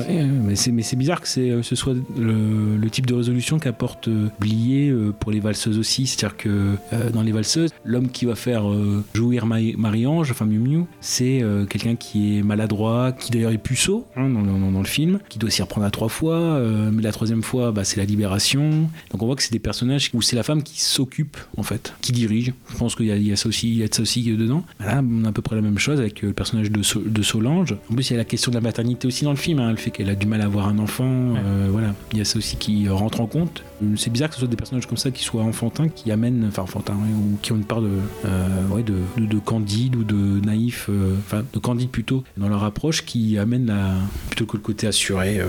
Ouais, 0.08 0.22
ouais, 0.22 0.24
mais 0.24 0.82
c'est 0.82 0.96
bizarre 0.96 1.20
que 1.20 1.28
euh, 1.40 1.62
ce 1.62 1.76
soit 1.76 1.94
le, 2.18 2.76
le 2.76 2.90
type 2.90 3.06
de 3.06 3.14
résolution 3.14 3.58
qu'apporte 3.58 4.08
euh, 4.08 4.28
Blier 4.40 4.88
euh, 4.90 5.12
pour 5.18 5.30
les 5.32 5.40
valseuses 5.40 5.78
aussi. 5.78 6.06
C'est-à-dire 6.06 6.36
que 6.36 6.74
euh, 6.92 7.10
dans 7.10 7.22
les 7.22 7.32
valseuses, 7.32 7.70
l'homme 7.84 8.08
qui 8.10 8.24
va 8.24 8.34
faire 8.34 8.68
euh, 8.70 9.04
jouir 9.14 9.46
Marie- 9.46 9.74
Marie-Ange, 9.76 10.30
enfin 10.30 10.44
Miu 10.46 10.58
Miu, 10.58 10.84
c'est 11.00 11.42
euh, 11.42 11.64
quelqu'un 11.66 11.96
qui 11.96 12.38
est 12.38 12.42
maladroit, 12.42 13.12
qui 13.12 13.30
d'ailleurs 13.30 13.52
est 13.52 13.58
puceau 13.58 14.06
hein, 14.16 14.28
dans, 14.28 14.40
le- 14.40 14.46
dans- 14.48 14.70
dans 14.72 14.78
le 14.80 14.84
film, 14.86 15.18
qui 15.28 15.38
doit 15.38 15.50
s'y 15.50 15.62
reprendre 15.62 15.86
à 15.86 15.90
trois 15.90 16.08
fois, 16.08 16.60
mais 16.92 17.02
la 17.02 17.12
troisième 17.12 17.42
fois, 17.42 17.72
bah, 17.72 17.84
c'est 17.84 17.96
la 17.96 18.04
libération. 18.04 18.88
Donc 19.10 19.22
on 19.22 19.26
voit 19.26 19.36
que 19.36 19.42
c'est 19.42 19.52
des 19.52 19.58
personnages 19.58 20.10
où 20.14 20.22
c'est 20.22 20.36
la 20.36 20.42
femme 20.42 20.62
qui 20.62 20.80
s'occupe 20.80 21.36
en 21.56 21.62
fait, 21.62 21.94
qui 22.00 22.12
dirige. 22.12 22.52
Je 22.70 22.76
pense 22.76 22.94
qu'il 22.94 23.06
y 23.06 23.12
a, 23.12 23.16
il 23.16 23.26
y 23.26 23.32
a 23.32 23.36
ça 23.36 23.48
aussi, 23.48 23.68
il 23.70 23.78
y 23.78 23.82
a 23.82 23.88
de 23.88 23.94
ça 23.94 24.02
aussi 24.02 24.22
dedans. 24.22 24.64
Là, 24.80 25.02
on 25.08 25.24
a 25.24 25.28
à 25.28 25.32
peu 25.32 25.42
près 25.42 25.56
la 25.56 25.62
même 25.62 25.78
chose 25.78 25.98
avec 26.00 26.22
le 26.22 26.32
personnage 26.32 26.70
de, 26.70 26.82
So- 26.82 27.02
de 27.04 27.22
Solange. 27.22 27.74
En 27.90 27.94
plus, 27.94 28.10
il 28.10 28.12
y 28.12 28.16
a 28.16 28.18
la 28.18 28.24
question 28.24 28.37
de 28.46 28.54
la 28.54 28.60
maternité 28.60 29.06
aussi 29.06 29.24
dans 29.24 29.30
le 29.30 29.36
film, 29.36 29.58
hein, 29.58 29.70
le 29.70 29.76
fait 29.76 29.90
qu'elle 29.90 30.08
a 30.08 30.14
du 30.14 30.26
mal 30.26 30.40
à 30.40 30.44
avoir 30.44 30.68
un 30.68 30.78
enfant. 30.78 31.04
euh, 31.06 31.68
voilà, 31.70 31.94
il 32.12 32.18
y 32.18 32.20
a 32.20 32.24
ça 32.24 32.38
aussi 32.38 32.56
qui 32.56 32.88
rentre 32.88 33.20
en 33.20 33.26
compte. 33.26 33.62
C'est 33.96 34.10
bizarre 34.10 34.28
que 34.28 34.34
ce 34.34 34.40
soit 34.40 34.48
des 34.48 34.56
personnages 34.56 34.86
comme 34.86 34.96
ça 34.96 35.10
qui 35.10 35.24
soient 35.24 35.42
enfantins, 35.42 35.88
qui 35.88 36.10
amènent, 36.10 36.44
enfin 36.48 36.62
enfantins, 36.62 36.94
ouais, 36.94 37.12
ou 37.14 37.38
qui 37.42 37.52
ont 37.52 37.56
une 37.56 37.64
part 37.64 37.82
de, 37.82 37.90
euh, 38.24 38.66
ouais, 38.68 38.82
de, 38.82 38.94
de, 39.16 39.26
de 39.26 39.38
candide 39.38 39.96
ou 39.96 40.04
de 40.04 40.40
naïf, 40.44 40.86
euh, 40.88 41.16
enfin 41.18 41.42
de 41.52 41.58
candide 41.58 41.90
plutôt 41.90 42.24
dans 42.36 42.48
leur 42.48 42.64
approche, 42.64 43.04
qui 43.04 43.38
amène 43.38 43.66
la, 43.66 43.94
plutôt 44.28 44.46
que 44.46 44.56
le 44.56 44.62
côté 44.62 44.86
assuré. 44.86 45.40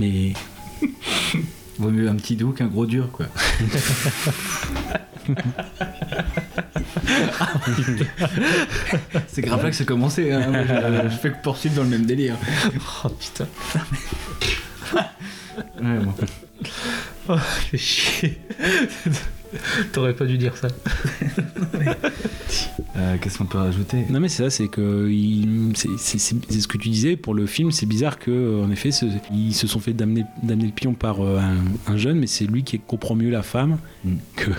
Mais 0.00 0.32
Vaut 1.78 1.90
mieux 1.90 2.08
un 2.08 2.14
petit 2.16 2.36
doux 2.36 2.50
qu'un 2.52 2.66
gros 2.66 2.86
dur, 2.86 3.08
quoi. 3.12 3.26
c'est 9.28 9.42
grave 9.42 9.62
là 9.62 9.70
que 9.70 9.76
c'est 9.76 9.84
commencé. 9.84 10.32
Hein. 10.32 10.50
Moi, 10.50 10.62
je, 11.04 11.08
je 11.10 11.16
fais 11.16 11.30
que 11.30 11.42
poursuivre 11.42 11.76
dans 11.76 11.82
le 11.84 11.88
même 11.88 12.06
délire. 12.06 12.36
Oh 13.04 13.08
putain. 13.08 13.46
Ouais, 15.82 15.98
bon. 15.98 16.14
Oh, 17.28 17.36
fais 17.36 17.76
chier. 17.78 18.38
T'aurais 19.92 20.14
pas 20.14 20.24
dû 20.24 20.38
dire 20.38 20.56
ça. 20.56 20.68
Euh, 22.96 23.16
Qu'est-ce 23.20 23.38
qu'on 23.38 23.46
peut 23.46 23.58
rajouter? 23.58 24.04
Non 24.10 24.20
mais 24.20 24.28
c'est 24.28 24.44
ça, 24.44 24.50
c'est 24.50 24.68
que 24.68 25.08
il- 25.10 25.72
c'est 25.74 25.88
c'est- 25.98 26.18
c'est- 26.18 26.36
c'est 26.48 26.60
ce 26.60 26.68
que 26.68 26.78
tu 26.78 26.88
disais 26.90 27.16
pour 27.16 27.34
le 27.34 27.46
film. 27.46 27.70
C'est 27.72 27.86
bizarre 27.86 28.18
que 28.18 28.30
euh, 28.30 28.64
en 28.64 28.70
effet, 28.70 28.90
ce- 28.92 29.06
ils 29.32 29.52
se 29.54 29.66
sont 29.66 29.80
fait 29.80 29.92
damner, 29.94 30.24
damner 30.42 30.66
le 30.66 30.72
pion 30.72 30.94
par 30.94 31.20
euh, 31.24 31.38
un, 31.40 31.92
un 31.92 31.96
jeune, 31.96 32.18
mais 32.18 32.26
c'est 32.26 32.44
lui 32.46 32.62
qui 32.62 32.78
comprend 32.78 33.14
mieux 33.14 33.30
la 33.30 33.42
femme 33.42 33.78
que. 34.36 34.50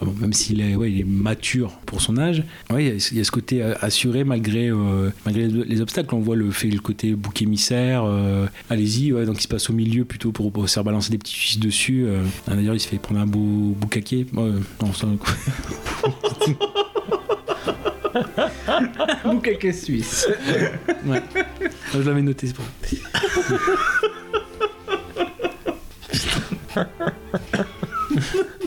Ah 0.00 0.04
bon, 0.06 0.14
même 0.20 0.32
s'il 0.32 0.60
est, 0.60 0.74
ouais, 0.76 0.90
il 0.90 1.00
est 1.00 1.06
mature 1.06 1.72
pour 1.86 2.00
son 2.00 2.16
âge, 2.18 2.42
ouais, 2.70 2.84
il 2.84 2.88
y 2.88 2.90
a- 2.90 3.08
il 3.12 3.18
y, 3.18 3.20
a 3.20 3.24
ce 3.24 3.30
côté 3.30 3.62
assuré 3.62 4.24
malgré, 4.24 4.68
euh, 4.68 5.10
malgré 5.24 5.46
les, 5.48 5.64
les 5.64 5.80
obstacles. 5.80 6.14
On 6.14 6.20
voit 6.20 6.36
le, 6.36 6.50
fait, 6.50 6.68
le 6.68 6.80
côté 6.80 7.14
bouc 7.14 7.40
émissaire. 7.42 8.02
euh, 8.04 8.46
Allez-y, 8.70 9.12
ouais, 9.12 9.24
donc 9.24 9.38
il 9.38 9.42
se 9.42 9.48
passe 9.48 9.70
au 9.70 9.72
milieu 9.72 10.04
plutôt 10.04 10.32
pour, 10.32 10.52
pour 10.52 10.68
se 10.68 10.74
faire 10.74 10.84
balancer 10.84 11.10
des 11.10 11.18
petits 11.18 11.34
fils 11.36 11.58
dessus. 11.58 12.04
euh. 12.06 12.22
Ah, 12.48 12.54
D'ailleurs, 12.54 12.74
il 12.74 12.80
se 12.80 12.88
fait 12.88 12.98
prendre 12.98 13.20
un 13.20 13.26
beau 13.26 13.74
boucaquet. 13.78 14.26
Non, 14.32 14.52
ça, 14.92 15.06
Boucaquet 19.24 19.72
suisse. 19.72 20.28
Ouais. 21.06 21.22
Je 21.92 21.98
l'avais 22.00 22.22
noté, 22.22 22.46
c'est 22.48 22.54
pour 22.54 22.64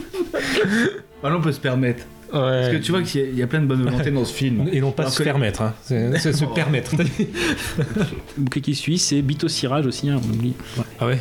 Non, 1.22 1.36
on 1.36 1.40
peut 1.40 1.52
se 1.52 1.60
permettre. 1.60 2.04
Parce 2.30 2.68
que 2.70 2.76
tu 2.76 2.92
vois 2.92 3.02
qu'il 3.02 3.20
y 3.20 3.24
a- 3.24 3.26
il 3.28 3.38
y 3.38 3.42
a 3.42 3.46
plein 3.46 3.60
de 3.60 3.66
bonne 3.66 3.82
volonté 3.82 4.10
dans 4.10 4.24
ce 4.24 4.32
film. 4.32 4.66
Et 4.72 4.80
non 4.80 4.90
pas 4.92 5.04
Alors 5.04 5.12
se 5.12 5.18
que- 5.18 5.24
permettre, 5.24 5.62
hein. 5.62 5.74
c'est 5.82 6.16
c'est 6.18 6.32
se 6.32 6.44
permettre. 6.54 6.92
Bouquet 8.36 8.72
suisse, 8.74 9.04
c'est 9.04 9.22
bite 9.22 9.44
au 9.44 9.48
cirage 9.48 9.86
aussi, 9.86 10.08
hein, 10.08 10.20
on 10.24 10.34
oublie. 10.34 10.54
Ah 11.00 11.06
ouais 11.06 11.18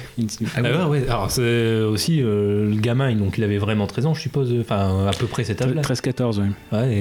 Ah 0.55 0.61
ouais, 0.61 0.83
ouais. 0.85 1.07
Alors 1.09 1.31
c'est 1.31 1.81
aussi 1.81 2.21
euh, 2.21 2.69
le 2.69 2.75
gamin, 2.75 3.09
il- 3.09 3.17
donc 3.17 3.37
il 3.37 3.43
avait 3.43 3.57
vraiment 3.57 3.87
13 3.87 4.05
ans, 4.05 4.13
je 4.13 4.21
suppose, 4.21 4.53
enfin 4.59 5.07
à 5.07 5.11
peu 5.17 5.25
près 5.27 5.43
cet 5.43 5.61
âge-là. 5.61 5.81
13-14, 5.81 6.39
ouais. 6.39 6.45
Ouais, 6.71 6.95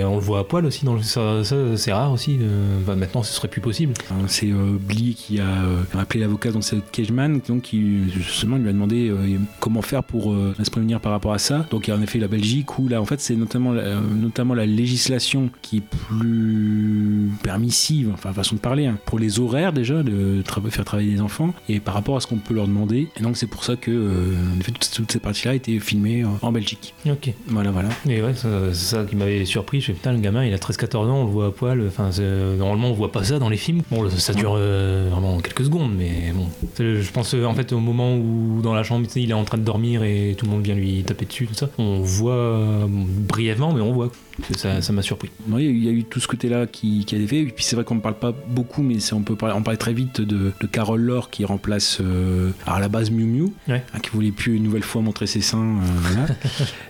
et 0.00 0.04
on 0.04 0.14
le 0.16 0.20
voit 0.20 0.40
à 0.40 0.44
poil 0.44 0.64
aussi, 0.66 0.84
dans 0.84 0.94
le- 0.94 1.02
ça, 1.02 1.44
ça, 1.44 1.56
c'est 1.76 1.92
rare 1.92 2.12
aussi. 2.12 2.38
euh, 2.40 2.78
enfin, 2.82 2.96
maintenant, 2.96 3.22
ce 3.22 3.32
serait 3.32 3.48
plus 3.48 3.60
possible. 3.60 3.92
Euh, 4.10 4.14
C'est 4.28 4.50
euh, 4.50 4.78
qui 5.16 5.40
a 5.40 5.44
euh, 5.44 5.82
appelé 5.98 6.20
l'avocat, 6.20 6.52
donc 6.52 6.62
c'est 6.64 6.76
Cageman, 6.92 7.40
donc 7.48 7.62
qui 7.62 8.10
justement 8.10 8.56
lui 8.56 8.68
a 8.68 8.72
demandé 8.72 9.08
euh, 9.10 9.16
comment 9.60 9.82
faire 9.82 10.04
pour 10.04 10.32
euh, 10.32 10.54
se 10.62 10.70
prévenir 10.70 11.00
par 11.00 11.12
rapport 11.12 11.32
à 11.32 11.38
ça. 11.38 11.66
Donc 11.70 11.86
il 11.88 11.90
y 11.90 11.92
a 11.92 11.96
en 11.96 12.02
effet 12.02 12.18
la 12.18 12.28
Belgique 12.28 12.78
où 12.78 12.88
là 12.88 13.00
en 13.00 13.04
fait 13.04 13.20
c'est 13.20 13.31
notamment, 13.36 13.72
la- 13.72 13.82
euh, 13.82 14.00
notamment 14.00 14.54
la 14.54 14.66
législation 14.66 15.50
qui 15.62 15.78
est 15.78 15.82
plus 15.82 17.30
permissive, 17.42 18.10
enfin 18.14 18.32
façon 18.32 18.56
de 18.56 18.60
parler, 18.60 18.86
hein, 18.86 18.98
pour 19.06 19.18
les 19.18 19.38
horaires 19.40 19.72
déjà 19.72 20.02
de 20.02 20.42
tra- 20.42 20.68
faire 20.70 20.84
travailler 20.84 21.10
les 21.12 21.20
enfants 21.20 21.52
et 21.68 21.80
par 21.80 21.94
rapport 21.94 22.16
à 22.16 22.20
ce 22.20 22.26
qu'on 22.26 22.36
peut 22.36 22.54
leur 22.54 22.66
demander. 22.66 23.08
Et 23.18 23.22
donc 23.22 23.36
c'est 23.36 23.46
pour 23.46 23.64
ça 23.64 23.76
que 23.76 23.90
euh, 23.90 24.34
en 24.56 24.60
effet 24.60 24.72
toutes, 24.72 24.90
toutes 24.94 25.12
ces 25.12 25.18
parties-là 25.18 25.54
étaient 25.54 25.78
filmées 25.78 26.22
euh, 26.24 26.28
en 26.42 26.52
Belgique. 26.52 26.94
Ok. 27.06 27.32
Voilà, 27.48 27.70
voilà. 27.70 27.88
Et 28.08 28.22
ouais, 28.22 28.32
c'est 28.34 28.74
ça 28.74 29.04
qui 29.04 29.16
m'avait 29.16 29.44
surpris. 29.44 29.80
Je 29.80 29.86
fais 29.86 29.92
putain, 29.94 30.12
le 30.12 30.20
gamin, 30.20 30.44
il 30.44 30.52
a 30.54 30.58
13-14 30.58 30.96
ans, 31.08 31.22
on 31.22 31.24
le 31.24 31.30
voit 31.30 31.46
à 31.46 31.50
poil. 31.50 31.82
Enfin, 31.86 32.10
c'est- 32.12 32.56
normalement, 32.56 32.88
on 32.88 32.94
voit 32.94 33.12
pas 33.12 33.24
ça 33.24 33.38
dans 33.38 33.48
les 33.48 33.56
films. 33.56 33.82
Bon, 33.90 34.08
ça 34.10 34.34
dure 34.34 34.54
euh, 34.56 35.08
vraiment 35.10 35.38
quelques 35.40 35.64
secondes, 35.64 35.92
mais 35.96 36.32
bon. 36.34 36.46
Je 36.78 37.10
pense 37.10 37.34
euh, 37.34 37.44
en 37.44 37.54
fait 37.54 37.72
au 37.72 37.80
moment 37.80 38.16
où 38.16 38.60
dans 38.62 38.74
la 38.74 38.82
chambre, 38.82 39.06
il 39.16 39.30
est 39.30 39.34
en 39.34 39.44
train 39.44 39.58
de 39.58 39.62
dormir 39.64 40.02
et 40.04 40.34
tout 40.36 40.46
le 40.46 40.52
monde 40.52 40.62
vient 40.64 40.74
lui 40.74 41.02
taper 41.02 41.24
dessus, 41.26 41.46
tout 41.46 41.54
ça. 41.54 41.68
On 41.78 42.00
voit 42.00 42.32
euh, 42.34 42.86
brièvement, 43.22 43.72
mais 43.72 43.80
on 43.80 43.92
voit. 43.92 44.10
Ça 44.56 44.80
ça 44.82 44.92
m'a 44.92 45.02
surpris. 45.02 45.30
Oui, 45.48 45.64
il 45.66 45.84
y 45.84 45.88
a 45.88 45.92
eu 45.92 46.04
tout 46.04 46.20
ce 46.20 46.26
côté-là 46.28 46.66
qui, 46.66 47.04
qui 47.04 47.14
a 47.14 47.18
été 47.18 47.26
fait. 47.26 47.40
Et 47.40 47.46
puis 47.46 47.64
c'est 47.64 47.76
vrai 47.76 47.84
qu'on 47.84 47.94
ne 47.96 48.00
parle 48.00 48.14
pas 48.18 48.32
beaucoup, 48.48 48.82
mais 48.82 48.96
on 49.12 49.22
peut 49.22 49.36
parler, 49.36 49.54
on 49.56 49.62
parlait 49.62 49.76
très 49.78 49.92
vite 49.92 50.20
de, 50.20 50.52
de 50.60 50.66
Carole 50.66 51.00
Laure 51.02 51.30
qui 51.30 51.44
remplace 51.44 51.98
euh, 52.00 52.50
à 52.66 52.80
la 52.80 52.88
base 52.88 53.10
Miu 53.10 53.24
Miu, 53.24 53.42
Ouais. 53.68 53.82
hein, 53.94 53.98
qui 54.00 54.10
voulait 54.10 54.30
plus 54.32 54.56
une 54.56 54.62
nouvelle 54.64 54.82
fois 54.82 55.02
montrer 55.02 55.26
ses 55.26 55.40
seins. 55.40 55.58
euh, 55.58 55.80
voilà. 56.00 56.26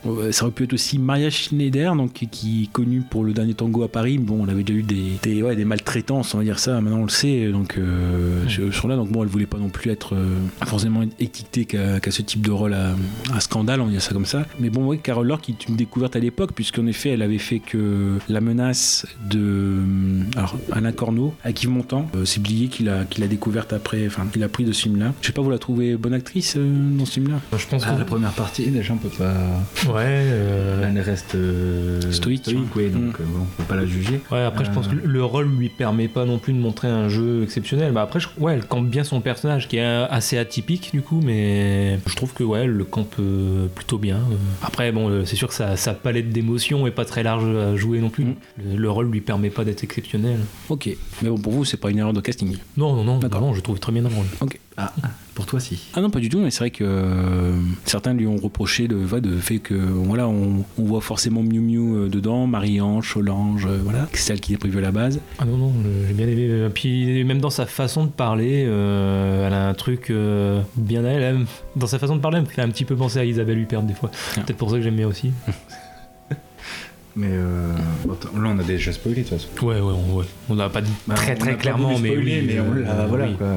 Euh, 0.05 0.33
ça 0.33 0.45
aurait 0.45 0.53
pu 0.53 0.65
être 0.65 0.73
aussi 0.73 0.99
Maria 0.99 1.31
Schneider, 1.31 1.95
donc, 1.95 2.13
qui- 2.13 2.27
qui 2.29 2.65
est 2.65 2.73
connue 2.73 3.03
pour 3.09 3.23
le 3.25 3.33
dernier 3.33 3.55
tango 3.55 3.83
à 3.85 3.89
Paris. 3.89 4.19
Bon, 4.19 4.45
on 4.45 4.49
avait 4.49 4.65
déjà 4.65 4.79
eu 4.79 4.83
des, 4.83 5.13
des, 5.23 5.43
ouais, 5.43 5.55
des 5.55 5.65
maltraitances, 5.65 6.35
on 6.35 6.39
va 6.39 6.45
dire 6.45 6.59
ça. 6.59 6.81
Maintenant 6.81 6.99
on 7.01 7.05
le 7.05 7.09
sait. 7.09 7.51
Donc 7.53 7.79
euh, 7.79 8.47
sur, 8.49 8.73
sur 8.75 8.89
là, 8.89 8.97
donc 8.97 9.11
bon, 9.11 9.23
elle 9.23 9.29
voulait 9.29 9.47
pas 9.47 9.59
non 9.59 9.69
plus 9.69 9.91
être 9.91 10.15
euh, 10.17 10.35
forcément 10.67 11.03
étiquetée 11.21 11.65
qu'à 11.67 12.11
ce 12.11 12.23
type 12.23 12.43
de 12.43 12.51
rôle 12.51 12.75
à, 12.75 12.95
à 13.35 13.41
scandale, 13.41 13.81
on 13.81 13.87
va 13.87 13.91
dire 13.93 14.03
ça 14.03 14.13
comme 14.13 14.27
ça. 14.27 14.45
Mais 14.59 14.71
bon, 14.71 14.87
oui, 14.89 14.99
Carole 15.01 15.27
Laure 15.29 15.41
qui 15.41 15.53
est 15.53 15.69
une 15.69 15.77
découverte 15.77 16.17
à 16.17 16.19
l'époque, 16.19 16.51
puisqu'en 16.55 16.87
effet, 16.87 17.11
elle 17.11 17.23
avait 17.23 17.32
fait 17.39 17.59
que 17.61 18.19
la 18.29 18.41
menace 18.41 19.07
de 19.31 19.77
alors, 20.37 20.57
Alain 20.73 20.93
Corneau, 20.93 21.35
avec 21.45 21.63
Yves 21.63 21.71
Montand, 21.71 22.09
euh, 22.17 22.25
c'est 22.25 22.41
Blier 22.43 22.69
qui 22.69 22.83
l'a 22.85 23.05
qui 23.05 23.21
l'a 23.21 23.27
découverte 23.29 23.73
après, 23.73 24.07
enfin, 24.07 24.27
qu'il 24.33 24.43
a 24.43 24.49
pris 24.49 24.65
de 24.65 24.73
ce 24.73 24.83
film-là. 24.83 25.13
Je 25.21 25.27
sais 25.29 25.33
pas, 25.33 25.43
vous 25.43 25.51
la 25.51 25.59
trouvez 25.59 25.97
bonne 25.97 26.15
actrice 26.15 26.55
euh, 26.57 26.97
dans 26.99 27.05
ce 27.07 27.13
film-là? 27.15 27.41
Je 27.57 27.67
pense 27.67 27.83
Ah, 27.87 27.93
que 27.95 27.99
la 27.99 28.05
première 28.05 28.33
partie, 28.33 28.67
déjà, 28.71 28.93
on 28.95 28.99
peut 28.99 29.09
pas. 29.09 29.35
Ouais. 29.93 30.05
euh, 30.07 30.89
Elle 30.89 31.01
reste 31.01 31.35
euh, 31.35 32.01
Stoïque. 32.13 32.43
oui, 32.77 32.89
donc 32.91 33.21
euh, 33.21 33.25
bon, 33.27 33.41
on 33.43 33.63
peut 33.63 33.69
pas 33.69 33.77
la 33.77 33.87
juger. 33.87 34.21
Ouais, 34.31 34.43
après, 34.43 34.65
je 34.65 34.71
pense 34.71 34.89
que 34.89 34.95
le 34.95 35.25
rôle 35.25 35.49
lui 35.59 35.69
permet 35.69 36.09
pas 36.09 36.25
non 36.25 36.39
plus 36.39 36.53
de 36.53 36.59
montrer 36.59 36.89
un 36.89 37.09
jeu 37.09 37.43
exceptionnel. 37.43 37.93
Bah, 37.93 38.03
après, 38.03 38.21
je- 38.21 38.29
ouais, 38.39 38.55
elle 38.55 38.65
campe 38.65 38.89
bien 38.89 39.05
son 39.05 39.21
personnage, 39.21 39.69
qui 39.69 39.77
est 39.77 39.83
assez 39.85 40.39
atypique 40.39 40.91
du 40.93 41.03
coup, 41.03 41.21
mais 41.25 41.99
je 42.07 42.15
trouve 42.17 42.33
que 42.33 42.43
ouais, 42.45 42.61
elle 42.65 42.71
le 42.71 42.85
campe 42.85 43.15
euh, 43.19 43.67
plutôt 43.75 43.99
bien. 43.99 44.17
Euh, 44.17 44.37
Après, 44.63 44.93
bon, 44.93 45.09
euh, 45.09 45.25
c'est 45.25 45.37
sûr 45.37 45.49
que 45.49 45.55
sa, 45.55 45.77
sa 45.77 45.95
palette 45.95 46.31
d'émotions 46.31 46.87
est 46.87 46.91
pas 46.91 47.05
très 47.05 47.22
large 47.23 47.45
à 47.57 47.77
jouer 47.77 48.01
non 48.01 48.09
plus. 48.11 48.25
Le, 48.59 48.77
le 48.77 48.91
rôle 48.91 49.11
lui 49.11 49.21
permet 49.21 49.51
pas 49.51 49.65
d'être 49.65 49.85
exceptionnel. 49.85 50.39
Ok. 50.69 50.89
Mais 51.23 51.29
bon, 51.29 51.39
pour 51.39 51.53
vous, 51.53 51.65
c'est 51.65 51.77
pas 51.77 51.91
une 51.91 51.99
erreur 51.99 52.13
de 52.13 52.21
casting. 52.21 52.57
Non, 52.77 52.95
non, 52.95 53.05
non, 53.05 53.19
bah 53.19 53.29
non, 53.41 53.55
je 53.55 53.61
trouve 53.61 53.79
très 53.79 53.93
bien 53.93 54.03
dans 54.03 54.09
le 54.11 54.17
rôle. 54.17 54.27
Ok. 54.41 54.59
Ah, 54.79 54.91
pour 55.35 55.45
toi, 55.45 55.61
si. 55.61 55.89
Ah 55.95 56.01
non, 56.01 56.09
pas 56.09 56.19
du 56.19 56.31
tout, 56.31 56.39
mais 56.39 56.51
c'est 56.51 56.61
vrai 56.61 56.71
que 56.71 56.83
euh, 56.83 57.53
certains 57.85 58.15
lui 58.15 58.27
ont 58.27 58.37
reproché 58.37 58.87
le 58.87 59.03
de 59.21 59.37
fait 59.37 59.59
que 59.59 59.75
voilà, 59.75 60.27
on, 60.29 60.65
on 60.79 60.83
voit 60.85 61.03
forcément 61.03 61.43
Miu 61.43 61.61
Miu 61.61 61.79
euh, 62.05 62.09
dedans, 62.09 62.47
Marie-Ange, 62.47 63.13
Solange, 63.13 63.67
euh, 63.67 63.79
voilà, 63.85 64.09
c'est 64.13 64.21
celle 64.21 64.41
qui 64.41 64.55
est 64.55 64.57
prévue 64.57 64.79
à 64.79 64.81
la 64.81 64.93
base. 64.93 65.21
Ah 65.39 65.45
non, 65.45 65.59
non, 65.59 65.73
euh, 65.85 66.07
j'ai 66.09 66.15
bien 66.15 66.27
aimé. 66.27 66.69
Puis 66.75 67.23
même 67.25 67.41
dans 67.41 67.51
sa 67.51 67.67
façon 67.67 68.05
de 68.05 68.11
parler, 68.11 68.65
euh, 68.67 69.47
elle 69.47 69.53
a 69.53 69.69
un 69.69 69.75
truc 69.75 70.11
bien 70.77 71.05
à 71.05 71.09
elle. 71.09 71.23
elle. 71.23 71.47
Dans 71.77 71.87
sa 71.87 71.99
façon 71.99 72.17
de 72.17 72.21
parler, 72.21 72.39
elle 72.39 72.45
me 72.45 72.49
fait 72.49 72.63
un 72.63 72.71
petit 72.71 72.87
peu 72.87 72.97
penser 72.97 73.19
à 73.19 73.25
Isabelle 73.27 73.59
Huppert 73.59 73.83
des 73.83 73.95
fois. 73.95 74.11
Peut-être 74.35 74.57
pour 74.57 74.71
ça 74.71 74.77
que 74.77 74.83
j'aime 74.83 74.97
bien 74.97 75.09
aussi. 75.09 75.33
Mais 77.15 77.29
euh, 77.31 77.73
là, 78.07 78.15
on 78.35 78.59
a 78.59 78.63
déjà 78.63 78.91
spoilé 78.93 79.23
de 79.23 79.29
toute 79.29 79.39
façon. 79.39 79.49
Ouais, 79.67 79.75
ouais, 79.81 79.93
on, 80.11 80.17
ouais. 80.17 80.25
on 80.49 80.55
n'a 80.55 80.69
pas 80.71 80.81
dit 80.81 80.91
Bah, 81.07 81.15
très 81.15 81.35
très 81.35 81.57
clairement, 81.57 81.91
voulu 81.93 82.03
mais 82.03 82.09
spoiler, 82.11 82.41
oui, 82.41 82.47
mais 82.47 82.61
on 82.61 82.73
euh, 82.89 83.07
voilà 83.07 83.27
oui. 83.27 83.35
quoi. 83.37 83.49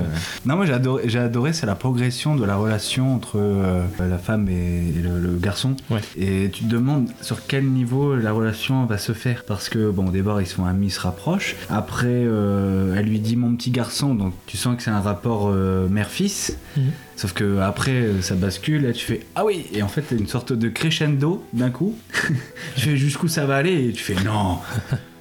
Non, 0.45 0.57
moi 0.57 0.65
j'ai 0.65 0.73
adoré, 0.73 1.03
j'ai 1.07 1.19
adoré, 1.19 1.53
c'est 1.53 1.65
la 1.65 1.75
progression 1.75 2.35
de 2.35 2.43
la 2.43 2.57
relation 2.57 3.15
entre 3.15 3.35
euh, 3.37 3.85
la 3.99 4.17
femme 4.17 4.49
et, 4.49 4.89
et 4.97 5.01
le, 5.01 5.19
le 5.19 5.37
garçon. 5.37 5.75
Et 6.17 6.49
tu 6.51 6.65
te 6.65 6.69
demandes 6.69 7.09
sur 7.21 7.45
quel 7.47 7.65
niveau 7.65 8.15
la 8.15 8.31
relation 8.33 8.85
va 8.85 8.97
se 8.97 9.13
faire. 9.13 9.43
Parce 9.45 9.69
que, 9.69 9.89
bon, 9.89 10.07
au 10.07 10.11
départ, 10.11 10.41
ils 10.41 10.47
sont 10.47 10.65
amis, 10.65 10.87
ils 10.87 10.91
se 10.91 10.99
rapprochent. 10.99 11.55
Après, 11.69 12.07
euh, 12.09 12.95
elle 12.97 13.05
lui 13.05 13.19
dit 13.19 13.35
mon 13.37 13.55
petit 13.55 13.71
garçon, 13.71 14.15
donc 14.15 14.33
tu 14.47 14.57
sens 14.57 14.75
que 14.75 14.83
c'est 14.83 14.91
un 14.91 14.99
rapport 15.01 15.49
euh, 15.49 15.87
mère-fils. 15.87 16.57
Mhm. 16.77 16.83
Sauf 17.15 17.33
que 17.33 17.59
après, 17.59 17.91
euh, 17.91 18.21
ça 18.21 18.35
bascule, 18.35 18.83
là 18.83 18.93
tu 18.93 19.05
fais 19.05 19.21
ah 19.35 19.45
oui, 19.45 19.65
et 19.73 19.81
en 19.81 19.87
fait, 19.87 20.01
t'as 20.01 20.17
une 20.17 20.27
sorte 20.27 20.53
de 20.53 20.69
crescendo 20.69 21.43
d'un 21.53 21.69
coup. 21.69 21.95
tu 22.75 22.81
fais 22.81 22.97
jusqu'où 22.97 23.27
ça 23.27 23.45
va 23.45 23.55
aller, 23.55 23.89
et 23.89 23.93
tu 23.93 24.03
fais 24.03 24.21
non. 24.23 24.59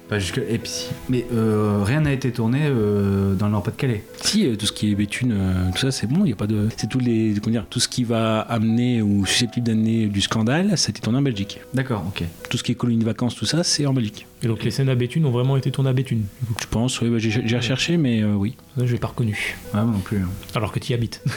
Pas 0.09 0.19
jusque. 0.19 0.37
Et 0.37 0.59
puis, 0.59 0.87
mais 1.09 1.25
euh, 1.33 1.81
rien 1.83 2.01
n'a 2.01 2.13
été 2.13 2.31
tourné 2.31 2.59
euh, 2.63 3.33
dans 3.33 3.47
le 3.47 3.53
Nord-Pas-de-Calais. 3.53 4.03
Si, 4.21 4.45
euh, 4.45 4.55
tout 4.55 4.67
ce 4.67 4.71
qui 4.71 4.91
est 4.91 4.95
Béthune, 4.95 5.35
tout 5.73 5.79
ça, 5.79 5.91
c'est 5.91 6.05
bon, 6.05 6.25
il 6.25 6.29
y 6.29 6.33
a 6.33 6.35
pas 6.35 6.45
de. 6.45 6.69
C'est 6.77 6.87
tous 6.87 6.99
les. 6.99 7.33
Comment 7.41 7.53
dire, 7.53 7.65
tout 7.67 7.79
ce 7.79 7.87
qui 7.87 8.03
va 8.03 8.41
amener 8.41 9.01
ou 9.01 9.25
susceptible 9.25 9.65
d'amener 9.65 10.05
du 10.05 10.21
scandale, 10.21 10.77
ça 10.77 10.87
a 10.87 10.89
été 10.91 11.01
tourné 11.01 11.17
en 11.17 11.23
Belgique. 11.23 11.59
D'accord, 11.73 12.03
ok. 12.07 12.23
Tout 12.49 12.57
ce 12.57 12.63
qui 12.63 12.71
est 12.71 12.75
colonie 12.75 12.99
de 12.99 13.05
vacances, 13.05 13.35
tout 13.35 13.45
ça, 13.45 13.63
c'est 13.63 13.87
en 13.87 13.93
Belgique. 13.93 14.27
Et 14.43 14.47
donc 14.47 14.63
les 14.63 14.69
scènes 14.69 14.89
à 14.89 14.95
Béthune 14.95 15.25
ont 15.25 15.31
vraiment 15.31 15.57
été 15.57 15.71
tournées 15.71 15.89
à 15.89 15.93
Béthune. 15.93 16.23
Je 16.61 16.67
pense, 16.67 16.99
oui, 17.01 17.09
bah, 17.09 17.17
j'ai 17.19 17.31
j'ai 17.31 17.57
recherché, 17.57 17.97
mais 17.97 18.21
euh, 18.21 18.33
oui. 18.33 18.55
Je 18.77 18.91
l'ai 18.91 18.99
pas 18.99 19.07
reconnu. 19.07 19.55
Ouais, 19.73 19.81
moi 19.81 19.91
non 19.93 19.99
plus. 19.99 20.17
hein. 20.19 20.29
Alors 20.53 20.71
que 20.71 20.79
tu 20.79 20.91
y 20.91 20.95
habites. 20.95 21.23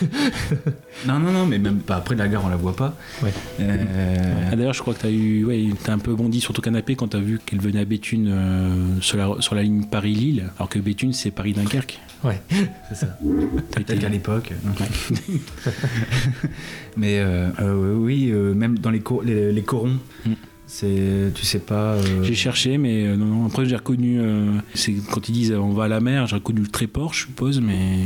Non, 1.06 1.20
non, 1.20 1.30
non, 1.30 1.46
mais 1.46 1.58
même 1.60 1.78
pas 1.78 1.94
après 1.94 2.16
la 2.16 2.26
gare, 2.26 2.44
on 2.44 2.48
la 2.48 2.56
voit 2.56 2.74
pas. 2.74 2.96
Ouais. 3.22 3.32
Ah, 3.60 4.56
D'ailleurs, 4.56 4.72
je 4.74 4.80
crois 4.82 4.94
que 4.94 5.02
t'as 5.02 5.10
eu, 5.10 5.44
ouais, 5.44 5.68
t'as 5.84 5.92
un 5.92 5.98
peu 5.98 6.12
bondi 6.12 6.40
sur 6.40 6.52
ton 6.52 6.60
canapé 6.60 6.96
quand 6.96 7.06
t'as 7.08 7.20
vu 7.20 7.38
qu'elle 7.46 7.60
venait 7.60 7.78
à 7.80 7.84
Béthune 7.84 8.28
euh, 8.28 9.00
sur, 9.00 9.16
la, 9.16 9.40
sur 9.40 9.54
la 9.54 9.62
ligne 9.62 9.84
Paris-Lille, 9.84 10.50
alors 10.58 10.68
que 10.68 10.80
Béthune 10.80 11.12
c'est 11.12 11.30
Paris-Dunkerque. 11.30 12.00
Ouais. 12.24 12.42
C'est 12.88 12.96
ça. 12.96 13.16
Peut-être 13.76 14.00
qu'à 14.00 14.08
l'époque. 14.08 14.52
mais 16.96 17.18
euh, 17.20 17.48
euh, 17.60 17.94
oui, 17.94 18.30
euh, 18.30 18.54
même 18.54 18.78
dans 18.78 18.90
les, 18.90 19.00
cor- 19.00 19.22
les, 19.22 19.52
les 19.52 19.62
corons, 19.62 19.98
c'est, 20.70 21.32
tu 21.34 21.44
sais 21.44 21.58
pas. 21.58 21.94
euh, 21.94 22.22
J'ai 22.22 22.34
cherché, 22.34 22.76
mais 22.78 23.06
euh, 23.06 23.16
non, 23.16 23.24
non. 23.26 23.46
Après, 23.46 23.64
j'ai 23.66 23.74
reconnu, 23.76 24.20
euh, 24.20 24.52
c'est 24.74 24.94
quand 25.10 25.28
ils 25.28 25.32
disent 25.32 25.52
euh, 25.52 25.58
on 25.58 25.72
va 25.72 25.84
à 25.84 25.88
la 25.88 26.00
mer, 26.00 26.26
j'ai 26.26 26.36
reconnu 26.36 26.60
le 26.60 26.68
tréport, 26.68 27.14
je 27.14 27.20
suppose, 27.26 27.60
mais. 27.60 27.98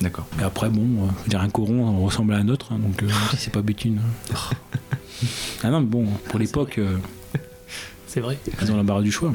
D'accord. 0.00 0.26
Et 0.40 0.42
après, 0.42 0.68
bon, 0.70 0.82
euh, 1.04 1.28
dire, 1.28 1.40
un 1.40 1.48
coron 1.48 1.84
on 1.86 2.04
ressemble 2.04 2.34
à 2.34 2.38
un 2.38 2.48
autre, 2.48 2.72
hein, 2.72 2.78
donc 2.78 3.02
euh, 3.02 3.08
c'est 3.38 3.52
pas 3.52 3.62
Béthune. 3.62 4.00
hein. 4.34 4.56
ah 5.62 5.70
non, 5.70 5.80
mais 5.80 5.86
bon, 5.86 6.06
pour 6.28 6.38
l'époque, 6.38 6.78
euh, 6.78 6.96
C'est 8.06 8.20
vrai. 8.20 8.38
ils 8.60 8.72
ont 8.72 8.76
la 8.76 8.82
barre 8.82 9.02
du 9.02 9.12
choix. 9.12 9.32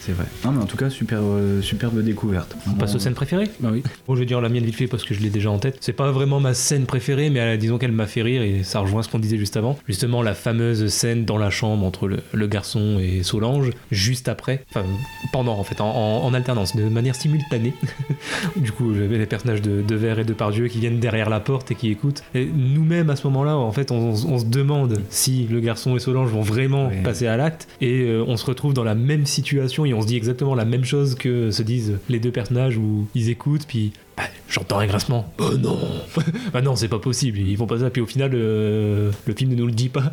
C'est 0.00 0.12
vrai. 0.12 0.24
Non, 0.44 0.52
mais 0.52 0.62
en 0.62 0.66
tout 0.66 0.76
cas, 0.76 0.90
super, 0.90 1.18
euh, 1.22 1.60
superbe 1.60 2.02
découverte. 2.02 2.56
On 2.68 2.74
passe 2.74 2.94
aux 2.94 2.98
scènes 2.98 3.14
préférées 3.14 3.48
Bah 3.60 3.68
oui. 3.72 3.82
Bon, 4.06 4.14
je 4.14 4.20
vais 4.20 4.26
dire 4.26 4.40
la 4.40 4.48
mienne 4.48 4.64
vite 4.64 4.76
fait 4.76 4.86
parce 4.86 5.04
que 5.04 5.12
je 5.14 5.20
l'ai 5.20 5.28
déjà 5.30 5.50
en 5.50 5.58
tête. 5.58 5.76
C'est 5.80 5.92
pas 5.92 6.10
vraiment 6.12 6.40
ma 6.40 6.54
scène 6.54 6.86
préférée, 6.86 7.30
mais 7.30 7.40
euh, 7.40 7.56
disons 7.56 7.78
qu'elle 7.78 7.92
m'a 7.92 8.06
fait 8.06 8.22
rire 8.22 8.42
et 8.42 8.62
ça 8.62 8.80
rejoint 8.80 9.02
ce 9.02 9.08
qu'on 9.08 9.18
disait 9.18 9.36
juste 9.38 9.56
avant. 9.56 9.78
Justement, 9.86 10.22
la 10.22 10.34
fameuse 10.34 10.86
scène 10.88 11.24
dans 11.24 11.36
la 11.38 11.50
chambre 11.50 11.84
entre 11.84 12.08
le, 12.08 12.18
le 12.32 12.46
garçon 12.46 12.98
et 13.00 13.22
Solange, 13.22 13.70
juste 13.90 14.28
après, 14.28 14.64
enfin 14.70 14.84
pendant 15.32 15.58
en 15.58 15.64
fait, 15.64 15.80
en, 15.80 15.88
en- 15.90 16.24
en 16.24 16.34
alternance, 16.34 16.74
de 16.76 16.84
manière 16.84 17.14
simultanée. 17.14 17.74
du 18.56 18.72
coup, 18.72 18.94
j'avais 18.94 19.18
les 19.18 19.26
personnages 19.26 19.62
de, 19.62 19.82
de 19.82 19.94
Vert 19.94 20.18
et 20.18 20.24
de 20.24 20.32
Pardieu 20.32 20.68
qui 20.68 20.78
viennent 20.80 21.00
derrière 21.00 21.28
la 21.30 21.40
porte 21.40 21.70
et 21.70 21.74
qui 21.74 21.90
écoutent. 21.90 22.22
Et 22.34 22.46
nous-mêmes, 22.46 23.10
à 23.10 23.16
ce 23.16 23.26
moment-là, 23.26 23.56
en 23.56 23.72
fait, 23.72 23.90
on, 23.90 24.10
on 24.10 24.38
se 24.38 24.44
demande 24.46 25.00
si 25.10 25.46
le 25.50 25.60
garçon 25.60 25.96
et 25.96 25.98
Solange 25.98 26.30
vont 26.30 26.42
vraiment 26.42 26.90
passer 27.04 27.26
à 27.26 27.36
l'acte 27.36 27.68
et 27.80 28.02
euh, 28.02 28.24
on 28.26 28.36
se 28.36 28.46
retrouve 28.46 28.74
dans 28.74 28.84
la 28.84 28.94
même 28.94 29.26
situation 29.26 29.84
et 29.88 29.94
on 29.94 30.02
se 30.02 30.06
dit 30.06 30.16
exactement 30.16 30.54
la 30.54 30.64
même 30.64 30.84
chose 30.84 31.14
que 31.14 31.50
se 31.50 31.62
disent 31.62 31.98
les 32.08 32.20
deux 32.20 32.30
personnages 32.30 32.76
où 32.76 33.06
ils 33.14 33.30
écoutent 33.30 33.66
puis 33.66 33.92
bah, 34.16 34.24
j'entends 34.48 34.78
un 34.80 34.86
grincement 34.86 35.32
oh 35.38 35.56
non 35.58 35.78
bah 36.52 36.60
non 36.62 36.74
c'est 36.76 36.88
pas 36.88 36.98
possible 36.98 37.38
ils 37.38 37.56
font 37.56 37.66
pas 37.66 37.78
ça 37.78 37.90
puis 37.90 38.02
au 38.02 38.06
final 38.06 38.32
euh, 38.34 39.10
le 39.26 39.34
film 39.34 39.50
ne 39.50 39.56
nous 39.56 39.66
le 39.66 39.72
dit 39.72 39.88
pas. 39.88 40.10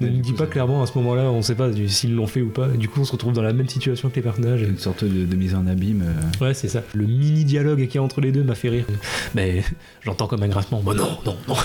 Ne 0.00 0.08
nous 0.08 0.20
dit 0.20 0.32
pas 0.32 0.46
clairement 0.46 0.82
à 0.82 0.86
ce 0.86 0.96
moment 0.98 1.14
là 1.14 1.24
on 1.30 1.42
sait 1.42 1.54
pas 1.54 1.70
s'ils 1.86 2.14
l'ont 2.14 2.26
fait 2.26 2.42
ou 2.42 2.48
pas. 2.50 2.68
Du 2.68 2.88
coup 2.88 3.00
on 3.00 3.04
se 3.04 3.12
retrouve 3.12 3.32
dans 3.32 3.42
la 3.42 3.52
même 3.52 3.68
situation 3.68 4.10
que 4.10 4.16
les 4.16 4.22
personnages. 4.22 4.62
Une 4.62 4.78
sorte 4.78 5.04
de, 5.04 5.24
de 5.26 5.36
mise 5.36 5.54
en 5.54 5.66
abîme. 5.66 6.02
euh. 6.40 6.44
ouais 6.44 6.54
c'est 6.54 6.68
ça. 6.68 6.82
Le 6.94 7.06
mini 7.06 7.44
dialogue 7.44 7.84
qu'il 7.86 7.94
y 7.96 7.98
a 7.98 8.02
entre 8.02 8.20
les 8.20 8.32
deux 8.32 8.42
m'a 8.42 8.54
fait 8.54 8.68
rire. 8.70 8.86
Mais 9.34 9.62
j'entends 10.02 10.26
comme 10.26 10.42
un 10.42 10.48
grincement 10.48 10.82
bah 10.82 10.94
non 10.94 11.18
non 11.24 11.36
non 11.48 11.54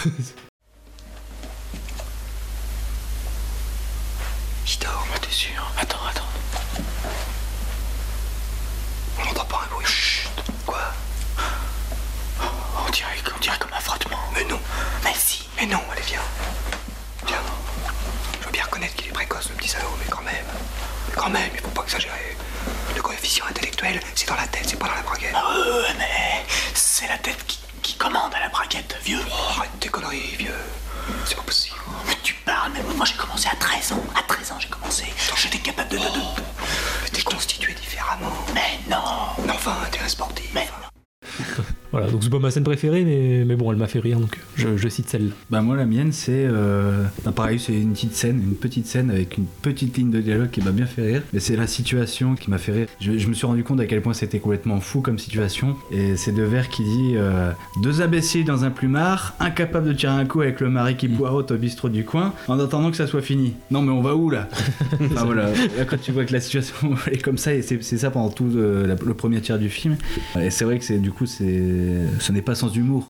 Il 4.70 4.80
dort, 4.84 5.08
mais 5.14 5.20
t'es 5.20 5.32
sûr 5.32 5.72
Attends, 5.80 5.98
attends. 6.10 6.24
On 9.22 9.26
n'entend 9.26 9.46
pas 9.46 9.62
un 9.66 9.74
bruit. 9.74 9.86
Chut 9.86 10.30
Quoi 10.66 10.80
on 12.88 12.92
dirait, 12.92 13.08
on 13.36 13.40
dirait 13.40 13.58
comme 13.60 13.72
un 13.74 13.80
frottement. 13.80 14.18
Mais 14.36 14.44
non. 14.50 14.60
Mais. 15.58 15.66
Mais 15.66 15.72
non, 15.74 15.82
allez, 15.92 16.02
viens. 16.04 16.22
Viens. 17.26 17.42
Je 18.42 18.46
veux 18.46 18.52
bien 18.52 18.64
reconnaître 18.64 18.96
qu'il 18.96 19.08
est 19.08 19.12
précoce, 19.12 19.50
le 19.50 19.56
petit 19.56 19.70
salaud, 19.70 19.96
mais 20.00 20.06
quand 20.10 20.22
même. 20.22 20.46
Quand 21.16 21.30
même, 21.30 21.50
il 21.54 21.60
faut 21.62 21.70
pas 21.70 21.84
exagérer. 21.84 22.36
Le 22.96 23.02
coefficient 23.02 23.46
intellectuel, 23.50 24.00
c'est 24.16 24.28
dans 24.28 24.36
la 24.36 24.48
tête, 24.48 24.64
c'est 24.68 24.78
pas 24.80 24.88
dans 24.88 24.96
la 24.96 25.02
braguette. 25.02 25.34
Ah 25.36 25.54
ouais, 25.56 25.94
mais 25.98 26.46
c'est 26.74 27.08
la 27.08 27.18
tête 27.18 27.44
qui, 27.48 27.60
qui 27.82 27.96
commande 27.96 28.34
à 28.36 28.40
la 28.40 28.50
braguette, 28.50 28.98
vieux. 29.04 29.20
Oh, 29.30 29.34
arrête 29.58 29.70
tes 29.80 29.90
conneries, 29.90 30.36
vieux. 30.38 30.54
C'est 31.26 31.36
pas 31.36 31.44
possible. 31.44 31.76
Mais 32.08 32.16
tu 32.24 32.34
parles, 32.46 32.72
mais 32.74 32.82
moi 32.96 33.06
j'ai 33.06 33.16
commencé 33.16 33.48
à 33.52 33.56
13 33.56 33.94
ans. 33.94 34.04
À 34.18 34.24
13 34.24 34.52
ans 34.52 34.58
j'ai 34.60 34.68
commencé. 34.68 35.06
J'étais 35.36 35.60
capable 35.60 35.90
de... 35.90 35.98
de, 35.98 36.04
de- 36.04 36.10
Mais 37.04 37.10
t'es 37.10 37.22
constitué 37.22 37.74
différemment. 37.74 38.32
Mais 38.54 38.80
non 38.90 39.02
Mais 39.46 39.54
enfin, 39.54 39.76
t'es 39.92 40.00
un 40.00 40.08
sportif. 40.10 40.50
Mais 40.54 40.68
voilà 41.98 42.12
donc 42.12 42.24
c'est 42.24 42.30
pas 42.30 42.40
ma 42.40 42.52
scène 42.52 42.64
préférée 42.64 43.04
mais, 43.04 43.44
mais 43.46 43.56
bon 43.56 43.72
elle 43.72 43.78
m'a 43.78 43.88
fait 43.88 44.00
rire 44.00 44.20
donc 44.20 44.38
je, 44.56 44.78
je 44.78 44.88
cite 44.90 45.10
celle 45.10 45.30
Bah 45.50 45.62
moi 45.62 45.76
la 45.76 45.86
mienne 45.86 46.12
c'est 46.12 46.46
euh, 46.46 47.04
bah, 47.26 47.32
pareil 47.32 47.60
c'est 47.60 47.74
une 47.74 47.94
petite 47.94 48.14
scène 48.16 48.42
une 48.42 48.56
petite 48.56 48.86
scène 48.88 49.10
avec 49.12 49.38
une 49.38 49.46
petite 49.62 49.98
ligne 49.98 50.12
de 50.12 50.22
dialogue 50.22 50.50
qui 50.50 50.62
m'a 50.62 50.72
bien 50.72 50.86
fait 50.86 51.02
rire 51.04 51.22
mais 51.34 51.40
c'est 51.40 51.56
la 51.56 51.68
situation 51.68 52.36
qui 52.36 52.50
m'a 52.50 52.58
fait 52.58 52.72
rire. 52.72 52.88
Je, 53.00 53.18
je 53.18 53.28
me 53.28 53.34
suis 53.34 53.46
rendu 53.46 53.64
compte 53.64 53.80
à 53.80 53.86
quel 53.86 54.02
point 54.02 54.14
c'était 54.14 54.40
complètement 54.40 54.80
fou 54.80 55.02
comme 55.02 55.20
situation 55.20 55.76
et 55.92 56.16
c'est 56.16 56.32
De 56.32 56.44
Verre 56.44 56.70
qui 56.70 56.84
dit 56.84 57.14
euh, 57.16 57.52
deux 57.82 58.02
imbéciles 58.02 58.46
dans 58.46 58.64
un 58.64 58.70
plumard 58.72 59.36
incapables 59.40 59.88
de 59.88 59.94
tirer 59.94 60.14
un 60.14 60.26
coup 60.26 60.42
avec 60.42 60.60
le 60.60 60.70
mari 60.70 60.96
qui 60.98 61.08
boirote 61.08 61.52
au 61.52 61.58
bistrot 61.58 61.90
du 61.90 62.04
coin 62.06 62.34
en 62.48 62.60
attendant 62.60 62.92
que 62.92 62.98
ça 62.98 63.08
soit 63.08 63.22
fini. 63.22 63.54
Non 63.72 63.82
mais 63.82 63.92
on 63.92 64.02
va 64.02 64.16
où 64.16 64.30
là? 64.30 64.48
Enfin 65.02 65.26
voilà. 65.26 65.46
Là, 65.78 65.86
quand 65.88 66.00
tu 66.02 66.12
vois 66.12 66.26
que 66.26 66.34
la 66.34 66.40
situation 66.42 66.76
est 67.12 67.22
comme 67.22 67.38
ça 67.38 67.54
et 67.54 67.62
c'est 67.62 67.82
ça 67.98 68.12
pendant 68.12 68.30
tout 68.30 68.50
euh, 68.56 68.86
la- 68.88 68.96
le 68.96 69.14
premier 69.14 69.42
tiers 69.42 69.60
du 69.60 69.70
film 69.70 69.96
et 70.40 70.50
c'est 70.50 70.66
vrai 70.66 70.78
que 70.80 70.86
c'est 70.86 71.00
du 71.00 71.12
coup 71.12 71.26
c'est 71.26 71.46
ce 72.20 72.32
n'est 72.32 72.42
pas 72.42 72.56
sans 72.56 72.74
humour 72.74 73.08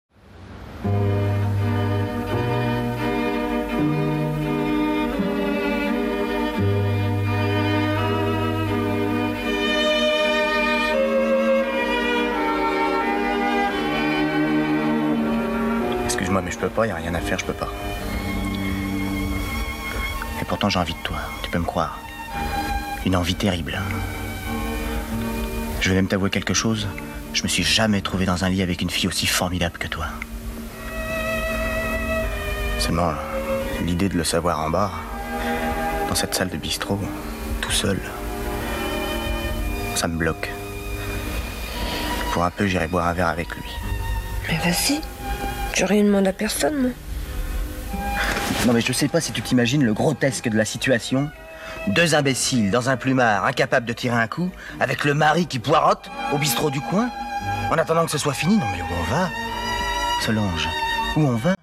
Excuse-moi, 16.06 16.42
mais 16.42 16.52
je 16.52 16.58
peux 16.58 16.70
pas, 16.70 16.88
y 16.88 16.92
a 16.92 16.96
rien 16.96 17.14
à 17.14 17.20
faire, 17.20 17.38
je 17.40 17.46
peux 17.46 17.54
pas. 17.54 17.70
Et 20.42 20.46
pourtant 20.46 20.70
j'ai 20.70 20.80
envie 20.80 20.94
de 20.94 21.04
toi, 21.04 21.18
tu 21.44 21.50
peux 21.50 21.60
me 21.60 21.66
croire. 21.66 22.00
Une 23.06 23.16
envie 23.16 23.36
terrible. 23.36 23.80
Je 25.80 25.90
vais 25.90 25.96
même 25.96 26.08
t'avouer 26.08 26.30
quelque 26.30 26.54
chose. 26.54 26.88
Je 27.38 27.44
me 27.44 27.48
suis 27.48 27.64
jamais 27.64 28.02
trouvé 28.02 28.26
dans 28.26 28.46
un 28.46 28.50
lit 28.50 28.64
avec 28.64 28.82
une 28.82 28.90
fille 28.90 29.08
aussi 29.08 29.28
formidable 29.28 29.78
que 29.78 29.88
toi. 29.88 30.08
Seulement, 32.80 33.12
l'idée 33.86 34.10
de 34.10 34.18
le 34.18 34.24
savoir 34.24 34.60
en 34.60 34.72
bas, 34.72 34.90
dans 36.10 36.16
cette 36.16 36.34
salle 36.34 36.50
de 36.50 36.58
bistrot, 36.58 37.00
tout 37.62 37.72
seul, 37.72 38.00
ça 39.94 40.08
me 40.08 40.18
bloque. 40.18 40.50
Pour 42.34 42.44
un 42.44 42.50
peu, 42.50 42.66
j'irai 42.66 42.88
boire 42.88 43.06
un 43.06 43.14
verre 43.14 43.28
avec 43.28 43.54
lui. 43.56 43.70
Mais 44.50 44.58
vas-y. 44.58 45.00
Je 45.76 45.86
rien 45.86 46.06
demandé 46.06 46.30
à 46.30 46.34
personne, 46.34 46.82
moi. 46.82 46.92
Non 48.66 48.74
mais 48.74 48.82
je 48.82 48.92
sais 48.92 49.10
pas 49.10 49.22
si 49.22 49.32
tu 49.32 49.44
t'imagines 49.44 49.84
le 49.84 49.94
grotesque 49.94 50.50
de 50.50 50.58
la 50.58 50.66
situation. 50.66 51.30
Deux 51.86 52.16
imbéciles 52.16 52.72
dans 52.72 52.90
un 52.90 52.98
plumard, 52.98 53.46
incapables 53.46 53.86
de 53.86 53.94
tirer 53.94 54.16
un 54.16 54.28
coup, 54.28 54.50
avec 54.80 55.06
le 55.06 55.14
mari 55.14 55.46
qui 55.46 55.60
poirote 55.60 56.10
au 56.34 56.40
bistrot 56.40 56.72
du 56.72 56.82
coin. 56.82 57.12
En 57.70 57.78
attendant 57.78 58.06
que 58.06 58.12
ce 58.12 58.18
soit 58.18 58.34
fini, 58.34 58.56
non 58.58 58.66
mais 58.72 58.82
où 58.82 58.86
on 58.86 59.12
va 59.12 59.30
Solange, 60.22 60.70
où 61.18 61.20
on 61.22 61.36
va 61.36 61.56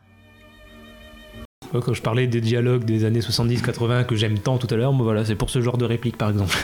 Quand 1.72 1.94
je 1.94 2.02
parlais 2.02 2.26
des 2.26 2.42
dialogues 2.42 2.84
des 2.84 3.04
années 3.04 3.20
70-80 3.20 4.04
que 4.04 4.14
j'aime 4.14 4.38
tant 4.38 4.58
tout 4.58 4.68
à 4.70 4.76
l'heure, 4.76 4.92
moi 4.92 5.04
voilà, 5.04 5.24
c'est 5.24 5.34
pour 5.34 5.48
ce 5.48 5.62
genre 5.62 5.78
de 5.78 5.86
réplique 5.86 6.18
par 6.18 6.30
exemple. 6.30 6.54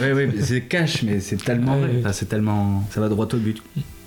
Oui, 0.00 0.06
oui, 0.14 0.26
mais 0.26 0.42
c'est 0.42 0.62
cash, 0.62 1.02
mais 1.02 1.20
c'est 1.20 1.36
tellement 1.36 1.76
vrai. 1.78 1.90
Enfin, 2.00 2.12
c'est 2.12 2.26
tellement. 2.26 2.82
Ça 2.90 3.00
va 3.00 3.08
droit 3.08 3.26
au 3.32 3.36
but. 3.36 3.62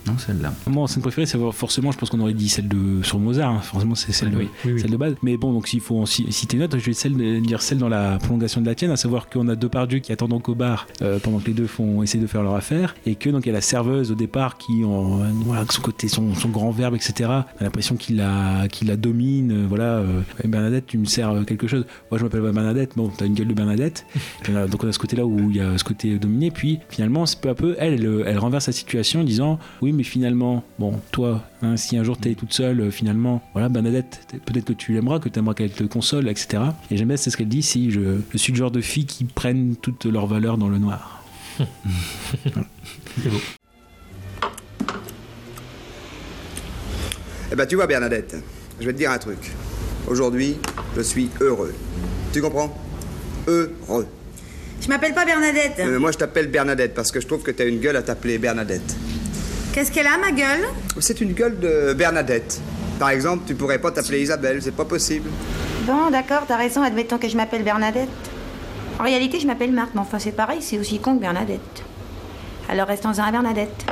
Non, 0.07 0.17
celle-là. 0.17 0.53
Moi, 0.67 0.83
en 0.83 0.87
scène 0.87 1.01
préférée, 1.01 1.25
c'est 1.25 1.37
forcément, 1.51 1.91
je 1.91 1.97
pense 1.97 2.09
qu'on 2.09 2.19
aurait 2.19 2.33
dit 2.33 2.49
celle 2.49 2.67
de 2.67 3.01
sur 3.03 3.19
Mozart. 3.19 3.49
hein. 3.51 3.59
Forcément, 3.61 3.95
c'est 3.95 4.11
celle, 4.11 4.31
de- 4.31 4.37
Oui, 4.37 4.49
oui, 4.65 4.73
oui. 4.73 4.79
celle 4.81 4.91
de 4.91 4.97
base. 4.97 5.15
Mais 5.23 5.37
bon, 5.37 5.51
donc 5.53 5.67
s'il 5.67 5.79
faut 5.81 5.97
en 5.99 6.05
ci- 6.05 6.25
citer 6.31 6.57
une 6.57 6.63
autre, 6.63 6.77
je 6.77 6.85
vais 6.85 6.93
celle 6.93 7.15
de- 7.15 7.39
dire 7.39 7.61
celle 7.61 7.77
dans 7.79 7.89
la 7.89 8.17
prolongation 8.17 8.61
de 8.61 8.65
la 8.67 8.75
tienne, 8.75 8.91
à 8.91 8.97
savoir 8.97 9.29
qu'on 9.29 9.47
a 9.47 9.55
deux 9.55 9.65
Depardieu 9.65 9.97
qui 9.97 10.11
attendent 10.11 10.29
donc 10.29 10.47
au 10.47 10.53
bar 10.53 10.85
euh, 11.01 11.17
pendant 11.17 11.39
que 11.39 11.47
les 11.47 11.53
deux 11.53 11.65
font 11.65 12.03
essayer 12.03 12.21
de 12.21 12.27
faire 12.27 12.43
leur 12.43 12.53
affaire, 12.53 12.93
et 13.07 13.15
que 13.15 13.31
donc 13.31 13.45
il 13.45 13.47
y 13.47 13.49
a 13.49 13.53
la 13.53 13.61
serveuse 13.61 14.11
au 14.11 14.15
départ 14.15 14.57
qui, 14.59 14.83
en, 14.85 15.21
voilà, 15.43 15.65
son 15.71 15.81
côté, 15.81 16.07
son, 16.07 16.35
son 16.35 16.49
grand 16.49 16.69
verbe, 16.69 16.93
etc. 16.93 17.27
a 17.31 17.45
l'impression 17.61 17.95
qu'il 17.95 18.17
la, 18.17 18.67
qu'il 18.67 18.87
la 18.89 18.95
domine. 18.95 19.51
euh, 19.51 19.65
voilà, 19.67 19.85
euh, 19.95 20.21
Bernadette, 20.45 20.85
tu 20.85 20.99
me 20.99 21.05
sers 21.05 21.33
quelque 21.47 21.65
chose. 21.67 21.85
Moi, 22.11 22.19
je 22.19 22.23
m'appelle 22.23 22.41
Bernadette. 22.41 22.91
Bon, 22.95 23.09
t'as 23.09 23.25
une 23.25 23.33
gueule 23.33 23.47
de 23.47 23.53
Bernadette. 23.55 24.05
Donc 24.69 24.83
on 24.83 24.87
a 24.87 24.91
ce 24.91 24.99
côté-là 24.99 25.25
où 25.25 25.49
il 25.49 25.55
y 25.57 25.59
a 25.61 25.75
ce 25.79 25.83
côté 25.83 26.19
dominé. 26.19 26.51
Puis 26.51 26.77
finalement, 26.89 27.25
c'est 27.25 27.41
peu 27.41 27.49
à 27.49 27.55
peu, 27.55 27.75
elle, 27.79 27.93
elle, 27.95 28.23
elle 28.27 28.37
renverse 28.37 28.67
la 28.67 28.73
situation 28.73 29.21
en 29.21 29.23
disant 29.23 29.57
oui, 29.81 29.93
mais 29.95 30.03
finalement, 30.03 30.63
bon, 30.79 30.99
toi, 31.11 31.43
hein, 31.61 31.77
si 31.77 31.97
un 31.97 32.03
jour 32.03 32.17
t'es 32.17 32.35
toute 32.35 32.53
seule, 32.53 32.81
euh, 32.81 32.91
finalement, 32.91 33.41
voilà, 33.53 33.69
Bernadette, 33.69 34.27
peut-être 34.45 34.65
que 34.65 34.73
tu 34.73 34.93
l'aimeras, 34.93 35.19
que 35.19 35.29
tu 35.29 35.39
aimeras 35.39 35.53
qu'elle 35.53 35.71
te 35.71 35.83
console, 35.83 36.27
etc. 36.27 36.63
Et 36.91 36.97
j'aime 36.97 37.07
bien, 37.07 37.17
c'est 37.17 37.29
ce 37.29 37.37
qu'elle 37.37 37.49
dit 37.49 37.63
si 37.63 37.91
je, 37.91 38.19
je 38.31 38.37
suis 38.37 38.51
le 38.51 38.57
genre 38.57 38.71
de 38.71 38.81
fille 38.81 39.05
qui 39.05 39.23
prennent 39.23 39.75
toute 39.75 40.05
leur 40.05 40.27
valeur 40.27 40.57
dans 40.57 40.69
le 40.69 40.77
noir. 40.77 41.23
C'est 43.23 43.29
beau. 43.29 43.39
Eh 47.51 47.55
ben, 47.55 47.65
tu 47.65 47.75
vois, 47.75 47.87
Bernadette, 47.87 48.35
je 48.79 48.85
vais 48.85 48.93
te 48.93 48.97
dire 48.97 49.11
un 49.11 49.17
truc. 49.17 49.51
Aujourd'hui, 50.07 50.57
je 50.97 51.01
suis 51.01 51.29
heureux. 51.39 51.73
Tu 52.33 52.41
comprends? 52.41 52.75
Heureux. 53.47 54.07
Je 54.81 54.87
m'appelle 54.87 55.13
pas 55.13 55.25
Bernadette. 55.25 55.79
Euh, 55.79 55.99
moi, 55.99 56.11
je 56.11 56.17
t'appelle 56.17 56.47
Bernadette 56.47 56.93
parce 56.93 57.11
que 57.11 57.19
je 57.21 57.27
trouve 57.27 57.41
que 57.41 57.51
t'as 57.51 57.65
une 57.65 57.79
gueule 57.79 57.95
à 57.95 58.01
t'appeler 58.01 58.37
Bernadette. 58.37 58.95
Qu'est-ce 59.75 59.91
qu'elle 59.91 60.07
a, 60.07 60.17
ma 60.17 60.31
gueule 60.31 60.65
C'est 61.01 61.19
une 61.19 61.33
gueule 61.33 61.59
de 61.59 61.91
Bernadette. 61.91 62.61
Par 62.97 63.09
exemple, 63.09 63.43
tu 63.45 63.55
pourrais 63.55 63.77
pas 63.77 63.91
t'appeler 63.91 64.21
Isabelle, 64.21 64.61
c'est 64.61 64.71
pas 64.71 64.85
possible. 64.85 65.29
Bon, 65.81 66.09
d'accord, 66.09 66.43
t'as 66.47 66.55
raison, 66.55 66.81
admettons 66.81 67.17
que 67.17 67.27
je 67.27 67.35
m'appelle 67.35 67.61
Bernadette. 67.61 68.07
En 68.97 69.03
réalité, 69.03 69.37
je 69.37 69.45
m'appelle 69.45 69.73
Marthe, 69.73 69.89
mais 69.93 69.99
enfin, 69.99 70.17
c'est 70.17 70.31
pareil, 70.31 70.61
c'est 70.61 70.79
aussi 70.79 70.99
con 70.99 71.17
que 71.17 71.19
Bernadette. 71.19 71.83
Alors 72.69 72.87
restons-en 72.87 73.21
à 73.21 73.31
Bernadette. 73.31 73.85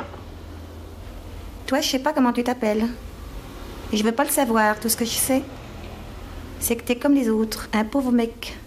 Toi, 1.68 1.82
je 1.82 1.90
sais 1.90 2.00
pas 2.00 2.14
comment 2.14 2.32
tu 2.32 2.46
t'appelles. 2.46 2.86
Et 3.92 3.98
je 3.98 4.06
veux 4.06 4.14
pas 4.14 4.24
le 4.24 4.30
savoir, 4.30 4.80
tout 4.80 4.88
ce 4.88 4.96
que 4.96 5.04
je 5.04 5.10
sais, 5.10 5.42
c'est 6.62 6.78
que 6.78 6.84
t'es 6.84 6.96
comme 6.96 7.14
les 7.14 7.28
autres, 7.30 7.68
un 7.74 7.84
pauvre 7.84 8.14
mec, 8.14 8.58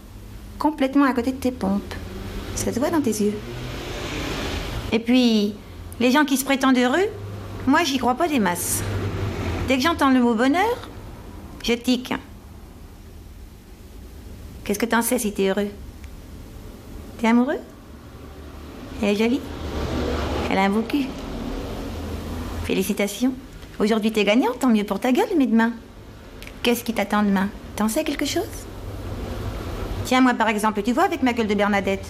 complètement 0.59 1.07
à 1.07 1.15
côté 1.15 1.33
de 1.33 1.39
tes 1.39 1.51
pompes. 1.51 1.95
Ça 2.57 2.75
se 2.75 2.79
voit 2.79 2.91
dans 2.91 3.01
tes 3.01 3.23
yeux. 3.23 3.39
Et 4.93 4.99
puis, 4.99 5.55
les 6.01 6.11
gens 6.11 6.25
qui 6.25 6.37
se 6.37 6.45
prétendent 6.45 6.79
heureux, 6.79 7.09
moi, 7.67 7.83
j'y 7.85 7.99
crois 7.99 8.15
pas 8.15 8.29
des 8.29 8.39
masses. 8.39 8.83
Dès 9.67 9.77
que 9.77 9.83
j'entends 9.83 10.11
le 10.11 10.21
mot 10.21 10.35
bonheur, 10.35 10.89
je 11.65 11.73
tique. 11.73 12.15
Qu'est-ce 14.65 14.79
que 14.79 14.87
t'en 14.87 15.03
sais 15.03 15.19
si 15.19 15.33
t'es 15.33 15.49
heureux? 15.49 15.69
T'es 17.19 17.29
amoureux? 17.29 17.59
Elle 19.03 19.09
est 19.11 19.17
jolie? 19.17 19.41
Elle 20.51 20.59
a 20.59 20.63
un 20.63 20.71
beau. 20.71 20.85
Félicitations. 22.65 23.33
Aujourd'hui 23.79 24.13
t'es 24.13 24.25
gagnant, 24.25 24.53
tant 24.59 24.69
mieux 24.69 24.85
pour 24.85 25.01
ta 25.01 25.13
gueule, 25.13 25.29
mais 25.37 25.47
demain 25.47 25.73
Qu'est-ce 26.63 26.83
qui 26.83 26.95
t'attend 26.95 27.23
demain? 27.23 27.49
T'en 27.77 27.89
sais 27.89 28.05
quelque 28.05 28.27
chose? 28.27 28.43
Tiens, 30.05 30.21
moi 30.21 30.35
par 30.35 30.49
exemple, 30.49 30.83
tu 30.83 30.93
vois 30.93 31.05
avec 31.05 31.23
ma 31.23 31.33
gueule 31.33 31.47
de 31.47 31.55
Bernadette. 31.55 32.07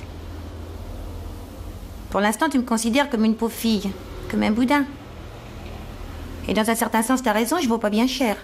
Pour 2.16 2.22
l'instant, 2.22 2.48
tu 2.48 2.56
me 2.56 2.62
considères 2.62 3.10
comme 3.10 3.26
une 3.26 3.34
pauvre 3.34 3.52
fille, 3.52 3.90
comme 4.30 4.42
un 4.42 4.50
boudin. 4.50 4.86
Et 6.48 6.54
dans 6.54 6.70
un 6.70 6.74
certain 6.74 7.02
sens, 7.02 7.22
t'as 7.22 7.34
raison, 7.34 7.58
je 7.60 7.68
vaux 7.68 7.76
pas 7.76 7.90
bien 7.90 8.06
cher. 8.06 8.38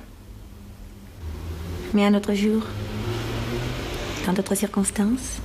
Mais 1.94 2.04
un 2.04 2.12
autre 2.12 2.34
jour, 2.34 2.64
dans 4.26 4.34
d'autres 4.34 4.56
circonstances, 4.56 5.38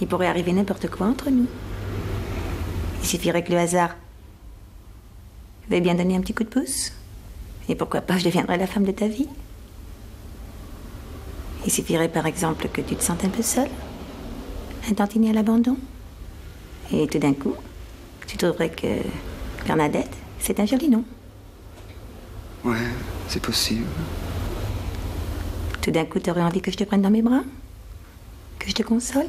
il 0.00 0.08
pourrait 0.08 0.26
arriver 0.26 0.52
n'importe 0.52 0.88
quoi 0.88 1.06
entre 1.06 1.30
nous. 1.30 1.46
Il 3.02 3.06
suffirait 3.06 3.44
que 3.44 3.52
le 3.52 3.58
hasard 3.58 3.94
veuille 5.70 5.80
bien 5.80 5.94
donner 5.94 6.16
un 6.16 6.20
petit 6.22 6.34
coup 6.34 6.42
de 6.42 6.48
pouce. 6.48 6.90
Et 7.68 7.76
pourquoi 7.76 8.00
pas, 8.00 8.18
je 8.18 8.24
deviendrais 8.24 8.58
la 8.58 8.66
femme 8.66 8.82
de 8.82 8.90
ta 8.90 9.06
vie. 9.06 9.28
Il 11.64 11.70
suffirait 11.70 12.08
par 12.08 12.26
exemple 12.26 12.66
que 12.66 12.80
tu 12.80 12.96
te 12.96 13.04
sentes 13.04 13.24
un 13.24 13.28
peu 13.28 13.44
seule, 13.44 13.70
un 14.90 14.94
tantinet 14.94 15.30
à 15.30 15.34
l'abandon. 15.34 15.76
Et 16.92 17.06
tout 17.06 17.18
d'un 17.18 17.34
coup, 17.34 17.54
tu 18.26 18.36
trouverais 18.36 18.70
que 18.70 18.86
Bernadette, 19.66 20.10
c'est 20.38 20.58
un 20.60 20.66
joli 20.66 20.88
nom. 20.88 21.04
Ouais, 22.64 22.76
c'est 23.28 23.42
possible. 23.42 23.86
Tout 25.82 25.90
d'un 25.90 26.04
coup, 26.04 26.18
tu 26.18 26.30
aurais 26.30 26.42
envie 26.42 26.60
que 26.60 26.70
je 26.70 26.76
te 26.76 26.84
prenne 26.84 27.02
dans 27.02 27.10
mes 27.10 27.22
bras? 27.22 27.42
Que 28.58 28.68
je 28.68 28.74
te 28.74 28.82
console? 28.82 29.28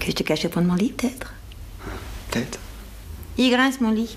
Que 0.00 0.06
je 0.06 0.12
te 0.12 0.22
cache 0.22 0.44
au 0.44 0.48
fond 0.48 0.60
de 0.60 0.66
mon 0.66 0.74
lit, 0.74 0.92
peut-être? 0.92 1.34
Peut-être. 2.30 2.58
Il 3.36 3.50
grince, 3.50 3.80
mon 3.80 3.90
lit. 3.90 4.16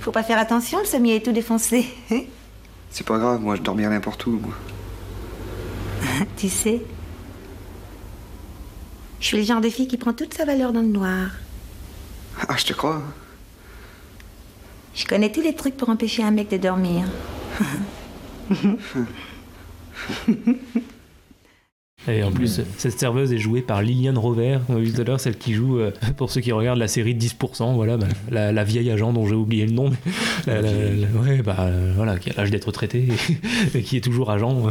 Faut 0.00 0.12
pas 0.12 0.22
faire 0.22 0.38
attention, 0.38 0.78
le 0.80 0.84
sommier 0.84 1.16
est 1.16 1.24
tout 1.24 1.32
défoncé. 1.32 1.86
C'est 2.90 3.06
pas 3.06 3.18
grave, 3.18 3.40
moi, 3.40 3.56
je 3.56 3.62
dormirai 3.62 3.90
n'importe 3.90 4.26
où, 4.26 4.38
moi. 4.38 4.54
tu 6.36 6.48
sais, 6.48 6.82
je 9.24 9.28
suis 9.28 9.38
le 9.38 9.44
genre 9.44 9.62
de 9.62 9.70
fille 9.70 9.88
qui 9.88 9.96
prend 9.96 10.12
toute 10.12 10.34
sa 10.34 10.44
valeur 10.44 10.70
dans 10.70 10.82
le 10.82 10.88
noir. 10.88 11.30
Ah, 12.46 12.58
je 12.58 12.66
te 12.66 12.74
crois. 12.74 13.00
Je 14.94 15.06
connais 15.06 15.32
tous 15.32 15.40
les 15.40 15.54
trucs 15.54 15.78
pour 15.78 15.88
empêcher 15.88 16.22
un 16.22 16.30
mec 16.30 16.50
de 16.50 16.58
dormir. 16.58 17.06
Et 22.06 22.22
en 22.22 22.30
plus, 22.30 22.60
cette 22.76 22.98
serveuse 22.98 23.32
est 23.32 23.38
jouée 23.38 23.62
par 23.62 23.80
Liliane 23.82 24.18
Robert, 24.18 24.60
on 24.68 24.76
a 24.76 24.78
vu 24.78 24.92
tout 24.92 25.00
à 25.00 25.04
l'heure, 25.04 25.20
celle 25.20 25.36
qui 25.38 25.54
joue, 25.54 25.78
euh, 25.78 25.90
pour 26.16 26.30
ceux 26.30 26.40
qui 26.42 26.52
regardent 26.52 26.78
la 26.78 26.88
série 26.88 27.14
10%, 27.14 27.74
voilà, 27.74 27.96
bah, 27.96 28.06
la, 28.30 28.52
la 28.52 28.64
vieille 28.64 28.90
agent 28.90 29.12
dont 29.12 29.26
j'ai 29.26 29.34
oublié 29.34 29.64
le 29.66 29.72
nom, 29.72 29.90
mais 29.90 29.96
la- 30.46 30.60
la- 30.62 30.70
la- 30.72 31.20
ouais, 31.22 31.42
bah, 31.42 31.56
euh, 31.60 31.92
voilà, 31.96 32.18
qui 32.18 32.30
a 32.30 32.34
l'âge 32.36 32.50
d'être 32.50 32.66
retraité 32.66 33.08
et, 33.72 33.78
et 33.78 33.82
qui 33.82 33.96
est 33.96 34.00
toujours 34.02 34.30
agent. 34.30 34.68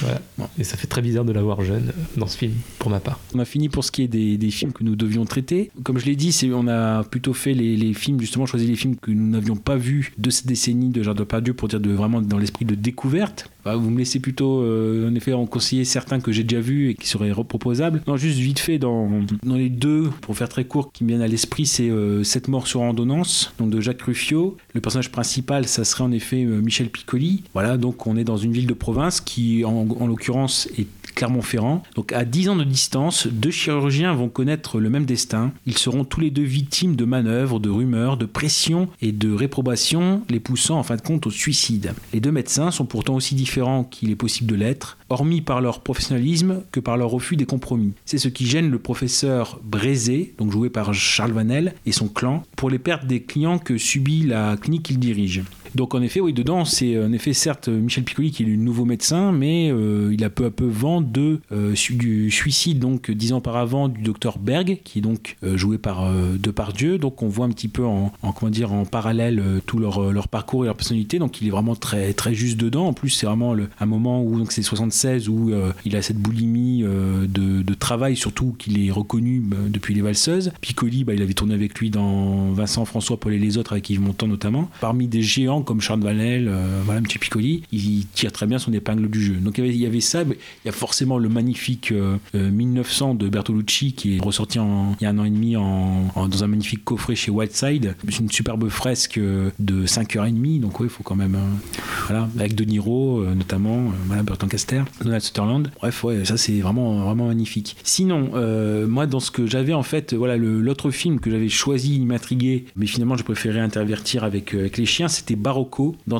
Voilà. 0.00 0.20
Et 0.58 0.64
ça 0.64 0.76
fait 0.76 0.86
très 0.86 1.02
bizarre 1.02 1.24
de 1.24 1.32
la 1.32 1.42
voir 1.42 1.62
jeune 1.62 1.92
dans 2.16 2.26
ce 2.26 2.36
film, 2.38 2.52
pour 2.78 2.90
ma 2.90 3.00
part. 3.00 3.18
On 3.34 3.38
a 3.38 3.44
fini 3.44 3.68
pour 3.68 3.84
ce 3.84 3.90
qui 3.90 4.02
est 4.02 4.08
des, 4.08 4.36
des 4.36 4.50
films 4.50 4.72
que 4.72 4.84
nous 4.84 4.96
devions 4.96 5.24
traiter. 5.24 5.70
Comme 5.82 5.98
je 5.98 6.06
l'ai 6.06 6.16
dit, 6.16 6.36
on 6.54 6.68
a 6.68 7.02
plutôt 7.04 7.32
fait 7.34 7.54
les, 7.54 7.76
les 7.76 7.94
films, 7.94 8.20
justement, 8.20 8.46
choisi 8.46 8.66
les 8.66 8.76
films 8.76 8.96
que 8.96 9.10
nous 9.10 9.28
n'avions 9.30 9.56
pas 9.56 9.76
vus 9.76 10.12
de 10.18 10.30
cette 10.30 10.46
décennie 10.46 10.90
de 10.90 11.02
Jardin 11.02 11.22
Depardieu 11.22 11.54
pour 11.54 11.68
dire 11.68 11.80
de 11.80 11.90
vraiment 11.90 12.20
dans 12.20 12.38
l'esprit 12.38 12.64
de 12.64 12.74
découverte. 12.74 13.50
Bah, 13.64 13.76
vous 13.76 13.90
me 13.90 13.98
laissez 13.98 14.20
plutôt, 14.20 14.60
euh, 14.60 15.08
en 15.08 15.14
effet, 15.14 15.32
en 15.32 15.46
conseiller 15.46 15.84
certains 15.84 16.20
que 16.20 16.32
j'ai 16.32 16.44
déjà 16.44 16.60
vus 16.60 16.90
et 16.90 16.94
qui 16.94 17.08
seraient 17.08 17.32
reproposables. 17.32 18.02
Non, 18.06 18.16
juste 18.16 18.38
vite 18.38 18.58
fait, 18.58 18.78
dans, 18.78 19.08
les 19.44 19.70
deux, 19.70 20.10
pour 20.20 20.36
faire 20.36 20.48
très 20.48 20.64
court, 20.64 20.92
qui 20.92 21.04
me 21.04 21.08
viennent 21.08 21.22
à 21.22 21.28
l'esprit, 21.28 21.66
c'est 21.66 21.88
euh, 21.88 22.22
Sept 22.24 22.48
morts 22.48 22.66
sur 22.66 22.82
ordonnance, 22.82 23.54
donc 23.58 23.70
de 23.70 23.80
Jacques 23.80 24.02
Ruffio. 24.02 24.56
Le 24.74 24.80
personnage 24.80 25.10
principal, 25.10 25.66
ça 25.66 25.84
serait 25.84 26.04
en 26.04 26.12
effet 26.12 26.44
euh, 26.44 26.60
Michel 26.60 26.90
Piccoli. 26.90 27.42
Voilà, 27.54 27.76
donc 27.76 28.06
on 28.06 28.16
est 28.16 28.24
dans 28.24 28.36
une 28.36 28.52
ville 28.52 28.66
de 28.66 28.74
province 28.74 29.20
qui, 29.20 29.64
en, 29.64 29.86
en 29.98 30.06
l'occurrence, 30.06 30.68
est 30.78 30.86
Clermont-Ferrand. 31.14 31.82
Donc 31.94 32.12
à 32.12 32.24
10 32.24 32.50
ans 32.50 32.56
de 32.56 32.64
distance, 32.64 33.26
deux 33.26 33.50
chirurgiens 33.50 34.14
vont 34.14 34.28
connaître 34.28 34.80
le 34.80 34.90
même 34.90 35.06
destin. 35.06 35.52
Ils 35.66 35.78
seront 35.78 36.04
tous 36.04 36.20
les 36.20 36.30
deux 36.30 36.42
victimes 36.42 36.96
de 36.96 37.04
manœuvres, 37.04 37.60
de 37.60 37.70
rumeurs, 37.70 38.16
de 38.16 38.26
pressions 38.26 38.88
et 39.00 39.12
de 39.12 39.32
réprobations, 39.32 40.22
les 40.28 40.40
poussant 40.40 40.78
en 40.78 40.82
fin 40.82 40.96
de 40.96 41.00
compte 41.00 41.26
au 41.26 41.30
suicide. 41.30 41.94
Les 42.12 42.20
deux 42.20 42.32
médecins 42.32 42.70
sont 42.70 42.86
pourtant 42.86 43.14
aussi 43.14 43.34
différents 43.34 43.84
qu'il 43.84 44.10
est 44.10 44.16
possible 44.16 44.50
de 44.50 44.56
l'être, 44.56 44.98
hormis 45.08 45.40
par 45.40 45.60
leur 45.60 45.80
professionnalisme 45.80 46.62
que 46.72 46.80
par 46.80 46.96
leur 46.96 47.10
refus 47.10 47.36
des 47.36 47.46
compromis. 47.46 47.92
C'est 48.04 48.18
ce 48.18 48.28
qui 48.28 48.46
gêne 48.46 48.70
le 48.70 48.78
professeur 48.78 49.60
Brézé, 49.64 50.34
donc 50.38 50.50
joué 50.50 50.70
par 50.70 50.92
Charles 50.94 51.32
Vanel, 51.32 51.74
et 51.86 51.92
son 51.92 52.08
clan, 52.08 52.42
pour 52.56 52.70
les 52.70 52.78
pertes 52.78 53.06
des 53.06 53.22
clients 53.22 53.58
que 53.58 53.78
subit 53.78 54.22
la 54.22 54.56
clinique 54.56 54.84
qu'il 54.84 54.98
dirige. 54.98 55.42
Donc 55.74 55.94
en 55.94 56.02
effet, 56.02 56.20
oui, 56.20 56.32
dedans, 56.32 56.64
c'est 56.64 56.98
en 57.02 57.12
effet 57.12 57.32
certes 57.32 57.68
Michel 57.68 58.04
Piccoli 58.04 58.30
qui 58.30 58.42
est 58.44 58.46
le 58.46 58.56
nouveau 58.56 58.84
médecin, 58.84 59.32
mais 59.32 59.70
euh, 59.72 60.10
il 60.12 60.22
a 60.24 60.30
peu 60.30 60.44
à 60.44 60.50
peu 60.50 60.66
vent 60.66 61.00
de 61.00 61.40
euh, 61.52 61.74
du 61.90 62.30
suicide 62.30 62.78
donc 62.78 63.10
dix 63.10 63.32
ans 63.32 63.38
auparavant 63.38 63.88
du 63.88 64.02
docteur 64.02 64.38
Berg, 64.38 64.78
qui 64.84 64.98
est 64.98 65.02
donc 65.02 65.36
euh, 65.42 65.56
joué 65.56 65.78
par 65.78 66.04
euh, 66.04 66.36
Depardieu. 66.38 66.98
Donc 66.98 67.22
on 67.22 67.28
voit 67.28 67.46
un 67.46 67.50
petit 67.50 67.68
peu 67.68 67.84
en, 67.84 68.12
en, 68.22 68.32
comment 68.32 68.50
dire 68.50 68.72
en 68.72 68.84
parallèle 68.84 69.40
euh, 69.40 69.60
tout 69.66 69.78
leur, 69.78 70.02
euh, 70.02 70.12
leur 70.12 70.28
parcours 70.28 70.64
et 70.64 70.66
leur 70.66 70.76
personnalité. 70.76 71.18
Donc 71.18 71.40
il 71.40 71.48
est 71.48 71.50
vraiment 71.50 71.74
très 71.74 72.12
très 72.12 72.34
juste 72.34 72.56
dedans. 72.58 72.86
En 72.86 72.92
plus, 72.92 73.10
c'est 73.10 73.26
vraiment 73.26 73.52
le- 73.54 73.68
un 73.80 73.86
moment 73.86 74.22
où 74.22 74.38
donc 74.38 74.52
c'est 74.52 74.62
76 74.62 75.28
où 75.28 75.50
euh, 75.50 75.72
il 75.84 75.96
a 75.96 76.02
cette 76.02 76.18
boulimie 76.18 76.82
euh, 76.84 77.26
de, 77.26 77.62
de 77.62 77.74
travail, 77.74 78.16
surtout 78.16 78.54
qu'il 78.58 78.84
est 78.86 78.90
reconnu 78.90 79.40
bah, 79.40 79.56
depuis 79.68 79.94
les 79.94 80.02
valseuses. 80.02 80.52
Piccoli, 80.60 81.02
bah, 81.04 81.14
il 81.14 81.22
avait 81.22 81.34
tourné 81.34 81.54
avec 81.54 81.78
lui 81.80 81.90
dans 81.90 82.52
Vincent 82.52 82.84
François, 82.84 83.18
Paul 83.18 83.34
et 83.34 83.38
les 83.38 83.58
autres, 83.58 83.72
avec 83.72 83.90
Yves 83.90 84.00
Montand 84.00 84.28
notamment. 84.28 84.70
Parmi 84.80 85.08
des 85.08 85.22
géants 85.22 85.62
comme 85.64 85.80
Charles 85.80 86.00
Vanel, 86.00 86.48
euh, 86.48 86.80
voilà, 86.84 86.98
M. 87.00 87.06
Piccoli, 87.06 87.62
il 87.72 88.06
tire 88.14 88.32
très 88.32 88.46
bien 88.46 88.58
son 88.58 88.72
épingle 88.72 89.08
du 89.10 89.22
jeu. 89.22 89.34
Donc 89.34 89.58
il 89.58 89.76
y 89.76 89.86
avait, 89.86 90.00
ça, 90.00 90.22
il 90.22 90.36
y 90.66 90.68
a 90.68 90.72
forcément 90.72 91.18
le 91.18 91.28
magnifique 91.28 91.92
euh, 91.92 92.16
euh, 92.34 92.50
1900 92.50 93.14
de 93.14 93.28
Bertolucci 93.28 93.92
qui 93.92 94.16
est 94.16 94.20
ressorti 94.22 94.58
en- 94.58 94.96
il 95.00 95.04
y 95.04 95.06
a 95.06 95.10
un 95.10 95.18
an 95.18 95.24
et 95.24 95.30
demi 95.30 95.56
en, 95.56 96.10
dans 96.28 96.44
un 96.44 96.46
magnifique 96.46 96.84
coffret 96.84 97.14
chez 97.14 97.30
Whiteside. 97.30 97.94
C'est 98.08 98.18
une 98.20 98.30
superbe 98.30 98.68
fresque 98.68 99.18
euh, 99.18 99.50
de 99.58 99.86
5h30, 99.86 100.60
donc 100.60 100.78
oui, 100.80 100.86
il 100.86 100.90
faut 100.90 101.02
quand 101.02 101.16
même. 101.16 101.34
euh, 101.34 101.78
voilà, 102.08 102.28
avec 102.38 102.54
De 102.54 102.64
Niro 102.64 103.20
euh, 103.20 103.34
notamment, 103.34 103.78
euh, 103.78 103.90
voilà, 104.06 104.22
Burton 104.22 104.48
Caster, 104.48 104.82
Donald 105.02 105.22
Sutherland. 105.22 105.70
Bref, 105.80 106.04
ouais, 106.04 106.24
ça 106.24 106.36
c'est 106.36 106.60
vraiment, 106.60 107.04
vraiment 107.04 107.28
magnifique. 107.28 107.76
Sinon, 107.82 108.30
euh, 108.34 108.86
moi 108.86 109.06
dans 109.06 109.20
ce 109.20 109.30
que 109.30 109.46
j'avais 109.46 109.72
en 109.72 109.82
fait, 109.82 110.14
voilà, 110.14 110.36
l'autre 110.36 110.90
film 110.90 111.20
que 111.20 111.30
j'avais 111.30 111.48
choisi, 111.48 111.94
il 111.96 112.06
m'intriguait, 112.06 112.64
mais 112.76 112.86
finalement 112.86 113.16
je 113.16 113.22
préférais 113.24 113.60
intervertir 113.60 114.24
avec, 114.24 114.54
euh, 114.54 114.60
avec 114.60 114.76
les 114.78 114.86
chiens, 114.86 115.08
c'était 115.08 115.36
Barocco, 115.54 115.94
dans 116.08 116.18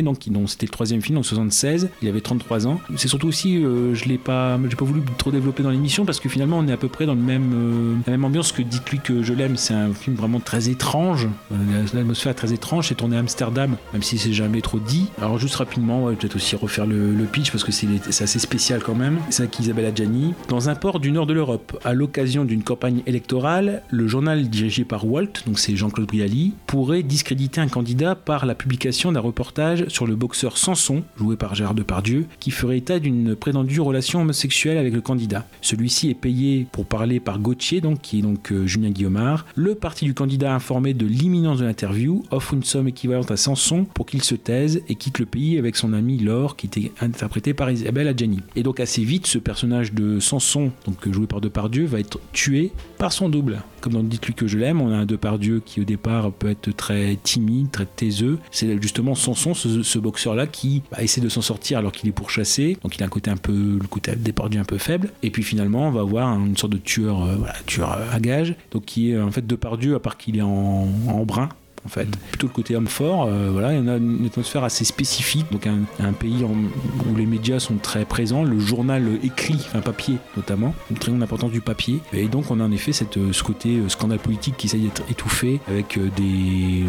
donc 0.00 0.50
c'était 0.50 0.66
le 0.66 0.70
troisième 0.70 1.00
film 1.00 1.18
en 1.18 1.22
76. 1.22 1.88
Il 2.02 2.08
avait 2.08 2.20
33 2.20 2.66
ans. 2.66 2.78
C'est 2.96 3.08
surtout 3.08 3.28
aussi, 3.28 3.56
euh, 3.56 3.94
je 3.94 4.04
l'ai 4.04 4.18
pas, 4.18 4.58
j'ai 4.68 4.76
pas 4.76 4.84
voulu 4.84 5.00
trop 5.16 5.30
développer 5.30 5.62
dans 5.62 5.70
l'émission 5.70 6.04
parce 6.04 6.20
que 6.20 6.28
finalement 6.28 6.58
on 6.58 6.68
est 6.68 6.72
à 6.72 6.76
peu 6.76 6.88
près 6.88 7.06
dans 7.06 7.14
le 7.14 7.20
même, 7.20 7.52
euh, 7.54 7.94
la 8.06 8.12
même 8.12 8.24
ambiance 8.24 8.52
que 8.52 8.62
Dites-lui 8.62 8.98
que 8.98 9.22
je 9.22 9.32
l'aime. 9.32 9.56
C'est 9.56 9.74
un 9.74 9.92
film 9.94 10.16
vraiment 10.16 10.40
très 10.40 10.68
étrange. 10.68 11.28
Euh, 11.52 11.84
L'atmosphère 11.94 12.34
très 12.34 12.52
étrange. 12.52 12.88
C'est 12.88 12.96
tourné 12.96 13.16
à 13.16 13.20
Amsterdam, 13.20 13.76
même 13.92 14.02
si 14.02 14.18
c'est 14.18 14.32
jamais 14.32 14.60
trop 14.60 14.78
dit. 14.78 15.06
Alors 15.18 15.38
juste 15.38 15.54
rapidement, 15.54 16.06
peut-être 16.08 16.36
aussi 16.36 16.56
refaire 16.56 16.86
le, 16.86 17.14
pitch 17.32 17.50
parce 17.50 17.64
que 17.64 17.72
c'est 17.72 17.88
assez 18.22 18.38
spécial 18.38 18.82
quand 18.82 18.94
même. 18.94 19.18
C'est 19.30 19.44
avec 19.44 19.58
Isabelle 19.58 19.86
Adjani. 19.86 20.34
Dans 20.48 20.68
un 20.68 20.74
port 20.74 21.00
du 21.00 21.12
nord 21.12 21.26
de 21.26 21.32
l'Europe, 21.32 21.78
à 21.84 21.94
l'occasion 21.94 22.44
d'une 22.44 22.62
campagne 22.62 23.02
électorale, 23.06 23.82
le 23.90 24.06
journal 24.06 24.48
dirigé 24.48 24.84
par 24.84 25.06
Walt, 25.06 25.44
donc 25.46 25.58
c'est 25.58 25.76
Jean-Claude 25.76 26.06
Brialy, 26.06 26.52
pourrait 26.66 27.02
discréditer 27.02 27.60
un 27.60 27.68
candidat 27.68 28.14
par 28.14 28.46
la 28.46 28.54
publication 28.66 29.12
d'un 29.12 29.20
reportage 29.20 29.86
sur 29.86 30.08
le 30.08 30.16
boxeur 30.16 30.58
Samson, 30.58 31.04
joué 31.16 31.36
par 31.36 31.54
Gérard 31.54 31.76
Depardieu, 31.76 32.26
qui 32.40 32.50
ferait 32.50 32.78
état 32.78 32.98
d'une 32.98 33.36
prétendue 33.36 33.80
relation 33.80 34.22
homosexuelle 34.22 34.76
avec 34.76 34.92
le 34.92 35.00
candidat. 35.00 35.46
Celui-ci 35.60 36.10
est 36.10 36.14
payé 36.14 36.66
pour 36.72 36.84
parler 36.84 37.20
par 37.20 37.38
Gauthier, 37.38 37.80
donc, 37.80 38.00
qui 38.00 38.18
est 38.18 38.22
donc 38.22 38.50
euh, 38.50 38.66
Julien 38.66 38.90
Guillaumard. 38.90 39.46
Le 39.54 39.76
parti 39.76 40.04
du 40.04 40.14
candidat 40.14 40.52
informé 40.52 40.94
de 40.94 41.06
l'imminence 41.06 41.60
de 41.60 41.64
l'interview 41.64 42.24
offre 42.32 42.54
une 42.54 42.64
somme 42.64 42.88
équivalente 42.88 43.30
à 43.30 43.36
Samson 43.36 43.84
pour 43.84 44.04
qu'il 44.04 44.24
se 44.24 44.34
taise 44.34 44.82
et 44.88 44.96
quitte 44.96 45.20
le 45.20 45.26
pays 45.26 45.58
avec 45.58 45.76
son 45.76 45.92
ami 45.92 46.18
Laure, 46.18 46.56
qui 46.56 46.66
était 46.66 46.90
interprété 47.00 47.54
par 47.54 47.70
Isabelle 47.70 48.08
Adjani. 48.08 48.40
Et 48.56 48.64
donc 48.64 48.80
assez 48.80 49.04
vite, 49.04 49.28
ce 49.28 49.38
personnage 49.38 49.92
de 49.92 50.18
Samson, 50.18 50.72
donc 50.86 51.08
joué 51.08 51.28
par 51.28 51.40
Depardieu, 51.40 51.86
va 51.86 52.00
être 52.00 52.18
tué 52.32 52.72
par 52.98 53.12
son 53.12 53.28
double. 53.28 53.62
Comme 53.86 53.92
dans 53.92 54.02
Dites-lui 54.02 54.34
que 54.34 54.48
je 54.48 54.58
l'aime, 54.58 54.80
on 54.80 54.90
a 54.90 54.96
un 54.96 55.06
Depardieu 55.06 55.62
qui 55.64 55.80
au 55.80 55.84
départ 55.84 56.32
peut 56.32 56.50
être 56.50 56.74
très 56.74 57.16
timide, 57.22 57.70
très 57.70 57.86
taiseux. 57.86 58.40
C'est 58.50 58.82
justement 58.82 59.14
Samson, 59.14 59.54
ce, 59.54 59.84
ce 59.84 59.98
boxeur-là, 60.00 60.48
qui 60.48 60.82
bah, 60.90 61.04
essaie 61.04 61.20
de 61.20 61.28
s'en 61.28 61.40
sortir 61.40 61.78
alors 61.78 61.92
qu'il 61.92 62.08
est 62.08 62.12
pourchassé. 62.12 62.78
Donc 62.82 62.96
il 62.96 63.02
a 63.04 63.06
un 63.06 63.08
côté 63.08 63.30
un 63.30 63.36
peu, 63.36 63.78
le 63.80 63.86
côté 63.86 64.16
Depardieu 64.16 64.58
un 64.58 64.64
peu 64.64 64.78
faible. 64.78 65.10
Et 65.22 65.30
puis 65.30 65.44
finalement, 65.44 65.86
on 65.86 65.92
va 65.92 66.00
avoir 66.00 66.36
une 66.36 66.56
sorte 66.56 66.72
de 66.72 66.78
tueur, 66.78 67.22
euh, 67.22 67.36
tueur 67.66 67.96
à 68.12 68.18
gage. 68.18 68.56
Donc 68.72 68.86
qui 68.86 69.12
est 69.12 69.20
en 69.20 69.30
fait 69.30 69.46
Depardieu, 69.46 69.94
à 69.94 70.00
part 70.00 70.16
qu'il 70.16 70.36
est 70.36 70.42
en 70.42 70.88
brun 71.24 71.48
en 71.86 71.88
fait. 71.88 72.08
Plutôt 72.30 72.48
le 72.48 72.52
côté 72.52 72.76
homme 72.76 72.86
fort, 72.88 73.24
euh, 73.24 73.48
voilà, 73.52 73.72
il 73.72 73.78
y 73.78 73.80
en 73.80 73.88
a 73.88 73.96
une 73.96 74.26
atmosphère 74.26 74.64
assez 74.64 74.84
spécifique, 74.84 75.46
donc 75.52 75.66
un, 75.66 75.78
un 76.00 76.12
pays 76.12 76.44
en- 76.44 77.10
où 77.10 77.16
les 77.16 77.26
médias 77.26 77.58
sont 77.60 77.76
très 77.76 78.04
présents, 78.04 78.42
le 78.44 78.58
journal 78.60 79.08
écrit, 79.22 79.54
enfin 79.54 79.80
papier 79.80 80.16
notamment, 80.36 80.74
une 80.90 80.96
très 80.98 81.10
grande 81.12 81.22
importance 81.22 81.52
du 81.52 81.60
papier, 81.60 82.00
et 82.12 82.26
donc 82.28 82.50
on 82.50 82.60
a 82.60 82.64
en 82.64 82.72
effet 82.72 82.92
cette, 82.92 83.16
euh, 83.16 83.32
ce 83.32 83.42
côté 83.42 83.76
euh, 83.78 83.88
scandale 83.88 84.18
politique 84.18 84.56
qui 84.56 84.66
essaye 84.66 84.82
d'être 84.82 85.02
étouffé 85.10 85.60
avec 85.68 85.98
des 86.16 86.84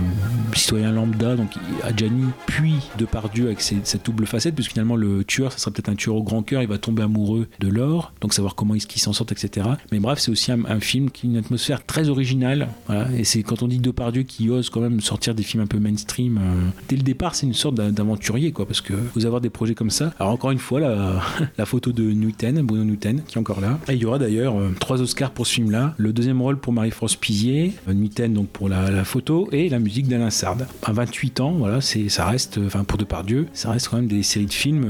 citoyens 0.54 0.92
lambda, 0.92 1.36
donc 1.36 1.52
Adjani, 1.84 2.26
puis 2.46 2.74
Depardieu 2.98 3.46
avec 3.48 3.62
ses- 3.62 3.78
cette 3.84 4.06
double 4.06 4.26
facette, 4.26 4.56
puisque 4.56 4.72
finalement 4.72 4.96
le 4.96 5.24
tueur, 5.24 5.52
ça 5.52 5.58
sera 5.60 5.72
peut-être 5.72 5.90
un 5.90 5.96
tueur 5.96 6.16
au 6.16 6.24
grand 6.24 6.42
cœur, 6.44 6.62
il 6.62 6.68
va 6.68 6.78
tomber 6.78 7.04
amoureux 7.04 7.48
de 7.60 7.68
l'or, 7.68 8.14
donc 8.22 8.34
savoir 8.34 8.56
comment 8.56 8.76
est-ce 8.76 8.88
qu'il 8.88 9.02
s'en 9.02 9.14
sort, 9.14 9.28
etc. 9.32 9.68
Mais 9.92 10.00
bref, 10.00 10.20
c'est 10.20 10.32
aussi 10.32 10.52
un, 10.52 10.66
un 10.66 10.80
film 10.80 11.10
qui 11.12 11.28
a 11.28 11.30
une 11.30 11.38
atmosphère 11.38 11.86
très 11.86 12.10
originale, 12.10 12.70
voilà, 12.88 13.08
et 13.18 13.24
c'est 13.24 13.44
quand 13.44 13.62
on 13.64 13.68
dit 13.68 13.80
Depardieu 13.80 14.24
qui 14.24 14.50
ose 14.50 14.70
quand 14.70 14.82
même 14.82 14.87
sortir 15.00 15.36
des 15.36 15.44
films 15.44 15.64
un 15.64 15.68
peu 15.68 15.80
mainstream, 15.80 16.38
euh, 16.38 16.70
dès 16.90 16.96
le 16.96 17.04
départ, 17.04 17.36
c'est 17.36 17.46
une 17.46 17.54
sorte 17.54 17.76
d'aventurier, 17.76 18.52
quoi, 18.52 18.66
parce 18.66 18.82
que 18.82 18.94
vous 19.16 19.26
avoir 19.26 19.42
des 19.42 19.50
projets 19.50 19.76
comme 19.76 19.90
ça. 19.90 20.14
Alors 20.20 20.34
encore 20.34 20.52
une 20.52 20.60
fois, 20.60 20.80
la, 20.80 21.66
photo 21.66 21.92
de 21.92 22.04
Newton, 22.04 22.62
Bruno 22.62 22.84
Newton, 22.84 23.22
qui 23.28 23.36
est 23.36 23.40
encore 23.40 23.62
là. 23.62 23.80
Il 23.90 23.96
y 23.96 24.06
aura 24.06 24.20
d'ailleurs 24.20 24.58
euh, 24.58 24.74
trois 24.80 25.02
Oscars 25.02 25.32
pour 25.32 25.48
ce 25.48 25.54
film-là. 25.54 25.94
Le 25.98 26.14
deuxième 26.14 26.42
rôle 26.42 26.58
pour 26.58 26.74
Marie-France 26.74 27.16
Pizier, 27.16 27.74
euh, 27.88 27.94
Newton 27.94 28.34
donc 28.34 28.48
pour 28.48 28.70
la, 28.70 29.04
photo, 29.04 29.48
et 29.52 29.70
la 29.70 29.80
musique 29.80 30.08
d'Alain 30.08 30.30
Sard. 30.30 30.58
À 30.84 30.94
28 30.94 31.40
ans, 31.40 31.52
voilà, 31.52 31.82
c'est, 31.82 32.10
ça 32.10 32.26
reste, 32.26 32.60
enfin 32.66 32.84
pour 32.84 32.98
Depardieu, 32.98 33.48
ça 33.54 33.72
reste 33.72 33.90
quand 33.90 33.98
même 33.98 34.08
des 34.08 34.24
séries 34.24 34.46
de 34.46 34.54
films 34.54 34.86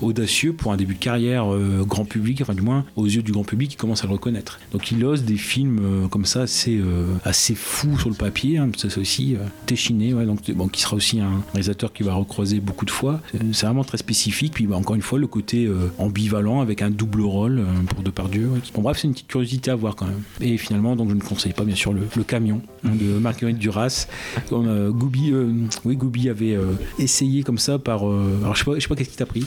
audacieux 0.00 0.52
pour 0.52 0.72
un 0.72 0.76
début 0.76 0.94
de 0.94 0.98
carrière 0.98 1.46
grand 1.86 2.04
public, 2.04 2.40
enfin 2.40 2.54
du 2.54 2.62
moins 2.62 2.84
aux 2.96 3.06
yeux 3.06 3.22
du 3.22 3.32
grand 3.32 3.44
public 3.44 3.70
qui 3.70 3.76
commence 3.76 4.04
à 4.04 4.06
le 4.06 4.12
reconnaître. 4.12 4.58
Donc 4.72 4.90
il 4.90 5.04
ose 5.04 5.24
des 5.24 5.36
films 5.36 6.08
comme 6.10 6.24
ça 6.24 6.42
assez, 6.42 6.80
assez 7.24 7.54
fous 7.54 7.98
sur 7.98 8.08
le 8.08 8.14
papier, 8.14 8.58
hein, 8.58 8.70
ça 8.76 8.90
c'est 8.90 9.00
aussi 9.00 9.36
Téchiné, 9.66 10.14
ouais, 10.14 10.26
donc 10.26 10.50
bon, 10.52 10.68
qui 10.68 10.80
sera 10.82 10.96
aussi 10.96 11.20
un 11.20 11.42
réalisateur 11.52 11.92
qui 11.92 12.02
va 12.02 12.14
recroiser 12.14 12.60
beaucoup 12.60 12.84
de 12.84 12.90
fois. 12.90 13.20
C'est, 13.32 13.40
c'est 13.54 13.66
vraiment 13.66 13.84
très 13.84 13.98
spécifique. 13.98 14.54
Puis 14.54 14.66
bah, 14.66 14.76
encore 14.76 14.94
une 14.96 15.02
fois 15.02 15.18
le 15.18 15.26
côté 15.26 15.66
euh, 15.66 15.90
ambivalent 15.98 16.60
avec 16.60 16.82
un 16.82 16.90
double 16.90 17.22
rôle 17.22 17.58
euh, 17.60 17.64
pour 17.88 18.02
Depardieu. 18.02 18.48
ouais. 18.48 18.60
Bon 18.74 18.82
bref, 18.82 18.98
c'est 19.00 19.06
une 19.08 19.14
petite 19.14 19.28
curiosité 19.28 19.70
à 19.70 19.74
voir 19.76 19.96
quand 19.96 20.06
même. 20.06 20.22
Et 20.40 20.56
finalement, 20.56 20.96
donc 20.96 21.08
je 21.10 21.14
ne 21.14 21.20
conseille 21.20 21.52
pas 21.52 21.64
bien 21.64 21.74
sûr 21.76 21.92
le, 21.92 22.02
le 22.16 22.22
camion 22.24 22.60
hein, 22.84 22.90
de 22.94 23.18
Marguerite 23.18 23.58
Duras. 23.58 24.06
A 24.36 24.90
Goubi, 24.90 25.30
euh, 25.32 25.50
oui 25.84 25.96
Goubi 25.96 26.28
avait 26.28 26.54
euh, 26.54 26.72
essayé 26.98 27.42
comme 27.42 27.58
ça 27.58 27.78
par. 27.78 28.08
euh, 28.08 28.38
alors 28.42 28.54
je 28.54 28.60
sais 28.60 28.64
pas, 28.70 28.74
je 28.76 28.80
sais 28.80 28.88
pas 28.88 28.96
qu'est-ce 28.96 29.10
qui 29.10 29.16
t'a 29.16 29.26
pris. 29.26 29.46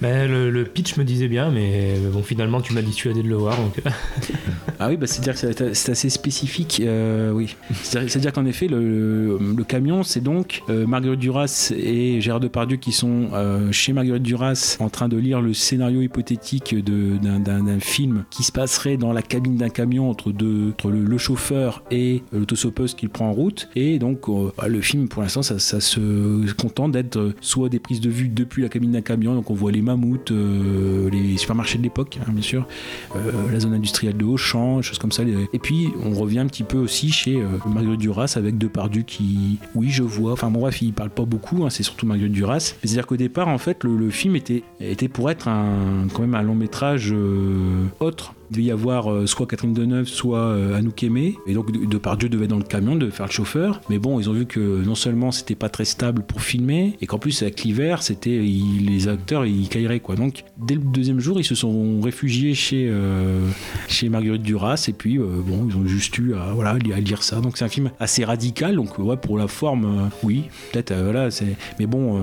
Ben, 0.00 0.30
le, 0.30 0.50
le 0.50 0.64
pitch 0.64 0.96
me 0.96 1.04
disait 1.04 1.28
bien, 1.28 1.50
mais 1.50 1.96
bon, 2.12 2.22
finalement, 2.22 2.60
tu 2.60 2.72
m'as 2.72 2.82
dissuadé 2.82 3.22
de 3.22 3.28
le 3.28 3.36
voir. 3.36 3.56
Donc... 3.56 3.80
Ah 4.78 4.88
oui, 4.88 4.96
bah, 4.96 5.06
c'est-à-dire 5.06 5.34
que 5.34 5.74
c'est- 5.74 5.90
assez 5.92 6.08
spécifique, 6.10 6.80
euh, 6.84 7.30
oui. 7.32 7.54
C'est-à-dire 7.82 8.32
qu'en 8.32 8.46
effet, 8.46 8.66
le, 8.68 8.91
le 8.92 9.64
camion, 9.64 10.02
c'est 10.02 10.20
donc 10.20 10.62
euh, 10.68 10.86
Marguerite 10.86 11.20
Duras 11.20 11.72
et 11.76 12.20
Gérard 12.20 12.40
Depardieu 12.40 12.76
qui 12.76 12.92
sont 12.92 13.28
euh, 13.32 13.72
chez 13.72 13.92
Marguerite 13.92 14.22
Duras 14.22 14.76
en 14.80 14.88
train 14.88 15.08
de 15.08 15.16
lire 15.16 15.40
le 15.40 15.54
scénario 15.54 16.02
hypothétique 16.02 16.74
d'un 16.84 17.80
film 17.80 18.24
qui 18.30 18.42
se 18.42 18.52
passerait 18.52 18.96
dans 18.96 19.12
la 19.12 19.22
cabine 19.22 19.56
d'un 19.56 19.68
camion 19.68 20.10
entre, 20.10 20.32
le, 20.32 21.18
chauffeur 21.18 21.82
et 21.90 22.22
l'autostoppeuse 22.32 22.94
qu'il 22.94 23.08
prend 23.08 23.28
en 23.28 23.32
route. 23.32 23.68
Et 23.76 23.98
donc, 23.98 24.28
euh, 24.28 24.50
bah, 24.56 24.68
le 24.68 24.80
film, 24.80 25.08
pour 25.08 25.22
l'instant, 25.22 25.42
ça, 25.42 25.58
se 25.58 26.52
contente 26.54 26.92
d'être 26.92 27.32
soit 27.40 27.68
des 27.68 27.78
prises 27.78 28.00
de 28.00 28.10
vue 28.10 28.28
depuis 28.28 28.62
la 28.62 28.68
cabine 28.68 28.92
d'un 28.92 29.00
camion, 29.00 29.34
donc 29.34 29.50
on 29.50 29.54
voit 29.54 29.72
les 29.72 29.82
mammouths, 29.82 30.32
les 31.12 31.36
supermarchés 31.36 31.78
de 31.78 31.82
l'époque, 31.82 32.18
hein, 32.20 32.30
bien 32.32 32.42
sûr, 32.42 32.66
la 33.14 33.60
zone 33.60 33.74
industrielle 33.74 34.16
de 34.16 34.24
Auchan, 34.24 34.82
choses 34.82 34.98
comme 34.98 35.12
ça. 35.12 35.22
Et 35.52 35.58
puis 35.58 35.88
on 36.04 36.12
revient 36.12 36.40
un 36.40 36.46
petit 36.46 36.64
peu 36.64 36.78
aussi 36.78 37.10
chez 37.10 37.40
Marguerite 37.66 38.00
Duras 38.00 38.34
avec 38.36 38.58
Depardieu 38.58 38.81
qui, 38.88 39.58
oui, 39.74 39.90
je 39.90 40.02
vois. 40.02 40.32
Enfin 40.32 40.50
bon, 40.50 40.60
bref, 40.60 40.82
il 40.82 40.92
parle 40.92 41.10
pas 41.10 41.24
beaucoup. 41.24 41.64
hein, 41.64 41.70
c'est 41.70 41.82
surtout 41.82 42.06
Marguerite 42.06 42.32
Duras. 42.32 42.60
C'est-à-dire 42.60 43.06
qu'au 43.06 43.16
départ, 43.16 43.48
en 43.48 43.58
fait, 43.58 43.84
le, 43.84 43.96
le 43.96 44.10
film 44.10 44.36
était 44.36 44.62
était 44.80 45.08
pour 45.08 45.30
être 45.30 45.48
un 45.48 46.06
quand 46.12 46.22
même 46.22 46.34
un 46.34 46.42
long 46.42 46.54
métrage 46.54 47.12
euh, 47.12 47.86
autre. 48.00 48.34
Devait 48.52 48.64
y 48.64 48.70
avoir 48.70 49.10
euh, 49.12 49.26
soit 49.26 49.46
Catherine 49.46 49.72
Deneuve, 49.72 50.06
soit 50.06 50.38
euh, 50.38 50.76
Anouk 50.76 51.02
Aimé. 51.02 51.36
Et 51.46 51.54
donc 51.54 51.72
De- 51.72 51.86
Depardieu 51.86 52.28
devait 52.28 52.44
être 52.44 52.50
dans 52.50 52.58
le 52.58 52.62
camion, 52.64 52.96
de 52.96 53.10
faire 53.10 53.26
le 53.26 53.32
chauffeur. 53.32 53.80
Mais 53.90 53.98
bon, 53.98 54.20
ils 54.20 54.28
ont 54.30 54.32
vu 54.32 54.46
que 54.46 54.82
non 54.84 54.94
seulement 54.94 55.30
c'était 55.32 55.54
pas 55.54 55.68
très 55.68 55.84
stable 55.84 56.22
pour 56.22 56.42
filmer, 56.42 56.96
et 57.00 57.06
qu'en 57.06 57.18
plus 57.18 57.42
avec 57.42 57.62
l'hiver, 57.64 58.02
c'était 58.02 58.38
les 58.40 59.08
acteurs 59.08 59.46
ils 59.46 59.68
cailleraient 59.68 60.00
quoi. 60.00 60.14
Donc 60.16 60.44
dès 60.58 60.74
le 60.74 60.80
deuxième 60.82 61.20
jour, 61.20 61.40
ils 61.40 61.44
se 61.44 61.54
sont 61.54 62.00
réfugiés 62.00 62.54
chez 62.54 62.88
euh, 62.90 63.40
chez 63.88 64.08
Marguerite 64.08 64.42
Duras. 64.42 64.84
Et 64.88 64.92
puis 64.92 65.18
euh, 65.18 65.24
bon, 65.46 65.66
ils 65.68 65.76
ont 65.76 65.86
juste 65.86 66.16
eu 66.18 66.34
à 66.34 66.52
voilà 66.54 66.70
à 66.72 67.00
lire 67.00 67.22
ça. 67.22 67.40
Donc 67.40 67.56
c'est 67.56 67.64
un 67.64 67.68
film 67.68 67.90
assez 68.00 68.24
radical. 68.24 68.76
Donc 68.76 68.98
ouais, 68.98 69.16
pour 69.16 69.38
la 69.38 69.48
forme, 69.48 69.84
euh, 69.84 70.08
oui, 70.22 70.44
peut-être 70.72 70.90
euh, 70.92 71.04
voilà. 71.04 71.30
C'est 71.30 71.56
mais 71.78 71.86
bon, 71.86 72.20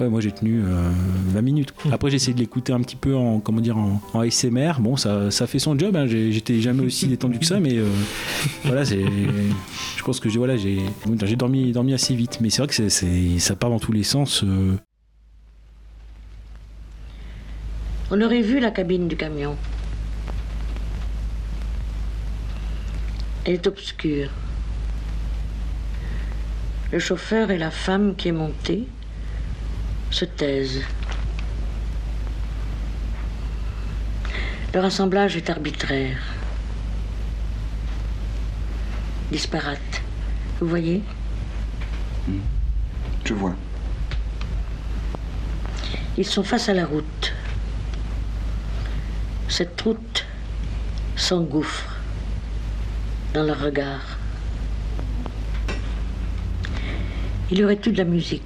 euh, 0.00 0.08
moi 0.08 0.20
j'ai 0.20 0.32
tenu 0.32 0.60
euh, 0.64 0.90
20 1.28 1.42
minutes. 1.42 1.74
Après 1.92 2.10
j'ai 2.10 2.16
essayé 2.16 2.34
de 2.34 2.38
l'écouter 2.40 2.72
un 2.72 2.80
petit 2.80 2.96
peu 2.96 3.14
en 3.14 3.40
comment 3.40 3.60
dire 3.60 3.76
en, 3.76 4.00
en 4.14 4.20
ASMR. 4.20 4.72
Bon, 4.80 4.96
ça 4.96 5.30
ça 5.30 5.46
fait 5.46 5.57
son 5.58 5.78
job. 5.78 5.96
hein. 5.96 6.06
J'étais 6.06 6.60
jamais 6.60 6.82
aussi 6.82 7.06
détendu 7.06 7.38
que 7.38 7.46
ça, 7.46 7.60
mais 7.60 7.76
euh, 7.76 7.86
voilà, 8.64 8.84
c'est. 8.84 9.02
Je 9.96 10.02
pense 10.02 10.20
que 10.20 10.28
j'ai 10.28 10.38
voilà, 10.38 10.56
j'ai 10.56 10.78
dormi, 11.36 11.94
assez 11.94 12.14
vite. 12.14 12.38
Mais 12.40 12.50
c'est 12.50 12.62
vrai 12.62 12.68
que 12.68 13.38
ça 13.38 13.56
part 13.56 13.70
dans 13.70 13.78
tous 13.80 13.92
les 13.92 14.02
sens. 14.04 14.42
euh. 14.44 14.76
On 18.10 18.20
aurait 18.22 18.40
vu 18.40 18.58
la 18.58 18.70
cabine 18.70 19.06
du 19.08 19.16
camion. 19.16 19.56
Elle 23.44 23.54
est 23.54 23.66
obscure. 23.66 24.30
Le 26.90 26.98
chauffeur 26.98 27.50
et 27.50 27.58
la 27.58 27.70
femme 27.70 28.14
qui 28.16 28.28
est 28.28 28.32
montée 28.32 28.84
se 30.10 30.24
taisent. 30.24 30.82
Leur 34.74 34.84
assemblage 34.84 35.34
est 35.34 35.48
arbitraire. 35.48 36.18
Disparate. 39.32 40.02
Vous 40.60 40.68
voyez 40.68 41.02
Je 43.24 43.32
vois. 43.32 43.54
Ils 46.18 46.26
sont 46.26 46.42
face 46.42 46.68
à 46.68 46.74
la 46.74 46.84
route. 46.84 47.32
Cette 49.48 49.80
route 49.80 50.26
s'engouffre 51.16 51.96
dans 53.32 53.44
leur 53.44 53.60
regard. 53.60 54.18
Il 57.50 57.58
y 57.58 57.64
aurait 57.64 57.78
eu 57.86 57.92
de 57.92 57.96
la 57.96 58.04
musique. 58.04 58.42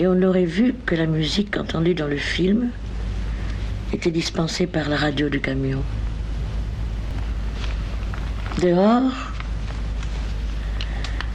Et 0.00 0.06
on 0.06 0.22
aurait 0.22 0.46
vu 0.46 0.74
que 0.86 0.94
la 0.94 1.06
musique 1.06 1.58
entendue 1.58 1.94
dans 1.94 2.06
le 2.06 2.16
film 2.16 2.70
était 3.92 4.10
dispensée 4.10 4.66
par 4.66 4.88
la 4.88 4.96
radio 4.96 5.28
du 5.28 5.40
camion. 5.40 5.82
Dehors, 8.60 9.12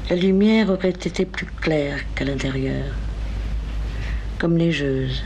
la 0.10 0.16
lumière 0.16 0.70
aurait 0.70 0.90
été 0.90 1.26
plus 1.26 1.46
claire 1.46 2.00
qu'à 2.16 2.26
l'intérieur, 2.26 2.94
comme 4.38 4.56
neigeuse. 4.56 5.24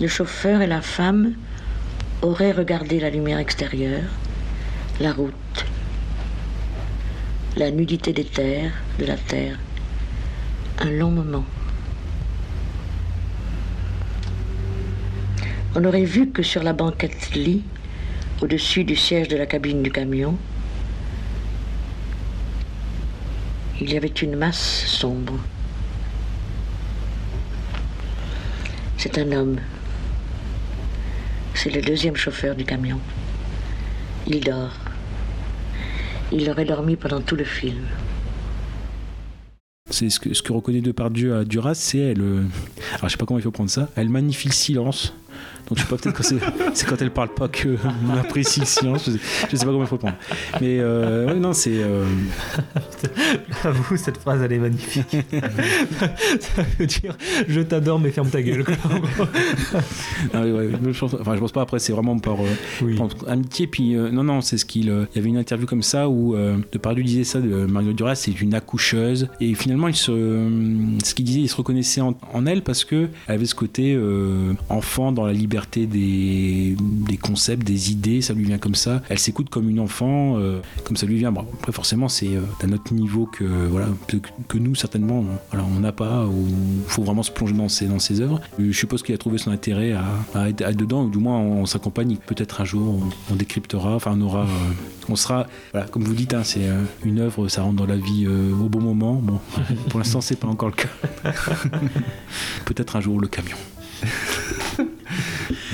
Le 0.00 0.08
chauffeur 0.08 0.62
et 0.62 0.66
la 0.66 0.80
femme 0.80 1.34
auraient 2.22 2.52
regardé 2.52 2.98
la 2.98 3.10
lumière 3.10 3.38
extérieure, 3.38 4.10
la 5.00 5.12
route, 5.12 5.66
la 7.56 7.70
nudité 7.70 8.12
des 8.12 8.24
terres, 8.24 8.72
de 8.98 9.04
la 9.04 9.16
terre, 9.16 9.58
un 10.80 10.90
long 10.90 11.10
moment. 11.10 11.44
On 15.78 15.84
aurait 15.84 16.04
vu 16.06 16.30
que 16.30 16.42
sur 16.42 16.62
la 16.62 16.72
banquette 16.72 17.34
lit, 17.34 17.62
au-dessus 18.40 18.82
du 18.82 18.96
siège 18.96 19.28
de 19.28 19.36
la 19.36 19.44
cabine 19.44 19.82
du 19.82 19.92
camion, 19.92 20.34
il 23.78 23.92
y 23.92 23.96
avait 23.98 24.08
une 24.08 24.36
masse 24.36 24.86
sombre. 24.86 25.38
C'est 28.96 29.18
un 29.18 29.30
homme. 29.32 29.58
C'est 31.52 31.68
le 31.68 31.82
deuxième 31.82 32.16
chauffeur 32.16 32.54
du 32.54 32.64
camion. 32.64 32.98
Il 34.26 34.40
dort. 34.40 34.78
Il 36.32 36.48
aurait 36.48 36.64
dormi 36.64 36.96
pendant 36.96 37.20
tout 37.20 37.36
le 37.36 37.44
film. 37.44 37.84
C'est 39.90 40.08
ce 40.08 40.18
que, 40.18 40.32
ce 40.32 40.42
que 40.42 40.54
reconnaît 40.54 40.80
Depardieu 40.80 41.36
à 41.36 41.44
Duras, 41.44 41.74
c'est 41.74 41.98
elle. 41.98 42.22
euh, 42.22 42.44
alors 42.94 43.08
je 43.08 43.08
sais 43.10 43.16
pas 43.18 43.26
comment 43.26 43.38
il 43.38 43.42
faut 43.42 43.50
prendre 43.50 43.68
ça. 43.68 43.90
Elle 43.94 44.08
magnifie 44.08 44.48
le 44.48 44.54
silence. 44.54 45.12
Donc 45.68 45.78
je 45.78 45.82
sais 45.82 45.88
pas 45.88 45.96
peut-être 45.96 46.16
quand 46.16 46.22
c'est, 46.22 46.86
quand 46.86 47.02
elle 47.02 47.10
parle 47.10 47.30
pas 47.34 47.48
que 47.48 47.76
on 48.08 48.16
apprécie 48.16 48.60
le 48.60 48.66
silence. 48.66 49.04
Je 49.06 49.10
sais, 49.12 49.18
je 49.50 49.56
sais 49.56 49.64
pas 49.64 49.72
comment 49.72 49.82
il 49.84 49.88
faut 49.88 49.96
prendre. 49.98 50.14
Mais 50.60 50.78
euh, 50.78 51.26
ouais, 51.26 51.34
non, 51.40 51.52
c'est. 51.52 51.72
euh, 51.74 52.04
Avoue, 53.64 53.96
cette 53.96 54.18
phrase, 54.18 54.40
elle 54.42 54.52
est 54.52 54.58
magnifique. 54.58 55.16
ça 56.40 56.62
veut 56.78 56.86
dire 56.86 57.16
je 57.48 57.60
t'adore, 57.62 57.98
mais 57.98 58.10
ferme 58.10 58.28
ta 58.30 58.42
gueule. 58.42 58.62
gros. 58.62 58.74
Ah 60.32 60.42
ouais, 60.42 60.70
je 60.92 60.98
pense, 60.98 61.14
enfin, 61.14 61.34
je 61.34 61.40
pense 61.40 61.52
pas. 61.52 61.62
Après, 61.62 61.78
c'est 61.80 61.92
vraiment 61.92 62.16
par, 62.18 62.36
euh, 62.40 62.96
par 62.96 63.08
amitié. 63.28 63.66
Puis 63.66 63.96
euh, 63.96 64.10
non, 64.10 64.22
non, 64.22 64.40
c'est 64.42 64.58
ce 64.58 64.64
qu'il. 64.64 64.88
euh, 64.90 65.06
Il 65.14 65.16
y 65.16 65.18
avait 65.20 65.28
une 65.30 65.36
interview 65.38 65.66
comme 65.66 65.82
ça 65.82 66.08
où 66.08 66.36
euh, 66.36 66.58
Depardieu 66.72 67.02
disait 67.02 67.24
ça 67.24 67.40
de 67.40 67.66
Mario 67.66 67.92
Duras, 67.92 68.14
c'est 68.14 68.40
une 68.40 68.54
accoucheuse. 68.54 69.28
Et 69.40 69.54
finalement, 69.54 69.88
il 69.88 69.96
se, 69.96 70.12
ce 71.04 71.14
qu'il 71.14 71.24
disait, 71.24 71.40
il 71.40 71.48
se 71.48 71.56
reconnaissait 71.56 72.00
en, 72.00 72.16
en 72.32 72.46
elle 72.46 72.62
parce 72.62 72.84
que 72.84 73.08
elle 73.26 73.34
avait 73.34 73.46
ce 73.46 73.54
côté 73.56 73.98
enfant 74.68 75.10
dans 75.10 75.26
la 75.26 75.32
liberté 75.32 75.55
des, 75.86 76.76
des 76.78 77.16
concepts, 77.16 77.66
des 77.66 77.90
idées. 77.90 78.20
Ça 78.20 78.34
lui 78.34 78.44
vient 78.44 78.58
comme 78.58 78.74
ça. 78.74 79.02
Elle 79.08 79.18
s'écoute 79.18 79.48
comme 79.48 79.68
une 79.70 79.80
enfant, 79.80 80.38
euh, 80.38 80.60
comme 80.84 80.96
ça 80.96 81.06
lui 81.06 81.16
vient. 81.16 81.32
Bon, 81.32 81.46
après, 81.54 81.72
forcément, 81.72 82.08
c'est 82.08 82.28
euh, 82.28 82.42
d'un 82.60 82.72
autre 82.72 82.92
niveau 82.92 83.26
que 83.26 83.44
voilà 83.44 83.88
que, 84.06 84.16
que 84.48 84.58
nous 84.58 84.74
certainement. 84.74 85.24
On 85.52 85.80
n'a 85.80 85.92
pas. 85.92 86.26
Ou 86.26 86.46
faut 86.86 87.02
vraiment 87.02 87.22
se 87.22 87.30
plonger 87.30 87.54
dans 87.54 87.68
ses 87.68 87.86
dans 87.86 87.98
ses 87.98 88.20
œuvres. 88.20 88.40
Euh, 88.60 88.70
Je 88.70 88.76
suppose 88.78 89.02
qu'il 89.02 89.14
a 89.14 89.18
trouvé 89.18 89.38
son 89.38 89.50
intérêt 89.50 89.92
à, 89.92 90.04
à 90.34 90.48
être 90.48 90.62
à 90.62 90.70
être 90.70 90.76
dedans, 90.76 91.04
ou 91.04 91.10
du 91.10 91.18
moins 91.18 91.38
on, 91.38 91.66
s'accompagne. 91.66 92.16
Peut-être 92.26 92.60
un 92.60 92.64
jour 92.64 93.00
on, 93.28 93.32
on 93.32 93.36
décryptera, 93.36 93.94
enfin 93.94 94.12
on 94.16 94.20
aura, 94.20 94.42
euh, 94.42 94.72
on 95.08 95.16
sera, 95.16 95.46
voilà, 95.72 95.86
comme 95.86 96.04
vous 96.04 96.14
dites, 96.14 96.34
hein, 96.34 96.42
c'est 96.44 96.68
euh, 96.68 96.82
une 97.04 97.20
œuvre, 97.20 97.48
ça 97.48 97.62
rentre 97.62 97.76
dans 97.76 97.86
la 97.86 97.96
vie 97.96 98.26
euh, 98.26 98.52
au 98.52 98.68
bon 98.68 98.80
moment. 98.80 99.14
Bon, 99.14 99.40
pour 99.88 99.98
l'instant 99.98 100.20
c'est 100.20 100.36
pas 100.36 100.48
encore 100.48 100.68
le 100.68 100.74
cas. 100.74 100.88
Peut-être 102.64 102.96
un 102.96 103.00
jour 103.00 103.20
le 103.20 103.28
camion. 103.28 103.56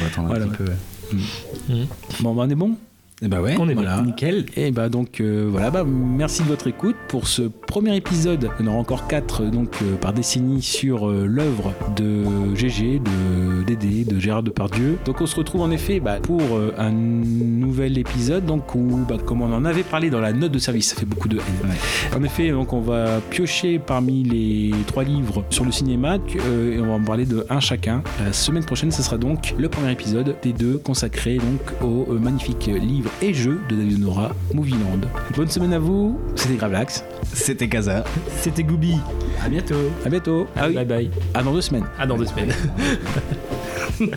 On 0.03 0.05
va 0.05 0.09
attendre 0.11 0.27
un 0.27 0.31
Voilà, 0.31 0.47
petit 0.47 0.57
peu. 0.57 0.65
ouais. 0.65 1.75
ouais. 1.81 1.87
Bon, 2.21 2.35
bah, 2.35 2.43
on 2.47 2.51
est 2.51 2.55
bon 2.55 2.77
Eh 3.23 3.29
bah 3.29 3.41
ouais, 3.41 3.57
on 3.59 3.69
est 3.69 3.75
voilà. 3.75 3.99
bon. 3.99 4.07
Nickel. 4.07 4.47
Et 4.57 4.71
bah 4.73 4.89
donc 4.89 5.21
euh, 5.21 5.47
voilà, 5.51 5.71
bah, 5.71 5.85
merci 5.85 6.43
de 6.43 6.49
votre 6.49 6.67
écoute 6.67 6.97
pour 7.09 7.29
ce 7.29 7.43
premier 7.73 7.97
épisode. 7.97 8.51
Il 8.61 8.67
y 8.67 8.69
en 8.69 8.73
aura 8.73 8.81
encore 8.81 9.07
quatre 9.07 9.45
donc 9.45 9.77
euh, 9.81 9.97
par 9.97 10.13
décennie 10.13 10.61
sur 10.61 11.09
euh, 11.09 11.25
l'œuvre 11.27 11.73
de 11.97 12.55
GG, 12.55 12.99
de 12.99 13.65
Dédé, 13.65 14.05
de 14.05 14.19
Gérard 14.19 14.43
Depardieu. 14.43 14.99
Donc 15.07 15.23
on 15.23 15.27
se 15.27 15.37
retrouve 15.37 15.63
en 15.63 15.71
effet 15.71 15.99
bah, 15.99 16.19
pour 16.21 16.43
euh, 16.43 16.75
un 16.77 16.91
nouvel 16.91 17.97
épisode 17.97 18.45
donc 18.45 18.75
où 18.75 19.07
bah, 19.09 19.17
comme 19.25 19.41
on 19.41 19.51
en 19.55 19.65
avait 19.65 19.85
parlé 19.85 20.11
dans 20.11 20.21
la 20.21 20.35
note 20.35 20.53
de 20.53 20.59
service, 20.59 20.91
ça 20.91 20.97
fait 20.97 21.07
beaucoup 21.07 21.29
de 21.29 21.39
haine. 21.39 21.75
En 22.15 22.23
effet, 22.23 22.51
donc 22.51 22.75
on 22.75 22.83
va 22.83 23.21
piocher 23.31 23.79
parmi 23.79 24.23
les 24.23 24.73
trois 24.87 25.05
livres 25.05 25.43
sur 25.49 25.65
le 25.65 25.73
cinéma 25.73 26.19
et 26.29 26.79
on 26.79 26.89
va 26.89 26.93
en 26.93 27.03
parler 27.03 27.25
de 27.25 27.47
un 27.49 27.61
chacun. 27.61 28.03
La 28.23 28.35
semaine 28.35 28.67
prochaine, 28.67 28.91
ce 28.91 29.03
sera 29.03 29.17
donc 29.17 29.55
le 29.57 29.71
premier 29.71 29.93
épisode 29.93 30.37
des 30.43 30.53
deux 30.53 30.77
consacré 30.77 31.39
donc 31.39 31.61
au 31.83 32.13
magnifique 32.19 32.67
livre 32.67 33.11
et 33.23 33.33
jeu 33.33 33.63
de 33.71 33.77
David 33.77 33.99
Nora, 33.99 34.33
Movieland. 34.53 35.01
Bonne 35.35 35.49
semaine 35.49 35.73
à 35.73 35.79
vous. 35.79 36.21
C'était 36.35 36.57
Gravelax. 36.57 37.03
C'était 37.33 37.62
Kaza. 37.69 38.05
C'était 38.41 38.63
Gooby. 38.63 38.97
À 39.45 39.49
bientôt. 39.49 39.91
À 40.05 40.09
bientôt. 40.09 40.47
Ah 40.57 40.69
oui. 40.69 40.75
Bye 40.75 40.85
bye. 40.85 41.11
À 41.35 41.43
dans 41.43 41.53
deux 41.53 41.61
semaines. 41.61 41.87
À 41.99 42.07
dans 42.07 42.17
deux 42.17 42.27
semaines. 42.27 42.53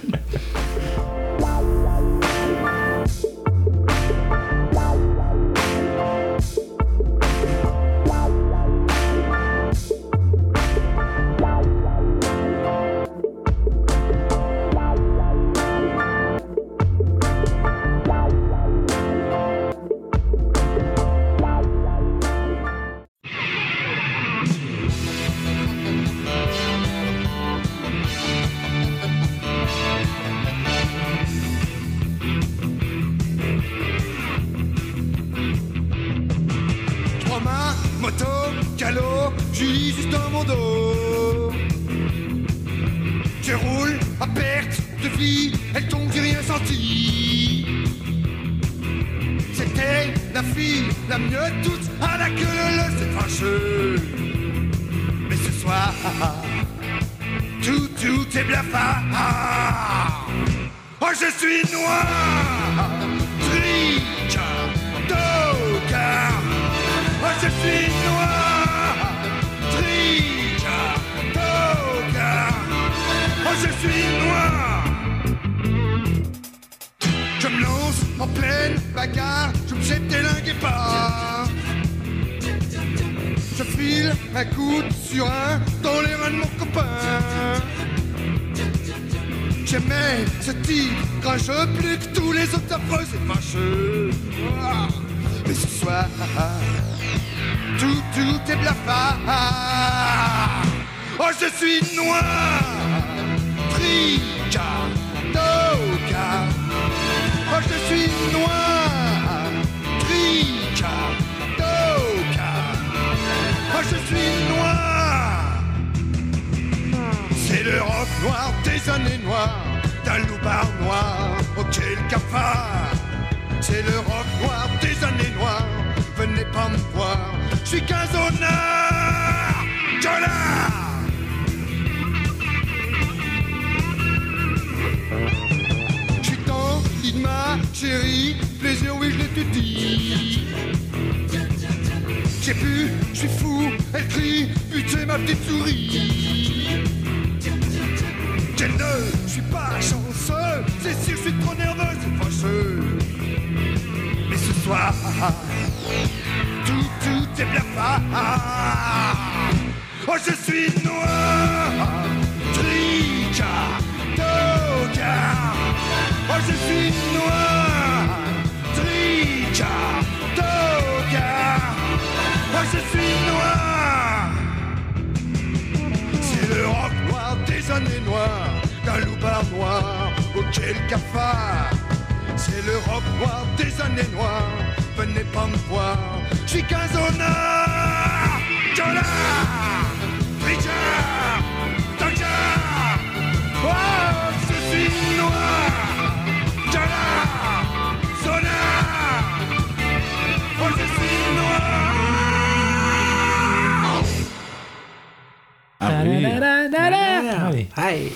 Allez. 207.76 208.11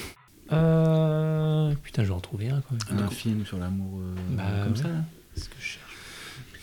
Euh... 0.51 1.73
Putain, 1.83 2.03
je 2.03 2.07
vais 2.09 2.13
en 2.13 2.19
trouver 2.19 2.49
un 2.49 2.61
quand 2.61 2.75
même. 2.93 3.03
Un 3.05 3.09
film 3.09 3.45
sur 3.45 3.57
l'amour 3.57 3.99
euh, 4.01 4.15
Bah, 4.31 4.43
comme 4.63 4.73
ouais. 4.73 4.77
ça. 4.81 4.87
là. 4.87 5.03
C'est 5.35 5.43
ce 5.43 5.49
que 5.49 5.55
je 5.59 5.65
cherche. 5.65 5.83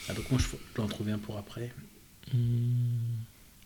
Ah, 0.08 0.12
donc 0.14 0.30
moi 0.30 0.40
je 0.40 0.56
peux 0.74 0.82
en 0.82 0.86
trouver 0.86 1.12
un 1.12 1.18
pour 1.18 1.36
après. 1.38 1.72
Hmm. 2.32 2.38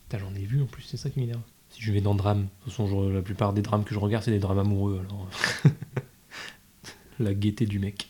Putain, 0.08 0.18
j'en 0.18 0.34
ai 0.34 0.44
vu 0.44 0.62
en 0.62 0.66
plus, 0.66 0.82
c'est 0.82 0.96
ça 0.96 1.10
qui 1.10 1.20
m'énerve. 1.20 1.40
Si 1.70 1.80
je 1.82 1.92
vais 1.92 2.00
dans 2.00 2.14
drame, 2.14 2.42
de 2.42 2.46
toute 2.64 2.72
façon, 2.72 2.86
je- 3.08 3.12
la 3.14 3.22
plupart 3.22 3.52
des 3.52 3.62
drames 3.62 3.84
que 3.84 3.94
je 3.94 3.98
regarde, 3.98 4.24
c'est 4.24 4.30
des 4.30 4.38
drames 4.40 4.58
amoureux, 4.58 5.00
alors. 5.08 5.28
la 7.20 7.32
gaieté 7.34 7.66
du 7.66 7.78
mec. 7.78 8.08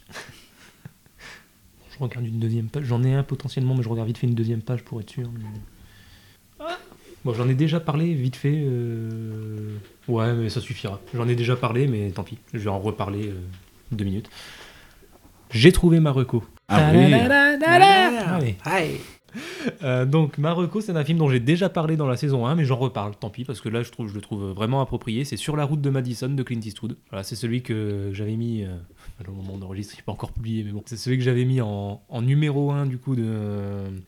je 1.93 1.99
regarde 1.99 2.27
une 2.27 2.41
deuxième 2.41 2.69
page, 2.69 2.85
j'en 2.85 3.03
ai 3.05 3.13
un 3.15 3.23
potentiellement, 3.23 3.75
mais 3.75 3.83
je 3.83 3.89
regarde 3.89 4.09
vite 4.09 4.19
fait 4.19 4.27
une 4.27 4.35
deuxième 4.35 4.63
page 4.63 4.83
pour 4.85 5.01
être 5.01 5.11
sûr. 5.11 5.31
mais- 5.33 6.67
Bon, 7.23 7.35
j'en 7.35 7.49
ai 7.51 7.55
déjà 7.55 7.81
parlé 7.81 8.15
vite 8.15 8.37
fait. 8.37 8.63
euh, 8.65 9.77
Ouais, 10.11 10.33
mais 10.35 10.49
ça 10.49 10.61
suffira. 10.61 11.01
J'en 11.15 11.29
ai 11.29 11.35
déjà 11.37 11.57
parlé, 11.57 11.87
mais 11.87 12.11
tant 12.11 12.23
pis. 12.25 12.39
Je 12.53 12.59
vais 12.59 12.71
en 12.71 12.79
reparler 12.81 13.29
euh, 13.29 13.35
deux 13.93 14.05
minutes. 14.05 14.29
J'ai 15.51 15.73
trouvé 15.73 16.01
Marocco. 16.01 16.45
Ah 16.69 18.39
oui. 18.43 18.55
Allez. 18.65 19.01
Euh, 19.85 20.05
donc 20.07 20.39
Marocco, 20.39 20.81
c'est 20.81 20.91
un 20.97 21.05
film 21.05 21.19
dont 21.19 21.29
j'ai 21.29 21.39
déjà 21.39 21.69
parlé 21.69 21.97
dans 21.97 22.09
la 22.09 22.17
saison 22.17 22.47
1, 22.47 22.57
mais 22.57 22.65
j'en 22.65 22.77
reparle, 22.77 23.15
tant 23.15 23.31
pis, 23.31 23.45
parce 23.45 23.61
que 23.61 23.69
là 23.69 23.83
je, 23.85 23.91
trouve, 23.91 24.09
je 24.09 24.15
le 24.15 24.21
trouve 24.21 24.51
vraiment 24.51 24.81
approprié. 24.81 25.25
C'est 25.25 25.37
Sur 25.37 25.57
la 25.57 25.65
route 25.65 25.81
de 25.81 25.89
Madison 25.91 26.29
de 26.29 26.43
Clint 26.43 26.61
Eastwood. 26.61 26.97
Voilà, 27.11 27.23
c'est 27.23 27.37
celui 27.37 27.63
que 27.63 28.11
j'avais 28.13 28.35
mis, 28.37 28.65
euh, 28.65 28.75
au 29.29 29.33
moment 29.33 29.57
d'enregistrer, 29.57 29.97
il 29.99 30.01
n'est 30.01 30.05
pas 30.05 30.13
encore 30.13 30.33
publié, 30.33 30.65
mais 30.65 30.73
bon, 30.73 30.83
c'est 30.87 30.97
celui 30.97 31.17
que 31.17 31.23
j'avais 31.23 31.45
mis 31.45 31.61
en, 31.61 32.03
en 32.09 32.23
numéro 32.23 32.73
1 32.73 32.87
du 32.87 32.99
coup 32.99 33.15
de, 33.15 33.23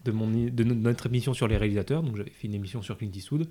de, 0.04 0.10
mon, 0.10 0.26
de 0.28 0.64
no- 0.64 0.74
notre 0.74 1.06
émission 1.06 1.34
sur 1.34 1.46
les 1.46 1.56
réalisateurs. 1.56 2.02
Donc 2.02 2.16
j'avais 2.16 2.30
fait 2.30 2.48
une 2.48 2.54
émission 2.54 2.82
sur 2.82 2.96
Clint 2.98 3.10
Eastwood. 3.14 3.48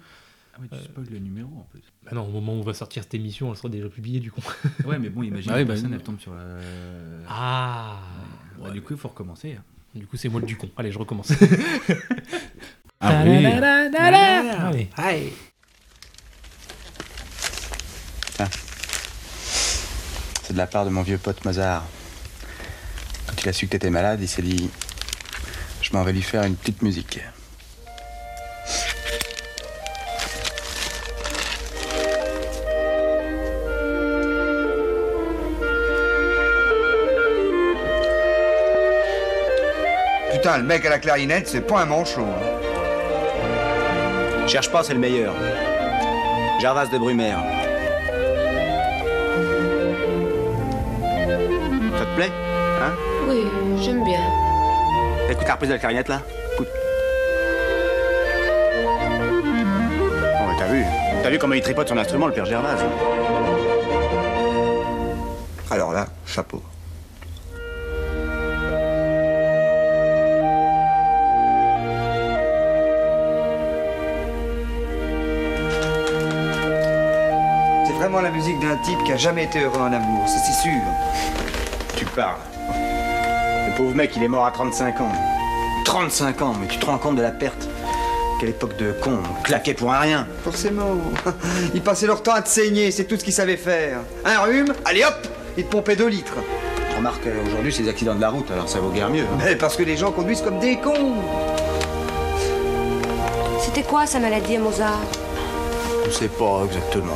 Ah 0.61 0.67
oui, 0.71 0.77
tu 0.77 0.83
spoil 0.85 1.07
le 1.09 1.19
numéro 1.19 1.49
en 1.49 1.67
plus. 1.71 1.81
Bah 2.03 2.11
non, 2.13 2.27
au 2.27 2.31
moment 2.31 2.53
où 2.53 2.57
on 2.57 2.61
va 2.61 2.73
sortir 2.73 3.03
cette 3.03 3.13
émission, 3.13 3.49
elle 3.51 3.57
sera 3.57 3.69
déjà 3.69 3.89
publiée 3.89 4.19
du 4.19 4.31
coup. 4.31 4.41
Ouais, 4.85 4.99
mais 4.99 5.09
bon, 5.09 5.23
imagine 5.23 5.51
Ah 5.51 5.55
oui, 5.55 5.61
la 5.61 5.65
bah, 5.65 5.73
personne, 5.73 5.93
elle 5.93 6.03
tombe 6.03 6.19
sur 6.19 6.33
la. 6.33 6.43
Ah 7.27 7.99
Bah, 8.61 8.69
Du 8.71 8.81
coup, 8.81 8.93
il 8.93 8.99
faut 8.99 9.07
recommencer. 9.07 9.57
Du 9.95 10.05
coup, 10.05 10.17
c'est 10.17 10.29
moi 10.29 10.39
le 10.39 10.45
du 10.47 10.55
con. 10.55 10.69
Allez, 10.77 10.91
je 10.91 10.99
recommence. 10.99 11.31
Ah 13.03 13.23
oui. 13.25 14.87
Allez. 14.95 15.33
Tiens. 18.35 18.49
C'est 20.43 20.53
de 20.53 20.57
la 20.59 20.67
part 20.67 20.85
de 20.85 20.91
mon 20.91 21.01
vieux 21.01 21.17
pote 21.17 21.43
Mozart. 21.43 21.83
Quand 23.25 23.41
il 23.41 23.49
a 23.49 23.53
su 23.53 23.65
que 23.65 23.71
t'étais 23.71 23.89
malade, 23.89 24.19
il 24.21 24.27
s'est 24.27 24.43
dit 24.43 24.69
Je 25.81 25.91
m'en 25.93 26.03
vais 26.03 26.13
lui 26.13 26.21
faire 26.21 26.43
une 26.43 26.55
petite 26.55 26.83
musique. 26.83 27.19
Putain, 40.51 40.63
le 40.63 40.67
mec 40.67 40.85
à 40.85 40.89
la 40.89 40.99
clarinette, 40.99 41.47
c'est 41.47 41.61
pas 41.61 41.79
un 41.79 41.85
manchot. 41.85 42.25
hein. 42.25 42.35
Cherche 44.47 44.69
pas, 44.69 44.83
c'est 44.83 44.93
le 44.93 44.99
meilleur. 44.99 45.33
Gervas 46.59 46.87
de 46.87 46.97
Brumaire. 46.97 47.39
Ça 51.97 52.05
te 52.05 52.15
plaît 52.17 52.31
Hein? 52.81 52.91
Oui, 53.29 53.45
j'aime 53.81 54.03
bien. 54.03 54.19
Écoute 55.29 55.47
la 55.47 55.53
reprise 55.53 55.69
de 55.69 55.75
la 55.75 55.79
clarinette 55.79 56.09
là 56.09 56.21
Écoute. 56.55 56.67
Bon, 60.03 60.47
ouais, 60.49 60.55
t'as 60.59 60.67
vu? 60.67 60.83
T'as 61.23 61.29
vu 61.29 61.39
comment 61.39 61.53
il 61.53 61.61
tripote 61.61 61.87
son 61.87 61.97
instrument, 61.97 62.27
le 62.27 62.33
père 62.33 62.43
Gervas 62.45 62.73
hein? 62.73 62.89
Alors 65.69 65.93
là, 65.93 66.07
chapeau. 66.25 66.61
La 78.21 78.31
musique 78.31 78.59
d'un 78.59 78.75
type 78.77 79.03
qui 79.05 79.11
a 79.11 79.17
jamais 79.17 79.45
été 79.45 79.59
heureux 79.59 79.79
en 79.79 79.91
amour, 79.93 80.27
ça 80.27 80.37
c'est 80.45 80.61
sûr. 80.61 80.81
Tu 81.95 82.05
parles. 82.05 82.35
Le 82.69 83.75
pauvre 83.77 83.95
mec, 83.95 84.11
il 84.15 84.23
est 84.23 84.27
mort 84.27 84.45
à 84.45 84.51
35 84.51 85.01
ans. 85.01 85.11
35 85.85 86.41
ans, 86.41 86.53
mais 86.59 86.67
tu 86.67 86.77
te 86.77 86.85
rends 86.85 86.97
compte 86.97 87.15
de 87.15 87.21
la 87.21 87.31
perte 87.31 87.67
Quelle 88.39 88.49
époque 88.49 88.77
de 88.77 88.91
con, 89.01 89.19
on 89.39 89.41
claquait 89.43 89.73
pour 89.73 89.91
un 89.93 89.99
rien. 89.99 90.27
Forcément. 90.43 90.95
Ils 91.73 91.81
passaient 91.81 92.07
leur 92.07 92.21
temps 92.23 92.33
à 92.33 92.41
te 92.41 92.49
saigner, 92.49 92.91
c'est 92.91 93.05
tout 93.05 93.17
ce 93.17 93.23
qu'ils 93.23 93.33
savaient 93.33 93.57
faire. 93.57 93.99
Un 94.25 94.39
rhume, 94.41 94.73
allez 94.85 95.03
hop, 95.03 95.27
ils 95.57 95.65
te 95.65 95.69
pompaient 95.71 95.95
2 95.95 96.07
litres. 96.07 96.35
Remarque, 96.97 97.25
euh, 97.27 97.43
aujourd'hui, 97.47 97.73
c'est 97.73 97.83
des 97.83 97.89
accidents 97.89 98.15
de 98.15 98.21
la 98.21 98.29
route, 98.29 98.49
alors 98.51 98.69
ça 98.69 98.79
vaut 98.79 98.89
guère 98.89 99.09
mieux. 99.09 99.23
hein. 99.23 99.37
Mais 99.43 99.55
parce 99.55 99.75
que 99.75 99.83
les 99.83 99.97
gens 99.97 100.11
conduisent 100.11 100.41
comme 100.41 100.59
des 100.59 100.77
cons. 100.77 101.15
C'était 103.59 103.83
quoi 103.83 104.05
sa 104.05 104.19
maladie 104.19 104.55
à 104.57 104.59
Mozart? 104.59 104.99
Je 106.05 106.11
sais 106.11 106.27
pas 106.27 106.61
exactement. 106.65 107.13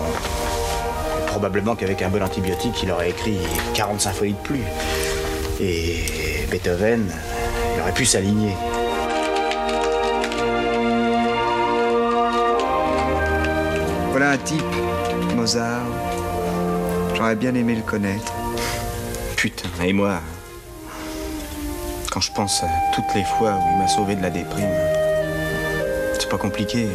Probablement 1.46 1.76
qu'avec 1.76 2.02
un 2.02 2.10
bon 2.10 2.24
antibiotique, 2.24 2.82
il 2.82 2.90
aurait 2.90 3.12
écrit 3.12 3.38
40 3.76 4.02
symphonies 4.02 4.34
de 4.34 4.38
plus. 4.38 4.64
Et 5.62 6.48
Beethoven, 6.50 7.08
aurait 7.80 7.94
pu 7.94 8.04
s'aligner. 8.04 8.56
Voilà 14.10 14.32
un 14.32 14.38
type, 14.40 14.64
Mozart. 15.36 15.86
J'aurais 17.14 17.36
bien 17.36 17.54
aimé 17.54 17.76
le 17.76 17.84
connaître. 17.84 18.34
Putain, 19.36 19.70
et 19.84 19.94
moi 19.94 20.22
Quand 22.10 22.22
je 22.22 22.32
pense 22.32 22.64
à 22.64 22.70
toutes 22.96 23.14
les 23.14 23.24
fois 23.24 23.52
où 23.52 23.74
il 23.76 23.78
m'a 23.78 23.88
sauvé 23.88 24.16
de 24.16 24.24
la 24.24 24.32
déprime, 24.32 24.74
c'est 26.18 26.28
pas 26.28 26.40
compliqué. 26.40 26.88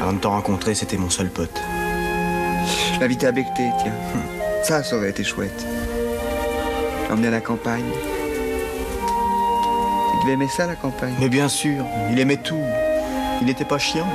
Avant 0.00 0.14
de 0.14 0.20
t'en 0.20 0.30
rencontrer, 0.30 0.74
c'était 0.74 0.96
mon 0.96 1.10
seul 1.10 1.28
pote. 1.28 1.59
L'inviter 3.00 3.26
à 3.28 3.32
Becté, 3.32 3.70
tiens. 3.82 3.92
Ça, 4.62 4.82
ça 4.82 4.96
aurait 4.96 5.08
été 5.08 5.24
chouette. 5.24 5.66
L'emmener 7.08 7.28
à 7.28 7.30
la 7.30 7.40
campagne. 7.40 7.90
Il 10.12 10.20
devait 10.20 10.34
aimer 10.34 10.48
ça, 10.48 10.66
la 10.66 10.76
campagne. 10.76 11.14
Mais 11.18 11.30
bien 11.30 11.48
sûr, 11.48 11.82
il 12.10 12.20
aimait 12.20 12.36
tout. 12.36 12.62
Il 13.40 13.46
n'était 13.46 13.64
pas 13.64 13.78
chiant. 13.78 14.06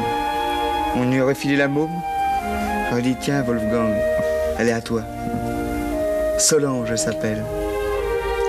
On 0.96 1.10
lui 1.10 1.20
aurait 1.20 1.34
filé 1.34 1.56
la 1.56 1.68
môme. 1.68 2.00
J'aurais 2.90 3.02
dit, 3.02 3.16
tiens, 3.20 3.42
Wolfgang, 3.42 3.92
elle 4.60 4.70
est 4.70 4.72
à 4.72 4.82
toi. 4.82 5.02
Solange, 6.38 6.92
elle 6.92 7.00
s'appelle. 7.00 7.44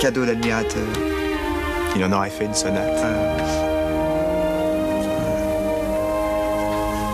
Cadeau 0.00 0.26
d'admirateur. 0.26 0.86
Il 1.96 2.04
en 2.04 2.12
aurait 2.12 2.28
fait 2.28 2.44
une 2.44 2.54
sonate. 2.54 3.02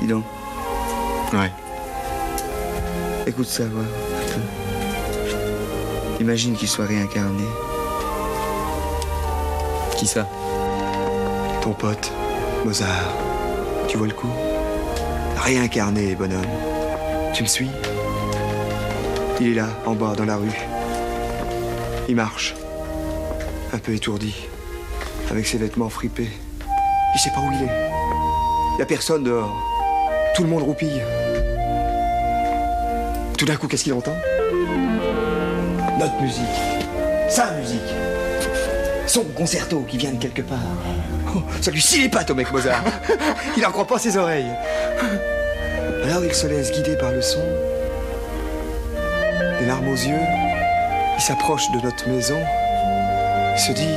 Dis 0.01 0.09
donc. 0.09 0.24
Ouais. 1.32 1.53
Écoute 3.33 3.49
ça, 3.49 3.63
peu. 3.65 3.79
Imagine 6.21 6.55
qu'il 6.55 6.69
soit 6.69 6.85
réincarné. 6.85 7.45
Qui 9.97 10.07
ça? 10.07 10.29
Ton 11.63 11.73
pote, 11.73 12.13
Mozart. 12.67 13.17
Tu 13.89 13.97
vois 13.97 14.07
le 14.07 14.13
coup? 14.13 14.29
Réincarné, 15.39 16.15
bonhomme. 16.15 16.45
Tu 17.33 17.43
me 17.43 17.49
suis? 17.49 17.71
Il 19.41 19.53
est 19.53 19.55
là, 19.55 19.69
en 19.87 19.95
bas, 19.95 20.13
dans 20.15 20.27
la 20.27 20.37
rue. 20.37 20.53
Il 22.11 22.17
marche. 22.17 22.55
Un 23.73 23.79
peu 23.79 23.95
étourdi. 23.95 24.35
Avec 25.31 25.47
ses 25.47 25.57
vêtements 25.57 25.89
fripés. 25.89 26.29
Il 27.15 27.19
sait 27.19 27.31
pas 27.31 27.41
où 27.41 27.51
il 27.51 27.63
est. 27.63 27.73
Il 28.77 28.81
y 28.81 28.83
a 28.83 28.87
personne 28.87 29.25
dehors. 29.25 29.57
Tout 30.35 30.43
le 30.43 30.51
monde 30.51 30.65
roupille. 30.65 31.01
Tout 33.43 33.48
d'un 33.48 33.56
coup, 33.56 33.66
qu'est-ce 33.66 33.82
qu'il 33.82 33.93
entend? 33.93 34.16
Notre 35.98 36.23
musique. 36.23 36.44
Sa 37.28 37.51
musique. 37.51 37.81
Son 39.09 39.24
concerto 39.24 39.81
qui 39.81 39.98
vient 39.98 40.12
de 40.12 40.19
quelque 40.19 40.43
part. 40.43 40.60
Oh, 41.35 41.43
ça 41.60 41.73
lui 41.73 41.82
scie 41.82 42.02
les 42.02 42.09
pattes 42.09 42.31
au 42.31 42.36
mec 42.36 42.52
Mozart. 42.52 42.85
Il 43.56 43.64
n'en 43.64 43.73
croit 43.73 43.89
pas 43.89 43.98
ses 43.98 44.16
oreilles. 44.16 44.52
Alors 46.05 46.24
il 46.24 46.32
se 46.32 46.47
laisse 46.47 46.70
guider 46.70 46.97
par 46.97 47.10
le 47.10 47.20
son. 47.20 47.43
Des 49.59 49.66
larmes 49.66 49.89
aux 49.89 49.97
yeux. 49.97 50.23
Il 51.16 51.20
s'approche 51.20 51.69
de 51.73 51.81
notre 51.81 52.09
maison. 52.09 52.39
Il 53.56 53.60
se 53.60 53.73
dit 53.73 53.97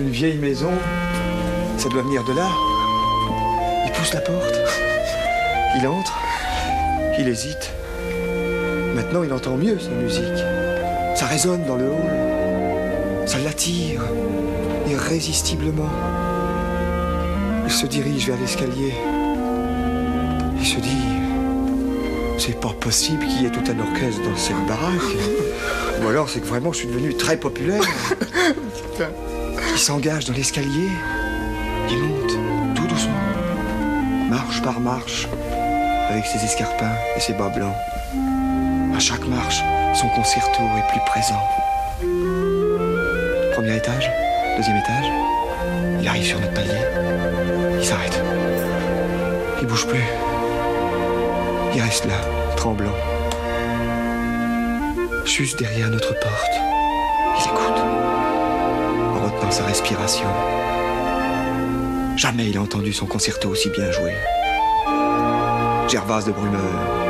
Une 0.00 0.08
vieille 0.08 0.38
maison, 0.38 0.72
ça 1.76 1.90
doit 1.90 2.00
venir 2.00 2.24
de 2.24 2.32
là. 2.32 2.48
Il 3.84 3.92
pousse 3.92 4.14
la 4.14 4.22
porte. 4.22 4.58
Il 5.76 5.86
entre. 5.86 6.18
Il 7.18 7.28
hésite. 7.28 7.73
Maintenant, 8.94 9.24
il 9.24 9.32
entend 9.32 9.56
mieux 9.56 9.78
sa 9.80 9.90
musique. 9.90 10.22
Ça 11.16 11.26
résonne 11.26 11.64
dans 11.66 11.76
le 11.76 11.86
hall. 11.86 13.26
Ça 13.26 13.38
l'attire 13.38 14.02
irrésistiblement. 14.88 15.90
Il 17.64 17.72
se 17.72 17.86
dirige 17.86 18.28
vers 18.28 18.38
l'escalier. 18.38 18.94
Il 20.58 20.66
se 20.66 20.78
dit 20.78 21.04
C'est 22.38 22.60
pas 22.60 22.72
possible 22.78 23.26
qu'il 23.26 23.42
y 23.42 23.46
ait 23.46 23.50
tout 23.50 23.68
un 23.68 23.80
orchestre 23.80 24.22
dans 24.22 24.36
cette 24.36 24.66
baraque. 24.68 25.16
Ou 26.02 26.08
alors 26.08 26.28
c'est 26.28 26.40
que 26.40 26.46
vraiment 26.46 26.72
je 26.72 26.78
suis 26.78 26.88
devenu 26.88 27.14
très 27.14 27.36
populaire. 27.36 27.82
Il 29.72 29.78
s'engage 29.78 30.26
dans 30.26 30.34
l'escalier. 30.34 30.88
Il 31.90 31.98
monte 31.98 32.76
tout 32.76 32.86
doucement. 32.86 33.12
Marche 34.30 34.62
par 34.62 34.78
marche. 34.78 35.28
Avec 36.10 36.26
ses 36.26 36.44
escarpins 36.44 36.94
et 37.16 37.20
ses 37.20 37.32
bas 37.32 37.48
blancs. 37.48 37.74
À 38.94 39.00
chaque 39.00 39.26
marche, 39.26 39.60
son 39.92 40.08
concerto 40.10 40.62
est 40.78 40.88
plus 40.92 41.00
présent. 41.06 41.40
Premier 43.52 43.76
étage, 43.76 44.08
deuxième 44.56 44.76
étage. 44.76 45.06
Il 46.00 46.06
arrive 46.06 46.24
sur 46.24 46.38
notre 46.38 46.54
palier. 46.54 46.78
Il 47.76 47.84
s'arrête. 47.84 48.22
Il 49.60 49.66
bouge 49.66 49.86
plus. 49.88 50.04
Il 51.74 51.82
reste 51.82 52.04
là, 52.04 52.14
tremblant. 52.56 52.94
Juste 55.24 55.58
derrière 55.58 55.90
notre 55.90 56.14
porte. 56.20 56.54
Il 57.38 57.44
écoute. 57.46 57.80
En 59.10 59.24
retenant 59.24 59.50
sa 59.50 59.64
respiration. 59.64 60.28
Jamais 62.16 62.46
il 62.50 62.56
a 62.56 62.60
entendu 62.60 62.92
son 62.92 63.06
concerto 63.06 63.48
aussi 63.48 63.70
bien 63.70 63.90
joué. 63.90 64.14
Gervase 65.88 66.26
de 66.26 66.32
Brumeur. 66.32 67.03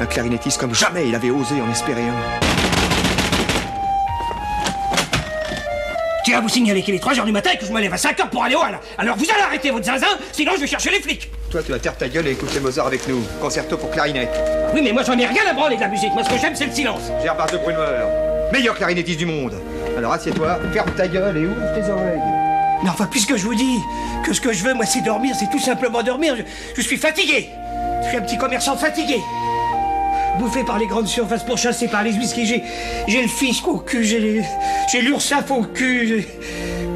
Un 0.00 0.06
clarinettiste 0.06 0.58
comme 0.58 0.74
jamais 0.74 1.08
il 1.08 1.14
avait 1.14 1.30
osé 1.30 1.60
en 1.60 1.70
espérer 1.70 2.02
un. 2.02 2.48
À 6.34 6.40
vous 6.40 6.48
signaler 6.50 6.82
qu'il 6.82 6.94
est 6.94 7.02
3h 7.02 7.24
du 7.24 7.32
matin 7.32 7.50
et 7.54 7.56
que 7.56 7.64
je 7.64 7.72
me 7.72 7.80
lève 7.80 7.92
à 7.92 7.96
5h 7.96 8.28
pour 8.28 8.44
aller 8.44 8.54
au 8.54 8.58
Hall. 8.58 8.78
Alors 8.98 9.16
vous 9.16 9.24
allez 9.24 9.42
arrêter 9.42 9.70
votre 9.70 9.86
zinzin, 9.86 10.06
sinon 10.30 10.52
je 10.56 10.60
vais 10.60 10.66
chercher 10.66 10.90
les 10.90 11.00
flics. 11.00 11.30
Toi, 11.50 11.62
tu 11.62 11.72
vas 11.72 11.78
taire 11.78 11.96
ta 11.96 12.06
gueule 12.06 12.26
et 12.28 12.32
écouter 12.32 12.60
Mozart 12.60 12.86
avec 12.86 13.08
nous. 13.08 13.22
Concerto 13.40 13.78
pour 13.78 13.90
clarinette. 13.90 14.30
Oui, 14.74 14.82
mais 14.84 14.92
moi 14.92 15.02
j'en 15.04 15.16
ai 15.16 15.24
rien 15.24 15.42
à 15.50 15.54
branler 15.54 15.76
de 15.76 15.80
la 15.80 15.88
musique. 15.88 16.12
Moi 16.12 16.22
ce 16.22 16.28
que 16.28 16.38
j'aime, 16.38 16.54
c'est 16.54 16.66
le 16.66 16.72
silence. 16.72 17.00
Gervase 17.22 17.52
de 17.52 17.56
Brumeur. 17.56 18.08
Meilleur 18.52 18.76
clarinettiste 18.76 19.18
du 19.18 19.24
monde. 19.24 19.54
Alors 19.96 20.12
assieds-toi, 20.12 20.58
ferme 20.70 20.90
ta 20.90 21.08
gueule 21.08 21.38
et 21.38 21.46
ouvre 21.46 21.74
tes 21.74 21.90
oreilles. 21.90 22.20
Mais 22.84 22.90
enfin, 22.90 23.08
puisque 23.10 23.34
je 23.36 23.44
vous 23.44 23.54
dis 23.54 23.78
que 24.22 24.34
ce 24.34 24.40
que 24.42 24.52
je 24.52 24.62
veux, 24.64 24.74
moi, 24.74 24.84
c'est 24.84 25.00
dormir, 25.00 25.34
c'est 25.34 25.50
tout 25.50 25.58
simplement 25.58 26.02
dormir. 26.02 26.36
Je, 26.36 26.42
je 26.76 26.86
suis 26.86 26.98
fatigué. 26.98 27.48
Je 28.02 28.08
suis 28.08 28.18
un 28.18 28.22
petit 28.22 28.36
commerçant 28.38 28.76
fatigué. 28.76 29.16
Bouffé 30.48 30.64
par 30.64 30.78
les 30.78 30.86
grandes 30.86 31.06
surfaces, 31.08 31.42
pourchassé 31.44 31.88
par 31.88 32.02
les 32.02 32.12
whisky, 32.12 32.46
j'ai, 32.46 32.62
j'ai 33.06 33.20
le 33.20 33.28
fisc 33.28 33.68
au 33.68 33.76
cul, 33.80 34.02
j'ai, 34.02 34.18
l'URSSAF 35.02 35.50
au 35.50 35.62
cul, 35.62 36.24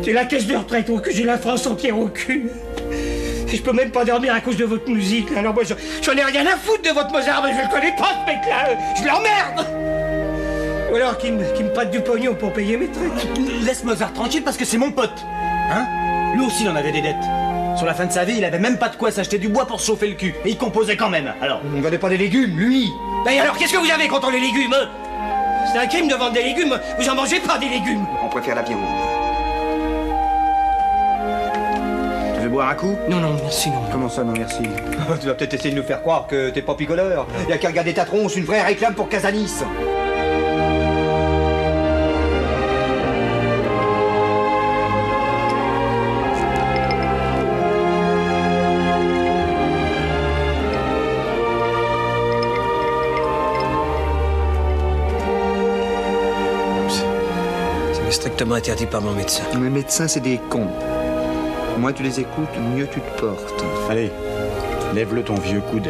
j'ai, 0.02 0.12
la 0.14 0.24
caisse 0.24 0.46
de 0.46 0.56
retraite 0.56 0.88
au 0.88 0.98
cul, 1.00 1.10
j'ai 1.14 1.24
la 1.24 1.36
France 1.36 1.66
entière 1.66 1.98
au 1.98 2.06
cul. 2.06 2.48
Et 3.52 3.54
je 3.54 3.60
peux 3.62 3.74
même 3.74 3.90
pas 3.90 4.06
dormir 4.06 4.32
à 4.34 4.40
cause 4.40 4.56
de 4.56 4.64
votre 4.64 4.88
musique. 4.88 5.28
Alors 5.36 5.52
moi, 5.52 5.64
je- 5.64 5.74
j'en 6.02 6.12
ai 6.16 6.22
rien 6.22 6.46
à 6.46 6.56
foutre 6.56 6.80
de 6.82 6.94
votre 6.94 7.12
Mozart, 7.12 7.42
mais 7.44 7.52
je 7.54 7.60
le 7.60 7.68
connais 7.70 7.94
pas, 7.94 8.14
ce 8.24 8.32
mec-là. 8.32 8.70
Je 8.96 9.06
l'emmerde. 9.06 9.66
Ou 10.90 10.96
alors 10.96 11.18
qu'il 11.18 11.34
me, 11.34 11.44
qu'il 11.54 11.66
me 11.66 11.72
prête 11.74 11.90
du 11.90 12.00
pognon 12.00 12.32
pour 12.34 12.54
payer 12.54 12.78
mes 12.78 12.88
trucs. 12.88 13.12
Laisse 13.66 13.84
Mozart 13.84 14.14
tranquille 14.14 14.42
parce 14.42 14.56
que 14.56 14.64
c'est 14.64 14.78
mon 14.78 14.92
pote. 14.92 15.12
Hein? 15.70 15.84
Lui 16.34 16.46
aussi, 16.46 16.62
il 16.62 16.70
en 16.70 16.76
avait 16.76 16.92
des 16.92 17.02
dettes. 17.02 17.16
Sur 17.82 17.88
la 17.88 17.94
fin 17.94 18.06
de 18.06 18.12
sa 18.12 18.24
vie, 18.24 18.34
il 18.38 18.44
avait 18.44 18.60
même 18.60 18.78
pas 18.78 18.88
de 18.90 18.94
quoi 18.94 19.10
s'acheter 19.10 19.38
du 19.38 19.48
bois 19.48 19.66
pour 19.66 19.80
se 19.80 19.86
chauffer 19.86 20.06
le 20.06 20.14
cul. 20.14 20.36
Et 20.44 20.50
il 20.50 20.56
composait 20.56 20.96
quand 20.96 21.08
même, 21.08 21.34
alors. 21.42 21.60
On 21.66 21.76
ne 21.76 21.82
vendait 21.82 21.98
pas 21.98 22.08
des 22.08 22.16
légumes, 22.16 22.56
lui 22.56 22.92
Et 23.28 23.40
alors, 23.40 23.56
qu'est-ce 23.56 23.72
que 23.72 23.78
vous 23.78 23.90
avez 23.90 24.06
contre 24.06 24.30
les 24.30 24.38
légumes 24.38 24.72
hein? 24.72 24.88
C'est 25.72 25.80
un 25.80 25.88
crime 25.88 26.06
de 26.06 26.14
vendre 26.14 26.30
des 26.30 26.44
légumes. 26.44 26.78
Vous 26.96 27.08
en 27.08 27.16
mangez 27.16 27.40
pas 27.40 27.58
des 27.58 27.68
légumes. 27.68 28.06
On 28.24 28.28
préfère 28.28 28.54
la 28.54 28.62
viande. 28.62 28.78
Tu 32.36 32.40
veux 32.42 32.48
boire 32.50 32.68
un 32.68 32.74
coup? 32.76 32.96
Non, 33.08 33.16
non, 33.16 33.36
merci, 33.42 33.68
non. 33.70 33.82
Comment 33.90 34.08
ça, 34.08 34.22
non 34.22 34.34
merci? 34.38 34.62
Tu 35.20 35.26
vas 35.26 35.34
peut-être 35.34 35.54
essayer 35.54 35.74
de 35.74 35.80
nous 35.80 35.82
faire 35.84 36.02
croire 36.02 36.28
que 36.28 36.50
t'es 36.50 36.62
pas 36.62 36.76
picoleur. 36.76 37.26
Y 37.48 37.52
a 37.52 37.58
qu'à 37.58 37.66
regarder 37.66 37.94
ta 37.94 38.04
tronche, 38.04 38.36
une 38.36 38.44
vraie 38.44 38.62
réclame 38.62 38.94
pour 38.94 39.08
Casanis. 39.08 39.64
Strictement 58.42 58.56
interdit 58.56 58.86
par 58.86 59.02
mon 59.02 59.12
médecin. 59.12 59.44
Les 59.54 59.70
médecins, 59.70 60.08
c'est 60.08 60.20
des 60.20 60.40
cons. 60.50 60.66
Moins 61.78 61.92
tu 61.92 62.02
les 62.02 62.18
écoutes, 62.18 62.58
mieux 62.74 62.88
tu 62.88 63.00
te 63.00 63.20
portes. 63.20 63.64
Allez, 63.88 64.10
lève-le 64.94 65.22
ton 65.22 65.34
vieux 65.36 65.60
coude. 65.60 65.88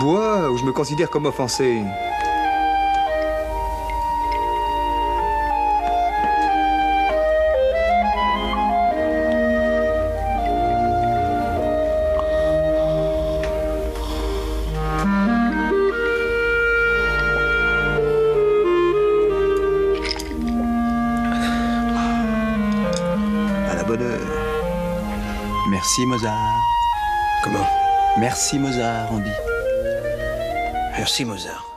Bois, 0.00 0.50
ou 0.50 0.56
je 0.56 0.64
me 0.64 0.72
considère 0.72 1.10
comme 1.10 1.26
offensé. 1.26 1.82
Merci 25.94 26.06
Mozart. 26.06 26.60
Comment? 27.44 27.66
Merci 28.18 28.58
Mozart, 28.58 29.12
on 29.12 29.18
dit. 29.18 29.30
Merci 30.98 31.24
Mozart. 31.24 31.73